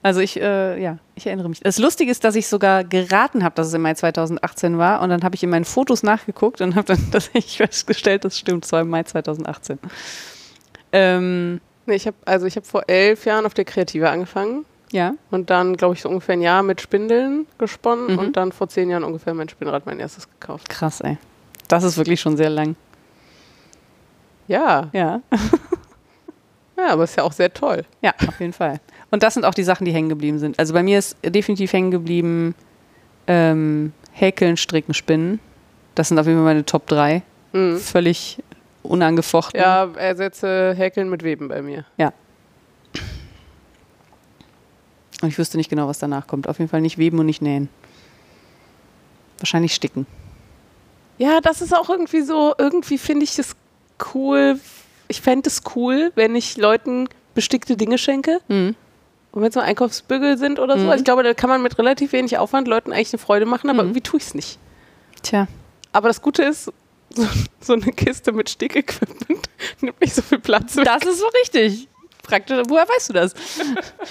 Also 0.03 0.21
ich, 0.21 0.39
äh, 0.39 0.81
ja, 0.81 0.99
ich 1.15 1.27
erinnere 1.27 1.49
mich. 1.49 1.59
Das 1.59 1.79
Lustige 1.79 2.09
ist, 2.09 2.23
dass 2.23 2.35
ich 2.35 2.47
sogar 2.47 2.85
geraten 2.85 3.43
habe, 3.43 3.55
dass 3.55 3.67
es 3.67 3.73
im 3.73 3.81
Mai 3.81 3.93
2018 3.93 4.77
war. 4.77 5.01
Und 5.01 5.09
dann 5.09 5.23
habe 5.23 5.35
ich 5.35 5.43
in 5.43 5.49
meinen 5.49 5.65
Fotos 5.65 6.03
nachgeguckt 6.03 6.61
und 6.61 6.75
habe 6.75 6.85
dann 6.87 6.99
tatsächlich 7.11 7.57
festgestellt, 7.57 8.23
das 8.23 8.37
stimmt, 8.39 8.63
es 8.63 8.71
war 8.71 8.81
im 8.81 8.89
Mai 8.89 9.03
2018. 9.03 9.79
Ähm, 10.93 11.59
Nee, 11.87 11.95
ich 11.95 12.05
habe 12.05 12.15
also 12.25 12.45
ich 12.45 12.55
habe 12.55 12.65
vor 12.67 12.83
elf 12.87 13.25
Jahren 13.25 13.45
auf 13.47 13.53
der 13.55 13.65
Kreative 13.65 14.09
angefangen 14.09 14.65
Ja. 14.91 15.13
und 15.31 15.49
dann, 15.49 15.75
glaube 15.77 15.95
ich, 15.95 16.01
so 16.01 16.09
ungefähr 16.09 16.33
ein 16.33 16.41
Jahr 16.41 16.61
mit 16.61 16.79
Spindeln 16.81 17.47
gesponnen 17.57 18.13
Mhm. 18.13 18.19
und 18.19 18.37
dann 18.37 18.51
vor 18.51 18.67
zehn 18.69 18.89
Jahren 18.91 19.03
ungefähr 19.03 19.33
mein 19.33 19.49
Spinnrad 19.49 19.85
mein 19.85 19.99
erstes 19.99 20.27
gekauft. 20.29 20.69
Krass, 20.69 21.01
ey. 21.01 21.17
Das 21.67 21.83
ist 21.83 21.97
wirklich 21.97 22.21
schon 22.21 22.37
sehr 22.37 22.49
lang. 22.51 22.75
Ja, 24.47 24.89
Ja. 24.93 25.21
ja, 26.77 26.87
aber 26.89 27.03
ist 27.05 27.17
ja 27.17 27.23
auch 27.23 27.31
sehr 27.33 27.53
toll. 27.53 27.83
Ja, 28.01 28.13
auf 28.27 28.39
jeden 28.39 28.53
Fall. 28.53 28.79
Und 29.11 29.23
das 29.23 29.33
sind 29.33 29.45
auch 29.45 29.53
die 29.53 29.63
Sachen, 29.63 29.85
die 29.85 29.91
hängen 29.91 30.09
geblieben 30.09 30.39
sind. 30.39 30.57
Also 30.59 30.73
bei 30.73 30.83
mir 30.83 30.99
ist 30.99 31.17
definitiv 31.25 31.73
hängen 31.73 31.91
geblieben 31.91 32.55
ähm, 33.27 33.93
Häkeln, 34.13 34.57
Stricken, 34.57 34.93
Spinnen. 34.93 35.39
Das 35.95 36.09
sind 36.09 36.19
auf 36.19 36.25
jeden 36.27 36.37
Fall 36.37 36.45
meine 36.45 36.65
Top 36.65 36.87
3. 36.87 37.23
Mhm. 37.53 37.77
Völlig 37.77 38.41
unangefochten. 38.87 39.59
Ja, 39.59 39.85
ersetze 39.95 40.73
Häkeln 40.75 41.09
mit 41.09 41.23
Weben 41.23 41.47
bei 41.47 41.61
mir. 41.61 41.85
Und 45.21 45.29
ich 45.29 45.37
wüsste 45.37 45.57
nicht 45.57 45.69
genau, 45.69 45.87
was 45.87 45.97
danach 45.99 46.27
kommt. 46.27 46.47
Auf 46.47 46.59
jeden 46.59 46.69
Fall 46.69 46.81
nicht 46.81 46.97
weben 46.97 47.17
und 47.19 47.25
nicht 47.25 47.41
nähen. 47.41 47.69
Wahrscheinlich 49.39 49.73
sticken. 49.73 50.05
Ja, 51.17 51.41
das 51.41 51.61
ist 51.61 51.75
auch 51.75 51.89
irgendwie 51.89 52.21
so, 52.21 52.53
irgendwie 52.57 52.99
finde 52.99 53.23
ich 53.23 53.37
es 53.39 53.55
cool. 54.13 54.59
Ich 55.07 55.21
fände 55.21 55.47
es 55.49 55.63
cool, 55.75 56.11
wenn 56.15 56.35
ich 56.35 56.57
Leuten 56.57 57.09
bestickte 57.33 57.77
Dinge 57.77 57.97
schenke. 57.97 58.39
Mhm. 58.47 58.75
Und 59.31 59.41
wenn 59.41 59.49
es 59.49 59.55
so 59.55 59.59
Einkaufsbügel 59.59 60.37
sind 60.37 60.59
oder 60.59 60.77
so. 60.77 60.83
Mhm. 60.83 60.89
Also 60.91 61.01
ich 61.01 61.05
glaube, 61.05 61.23
da 61.23 61.33
kann 61.33 61.49
man 61.49 61.63
mit 61.63 61.77
relativ 61.79 62.11
wenig 62.11 62.37
Aufwand 62.37 62.67
Leuten 62.67 62.91
eigentlich 62.93 63.13
eine 63.13 63.19
Freude 63.19 63.45
machen, 63.47 63.69
aber 63.71 63.81
Mhm. 63.83 63.89
irgendwie 63.89 64.01
tue 64.01 64.19
ich 64.19 64.27
es 64.27 64.33
nicht. 64.35 64.59
Tja. 65.23 65.47
Aber 65.93 66.07
das 66.09 66.21
Gute 66.21 66.43
ist, 66.43 66.71
so, 67.13 67.27
so 67.59 67.73
eine 67.73 67.91
Kiste 67.91 68.31
mit 68.31 68.49
Stickequipment 68.49 69.49
nimmt 69.81 69.99
nicht 70.01 70.15
so 70.15 70.21
viel 70.21 70.39
Platz 70.39 70.75
weg. 70.75 70.85
Das 70.85 71.03
ist 71.03 71.19
so 71.19 71.27
richtig. 71.41 71.87
Praktisch. 72.23 72.63
Woher 72.67 72.87
weißt 72.87 73.09
du 73.09 73.13
das? 73.13 73.33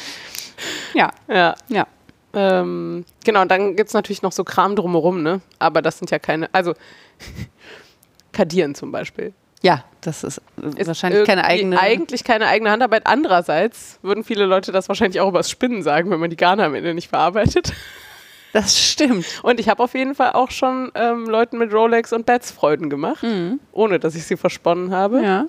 ja, 0.95 1.11
Ja. 1.29 1.55
ja. 1.69 1.87
Ähm, 2.35 3.07
genau, 3.25 3.43
und 3.43 3.51
dann 3.51 3.77
gibt 3.77 3.89
es 3.89 3.95
natürlich 3.95 4.21
noch 4.21 4.33
so 4.33 4.45
Kram 4.45 4.77
drumherum, 4.77 5.23
ne? 5.23 5.41
Aber 5.59 5.81
das 5.81 5.99
sind 5.99 6.11
ja 6.11 6.19
keine, 6.19 6.53
also 6.53 6.75
Kadieren 8.33 8.75
zum 8.75 8.93
Beispiel. 8.93 9.33
Ja, 9.63 9.85
das 10.03 10.23
ist, 10.23 10.43
äh, 10.63 10.81
Ist 10.81 10.87
wahrscheinlich 10.87 11.25
keine 11.27 11.45
eigene. 11.45 11.81
Eigentlich 11.81 12.25
keine 12.25 12.47
eigene 12.47 12.71
Handarbeit. 12.71 13.07
Andererseits 13.07 13.99
würden 14.03 14.23
viele 14.23 14.45
Leute 14.45 14.71
das 14.71 14.89
wahrscheinlich 14.89 15.21
auch 15.21 15.29
übers 15.29 15.51
Spinnen 15.51 15.83
sagen, 15.83 16.11
wenn 16.11 16.21
man 16.21 16.29
die 16.29 16.37
Garne 16.37 16.65
am 16.65 16.75
Ende 16.75 16.93
nicht 16.93 17.09
verarbeitet. 17.09 17.73
Das 18.53 18.79
stimmt. 18.79 19.27
Und 19.43 19.61
ich 19.61 19.69
habe 19.69 19.83
auf 19.83 19.95
jeden 19.95 20.15
Fall 20.15 20.33
auch 20.33 20.51
schon 20.51 20.91
ähm, 20.95 21.27
Leuten 21.27 21.59
mit 21.59 21.73
Rolex 21.73 22.13
und 22.13 22.27
Bats 22.27 22.51
Freuden 22.51 22.89
gemacht, 22.91 23.23
Mhm. 23.23 23.61
ohne 23.73 23.99
dass 23.99 24.15
ich 24.15 24.25
sie 24.25 24.37
versponnen 24.37 24.91
habe. 24.93 25.23
Ja. 25.23 25.47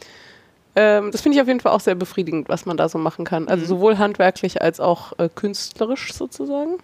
Ähm, 0.75 1.11
das 1.11 1.21
finde 1.21 1.37
ich 1.37 1.41
auf 1.41 1.47
jeden 1.47 1.59
Fall 1.59 1.71
auch 1.71 1.79
sehr 1.79 1.95
befriedigend, 1.95 2.49
was 2.49 2.65
man 2.65 2.77
da 2.77 2.87
so 2.89 2.97
machen 2.97 3.25
kann. 3.25 3.47
Also 3.47 3.63
Mhm. 3.63 3.67
sowohl 3.67 3.97
handwerklich 3.97 4.61
als 4.61 4.79
auch 4.79 5.13
äh, 5.19 5.29
künstlerisch 5.33 6.13
sozusagen. 6.13 6.77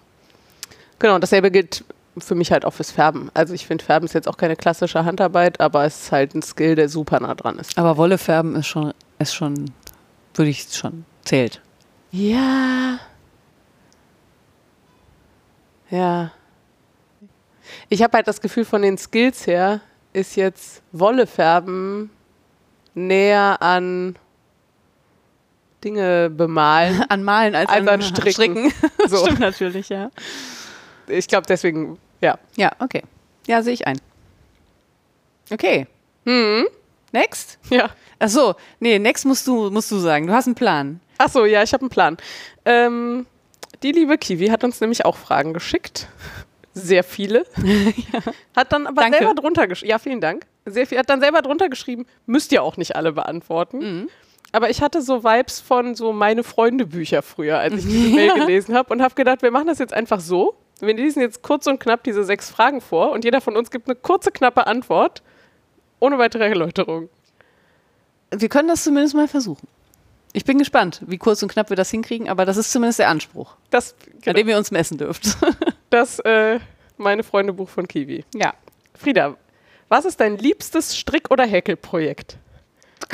Genau, 1.00 1.16
und 1.16 1.22
dasselbe 1.22 1.52
gilt 1.52 1.84
für 2.18 2.36
mich 2.36 2.52
halt 2.52 2.64
auch 2.64 2.74
fürs 2.74 2.92
Färben. 2.92 3.30
Also 3.34 3.54
ich 3.54 3.66
finde, 3.68 3.84
Färben 3.84 4.06
ist 4.06 4.14
jetzt 4.14 4.28
auch 4.28 4.38
keine 4.38 4.56
klassische 4.56 5.04
Handarbeit, 5.04 5.60
aber 5.60 5.84
es 5.86 6.04
ist 6.04 6.12
halt 6.12 6.36
ein 6.36 6.42
Skill, 6.44 6.76
der 6.76 6.88
super 6.88 7.20
nah 7.20 7.34
dran 7.36 7.58
ist. 7.60 7.78
Aber 7.78 7.98
Wolle 7.98 8.18
färben 8.20 8.56
ist 8.56 8.68
schon, 8.68 8.94
ist 9.20 9.34
schon, 9.34 9.66
würde 10.36 10.50
ich 10.52 10.68
schon, 10.72 11.06
zählt. 11.26 11.60
Ja. 12.12 13.00
Ja. 15.94 16.32
Ich 17.88 18.02
habe 18.02 18.18
halt 18.18 18.28
das 18.28 18.42
Gefühl, 18.42 18.66
von 18.66 18.82
den 18.82 18.98
Skills 18.98 19.46
her 19.46 19.80
ist 20.12 20.36
jetzt 20.36 20.82
Wolle 20.92 21.28
färben 21.28 22.10
näher 22.96 23.62
an 23.62 24.16
Dinge 25.84 26.32
bemalen. 26.32 27.04
An 27.10 27.24
Malen 27.24 27.54
als, 27.54 27.70
Als 27.70 27.88
an 27.88 28.02
Stricken. 28.02 28.74
So. 29.08 29.18
Stimmt 29.18 29.40
natürlich, 29.40 29.90
ja. 29.90 30.10
Ich 31.08 31.28
glaube 31.28 31.46
deswegen, 31.48 32.00
ja. 32.22 32.40
Ja, 32.56 32.72
okay. 32.80 33.04
Ja, 33.46 33.62
sehe 33.62 33.74
ich 33.74 33.86
ein. 33.86 34.00
Okay. 35.52 35.86
Hm. 36.26 36.68
Next? 37.12 37.60
Ja. 37.70 37.92
Ach 38.18 38.30
so, 38.30 38.56
nee, 38.80 38.98
next 38.98 39.26
musst 39.26 39.46
du, 39.46 39.70
musst 39.70 39.92
du 39.92 39.98
sagen. 40.00 40.26
Du 40.26 40.34
hast 40.34 40.48
einen 40.48 40.56
Plan. 40.56 41.02
Ach 41.20 41.30
so, 41.30 41.46
ja, 41.46 41.62
ich 41.62 41.74
habe 41.74 41.82
einen 41.82 41.90
Plan. 41.90 42.18
Ähm, 42.66 43.28
die 43.84 43.92
liebe 43.92 44.18
Kiwi 44.18 44.48
hat 44.48 44.64
uns 44.64 44.82
nämlich 44.82 45.06
auch 45.06 45.18
Fragen 45.18 45.54
geschickt. 45.54 46.08
Sehr 46.74 47.04
viele. 47.04 47.46
Hat 48.56 48.72
dann 48.72 48.88
aber 48.88 49.04
Danke. 49.04 49.20
selber 49.20 49.36
drunter 49.36 49.68
geschrieben. 49.68 49.92
Ja, 49.92 50.00
vielen 50.00 50.22
Dank. 50.22 50.48
Sehr 50.66 50.88
viel. 50.88 50.98
Hat 50.98 51.10
dann 51.10 51.20
selber 51.22 51.44
drunter 51.44 51.70
geschrieben, 51.70 52.08
müsst 52.26 52.52
ihr 52.52 52.64
auch 52.64 52.78
nicht 52.78 52.96
alle 52.96 53.12
beantworten. 53.12 53.78
Mhm. 53.78 54.10
Aber 54.52 54.70
ich 54.70 54.82
hatte 54.82 55.02
so 55.02 55.24
Vibes 55.24 55.60
von 55.60 55.96
so 55.96 56.14
meine 56.14 56.44
Freunde 56.44 56.86
Bücher 56.86 57.22
früher, 57.22 57.60
als 57.60 57.76
ich 57.76 57.86
diese 57.86 58.10
Mail 58.16 58.34
gelesen 58.34 58.76
habe 58.76 58.92
und 58.92 59.02
habe 59.02 59.14
gedacht, 59.14 59.42
wir 59.44 59.52
machen 59.52 59.68
das 59.68 59.80
jetzt 59.80 59.94
einfach 59.94 60.20
so. 60.20 60.56
Wir 60.80 60.96
lesen 60.96 61.22
jetzt 61.22 61.44
kurz 61.44 61.68
und 61.68 61.80
knapp 61.80 62.04
diese 62.04 62.24
sechs 62.24 62.50
Fragen 62.50 62.82
vor 62.82 63.12
und 63.12 63.24
jeder 63.24 63.42
von 63.42 63.56
uns 63.56 63.70
gibt 63.70 63.88
eine 63.88 63.96
kurze, 63.96 64.32
knappe 64.32 64.66
Antwort 64.66 65.22
ohne 66.00 66.18
weitere 66.18 66.46
Erläuterung. 66.46 67.10
Wir 68.32 68.50
können 68.50 68.68
das 68.68 68.84
zumindest 68.84 69.16
mal 69.16 69.28
versuchen. 69.28 69.68
Ich 70.36 70.46
bin 70.46 70.58
gespannt, 70.58 71.02
wie 71.06 71.18
kurz 71.20 71.44
und 71.44 71.52
knapp 71.52 71.70
wir 71.70 71.78
das 71.78 71.92
hinkriegen, 71.92 72.28
aber 72.28 72.46
das 72.46 72.58
ist 72.58 72.72
zumindest 72.72 72.98
der 73.00 73.10
Anspruch, 73.10 73.56
Das, 73.70 73.94
an 73.94 74.22
genau, 74.22 74.38
dem 74.38 74.50
ihr 74.50 74.58
uns 74.58 74.72
messen 74.72 74.98
dürft. 74.98 75.38
das 75.92 76.20
äh, 76.20 76.60
meine 76.98 77.24
Freunde 77.24 77.54
Buch 77.54 77.70
von 77.70 77.88
Kiwi. 77.88 78.26
ja. 78.36 78.54
Frieda, 78.96 79.36
was 79.90 80.06
ist 80.06 80.20
dein 80.20 80.38
liebstes 80.38 80.98
Strick- 80.98 81.30
oder 81.32 81.46
Häkelprojekt? 81.46 82.38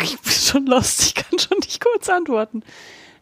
Ich 0.03 0.19
bin 0.19 0.31
schon 0.31 0.65
lost, 0.65 1.01
ich 1.01 1.15
kann 1.15 1.39
schon 1.39 1.57
nicht 1.59 1.81
kurz 1.83 2.09
antworten. 2.09 2.63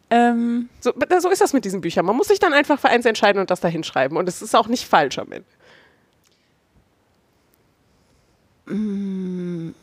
Ähm, 0.09 0.69
So, 0.81 0.93
so 1.19 1.29
ist 1.29 1.41
das 1.41 1.53
mit 1.53 1.65
diesen 1.65 1.81
Büchern. 1.81 2.05
Man 2.05 2.15
muss 2.15 2.27
sich 2.27 2.39
dann 2.39 2.53
einfach 2.53 2.79
für 2.79 2.89
eins 2.89 3.05
entscheiden 3.05 3.39
und 3.39 3.49
das 3.51 3.59
da 3.61 3.67
hinschreiben. 3.67 4.17
Und 4.17 4.27
es 4.27 4.41
ist 4.41 4.55
auch 4.55 4.67
nicht 4.67 4.85
falsch 4.85 5.17
am 5.19 5.31
Ende. 5.31 5.45
mein 8.69 9.73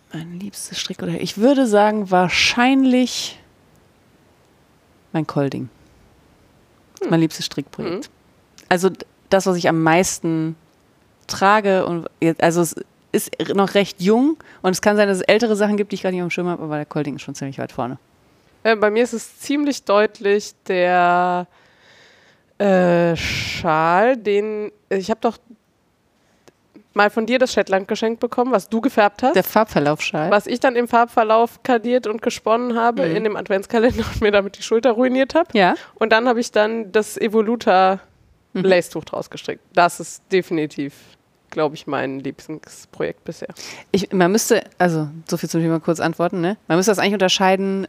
liebstes 0.41 0.79
Strick 0.79 1.03
oder 1.03 1.19
ich 1.21 1.39
würde 1.39 1.67
sagen 1.67 2.11
wahrscheinlich 2.11 3.39
mein 5.15 5.27
Kolding. 5.27 5.69
Mein 7.09 7.21
liebstes 7.21 7.47
Strickprojekt. 7.47 8.11
Also 8.69 8.91
d- 8.91 9.05
das, 9.31 9.47
was 9.47 9.57
ich 9.57 9.69
am 9.69 9.83
meisten 9.83 10.57
trage 11.27 11.87
und 11.87 12.07
jetzt, 12.21 12.43
also 12.43 12.61
es 12.61 12.75
ist 13.13 13.31
noch 13.55 13.75
recht 13.75 14.01
jung 14.01 14.37
und 14.63 14.73
es 14.73 14.81
kann 14.83 14.97
sein, 14.97 15.09
dass 15.09 15.19
es 15.19 15.23
ältere 15.25 15.57
Sachen 15.57 15.77
gibt, 15.77 15.93
die 15.93 15.95
ich 15.97 16.03
gar 16.03 16.11
nicht 16.11 16.21
auf 16.23 16.27
dem 16.29 16.31
Schirm 16.31 16.49
habe, 16.49 16.63
aber 16.63 16.77
der 16.77 16.87
Kolding 16.87 17.17
ist 17.17 17.23
schon 17.23 17.35
ziemlich 17.35 17.59
weit 17.59 17.73
vorne. 17.73 17.99
Äh, 18.63 18.77
bei 18.77 18.91
mir 18.91 19.03
ist 19.03 19.13
es 19.13 19.39
ziemlich 19.41 19.85
deutlich 19.85 20.53
der 20.67 21.47
äh, 22.59 23.17
Schal, 23.17 24.17
den 24.17 24.71
ich 24.89 25.11
habe 25.11 25.21
doch 25.21 25.39
mal 26.95 27.11
von 27.11 27.27
dir 27.27 27.39
das 27.39 27.53
Shetland 27.53 27.89
geschenkt 27.89 28.21
bekommen, 28.21 28.53
was 28.53 28.69
du 28.69 28.81
gefärbt 28.81 29.23
hast. 29.23 29.35
Der 29.37 29.45
Farbverlaufschal. 29.45 30.31
was 30.31 30.47
ich 30.47 30.61
dann 30.61 30.77
im 30.77 30.89
Farbverlauf 30.89 31.63
kadiert 31.63 32.07
und 32.07 32.23
gesponnen 32.23 32.79
habe 32.79 33.07
Mhm. 33.09 33.17
in 33.17 33.25
dem 33.25 33.37
Adventskalender 33.37 34.05
und 34.15 34.21
mir 34.21 34.31
damit 34.31 34.57
die 34.59 34.63
Schulter 34.63 34.93
ruiniert 34.93 35.35
habe. 35.35 35.49
Ja. 35.53 35.75
Und 35.97 36.11
dann 36.13 36.29
habe 36.29 36.41
ich 36.41 36.51
dann 36.53 36.93
das 36.93 37.17
Evoluta 37.17 38.01
Mhm. 38.57 38.63
Lace-Tuch 38.67 39.05
draus 39.05 39.31
gestrickt. 39.31 39.63
Das 39.75 39.99
ist 39.99 40.23
definitiv, 40.31 40.95
glaube 41.51 41.75
ich, 41.75 41.89
mein 41.89 42.21
Lieblingsprojekt 42.21 43.25
bisher. 43.25 43.49
Ich, 43.91 44.13
man 44.13 44.31
müsste, 44.31 44.63
also 44.79 45.09
so 45.29 45.37
viel 45.37 45.49
zum 45.51 45.61
Thema 45.61 45.81
kurz 45.81 45.99
antworten, 45.99 46.41
ne? 46.41 46.57
Man 46.69 46.77
müsste 46.77 46.93
das 46.93 47.01
eigentlich 47.01 47.15
unterscheiden 47.15 47.89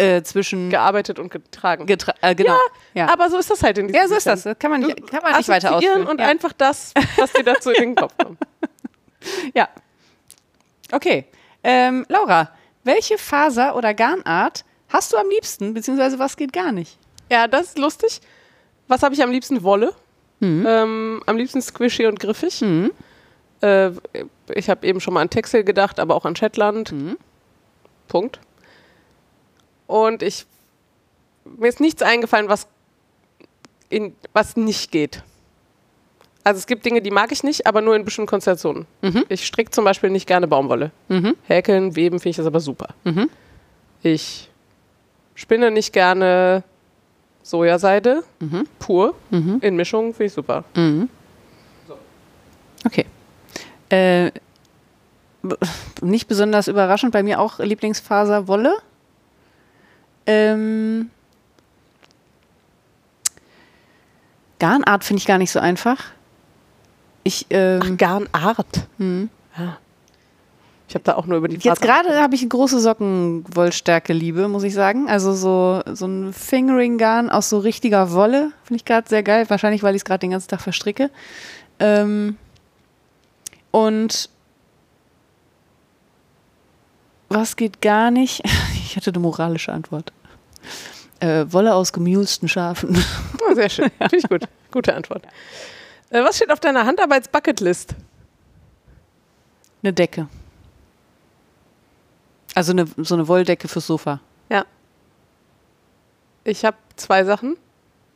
äh, 0.00 0.22
zwischen 0.22 0.70
Gearbeitet 0.70 1.18
und 1.18 1.30
getragen. 1.30 1.86
Getra 1.86 2.14
äh, 2.22 2.34
genau. 2.34 2.56
Ja, 2.94 3.08
Aber 3.08 3.28
so 3.28 3.38
ist 3.38 3.50
das 3.50 3.62
halt 3.62 3.78
in 3.78 3.88
diesem 3.88 4.00
ja, 4.00 4.08
so 4.08 4.14
ist 4.14 4.26
das. 4.26 4.44
Das 4.44 4.58
kann 4.58 4.70
man 4.70 4.80
nicht, 4.80 5.06
kann 5.08 5.22
man 5.22 5.36
nicht 5.36 5.48
weiter 5.48 5.76
ausführen. 5.76 6.06
und 6.06 6.20
ja. 6.20 6.26
einfach 6.26 6.52
das, 6.52 6.94
was 7.16 7.32
dir 7.32 7.44
dazu 7.44 7.70
in 7.70 7.90
den 7.90 7.94
Kopf 7.94 8.14
kommt. 8.16 8.38
ja. 9.54 9.68
Okay. 10.90 11.26
Ähm, 11.62 12.06
Laura, 12.08 12.50
welche 12.84 13.18
Faser 13.18 13.76
oder 13.76 13.92
Garnart 13.92 14.64
hast 14.88 15.12
du 15.12 15.18
am 15.18 15.28
liebsten, 15.28 15.74
beziehungsweise 15.74 16.18
was 16.18 16.36
geht 16.36 16.52
gar 16.52 16.72
nicht? 16.72 16.98
Ja, 17.30 17.46
das 17.46 17.66
ist 17.66 17.78
lustig. 17.78 18.20
Was 18.88 19.02
habe 19.02 19.14
ich 19.14 19.22
am 19.22 19.30
liebsten? 19.30 19.62
Wolle. 19.62 19.94
Mhm. 20.40 20.64
Ähm, 20.66 21.22
am 21.26 21.36
liebsten 21.36 21.60
squishy 21.60 22.06
und 22.06 22.18
griffig. 22.18 22.62
Mhm. 22.62 22.92
Äh, 23.60 23.90
ich 24.54 24.70
habe 24.70 24.86
eben 24.86 25.00
schon 25.00 25.14
mal 25.14 25.20
an 25.20 25.30
Texel 25.30 25.62
gedacht, 25.62 26.00
aber 26.00 26.14
auch 26.16 26.24
an 26.24 26.34
Shetland. 26.34 26.90
Mhm. 26.90 27.18
Punkt. 28.08 28.40
Und 29.90 30.22
ich 30.22 30.46
mir 31.44 31.68
ist 31.68 31.80
nichts 31.80 32.00
eingefallen, 32.02 32.48
was 32.48 32.68
in 33.88 34.14
was 34.32 34.56
nicht 34.56 34.92
geht. 34.92 35.24
Also 36.44 36.58
es 36.58 36.66
gibt 36.66 36.84
Dinge, 36.86 37.02
die 37.02 37.10
mag 37.10 37.32
ich 37.32 37.42
nicht, 37.42 37.66
aber 37.66 37.80
nur 37.80 37.96
in 37.96 38.04
bestimmten 38.04 38.28
Konstellationen. 38.28 38.86
Mhm. 39.02 39.24
Ich 39.28 39.44
stricke 39.46 39.72
zum 39.72 39.84
Beispiel 39.84 40.10
nicht 40.10 40.26
gerne 40.28 40.46
Baumwolle. 40.46 40.92
Mhm. 41.08 41.34
Häkeln, 41.48 41.96
weben 41.96 42.20
finde 42.20 42.30
ich 42.30 42.36
das 42.36 42.46
aber 42.46 42.60
super. 42.60 42.94
Mhm. 43.04 43.28
Ich 44.02 44.48
spinne 45.34 45.70
nicht 45.72 45.92
gerne 45.92 46.62
Sojaseide, 47.42 48.22
Mhm. 48.38 48.66
pur, 48.78 49.14
Mhm. 49.30 49.58
in 49.60 49.74
Mischung 49.76 50.12
finde 50.14 50.24
ich 50.26 50.32
super. 50.32 50.64
Mhm. 50.76 51.08
Okay. 52.86 53.06
Äh, 53.90 54.30
nicht 56.00 56.28
besonders 56.28 56.68
überraschend, 56.68 57.12
bei 57.12 57.22
mir 57.24 57.40
auch 57.40 57.58
Lieblingsfaser 57.58 58.46
Wolle. 58.46 58.76
Ähm, 60.26 61.10
Garnart 64.58 65.04
finde 65.04 65.18
ich 65.20 65.26
gar 65.26 65.38
nicht 65.38 65.50
so 65.50 65.58
einfach. 65.58 65.96
Ich, 67.24 67.46
ähm, 67.50 67.80
Ach, 67.82 67.96
Garnart. 67.96 68.86
hm. 68.98 69.30
Ja. 69.58 69.78
Ich 70.88 70.94
habe 70.94 71.04
da 71.04 71.14
auch 71.14 71.26
nur 71.26 71.38
über 71.38 71.46
die 71.46 71.54
Jetzt 71.54 71.64
Farbe- 71.82 71.86
gerade 71.86 72.20
habe 72.20 72.34
ich 72.34 72.40
eine 72.40 72.48
große 72.48 72.80
Sockenwollstärke-Liebe, 72.80 74.48
muss 74.48 74.64
ich 74.64 74.74
sagen. 74.74 75.08
Also 75.08 75.32
so, 75.34 75.82
so 75.94 76.06
ein 76.06 76.32
Fingering-Garn 76.32 77.30
aus 77.30 77.48
so 77.48 77.58
richtiger 77.58 78.10
Wolle. 78.12 78.52
Finde 78.64 78.76
ich 78.78 78.84
gerade 78.84 79.08
sehr 79.08 79.22
geil. 79.22 79.48
Wahrscheinlich, 79.48 79.82
weil 79.84 79.94
ich 79.94 80.00
es 80.00 80.04
gerade 80.04 80.18
den 80.20 80.30
ganzen 80.32 80.48
Tag 80.48 80.60
verstricke. 80.62 81.10
Ähm, 81.78 82.36
und 83.70 84.28
was 87.28 87.54
geht 87.54 87.80
gar 87.80 88.10
nicht? 88.10 88.42
Ich 88.90 88.96
hatte 88.96 89.10
eine 89.10 89.20
moralische 89.20 89.72
Antwort. 89.72 90.12
Äh, 91.20 91.46
Wolle 91.48 91.74
aus 91.76 91.92
gemulsten 91.92 92.48
Schafen. 92.48 93.00
Oh, 93.48 93.54
sehr 93.54 93.68
schön. 93.68 93.88
Finde 93.98 94.16
ich 94.16 94.28
gut. 94.28 94.48
Gute 94.72 94.94
Antwort. 94.94 95.22
Äh, 96.10 96.24
was 96.24 96.36
steht 96.36 96.50
auf 96.50 96.58
deiner 96.58 96.86
Handarbeits-Bucketlist? 96.86 97.94
Eine 99.84 99.92
Decke. 99.92 100.26
Also 102.56 102.72
eine, 102.72 102.86
so 102.96 103.14
eine 103.14 103.28
Wolldecke 103.28 103.68
fürs 103.68 103.86
Sofa. 103.86 104.18
Ja. 104.48 104.64
Ich 106.42 106.64
habe 106.64 106.76
zwei 106.96 107.22
Sachen. 107.22 107.56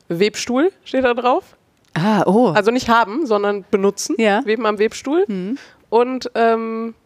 Webstuhl 0.09 0.73
steht 0.85 1.05
da 1.05 1.15
drauf. 1.15 1.57
Ah, 1.95 2.25
oh. 2.27 2.49
Also 2.49 2.73
nicht 2.73 2.89
haben, 2.89 3.29
sondern 3.29 3.65
benutzen. 3.71 4.17
Ja. 4.19 4.45
Weben 4.45 4.67
am 4.67 4.81
Webstuhl. 4.81 5.25
Hm. 5.29 5.57
Und 5.89 6.33
ähm, 6.35 6.97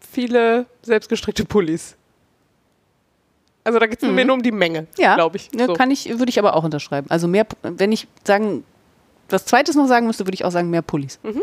viele 0.00 0.66
selbstgestrickte 0.82 1.44
Pullis. 1.44 1.96
Also 3.64 3.78
da 3.78 3.86
geht 3.86 4.02
es 4.02 4.08
Mhm. 4.08 4.14
mir 4.14 4.24
nur 4.26 4.34
um 4.36 4.42
die 4.42 4.52
Menge, 4.52 4.86
Ja, 4.98 5.14
glaube 5.14 5.36
ich. 5.38 5.48
Ja, 5.54 5.66
So. 5.66 5.72
kann 5.72 5.90
ich, 5.90 6.08
würde 6.18 6.28
ich 6.28 6.38
aber 6.38 6.54
auch 6.54 6.64
unterschreiben. 6.64 7.08
Also 7.10 7.26
mehr, 7.28 7.46
wenn 7.62 7.92
ich 7.92 8.06
sagen, 8.24 8.62
was 9.30 9.46
zweites 9.46 9.74
noch 9.74 9.86
sagen 9.86 10.06
müsste, 10.06 10.26
würde 10.26 10.34
ich 10.34 10.44
auch 10.44 10.50
sagen, 10.50 10.68
mehr 10.70 10.82
Pullis. 10.82 11.18
Mhm. 11.22 11.42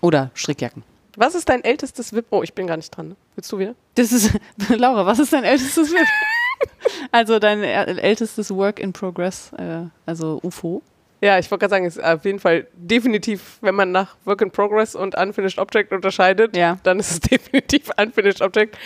Oder 0.00 0.30
Strickjacken. 0.34 0.84
Was 1.16 1.34
ist 1.34 1.48
dein 1.48 1.64
ältestes 1.64 2.12
WIP? 2.12 2.26
Oh, 2.30 2.44
ich 2.44 2.54
bin 2.54 2.68
gar 2.68 2.76
nicht 2.76 2.96
dran. 2.96 3.08
Ne? 3.08 3.16
Willst 3.34 3.50
du 3.50 3.58
wieder? 3.58 3.74
Das 3.96 4.12
ist, 4.12 4.38
Laura, 4.68 5.04
was 5.04 5.18
ist 5.18 5.32
dein 5.32 5.42
ältestes 5.42 5.90
WIP? 5.90 6.06
also 7.12 7.38
dein 7.40 7.60
äl- 7.62 7.98
ältestes 7.98 8.50
Work 8.54 8.78
in 8.78 8.92
Progress, 8.92 9.50
äh, 9.58 9.86
also 10.06 10.38
UFO. 10.44 10.82
Ja, 11.20 11.36
ich 11.40 11.50
wollte 11.50 11.62
gerade 11.62 11.70
sagen, 11.70 11.84
es 11.86 11.96
ist 11.96 12.04
auf 12.04 12.24
jeden 12.24 12.38
Fall 12.38 12.68
definitiv, 12.74 13.58
wenn 13.60 13.74
man 13.74 13.90
nach 13.90 14.14
Work 14.24 14.40
in 14.42 14.52
Progress 14.52 14.94
und 14.94 15.16
Unfinished 15.16 15.58
Object 15.58 15.92
unterscheidet, 15.92 16.56
Ja. 16.56 16.78
dann 16.84 17.00
ist 17.00 17.10
es 17.10 17.18
definitiv 17.30 17.90
Unfinished 18.00 18.40
Object. 18.40 18.78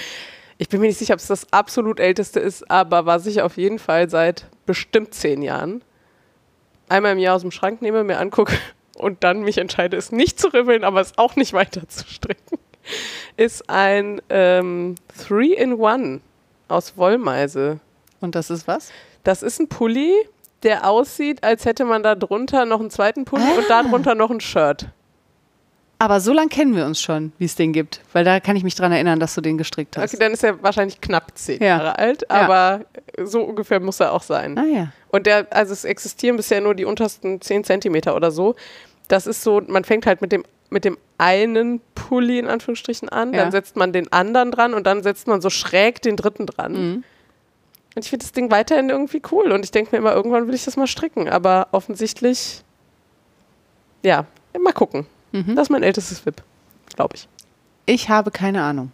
Ich 0.59 0.69
bin 0.69 0.81
mir 0.81 0.87
nicht 0.87 0.99
sicher, 0.99 1.15
ob 1.15 1.21
es 1.21 1.27
das 1.27 1.53
absolut 1.53 1.99
älteste 2.01 2.41
ist, 2.41 2.71
aber 2.71 3.07
was 3.07 3.27
ich 3.27 3.43
auf 3.43 3.57
jeden 3.57 3.79
Fall 3.79 4.09
seit 4.11 4.47
bestimmt 4.67 5.15
zehn 5.15 5.43
Jahren 5.43 5.83
einmal 6.89 7.13
im 7.13 7.19
Jahr 7.19 7.37
aus 7.37 7.43
dem 7.43 7.51
Schrank 7.51 7.83
nehme, 7.83 8.05
mir 8.05 8.19
angucke 8.19 8.55
und 8.97 9.25
dann 9.25 9.41
mich 9.41 9.59
entscheide, 9.59 9.97
es 9.97 10.13
nicht 10.13 10.39
zu 10.39 10.49
ribbeln, 10.49 10.85
aber 10.85 11.01
es 11.01 11.17
auch 11.19 11.37
nicht 11.37 11.53
weiter 11.55 11.89
zu 11.89 12.07
stricken, 12.07 12.59
ist 13.37 13.69
ein 13.69 14.21
ähm, 14.29 14.97
Three-in-One 15.27 16.21
aus 16.69 16.97
Wollmeise. 16.97 17.81
Und 18.21 18.35
das 18.35 18.51
ist 18.51 18.69
was? 18.69 18.91
Das 19.25 19.43
ist 19.43 19.61
ein 19.61 19.69
Pulli, 19.69 20.13
der 20.63 20.89
aussieht, 20.89 21.43
als 21.43 21.65
hätte 21.65 21.85
man 21.85 22.03
da 22.03 22.15
drunter 22.15 22.65
noch 22.67 22.81
einen 22.81 22.91
zweiten 22.91 23.25
Pulli 23.25 23.43
und 23.57 23.65
Ah. 23.71 23.83
da 23.83 23.83
drunter 23.83 24.15
noch 24.15 24.31
ein 24.31 24.41
Shirt. 24.41 24.87
Aber 26.03 26.19
so 26.19 26.33
lange 26.33 26.49
kennen 26.49 26.75
wir 26.75 26.85
uns 26.85 27.01
schon, 27.01 27.31
wie 27.39 27.45
es 27.45 27.55
den 27.55 27.73
gibt. 27.73 28.01
Weil 28.13 28.25
da 28.25 28.41
kann 28.41 28.57
ich 28.57 28.65
mich 28.65 28.75
dran 28.75 28.91
erinnern, 28.91 29.21
dass 29.21 29.37
du 29.37 29.41
den 29.41 29.57
gestrickt 29.57 29.97
hast. 29.97 30.13
Okay, 30.13 30.19
dann 30.21 30.33
ist 30.33 30.43
er 30.43 30.61
wahrscheinlich 30.61 31.01
knapp 31.01 31.31
zehn 31.39 31.61
Ja. 31.63 31.69
Jahre 31.79 31.97
alt, 31.97 32.23
Ja. 32.29 32.41
aber 32.41 32.85
so 33.23 33.41
ungefähr 33.43 33.79
muss 33.79 34.01
er 34.01 34.13
auch 34.13 34.25
sein. 34.25 34.59
Ah 34.59 34.65
ja. 34.65 34.89
Und 35.13 35.27
der, 35.27 35.47
also 35.51 35.73
es 35.73 35.85
existieren 35.85 36.37
bisher 36.37 36.61
nur 36.61 36.75
die 36.75 36.87
untersten 36.87 37.41
10 37.41 37.63
Zentimeter 37.63 38.17
oder 38.17 38.33
so. 38.33 38.57
Das 39.07 39.29
ist 39.29 39.45
so, 39.45 39.61
man 39.69 39.85
fängt 39.85 40.05
halt 40.07 40.21
mit 40.23 40.33
dem, 40.33 40.43
mit 40.71 40.85
dem 40.85 40.99
einen 41.19 41.81
Pulli 41.95 42.41
in 42.41 42.49
Anführungsstrichen 42.49 43.09
an, 43.09 43.33
Ja. 43.33 43.43
dann 43.43 43.53
setzt 43.53 43.77
man 43.77 43.93
den 43.93 44.11
anderen 44.13 44.51
dran 44.51 44.75
und 44.75 44.89
dann 44.89 45.05
setzt 45.05 45.29
man 45.29 45.41
so 45.41 45.51
schräg 45.51 46.03
den 46.03 46.17
dritten 46.17 46.47
dran. 46.47 46.73
Mhm. 46.73 47.05
Und 47.95 48.05
ich 48.05 48.11
finde 48.11 48.25
das 48.25 48.33
Ding 48.33 48.51
weiterhin 48.51 48.89
irgendwie 48.91 49.23
cool 49.31 49.53
und 49.53 49.65
ich 49.65 49.71
denke 49.71 49.93
mir 49.93 49.99
immer, 49.99 50.15
irgendwann 50.17 50.49
will 50.49 50.55
ich 50.55 50.65
das 50.65 50.77
mal 50.77 50.89
stricken, 50.89 51.29
aber 51.29 51.69
offensichtlich, 51.71 52.63
ja, 54.03 54.25
mal 54.61 54.73
gucken. 54.73 55.07
Mhm. 55.33 55.57
Das 55.57 55.65
ist 55.65 55.71
mein 55.71 55.83
ältestes 55.83 56.25
WIP, 56.25 56.43
glaube 56.95 57.17
ich. 57.17 57.29
Ich 57.87 58.09
habe 58.09 58.31
keine 58.31 58.63
Ahnung. 58.63 58.93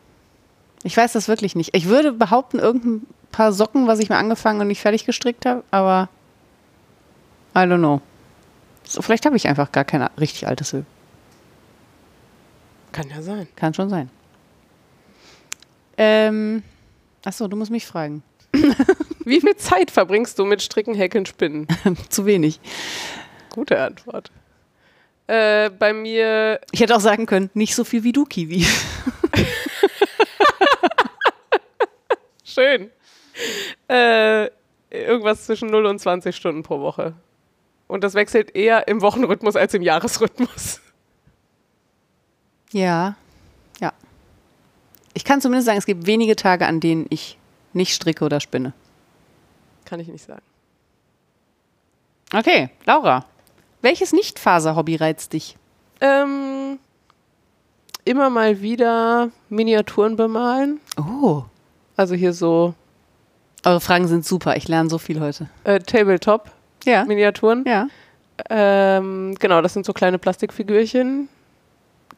Ich 0.82 0.96
weiß 0.96 1.12
das 1.12 1.28
wirklich 1.28 1.56
nicht. 1.56 1.74
Ich 1.74 1.86
würde 1.86 2.12
behaupten, 2.12 2.58
irgendein 2.58 3.06
paar 3.30 3.52
Socken, 3.52 3.86
was 3.86 3.98
ich 3.98 4.08
mir 4.08 4.16
angefangen 4.16 4.60
und 4.60 4.68
nicht 4.68 4.80
fertig 4.80 5.04
gestrickt 5.04 5.44
habe, 5.44 5.64
aber 5.70 6.08
I 7.54 7.60
don't 7.60 7.78
know. 7.78 8.00
So, 8.84 9.02
vielleicht 9.02 9.26
habe 9.26 9.36
ich 9.36 9.46
einfach 9.46 9.72
gar 9.72 9.84
kein 9.84 10.02
richtig 10.18 10.46
altes 10.46 10.72
Öl. 10.72 10.86
Kann 12.92 13.10
ja 13.10 13.20
sein. 13.20 13.48
Kann 13.54 13.74
schon 13.74 13.90
sein. 13.90 14.08
Ähm, 15.96 16.62
achso, 17.24 17.48
du 17.48 17.56
musst 17.56 17.70
mich 17.70 17.86
fragen. 17.86 18.22
Wie 19.24 19.40
viel 19.40 19.56
Zeit 19.56 19.90
verbringst 19.90 20.38
du 20.38 20.46
mit 20.46 20.62
Stricken, 20.62 20.94
Häkeln, 20.94 21.26
Spinnen? 21.26 21.66
Zu 22.08 22.24
wenig. 22.24 22.60
Gute 23.50 23.82
Antwort. 23.82 24.30
Äh, 25.28 25.70
bei 25.70 25.92
mir 25.92 26.58
Ich 26.72 26.80
hätte 26.80 26.96
auch 26.96 27.00
sagen 27.00 27.26
können, 27.26 27.50
nicht 27.52 27.74
so 27.74 27.84
viel 27.84 28.02
wie 28.02 28.12
du, 28.12 28.24
Kiwi. 28.24 28.66
Schön. 32.44 32.90
Äh, 33.88 34.48
irgendwas 34.90 35.44
zwischen 35.44 35.68
0 35.68 35.84
und 35.84 35.98
20 35.98 36.34
Stunden 36.34 36.62
pro 36.62 36.80
Woche. 36.80 37.12
Und 37.88 38.04
das 38.04 38.14
wechselt 38.14 38.56
eher 38.56 38.88
im 38.88 39.02
Wochenrhythmus 39.02 39.54
als 39.54 39.74
im 39.74 39.82
Jahresrhythmus. 39.82 40.80
Ja, 42.72 43.16
ja. 43.80 43.92
Ich 45.12 45.24
kann 45.24 45.42
zumindest 45.42 45.66
sagen, 45.66 45.78
es 45.78 45.86
gibt 45.86 46.06
wenige 46.06 46.36
Tage, 46.36 46.66
an 46.66 46.80
denen 46.80 47.06
ich 47.10 47.38
nicht 47.74 47.94
stricke 47.94 48.24
oder 48.24 48.40
spinne. 48.40 48.72
Kann 49.84 50.00
ich 50.00 50.08
nicht 50.08 50.24
sagen. 50.24 50.42
Okay, 52.32 52.70
Laura. 52.86 53.26
Welches 53.82 54.12
Nicht-Faser-Hobby 54.12 54.96
reizt 54.96 55.32
dich? 55.32 55.56
Ähm, 56.00 56.78
immer 58.04 58.30
mal 58.30 58.60
wieder 58.60 59.30
Miniaturen 59.48 60.16
bemalen. 60.16 60.80
Oh. 60.96 61.42
Also 61.96 62.14
hier 62.14 62.32
so 62.32 62.74
Eure 63.64 63.80
Fragen 63.80 64.06
sind 64.06 64.24
super. 64.24 64.56
Ich 64.56 64.68
lerne 64.68 64.88
so 64.88 64.98
viel 64.98 65.20
heute. 65.20 65.48
äh, 65.64 65.80
Tabletop-Miniaturen. 65.80 67.64
Ja. 67.66 67.88
Ja. 68.50 68.98
Ähm, 68.98 69.34
genau, 69.38 69.60
das 69.62 69.74
sind 69.74 69.84
so 69.84 69.92
kleine 69.92 70.18
Plastikfigürchen, 70.18 71.28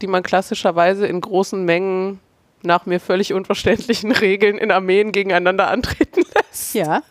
die 0.02 0.06
man 0.06 0.22
klassischerweise 0.22 1.06
in 1.06 1.20
großen 1.20 1.64
Mengen 1.64 2.20
nach 2.62 2.86
mir 2.86 3.00
völlig 3.00 3.32
unverständlichen 3.32 4.12
Regeln 4.12 4.58
in 4.58 4.70
Armeen 4.70 5.12
gegeneinander 5.12 5.68
antreten 5.68 6.22
lässt. 6.34 6.74
Ja. 6.74 7.02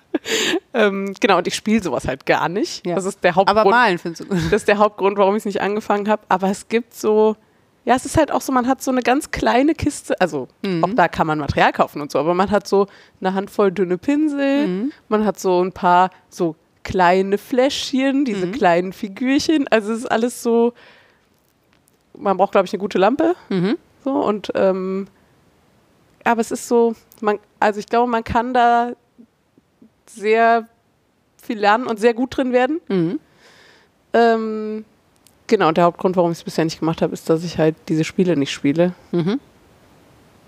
Ähm, 0.73 1.13
genau, 1.19 1.37
und 1.37 1.47
ich 1.47 1.55
spiele 1.55 1.81
sowas 1.81 2.07
halt 2.07 2.25
gar 2.25 2.49
nicht. 2.49 2.85
Ja. 2.85 2.95
Das 2.95 3.05
ist 3.05 3.23
der 3.23 3.31
Aber 3.31 3.41
Hauptgrund. 3.47 3.69
malen 3.71 3.97
findest 3.97 4.21
du 4.21 4.25
gut. 4.27 4.37
Das 4.45 4.61
ist 4.61 4.67
der 4.67 4.77
Hauptgrund, 4.77 5.17
warum 5.17 5.35
ich 5.35 5.41
es 5.41 5.45
nicht 5.45 5.61
angefangen 5.61 6.07
habe. 6.09 6.21
Aber 6.29 6.49
es 6.49 6.67
gibt 6.67 6.93
so, 6.93 7.35
ja, 7.85 7.95
es 7.95 8.05
ist 8.05 8.17
halt 8.17 8.31
auch 8.31 8.41
so, 8.41 8.51
man 8.51 8.67
hat 8.67 8.81
so 8.83 8.91
eine 8.91 9.01
ganz 9.01 9.31
kleine 9.31 9.73
Kiste, 9.73 10.19
also 10.21 10.47
Mhm. 10.63 10.83
auch 10.83 10.93
da 10.93 11.07
kann 11.07 11.25
man 11.27 11.39
Material 11.39 11.71
kaufen 11.71 12.01
und 12.01 12.11
so, 12.11 12.19
aber 12.19 12.33
man 12.33 12.51
hat 12.51 12.67
so 12.67 12.87
eine 13.21 13.33
Handvoll 13.33 13.71
dünne 13.71 13.97
Pinsel, 13.97 14.67
Mhm. 14.67 14.91
man 15.07 15.25
hat 15.25 15.39
so 15.39 15.63
ein 15.63 15.71
paar 15.71 16.09
so 16.29 16.55
kleine 16.83 17.37
Fläschchen, 17.37 18.25
diese 18.25 18.47
Mhm. 18.47 18.51
kleinen 18.51 18.93
Figürchen. 18.93 19.67
Also 19.69 19.91
es 19.93 19.99
ist 19.99 20.05
alles 20.11 20.43
so, 20.43 20.73
man 22.17 22.37
braucht, 22.37 22.51
glaube 22.51 22.65
ich, 22.65 22.73
eine 22.73 22.79
gute 22.79 22.97
Lampe. 22.97 23.35
Mhm. 23.49 23.77
So, 24.03 24.11
und 24.11 24.51
ähm, 24.55 25.07
aber 26.29 26.41
es 26.41 26.51
ist 26.51 26.67
so, 26.67 26.93
man, 27.21 27.39
also 27.59 27.79
ich 27.79 27.87
glaube, 27.87 28.07
man 28.07 28.23
kann 28.23 28.53
da 28.53 28.91
sehr 30.05 30.67
viel 31.41 31.57
lernen 31.57 31.87
und 31.87 31.99
sehr 31.99 32.13
gut 32.13 32.37
drin 32.37 32.53
werden. 32.53 32.79
Mhm. 32.87 33.19
Ähm, 34.13 34.85
genau, 35.47 35.69
und 35.69 35.77
der 35.77 35.85
Hauptgrund, 35.85 36.15
warum 36.17 36.31
ich 36.31 36.37
es 36.37 36.43
bisher 36.43 36.65
nicht 36.65 36.79
gemacht 36.79 37.01
habe, 37.01 37.13
ist, 37.13 37.31
dass 37.31 37.43
ich 37.43 37.57
halt 37.57 37.75
diese 37.87 38.03
Spiele 38.03 38.37
nicht 38.37 38.51
spiele. 38.51 38.93
Mhm. 39.11 39.39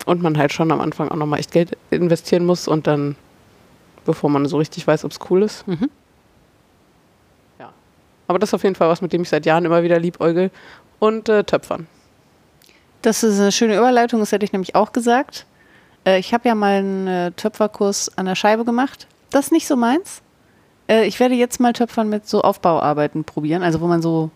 Und 0.05 0.21
man 0.21 0.37
halt 0.37 0.53
schon 0.53 0.71
am 0.71 0.81
Anfang 0.81 1.09
auch 1.09 1.15
nochmal 1.15 1.39
echt 1.39 1.51
Geld 1.51 1.75
investieren 1.89 2.45
muss 2.45 2.67
und 2.67 2.85
dann, 2.85 3.15
bevor 4.05 4.29
man 4.29 4.45
so 4.45 4.57
richtig 4.57 4.85
weiß, 4.85 5.03
ob 5.03 5.09
es 5.09 5.19
cool 5.31 5.41
ist. 5.41 5.67
Mhm. 5.67 5.89
Ja. 7.57 7.73
Aber 8.27 8.37
das 8.37 8.51
ist 8.51 8.53
auf 8.53 8.63
jeden 8.63 8.75
Fall 8.75 8.89
was, 8.89 9.01
mit 9.01 9.13
dem 9.13 9.23
ich 9.23 9.29
seit 9.29 9.47
Jahren 9.47 9.65
immer 9.65 9.81
wieder 9.81 9.97
liebäugel. 9.97 10.51
Und 10.99 11.27
äh, 11.27 11.43
Töpfern. 11.43 11.87
Das 13.01 13.23
ist 13.23 13.39
eine 13.39 13.51
schöne 13.51 13.75
Überleitung, 13.75 14.19
das 14.19 14.31
hätte 14.31 14.45
ich 14.45 14.51
nämlich 14.51 14.75
auch 14.75 14.91
gesagt. 14.91 15.47
Äh, 16.05 16.19
ich 16.19 16.33
habe 16.33 16.47
ja 16.47 16.55
mal 16.55 16.77
einen 16.79 17.07
äh, 17.07 17.31
Töpferkurs 17.31 18.11
an 18.17 18.25
der 18.25 18.35
Scheibe 18.35 18.65
gemacht. 18.65 19.07
Das 19.29 19.45
ist 19.45 19.51
nicht 19.51 19.67
so 19.67 19.75
meins. 19.75 20.21
Äh, 20.87 21.05
ich 21.05 21.19
werde 21.19 21.35
jetzt 21.35 21.59
mal 21.59 21.73
Töpfern 21.73 22.09
mit 22.09 22.27
so 22.27 22.41
Aufbauarbeiten 22.41 23.23
probieren, 23.23 23.63
also 23.63 23.81
wo 23.81 23.87
man 23.87 24.01
so, 24.01 24.29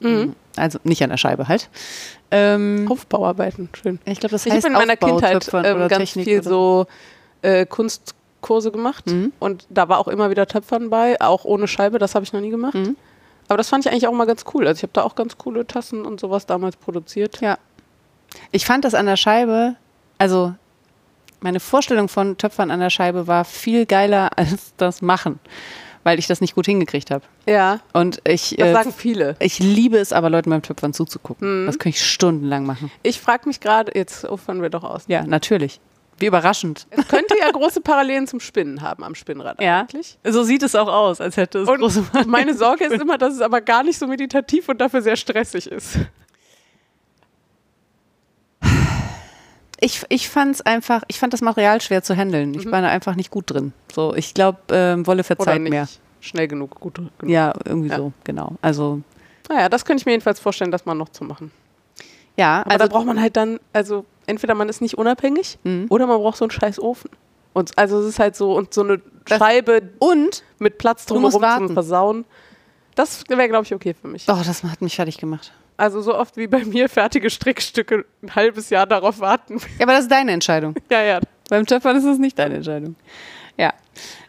Mhm. 0.00 0.34
also 0.56 0.78
nicht 0.84 1.02
an 1.02 1.10
der 1.10 1.16
Scheibe 1.16 1.48
halt. 1.48 1.68
Ähm, 2.30 2.86
Aufbauarbeiten, 2.90 3.68
schön. 3.80 3.98
ich 4.04 4.18
glaube, 4.20 4.32
das 4.32 4.44
Ich 4.46 4.52
heißt 4.52 4.64
habe 4.64 4.74
in 4.74 4.78
meiner 4.80 4.96
Kindheit 4.96 5.48
ähm, 5.52 5.88
ganz 5.88 5.96
Technik 5.98 6.24
viel 6.24 6.42
so 6.42 6.86
äh, 7.42 7.64
Kunst, 7.64 8.14
Kurse 8.40 8.70
gemacht 8.72 9.06
Mhm. 9.06 9.32
und 9.38 9.66
da 9.70 9.88
war 9.88 9.98
auch 9.98 10.08
immer 10.08 10.30
wieder 10.30 10.46
Töpfern 10.46 10.90
bei, 10.90 11.18
auch 11.20 11.44
ohne 11.44 11.68
Scheibe, 11.68 11.98
das 11.98 12.14
habe 12.14 12.24
ich 12.24 12.32
noch 12.32 12.40
nie 12.40 12.50
gemacht. 12.50 12.74
Mhm. 12.74 12.96
Aber 13.48 13.56
das 13.58 13.68
fand 13.68 13.84
ich 13.86 13.92
eigentlich 13.92 14.06
auch 14.08 14.12
mal 14.12 14.26
ganz 14.26 14.44
cool. 14.54 14.66
Also 14.66 14.78
ich 14.78 14.82
habe 14.82 14.92
da 14.94 15.02
auch 15.02 15.14
ganz 15.14 15.38
coole 15.38 15.66
Tassen 15.66 16.04
und 16.04 16.18
sowas 16.18 16.44
damals 16.46 16.76
produziert. 16.76 17.40
Ja. 17.40 17.58
Ich 18.50 18.64
fand 18.66 18.84
das 18.84 18.94
an 18.94 19.06
der 19.06 19.16
Scheibe, 19.16 19.76
also 20.18 20.54
meine 21.44 21.60
Vorstellung 21.60 22.08
von 22.08 22.36
Töpfern 22.38 22.70
an 22.72 22.80
der 22.80 22.90
Scheibe 22.90 23.26
war 23.28 23.44
viel 23.44 23.86
geiler 23.86 24.30
als 24.36 24.74
das 24.78 25.02
Machen, 25.02 25.38
weil 26.02 26.18
ich 26.18 26.26
das 26.26 26.40
nicht 26.40 26.54
gut 26.54 26.66
hingekriegt 26.66 27.10
habe. 27.10 27.22
Ja, 27.46 27.80
Und 27.92 28.20
ich, 28.26 28.56
das 28.58 28.68
äh, 28.68 28.72
sagen 28.72 28.92
viele. 28.96 29.36
ich 29.38 29.58
liebe 29.60 29.98
es 29.98 30.12
aber, 30.12 30.30
Leuten 30.30 30.50
beim 30.50 30.62
Töpfern 30.62 30.92
zuzugucken. 30.92 31.62
Mhm. 31.62 31.66
Das 31.66 31.78
könnte 31.78 31.90
ich 31.96 32.04
stundenlang 32.04 32.66
machen. 32.66 32.90
Ich 33.02 33.20
frage 33.20 33.46
mich 33.46 33.60
gerade, 33.60 33.92
jetzt 33.94 34.24
ufern 34.28 34.60
wir 34.62 34.70
doch 34.70 34.82
aus. 34.84 35.04
Ja, 35.06 35.24
natürlich. 35.24 35.80
Wie 36.18 36.26
überraschend. 36.26 36.86
Es 36.90 37.08
könnte 37.08 37.34
ja 37.38 37.50
große 37.52 37.80
Parallelen 37.80 38.26
zum 38.28 38.38
Spinnen 38.40 38.80
haben 38.82 39.02
am 39.02 39.14
Spinnrad 39.14 39.60
Ja. 39.60 39.80
eigentlich. 39.80 40.16
So 40.24 40.44
sieht 40.44 40.62
es 40.62 40.74
auch 40.76 40.86
aus, 40.88 41.20
als 41.20 41.36
hätte 41.36 41.58
es 41.58 41.68
Und 41.68 41.80
große 41.80 42.04
meine 42.26 42.54
Sorge 42.54 42.84
ist 42.84 43.00
immer, 43.02 43.18
dass 43.18 43.34
es 43.34 43.40
aber 43.40 43.60
gar 43.60 43.82
nicht 43.82 43.98
so 43.98 44.06
meditativ 44.06 44.68
und 44.68 44.80
dafür 44.80 45.02
sehr 45.02 45.16
stressig 45.16 45.66
ist. 45.66 45.98
Ich, 49.84 50.02
ich 50.08 50.28
fand 50.30 50.54
es 50.54 50.60
einfach, 50.62 51.02
ich 51.08 51.18
fand 51.18 51.32
das 51.34 51.42
Material 51.42 51.80
schwer 51.80 52.02
zu 52.02 52.16
handeln. 52.16 52.54
Ich 52.54 52.64
war 52.70 52.80
da 52.80 52.88
einfach 52.88 53.16
nicht 53.16 53.30
gut 53.30 53.50
drin. 53.50 53.72
So, 53.92 54.14
ich 54.14 54.32
glaube, 54.32 54.58
ähm, 54.70 55.06
Wolle 55.06 55.24
verzeiht 55.24 55.60
nicht 55.60 55.70
mehr. 55.70 55.86
schnell 56.20 56.48
genug, 56.48 56.80
gut 56.80 56.94
genug. 56.94 57.10
Ja, 57.24 57.52
irgendwie 57.64 57.90
Ja. 57.90 57.96
so, 57.98 58.12
genau. 58.24 58.52
Also, 58.62 59.02
Naja, 59.48 59.68
das 59.68 59.84
könnte 59.84 60.00
ich 60.00 60.06
mir 60.06 60.12
jedenfalls 60.12 60.40
vorstellen, 60.40 60.70
das 60.70 60.86
mal 60.86 60.94
noch 60.94 61.10
zu 61.10 61.22
machen. 61.24 61.50
ja, 62.36 62.62
Aber 62.62 62.70
also 62.72 62.86
da 62.86 62.92
braucht 62.92 63.04
man 63.06 63.20
halt 63.20 63.36
dann, 63.36 63.60
also 63.74 64.06
entweder 64.26 64.54
man 64.54 64.70
ist 64.70 64.80
nicht 64.80 64.96
unabhängig 64.96 65.58
Mhm. 65.64 65.86
oder 65.90 66.06
man 66.06 66.18
braucht 66.18 66.38
so 66.38 66.44
einen 66.46 66.50
scheiß 66.50 66.80
Ofen. 66.80 67.10
Und 67.52 67.76
also 67.76 68.00
es 68.00 68.06
ist 68.06 68.18
halt 68.18 68.34
so, 68.36 68.54
und 68.56 68.72
so 68.72 68.82
eine 68.82 69.02
Das- 69.26 69.38
Scheibe 69.38 69.82
und, 69.98 70.42
mit 70.58 70.78
Platz 70.78 71.04
drumherum 71.04 71.42
zum 71.58 71.74
Versauen. 71.74 72.24
Das 72.94 73.22
wäre, 73.28 73.48
glaube 73.48 73.64
ich, 73.64 73.74
okay 73.74 73.92
für 74.00 74.08
mich. 74.08 74.24
oh, 74.28 74.40
das 74.44 74.64
hat 74.64 74.80
mich 74.80 74.96
fertig 74.96 75.18
gemacht. 75.18 75.52
Also 75.76 76.00
so 76.00 76.14
oft 76.16 76.36
wie 76.36 76.46
bei 76.46 76.64
mir 76.64 76.88
fertige 76.88 77.30
Strickstücke 77.30 78.04
ein 78.22 78.34
halbes 78.34 78.70
Jahr 78.70 78.86
darauf 78.86 79.20
warten. 79.20 79.58
Ja, 79.78 79.84
aber 79.84 79.92
das 79.92 80.02
ist 80.02 80.10
deine 80.10 80.32
Entscheidung. 80.32 80.74
ja, 80.90 81.02
ja. 81.02 81.20
Beim 81.48 81.66
Töpfern 81.66 81.96
ist 81.96 82.04
es 82.04 82.18
nicht 82.18 82.38
deine 82.38 82.56
Entscheidung. 82.56 82.96
Ja. 83.56 83.72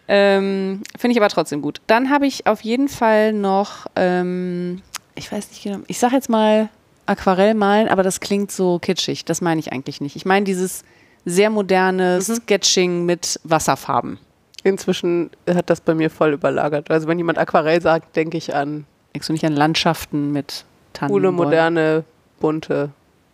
Ähm, 0.08 0.82
Finde 0.98 1.14
ich 1.14 1.22
aber 1.22 1.30
trotzdem 1.30 1.62
gut. 1.62 1.82
Dann 1.88 2.10
habe 2.10 2.28
ich 2.28 2.48
auf 2.48 2.62
jeden 2.62 2.90
Fall 2.90 3.34
noch, 3.34 3.88
ähm, 3.96 4.82
ich 5.16 5.32
weiß 5.32 5.50
nicht 5.50 5.64
genau, 5.64 5.80
ich 5.88 6.00
sage 6.00 6.16
jetzt 6.16 6.30
mal 6.30 6.70
Aquarell 7.08 7.54
malen, 7.54 7.88
aber 7.88 8.04
das 8.04 8.20
klingt 8.20 8.52
so 8.52 8.80
kitschig. 8.80 9.26
Das 9.26 9.42
meine 9.42 9.60
ich 9.60 9.72
eigentlich 9.72 10.02
nicht. 10.02 10.16
Ich 10.16 10.26
meine 10.26 10.46
dieses 10.46 10.84
sehr 11.26 11.50
moderne 11.50 12.22
Sketching 12.22 13.06
mit 13.06 13.40
Wasserfarben. 13.44 14.20
Inzwischen 14.64 15.30
hat 15.48 15.70
das 15.70 15.82
bei 15.82 15.94
mir 15.94 16.10
voll 16.10 16.34
überlagert. 16.34 16.90
Also 16.90 17.08
wenn 17.08 17.18
jemand 17.18 17.38
Aquarell 17.38 17.82
sagt, 17.82 18.16
denke 18.16 18.38
ich 18.38 18.56
an 18.56 18.86
Denkst 19.16 19.28
du 19.28 19.34
nicht 19.34 19.46
an 19.46 19.54
Landschaften 19.54 20.34
mit 20.34 20.66
Tannen? 20.96 21.12
coole, 21.12 21.32
moderne, 21.32 22.04
bunte 22.40 22.90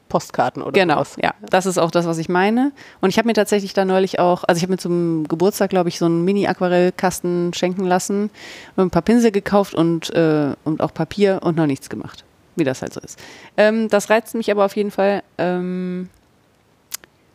Postkarten 0.10 0.62
oder 0.62 0.74
Genau, 0.74 0.96
sowas. 0.96 1.16
ja. 1.24 1.34
Das 1.50 1.66
ist 1.66 1.78
auch 1.78 1.90
das, 1.90 2.06
was 2.06 2.18
ich 2.18 2.28
meine. 2.28 2.74
Und 3.00 3.10
ich 3.10 3.18
habe 3.18 3.28
mir 3.28 3.34
tatsächlich 3.34 3.74
da 3.74 3.86
neulich 3.86 4.20
auch, 4.20 4.44
also 4.44 4.58
ich 4.58 4.64
habe 4.64 4.74
mir 4.74 4.78
zum 4.78 5.26
Geburtstag, 5.30 5.70
glaube 5.70 5.88
ich, 5.88 5.98
so 6.00 6.06
einen 6.06 6.26
Mini-Aquarellkasten 6.26 7.54
schenken 7.54 7.86
lassen, 7.86 8.30
ein 8.76 8.90
paar 8.90 9.04
Pinsel 9.04 9.32
gekauft 9.32 9.74
und, 9.74 10.14
äh, 10.14 10.54
und 10.66 10.82
auch 10.82 10.94
Papier 10.94 11.40
und 11.44 11.56
noch 11.56 11.66
nichts 11.66 11.90
gemacht. 11.90 12.26
Wie 12.58 12.66
das 12.66 12.82
halt 12.82 12.92
so 12.94 13.00
ist. 13.00 13.18
Ähm, 13.56 13.88
das 13.88 14.10
reizt 14.10 14.36
mich 14.36 14.52
aber 14.52 14.66
auf 14.66 14.76
jeden 14.76 14.92
Fall. 14.92 15.24
Ähm, 15.38 16.10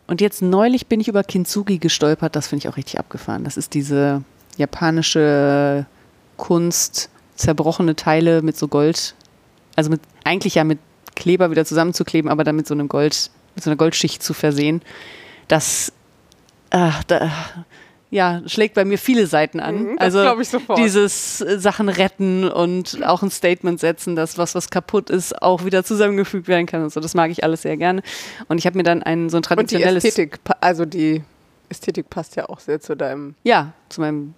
und 0.05 0.21
jetzt 0.21 0.43
neulich 0.43 0.85
bin 0.85 0.99
ich 1.01 1.07
über 1.07 1.23
Kintsugi 1.23 1.79
gestolpert, 1.79 2.35
das 2.35 2.47
finde 2.47 2.63
ich 2.63 2.69
auch 2.69 2.77
richtig 2.77 2.99
abgefahren. 2.99 3.43
Das 3.43 3.57
ist 3.57 3.73
diese 3.73 4.21
japanische 4.57 5.85
Kunst, 6.37 7.09
zerbrochene 7.35 7.95
Teile 7.95 8.41
mit 8.43 8.55
so 8.55 8.67
Gold, 8.67 9.15
also 9.77 9.89
mit, 9.89 10.01
eigentlich 10.25 10.55
ja 10.55 10.65
mit 10.65 10.79
Kleber 11.15 11.49
wieder 11.49 11.63
zusammenzukleben, 11.63 12.29
aber 12.29 12.43
dann 12.43 12.57
mit 12.57 12.67
so 12.67 12.73
einem 12.73 12.89
Gold, 12.89 13.31
mit 13.55 13.63
so 13.63 13.69
einer 13.69 13.77
Goldschicht 13.77 14.21
zu 14.21 14.33
versehen. 14.33 14.81
Das 15.47 15.93
ach, 16.69 17.03
da, 17.05 17.31
ja, 18.09 18.41
schlägt 18.45 18.75
bei 18.75 18.85
mir 18.85 18.97
viele 18.97 19.27
Seiten 19.27 19.59
an. 19.59 19.83
Mhm, 19.83 19.99
also 19.99 20.21
glaub 20.21 20.39
ich 20.39 20.49
sofort. 20.49 20.79
dieses 20.79 21.41
äh, 21.41 21.59
Sachen 21.59 21.89
retten 21.89 22.47
und 22.49 23.03
auch 23.05 23.21
ein 23.21 23.31
Statement 23.31 23.79
setzen, 23.79 24.15
dass 24.15 24.37
was, 24.37 24.55
was 24.55 24.69
kaputt 24.69 25.09
ist, 25.09 25.41
auch 25.41 25.65
wieder 25.65 25.83
zusammengefügt 25.83 26.47
werden 26.47 26.65
kann 26.65 26.83
und 26.83 26.91
so. 26.91 26.99
Das 26.99 27.15
mag 27.15 27.31
ich 27.31 27.43
alles 27.43 27.63
sehr 27.63 27.77
gerne. 27.77 28.01
Und 28.47 28.59
ich 28.59 28.65
habe 28.65 28.77
mir 28.77 28.83
dann 28.83 29.03
ein 29.03 29.29
so 29.29 29.37
ein 29.37 29.39
Und 29.39 29.45
die 29.45 29.55
traditionelles 29.55 30.05
Ästhetik, 30.05 30.39
also 30.61 30.85
die 30.85 31.23
Ästhetik 31.69 32.09
passt 32.09 32.35
ja 32.37 32.47
auch 32.47 32.59
sehr 32.59 32.79
zu 32.79 32.95
deinem, 32.95 33.35
ja, 33.43 33.73
zu 33.89 34.01
meinem 34.01 34.33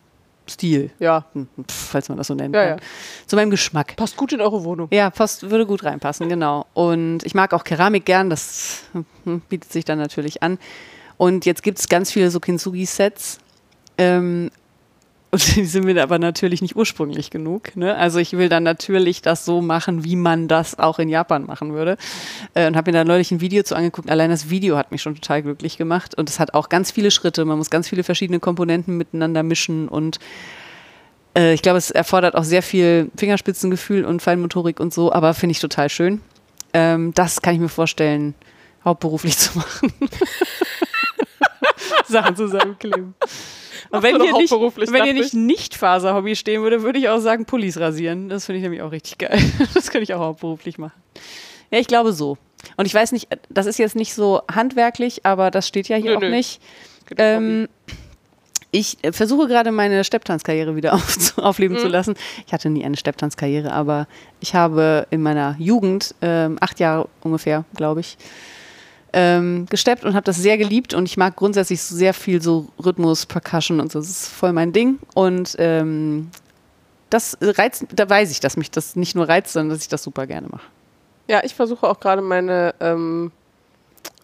Stil, 0.49 0.91
ja, 0.99 1.25
hm, 1.33 1.47
pf, 1.67 1.89
falls 1.91 2.09
man 2.09 2.17
das 2.17 2.27
so 2.27 2.33
nennen 2.35 2.53
Ja, 2.53 2.61
kann. 2.61 2.77
ja. 2.79 2.83
Zu 3.27 3.35
meinem 3.35 3.51
Geschmack. 3.51 3.95
passt 3.95 4.17
gut 4.17 4.33
in 4.33 4.41
eure 4.41 4.63
Wohnung. 4.63 4.87
Ja, 4.91 5.09
passt, 5.09 5.49
würde 5.49 5.65
gut 5.65 5.83
reinpassen, 5.83 6.27
genau. 6.29 6.65
Und 6.73 7.23
ich 7.25 7.35
mag 7.35 7.53
auch 7.53 7.63
Keramik 7.63 8.05
gern, 8.05 8.29
das 8.29 8.83
hm, 9.25 9.41
bietet 9.49 9.71
sich 9.71 9.85
dann 9.85 9.97
natürlich 9.99 10.41
an. 10.43 10.57
Und 11.17 11.45
jetzt 11.45 11.63
gibt 11.63 11.79
es 11.79 11.87
ganz 11.89 12.11
viele 12.11 12.31
so 12.31 12.39
Kintsugi-Sets. 12.39 13.39
Ähm, 13.97 14.49
und 15.31 15.55
die 15.55 15.65
sind 15.65 15.85
mir 15.85 16.01
aber 16.01 16.17
natürlich 16.17 16.61
nicht 16.61 16.75
ursprünglich 16.75 17.29
genug. 17.29 17.75
Ne? 17.75 17.95
Also 17.95 18.17
ich 18.17 18.33
will 18.33 18.49
dann 18.49 18.63
natürlich 18.63 19.21
das 19.21 19.45
so 19.45 19.61
machen, 19.61 20.03
wie 20.03 20.15
man 20.15 20.47
das 20.47 20.79
auch 20.79 20.97
in 20.97 21.07
Japan 21.07 21.45
machen 21.45 21.73
würde. 21.73 21.97
Äh, 22.55 22.67
und 22.67 22.75
habe 22.75 22.91
mir 22.91 22.97
da 22.97 23.03
neulich 23.03 23.31
ein 23.31 23.39
Video 23.39 23.61
zu 23.61 23.75
angeguckt. 23.75 24.09
Allein 24.09 24.31
das 24.31 24.49
Video 24.49 24.75
hat 24.75 24.91
mich 24.91 25.03
schon 25.03 25.13
total 25.13 25.43
glücklich 25.43 25.77
gemacht. 25.77 26.15
Und 26.15 26.29
es 26.29 26.39
hat 26.39 26.55
auch 26.55 26.67
ganz 26.69 26.89
viele 26.89 27.11
Schritte. 27.11 27.45
Man 27.45 27.59
muss 27.59 27.69
ganz 27.69 27.87
viele 27.87 28.03
verschiedene 28.03 28.39
Komponenten 28.39 28.97
miteinander 28.97 29.43
mischen. 29.43 29.87
Und 29.87 30.17
äh, 31.37 31.53
ich 31.53 31.61
glaube, 31.61 31.77
es 31.77 31.91
erfordert 31.91 32.33
auch 32.33 32.43
sehr 32.43 32.63
viel 32.63 33.11
Fingerspitzengefühl 33.15 34.05
und 34.05 34.23
Feinmotorik 34.23 34.79
und 34.79 34.95
so. 34.95 35.13
Aber 35.13 35.35
finde 35.35 35.51
ich 35.51 35.59
total 35.59 35.89
schön. 35.89 36.21
Ähm, 36.73 37.13
das 37.13 37.43
kann 37.43 37.53
ich 37.53 37.59
mir 37.59 37.69
vorstellen, 37.69 38.33
hauptberuflich 38.83 39.37
zu 39.37 39.59
machen. 39.59 39.93
Sachen 42.07 42.35
zusammenkleben. 42.35 43.13
Und 43.89 44.03
wenn 44.03 44.21
hier 44.21 44.33
nicht, 44.33 44.51
wenn 44.51 45.03
hier 45.03 45.13
nicht 45.13 45.33
Nicht-Faser-Hobby 45.33 46.35
stehen 46.35 46.61
würde, 46.61 46.83
würde 46.83 46.99
ich 46.99 47.09
auch 47.09 47.19
sagen 47.19 47.45
Pullis 47.45 47.79
rasieren. 47.79 48.29
Das 48.29 48.45
finde 48.45 48.57
ich 48.57 48.63
nämlich 48.63 48.81
auch 48.81 48.91
richtig 48.91 49.17
geil. 49.17 49.39
Das 49.73 49.89
könnte 49.91 50.03
ich 50.03 50.13
auch 50.13 50.19
hauptberuflich 50.19 50.77
machen. 50.77 50.93
Ja, 51.71 51.79
ich 51.79 51.87
glaube 51.87 52.13
so. 52.13 52.37
Und 52.77 52.85
ich 52.85 52.93
weiß 52.93 53.11
nicht, 53.13 53.27
das 53.49 53.65
ist 53.65 53.77
jetzt 53.79 53.95
nicht 53.95 54.13
so 54.13 54.41
handwerklich, 54.51 55.25
aber 55.25 55.49
das 55.51 55.67
steht 55.67 55.87
ja 55.87 55.95
hier 55.97 56.11
Nö, 56.11 56.17
auch 56.17 56.21
nö. 56.21 56.29
nicht. 56.29 56.59
Ähm, 57.17 57.67
ich 58.71 58.97
äh, 59.03 59.11
versuche 59.11 59.47
gerade 59.47 59.71
meine 59.71 60.03
Stepptanzkarriere 60.03 60.75
wieder 60.75 60.93
auf, 60.95 61.37
aufleben 61.37 61.77
Mhm. 61.77 61.81
zu 61.81 61.87
lassen. 61.87 62.15
Ich 62.45 62.53
hatte 62.53 62.69
nie 62.69 62.83
eine 62.85 62.97
Stepptanzkarriere, 62.97 63.71
aber 63.71 64.07
ich 64.41 64.55
habe 64.55 65.07
in 65.09 65.21
meiner 65.21 65.55
Jugend, 65.57 66.13
ähm, 66.21 66.57
acht 66.59 66.79
Jahre 66.79 67.07
ungefähr, 67.21 67.65
glaube 67.75 68.01
ich, 68.01 68.17
ähm, 69.13 69.65
gesteppt 69.69 70.05
und 70.05 70.13
habe 70.13 70.23
das 70.23 70.37
sehr 70.37 70.57
geliebt 70.57 70.93
und 70.93 71.05
ich 71.05 71.17
mag 71.17 71.35
grundsätzlich 71.35 71.81
sehr 71.81 72.13
viel 72.13 72.41
so 72.41 72.67
Rhythmus, 72.83 73.25
Percussion 73.25 73.79
und 73.79 73.91
so. 73.91 73.99
Das 73.99 74.09
ist 74.09 74.27
voll 74.27 74.53
mein 74.53 74.73
Ding 74.73 74.99
und 75.13 75.55
ähm, 75.59 76.29
das 77.09 77.37
reizt, 77.41 77.85
da 77.93 78.09
weiß 78.09 78.31
ich, 78.31 78.39
dass 78.39 78.57
mich 78.57 78.71
das 78.71 78.95
nicht 78.95 79.15
nur 79.15 79.27
reizt, 79.27 79.53
sondern 79.53 79.75
dass 79.75 79.81
ich 79.81 79.87
das 79.87 80.03
super 80.03 80.27
gerne 80.27 80.47
mache. 80.47 80.67
Ja, 81.27 81.43
ich 81.43 81.55
versuche 81.55 81.87
auch 81.87 81.99
gerade 81.99 82.21
meine 82.21 82.73
ähm, 82.79 83.31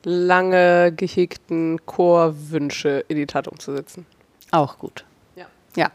lange 0.04 0.92
gehegten 0.92 1.80
Chorwünsche 1.86 3.06
in 3.08 3.18
die 3.18 3.26
Tat 3.26 3.48
umzusetzen. 3.48 4.06
Auch 4.52 4.78
gut. 4.78 5.04
Ja. 5.36 5.46
Ja. 5.76 5.92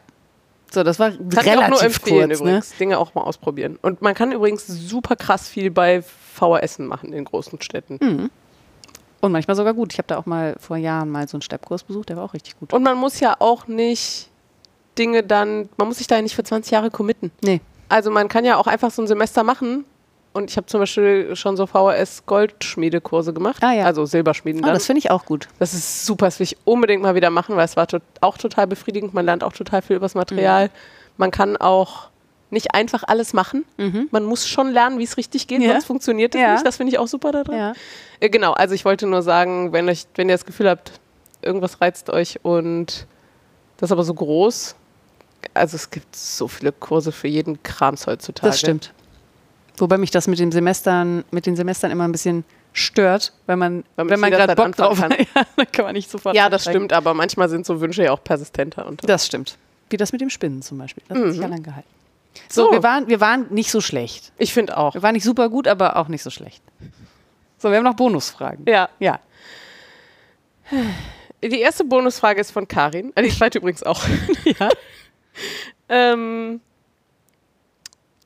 So, 0.72 0.82
das 0.84 0.98
war 0.98 1.10
Kann 1.10 1.28
ich 1.30 1.38
auch 1.38 1.46
relativ 1.46 1.70
nur 1.70 1.82
empfehlen 1.82 2.28
kurz, 2.28 2.40
ne? 2.40 2.46
übrigens. 2.46 2.76
Dinge 2.76 2.98
auch 2.98 3.14
mal 3.14 3.22
ausprobieren. 3.22 3.78
Und 3.82 4.02
man 4.02 4.14
kann 4.14 4.32
übrigens 4.32 4.66
super 4.66 5.16
krass 5.16 5.48
viel 5.48 5.70
bei 5.70 6.02
VHS 6.02 6.78
machen 6.80 7.12
in 7.12 7.24
großen 7.24 7.60
Städten. 7.60 7.98
Mhm. 8.00 8.30
Und 9.20 9.32
manchmal 9.32 9.56
sogar 9.56 9.74
gut. 9.74 9.92
Ich 9.92 9.98
habe 9.98 10.06
da 10.08 10.16
auch 10.18 10.26
mal 10.26 10.56
vor 10.58 10.76
Jahren 10.76 11.10
mal 11.10 11.28
so 11.28 11.36
einen 11.36 11.42
Steppkurs 11.42 11.82
besucht, 11.82 12.08
der 12.08 12.16
war 12.16 12.24
auch 12.24 12.34
richtig 12.34 12.58
gut. 12.58 12.72
Und 12.72 12.82
man 12.82 12.96
muss 12.96 13.20
ja 13.20 13.36
auch 13.38 13.66
nicht 13.66 14.28
Dinge 14.98 15.22
dann, 15.22 15.68
man 15.76 15.88
muss 15.88 15.98
sich 15.98 16.06
da 16.06 16.16
ja 16.16 16.22
nicht 16.22 16.34
für 16.34 16.44
20 16.44 16.70
Jahre 16.72 16.90
committen. 16.90 17.30
Nee. 17.42 17.60
Also 17.88 18.10
man 18.10 18.28
kann 18.28 18.44
ja 18.44 18.56
auch 18.56 18.66
einfach 18.66 18.90
so 18.90 19.02
ein 19.02 19.08
Semester 19.08 19.42
machen. 19.42 19.84
Und 20.32 20.48
ich 20.48 20.56
habe 20.56 20.66
zum 20.68 20.78
Beispiel 20.80 21.34
schon 21.34 21.56
so 21.56 21.66
VHS-Goldschmiedekurse 21.66 23.32
gemacht. 23.32 23.62
Ah, 23.64 23.72
ja. 23.72 23.84
Also 23.84 24.06
Silberschmieden 24.06 24.62
Ah, 24.62 24.68
dann. 24.68 24.74
das 24.74 24.86
finde 24.86 25.00
ich 25.00 25.10
auch 25.10 25.24
gut. 25.24 25.48
Das 25.58 25.74
ist 25.74 26.06
super, 26.06 26.26
das 26.26 26.38
will 26.38 26.44
ich 26.44 26.56
unbedingt 26.64 27.02
mal 27.02 27.16
wieder 27.16 27.30
machen, 27.30 27.56
weil 27.56 27.64
es 27.64 27.76
war 27.76 27.88
tot, 27.88 28.02
auch 28.20 28.38
total 28.38 28.68
befriedigend. 28.68 29.12
Man 29.12 29.24
lernt 29.26 29.42
auch 29.42 29.52
total 29.52 29.82
viel 29.82 29.96
übers 29.96 30.14
Material. 30.14 30.66
Mhm. 30.66 30.70
Man 31.16 31.30
kann 31.32 31.56
auch 31.56 32.09
nicht 32.50 32.74
einfach 32.74 33.04
alles 33.06 33.32
machen. 33.32 33.64
Man 34.10 34.24
muss 34.24 34.46
schon 34.48 34.70
lernen, 34.72 34.98
wie 34.98 35.04
es 35.04 35.16
richtig 35.16 35.46
geht, 35.46 35.60
Ja. 35.62 35.72
sonst 35.72 35.84
funktioniert 35.86 36.34
es 36.34 36.40
Ja. 36.40 36.52
nicht. 36.54 36.66
Das 36.66 36.76
finde 36.76 36.92
ich 36.92 36.98
auch 36.98 37.08
super 37.08 37.32
daran. 37.32 37.56
Ja. 37.56 37.72
Äh, 38.20 38.28
genau, 38.30 38.52
also 38.52 38.74
ich 38.74 38.84
wollte 38.84 39.06
nur 39.06 39.22
sagen, 39.22 39.72
wenn, 39.72 39.88
euch, 39.88 40.06
wenn 40.16 40.28
ihr 40.28 40.34
das 40.34 40.44
Gefühl 40.44 40.68
habt, 40.68 40.92
irgendwas 41.42 41.80
reizt 41.80 42.10
euch 42.10 42.38
und 42.42 43.06
das 43.78 43.88
ist 43.88 43.92
aber 43.92 44.04
so 44.04 44.12
groß, 44.14 44.74
also 45.54 45.76
es 45.76 45.90
gibt 45.90 46.14
so 46.14 46.48
viele 46.48 46.72
Kurse 46.72 47.12
für 47.12 47.28
jeden 47.28 47.62
Krams 47.62 48.06
heutzutage. 48.06 48.48
Das 48.50 48.58
stimmt. 48.60 48.92
Wobei 49.78 49.96
mich 49.96 50.10
das 50.10 50.26
mit 50.28 50.38
den 50.38 50.52
Semestern, 50.52 51.24
mit 51.30 51.46
den 51.46 51.56
Semestern 51.56 51.90
immer 51.90 52.04
ein 52.04 52.12
bisschen 52.12 52.44
stört, 52.74 53.32
wenn 53.46 53.58
man, 53.58 53.84
Weil 53.96 54.10
wenn 54.10 54.20
man 54.20 54.30
gerade 54.30 54.54
Bock 54.54 54.76
drauf 54.76 55.00
hat. 55.00 55.16
Ja, 55.34 55.42
dann 55.56 55.72
kann 55.72 55.84
man 55.86 55.94
nicht 55.94 56.10
sofort 56.10 56.36
Ja, 56.36 56.50
das 56.50 56.62
stimmt, 56.64 56.92
aber 56.92 57.14
manchmal 57.14 57.48
sind 57.48 57.64
so 57.64 57.80
Wünsche 57.80 58.02
ja 58.04 58.12
auch 58.12 58.22
persistenter. 58.22 58.86
Und 58.86 59.08
Das 59.08 59.24
stimmt. 59.26 59.56
Wie 59.88 59.96
das 59.96 60.12
mit 60.12 60.20
dem 60.20 60.28
Spinnen 60.30 60.60
zum 60.62 60.78
Beispiel. 60.78 61.02
Das 61.08 61.18
hat 61.18 61.32
sich 61.32 61.40
ja 61.40 61.46
Mhm. 61.46 61.52
lang 61.54 61.62
gehalten. 61.62 61.88
So, 62.48 62.66
So. 62.66 62.72
wir, 62.72 62.82
waren, 62.82 63.08
wir 63.08 63.20
waren 63.20 63.46
nicht 63.50 63.70
so 63.70 63.80
schlecht. 63.80 64.32
ich 64.38 64.52
finde 64.52 64.76
auch. 64.76 64.94
Wir 64.94 65.02
waren 65.02 65.14
nicht 65.14 65.24
super 65.24 65.48
gut, 65.48 65.66
aber 65.68 65.96
auch 65.96 66.08
nicht 66.08 66.22
so 66.22 66.30
schlecht. 66.30 66.62
So, 67.58 67.70
wir 67.70 67.76
haben 67.78 67.84
noch 67.84 67.96
Bonusfragen. 67.96 68.64
Ja. 68.66 68.88
Ja. 68.98 69.20
Die 71.42 71.60
erste 71.60 71.84
Bonusfrage 71.84 72.40
ist 72.40 72.50
von 72.52 72.68
Karin. 72.68 73.12
Äh, 73.16 73.22
Die 73.24 73.30
zweite 73.30 73.58
übrigens 73.58 73.82
auch. 73.82 74.02
ja. 74.44 74.68
Ähm, 75.88 76.60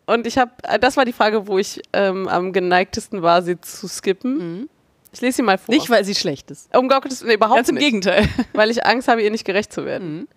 und 0.07 0.27
ich 0.27 0.37
habe, 0.37 0.51
das 0.81 0.97
war 0.97 1.05
die 1.05 1.13
Frage, 1.13 1.47
wo 1.47 1.59
ich 1.59 1.81
ähm, 1.93 2.29
am 2.29 2.53
geneigtesten 2.53 3.23
war, 3.23 3.43
sie 3.43 3.59
zu 3.61 3.89
skippen. 3.89 4.69
Ich 5.13 5.21
lese 5.21 5.37
sie 5.37 5.43
mal 5.43 5.57
vor. 5.59 5.75
Nicht, 5.75 5.89
weil 5.91 6.05
sie 6.05 6.15
schlecht 6.15 6.51
ist. 6.51 6.75
um 6.77 6.89
Gottes 6.89 7.23
Willen, 7.23 7.37
überhaupt 7.37 7.57
Ganz 7.57 7.69
im 7.69 7.77
nicht. 7.77 7.85
Gegenteil. 7.85 8.29
weil 8.53 8.71
ich 8.71 8.85
Angst 8.85 9.09
habe, 9.09 9.23
ihr 9.23 9.31
nicht 9.31 9.45
gerecht 9.45 9.73
zu 9.73 9.85
werden. 9.87 10.29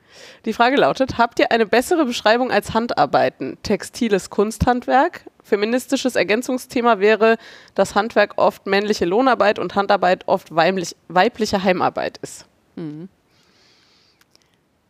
Die 0.46 0.54
Frage 0.54 0.76
lautet: 0.78 1.18
Habt 1.18 1.40
ihr 1.40 1.52
eine 1.52 1.66
bessere 1.66 2.06
Beschreibung 2.06 2.52
als 2.52 2.74
Handarbeiten? 2.74 3.58
Textiles 3.64 4.30
Kunsthandwerk? 4.30 5.22
Feministisches 5.44 6.16
Ergänzungsthema 6.16 7.00
wäre, 7.00 7.38
dass 7.76 7.96
Handwerk 7.96 8.34
oft 8.38 8.66
männliche 8.66 9.06
Lohnarbeit 9.06 9.60
und 9.60 9.76
Handarbeit 9.76 10.28
oft 10.28 10.54
weiblich, 10.54 10.96
weibliche 11.08 11.64
Heimarbeit 11.64 12.18
ist. 12.22 12.46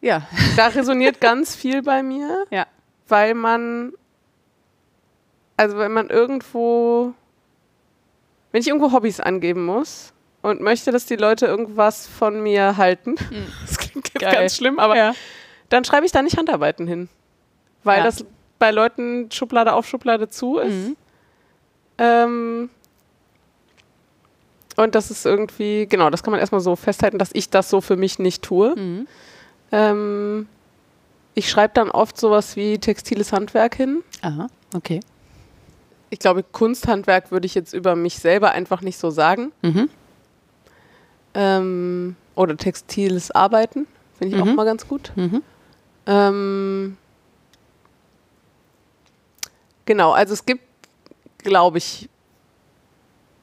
Ja. 0.01 0.27
Da 0.55 0.67
resoniert 0.67 1.21
ganz 1.21 1.55
viel 1.55 1.81
bei 1.83 2.01
mir, 2.03 2.45
Ja. 2.49 2.65
weil 3.07 3.33
man, 3.33 3.93
also 5.57 5.77
wenn 5.77 5.91
man 5.93 6.09
irgendwo, 6.09 7.13
wenn 8.51 8.61
ich 8.61 8.67
irgendwo 8.67 8.91
Hobbys 8.91 9.19
angeben 9.19 9.65
muss 9.65 10.13
und 10.41 10.61
möchte, 10.61 10.91
dass 10.91 11.05
die 11.05 11.15
Leute 11.15 11.45
irgendwas 11.45 12.07
von 12.07 12.41
mir 12.41 12.77
halten, 12.77 13.15
Geil. 13.29 13.45
ganz 14.19 14.55
schlimm, 14.55 14.79
aber 14.79 14.95
ja. 14.95 15.13
dann 15.69 15.83
schreibe 15.85 16.05
ich 16.05 16.11
da 16.11 16.21
nicht 16.21 16.37
Handarbeiten 16.37 16.87
hin. 16.87 17.09
Weil 17.83 17.99
Ja. 17.99 18.03
das 18.03 18.25
bei 18.59 18.71
Leuten 18.71 19.29
Schublade 19.31 19.73
auf 19.73 19.87
Schublade 19.87 20.29
zu 20.29 20.57
ist. 20.57 20.73
Mhm. 20.89 20.97
Ähm, 21.99 22.69
und 24.75 24.93
das 24.95 25.09
ist 25.09 25.25
irgendwie, 25.25 25.87
genau, 25.87 26.09
das 26.09 26.23
kann 26.23 26.31
man 26.31 26.39
erstmal 26.39 26.61
so 26.61 26.75
festhalten, 26.75 27.17
dass 27.17 27.29
ich 27.33 27.49
das 27.49 27.69
so 27.69 27.81
für 27.81 27.95
mich 27.97 28.19
nicht 28.19 28.43
tue. 28.43 28.75
Mhm. 28.75 29.07
Ähm, 29.71 30.47
ich 31.33 31.49
schreibe 31.49 31.73
dann 31.73 31.89
oft 31.91 32.17
sowas 32.19 32.55
wie 32.55 32.77
textiles 32.77 33.31
Handwerk 33.31 33.75
hin. 33.75 34.03
Aha, 34.21 34.47
okay. 34.75 34.99
Ich 36.09 36.19
glaube, 36.19 36.43
Kunsthandwerk 36.43 37.31
würde 37.31 37.45
ich 37.45 37.53
jetzt 37.55 37.73
über 37.73 37.95
mich 37.95 38.19
selber 38.19 38.51
einfach 38.51 38.81
nicht 38.81 38.97
so 38.97 39.09
sagen. 39.09 39.51
Mhm. 39.61 39.89
Ähm, 41.33 42.15
oder 42.37 42.55
textiles 42.55 43.31
Arbeiten, 43.31 43.87
finde 44.17 44.35
ich 44.35 44.41
auch 44.41 44.45
Mhm. 44.45 44.55
mal 44.55 44.65
ganz 44.65 44.87
gut. 44.87 45.11
Mhm. 45.15 45.41
Ähm, 46.05 46.97
genau, 49.85 50.11
also 50.11 50.33
es 50.33 50.45
gibt, 50.45 50.63
glaube 51.39 51.79
ich, 51.79 52.09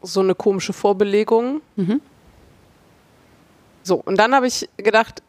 so 0.02 0.20
eine 0.20 0.34
komische 0.34 0.72
Vorbelegung. 0.72 1.60
Mhm. 1.76 2.00
So, 3.82 3.96
und 3.96 4.18
dann 4.18 4.34
habe 4.34 4.46
ich 4.46 4.68
gedacht, 4.76 5.22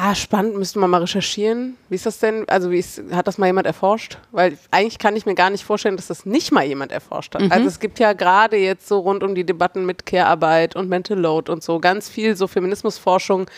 ah, 0.00 0.14
spannend, 0.14 0.56
müssten 0.56 0.80
wir 0.80 0.86
mal 0.86 1.00
recherchieren. 1.00 1.76
Wie 1.88 1.96
ist 1.96 2.06
das 2.06 2.18
denn? 2.20 2.48
Also, 2.48 2.70
wie 2.70 2.78
ist, 2.78 3.02
hat 3.10 3.26
das 3.26 3.36
mal 3.36 3.46
jemand 3.46 3.66
erforscht? 3.66 4.18
Weil 4.30 4.56
eigentlich 4.70 4.98
kann 4.98 5.16
ich 5.16 5.26
mir 5.26 5.34
gar 5.34 5.50
nicht 5.50 5.64
vorstellen, 5.64 5.96
dass 5.96 6.06
das 6.06 6.24
nicht 6.24 6.52
mal 6.52 6.64
jemand 6.64 6.92
erforscht 6.92 7.34
hat. 7.34 7.42
Mhm. 7.42 7.52
Also, 7.52 7.66
es 7.66 7.80
gibt 7.80 7.98
ja 7.98 8.12
gerade 8.12 8.56
jetzt 8.56 8.86
so 8.86 9.00
rund 9.00 9.24
um 9.24 9.34
die 9.34 9.44
Debatten 9.44 9.84
mit 9.84 10.06
Care-Arbeit 10.06 10.76
und 10.76 10.88
Mental 10.88 11.18
Load 11.18 11.50
und 11.50 11.64
so 11.64 11.80
ganz 11.80 12.08
viel 12.08 12.36
so 12.36 12.46
Feminismusforschung, 12.46 13.50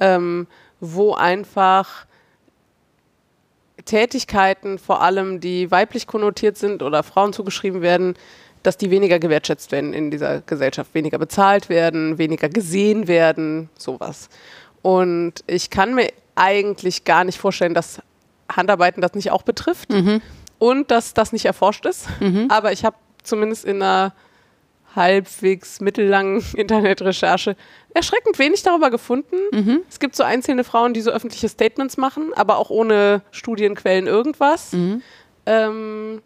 ähm, 0.00 0.48
wo 0.80 1.14
einfach 1.14 2.06
Tätigkeiten, 3.84 4.78
vor 4.78 5.02
allem 5.02 5.38
die 5.38 5.70
weiblich 5.70 6.08
konnotiert 6.08 6.56
sind 6.56 6.82
oder 6.82 7.04
Frauen 7.04 7.32
zugeschrieben 7.32 7.80
werden, 7.80 8.14
dass 8.64 8.76
die 8.76 8.90
weniger 8.90 9.20
gewertschätzt 9.20 9.70
werden 9.70 9.92
in 9.92 10.10
dieser 10.10 10.40
Gesellschaft, 10.40 10.92
weniger 10.94 11.18
bezahlt 11.18 11.68
werden, 11.68 12.18
weniger 12.18 12.48
gesehen 12.48 13.06
werden, 13.06 13.70
sowas. 13.78 14.28
Und 14.86 15.42
ich 15.48 15.70
kann 15.70 15.94
mir 15.96 16.12
eigentlich 16.36 17.02
gar 17.02 17.24
nicht 17.24 17.38
vorstellen, 17.38 17.74
dass 17.74 18.00
Handarbeiten 18.54 19.00
das 19.00 19.14
nicht 19.14 19.32
auch 19.32 19.42
betrifft 19.42 19.90
und 20.60 20.90
dass 20.92 21.12
das 21.12 21.32
nicht 21.32 21.44
erforscht 21.44 21.84
ist. 21.86 22.06
Aber 22.50 22.70
ich 22.70 22.84
habe 22.84 22.94
zumindest 23.24 23.64
in 23.64 23.82
einer 23.82 24.12
halbwegs 24.94 25.80
mittellangen 25.80 26.40
Internetrecherche 26.56 27.56
erschreckend 27.94 28.38
wenig 28.38 28.62
darüber 28.62 28.90
gefunden. 28.90 29.34
Es 29.88 29.98
gibt 29.98 30.14
so 30.14 30.22
einzelne 30.22 30.62
Frauen, 30.62 30.94
die 30.94 31.00
so 31.00 31.10
öffentliche 31.10 31.48
Statements 31.48 31.96
machen, 31.96 32.32
aber 32.36 32.56
auch 32.58 32.70
ohne 32.70 33.22
Studienquellen 33.32 34.06
irgendwas. 34.06 34.72
Ähm, 35.46 36.22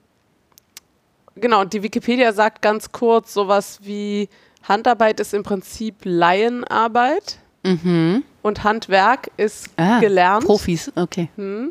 genau, 1.37 1.63
und 1.63 1.73
die 1.73 1.83
Wikipedia 1.83 2.35
sagt 2.35 2.61
ganz 2.61 2.93
kurz 2.93 3.33
sowas 3.33 3.79
wie 3.83 4.29
Handarbeit 4.69 5.19
ist 5.19 5.33
im 5.33 5.45
Prinzip 5.45 5.95
Laienarbeit 6.05 7.39
Mhm. 7.63 8.23
und 8.43 8.65
Handwerk 8.65 9.31
ist 9.37 9.69
Ah, 9.77 10.01
gelernt. 10.01 10.45
Profis, 10.47 10.91
okay. 10.97 11.29
Hm. 11.37 11.71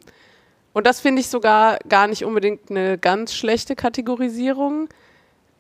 Und 0.74 0.86
das 0.86 1.00
finde 1.00 1.22
ich 1.22 1.28
sogar 1.28 1.80
gar 1.90 2.08
nicht 2.08 2.24
unbedingt 2.24 2.70
eine 2.70 2.98
ganz 2.98 3.34
schlechte 3.34 3.76
Kategorisierung. 3.76 4.88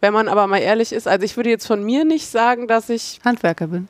Wenn 0.01 0.13
man 0.13 0.27
aber 0.27 0.45
mal 0.47 0.59
ehrlich 0.59 0.93
ist, 0.93 1.07
also 1.07 1.25
ich 1.25 1.35
würde 1.35 1.49
jetzt 1.49 1.65
von 1.67 1.83
mir 1.83 2.05
nicht 2.05 2.27
sagen, 2.27 2.67
dass 2.67 2.89
ich, 2.89 3.19
Handwerker 3.25 3.67
bin. 3.67 3.87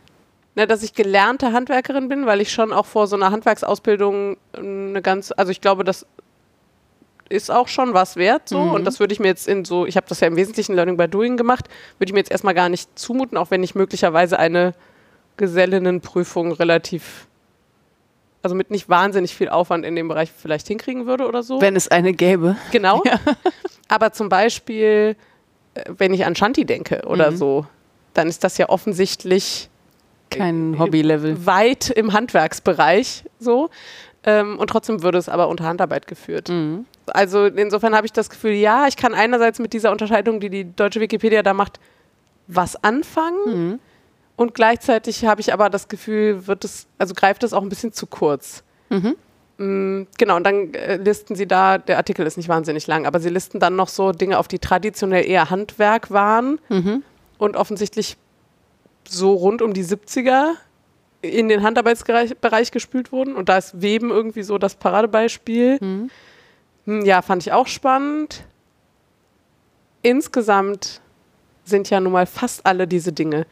ne, 0.55 0.65
dass 0.65 0.81
ich 0.81 0.93
gelernte 0.93 1.51
Handwerkerin 1.51 2.07
bin, 2.07 2.25
weil 2.25 2.39
ich 2.41 2.51
schon 2.53 2.71
auch 2.73 2.85
vor 2.85 3.05
so 3.07 3.15
einer 3.17 3.31
Handwerksausbildung 3.31 4.37
eine 4.53 5.01
ganz, 5.01 5.31
also 5.35 5.51
ich 5.51 5.59
glaube, 5.61 5.83
das 5.83 6.05
ist 7.27 7.51
auch 7.51 7.67
schon 7.67 7.93
was 7.93 8.15
wert 8.15 8.49
so 8.49 8.57
und 8.59 8.85
das 8.85 8.99
würde 8.99 9.13
ich 9.13 9.19
mir 9.19 9.27
jetzt 9.27 9.47
in 9.47 9.63
so, 9.63 9.85
ich 9.85 9.97
habe 9.97 10.07
das 10.09 10.19
ja 10.19 10.27
im 10.27 10.35
Wesentlichen 10.35 10.73
Learning 10.73 10.97
by 10.97 11.07
Doing 11.07 11.37
gemacht, 11.37 11.67
würde 11.99 12.09
ich 12.09 12.13
mir 12.13 12.19
jetzt 12.19 12.31
erstmal 12.31 12.55
gar 12.55 12.69
nicht 12.69 12.97
zumuten, 12.97 13.37
auch 13.37 13.51
wenn 13.51 13.61
ich 13.61 13.75
möglicherweise 13.75 14.39
eine 14.39 14.73
Gesellinnenprüfung 15.39 16.51
relativ, 16.51 17.25
also 18.43 18.55
mit 18.55 18.69
nicht 18.69 18.87
wahnsinnig 18.89 19.33
viel 19.35 19.49
Aufwand 19.49 19.85
in 19.85 19.95
dem 19.95 20.07
Bereich 20.07 20.31
vielleicht 20.31 20.67
hinkriegen 20.67 21.07
würde 21.07 21.27
oder 21.27 21.41
so. 21.41 21.59
Wenn 21.61 21.75
es 21.75 21.87
eine 21.87 22.13
gäbe. 22.13 22.55
Genau. 22.71 23.01
Aber 23.87 24.11
zum 24.13 24.29
Beispiel, 24.29 25.15
äh, 25.73 25.83
wenn 25.97 26.13
ich 26.13 26.25
an 26.25 26.35
Shanti 26.35 26.65
denke 26.65 27.01
oder 27.07 27.31
Mhm. 27.31 27.37
so, 27.37 27.65
dann 28.13 28.27
ist 28.27 28.43
das 28.43 28.57
ja 28.59 28.69
offensichtlich 28.69 29.69
Kein 30.29 30.75
Hobbylevel. 30.77 31.45
weit 31.47 31.89
im 31.89 32.13
Handwerksbereich 32.13 33.23
so. 33.39 33.69
Ähm, 34.25 34.59
und 34.59 34.69
trotzdem 34.69 35.01
würde 35.01 35.17
es 35.17 35.29
aber 35.29 35.47
unter 35.47 35.63
Handarbeit 35.63 36.05
geführt. 36.05 36.49
Mhm. 36.49 36.85
Also 37.07 37.45
insofern 37.45 37.95
habe 37.95 38.05
ich 38.05 38.11
das 38.13 38.29
Gefühl, 38.29 38.51
ja, 38.51 38.85
ich 38.87 38.97
kann 38.97 39.13
einerseits 39.15 39.59
mit 39.59 39.71
dieser 39.73 39.91
Unterscheidung, 39.91 40.39
die 40.41 40.49
die 40.49 40.75
deutsche 40.75 40.99
Wikipedia 40.99 41.41
da 41.41 41.53
macht, 41.53 41.79
was 42.47 42.75
anfangen. 42.83 43.37
Mhm. 43.45 43.79
Und 44.39 44.53
gleichzeitig 44.53 45.25
habe 45.25 45.41
ich 45.41 45.51
aber 45.51 45.69
das 45.69 45.89
Gefühl, 45.89 46.47
wird 46.47 46.63
es, 46.63 46.87
also 46.97 47.13
greift 47.13 47.43
es 47.43 47.51
auch 47.51 47.61
ein 47.61 47.67
bisschen 47.67 47.91
zu 47.91 48.07
kurz. 48.07 48.63
Mhm. 48.89 49.15
Mm, 49.57 50.07
Genau, 50.17 50.37
und 50.37 50.45
dann 50.45 50.73
äh, 50.73 50.95
listen 50.95 51.35
sie 51.35 51.45
da, 51.45 51.77
der 51.77 51.97
Artikel 51.97 52.25
ist 52.25 52.37
nicht 52.37 52.47
wahnsinnig 52.47 52.87
lang, 52.87 53.05
aber 53.05 53.19
sie 53.19 53.27
listen 53.27 53.59
dann 53.59 53.75
noch 53.75 53.89
so 53.89 54.13
Dinge 54.13 54.39
auf, 54.39 54.47
die 54.47 54.59
traditionell 54.59 55.25
eher 55.25 55.49
Handwerk 55.49 56.09
waren 56.11 56.59
Mhm. 56.69 57.03
und 57.37 57.57
offensichtlich 57.57 58.15
so 59.05 59.33
rund 59.33 59.61
um 59.61 59.73
die 59.73 59.83
70er 59.83 60.53
in 61.21 61.49
den 61.49 61.61
Handarbeitsbereich 61.61 62.37
Bereich 62.37 62.71
gespült 62.71 63.11
wurden. 63.11 63.35
Und 63.35 63.49
da 63.49 63.57
ist 63.57 63.81
Weben 63.81 64.09
irgendwie 64.09 64.43
so 64.43 64.57
das 64.57 64.75
Paradebeispiel. 64.75 65.79
Mhm. 65.81 66.09
Hm, 66.85 67.01
Ja, 67.05 67.21
fand 67.21 67.41
ich 67.45 67.51
auch 67.51 67.67
spannend. 67.67 68.45
Insgesamt 70.01 71.01
sind 71.65 71.89
ja 71.89 71.99
nun 71.99 72.13
mal 72.13 72.25
fast 72.25 72.65
alle 72.65 72.87
diese 72.87 73.11
Dinge 73.11 73.45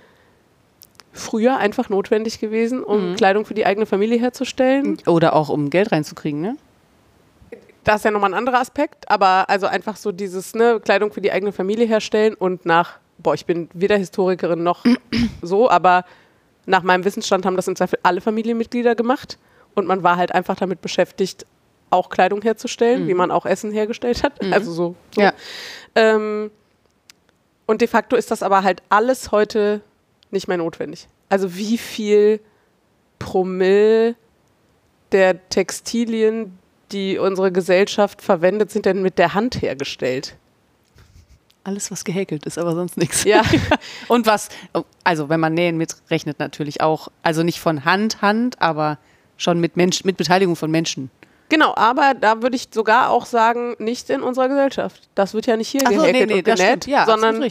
früher 1.17 1.57
einfach 1.57 1.89
notwendig 1.89 2.39
gewesen, 2.39 2.83
um 2.83 3.11
Mhm. 3.11 3.15
Kleidung 3.15 3.45
für 3.45 3.53
die 3.53 3.65
eigene 3.65 3.85
Familie 3.85 4.19
herzustellen. 4.19 4.97
Oder 5.05 5.35
auch 5.35 5.49
um 5.49 5.69
Geld 5.69 5.91
reinzukriegen, 5.91 6.41
ne? 6.41 6.57
Das 7.83 7.97
ist 7.97 8.03
ja 8.05 8.11
nochmal 8.11 8.31
ein 8.31 8.37
anderer 8.37 8.59
Aspekt, 8.59 9.09
aber 9.09 9.49
also 9.49 9.65
einfach 9.67 9.95
so 9.95 10.11
dieses, 10.11 10.53
ne, 10.53 10.79
Kleidung 10.83 11.11
für 11.13 11.21
die 11.21 11.31
eigene 11.31 11.53
Familie 11.53 11.85
herstellen 11.85 12.33
und 12.33 12.65
nach, 12.65 12.97
boah, 13.17 13.33
ich 13.33 13.45
bin 13.45 13.69
weder 13.73 13.95
Historikerin 13.95 14.61
noch 14.61 14.83
so, 15.41 15.69
aber 15.69 16.03
nach 16.65 16.83
meinem 16.83 17.05
Wissensstand 17.05 17.45
haben 17.45 17.55
das 17.55 17.67
im 17.69 17.77
Zweifel 17.77 17.97
alle 18.03 18.19
Familienmitglieder 18.19 18.93
gemacht 18.95 19.37
und 19.73 19.87
man 19.87 20.03
war 20.03 20.17
halt 20.17 20.33
einfach 20.33 20.57
damit 20.57 20.81
beschäftigt, 20.81 21.45
auch 21.89 22.09
Kleidung 22.09 22.41
herzustellen, 22.41 23.07
wie 23.07 23.13
man 23.13 23.31
auch 23.31 23.45
Essen 23.45 23.71
hergestellt 23.71 24.21
hat. 24.21 24.33
Also 24.51 24.73
so. 24.73 24.95
so. 25.15 25.21
Ja. 25.21 25.31
Ähm, 25.95 26.51
und 27.67 27.79
de 27.79 27.87
facto 27.87 28.17
ist 28.17 28.29
das 28.31 28.43
aber 28.43 28.63
halt 28.63 28.81
alles 28.89 29.31
heute 29.31 29.79
nicht 30.31 30.47
mehr 30.47 30.57
notwendig. 30.57 31.07
Also 31.29 31.55
wie 31.55 31.77
viel 31.77 32.39
Promille 33.19 34.15
der 35.11 35.49
Textilien, 35.49 36.57
die 36.91 37.17
unsere 37.17 37.51
Gesellschaft 37.51 38.21
verwendet, 38.21 38.71
sind 38.71 38.85
denn 38.85 39.01
mit 39.01 39.17
der 39.17 39.33
Hand 39.33 39.61
hergestellt? 39.61 40.35
Alles, 41.63 41.91
was 41.91 42.05
gehäkelt 42.05 42.45
ist, 42.45 42.57
aber 42.57 42.73
sonst 42.75 42.97
nichts. 42.97 43.25
Ja. 43.25 43.41
Und 44.07 44.25
was, 44.25 44.47
also 45.03 45.27
wenn 45.27 45.41
man 45.41 45.53
Nähen 45.53 45.75
mitrechnet, 45.75 46.39
natürlich 46.39 46.79
auch. 46.79 47.09
Also 47.23 47.43
nicht 47.43 47.59
von 47.59 47.83
Hand, 47.83 48.21
Hand, 48.21 48.61
aber 48.61 48.99
schon 49.35 49.59
mit 49.59 49.75
Mensch, 49.75 50.05
mit 50.05 50.15
Beteiligung 50.15 50.55
von 50.55 50.71
Menschen. 50.71 51.11
Genau, 51.49 51.73
aber 51.77 52.13
da 52.13 52.41
würde 52.41 52.55
ich 52.57 52.67
sogar 52.71 53.09
auch 53.09 53.25
sagen, 53.25 53.75
nicht 53.79 54.09
in 54.09 54.21
unserer 54.21 54.49
Gesellschaft. 54.49 55.07
Das 55.15 55.33
wird 55.33 55.45
ja 55.47 55.55
nicht 55.55 55.69
hier 55.69 55.81
Ach 55.85 55.91
so, 55.91 56.01
nee, 56.01 56.25
nee, 56.25 56.33
und 56.35 56.43
genäht. 56.43 56.87
Ja, 56.87 57.05
sondern 57.05 57.41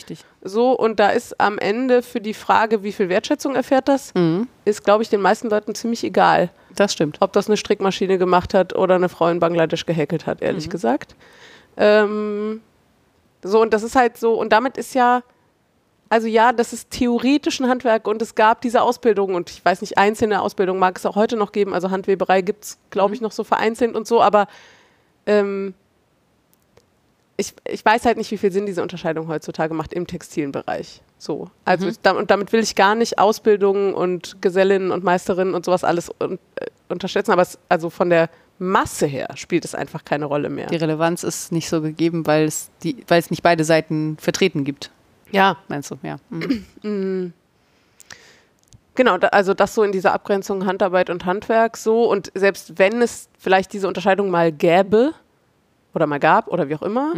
so 0.43 0.73
und 0.73 1.01
da 1.01 1.09
ist 1.11 1.41
am 1.41 1.59
Ende 1.59 2.03
für 2.03 2.21
die 2.21 2.35
Frage, 2.35 2.83
wie 2.83 2.93
viel 2.93 3.09
Wertschätzung 3.09 3.55
erfährt 3.55 3.89
das, 3.89 4.13
Mhm. 4.15 4.49
ist, 4.67 4.85
glaube 4.85 5.03
ich, 5.03 5.09
den 5.09 5.21
meisten 5.23 5.49
Leuten 5.49 5.75
ziemlich 5.75 6.05
egal, 6.05 6.51
Das 6.75 6.93
stimmt. 6.93 7.17
ob 7.21 7.33
das 7.33 7.47
eine 7.49 7.57
Strickmaschine 7.57 8.19
gemacht 8.19 8.53
hat 8.53 8.77
oder 8.77 8.97
eine 8.97 9.09
Frau 9.09 9.29
in 9.29 9.41
Bangladesch 9.41 9.87
gehäkelt 9.87 10.27
hat, 10.27 10.41
Mhm. 10.43 10.47
ehrlich 10.47 10.69
gesagt. 10.69 11.15
Ähm, 11.79 12.61
so, 13.43 13.61
und 13.63 13.73
das 13.73 13.83
ist 13.83 13.97
halt 13.97 14.17
so, 14.19 14.35
und 14.35 14.53
damit 14.53 14.77
ist 14.77 14.95
ja, 14.95 15.23
also 16.09 16.27
ja, 16.27 16.53
das 16.53 16.73
ist 16.73 16.91
theoretisch 16.91 17.61
ein 17.61 17.69
Handwerk 17.69 18.07
und 18.07 18.23
es 18.23 18.35
gab 18.35 18.61
diese 18.61 18.83
Ausbildung 18.83 19.35
und 19.35 19.51
ich 19.51 19.65
weiß 19.65 19.81
nicht, 19.81 19.99
einzelne 19.99 20.41
Ausbildungen 20.41 20.79
mag 20.79 20.97
es 20.97 21.07
auch 21.07 21.17
heute 21.17 21.37
noch 21.37 21.53
geben, 21.53 21.75
also 21.75 21.91
Handweberei 21.91 22.43
gibt 22.43 22.65
es, 22.65 22.79
glaube 22.91 23.15
ich, 23.15 23.21
noch 23.21 23.33
so 23.33 23.45
vereinzelt 23.45 23.95
und 23.95 24.07
so, 24.07 24.23
aber 24.23 24.47
ähm, 25.27 25.75
ich, 27.37 27.55
ich 27.69 27.85
weiß 27.85 28.07
halt 28.07 28.17
nicht, 28.17 28.31
wie 28.31 28.39
viel 28.39 28.53
Sinn 28.53 28.67
diese 28.67 28.83
Unterscheidung 28.83 29.29
heutzutage 29.29 29.75
macht 29.75 29.93
im 29.93 30.07
textilen 30.07 30.53
Bereich. 30.53 31.03
So. 31.19 31.51
Also 31.65 31.89
ich, 31.89 32.01
da, 32.01 32.13
und 32.13 32.31
damit 32.31 32.53
will 32.53 32.61
ich 32.61 32.75
gar 32.75 32.95
nicht 32.95 33.19
Ausbildungen 33.19 33.93
und 33.95 34.41
Gesellinnen 34.41 34.91
und 34.91 35.05
Meisterinnen 35.05 35.55
und 35.55 35.65
sowas 35.65 35.85
alles 35.85 36.11
un, 36.21 36.39
äh, 36.57 36.67
unterschätzen, 36.89 37.33
aber 37.33 37.43
es, 37.43 37.59
also 37.69 37.91
von 37.91 38.11
der 38.11 38.31
Masse 38.59 39.07
her 39.07 39.29
spielt 39.35 39.67
es 39.67 39.75
einfach 39.75 40.05
keine 40.05 40.25
Rolle 40.25 40.49
mehr. 40.49 40.69
Die 40.69 40.77
Relevanz 40.77 41.25
ist 41.25 41.53
nicht 41.53 41.69
so 41.69 41.83
gegeben, 41.83 42.27
weil 42.27 42.45
es, 42.45 42.71
die, 42.83 43.05
weil 43.09 43.19
es 43.19 43.31
nicht 43.31 43.43
beide 43.43 43.65
Seiten 43.65 44.17
vertreten 44.19 44.65
gibt, 44.65 44.91
Ja, 45.31 45.57
meinst 45.69 45.91
du? 45.91 45.99
Ja. 46.03 46.17
Mhm. 46.31 47.33
Genau, 48.97 49.19
da, 49.19 49.29
also 49.29 49.53
das 49.53 49.75
so 49.75 49.83
in 49.83 49.93
dieser 49.93 50.15
Abgrenzung 50.15 50.65
Handarbeit 50.65 51.11
und 51.11 51.27
Handwerk 51.27 51.77
so. 51.77 52.11
Und 52.11 52.33
selbst 52.35 52.79
wenn 52.79 53.03
es 53.03 53.29
vielleicht 53.39 53.75
diese 53.75 53.89
Unterscheidung 53.89 54.31
mal 54.31 54.51
gäbe 54.51 55.13
oder 55.95 56.07
mal 56.07 56.19
gab 56.19 56.49
oder 56.49 56.71
wie 56.71 56.75
auch 56.77 56.83
immer, 56.83 57.13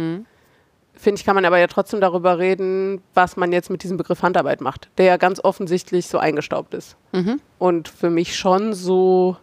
finde 0.93 1.19
ich, 1.19 1.25
kann 1.25 1.35
man 1.35 1.45
aber 1.45 1.57
ja 1.57 1.67
trotzdem 1.67 2.01
darüber 2.01 2.37
reden, 2.37 3.01
was 3.13 3.37
man 3.37 3.53
jetzt 3.53 3.69
mit 3.69 3.83
diesem 3.83 3.95
Begriff 3.95 4.21
Handarbeit 4.21 4.59
macht, 4.59 4.89
der 4.97 5.05
ja 5.05 5.17
ganz 5.17 5.39
offensichtlich 5.41 6.07
so 6.07 6.17
eingestaubt 6.17 6.73
ist. 6.73 6.97
Mhm. 7.13 7.39
Und 7.57 7.87
für 7.87 8.09
mich 8.09 8.35
schon 8.35 8.73
so, 8.73 9.37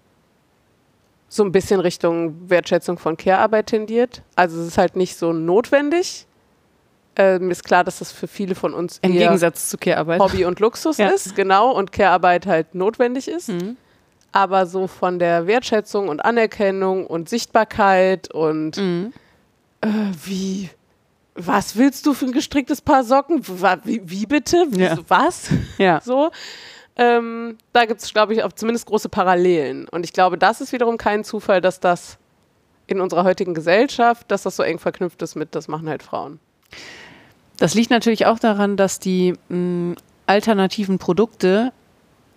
so 1.28 1.43
ein 1.43 1.52
bisschen 1.52 1.80
Richtung 1.80 2.51
Wertschätzung 2.51 2.98
von 2.98 3.16
Care-Arbeit 3.16 3.68
tendiert. 3.68 4.22
Also 4.36 4.60
es 4.60 4.66
ist 4.66 4.78
halt 4.78 4.94
nicht 4.94 5.16
so 5.16 5.32
notwendig. 5.32 6.25
Äh, 7.16 7.38
mir 7.38 7.52
ist 7.52 7.64
klar, 7.64 7.82
dass 7.84 7.98
das 8.01 8.12
für 8.12 8.28
viele 8.28 8.55
von 8.55 8.74
uns 8.74 8.98
Im 9.02 9.12
Gegensatz 9.12 9.68
zu 9.70 9.78
Care-Arbeit. 9.78 10.20
Hobby 10.20 10.44
und 10.44 10.60
Luxus 10.60 10.97
Ja. 10.98 11.09
ist, 11.09 11.34
genau, 11.34 11.70
und 11.72 11.90
Care-Arbeit 11.93 12.47
halt 12.47 12.74
notwendig 12.74 13.28
ist. 13.28 13.48
Mhm. 13.48 13.76
Aber 14.32 14.66
so 14.66 14.86
von 14.86 15.18
der 15.18 15.47
Wertschätzung 15.47 16.09
und 16.09 16.20
Anerkennung 16.24 17.06
und 17.06 17.28
Sichtbarkeit 17.30 18.30
und 18.34 18.76
Mhm. 18.76 19.12
äh, 19.80 19.88
wie, 20.24 20.68
was 21.34 21.76
willst 21.76 22.05
du 22.05 22.12
für 22.12 22.26
ein 22.26 22.32
gestricktes 22.32 22.82
Paar 22.82 23.02
Socken? 23.02 23.40
Wie, 23.84 24.02
wie 24.05 24.26
bitte? 24.26 24.66
Wie, 24.70 24.80
Ja. 24.82 24.98
Was? 25.09 25.48
Ja. 25.78 26.01
So. 26.05 26.30
Ähm, 26.98 27.56
da 27.72 27.84
gibt 27.84 28.02
es, 28.02 28.12
glaube 28.12 28.32
ich, 28.34 28.43
auch 28.43 28.52
zumindest 28.52 28.86
große 28.86 29.09
Parallelen. 29.10 29.86
Und 29.88 30.05
ich 30.05 30.12
glaube, 30.12 30.36
das 30.38 30.60
ist 30.60 30.72
wiederum 30.72 30.97
kein 30.98 31.24
Zufall, 31.24 31.60
dass 31.60 31.78
das 31.80 32.18
in 32.86 33.01
unserer 33.01 33.24
heutigen 33.24 33.52
Gesellschaft, 33.55 34.30
dass 34.30 34.43
das 34.44 34.56
so 34.56 34.62
eng 34.62 34.78
verknüpft 34.78 35.20
ist 35.22 35.34
mit, 35.34 35.55
das 35.55 35.68
machen 35.68 35.88
halt 35.88 36.02
Frauen. 36.02 36.40
Das 37.58 37.74
liegt 37.74 37.90
natürlich 37.90 38.26
auch 38.26 38.38
daran, 38.38 38.76
dass 38.76 38.98
die 38.98 39.34
mh, 39.48 39.94
alternativen 40.26 40.98
Produkte 40.98 41.72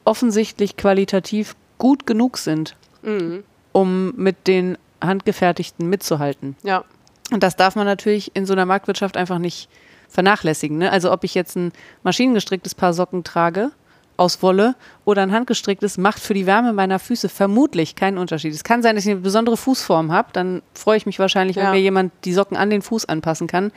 offensichtlich 0.06 0.78
qualitativ 0.78 1.56
gut 1.78 2.06
genug 2.06 2.38
sind, 2.38 2.76
Mhm. 3.02 3.44
um 3.72 4.14
mit 4.16 4.48
den 4.48 4.78
handgefertigten 5.02 5.88
mitzuhalten. 5.90 6.56
Ja. 6.64 6.84
Und 7.32 7.44
das 7.44 7.56
darf 7.56 7.76
man 7.76 7.86
natürlich 7.86 8.32
in 8.36 8.46
so 8.46 8.54
einer 8.54 8.66
Marktwirtschaft 8.66 9.16
einfach 9.16 9.38
nicht 9.40 9.70
vernachlässigen. 10.10 10.78
Ne? 10.78 10.92
Also 10.92 11.12
ob 11.12 11.24
ich 11.24 11.36
jetzt 11.36 11.56
ein 11.56 11.72
maschinengestricktes 12.04 12.76
Paar 12.76 12.94
Socken 12.94 13.24
trage 13.24 13.72
aus 14.18 14.42
Wolle 14.42 14.76
oder 15.06 15.22
ein 15.22 15.32
handgestricktes, 15.32 15.98
macht 15.98 16.20
für 16.20 16.34
die 16.34 16.46
Wärme 16.46 16.74
meiner 16.74 17.00
Füße 17.00 17.30
vermutlich 17.30 17.96
keinen 17.96 18.18
Unterschied. 18.18 18.54
Es 18.54 18.64
kann 18.66 18.82
sein, 18.82 18.96
dass 18.96 19.06
ich 19.06 19.12
eine 19.12 19.22
besondere 19.22 19.56
Fußform 19.56 20.12
habe, 20.12 20.30
dann 20.34 20.62
freue 20.74 20.98
ich 20.98 21.06
mich 21.06 21.20
wahrscheinlich, 21.20 21.56
wenn 21.56 21.64
Ja. 21.66 21.72
mir 21.72 21.80
jemand 21.80 22.12
die 22.26 22.34
Socken 22.34 22.58
an 22.58 22.70
den 22.70 22.82
Fuß 22.82 23.06
anpassen 23.06 23.48
kann. 23.48 23.72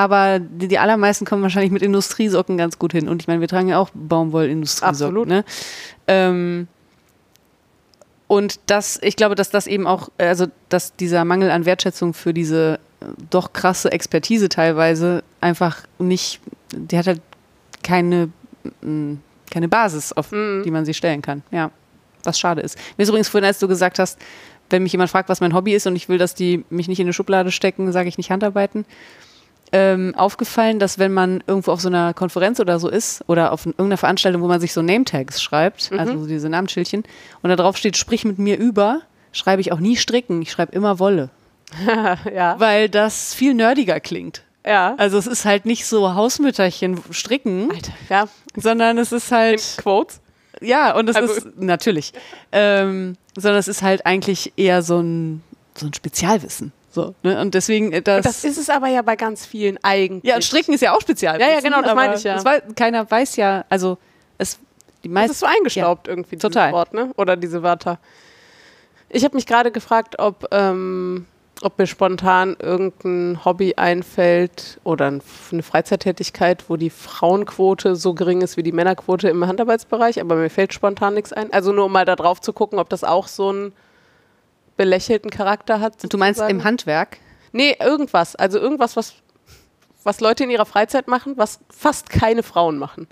Aber 0.00 0.38
die, 0.38 0.66
die 0.66 0.78
allermeisten 0.78 1.26
kommen 1.26 1.42
wahrscheinlich 1.42 1.70
mit 1.70 1.82
Industriesocken 1.82 2.56
ganz 2.56 2.78
gut 2.78 2.92
hin. 2.92 3.06
Und 3.06 3.20
ich 3.20 3.28
meine, 3.28 3.42
wir 3.42 3.48
tragen 3.48 3.68
ja 3.68 3.78
auch 3.78 3.90
Baumwoll-Industriesocken. 3.92 4.88
Absolut. 4.88 5.28
Ne? 5.28 5.44
Ähm, 6.06 6.68
und 8.26 8.60
das, 8.64 8.98
ich 9.02 9.14
glaube, 9.14 9.34
dass 9.34 9.50
das 9.50 9.66
eben 9.66 9.86
auch, 9.86 10.08
also 10.16 10.46
dass 10.70 10.96
dieser 10.96 11.26
Mangel 11.26 11.50
an 11.50 11.66
Wertschätzung 11.66 12.14
für 12.14 12.32
diese 12.32 12.80
äh, 13.02 13.04
doch 13.28 13.52
krasse 13.52 13.92
Expertise 13.92 14.48
teilweise 14.48 15.22
einfach 15.42 15.82
nicht, 15.98 16.40
die 16.72 16.96
hat 16.96 17.06
halt 17.06 17.20
keine, 17.82 18.30
mm, 18.80 19.16
keine 19.50 19.68
Basis, 19.68 20.14
auf 20.14 20.32
Mhm. 20.32 20.62
die 20.64 20.70
man 20.70 20.86
sie 20.86 20.94
stellen 20.94 21.20
kann. 21.20 21.42
Ja, 21.50 21.72
was 22.24 22.38
schade 22.38 22.62
ist. 22.62 22.78
Mir 22.96 23.02
ist 23.02 23.10
übrigens 23.10 23.28
vorhin, 23.28 23.44
als 23.46 23.58
du 23.58 23.68
gesagt 23.68 23.98
hast, 23.98 24.18
wenn 24.70 24.82
mich 24.82 24.92
jemand 24.92 25.10
fragt, 25.10 25.28
was 25.28 25.42
mein 25.42 25.52
Hobby 25.52 25.74
ist 25.74 25.86
und 25.86 25.94
ich 25.94 26.08
will, 26.08 26.16
dass 26.16 26.34
die 26.34 26.64
mich 26.70 26.88
nicht 26.88 27.00
in 27.00 27.04
eine 27.04 27.12
Schublade 27.12 27.52
stecken, 27.52 27.92
sage 27.92 28.08
ich 28.08 28.16
nicht 28.16 28.30
Handarbeiten. 28.30 28.86
Ähm, 29.72 30.14
aufgefallen, 30.16 30.80
dass 30.80 30.98
wenn 30.98 31.12
man 31.12 31.44
irgendwo 31.46 31.70
auf 31.70 31.80
so 31.80 31.88
einer 31.88 32.12
Konferenz 32.12 32.58
oder 32.58 32.80
so 32.80 32.88
ist 32.88 33.22
oder 33.28 33.52
auf 33.52 33.66
irgendeiner 33.66 33.96
Veranstaltung, 33.98 34.42
wo 34.42 34.48
man 34.48 34.60
sich 34.60 34.72
so 34.72 34.82
Name-Tags 34.82 35.40
schreibt, 35.40 35.92
also 35.96 36.18
so 36.18 36.26
diese 36.26 36.48
Namensschildchen, 36.48 37.04
und 37.42 37.50
da 37.50 37.54
drauf 37.56 37.76
steht, 37.76 37.96
sprich 37.96 38.24
mit 38.24 38.38
mir 38.40 38.58
über, 38.58 39.02
schreibe 39.30 39.60
ich 39.60 39.70
auch 39.70 39.78
nie 39.78 39.96
stricken, 39.96 40.42
ich 40.42 40.50
schreibe 40.50 40.72
immer 40.72 40.98
Wolle. 40.98 41.30
ja. 42.34 42.58
Weil 42.58 42.88
das 42.88 43.32
viel 43.32 43.54
nerdiger 43.54 44.00
klingt. 44.00 44.42
Ja. 44.66 44.94
Also 44.98 45.18
es 45.18 45.28
ist 45.28 45.44
halt 45.44 45.66
nicht 45.66 45.86
so 45.86 46.14
Hausmütterchen 46.14 47.00
stricken, 47.12 47.70
Alter, 47.70 47.92
ja. 48.08 48.28
sondern 48.56 48.98
es 48.98 49.12
ist 49.12 49.30
halt 49.30 49.62
Quotes. 49.78 50.20
ja, 50.60 50.96
und 50.96 51.08
es 51.08 51.14
Also- 51.16 51.32
ist 51.32 51.46
natürlich. 51.58 52.12
Ähm, 52.50 53.16
sondern 53.36 53.60
es 53.60 53.68
ist 53.68 53.82
halt 53.82 54.04
eigentlich 54.04 54.52
eher 54.56 54.82
so 54.82 54.98
ein, 54.98 55.42
so 55.76 55.86
ein 55.86 55.94
Spezialwissen. 55.94 56.72
So, 56.92 57.14
ne? 57.22 57.40
Und 57.40 57.54
deswegen, 57.54 57.92
äh, 57.92 58.02
das, 58.02 58.24
Das 58.24 58.44
ist 58.44 58.58
es 58.58 58.68
aber 58.68 58.88
ja 58.88 59.02
bei 59.02 59.14
ganz 59.16 59.46
vielen 59.46 59.78
eigentlich. 59.82 60.24
Ja, 60.28 60.34
und 60.36 60.42
Stricken 60.44 60.74
ist 60.74 60.80
ja 60.80 60.92
auch 60.94 61.00
Spezialwissen. 61.00 61.48
Ja, 61.48 61.54
ja, 61.56 61.60
genau, 61.60 61.82
das 61.82 61.94
meine 61.94 62.14
ich 62.16 62.24
ja. 62.24 62.44
wei- 62.44 62.62
keiner 62.74 63.08
weiß 63.08 63.36
ja, 63.36 63.64
also 63.68 63.96
es, 64.38 64.58
die 65.04 65.08
Das 65.08 65.14
meisten. 65.14 65.30
ist 65.32 65.38
so 65.40 65.46
eingestaubt 65.46 66.08
irgendwie, 66.08 66.36
dieses 66.36 66.50
total. 66.50 66.72
Wort, 66.72 66.92
ne? 66.92 67.12
Oder 67.16 67.36
diese 67.36 67.62
Wörter. 67.62 67.98
Ich 69.08 69.24
habe 69.24 69.36
mich 69.36 69.46
gerade 69.46 69.70
gefragt, 69.70 70.18
ob, 70.18 70.46
ähm, 70.52 71.26
ob 71.62 71.78
mir 71.78 71.86
spontan 71.86 72.56
irgendein 72.60 73.44
Hobby 73.44 73.74
einfällt 73.76 74.80
oder 74.82 75.06
ein- 75.10 75.22
eine 75.52 75.62
Freizeittätigkeit, 75.62 76.64
wo 76.68 76.76
die 76.76 76.90
Frauenquote 76.90 77.94
so 77.96 78.14
gering 78.14 78.40
ist 78.40 78.56
wie 78.56 78.62
die 78.62 78.72
Männerquote 78.72 79.28
im 79.28 79.46
Handarbeitsbereich, 79.46 80.20
aber 80.20 80.36
mir 80.36 80.50
fällt 80.50 80.72
spontan 80.74 81.14
nichts 81.14 81.32
ein. 81.32 81.52
Also 81.52 81.72
nur 81.72 81.84
um 81.86 81.92
mal 81.92 82.04
da 82.04 82.16
drauf 82.16 82.40
zu 82.40 82.52
gucken, 82.52 82.78
ob 82.78 82.88
das 82.88 83.04
auch 83.04 83.28
so 83.28 83.50
einen 83.50 83.72
belächelten 84.80 85.30
Charakter 85.30 85.78
hat. 85.80 85.94
Du 86.10 86.16
meinst 86.16 86.38
sozusagen. 86.38 86.58
im 86.60 86.64
Handwerk? 86.64 87.18
Nee, 87.52 87.76
irgendwas. 87.78 88.34
Also 88.34 88.58
irgendwas, 88.58 88.96
was, 88.96 89.12
was 90.04 90.20
Leute 90.20 90.44
in 90.44 90.50
ihrer 90.50 90.64
Freizeit 90.64 91.06
machen, 91.06 91.34
was 91.36 91.60
fast 91.68 92.08
keine 92.08 92.42
Frauen 92.42 92.78
machen. 92.78 93.06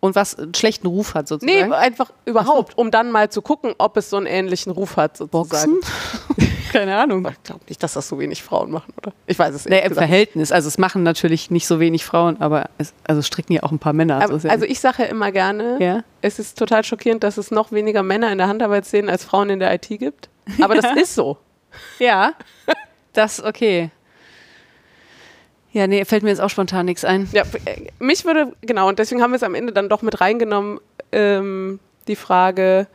Und 0.00 0.14
was 0.16 0.34
einen 0.38 0.54
schlechten 0.54 0.86
Ruf 0.86 1.14
hat 1.14 1.24
Nee, 1.24 1.28
sozusagen? 1.28 1.72
einfach 1.72 2.10
überhaupt, 2.26 2.76
um 2.78 2.90
dann 2.90 3.10
mal 3.10 3.30
zu 3.30 3.40
gucken, 3.42 3.74
ob 3.78 3.96
es 3.96 4.08
so 4.10 4.16
einen 4.18 4.26
ähnlichen 4.26 4.70
Ruf 4.72 4.96
hat, 4.96 5.16
sozusagen. 5.16 5.80
Boxen? 5.80 6.48
Keine 6.72 6.96
Ahnung. 6.96 7.26
Ich 7.30 7.42
glaube 7.44 7.60
nicht, 7.68 7.82
dass 7.82 7.92
das 7.94 8.08
so 8.08 8.18
wenig 8.18 8.42
Frauen 8.42 8.70
machen, 8.72 8.92
oder? 8.98 9.12
Ich 9.26 9.38
weiß 9.38 9.54
es 9.54 9.64
Nee, 9.64 9.76
nicht. 9.76 9.86
im 9.86 9.94
Verhältnis. 9.94 10.50
Also 10.52 10.66
es 10.68 10.76
machen 10.76 11.02
natürlich 11.04 11.50
nicht 11.50 11.66
so 11.68 11.78
wenig 11.80 12.04
Frauen, 12.04 12.40
aber 12.40 12.68
es, 12.78 12.92
also 13.04 13.22
stricken 13.22 13.52
ja 13.52 13.62
auch 13.62 13.70
ein 13.70 13.78
paar 13.78 13.92
Männer. 13.92 14.20
so 14.26 14.34
Aber, 14.34 14.42
ja 14.42 14.50
also 14.50 14.64
ich 14.66 14.80
sage 14.80 15.04
ja 15.04 15.08
immer 15.08 15.30
gerne, 15.32 15.78
ja. 15.80 16.02
es 16.20 16.38
ist 16.40 16.58
total 16.58 16.82
schockierend, 16.84 17.22
dass 17.22 17.38
es 17.38 17.50
noch 17.52 17.70
weniger 17.72 18.02
Männer 18.02 18.30
in 18.32 18.38
der 18.38 18.48
Handarbeitsszene 18.48 19.10
als 19.10 19.24
Frauen 19.24 19.50
in 19.50 19.60
der 19.60 19.72
IT 19.72 19.86
gibt. 19.88 20.28
Aber 20.60 20.74
das 20.74 20.96
ist 20.96 21.14
so. 21.14 21.38
ja, 21.98 22.34
das 23.12 23.42
okay. 23.42 23.90
Ja, 25.72 25.88
nee, 25.88 26.04
fällt 26.04 26.22
mir 26.22 26.28
jetzt 26.28 26.40
auch 26.40 26.50
spontan 26.50 26.86
nichts 26.86 27.04
ein. 27.04 27.28
Ja, 27.32 27.42
äh, 27.64 27.88
mich 27.98 28.24
würde, 28.24 28.52
genau, 28.60 28.88
und 28.88 29.00
deswegen 29.00 29.20
haben 29.20 29.32
wir 29.32 29.36
es 29.36 29.42
am 29.42 29.56
Ende 29.56 29.72
dann 29.72 29.88
doch 29.88 30.02
mit 30.02 30.20
reingenommen, 30.20 30.78
ähm, 31.10 31.80
die 32.06 32.14
Frage, 32.14 32.86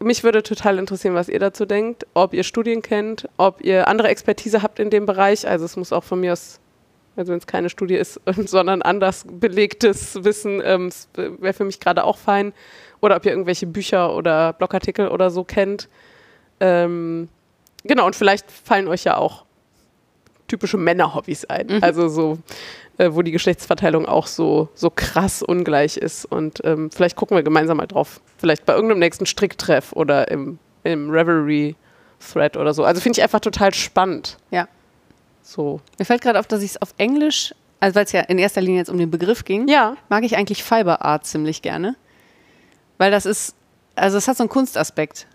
mich 0.00 0.24
würde 0.24 0.42
total 0.42 0.78
interessieren, 0.78 1.14
was 1.14 1.28
ihr 1.28 1.38
dazu 1.38 1.66
denkt, 1.66 2.06
ob 2.14 2.34
ihr 2.34 2.42
Studien 2.42 2.82
kennt, 2.82 3.28
ob 3.36 3.62
ihr 3.62 3.86
andere 3.86 4.08
Expertise 4.08 4.62
habt 4.62 4.78
in 4.80 4.90
dem 4.90 5.06
Bereich. 5.06 5.46
Also 5.46 5.64
es 5.64 5.76
muss 5.76 5.92
auch 5.92 6.04
von 6.04 6.20
mir 6.20 6.32
aus, 6.32 6.58
also 7.16 7.32
wenn 7.32 7.38
es 7.38 7.46
keine 7.46 7.68
Studie 7.68 7.96
ist, 7.96 8.20
sondern 8.36 8.82
anders 8.82 9.24
belegtes 9.28 10.24
Wissen, 10.24 10.62
ähm, 10.64 10.90
wäre 11.14 11.52
für 11.52 11.64
mich 11.64 11.80
gerade 11.80 12.04
auch 12.04 12.16
fein. 12.16 12.52
Oder 13.00 13.16
ob 13.16 13.24
ihr 13.24 13.32
irgendwelche 13.32 13.66
Bücher 13.66 14.14
oder 14.14 14.54
Blogartikel 14.54 15.08
oder 15.08 15.30
so 15.30 15.44
kennt. 15.44 15.88
Ähm, 16.60 17.28
genau, 17.84 18.06
und 18.06 18.14
vielleicht 18.16 18.50
fallen 18.50 18.88
euch 18.88 19.04
ja 19.04 19.16
auch 19.16 19.44
typische 20.48 20.76
Männerhobbys 20.76 21.44
ein. 21.46 21.82
Also 21.82 22.08
so 22.08 22.38
äh, 22.98 23.14
wo 23.14 23.22
die 23.22 23.30
Geschlechtsverteilung 23.30 24.04
auch 24.06 24.26
so, 24.26 24.68
so 24.74 24.90
krass 24.90 25.42
ungleich 25.42 25.96
ist. 25.96 26.26
Und 26.26 26.60
ähm, 26.64 26.90
vielleicht 26.90 27.16
gucken 27.16 27.34
wir 27.36 27.42
gemeinsam 27.42 27.78
mal 27.78 27.86
drauf. 27.86 28.20
Vielleicht 28.36 28.66
bei 28.66 28.74
irgendeinem 28.74 28.98
nächsten 28.98 29.24
Stricktreff 29.24 29.92
oder 29.92 30.30
im, 30.30 30.58
im 30.84 31.08
Revelry-Thread 31.10 32.56
oder 32.58 32.74
so. 32.74 32.84
Also 32.84 33.00
finde 33.00 33.18
ich 33.18 33.22
einfach 33.22 33.40
total 33.40 33.72
spannend. 33.72 34.36
Ja. 34.50 34.68
So. 35.42 35.80
Mir 35.98 36.04
fällt 36.04 36.20
gerade 36.20 36.38
auf, 36.38 36.46
dass 36.46 36.62
ich 36.62 36.72
es 36.72 36.82
auf 36.82 36.92
Englisch, 36.98 37.54
also 37.80 37.94
weil 37.94 38.04
es 38.04 38.12
ja 38.12 38.20
in 38.20 38.38
erster 38.38 38.60
Linie 38.60 38.80
jetzt 38.80 38.90
um 38.90 38.98
den 38.98 39.10
Begriff 39.10 39.44
ging, 39.44 39.66
Ja. 39.66 39.96
mag 40.10 40.22
ich 40.24 40.36
eigentlich 40.36 40.62
Fiber 40.62 41.02
Art 41.02 41.24
ziemlich 41.26 41.62
gerne. 41.62 41.96
Weil 42.98 43.10
das 43.10 43.24
ist, 43.24 43.54
also 43.94 44.18
es 44.18 44.28
hat 44.28 44.36
so 44.36 44.42
einen 44.42 44.50
Kunstaspekt. 44.50 45.26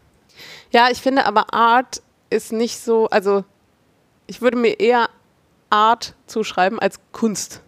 Ja, 0.72 0.90
ich 0.92 1.02
finde 1.02 1.26
aber 1.26 1.54
Art 1.54 2.02
ist 2.30 2.52
nicht 2.52 2.80
so, 2.80 3.08
also 3.10 3.44
ich 4.28 4.42
würde 4.42 4.58
mir 4.58 4.80
eher 4.80 5.10
Art 5.70 6.16
zuschreiben 6.28 6.80
als 6.80 7.00
Kunst. 7.12 7.62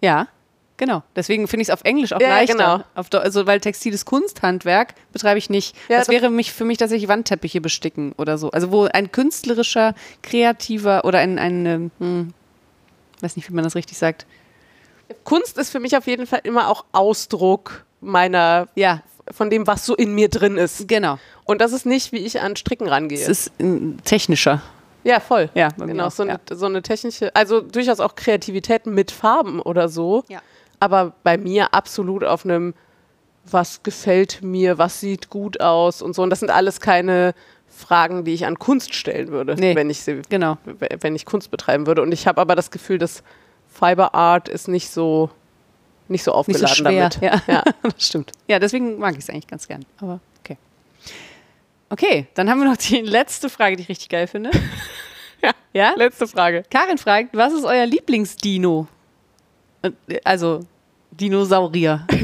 Ja, 0.00 0.28
genau. 0.76 1.02
Deswegen 1.14 1.46
finde 1.48 1.62
ich 1.62 1.68
es 1.68 1.74
auf 1.74 1.84
Englisch 1.84 2.12
auch 2.12 2.20
Ja, 2.20 2.28
leichter. 2.28 2.54
genau. 2.54 2.84
Auf, 2.94 3.12
also, 3.12 3.46
weil 3.46 3.60
textiles 3.60 4.04
Kunsthandwerk 4.04 4.94
betreibe 5.12 5.38
ich 5.38 5.50
nicht. 5.50 5.76
Ja, 5.88 5.98
das 5.98 6.08
wäre 6.08 6.30
mich, 6.30 6.52
für 6.52 6.64
mich 6.64 6.78
tatsächlich 6.78 7.08
Wandteppiche 7.08 7.60
besticken 7.60 8.12
oder 8.18 8.38
so. 8.38 8.50
Also 8.50 8.72
wo 8.72 8.84
ein 8.84 9.12
künstlerischer, 9.12 9.94
kreativer 10.22 11.04
oder 11.04 11.18
ein, 11.18 11.38
ein 11.38 11.66
ähm, 11.66 11.90
hm, 11.98 12.34
weiß 13.20 13.36
nicht, 13.36 13.48
wie 13.48 13.54
man 13.54 13.64
das 13.64 13.74
richtig 13.76 13.98
sagt. 13.98 14.26
Kunst 15.24 15.58
ist 15.58 15.70
für 15.70 15.80
mich 15.80 15.96
auf 15.96 16.06
jeden 16.06 16.26
Fall 16.26 16.40
immer 16.42 16.68
auch 16.68 16.84
Ausdruck 16.92 17.84
meiner, 18.00 18.68
Ja, 18.74 19.02
von 19.30 19.50
dem, 19.50 19.66
was 19.66 19.86
so 19.86 19.94
in 19.94 20.14
mir 20.14 20.28
drin 20.28 20.56
ist. 20.56 20.88
genau. 20.88 21.18
Und 21.44 21.60
das 21.60 21.72
ist 21.72 21.86
nicht, 21.86 22.12
wie 22.12 22.18
ich 22.18 22.40
an 22.40 22.56
Stricken 22.56 22.88
rangehe. 22.88 23.18
Es 23.20 23.28
ist 23.28 23.52
ähm, 23.58 23.98
technischer. 24.04 24.62
ja, 25.04 25.20
voll. 25.20 25.48
Ja, 25.54 25.68
genau. 25.68 26.08
So 26.10 26.22
eine, 26.24 26.32
ja. 26.48 26.56
so 26.56 26.66
eine 26.66 26.82
technische, 26.82 27.34
also 27.34 27.60
durchaus 27.60 28.00
auch 28.00 28.14
Kreativität 28.14 28.86
mit 28.86 29.10
Farben 29.10 29.60
oder 29.60 29.88
so. 29.88 30.24
Ja. 30.28 30.40
Aber 30.80 31.12
bei 31.22 31.38
mir 31.38 31.72
absolut 31.74 32.24
auf 32.24 32.44
einem, 32.44 32.74
was 33.50 33.82
gefällt 33.82 34.42
mir, 34.42 34.78
was 34.78 35.00
sieht 35.00 35.30
gut 35.30 35.60
aus 35.60 36.02
und 36.02 36.14
so. 36.14 36.22
Und 36.22 36.30
das 36.30 36.40
sind 36.40 36.50
alles 36.50 36.80
keine 36.80 37.34
Fragen, 37.68 38.24
die 38.24 38.34
ich 38.34 38.46
an 38.46 38.58
Kunst 38.58 38.94
stellen 38.94 39.28
würde, 39.28 39.54
Nee. 39.56 39.74
wenn 39.74 39.88
ich 39.90 40.02
sie 40.02 40.22
Genau. 40.28 40.58
wenn 41.00 41.14
ich 41.16 41.24
Kunst 41.26 41.50
betreiben 41.50 41.86
würde. 41.86 42.02
Und 42.02 42.12
ich 42.12 42.26
habe 42.26 42.40
aber 42.40 42.54
das 42.54 42.70
Gefühl, 42.70 42.98
dass 42.98 43.22
Fiber 43.68 44.14
Art 44.14 44.48
ist 44.48 44.68
nicht 44.68 44.90
so, 44.90 45.30
nicht 46.12 46.22
so 46.22 46.30
Nicht 46.30 46.38
aufgeladen 46.38 46.68
so 46.68 46.74
schwer. 46.74 47.08
damit. 47.10 47.20
Ja. 47.48 47.54
Ja. 47.54 47.62
das 47.82 48.06
stimmt. 48.06 48.32
Ja, 48.46 48.58
deswegen 48.58 48.98
mag 48.98 49.14
ich 49.14 49.20
es 49.20 49.30
eigentlich 49.30 49.46
ganz 49.48 49.66
gern. 49.66 49.84
Aber 50.00 50.20
okay. 50.40 50.56
Okay, 51.90 52.26
dann 52.34 52.48
haben 52.48 52.60
wir 52.60 52.68
noch 52.68 52.76
die 52.76 53.00
letzte 53.00 53.48
Frage, 53.50 53.76
die 53.76 53.82
ich 53.82 53.88
richtig 53.88 54.08
geil 54.08 54.26
finde. 54.26 54.50
Ja. 55.44 55.50
Ja? 55.72 55.94
Letzte 55.96 56.28
Frage. 56.28 56.62
Karin 56.70 56.98
fragt, 56.98 57.30
was 57.36 57.52
ist 57.52 57.64
euer 57.64 57.84
Lieblingsdino? 57.84 58.86
Äh, 59.82 59.90
Also, 60.22 60.60
Dinosaurier. 61.10 62.06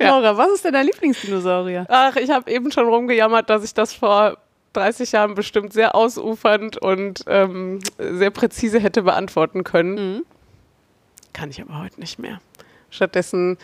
Ja. 0.00 0.08
Laura, 0.18 0.36
was 0.36 0.48
ist 0.54 0.64
denn 0.64 0.72
dein 0.72 0.86
Lieblingsdinosaurier? 0.86 1.86
Ach, 1.88 2.16
ich 2.16 2.28
habe 2.30 2.50
eben 2.50 2.72
schon 2.72 2.88
rumgejammert, 2.88 3.48
dass 3.48 3.62
ich 3.62 3.74
das 3.74 3.92
vor 3.92 4.38
30 4.72 5.12
Jahren 5.12 5.34
bestimmt 5.36 5.72
sehr 5.72 5.94
ausufernd 5.94 6.76
und 6.78 7.24
ähm, 7.28 7.78
sehr 7.98 8.30
präzise 8.30 8.80
hätte 8.80 9.02
beantworten 9.02 9.62
können. 9.62 9.94
Mhm. 10.16 10.26
Kann 11.32 11.50
ich 11.50 11.60
aber 11.62 11.78
heute 11.78 12.00
nicht 12.00 12.18
mehr. 12.18 12.40
Stattdessen 12.94 13.58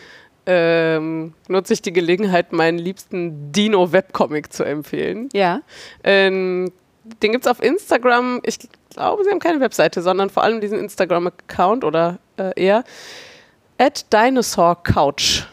ähm, 0.45 1.33
nutze 1.47 1.73
ich 1.73 1.81
die 1.81 1.93
Gelegenheit, 1.93 2.51
meinen 2.51 2.77
liebsten 2.79 3.51
Dino-Webcomic 3.51 4.51
zu 4.51 4.63
empfehlen. 4.63 5.29
Ja. 5.33 5.61
Ähm, 6.03 6.71
den 7.21 7.31
gibt 7.31 7.45
es 7.45 7.51
auf 7.51 7.61
Instagram. 7.61 8.41
Ich 8.43 8.59
glaube, 8.89 9.23
sie 9.23 9.29
haben 9.31 9.39
keine 9.39 9.59
Webseite, 9.59 10.01
sondern 10.01 10.29
vor 10.29 10.43
allem 10.43 10.61
diesen 10.61 10.79
Instagram-Account 10.79 11.83
oder 11.83 12.19
äh, 12.37 12.51
eher 12.55 12.83
at 13.77 14.11
Dinosaur 14.11 14.81
Couch. 14.83 15.43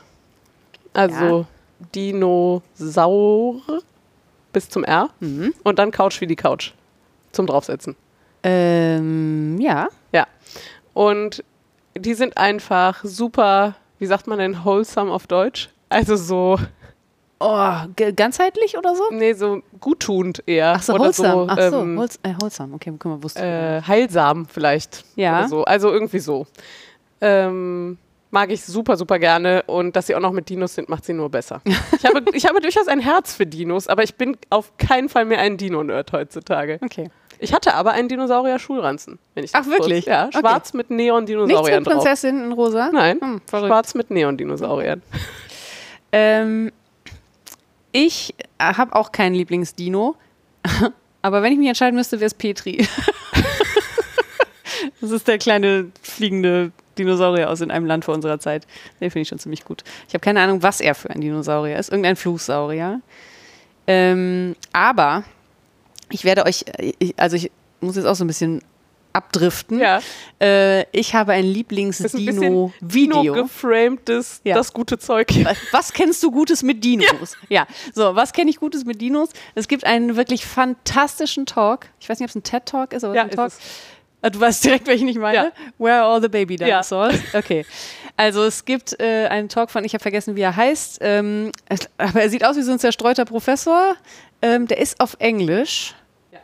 Also 0.94 1.46
Dinosaur 1.94 3.60
bis 4.52 4.68
zum 4.68 4.84
R 4.84 5.10
Mhm. 5.20 5.54
und 5.64 5.78
dann 5.78 5.90
Couch 5.90 6.20
wie 6.20 6.26
die 6.26 6.36
Couch 6.36 6.72
zum 7.32 7.46
draufsetzen. 7.46 7.94
Ähm, 8.42 9.58
ja. 9.60 9.88
Ja. 10.12 10.26
Und 10.94 11.44
die 11.98 12.14
sind 12.14 12.36
einfach 12.36 13.00
super, 13.04 13.74
wie 13.98 14.06
sagt 14.06 14.26
man 14.26 14.38
denn, 14.38 14.64
wholesome 14.64 15.12
auf 15.12 15.26
Deutsch? 15.26 15.68
Also 15.88 16.16
so, 16.16 16.58
Oh, 17.40 17.70
ganzheitlich 18.16 18.76
oder 18.76 18.96
so? 18.96 19.04
nee, 19.12 19.32
so 19.32 19.62
guttunend 19.78 20.42
eher. 20.46 20.74
Ach 20.76 20.82
so, 20.82 20.94
Oder 20.94 21.04
wholesome. 21.04 21.46
Ach 21.48 21.70
so, 21.70 21.80
ähm, 21.82 21.96
wholes 21.96 22.18
äh, 22.24 22.34
wholesome. 22.40 22.74
Okay, 22.74 22.92
guck 22.98 23.04
mal, 23.04 23.22
wusste 23.22 23.42
äh, 23.42 23.80
heilsam 23.86 24.46
vielleicht. 24.46 25.04
Ja. 25.14 25.46
So. 25.46 25.64
Also 25.64 25.90
irgendwie 25.92 26.18
so. 26.18 26.46
Ähm, 27.20 27.96
mag 28.32 28.50
ich 28.50 28.64
super, 28.64 28.96
super 28.96 29.20
gerne. 29.20 29.62
Und 29.68 29.94
dass 29.94 30.08
sie 30.08 30.16
auch 30.16 30.20
noch 30.20 30.32
mit 30.32 30.48
Dinos 30.48 30.74
sind, 30.74 30.88
macht 30.88 31.04
sie 31.04 31.12
nur 31.12 31.30
besser. 31.30 31.60
Ich 31.96 32.04
habe, 32.04 32.24
ich 32.32 32.46
habe 32.46 32.60
durchaus 32.60 32.88
ein 32.88 33.00
Herz 33.00 33.34
für 33.34 33.46
Dinos, 33.46 33.86
aber 33.88 34.02
ich 34.02 34.14
bin 34.16 34.36
auf 34.50 34.76
keinen 34.76 35.08
Fall 35.08 35.24
mehr 35.24 35.38
ein 35.40 35.56
Dino-Nerd 35.56 36.12
heutzutage. 36.12 36.78
Okay. 36.82 37.10
Ich 37.40 37.52
hatte 37.52 37.74
aber 37.74 37.92
einen 37.92 38.08
Dinosaurier-Schulranzen. 38.08 39.18
Wenn 39.34 39.44
ich 39.44 39.50
Ach, 39.54 39.62
kurz- 39.64 39.78
wirklich? 39.78 40.06
Ja, 40.06 40.26
Okay. 40.26 40.38
schwarz 40.40 40.72
mit 40.74 40.90
Nichts 40.90 41.02
Neon-Dinosauriern 41.04 41.78
mit 41.82 41.86
drauf. 41.86 41.94
Prinzessin 42.02 42.44
in 42.44 42.52
rosa? 42.52 42.90
Nein, 42.92 43.20
Hm, 43.20 43.40
schwarz 43.48 43.94
mit 43.94 44.10
Neon-Dinosauriern. 44.10 45.02
Ähm, 46.12 46.72
ich 47.92 48.34
habe 48.60 48.94
auch 48.94 49.12
keinen 49.12 49.34
Lieblingsdino. 49.34 50.16
Aber 51.22 51.42
wenn 51.42 51.52
ich 51.52 51.58
mich 51.58 51.68
entscheiden 51.68 51.96
müsste, 51.96 52.18
wäre 52.20 52.26
es 52.26 52.34
Petri. 52.34 52.86
das 55.00 55.10
ist 55.10 55.28
der 55.28 55.38
kleine 55.38 55.90
fliegende 56.02 56.72
Dinosaurier 56.96 57.50
aus 57.50 57.60
in 57.60 57.70
einem 57.70 57.86
Land 57.86 58.04
vor 58.04 58.14
unserer 58.14 58.38
Zeit. 58.40 58.66
Den 59.00 59.10
finde 59.10 59.22
ich 59.22 59.28
schon 59.28 59.38
ziemlich 59.38 59.64
gut. 59.64 59.84
Ich 60.08 60.14
habe 60.14 60.20
keine 60.20 60.40
Ahnung, 60.40 60.62
was 60.62 60.80
er 60.80 60.94
für 60.94 61.10
ein 61.10 61.20
Dinosaurier 61.20 61.78
ist. 61.78 61.90
Irgendein 61.90 62.16
Fluchsaurier. 62.16 63.00
Ähm, 63.86 64.56
aber 64.72 65.24
ich 66.10 66.24
werde 66.24 66.44
euch, 66.46 66.64
äh, 66.78 67.12
also 67.16 67.36
ich 67.36 67.50
muss 67.80 67.96
jetzt 67.96 68.06
auch 68.06 68.14
so 68.14 68.24
ein 68.24 68.28
bisschen 68.28 68.60
abdriften. 69.12 69.80
Ja. 69.80 70.00
Äh, 70.40 70.82
ich 70.96 71.14
habe 71.14 71.32
ein 71.32 71.44
Lieblingsdino-Video. 71.44 72.72
bisschen 72.80 72.88
Dino-geframtes, 72.88 74.40
Ja. 74.44 74.54
das 74.54 74.72
gute 74.72 74.98
Zeug. 74.98 75.28
Was 75.72 75.92
kennst 75.92 76.22
du 76.22 76.30
Gutes 76.30 76.62
mit 76.62 76.84
Dinos? 76.84 77.36
Ja, 77.48 77.66
so, 77.94 78.14
was 78.14 78.32
kenne 78.32 78.50
ich 78.50 78.58
Gutes 78.60 78.84
mit 78.84 79.00
Dinos? 79.00 79.30
Es 79.54 79.66
gibt 79.66 79.84
einen 79.84 80.16
wirklich 80.16 80.44
fantastischen 80.46 81.46
Talk. 81.46 81.86
Ich 82.00 82.08
weiß 82.08 82.18
nicht, 82.20 82.26
ob 82.26 82.30
es 82.30 82.36
ein 82.36 82.42
TED-Talk 82.42 82.92
ist, 82.92 83.02
aber 83.04 83.14
Ja, 83.14 83.22
ein 83.22 83.30
ist 83.30 83.36
Talk. 83.36 83.52
Ah, 84.20 84.30
Du 84.30 84.40
weißt 84.40 84.64
direkt, 84.64 84.86
welchen 84.88 85.06
ich 85.08 85.16
meine. 85.18 85.36
Ja. 85.36 85.52
Where 85.78 86.02
are 86.02 86.12
all 86.14 86.20
the 86.20 86.28
baby 86.28 86.56
Ja. 86.56 86.66
dinosaurs? 86.66 87.14
Okay. 87.32 87.64
Also 88.18 88.42
es 88.42 88.64
gibt 88.64 89.00
äh, 89.00 89.28
einen 89.28 89.48
Talk 89.48 89.70
von, 89.70 89.84
ich 89.84 89.94
habe 89.94 90.02
vergessen, 90.02 90.34
wie 90.34 90.40
er 90.40 90.56
heißt, 90.56 90.98
ähm, 91.02 91.52
aber 91.98 92.20
er 92.20 92.28
sieht 92.28 92.44
aus 92.44 92.56
wie 92.56 92.62
so 92.62 92.72
ein 92.72 92.80
zerstreuter 92.80 93.24
Professor. 93.24 93.94
Ähm, 94.42 94.66
der 94.66 94.78
ist 94.78 94.98
auf 94.98 95.16
Englisch. 95.20 95.94
Ja. 96.32 96.38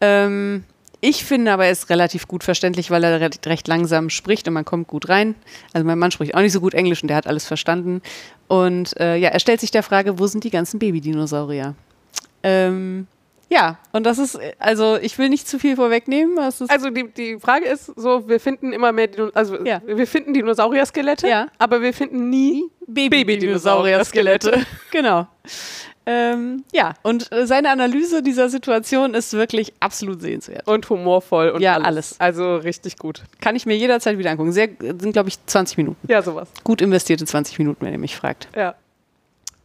Ähm, 0.00 0.62
ich 1.00 1.24
finde 1.24 1.52
aber, 1.52 1.66
er 1.66 1.72
ist 1.72 1.90
relativ 1.90 2.28
gut 2.28 2.44
verständlich, 2.44 2.92
weil 2.92 3.02
er 3.02 3.20
recht, 3.20 3.44
recht 3.48 3.66
langsam 3.66 4.10
spricht 4.10 4.46
und 4.46 4.54
man 4.54 4.64
kommt 4.64 4.86
gut 4.86 5.08
rein. 5.08 5.34
Also 5.72 5.84
mein 5.84 5.98
Mann 5.98 6.12
spricht 6.12 6.36
auch 6.36 6.40
nicht 6.40 6.52
so 6.52 6.60
gut 6.60 6.74
Englisch 6.74 7.02
und 7.02 7.08
der 7.08 7.16
hat 7.16 7.26
alles 7.26 7.46
verstanden. 7.46 8.00
Und 8.46 8.96
äh, 9.00 9.16
ja, 9.16 9.30
er 9.30 9.40
stellt 9.40 9.60
sich 9.60 9.72
der 9.72 9.82
Frage, 9.82 10.20
wo 10.20 10.28
sind 10.28 10.44
die 10.44 10.50
ganzen 10.50 10.78
Babydinosaurier? 10.78 11.74
Ähm, 12.44 13.08
ja, 13.50 13.78
und 13.92 14.04
das 14.04 14.18
ist, 14.18 14.38
also 14.58 14.96
ich 15.00 15.16
will 15.18 15.28
nicht 15.30 15.48
zu 15.48 15.58
viel 15.58 15.76
vorwegnehmen. 15.76 16.38
Also 16.38 16.66
die, 16.90 17.08
die 17.08 17.38
Frage 17.38 17.64
ist 17.66 17.86
so, 17.96 18.28
wir 18.28 18.40
finden 18.40 18.72
immer 18.72 18.92
mehr 18.92 19.06
Dino 19.06 19.30
also 19.34 19.64
Ja. 19.64 19.80
wir 19.86 20.06
finden 20.06 20.34
Dinosaurier-Skelette, 20.34 21.26
Ja. 21.28 21.48
aber 21.58 21.80
wir 21.80 21.94
finden 21.94 22.28
nie 22.30 22.64
Baby-Dinosaurier-Skelette. 22.86 24.66
genau. 24.90 25.26
Ähm, 26.10 26.64
ja, 26.72 26.94
und 27.02 27.30
äh, 27.32 27.46
seine 27.46 27.68
Analyse 27.68 28.22
dieser 28.22 28.48
Situation 28.48 29.12
ist 29.12 29.34
wirklich 29.34 29.74
absolut 29.80 30.22
sehenswert. 30.22 30.66
und 30.66 30.88
humorvoll 30.88 31.50
und 31.50 31.60
Ja, 31.60 31.74
alles. 31.74 31.86
alles. 31.86 32.16
Also 32.20 32.56
richtig 32.56 32.96
gut. 32.96 33.24
Kann 33.42 33.56
ich 33.56 33.66
mir 33.66 33.76
jederzeit 33.76 34.16
wieder 34.16 34.30
angucken. 34.30 34.52
Sehr, 34.52 34.68
sind, 34.80 35.12
glaube 35.12 35.28
ich, 35.28 35.44
20 35.44 35.76
Minuten. 35.76 36.08
Ja, 36.10 36.22
sowas. 36.22 36.48
Gut 36.64 36.80
investierte 36.80 37.26
20 37.26 37.58
Minuten, 37.58 37.84
wenn 37.84 37.92
ihr 37.92 37.98
mich 37.98 38.16
fragt. 38.16 38.48
Ja. 38.56 38.74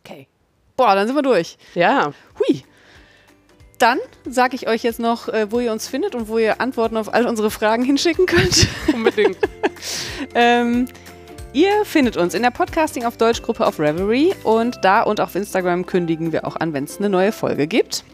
Okay. 0.03 0.27
Boah, 0.75 0.95
dann 0.95 1.07
sind 1.07 1.15
wir 1.15 1.21
durch. 1.21 1.57
Ja. 1.75 2.11
Hui. 2.39 2.63
Dann 3.79 3.99
sage 4.25 4.55
ich 4.55 4.67
euch 4.67 4.83
jetzt 4.83 4.99
noch, 4.99 5.29
äh, 5.29 5.51
wo 5.51 5.59
ihr 5.59 5.71
uns 5.71 5.87
findet 5.87 6.15
und 6.15 6.27
wo 6.27 6.37
ihr 6.37 6.61
Antworten 6.61 6.97
auf 6.97 7.13
all 7.13 7.25
unsere 7.25 7.51
Fragen 7.51 7.83
hinschicken 7.83 8.25
könnt. 8.25 8.67
Unbedingt. 8.93 9.37
Ähm, 10.35 10.85
ihr 11.51 11.83
findet 11.83 12.15
uns 12.15 12.33
in 12.33 12.41
der 12.41 12.49
Podcasting 12.49 13.03
auf 13.03 13.17
Deutsch 13.17 13.41
Gruppe 13.41 13.67
auf 13.67 13.79
Reverie 13.79 14.33
und 14.43 14.79
da 14.81 15.01
und 15.01 15.19
auf 15.19 15.35
Instagram 15.35 15.85
kündigen 15.85 16.31
wir 16.31 16.47
auch 16.47 16.55
an, 16.55 16.71
wenn 16.71 16.85
es 16.85 16.99
eine 16.99 17.09
neue 17.09 17.33
Folge 17.33 17.67
gibt. 17.67 18.05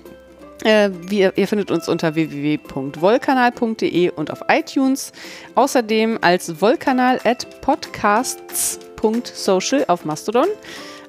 Äh, 0.63 0.89
wir, 1.07 1.37
ihr 1.37 1.47
findet 1.47 1.69
uns 1.71 1.87
unter 1.87 2.13
www.wollkanal.de 2.15 4.09
und 4.09 4.31
auf 4.31 4.41
iTunes. 4.49 5.13
Außerdem 5.55 6.19
als 6.21 6.61
Wollkanal 6.61 7.21
at 7.23 7.61
podcasts.social 7.61 9.85
auf 9.87 10.05
Mastodon. 10.05 10.47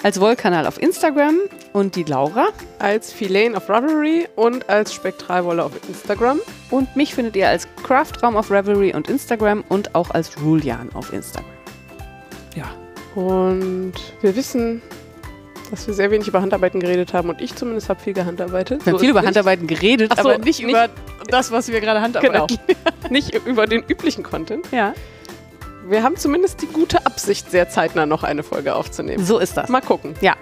Als 0.03 0.21
Wollkanal 0.21 0.67
auf 0.67 0.81
Instagram 0.81 1.37
und 1.73 1.95
die 1.97 2.05
Laura. 2.05 2.49
Als 2.79 3.13
Filane 3.13 3.55
of 3.57 3.69
Revelry 3.69 4.27
und 4.37 4.69
als 4.69 4.95
Spektralwolle 4.95 5.63
auf 5.65 5.73
Instagram. 5.89 6.41
Und 6.71 6.95
mich 6.97 7.15
findet 7.15 7.37
ihr 7.37 7.49
als 7.49 7.69
Craftraum 7.83 8.37
auf 8.37 8.51
Revelry 8.51 8.95
und 8.95 9.09
Instagram 9.11 9.63
und 9.69 9.95
auch 9.95 10.11
als 10.11 10.33
Julian 10.41 10.89
auf 10.95 11.13
Instagram. 11.13 11.51
Ja. 12.57 12.65
Und 13.15 13.93
wir 14.23 14.35
wissen, 14.37 14.81
dass 15.71 15.87
wir 15.87 15.95
sehr 15.95 16.11
wenig 16.11 16.27
über 16.29 16.41
Handarbeiten 16.41 16.81
geredet 16.81 17.13
haben 17.13 17.29
und 17.29 17.41
ich 17.41 17.55
zumindest 17.55 17.89
habe 17.89 18.01
viel 18.01 18.15
gehandarbeitet. 18.15 18.85
Wir 18.85 18.93
haben 18.93 18.99
So 18.99 19.01
viel 19.03 19.11
über 19.11 19.21
nicht. 19.21 19.29
Handarbeiten 19.29 19.67
geredet, 19.67 20.13
so, 20.17 20.21
aber 20.21 20.39
nicht, 20.39 20.61
nicht- 20.61 20.71
über 20.71 20.89
das, 21.29 21.53
was 21.53 21.69
wir 21.69 21.81
gerade 21.81 22.01
Genau. 22.01 22.25
handarbeiten. 22.41 22.59
nicht 23.11 23.35
über 23.47 23.67
den 23.67 23.83
üblichen 23.87 24.25
Content. 24.25 24.67
Ja, 24.73 24.95
Wir 25.89 26.03
haben 26.03 26.17
zumindest 26.17 26.63
die 26.63 26.67
gute 26.67 27.05
Absicht, 27.07 27.51
sehr 27.51 27.69
zeitnah 27.69 28.07
noch 28.07 28.23
eine 28.23 28.43
Folge 28.43 28.75
aufzunehmen. 28.75 29.25
so 29.25 29.39
ist 29.39 29.57
das. 29.57 29.69
Mal 29.69 29.81
gucken. 29.81 30.15
Ja. 30.21 30.35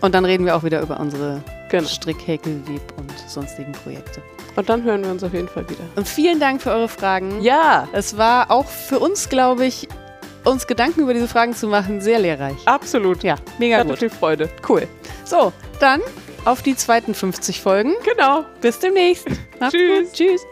Und 0.00 0.14
dann 0.14 0.24
reden 0.24 0.44
wir 0.46 0.56
auch 0.56 0.62
wieder 0.64 0.80
über 0.80 0.98
unsere 1.00 1.42
Genau. 1.70 1.88
Strick, 1.88 2.26
Häkel, 2.26 2.60
Web 2.68 2.82
und 2.98 3.10
sonstigen 3.28 3.72
Projekte. 3.72 4.20
Und 4.56 4.68
dann 4.68 4.82
hören 4.82 5.02
wir 5.04 5.10
uns 5.10 5.24
auf 5.24 5.32
jeden 5.32 5.48
Fall 5.48 5.66
wieder. 5.70 5.80
Und 5.96 6.06
vielen 6.06 6.38
Dank 6.38 6.60
für 6.60 6.70
eure 6.70 6.88
Fragen. 6.88 7.40
Ja, 7.40 7.88
Es 7.92 8.18
war 8.18 8.50
auch 8.50 8.66
für 8.66 8.98
uns, 8.98 9.30
glaube 9.30 9.64
ich, 9.64 9.88
uns 10.44 10.66
Gedanken 10.66 11.00
über 11.00 11.14
diese 11.14 11.28
Fragen 11.28 11.54
zu 11.54 11.68
machen, 11.68 12.00
sehr 12.02 12.18
lehrreich. 12.18 12.56
absolut. 12.66 13.22
Ja, 13.22 13.36
mega 13.58 13.78
hatte 13.78 13.88
gut. 13.90 13.98
viel 14.00 14.10
Freude. 14.10 14.50
Cool. 14.68 14.86
So, 15.24 15.52
dann 15.80 16.00
auf 16.44 16.60
die 16.60 16.76
zweiten 16.76 17.14
50 17.14 17.62
Folgen. 17.62 17.94
Genau. 18.04 18.44
Bis 18.60 18.78
demnächst. 18.80 19.26
Tschüss. 19.70 20.08
Gut. 20.08 20.12
Tschüss. 20.12 20.42